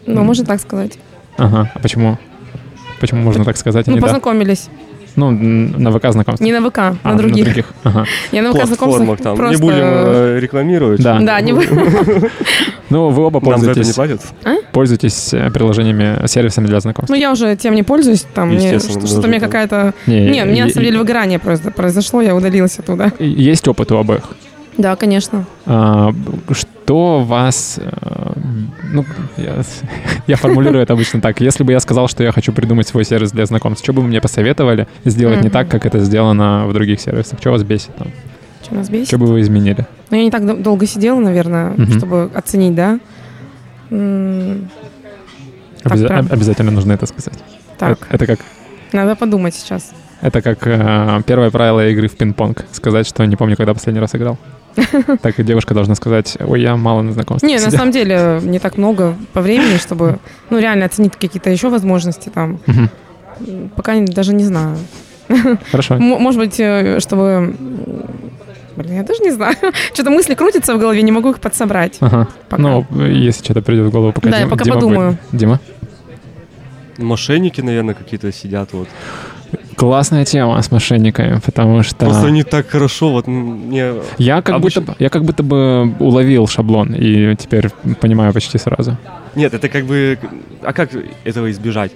Ну, 0.05 0.23
можно 0.23 0.43
так 0.45 0.59
сказать. 0.59 0.97
Ага, 1.37 1.71
а 1.73 1.79
почему? 1.79 2.17
Почему 2.99 3.21
можно 3.21 3.45
так 3.45 3.57
сказать? 3.57 3.87
а 3.87 3.91
Ну, 3.91 3.97
да? 3.99 4.07
Ну, 5.15 5.31
на 5.31 5.91
ВК 5.91 6.11
знакомство. 6.11 6.43
Не 6.43 6.51
на 6.51 6.67
ВК, 6.69 6.77
А, 6.79 6.97
на 7.03 7.17
других. 7.17 7.65
Ага. 7.83 8.05
Я 8.31 8.41
на 8.41 8.51
ВК 8.51 8.65
знакомствах 8.65 9.19
там. 9.19 9.37
просто... 9.37 9.55
Не 9.55 9.61
будем 9.61 9.83
э, 9.83 10.39
рекламировать. 10.39 11.01
Да. 11.01 11.19
Да, 11.19 11.39
не 11.41 11.53
будем. 11.53 12.29
Ну, 12.89 13.09
вы 13.09 13.23
оба 13.23 13.41
Нам 13.49 13.59
за 13.59 13.71
это 13.71 13.79
не 13.79 13.85
пользуетесь, 13.91 13.95
платят? 13.95 14.21
пользуетесь 14.71 15.33
э, 15.33 15.49
приложениями, 15.49 16.27
сервисами 16.27 16.67
для 16.67 16.79
знакомств. 16.79 17.09
Ну, 17.09 17.15
я 17.15 17.31
уже 17.31 17.55
тем 17.55 17.73
не 17.73 17.81
пользуюсь, 17.81 18.23
там, 18.35 18.49
мне 18.49 18.77
что-то 18.77 19.27
мне 19.27 19.39
какая-то... 19.39 19.95
Не, 20.05 20.29
Не, 20.29 20.43
меня, 20.45 20.65
на 20.65 20.69
самом 20.69 20.85
деле, 20.85 20.99
выгорание 20.99 21.39
просто 21.39 21.71
произошло, 21.71 22.21
я 22.21 22.35
удалилась 22.35 22.77
оттуда. 22.77 23.11
Есть 23.17 23.67
опыт 23.67 23.91
у 23.91 23.97
обоих. 23.97 24.23
Да, 24.77 24.95
конечно. 24.95 25.45
А, 25.65 26.11
Что 26.51 27.21
вас... 27.21 27.79
э, 27.81 28.33
Ну, 28.91 29.05
я, 29.37 29.61
я 30.27 30.35
формулирую 30.35 30.81
это 30.83 30.93
обычно 30.93 31.21
так. 31.21 31.39
Если 31.41 31.63
бы 31.63 31.71
я 31.71 31.79
сказал, 31.79 32.07
что 32.07 32.23
я 32.23 32.31
хочу 32.31 32.51
придумать 32.51 32.87
свой 32.87 33.05
сервис 33.05 33.31
для 33.31 33.45
знакомств, 33.45 33.83
что 33.83 33.93
бы 33.93 34.01
вы 34.01 34.07
мне 34.07 34.19
посоветовали 34.21 34.87
сделать 35.05 35.37
не 35.41 35.47
Мгм. 35.47 35.51
так, 35.51 35.67
как 35.69 35.85
это 35.85 35.99
сделано 35.99 36.65
в 36.67 36.73
других 36.73 36.99
сервисах? 36.99 37.39
Что 37.39 37.51
вас 37.51 37.63
бесит 37.63 37.95
там? 37.95 38.07
Что 38.63 38.75
нас 38.75 38.89
бесит? 38.89 39.07
Что 39.07 39.17
бы 39.17 39.27
вы 39.27 39.41
изменили? 39.41 39.85
Ну, 40.09 40.17
я 40.17 40.23
не 40.23 40.31
так 40.31 40.45
дол- 40.45 40.57
долго 40.57 40.85
сидела, 40.87 41.19
наверное, 41.19 41.71
Мгм. 41.71 41.97
чтобы 41.97 42.29
оценить, 42.33 42.75
да. 42.75 42.99
М, 43.91 44.69
Так, 45.83 45.93
Обяза- 45.93 46.07
прям. 46.07 46.19
об- 46.25 46.33
обязательно 46.33 46.71
нужно 46.71 46.93
это 46.93 47.05
сказать. 47.05 47.37
Так, 47.77 47.99
Это, 48.09 48.15
это 48.15 48.25
как 48.27 48.39
надо 48.93 49.15
подумать 49.15 49.53
сейчас. 49.55 49.91
Это 50.21 50.41
как 50.41 50.65
э, 50.65 51.21
первое 51.27 51.49
правило 51.51 51.85
игры 51.89 52.07
в 52.07 52.15
пинг-понг. 52.15 52.63
Сказать, 52.71 53.05
что 53.07 53.25
не 53.25 53.35
помню, 53.35 53.57
когда 53.57 53.73
последний 53.73 53.99
раз 53.99 54.15
играл. 54.15 54.37
Так 55.21 55.39
и 55.39 55.43
девушка 55.43 55.73
должна 55.73 55.95
сказать, 55.95 56.37
ой, 56.39 56.61
я 56.61 56.75
мало 56.75 57.01
на 57.01 57.11
знакомствах 57.13 57.47
Не, 57.49 57.55
на 57.55 57.65
сидел». 57.65 57.77
самом 57.79 57.91
деле, 57.91 58.39
не 58.43 58.59
так 58.59 58.77
много 58.77 59.15
по 59.33 59.41
времени, 59.41 59.77
чтобы, 59.77 60.19
ну, 60.49 60.59
реально 60.59 60.85
оценить 60.85 61.13
какие-то 61.17 61.49
еще 61.49 61.69
возможности 61.69 62.29
там. 62.29 62.59
Пока 63.75 63.99
даже 63.99 64.33
не 64.33 64.43
знаю. 64.43 64.77
Хорошо. 65.71 65.97
Может 65.97 66.39
быть, 66.39 66.59
э, 66.59 66.99
чтобы... 66.99 67.55
Блин, 68.75 68.95
я 68.95 69.03
даже 69.03 69.21
не 69.23 69.31
знаю. 69.31 69.55
Что-то 69.93 70.09
мысли 70.09 70.33
крутятся 70.33 70.73
в 70.75 70.79
голове, 70.79 71.01
не 71.03 71.11
могу 71.11 71.29
их 71.31 71.39
подсобрать. 71.39 71.97
Ага. 71.99 72.27
Пока. 72.49 72.61
Ну, 72.61 72.85
если 73.05 73.43
что-то 73.43 73.61
придет 73.61 73.87
в 73.87 73.91
голову, 73.91 74.11
пока 74.13 74.29
Да, 74.29 74.39
я 74.39 74.47
пока 74.47 74.63
Дима 74.63 74.75
будет. 74.75 74.83
подумаю. 74.83 75.17
Дима? 75.31 75.59
Мошенники, 76.97 77.61
наверное, 77.61 77.93
какие-то 77.95 78.31
сидят 78.31 78.73
вот. 78.73 78.87
Классная 79.75 80.25
тема 80.25 80.61
с 80.61 80.71
мошенниками, 80.71 81.39
потому 81.45 81.83
что 81.83 81.95
Просто 82.05 82.27
они 82.27 82.43
так 82.43 82.67
хорошо, 82.69 83.11
вот 83.11 83.27
мне... 83.27 83.93
я 84.17 84.41
как, 84.41 84.55
Обычно- 84.55 84.81
будто, 84.81 84.91
бы- 84.93 84.95
я 84.99 85.09
как 85.09 85.23
будто 85.23 85.43
бы 85.43 85.93
уловил 85.99 86.47
шаблон 86.47 86.93
и 86.93 87.35
теперь 87.35 87.69
понимаю 87.99 88.33
почти 88.33 88.57
сразу. 88.57 88.97
Нет, 89.35 89.53
это 89.53 89.69
как 89.69 89.85
бы... 89.85 90.17
А 90.61 90.73
как 90.73 90.91
этого 91.23 91.49
избежать? 91.51 91.91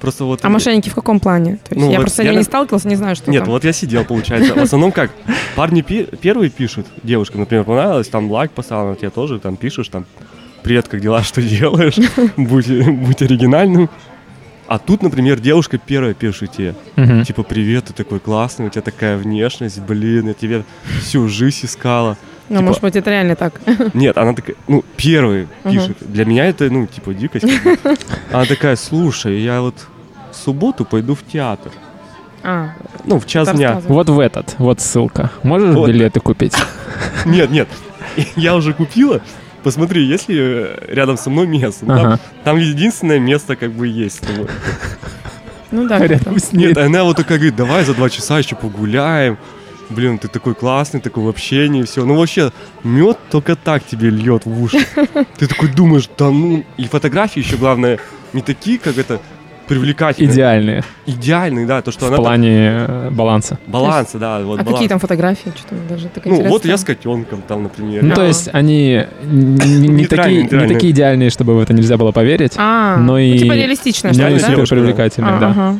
Просто 0.00 0.24
вот... 0.24 0.40
А 0.42 0.48
мошенники 0.50 0.90
в 0.90 0.94
каком 0.94 1.18
плане? 1.18 1.58
То 1.68 1.74
есть 1.74 1.80
Ну, 1.86 1.90
я 1.90 1.96
вот 1.98 2.02
просто 2.06 2.22
я 2.24 2.34
не 2.34 2.42
сталкивался, 2.42 2.88
не 2.88 2.96
знаю, 2.96 3.16
что 3.16 3.30
Нет, 3.30 3.44
там. 3.44 3.52
вот 3.52 3.64
я 3.64 3.72
сидел, 3.72 4.04
получается. 4.04 4.54
В 4.58 4.58
основном 4.58 4.92
как? 4.92 5.10
Парни 5.56 5.80
пи- 5.80 6.06
первые 6.20 6.50
пишут, 6.50 6.86
девушка, 7.02 7.38
например, 7.38 7.64
понравилась, 7.64 8.08
там 8.08 8.30
лайк 8.30 8.50
поставила, 8.50 8.90
на 8.90 8.96
тебе 8.96 9.10
тоже 9.10 9.38
там 9.38 9.56
пишешь, 9.56 9.88
там, 9.88 10.04
привет, 10.62 10.88
как 10.88 11.00
дела, 11.00 11.22
что 11.24 11.40
делаешь, 11.40 11.96
будь, 12.36 12.68
будь 12.68 13.22
оригинальным. 13.22 13.88
А 14.66 14.78
тут, 14.78 15.02
например, 15.02 15.40
девушка 15.40 15.78
первая 15.78 16.14
пишет 16.14 16.52
тебе, 16.52 16.74
Мгм. 16.96 17.24
типа, 17.24 17.42
привет, 17.42 17.84
ты 17.86 17.92
такой 17.92 18.18
классный, 18.18 18.66
у 18.66 18.70
тебя 18.70 18.82
такая 18.82 19.16
внешность, 19.18 19.80
блин, 19.80 20.28
я 20.28 20.34
тебе 20.34 20.64
всю 21.00 21.28
жизнь 21.28 21.66
искала. 21.66 22.16
Ну, 22.48 22.56
типа- 22.56 22.66
может 22.66 22.82
быть, 22.82 22.96
это 22.96 23.10
реально 23.10 23.36
так. 23.36 23.60
Нет, 23.94 24.16
она 24.18 24.32
такая, 24.34 24.56
ну, 24.68 24.84
первый 24.96 25.48
пишет. 25.64 25.96
Для 26.00 26.24
меня 26.24 26.46
это, 26.46 26.70
ну, 26.70 26.86
типа, 26.86 27.12
дикость. 27.14 27.46
Она 28.32 28.44
такая, 28.46 28.76
слушай, 28.76 29.40
я 29.40 29.60
вот 29.60 29.74
в 30.32 30.36
субботу 30.36 30.84
пойду 30.84 31.14
в 31.14 31.22
театр. 31.24 31.70
А, 32.42 32.70
Ну, 33.04 33.18
в 33.18 33.26
час 33.26 33.50
дня. 33.52 33.80
Вот 33.88 34.08
в 34.10 34.18
этот, 34.20 34.54
вот 34.58 34.80
ссылка. 34.80 35.30
Можешь 35.42 35.74
Вот. 35.74 35.88
билеты 35.88 36.20
купить? 36.20 36.54
Нет, 37.24 37.50
нет, 37.50 37.68
я 38.36 38.54
уже 38.54 38.72
купила. 38.74 39.20
Посмотри, 39.64 40.04
есть 40.04 40.28
ли 40.28 40.36
э, 40.38 40.78
рядом 40.88 41.16
со 41.16 41.30
мной 41.30 41.46
место. 41.46 41.84
Ну, 41.86 41.96
Там, 41.96 42.06
Ага. 42.06 42.20
там 42.44 42.58
единственное 42.58 43.18
место 43.18 43.56
как 43.56 43.72
бы 43.72 43.88
есть. 43.88 44.22
Ну, 44.36 44.46
Ну 45.72 45.88
да. 45.88 45.98
Рядом 46.06 46.38
с 46.38 46.52
ней. 46.52 46.68
Нет, 46.68 46.78
она 46.78 47.02
вот 47.02 47.16
такая 47.16 47.38
говорит, 47.38 47.56
давай 47.56 47.84
за 47.84 47.94
два 47.94 48.08
часа 48.10 48.38
еще 48.38 48.54
погуляем. 48.54 49.38
Блин, 49.90 50.18
ты 50.18 50.28
такой 50.28 50.54
классный, 50.54 51.00
такой 51.00 51.24
в 51.24 51.28
общении, 51.28 51.82
все. 51.82 52.04
Ну 52.04 52.16
вообще, 52.16 52.52
мед 52.84 53.18
только 53.30 53.54
так 53.56 53.84
тебе 53.84 54.08
льет 54.10 54.44
в 54.46 54.62
уши. 54.62 54.78
Ты 55.38 55.46
такой 55.46 55.68
думаешь, 55.68 56.08
да 56.16 56.30
ну... 56.30 56.64
И 56.78 56.86
фотографии 56.86 57.40
еще, 57.40 57.56
главное, 57.56 57.98
не 58.32 58.40
такие, 58.40 58.78
как 58.78 58.96
это, 58.96 59.20
привлекательные. 59.66 60.32
Идеальные 60.32 60.84
Идеальные, 61.06 61.66
да, 61.66 61.82
то, 61.82 61.90
что 61.92 62.04
в 62.04 62.08
она... 62.08 62.16
там- 62.16 62.24
плане 62.24 62.70
э, 62.86 63.10
баланса. 63.10 63.58
Баланса, 63.66 64.18
да, 64.18 64.40
вот 64.40 64.60
А 64.60 64.62
баланс. 64.62 64.68
какие 64.76 64.88
там 64.88 64.98
фотографии? 64.98 65.52
Что-то 65.56 65.74
даже 65.88 66.08
так 66.08 66.24
Ну, 66.24 66.32
интересно. 66.32 66.50
вот 66.50 66.64
я 66.64 66.76
с 66.76 66.84
котенком 66.84 67.42
там, 67.42 67.62
например. 67.64 68.02
Ну, 68.02 68.08
Я- 68.10 68.14
то 68.14 68.24
есть 68.24 68.48
они 68.52 69.04
не 69.24 70.06
такие, 70.06 70.42
не 70.44 70.48
такие 70.68 70.92
идеальные, 70.92 71.30
чтобы 71.30 71.54
в 71.56 71.60
это 71.60 71.72
нельзя 71.72 71.96
было 71.96 72.12
поверить, 72.12 72.52
А, 72.56 72.96
но 72.96 73.12
ну, 73.12 73.18
и- 73.18 73.38
типа 73.38 73.52
реалистично, 73.52 74.08
но 74.10 74.14
что 74.14 74.28
ли, 74.28 74.38
да? 74.40 74.62
привлекательные, 74.66 75.32
А, 75.34 75.38
да. 75.40 75.76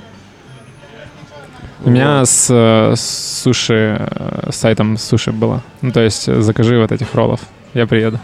У 1.86 1.90
меня 1.90 2.24
с 2.24 2.48
э, 2.50 2.94
с 2.96 3.42
суши, 3.42 3.98
э, 4.00 4.48
с 4.50 4.56
сайтом 4.56 4.96
суши 4.96 5.32
было. 5.32 5.62
Ну, 5.82 5.92
то 5.92 6.00
есть 6.00 6.32
закажи 6.42 6.78
вот 6.78 6.90
этих 6.92 7.14
роллов, 7.14 7.40
я 7.74 7.86
приеду. 7.86 8.18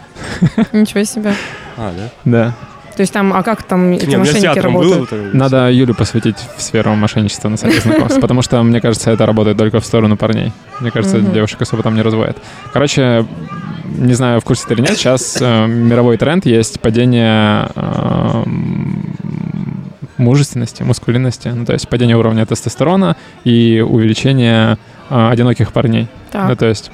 Ничего 0.73 1.03
себе. 1.03 1.33
А, 1.77 1.91
да? 1.95 2.09
Да. 2.25 2.55
То 3.01 3.03
есть 3.03 3.13
там, 3.13 3.33
а 3.33 3.41
как 3.41 3.63
там 3.63 3.93
эти 3.93 4.05
Не, 4.05 4.17
у 4.17 4.19
меня 4.19 4.31
с 4.31 4.35
мошенники 4.35 4.59
работают? 4.59 5.11
это. 5.11 5.35
Надо 5.35 5.71
Юлю 5.71 5.95
посвятить 5.95 6.35
в 6.55 6.61
сферу 6.61 6.93
мошенничества 6.93 7.49
на 7.49 7.57
сайте 7.57 7.81
знакомств, 7.81 8.19
потому 8.21 8.43
что, 8.43 8.61
мне 8.61 8.79
кажется, 8.79 9.09
это 9.09 9.25
работает 9.25 9.57
только 9.57 9.79
в 9.79 9.85
сторону 9.87 10.17
парней. 10.17 10.51
Мне 10.79 10.91
кажется, 10.91 11.19
девушек 11.19 11.59
особо 11.63 11.81
там 11.81 11.95
не 11.95 12.03
разводят. 12.03 12.37
Короче, 12.71 13.25
не 13.85 14.13
знаю, 14.13 14.39
в 14.39 14.43
курсе 14.43 14.65
ты 14.67 14.75
или 14.75 14.81
нет, 14.81 14.91
сейчас 14.91 15.39
э, 15.41 15.65
мировой 15.65 16.17
тренд 16.17 16.45
есть 16.45 16.79
падение 16.79 17.69
э, 17.75 18.43
м, 18.45 19.15
мужественности, 20.17 20.83
мускулинности, 20.83 21.47
ну, 21.47 21.65
то 21.65 21.73
есть 21.73 21.89
падение 21.89 22.17
уровня 22.17 22.45
тестостерона 22.45 23.15
и 23.45 23.83
увеличение 23.83 24.77
э, 25.09 25.29
одиноких 25.31 25.73
парней. 25.73 26.07
Так. 26.31 26.49
Ну, 26.49 26.55
то 26.55 26.67
есть 26.67 26.91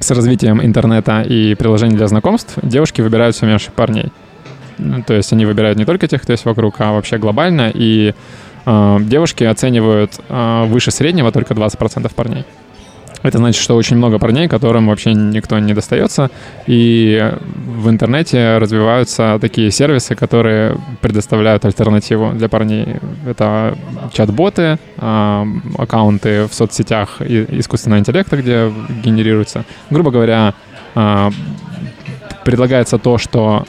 с 0.00 0.10
развитием 0.10 0.60
интернета 0.60 1.22
и 1.22 1.54
приложений 1.54 1.98
для 1.98 2.08
знакомств 2.08 2.54
девушки 2.62 3.00
выбирают 3.00 3.36
все 3.36 3.46
меньше 3.46 3.70
парней. 3.70 4.10
Ну, 4.80 5.02
То 5.02 5.14
есть 5.14 5.32
они 5.32 5.46
выбирают 5.46 5.78
не 5.78 5.84
только 5.84 6.08
тех, 6.08 6.22
кто 6.22 6.32
есть 6.32 6.44
вокруг, 6.44 6.76
а 6.78 6.92
вообще 6.92 7.18
глобально. 7.18 7.70
И 7.72 8.14
э, 8.66 8.96
девушки 9.00 9.44
оценивают 9.44 10.20
э, 10.28 10.64
выше 10.66 10.90
среднего 10.90 11.30
только 11.32 11.54
20% 11.54 12.12
парней. 12.14 12.44
Это 13.22 13.36
значит, 13.36 13.62
что 13.62 13.76
очень 13.76 13.98
много 13.98 14.18
парней, 14.18 14.48
которым 14.48 14.88
вообще 14.88 15.12
никто 15.12 15.58
не 15.58 15.74
достается. 15.74 16.30
И 16.66 17.30
в 17.44 17.90
интернете 17.90 18.56
развиваются 18.56 19.36
такие 19.38 19.70
сервисы, 19.70 20.14
которые 20.14 20.78
предоставляют 21.02 21.66
альтернативу 21.66 22.32
для 22.32 22.48
парней. 22.48 22.96
Это 23.26 23.76
чат-боты, 24.14 24.78
а, 24.96 25.46
аккаунты 25.76 26.46
в 26.46 26.54
соцсетях 26.54 27.20
искусственного 27.20 28.00
интеллекта, 28.00 28.38
где 28.38 28.72
генерируется. 29.04 29.66
Грубо 29.90 30.10
говоря, 30.10 30.54
предлагается 32.44 32.98
то, 32.98 33.18
что 33.18 33.64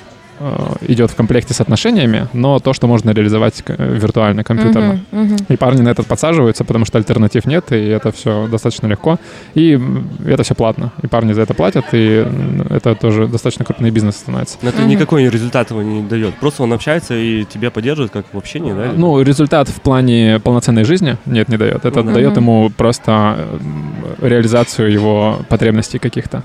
идет 0.88 1.12
в 1.12 1.16
комплекте 1.16 1.54
с 1.54 1.62
отношениями, 1.62 2.28
но 2.34 2.60
то, 2.60 2.74
что 2.74 2.88
можно 2.88 3.12
реализовать 3.12 3.62
к- 3.62 3.76
виртуально, 3.78 4.44
компьютерно. 4.44 5.00
Мгм, 5.12 5.24
мгм. 5.26 5.38
И 5.50 5.58
парни 5.58 5.82
на 5.82 5.90
этот 5.90 6.08
подсаживаются, 6.08 6.64
потому 6.64 6.86
что 6.86 6.98
альтернатив 6.98 7.46
нет, 7.46 7.72
и 7.72 7.76
это 7.88 8.12
все 8.12 8.48
достаточно 8.48 8.88
легко. 8.88 9.18
И 9.56 9.80
это 10.26 10.44
все 10.44 10.56
платно. 10.56 10.92
И 11.04 11.08
парни 11.08 11.34
за 11.34 11.42
это 11.42 11.54
платят, 11.54 11.86
и 11.94 12.26
это 12.70 12.96
тоже 12.96 13.28
достаточно 13.28 13.66
крупный 13.66 13.92
бизнес 13.92 14.16
становится. 14.16 14.58
Но 14.62 14.70
это 14.70 14.82
Мгм. 14.82 14.90
никакой 14.90 15.30
результат 15.30 15.70
его 15.72 15.82
не 15.82 16.02
дает. 16.04 16.34
Просто 16.36 16.64
он 16.64 16.74
общается 16.74 17.14
и 17.16 17.44
тебя 17.46 17.72
поддерживает 17.72 18.12
как 18.12 18.26
в 18.34 18.38
общении, 18.38 18.74
да? 18.74 18.92
Ну, 18.96 19.22
результат 19.22 19.70
в 19.70 19.82
плане 19.82 20.40
полноценной 20.44 20.84
жизни 20.84 21.18
нет, 21.26 21.50
не 21.50 21.58
дает. 21.58 21.86
Это 21.86 22.02
Мгм. 22.04 22.14
дает 22.14 22.36
ему 22.38 22.70
просто 22.76 23.48
реализацию 24.22 24.92
его 24.92 25.40
потребностей 25.50 26.00
каких-то. 26.00 26.44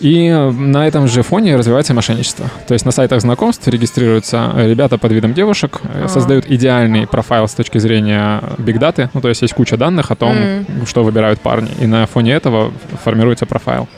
И 0.00 0.30
на 0.30 0.86
этом 0.86 1.06
же 1.08 1.22
фоне 1.22 1.56
развивается 1.56 1.92
мошенничество. 1.94 2.46
То 2.66 2.72
есть 2.74 2.86
на 2.86 2.90
сайтах 2.90 3.20
знакомств 3.20 3.68
регистрируются 3.68 4.50
э, 4.54 4.68
ребята 4.70 4.96
под 4.98 5.12
видом 5.12 5.34
девушек, 5.34 5.80
э, 5.84 6.04
А. 6.04 6.08
создают 6.08 6.46
идеальный 6.48 7.06
профайл 7.06 7.46
с 7.46 7.52
точки 7.54 7.76
зрения 7.78 8.42
бигдаты, 8.58 9.10
ну 9.12 9.20
то 9.20 9.28
есть 9.28 9.42
есть 9.42 9.52
куча 9.54 9.76
данных 9.76 10.10
о 10.10 10.14
том, 10.16 10.34
Мгм. 10.34 10.86
что 10.86 11.04
выбирают 11.04 11.40
парни, 11.40 11.70
и 11.80 11.86
на 11.86 12.06
фоне 12.06 12.32
этого 12.32 12.72
формируется 13.04 13.44
профайл. 13.46 13.88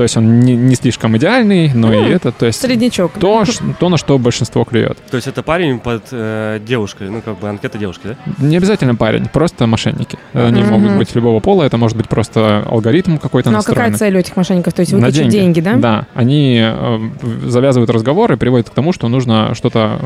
То 0.00 0.04
есть 0.04 0.16
он 0.16 0.40
не, 0.40 0.56
не 0.56 0.76
слишком 0.76 1.14
идеальный, 1.18 1.70
но 1.74 1.92
и 1.92 1.98
М, 1.98 2.04
это, 2.06 2.32
то 2.32 2.46
есть 2.46 2.58
Среднячок. 2.58 3.12
то, 3.20 3.44
ш- 3.44 3.62
то, 3.78 3.90
на 3.90 3.98
что 3.98 4.16
большинство 4.18 4.64
клюет. 4.64 4.96
То 5.10 5.16
есть 5.16 5.28
это 5.28 5.42
парень 5.42 5.78
под 5.78 6.04
э, 6.10 6.58
девушкой, 6.66 7.10
ну 7.10 7.20
как 7.20 7.38
бы 7.38 7.50
анкета 7.50 7.76
девушки, 7.76 8.00
да? 8.06 8.16
Не 8.38 8.56
обязательно 8.56 8.94
парень, 8.94 9.26
просто 9.28 9.66
мошенники. 9.66 10.18
Они 10.32 10.62
Мгм. 10.62 10.70
могут 10.72 10.96
быть 10.96 11.14
любого 11.14 11.40
пола, 11.40 11.64
это 11.64 11.76
может 11.76 11.98
быть 11.98 12.08
просто 12.08 12.64
алгоритм 12.66 13.18
какой-то 13.18 13.50
Ну 13.50 13.58
а 13.58 13.62
какая 13.62 13.92
цель 13.92 14.16
у 14.16 14.20
этих 14.20 14.36
мошенников? 14.38 14.72
То 14.72 14.80
есть 14.80 14.92
На 14.92 15.00
выкачать 15.00 15.28
деньги. 15.28 15.60
да? 15.60 15.74
Да, 15.76 16.06
они 16.14 16.58
э, 16.62 16.98
завязывают 17.44 17.90
разговоры, 17.90 18.38
приводят 18.38 18.70
к 18.70 18.72
тому, 18.72 18.94
что 18.94 19.06
нужно 19.08 19.54
что-то 19.54 20.00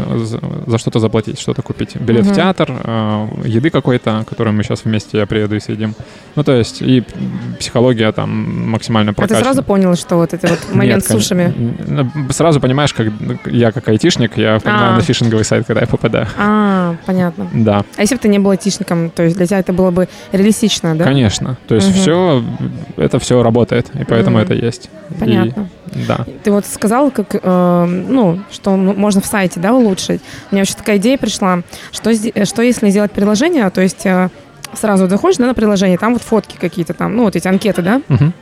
за, 0.66 0.78
что-то 0.78 0.98
заплатить, 0.98 1.38
что-то 1.38 1.62
купить. 1.62 1.94
Билет 2.00 2.24
Мгм. 2.24 2.32
в 2.32 2.36
театр, 2.36 2.68
э, 2.82 3.26
еды 3.44 3.70
какой-то, 3.70 4.24
которую 4.28 4.54
мы 4.56 4.64
сейчас 4.64 4.84
вместе, 4.84 5.18
я 5.18 5.26
приеду 5.26 5.54
и 5.54 5.60
съедим. 5.60 5.94
Ну, 6.34 6.42
то 6.42 6.50
есть 6.50 6.82
и 6.82 7.04
психология 7.60 8.10
там 8.10 8.70
максимально 8.70 9.12
А 9.12 9.14
ты 9.14 9.18
прокачана. 9.18 9.44
сразу 9.44 9.62
понял, 9.62 9.83
что 9.94 10.16
вот 10.16 10.32
это 10.34 10.48
вот 10.48 10.58
момент 10.74 11.02
Нет, 11.02 11.04
с 11.04 11.08
сушами? 11.08 11.52
кон- 11.86 11.98
н- 11.98 12.30
Сразу 12.32 12.60
понимаешь, 12.60 12.92
как 12.94 13.08
я 13.46 13.70
как 13.72 13.86
айтишник, 13.88 14.36
я 14.38 14.58
понимаю 14.60 14.92
А. 14.92 14.96
на 14.96 15.02
фишинговый 15.02 15.44
сайт, 15.44 15.66
когда 15.66 15.82
я 15.82 15.86
попадаю. 15.86 16.26
А, 16.38 16.96
понятно. 17.06 17.48
Да. 17.52 17.84
А 17.96 18.00
если 18.00 18.14
бы 18.16 18.20
ты 18.20 18.28
не 18.28 18.38
был 18.38 18.50
айтишником, 18.50 19.10
то 19.10 19.22
есть 19.22 19.36
для 19.36 19.46
тебя 19.46 19.58
это 19.60 19.72
было 19.72 19.90
бы 19.90 20.08
реалистично, 20.32 20.94
да? 20.96 21.04
Конечно. 21.04 21.56
То 21.68 21.74
есть 21.74 21.88
Мгм. 21.90 21.96
все, 21.98 22.44
это 22.96 23.18
все 23.18 23.42
работает, 23.42 23.90
и 23.94 24.04
поэтому 24.04 24.38
Мгм. 24.38 24.44
это 24.46 24.54
есть. 24.54 24.90
И- 25.10 25.14
Понятно. 25.20 25.68
да. 26.08 26.26
Ты 26.42 26.50
вот 26.50 26.66
сказал, 26.66 27.10
как, 27.10 27.34
э, 27.40 27.84
ну, 28.08 28.40
что 28.50 28.76
можно 28.76 29.20
в 29.20 29.26
сайте, 29.26 29.60
да, 29.60 29.72
улучшить. 29.74 30.20
У 30.50 30.54
меня 30.54 30.62
вообще 30.62 30.74
такая 30.74 30.96
идея 30.96 31.18
пришла, 31.18 31.60
что, 31.92 32.10
э, 32.10 32.44
что 32.44 32.62
если 32.62 32.88
сделать 32.90 33.12
приложение, 33.12 33.68
то 33.70 33.80
есть 33.80 34.04
э, 34.06 34.28
сразу 34.74 35.06
заходишь 35.08 35.36
да, 35.36 35.46
на 35.46 35.54
приложение, 35.54 35.98
там 35.98 36.14
вот 36.14 36.22
фотки 36.22 36.56
какие-то 36.60 36.94
там, 36.94 37.14
ну, 37.16 37.24
вот 37.24 37.36
эти 37.36 37.46
анкеты, 37.46 37.82
да, 37.82 38.00
Мгм. 38.08 38.32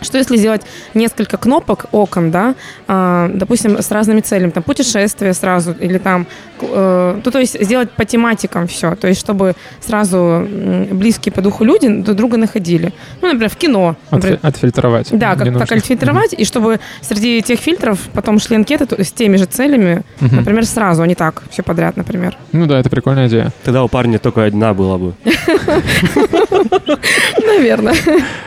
Что 0.00 0.18
если 0.18 0.36
сделать 0.36 0.62
несколько 0.94 1.36
кнопок, 1.36 1.86
окон, 1.92 2.30
да, 2.30 2.54
а, 2.86 3.30
допустим, 3.32 3.78
с 3.80 3.90
разными 3.90 4.20
целями, 4.20 4.50
там 4.50 4.62
путешествие 4.62 5.32
сразу, 5.34 5.74
или 5.80 5.98
там, 5.98 6.26
э, 6.60 7.20
ну, 7.24 7.30
то 7.30 7.38
есть 7.38 7.60
сделать 7.62 7.90
по 7.90 8.04
тематикам 8.04 8.66
все, 8.66 8.94
то 8.94 9.08
есть 9.08 9.20
чтобы 9.20 9.54
сразу 9.80 10.46
близкие 10.90 11.32
по 11.32 11.40
духу 11.42 11.64
люди 11.64 11.88
друг 11.88 12.16
друга 12.16 12.36
находили. 12.36 12.92
Ну, 13.22 13.28
например, 13.28 13.50
в 13.50 13.56
кино. 13.56 13.96
например, 14.10 14.38
Отфи- 14.42 14.46
отфильтровать. 14.48 15.08
да, 15.12 15.34
как 15.34 15.58
так 15.58 15.72
отфильтровать, 15.72 16.34
и 16.34 16.44
чтобы 16.44 16.78
среди 17.00 17.40
тех 17.42 17.58
фильтров 17.58 17.98
потом 18.12 18.38
шли 18.38 18.56
анкеты 18.56 18.86
то- 18.86 19.02
с 19.02 19.10
теми 19.12 19.36
же 19.36 19.46
целями, 19.46 20.02
Мгм. 20.20 20.36
например, 20.36 20.66
сразу, 20.66 21.02
а 21.02 21.06
не 21.06 21.14
так, 21.14 21.42
все 21.50 21.62
подряд, 21.62 21.96
например. 21.96 22.36
Ну 22.52 22.66
да, 22.66 22.78
это 22.78 22.90
прикольная 22.90 23.28
идея. 23.28 23.52
Тогда 23.64 23.82
у 23.82 23.88
парня 23.88 24.18
только 24.18 24.44
одна 24.44 24.74
была 24.74 24.98
бы. 24.98 25.14
Наверное. 27.46 27.94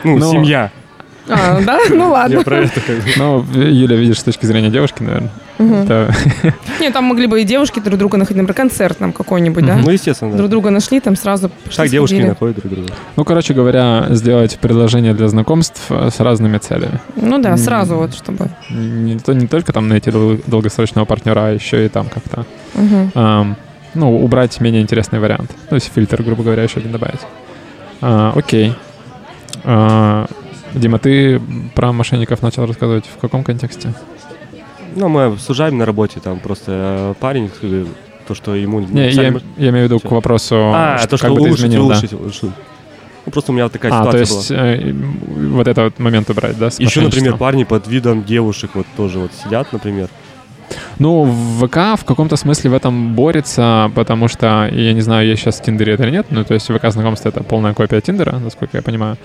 Ну, 0.04 0.20
семья. 0.20 0.70
А, 1.28 1.60
да? 1.60 1.80
Ну 1.90 2.10
ладно. 2.10 2.38
Я 2.38 2.42
про 2.42 2.58
это 2.58 2.80
как. 2.80 2.96
Ну, 3.16 3.44
Юля, 3.54 3.96
видишь, 3.96 4.20
с 4.20 4.24
точки 4.24 4.46
зрения 4.46 4.70
девушки, 4.70 5.02
наверное. 5.02 5.30
Нет, 6.80 6.92
там 6.92 7.04
могли 7.04 7.26
бы 7.26 7.42
и 7.42 7.44
девушки 7.44 7.80
друг 7.80 7.98
друга 7.98 8.16
находить, 8.16 8.38
например, 8.38 8.56
концерт 8.56 9.00
нам 9.00 9.12
какой-нибудь, 9.12 9.64
да? 9.64 9.76
Ну, 9.76 9.90
естественно, 9.90 10.36
Друг 10.36 10.48
друга 10.48 10.70
нашли, 10.70 11.00
там 11.00 11.16
сразу 11.16 11.50
пошли, 11.50 11.76
Так 11.76 11.88
девушки 11.88 12.14
находят 12.14 12.56
друг 12.56 12.72
друга. 12.72 12.88
Ну, 13.16 13.24
короче 13.24 13.52
говоря, 13.52 14.06
сделать 14.10 14.58
предложение 14.58 15.12
для 15.12 15.28
знакомств 15.28 15.82
э, 15.90 16.08
с 16.10 16.18
разными 16.20 16.58
целями. 16.58 17.00
Ну 17.16 17.38
да, 17.38 17.56
сразу 17.56 17.96
вот, 17.96 18.14
чтобы... 18.14 18.48
Не, 18.70 19.18
то, 19.18 19.34
не 19.34 19.46
только 19.46 19.72
там 19.72 19.88
найти 19.88 20.10
дол- 20.10 20.40
долгосрочного 20.46 21.04
партнера, 21.04 21.48
а 21.48 21.50
еще 21.50 21.84
и 21.84 21.88
там 21.88 22.06
как-то 22.08 22.46
ну, 23.94 24.24
убрать 24.24 24.60
менее 24.60 24.82
интересный 24.82 25.18
вариант. 25.18 25.50
То 25.68 25.74
есть 25.74 25.90
фильтр, 25.92 26.22
грубо 26.22 26.42
говоря, 26.42 26.62
еще 26.62 26.78
один 26.78 26.92
добавить. 26.92 27.20
А, 28.00 28.32
окей. 28.36 28.74
А, 29.64 30.26
Дима, 30.74 30.98
ты 30.98 31.40
про 31.74 31.92
мошенников 31.92 32.42
начал 32.42 32.66
рассказывать 32.66 33.04
в 33.06 33.18
каком 33.20 33.42
контексте? 33.44 33.92
Ну, 34.96 35.08
мы 35.08 35.24
обсуждаем 35.24 35.78
на 35.78 35.86
работе, 35.86 36.20
там 36.20 36.38
просто 36.40 36.72
э, 36.72 37.14
парень, 37.20 37.50
э, 37.62 37.86
то, 38.26 38.34
что 38.34 38.54
ему... 38.54 38.80
Не, 38.80 39.10
я, 39.10 39.22
написали- 39.30 39.42
я 39.56 39.70
имею 39.70 39.86
в 39.88 39.90
виду 39.92 40.00
к 40.00 40.10
вопросу, 40.10 40.56
А, 40.74 40.98
то, 41.02 41.10
как 41.10 41.18
что 41.18 41.28
бы 41.30 41.34
ты 41.36 41.40
улучшить, 41.42 41.58
изменил, 41.60 41.88
да. 41.88 41.94
улучшить, 41.94 42.12
улучшить. 42.12 42.50
Ну, 43.26 43.32
просто 43.32 43.52
у 43.52 43.54
меня 43.54 43.64
вот 43.64 43.72
такая 43.72 43.92
А, 43.92 44.04
то 44.10 44.24
ситуация 44.24 44.64
есть 44.64 44.92
была. 44.92 45.48
э, 45.48 45.48
вот 45.54 45.68
это 45.68 45.84
вот 45.84 45.98
момент 45.98 46.30
убрать, 46.30 46.58
да? 46.58 46.66
Еще, 46.78 47.00
например, 47.02 47.36
парни 47.36 47.64
под 47.64 47.86
видом 47.86 48.24
девушек 48.24 48.70
вот 48.74 48.86
тоже 48.96 49.18
вот 49.20 49.30
сидят, 49.44 49.72
например. 49.72 50.08
Ну, 50.98 51.24
ВК 51.60 51.98
в 52.00 52.04
каком-то 52.04 52.36
смысле 52.36 52.70
в 52.70 52.74
этом 52.74 53.14
борется, 53.14 53.90
потому 53.94 54.28
что, 54.28 54.68
я 54.72 54.92
не 54.92 55.00
знаю, 55.00 55.26
есть 55.26 55.42
сейчас 55.42 55.60
в 55.60 55.62
Тиндере 55.62 55.94
это 55.94 56.04
или 56.04 56.10
нет, 56.12 56.26
ну, 56.30 56.44
то 56.44 56.54
есть 56.54 56.66
ВК 56.70 56.90
знакомство— 56.90 57.28
это 57.30 57.42
полная 57.42 57.74
копия 57.74 58.00
Тиндера, 58.00 58.38
насколько 58.38 58.76
я 58.76 58.82
понимаю. 58.82 59.16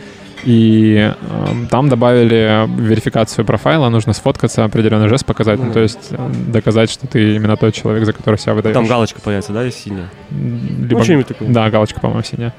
И 0.43 1.11
эм, 1.47 1.67
там 1.67 1.89
добавили 1.89 2.67
верификацию 2.79 3.45
профайла, 3.45 3.89
нужно 3.89 4.13
сфоткаться, 4.13 4.63
определенный 4.63 5.07
жест 5.09 5.25
показать, 5.25 5.59
ну, 5.59 5.65
Ну, 5.65 5.73
то 5.73 5.79
есть 5.79 6.09
э, 6.11 6.29
доказать, 6.47 6.91
что 6.91 7.07
ты 7.07 7.35
именно 7.35 7.57
тот 7.57 7.73
человек, 7.73 8.05
за 8.05 8.13
который 8.13 8.37
себя 8.37 8.53
выдаешь. 8.53 8.75
Там 8.75 8.85
галочка 8.85 9.19
появится, 9.21 9.53
да, 9.53 9.69
синяя? 9.71 10.07
Либо- 10.29 10.99
Ну, 10.99 11.03
что-нибудь 11.03 11.27
такое. 11.27 11.49
Да, 11.49 11.69
галочка, 11.71 11.99
по-моему, 11.99 12.23
синяя. 12.23 12.53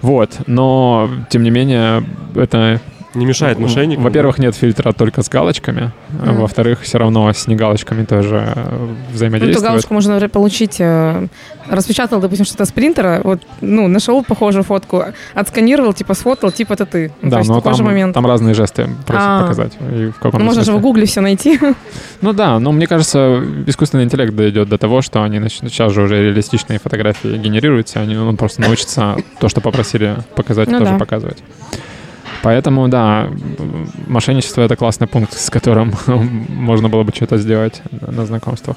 Вот, 0.00 0.38
но, 0.46 1.10
тем 1.28 1.42
не 1.42 1.50
менее, 1.50 2.04
это 2.36 2.80
Не 3.14 3.24
мешает 3.24 3.58
мошенникам. 3.58 4.04
во-первых, 4.04 4.38
нет 4.38 4.54
фильтра 4.54 4.92
только 4.92 5.22
с 5.22 5.28
галочками. 5.30 5.92
а. 6.22 6.32
Во-вторых, 6.32 6.82
все 6.82 6.98
равно 6.98 7.32
с 7.32 7.46
негалочками 7.46 8.04
тоже 8.04 8.52
э, 8.54 8.64
Ну, 8.70 8.84
эту 8.92 9.14
взаимодействует. 9.14 9.62
галочку 9.66 9.94
можно 9.94 10.12
например, 10.12 10.30
получить, 10.30 10.76
э, 10.78 11.26
распечатал, 11.70 12.20
допустим, 12.20 12.44
что-то 12.44 12.66
с 12.66 12.72
принтера, 12.72 13.20
вот, 13.24 13.40
ну, 13.62 13.88
нашел 13.88 14.22
похожую 14.22 14.62
фотку, 14.62 15.04
отсканировал, 15.34 15.94
типа, 15.94 16.12
сфотал, 16.14 16.52
типа, 16.52 16.74
это 16.74 16.84
ты. 16.86 17.10
Ну, 17.22 17.30
то 17.30 17.36
да, 17.36 17.38
есть 17.38 17.48
но 17.50 17.60
там, 17.62 17.84
момент. 17.84 18.14
там 18.14 18.26
разные 18.26 18.54
жесты 18.54 18.88
просят 19.06 19.24
А. 19.26 19.40
показать. 19.40 19.72
И 19.90 20.06
в 20.10 20.18
каком 20.20 20.40
Ну, 20.40 20.46
можно 20.46 20.62
же 20.64 20.72
в 20.72 20.80
гугле 20.80 21.06
все 21.06 21.20
найти. 21.20 21.58
Ну 22.20 22.32
да, 22.32 22.58
но 22.58 22.72
мне 22.72 22.86
кажется, 22.88 23.42
искусственный 23.66 24.04
интеллект 24.04 24.34
дойдет 24.34 24.68
до 24.68 24.76
того, 24.76 25.02
что 25.02 25.22
они 25.22 25.38
нач- 25.38 25.60
сейчас 25.68 25.92
же 25.92 26.02
уже 26.02 26.20
реалистичные 26.22 26.78
фотографии 26.80 27.36
генерируются, 27.38 28.00
они 28.00 28.14
ну, 28.16 28.36
просто 28.36 28.60
научатся 28.60 29.16
то, 29.40 29.48
что 29.48 29.60
попросили 29.60 30.16
показать, 30.34 30.68
Ну 30.68 30.78
тоже 30.80 30.92
да. 30.92 30.98
показывать. 30.98 31.38
Поэтому, 32.42 32.88
да, 32.88 33.28
мошенничество— 34.06 34.60
это 34.62 34.76
классный 34.76 35.06
пункт, 35.06 35.32
с 35.38 35.50
которым 35.50 35.92
можно 36.48 36.88
было 36.88 37.02
бы 37.02 37.12
что-то 37.14 37.36
сделать 37.38 37.82
на 37.90 38.12
на 38.12 38.26
знакомствах. 38.26 38.76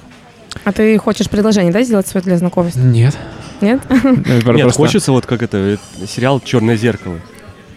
А 0.66 0.72
ты 0.72 0.98
хочешь 0.98 1.30
предложение, 1.30 1.72
да, 1.72 1.82
сделать 1.84 2.08
свое 2.08 2.24
для 2.24 2.38
знакомств? 2.38 2.78
Нет. 2.78 3.18
Нет? 3.62 3.82
Нет, 4.04 4.44
Просто- 4.44 4.72
хочется 4.78 5.12
вот 5.12 5.26
как 5.26 5.44
это, 5.44 5.58
э, 5.58 5.78
сериал 6.08 6.40
«Черное 6.44 6.76
зеркало». 6.76 7.20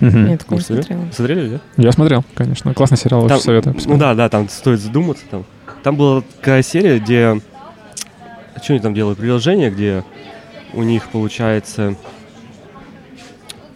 Нет, 0.00 0.40
такого 0.40 0.58
не 0.58 0.64
смотрела. 0.64 1.04
Смотрели, 1.12 1.48
да? 1.48 1.60
Я 1.82 1.92
смотрел, 1.92 2.24
конечно. 2.34 2.74
Классный 2.74 2.98
сериал, 2.98 3.20
очень 3.20 3.28
Там- 3.28 3.40
советую. 3.40 3.72
Ну 3.74 3.78
посмотреть. 3.78 4.00
да, 4.00 4.14
да, 4.14 4.28
там 4.28 4.48
стоит 4.48 4.80
задуматься. 4.80 5.24
Там, 5.30 5.44
там 5.82 5.96
была 5.96 6.22
такая 6.40 6.62
серия, 6.62 6.98
где... 6.98 7.40
Что 8.62 8.72
они 8.72 8.80
там 8.80 8.92
делают? 8.94 9.18
Приложение, 9.18 9.70
где 9.70 10.02
у 10.72 10.82
них 10.82 11.08
получается... 11.08 11.94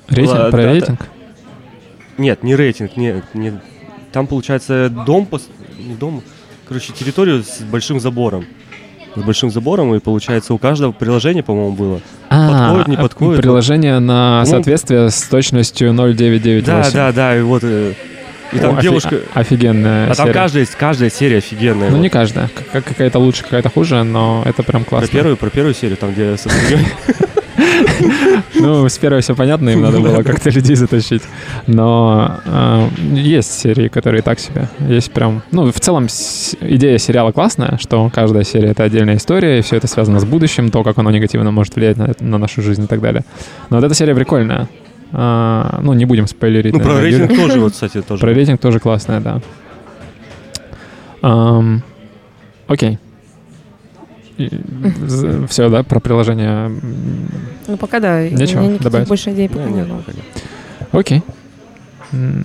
Рейтинг? 0.09 0.39
Ла- 0.39 0.51
Про 0.51 0.63
да, 0.63 0.81
да. 0.81 0.97
Нет, 2.19 2.43
не 2.43 2.55
рейтинг, 2.57 2.97
не, 2.97 3.23
не... 3.35 3.53
Там 4.13 4.27
получается 4.27 4.89
дом, 4.91 5.27
пос- 5.31 5.49
не 5.79 5.95
дом, 5.95 6.23
короче, 6.67 6.93
территорию 6.93 7.43
с 7.45 7.61
большим 7.61 8.01
забором. 8.01 8.45
С 9.17 9.21
большим 9.23 9.51
забором, 9.51 9.95
и 9.95 10.01
получается 10.01 10.53
у 10.55 10.59
каждого 10.59 10.93
приложения, 10.93 11.43
по-моему, 11.43 11.73
было. 11.73 12.01
Подходит, 12.29 12.89
не 12.89 12.97
а, 12.97 13.01
подходит, 13.01 13.41
Приложение 13.43 13.99
на 13.99 14.41
По-моему- 14.43 14.47
соответствие 14.47 15.11
с 15.11 15.23
точностью 15.23 15.93
0,998. 15.93 16.65
Да, 16.67 16.91
да, 16.93 17.13
да, 17.13 17.37
и 17.39 17.41
вот... 17.43 17.63
э, 17.65 17.95
И 18.53 18.59
там 18.59 18.79
О, 18.79 18.83
девушка... 18.83 19.21
Офигенная 19.35 20.11
А 20.11 20.15
там 20.15 20.27
серия. 20.27 20.33
каждая, 20.35 20.67
каждая 20.79 21.11
серия 21.11 21.39
офигенная. 21.39 21.89
Ну, 21.91 21.97
вот. 21.97 22.03
не 22.03 22.09
каждая. 22.11 22.49
Как- 22.73 22.85
Какая-то 22.85 23.19
лучше, 23.19 23.43
какая-то 23.45 23.71
хуже, 23.71 24.03
но 24.05 24.43
это 24.45 24.63
прям 24.63 24.85
Про 24.85 24.91
классно. 24.91 25.09
первую, 25.09 25.37
про 25.37 25.51
первую 25.51 25.75
серию, 25.75 25.97
там, 25.97 26.13
где 26.13 26.37
со. 26.37 26.49
Ну, 28.55 28.89
с 28.89 28.99
первой 28.99 29.21
все 29.21 29.35
понятно, 29.35 29.71
им 29.71 29.83
надо 29.83 30.01
было 30.01 30.23
как-то 30.23 30.51
людей 30.51 30.77
затащить. 30.77 31.23
Но 31.67 32.39
э, 32.45 32.89
есть 33.13 33.53
серии, 33.61 33.89
которые 33.89 34.23
так 34.23 34.41
себе. 34.41 34.69
Есть 34.81 35.13
прям... 35.13 35.43
Ну, 35.51 35.71
в 35.71 35.81
целом, 35.81 36.07
идея 36.61 36.99
сериала 36.99 37.33
классная, 37.33 37.79
что 37.81 38.11
каждая 38.13 38.45
серия— 38.45 38.69
это 38.71 38.85
отдельная 38.85 39.17
история, 39.17 39.59
и 39.59 39.63
все 39.63 39.77
это 39.77 39.87
связано 39.87 40.21
с 40.21 40.25
будущим, 40.25 40.71
то, 40.71 40.83
как 40.83 40.99
оно 40.99 41.11
негативно 41.11 41.51
может 41.51 41.77
влиять 41.77 41.97
на, 41.97 42.13
на 42.21 42.39
нашу 42.39 42.63
жизнь 42.63 42.85
и 42.85 42.87
так 42.87 43.01
далее. 43.01 43.25
Но 43.71 43.77
вот 43.77 43.85
эта 43.85 43.95
серия 43.95 44.15
прикольная. 44.15 44.69
А, 45.13 45.81
ну, 45.83 45.95
не 45.95 46.05
будем 46.05 46.27
спойлерить. 46.27 46.75
Ну, 46.75 46.81
про 46.81 46.95
наверное, 46.95 47.11
Юля. 47.11 47.27
рейтинг 47.27 47.41
тоже, 47.41 47.61
вот, 47.61 47.73
кстати, 47.73 48.03
тоже. 48.03 48.21
Про 48.21 48.35
рейтинг 48.35 48.61
тоже 48.61 48.79
классная, 48.79 49.21
да. 49.21 49.41
Ам, 51.23 51.83
окей. 52.67 52.99
Все, 55.49 55.69
да, 55.69 55.83
про 55.83 56.01
приложение. 56.01 56.71
Ну, 57.67 57.77
пока 57.77 58.01
да. 58.01 58.19
у 58.19 58.35
Нечего 58.35 58.61
меня 58.61 58.69
никаких 58.71 58.85
добавить? 58.85 59.09
больше 59.09 59.31
идей 59.33 59.49
пока 59.49 59.65
не 59.65 59.75
нет, 59.77 59.89
было. 59.89 60.03
Окей. 60.93 61.23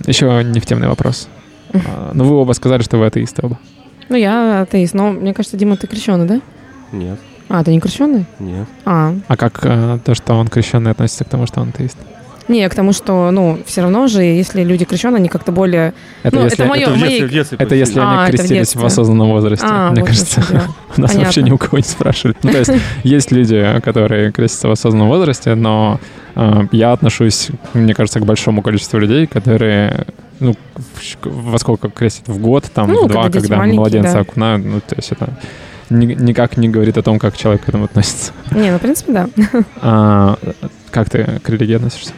Еще 0.06 0.42
не 0.44 0.60
в 0.60 0.66
темный 0.66 0.88
вопрос. 0.88 1.28
А, 1.72 2.10
Ну, 2.14 2.24
вы 2.24 2.34
оба 2.36 2.52
сказали, 2.52 2.82
что 2.82 2.98
вы 2.98 3.06
атеисты 3.06 3.42
оба. 3.44 3.58
Ну, 4.08 4.16
я 4.16 4.62
атеист, 4.62 4.94
но 4.94 5.12
мне 5.12 5.32
кажется, 5.32 5.56
Дима, 5.56 5.76
ты 5.76 5.86
крещеный, 5.86 6.26
да? 6.26 6.40
Нет, 6.92 7.18
А, 7.48 7.64
ты 7.64 7.70
не 7.72 7.80
крещеный? 7.80 8.26
нет. 8.38 8.68
А, 8.84 9.14
А 9.28 9.36
как 9.36 9.60
э, 9.64 9.98
то, 10.04 10.14
что 10.14 10.34
он 10.34 10.48
крещенный, 10.48 10.90
относится 10.90 11.24
к 11.24 11.28
тому, 11.28 11.46
что 11.46 11.60
он 11.62 11.70
атеист? 11.70 11.96
Не, 12.48 12.68
к 12.68 12.74
тому, 12.74 12.92
что, 12.92 13.30
ну, 13.30 13.58
все 13.66 13.80
равно 13.82 14.06
же, 14.06 14.22
если 14.22 14.62
люди 14.62 14.84
крещеные, 14.84 15.16
они 15.16 15.28
как-то 15.28 15.50
более... 15.52 15.94
Это 16.22 16.36
Ну, 16.36 16.44
если, 16.44 16.58
это 16.60 16.68
моё- 16.68 16.82
Это 16.88 16.92
в 16.94 16.98
детстве, 16.98 17.26
в 17.26 17.30
детстве 17.30 17.58
это 17.60 17.74
если 17.74 18.00
А, 18.00 18.02
они 18.02 18.22
это 18.22 18.24
в 18.26 18.30
крестились 18.30 18.50
в, 18.50 18.60
детстве. 18.60 18.86
осознанном 18.86 19.28
возрасте. 19.30 19.66
А, 19.68 19.90
Мне 19.90 20.00
вот 20.02 20.08
кажется, 20.08 20.40
в 20.42 20.50
у 20.50 20.54
нас 21.00 21.14
вообще 21.14 21.40
Понятно. 21.40 21.40
ни 21.40 21.50
у 21.52 21.58
кого 21.58 21.78
не 21.78 21.84
спрашивали. 21.84 22.36
Ну, 22.42 22.50
то 22.52 22.58
есть 22.58 22.70
есть 23.04 23.32
люди, 23.32 23.80
которые 23.82 24.30
крестятся 24.32 24.68
в 24.68 24.72
осознанном 24.72 25.08
возрасте, 25.08 25.54
но 25.54 26.00
э, 26.36 26.62
я 26.72 26.92
отношусь, 26.92 27.48
мне 27.72 27.94
кажется, 27.94 28.20
к 28.20 28.24
большому 28.26 28.62
количеству 28.62 28.98
людей, 28.98 29.26
которые 29.26 30.06
ну, 30.40 30.54
в- 30.74 31.50
во 31.52 31.58
сколько 31.58 31.88
крестят? 31.88 32.28
В 32.28 32.38
год, 32.40 32.64
там, 32.74 32.90
Ну, 32.92 33.04
в 33.06 33.08
два, 33.08 33.24
когда 33.24 33.40
когда 33.40 33.64
младенца 33.64 34.12
да. 34.14 34.20
окунают. 34.20 34.64
Ну, 34.66 34.80
то 34.80 34.96
есть 34.96 35.12
это 35.12 35.28
ни- 35.90 36.14
никак 36.14 36.56
не 36.56 36.68
говорит 36.68 36.98
о 36.98 37.02
том, 37.02 37.18
как 37.18 37.36
человек 37.36 37.64
к 37.64 37.68
этому 37.68 37.84
относится. 37.84 38.32
Не, 38.50 38.70
ну, 38.72 38.78
в 38.78 38.80
принципе, 38.80 39.12
да. 39.12 39.28
А, 39.80 40.36
как 40.90 41.08
ты 41.10 41.40
к 41.42 41.48
религии 41.48 41.74
относишься? 41.76 42.12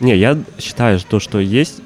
Не, 0.00 0.16
я 0.16 0.38
считаю, 0.58 0.98
что, 0.98 1.20
что 1.20 1.38
есть 1.38 1.80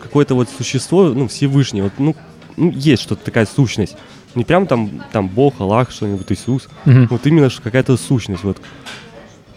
какое-то 0.00 0.34
вот 0.34 0.48
существо, 0.48 1.08
ну, 1.08 1.28
Всевышний, 1.28 1.82
вот, 1.82 1.92
ну, 1.98 2.16
ну, 2.56 2.70
есть 2.72 3.02
что-то 3.02 3.24
такая 3.24 3.46
сущность. 3.46 3.96
Не 4.34 4.44
прям 4.44 4.66
там, 4.66 5.02
там 5.12 5.28
Бог, 5.28 5.60
Аллах, 5.60 5.90
что-нибудь, 5.90 6.30
Иисус. 6.30 6.68
Мгм. 6.84 7.08
Вот 7.10 7.26
именно 7.26 7.50
что 7.50 7.62
какая-то 7.62 7.96
сущность. 7.96 8.44
Вот, 8.44 8.60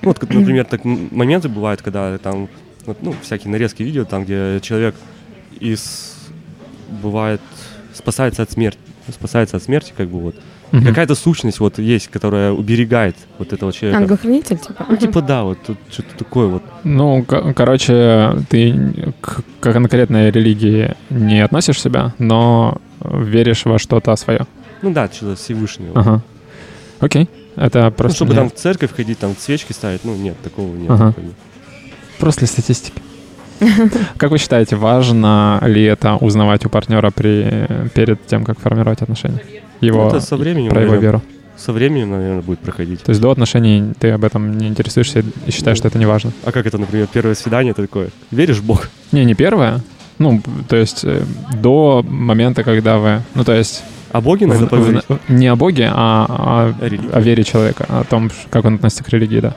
ну, 0.01 0.09
вот, 0.09 0.21
например, 0.21 0.65
так 0.65 0.83
моменты 0.85 1.49
бывают, 1.49 1.81
когда 1.81 2.17
там, 2.17 2.49
вот, 2.85 3.01
ну, 3.01 3.15
всякие 3.21 3.51
нарезки 3.51 3.83
видео, 3.83 4.05
там, 4.05 4.23
где 4.23 4.59
человек 4.61 4.95
из, 5.59 6.15
бывает, 6.89 7.41
спасается 7.93 8.41
от 8.43 8.51
смерти, 8.51 8.79
спасается 9.09 9.57
от 9.57 9.63
смерти, 9.63 9.93
как 9.95 10.09
бы 10.09 10.19
вот. 10.19 10.35
Мгм. 10.73 10.85
Какая-то 10.85 11.15
сущность 11.15 11.59
вот 11.59 11.77
есть, 11.79 12.07
которая 12.07 12.51
уберегает 12.51 13.15
вот 13.37 13.53
этого 13.53 13.71
человека. 13.71 13.99
Ангел-хранитель, 14.01 14.57
типа. 14.57 14.85
Ну, 14.89 14.97
типа, 14.97 15.21
да, 15.21 15.43
вот 15.43 15.57
тут 15.65 15.77
что-то 15.91 16.17
такое 16.17 16.47
вот. 16.47 16.63
Ну, 16.83 17.23
к- 17.23 17.53
короче, 17.53 18.35
ты 18.49 19.13
к 19.21 19.41
к 19.59 19.71
конкретной 19.73 20.31
религии 20.31 20.95
не 21.11 21.41
относишь 21.45 21.79
себя, 21.81 22.13
но 22.17 22.77
веришь 23.01 23.65
во 23.65 23.77
что-то 23.79 24.15
свое. 24.15 24.45
Ну 24.81 24.91
да, 24.91 25.07
что-то 25.13 25.35
Всевышнего. 25.35 25.91
Ага. 25.99 26.21
Окей. 26.99 27.29
Это 27.55 27.83
Ну, 27.85 27.91
просто, 27.91 28.15
чтобы 28.15 28.33
для- 28.33 28.41
там 28.41 28.49
в 28.49 28.55
церковь 28.55 28.95
ходить, 28.95 29.19
там 29.19 29.35
свечки 29.37 29.73
ставить, 29.73 30.03
ну 30.03 30.15
нет, 30.15 30.35
такого 30.41 30.75
нет. 30.75 30.89
Ага. 30.89 31.13
просто 32.19 32.39
для 32.41 32.47
статистики. 32.47 32.99
Как 34.17 34.31
вы 34.31 34.39
считаете, 34.39 34.75
важно 34.75 35.59
ли 35.65 35.83
это 35.83 36.15
узнавать 36.15 36.65
у 36.65 36.69
партнера 36.69 37.11
при, 37.11 37.67
перед 37.93 38.25
тем, 38.25 38.43
как 38.43 38.59
формировать 38.59 39.01
отношения? 39.03 39.39
Его, 39.81 40.03
Ну, 40.03 40.09
это 40.09 40.19
со 40.21 40.37
временем, 40.37 40.69
про 40.71 40.81
его 40.81 40.95
веру. 40.95 41.21
со 41.57 41.73
временем, 41.73 42.11
наверное, 42.11 42.41
будет 42.41 42.59
проходить. 42.59 43.01
То 43.03 43.09
есть 43.11 43.21
до 43.21 43.31
отношений 43.31 43.93
ты 43.99 44.11
об 44.11 44.23
этом 44.23 44.57
не 44.57 44.67
интересуешься 44.67 45.23
и 45.45 45.51
считаешь, 45.51 45.77
что 45.77 45.87
это 45.87 45.97
не 45.99 46.05
важно? 46.05 46.31
А 46.45 46.51
как 46.51 46.65
это, 46.65 46.77
например, 46.77 47.07
первое 47.11 47.35
свидание 47.35 47.73
такое? 47.73 48.09
Веришь 48.31 48.57
в 48.59 48.65
Бога? 48.65 48.83
Не, 49.11 49.25
не 49.25 49.33
первое. 49.35 49.81
Ну, 50.19 50.41
то 50.69 50.75
есть 50.75 51.03
э, 51.03 51.23
до 51.61 52.03
момента, 52.07 52.63
когда 52.63 52.97
вы... 52.97 53.21
Ну, 53.35 53.43
то 53.43 53.53
есть 53.53 53.83
О 54.11 54.21
Боге 54.21 54.45
надо 54.45 54.65
в- 54.67 54.69
поговорить? 54.69 55.03
в- 55.09 55.19
не 55.29 55.47
о 55.47 55.55
Боге, 55.55 55.89
а 55.91 56.25
о, 56.29 56.85
О 56.85 57.17
о 57.17 57.19
вере 57.21 57.43
человека, 57.43 57.85
о 57.89 58.03
том, 58.03 58.29
как 58.51 58.63
он 58.65 58.75
относится 58.75 59.03
к 59.03 59.09
религии, 59.09 59.39
да. 59.39 59.55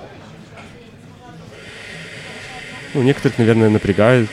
Ну, 2.95 3.03
некоторых, 3.03 3.39
наверное, 3.39 3.69
напрягает. 3.69 4.29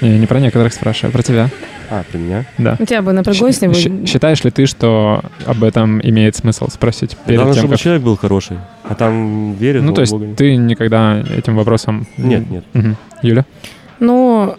Не, 0.00 0.18
не 0.18 0.26
про 0.26 0.40
некоторых 0.40 0.72
спрашиваю, 0.72 1.10
а 1.10 1.12
про 1.12 1.22
тебя. 1.22 1.48
А, 1.90 2.02
про 2.10 2.18
меня? 2.18 2.44
Да. 2.58 2.76
У 2.78 2.84
тебя 2.84 3.00
бы 3.02 3.12
напряглось, 3.12 3.58
Щ- 3.60 3.68
бы... 3.88 4.06
Считаешь 4.06 4.42
ли 4.44 4.50
ты, 4.50 4.66
что 4.66 5.22
об 5.46 5.62
этом 5.62 6.00
имеет 6.00 6.34
смысл 6.36 6.68
спросить 6.68 7.16
перед 7.26 7.36
Главное, 7.38 7.54
тем, 7.54 7.60
чтобы 7.62 7.74
как... 7.74 7.80
человек 7.80 8.02
был 8.02 8.16
хороший. 8.16 8.58
А 8.84 8.94
там 8.94 9.54
верят 9.54 9.82
Ну, 9.84 9.92
то 9.94 10.00
есть 10.00 10.12
Бога? 10.12 10.34
ты 10.36 10.56
никогда 10.56 11.20
этим 11.20 11.56
вопросом... 11.56 12.06
Нет, 12.16 12.50
нет. 12.50 12.64
Мгм. 12.74 12.96
Юля? 13.22 13.44
Ну, 14.00 14.56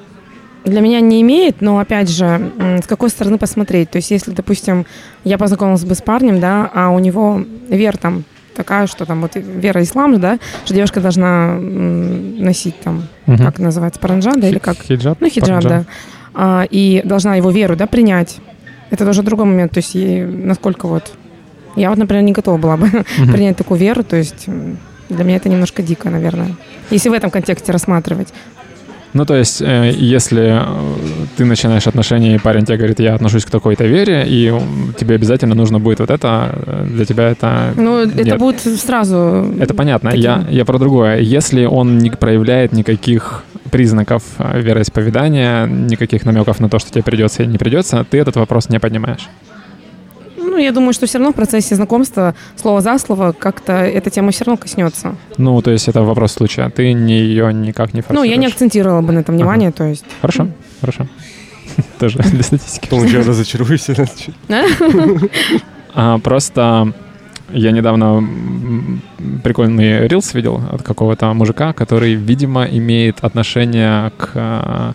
для 0.66 0.82
меня 0.82 1.00
не 1.02 1.22
имеет, 1.22 1.62
но 1.62 1.80
опять 1.80 2.10
же, 2.10 2.52
с 2.84 2.88
какой 2.88 3.10
стороны 3.10 3.38
посмотреть. 3.38 3.90
То 3.92 3.98
есть, 3.98 4.12
если, 4.12 4.32
допустим, 4.32 4.86
я 5.24 5.38
познакомилась 5.38 5.84
бы 5.86 5.96
с 5.96 6.02
парнем, 6.02 6.40
да, 6.40 6.70
а 6.74 6.90
у 6.90 7.00
него 7.00 7.44
вера 7.70 7.98
там 7.98 8.24
такая, 8.58 8.88
что 8.88 9.06
там 9.06 9.22
вот 9.22 9.32
вера 9.36 9.82
ислам, 9.82 10.20
да, 10.20 10.38
что 10.66 10.74
девушка 10.74 11.00
должна 11.00 11.56
носить 11.58 12.80
там, 12.82 13.04
Мгм. 13.26 13.38
как 13.46 13.60
называется, 13.60 14.00
паранджан, 14.00 14.40
да, 14.42 14.50
или 14.50 14.58
как? 14.60 14.78
Хиджаб? 14.78 15.18
Ну, 15.22 15.30
хиджаб, 15.30 15.48
Паранджан. 15.48 15.72
да. 15.72 15.86
А, 16.34 16.66
и 16.70 17.02
должна 17.06 17.36
его 17.36 17.52
веру, 17.52 17.76
да, 17.76 17.88
принять. 17.88 18.38
Это 18.90 19.06
тоже 19.06 19.24
другой 19.24 19.46
момент. 19.46 19.72
То 19.72 19.80
есть, 19.80 19.92
насколько 19.96 20.88
вот... 20.88 21.14
Я 21.76 21.90
вот, 21.90 21.98
например, 22.00 22.24
не 22.24 22.32
готова 22.32 22.58
была 22.58 22.78
бы 22.78 22.88
Мгм. 23.18 23.32
принять 23.34 23.58
такую 23.58 23.80
веру. 23.80 24.04
То 24.04 24.18
есть, 24.18 24.48
для 25.10 25.24
меня 25.24 25.38
это 25.38 25.50
немножко 25.50 25.82
дико, 25.84 26.10
наверное. 26.10 26.56
Если 26.92 27.10
в 27.10 27.14
этом 27.14 27.30
контексте 27.32 27.72
рассматривать. 27.72 28.30
Ну, 29.14 29.26
то 29.26 29.36
есть, 29.36 29.62
э, 29.62 29.92
если 29.96 30.62
э, 30.62 30.96
ты 31.38 31.46
начинаешь 31.46 31.88
отношения, 31.88 32.36
и 32.36 32.40
парень 32.40 32.66
тебе 32.66 32.78
говорит, 32.78 33.00
я 33.00 33.16
отношусь 33.16 33.46
к 33.46 33.50
такой-то 33.50 33.86
вере, 33.86 34.26
и 34.28 34.54
тебе 34.98 35.16
обязательно 35.16 35.56
нужно 35.56 35.80
будет 35.80 36.00
вот 36.00 36.12
это, 36.12 36.54
э, 36.66 36.86
для 36.90 37.06
тебя 37.06 37.30
это... 37.30 37.74
Ну, 37.76 38.00
это 38.00 38.24
Нет. 38.24 38.38
будет 38.38 38.60
сразу... 38.60 39.54
Это 39.60 39.74
понятно. 39.74 40.12
таким. 40.12 40.24
Я, 40.24 40.46
я 40.50 40.66
про 40.66 40.78
другое. 40.78 41.20
Если 41.20 41.66
он 41.66 41.98
не 41.98 42.10
проявляет 42.10 42.74
никаких 42.74 43.44
признаков 43.72 44.24
вероисповедания, 44.38 45.66
никаких 45.68 46.26
намеков 46.26 46.60
на 46.60 46.70
то, 46.70 46.80
что 46.80 46.92
тебе 46.92 47.04
придется 47.04 47.44
или 47.44 47.52
не 47.52 47.58
придется, 47.58 48.06
ты 48.10 48.18
этот 48.18 48.36
вопрос 48.36 48.70
не 48.70 48.80
поднимаешь. 48.80 49.28
Ну, 50.50 50.58
я 50.58 50.72
думаю, 50.72 50.94
что 50.94 51.06
все 51.06 51.18
равно 51.18 51.32
в 51.32 51.36
процессе 51.36 51.76
знакомства, 51.76 52.34
слово 52.56 52.82
за 52.82 52.98
слово, 53.00 53.34
как-то 53.38 53.74
эта 53.74 54.10
тема 54.10 54.32
все 54.32 54.46
равно 54.46 54.58
коснется. 54.58 55.16
Ну, 55.38 55.62
то 55.62 55.72
есть 55.72 55.88
это 55.90 56.02
вопрос 56.04 56.32
случая. 56.34 56.70
Ты 56.70 56.94
не, 56.94 57.20
ее 57.20 57.54
никак 57.54 57.94
не 57.94 58.00
Ну, 58.00 58.04
форсируешь. 58.08 58.32
я 58.32 58.38
не 58.38 58.48
акцентировала 58.48 59.02
бы 59.02 59.14
на 59.14 59.20
этом 59.20 59.36
внимание, 59.36 59.72
то 59.72 59.84
есть... 59.84 60.06
Хорошо, 60.22 60.48
хорошо. 60.82 61.08
Тоже 62.00 62.20
для 62.20 62.44
статистики. 62.44 62.86
Потом 62.90 63.06
уже 63.06 63.24
разочаруешься. 63.24 64.08
А, 65.94 66.20
просто 66.20 66.94
я 67.52 67.72
недавно 67.72 68.28
прикольный 69.44 70.08
рилс 70.08 70.34
видел 70.34 70.62
от 70.72 70.84
какого-то 70.84 71.34
мужика, 71.34 71.74
который, 71.74 72.14
видимо, 72.14 72.66
имеет 72.66 73.24
отношение 73.24 74.12
к 74.18 74.32
а, 74.36 74.94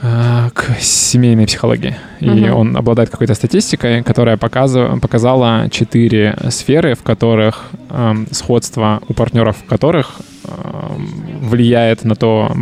к 0.00 0.76
семейной 0.80 1.46
психологии. 1.46 1.96
И 2.20 2.28
Мгм. 2.30 2.54
он 2.54 2.76
обладает 2.76 3.10
какой-то 3.10 3.34
статистикой, 3.34 4.02
которая 4.04 4.36
показыв- 4.36 5.00
показала 5.00 5.68
четыре 5.70 6.36
сферы, 6.50 6.94
в 6.94 7.02
которых 7.02 7.70
эм, 7.90 8.26
сходство 8.30 9.00
у 9.08 9.14
партнеров, 9.14 9.56
в 9.56 9.64
которых 9.68 10.20
эм, 10.44 11.40
влияет 11.48 12.04
на 12.04 12.14
то, 12.14 12.52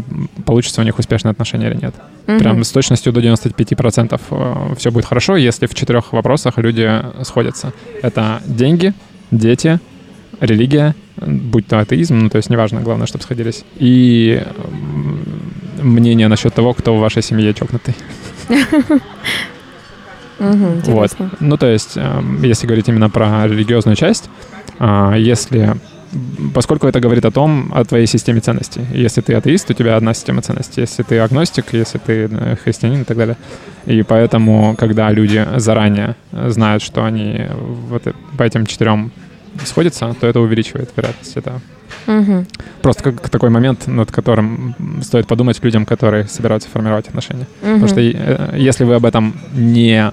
получится 0.47 0.81
у 0.81 0.84
них 0.84 0.98
успешные 0.98 1.32
отношения 1.32 1.68
или 1.68 1.76
нет. 1.82 1.94
Мгм. 2.26 2.39
Прям 2.39 2.65
с 2.65 2.70
точностью 2.73 3.12
до 3.12 3.20
95% 3.20 4.20
все 4.78 4.90
будет 4.90 5.05
хорошо, 5.05 5.36
если 5.36 5.66
в 5.66 5.74
четырех 5.74 6.12
вопросах 6.12 6.58
люди 6.58 6.89
сходятся. 7.23 7.73
Это 8.02 8.40
деньги, 8.47 8.92
дети, 9.31 9.78
религия, 10.40 10.94
будь 11.16 11.66
то 11.66 11.81
атеизм, 11.81 12.18
ну 12.18 12.31
то 12.31 12.36
есть 12.39 12.50
неважно, 12.50 12.81
главное, 12.81 13.06
чтобы 13.06 13.24
сходились. 13.24 13.65
И 13.78 14.42
м, 14.56 15.18
мнение 15.86 16.28
насчет 16.28 16.55
того, 16.55 16.74
кто 16.74 16.97
в 16.97 17.00
вашей 17.00 17.23
семье 17.23 17.55
чокнутый. 17.55 17.94
Вот. 20.39 21.16
Ну 21.40 21.56
то 21.56 21.66
есть, 21.66 21.92
эм, 21.97 22.42
если 22.42 22.66
говорить 22.66 22.89
именно 22.89 23.08
про 23.08 23.47
религиозную 23.47 23.97
часть, 23.97 24.28
а, 24.78 25.15
если 25.15 25.76
поскольку 26.55 26.86
это 26.86 27.00
говорит 27.00 27.24
о 27.24 27.31
том, 27.31 27.73
о 27.74 27.84
твоей 27.84 28.06
системе 28.06 28.40
ценностей. 28.40 28.82
Если 28.92 29.20
ты 29.20 29.34
атеист, 29.34 29.70
у 29.70 29.74
тебя 29.74 29.97
одна 29.97 30.15
система 30.15 30.42
ценностей. 30.42 30.82
Если 30.82 31.02
ты 31.02 31.18
агностик, 31.18 31.73
если 31.73 31.98
ты 31.98 32.28
э, 32.31 32.56
христианин 32.62 33.02
и 33.02 33.05
так 33.05 33.16
далее. 33.16 33.36
И 33.86 34.02
поэтому, 34.02 34.74
когда 34.78 35.10
люди 35.10 35.47
заранее 35.56 36.15
знают, 36.32 36.82
что 36.82 37.05
они 37.05 37.47
вот 37.89 38.06
э- 38.06 38.12
по 38.39 38.42
этим 38.44 38.66
четырем 38.66 39.10
сходятся, 39.64 40.14
то 40.20 40.26
это 40.26 40.40
увеличивает 40.40 40.90
вероятность. 40.96 41.36
Это 41.36 41.60
Мгм. 42.06 42.46
просто 42.82 43.02
как 43.12 43.28
такой 43.28 43.50
момент, 43.50 43.86
над 43.86 44.10
которым 44.12 44.74
стоит 45.02 45.26
подумать 45.26 45.62
людям, 45.64 45.86
которые 45.86 46.26
собираются 46.26 46.68
формировать 46.68 47.08
отношения. 47.08 47.46
Потому 47.60 47.78
Мгм. 47.78 47.88
что 47.88 48.00
э, 48.00 48.54
если 48.58 48.84
вы 48.84 48.94
об 48.94 49.04
этом 49.04 49.34
не 49.54 50.12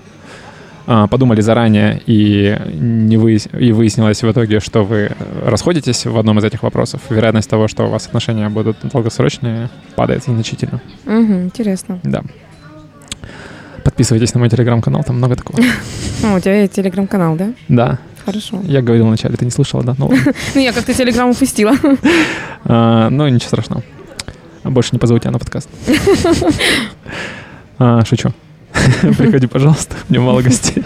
а, 0.85 1.07
подумали 1.07 1.39
заранее 1.39 2.01
и 2.05 2.57
не 2.73 3.15
выяс- 3.15 3.47
и 3.57 3.71
выяснилось 3.71 4.21
в 4.21 4.29
итоге, 4.29 4.59
что 4.59 4.83
вы 4.83 5.11
расходитесь 5.45 6.05
в 6.05 6.17
одном 6.17 6.39
из 6.39 6.43
этих 6.43 6.61
вопросов, 6.61 6.99
вероятность 7.09 7.49
того, 7.49 7.69
что 7.69 7.85
у 7.85 7.89
вас 7.89 8.05
отношения 8.07 8.49
будут 8.49 8.75
долгосрочные, 8.91 9.69
падает 9.95 10.25
значительно. 10.25 10.81
Мгм, 11.05 11.43
Интересно. 11.45 11.99
Да. 12.03 12.21
Подписывайтесь 13.83 14.33
на 14.33 14.39
мой 14.39 14.49
телеграм-канал, 14.49 15.03
там 15.03 15.17
много 15.17 15.35
такого. 15.35 15.59
Ну, 16.21 16.35
у 16.37 16.39
тебя 16.39 16.61
есть 16.61 16.73
телеграм-канал, 16.73 17.35
да? 17.35 17.53
Да, 17.69 17.99
Хорошо. 18.25 18.61
я 18.63 18.81
говорил 18.81 19.05
вначале, 19.07 19.35
ты 19.35 19.45
не 19.45 19.51
слышала, 19.51 19.83
да? 19.83 19.95
Ну. 19.97 20.11
Ну, 20.55 20.61
я 20.61 20.71
как-то 20.73 20.93
телеграм 20.93 21.29
упустила. 21.29 21.73
А, 22.65 23.09
ну, 23.09 23.27
ничего 23.27 23.47
страшного. 23.49 23.83
Больше 24.63 24.91
не 24.93 24.99
позову 24.99 25.19
тебя 25.19 25.31
на 25.31 25.39
подкаст. 25.39 25.69
А, 27.79 28.05
Шучу. 28.05 28.31
Приходи, 29.17 29.47
пожалуйста, 29.47 29.95
мне 30.07 30.19
мало 30.19 30.41
гостей. 30.41 30.83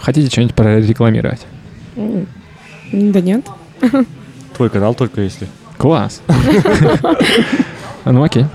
Хотите 0.00 0.30
что-нибудь 0.30 0.54
прорекламировать? 0.54 1.46
Да 1.96 3.20
нет. 3.20 3.46
Твой 4.56 4.70
канал 4.70 4.94
только 4.94 5.22
если. 5.22 5.48
Класс. 5.78 6.20
Ну 8.04 8.22
окей. 8.22 8.46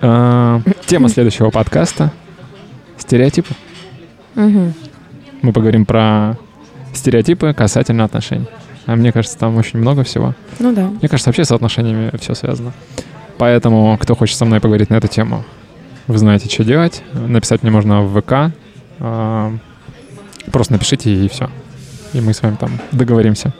А, 0.00 0.60
Тема 0.86 1.08
следующего 1.08 1.50
подкаста— 1.50 2.12
стереотипы. 2.98 3.54
Мгм. 4.36 4.72
Мы 5.42 5.52
поговорим 5.52 5.84
про 5.84 6.36
стереотипы 6.94 7.52
касательно 7.52 8.04
отношений. 8.04 8.46
А 8.86 8.94
мне 8.94 9.10
кажется, 9.12 9.36
там 9.36 9.56
очень 9.56 9.80
много 9.80 10.04
всего. 10.04 10.34
Ну 10.60 10.72
да. 10.72 10.86
Мне 10.86 11.08
кажется, 11.08 11.28
вообще 11.30 11.44
с 11.44 11.50
отношениями 11.50 12.12
все 12.20 12.34
связано. 12.34 12.72
Поэтому, 13.38 13.98
кто 14.00 14.14
хочет 14.14 14.36
со 14.36 14.44
мной 14.44 14.60
поговорить 14.60 14.90
на 14.90 14.94
эту 14.94 15.08
тему, 15.08 15.44
вы 16.06 16.18
знаете, 16.18 16.48
что 16.48 16.62
делать. 16.64 17.02
Написать 17.12 17.62
мне 17.62 17.72
можно 17.72 18.02
в 18.02 18.20
ВК. 18.20 18.54
А, 19.00 19.52
Просто 20.52 20.74
напишите 20.74 21.12
и 21.12 21.28
все. 21.28 21.50
И 22.12 22.20
мы 22.20 22.32
с 22.32 22.40
вами 22.40 22.54
там 22.58 22.70
договоримся. 22.92 23.52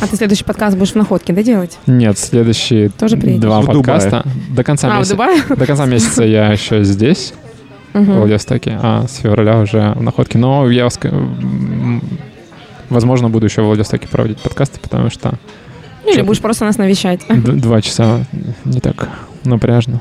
А 0.00 0.06
ты 0.06 0.16
следующий 0.16 0.44
подкаст 0.44 0.76
будешь 0.76 0.92
в 0.92 0.94
находке, 0.96 1.32
да, 1.32 1.42
делать? 1.42 1.76
Нет, 1.86 2.16
следующие 2.18 2.88
Тоже 2.90 3.16
приедешь? 3.16 3.42
два 3.42 3.60
В 3.60 3.66
Дубае. 3.66 3.82
подкаста. 3.82 4.24
До 4.50 4.62
конца, 4.62 4.88
А, 4.92 4.98
месяца, 4.98 5.14
Дубае? 5.14 5.42
до 5.48 5.66
конца 5.66 5.86
месяца 5.86 6.22
я 6.22 6.52
еще 6.52 6.84
здесь, 6.84 7.34
в. 7.92 8.04
Владивостоке, 8.04 8.78
а 8.82 9.06
с 9.08 9.16
февраля 9.16 9.58
уже 9.58 9.92
в 9.94 10.02
находке. 10.02 10.38
Но 10.38 10.70
я, 10.70 10.88
возможно, 12.90 13.30
буду 13.30 13.46
еще 13.46 13.62
в 13.62 13.66
Владивостоке 13.66 14.08
проводить 14.08 14.38
подкасты, 14.38 14.78
потому 14.80 15.10
что 15.10 15.34
Ну, 16.04 16.12
Или 16.12 16.22
будешь 16.22 16.40
просто 16.40 16.64
нас 16.64 16.78
навещать. 16.78 17.20
Два 17.28 17.80
часа 17.80 18.24
не 18.64 18.80
так 18.80 19.08
напряжно. 19.44 20.00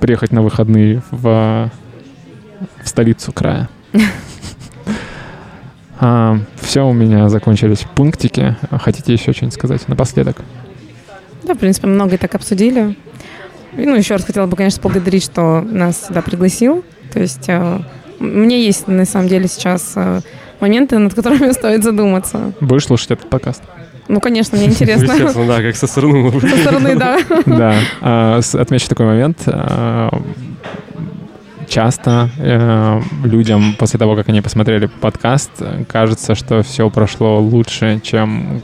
Приехать 0.00 0.32
на 0.32 0.42
выходные 0.42 1.02
в, 1.10 1.70
в 2.82 2.88
столицу 2.88 3.32
края. 3.32 3.68
все 6.60 6.86
у 6.86 6.92
меня 6.92 7.28
закончились 7.28 7.84
пунктики. 7.94 8.56
Хотите 8.70 9.12
еще 9.12 9.32
что-нибудь 9.32 9.54
сказать 9.54 9.88
напоследок? 9.88 10.36
Да, 11.42 11.54
в 11.54 11.58
принципе, 11.58 11.86
много 11.88 12.14
и 12.14 12.18
так 12.18 12.34
обсудили. 12.34 12.96
И, 13.76 13.84
Ну, 13.84 13.96
еще 13.96 14.14
раз 14.14 14.24
хотела 14.24 14.46
бы, 14.46 14.56
конечно, 14.56 14.80
поблагодарить, 14.80 15.24
что 15.24 15.60
нас 15.60 16.06
сюда 16.06 16.22
пригласил. 16.22 16.84
То 17.12 17.20
есть 17.20 17.48
э, 17.48 17.78
мне 18.18 18.64
есть, 18.64 18.88
на 18.88 19.04
самом 19.04 19.28
деле, 19.28 19.48
сейчас 19.48 19.92
э, 19.96 20.20
моменты, 20.60 20.98
над 20.98 21.14
которыми 21.14 21.52
стоит 21.52 21.84
задуматься. 21.84 22.52
Будешь 22.60 22.86
слушать 22.86 23.12
этот 23.12 23.30
подкаст? 23.30 23.62
Ну, 24.08 24.20
конечно, 24.20 24.56
мне 24.56 24.68
интересно. 24.68 25.12
Естественно, 25.12 25.46
да, 25.46 25.62
как 25.62 25.76
со 25.76 25.86
стороны. 25.86 26.40
Со 26.40 26.56
стороны, 26.56 26.96
да. 26.96 27.18
Да. 27.46 27.74
А, 28.00 28.40
Отмечу 28.54 28.88
такой 28.88 29.06
момент. 29.06 29.38
Часто 31.68 32.30
э, 32.38 33.00
людям 33.24 33.74
после 33.78 33.98
того, 33.98 34.16
как 34.16 34.28
они 34.30 34.40
посмотрели 34.40 34.86
подкаст, 34.86 35.50
кажется, 35.86 36.34
что 36.34 36.62
все 36.62 36.88
прошло 36.88 37.38
лучше, 37.40 38.00
чем 38.02 38.62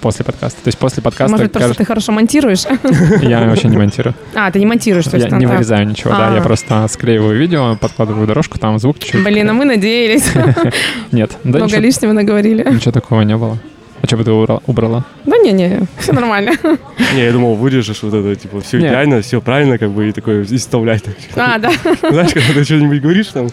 после 0.00 0.24
подкаста. 0.24 0.62
То 0.62 0.68
есть 0.68 0.78
после 0.78 1.02
подкаста 1.02 1.30
Может 1.30 1.44
быть, 1.46 1.52
просто 1.52 1.68
кажется- 1.68 1.78
ты 1.82 1.86
хорошо 1.86 2.12
монтируешь? 2.12 2.64
я 3.22 3.46
вообще 3.46 3.68
не 3.68 3.76
монтирую. 3.76 4.14
А, 4.34 4.50
ты 4.50 4.58
не 4.60 4.66
монтируешь, 4.66 5.04
то 5.04 5.16
есть 5.16 5.24
Я 5.26 5.30
там 5.30 5.38
не 5.40 5.46
так. 5.46 5.56
вырезаю 5.56 5.86
ничего, 5.86 6.10
да, 6.10 6.32
я 6.34 6.40
А. 6.40 6.42
просто 6.42 6.86
склеиваю 6.88 7.38
видео, 7.38 7.76
подкладываю 7.76 8.26
дорожку, 8.26 8.58
там 8.58 8.78
звук 8.78 8.98
чуть-чуть. 8.98 9.22
Блин, 9.22 9.50
а 9.50 9.52
мы 9.52 9.64
надеялись. 9.66 10.32
Нет, 11.12 11.36
Много 11.44 11.76
лишнего 11.78 12.12
наговорили. 12.12 12.66
ничего 12.72 12.92
такого 12.92 13.22
не 13.22 13.36
было. 13.36 13.58
А 14.00 14.06
что 14.06 14.16
бы 14.16 14.24
ты 14.24 14.30
убрала? 14.30 15.04
Да 15.24 15.36
не-не, 15.38 15.80
все 15.98 16.12
нормально. 16.12 16.52
Не, 17.14 17.24
я 17.24 17.32
думал, 17.32 17.54
вырежешь 17.54 18.02
вот 18.02 18.14
это, 18.14 18.34
типа, 18.36 18.60
все 18.60 18.78
идеально, 18.90 19.22
все 19.22 19.40
правильно, 19.40 19.76
как 19.78 19.90
бы, 19.90 20.08
и 20.08 20.12
такое, 20.12 20.44
и 20.44 20.56
вставлять. 20.56 21.02
А, 21.36 21.58
да. 21.58 21.70
Знаешь, 22.10 22.32
когда 22.32 22.52
ты 22.54 22.64
что-нибудь 22.64 23.00
говоришь, 23.00 23.26
там, 23.28 23.48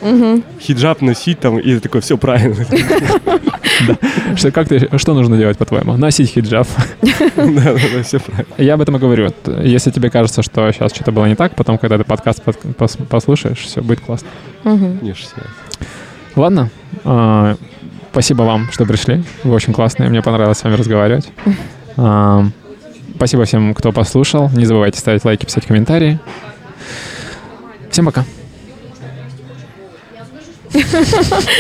хиджаб 0.61 1.01
носить, 1.01 1.40
там, 1.40 1.57
и 1.59 1.80
такое, 1.80 2.01
все 2.01 2.17
правильно. 2.17 2.56
Что, 4.35 4.51
как 4.51 4.67
ты, 4.67 4.90
что 4.98 5.14
нужно 5.14 5.38
делать, 5.38 5.57
по-твоему? 5.57 5.98
Носить 5.98 6.30
хиджаб. 6.32 6.67
Да, 7.01 7.11
да, 7.35 7.74
да, 7.74 8.03
все 8.03 8.19
правильно. 8.19 8.53
Я 8.57 8.74
об 8.75 8.82
этом 8.82 8.95
и 8.95 8.99
говорю. 8.99 9.30
Если 9.64 9.91
тебе 9.91 10.09
кажется, 10.09 10.41
что 10.43 10.72
сейчас 10.72 10.93
что-то 10.93 11.11
было 11.11 11.25
не 11.25 11.35
так, 11.35 11.56
потом, 11.56 11.77
когда 11.77 11.98
ты 11.98 12.03
подкаст 12.03 12.41
под- 12.41 12.57
пос- 12.64 13.06
послушаешь, 13.06 13.59
все 13.59 13.82
будет 13.82 13.99
классно. 14.01 14.27
Ладно. 16.35 16.69
Спасибо 18.16 18.44
вам, 18.44 18.72
что 18.72 18.85
пришли. 18.85 19.26
Вы 19.44 19.53
очень 19.53 19.74
классные. 19.74 20.08
Мне 20.10 20.22
понравилось 20.22 20.60
с 20.60 20.64
вами 20.64 20.76
разговаривать. 20.76 21.30
А, 21.98 22.45
Спасибо 23.18 23.44
всем, 23.44 23.74
кто 23.74 23.92
послушал. 23.92 24.50
Не 24.52 24.64
забывайте 24.64 24.98
ставить 25.00 25.26
лайки, 25.26 25.44
писать 25.45 25.66
комментарии. 25.66 26.18
Всем 27.92 28.06
пока. 28.06 28.24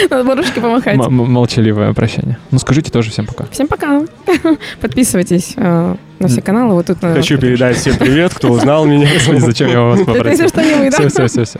Надо 0.09 0.23
было 0.23 0.35
ручки 0.35 0.59
помахать. 0.61 0.95
М- 0.95 1.01
м- 1.01 1.29
молчаливое 1.29 1.91
прощание. 1.93 2.37
Ну, 2.51 2.59
скажите 2.59 2.89
тоже 2.89 3.09
всем 3.11 3.25
пока. 3.25 3.47
Всем 3.51 3.67
пока. 3.67 4.03
Подписывайтесь 4.79 5.55
э, 5.57 5.95
на 6.19 6.27
все 6.29 6.41
каналы. 6.41 6.75
Вот 6.75 6.85
тут 6.85 7.01
на- 7.01 7.15
Хочу 7.15 7.37
передать 7.37 7.75
всем 7.75 7.97
привет, 7.97 8.33
кто 8.33 8.49
узнал 8.49 8.85
меня. 8.85 9.09
Зачем 9.39 9.67
я 9.69 9.81
вас 9.81 9.99
попросил? 10.05 10.47
что 10.47 10.63
не 10.63 10.73
вы, 10.75 10.89
да? 10.89 10.97
Все, 10.99 11.09
все, 11.09 11.27
все, 11.27 11.43
все. 11.45 11.59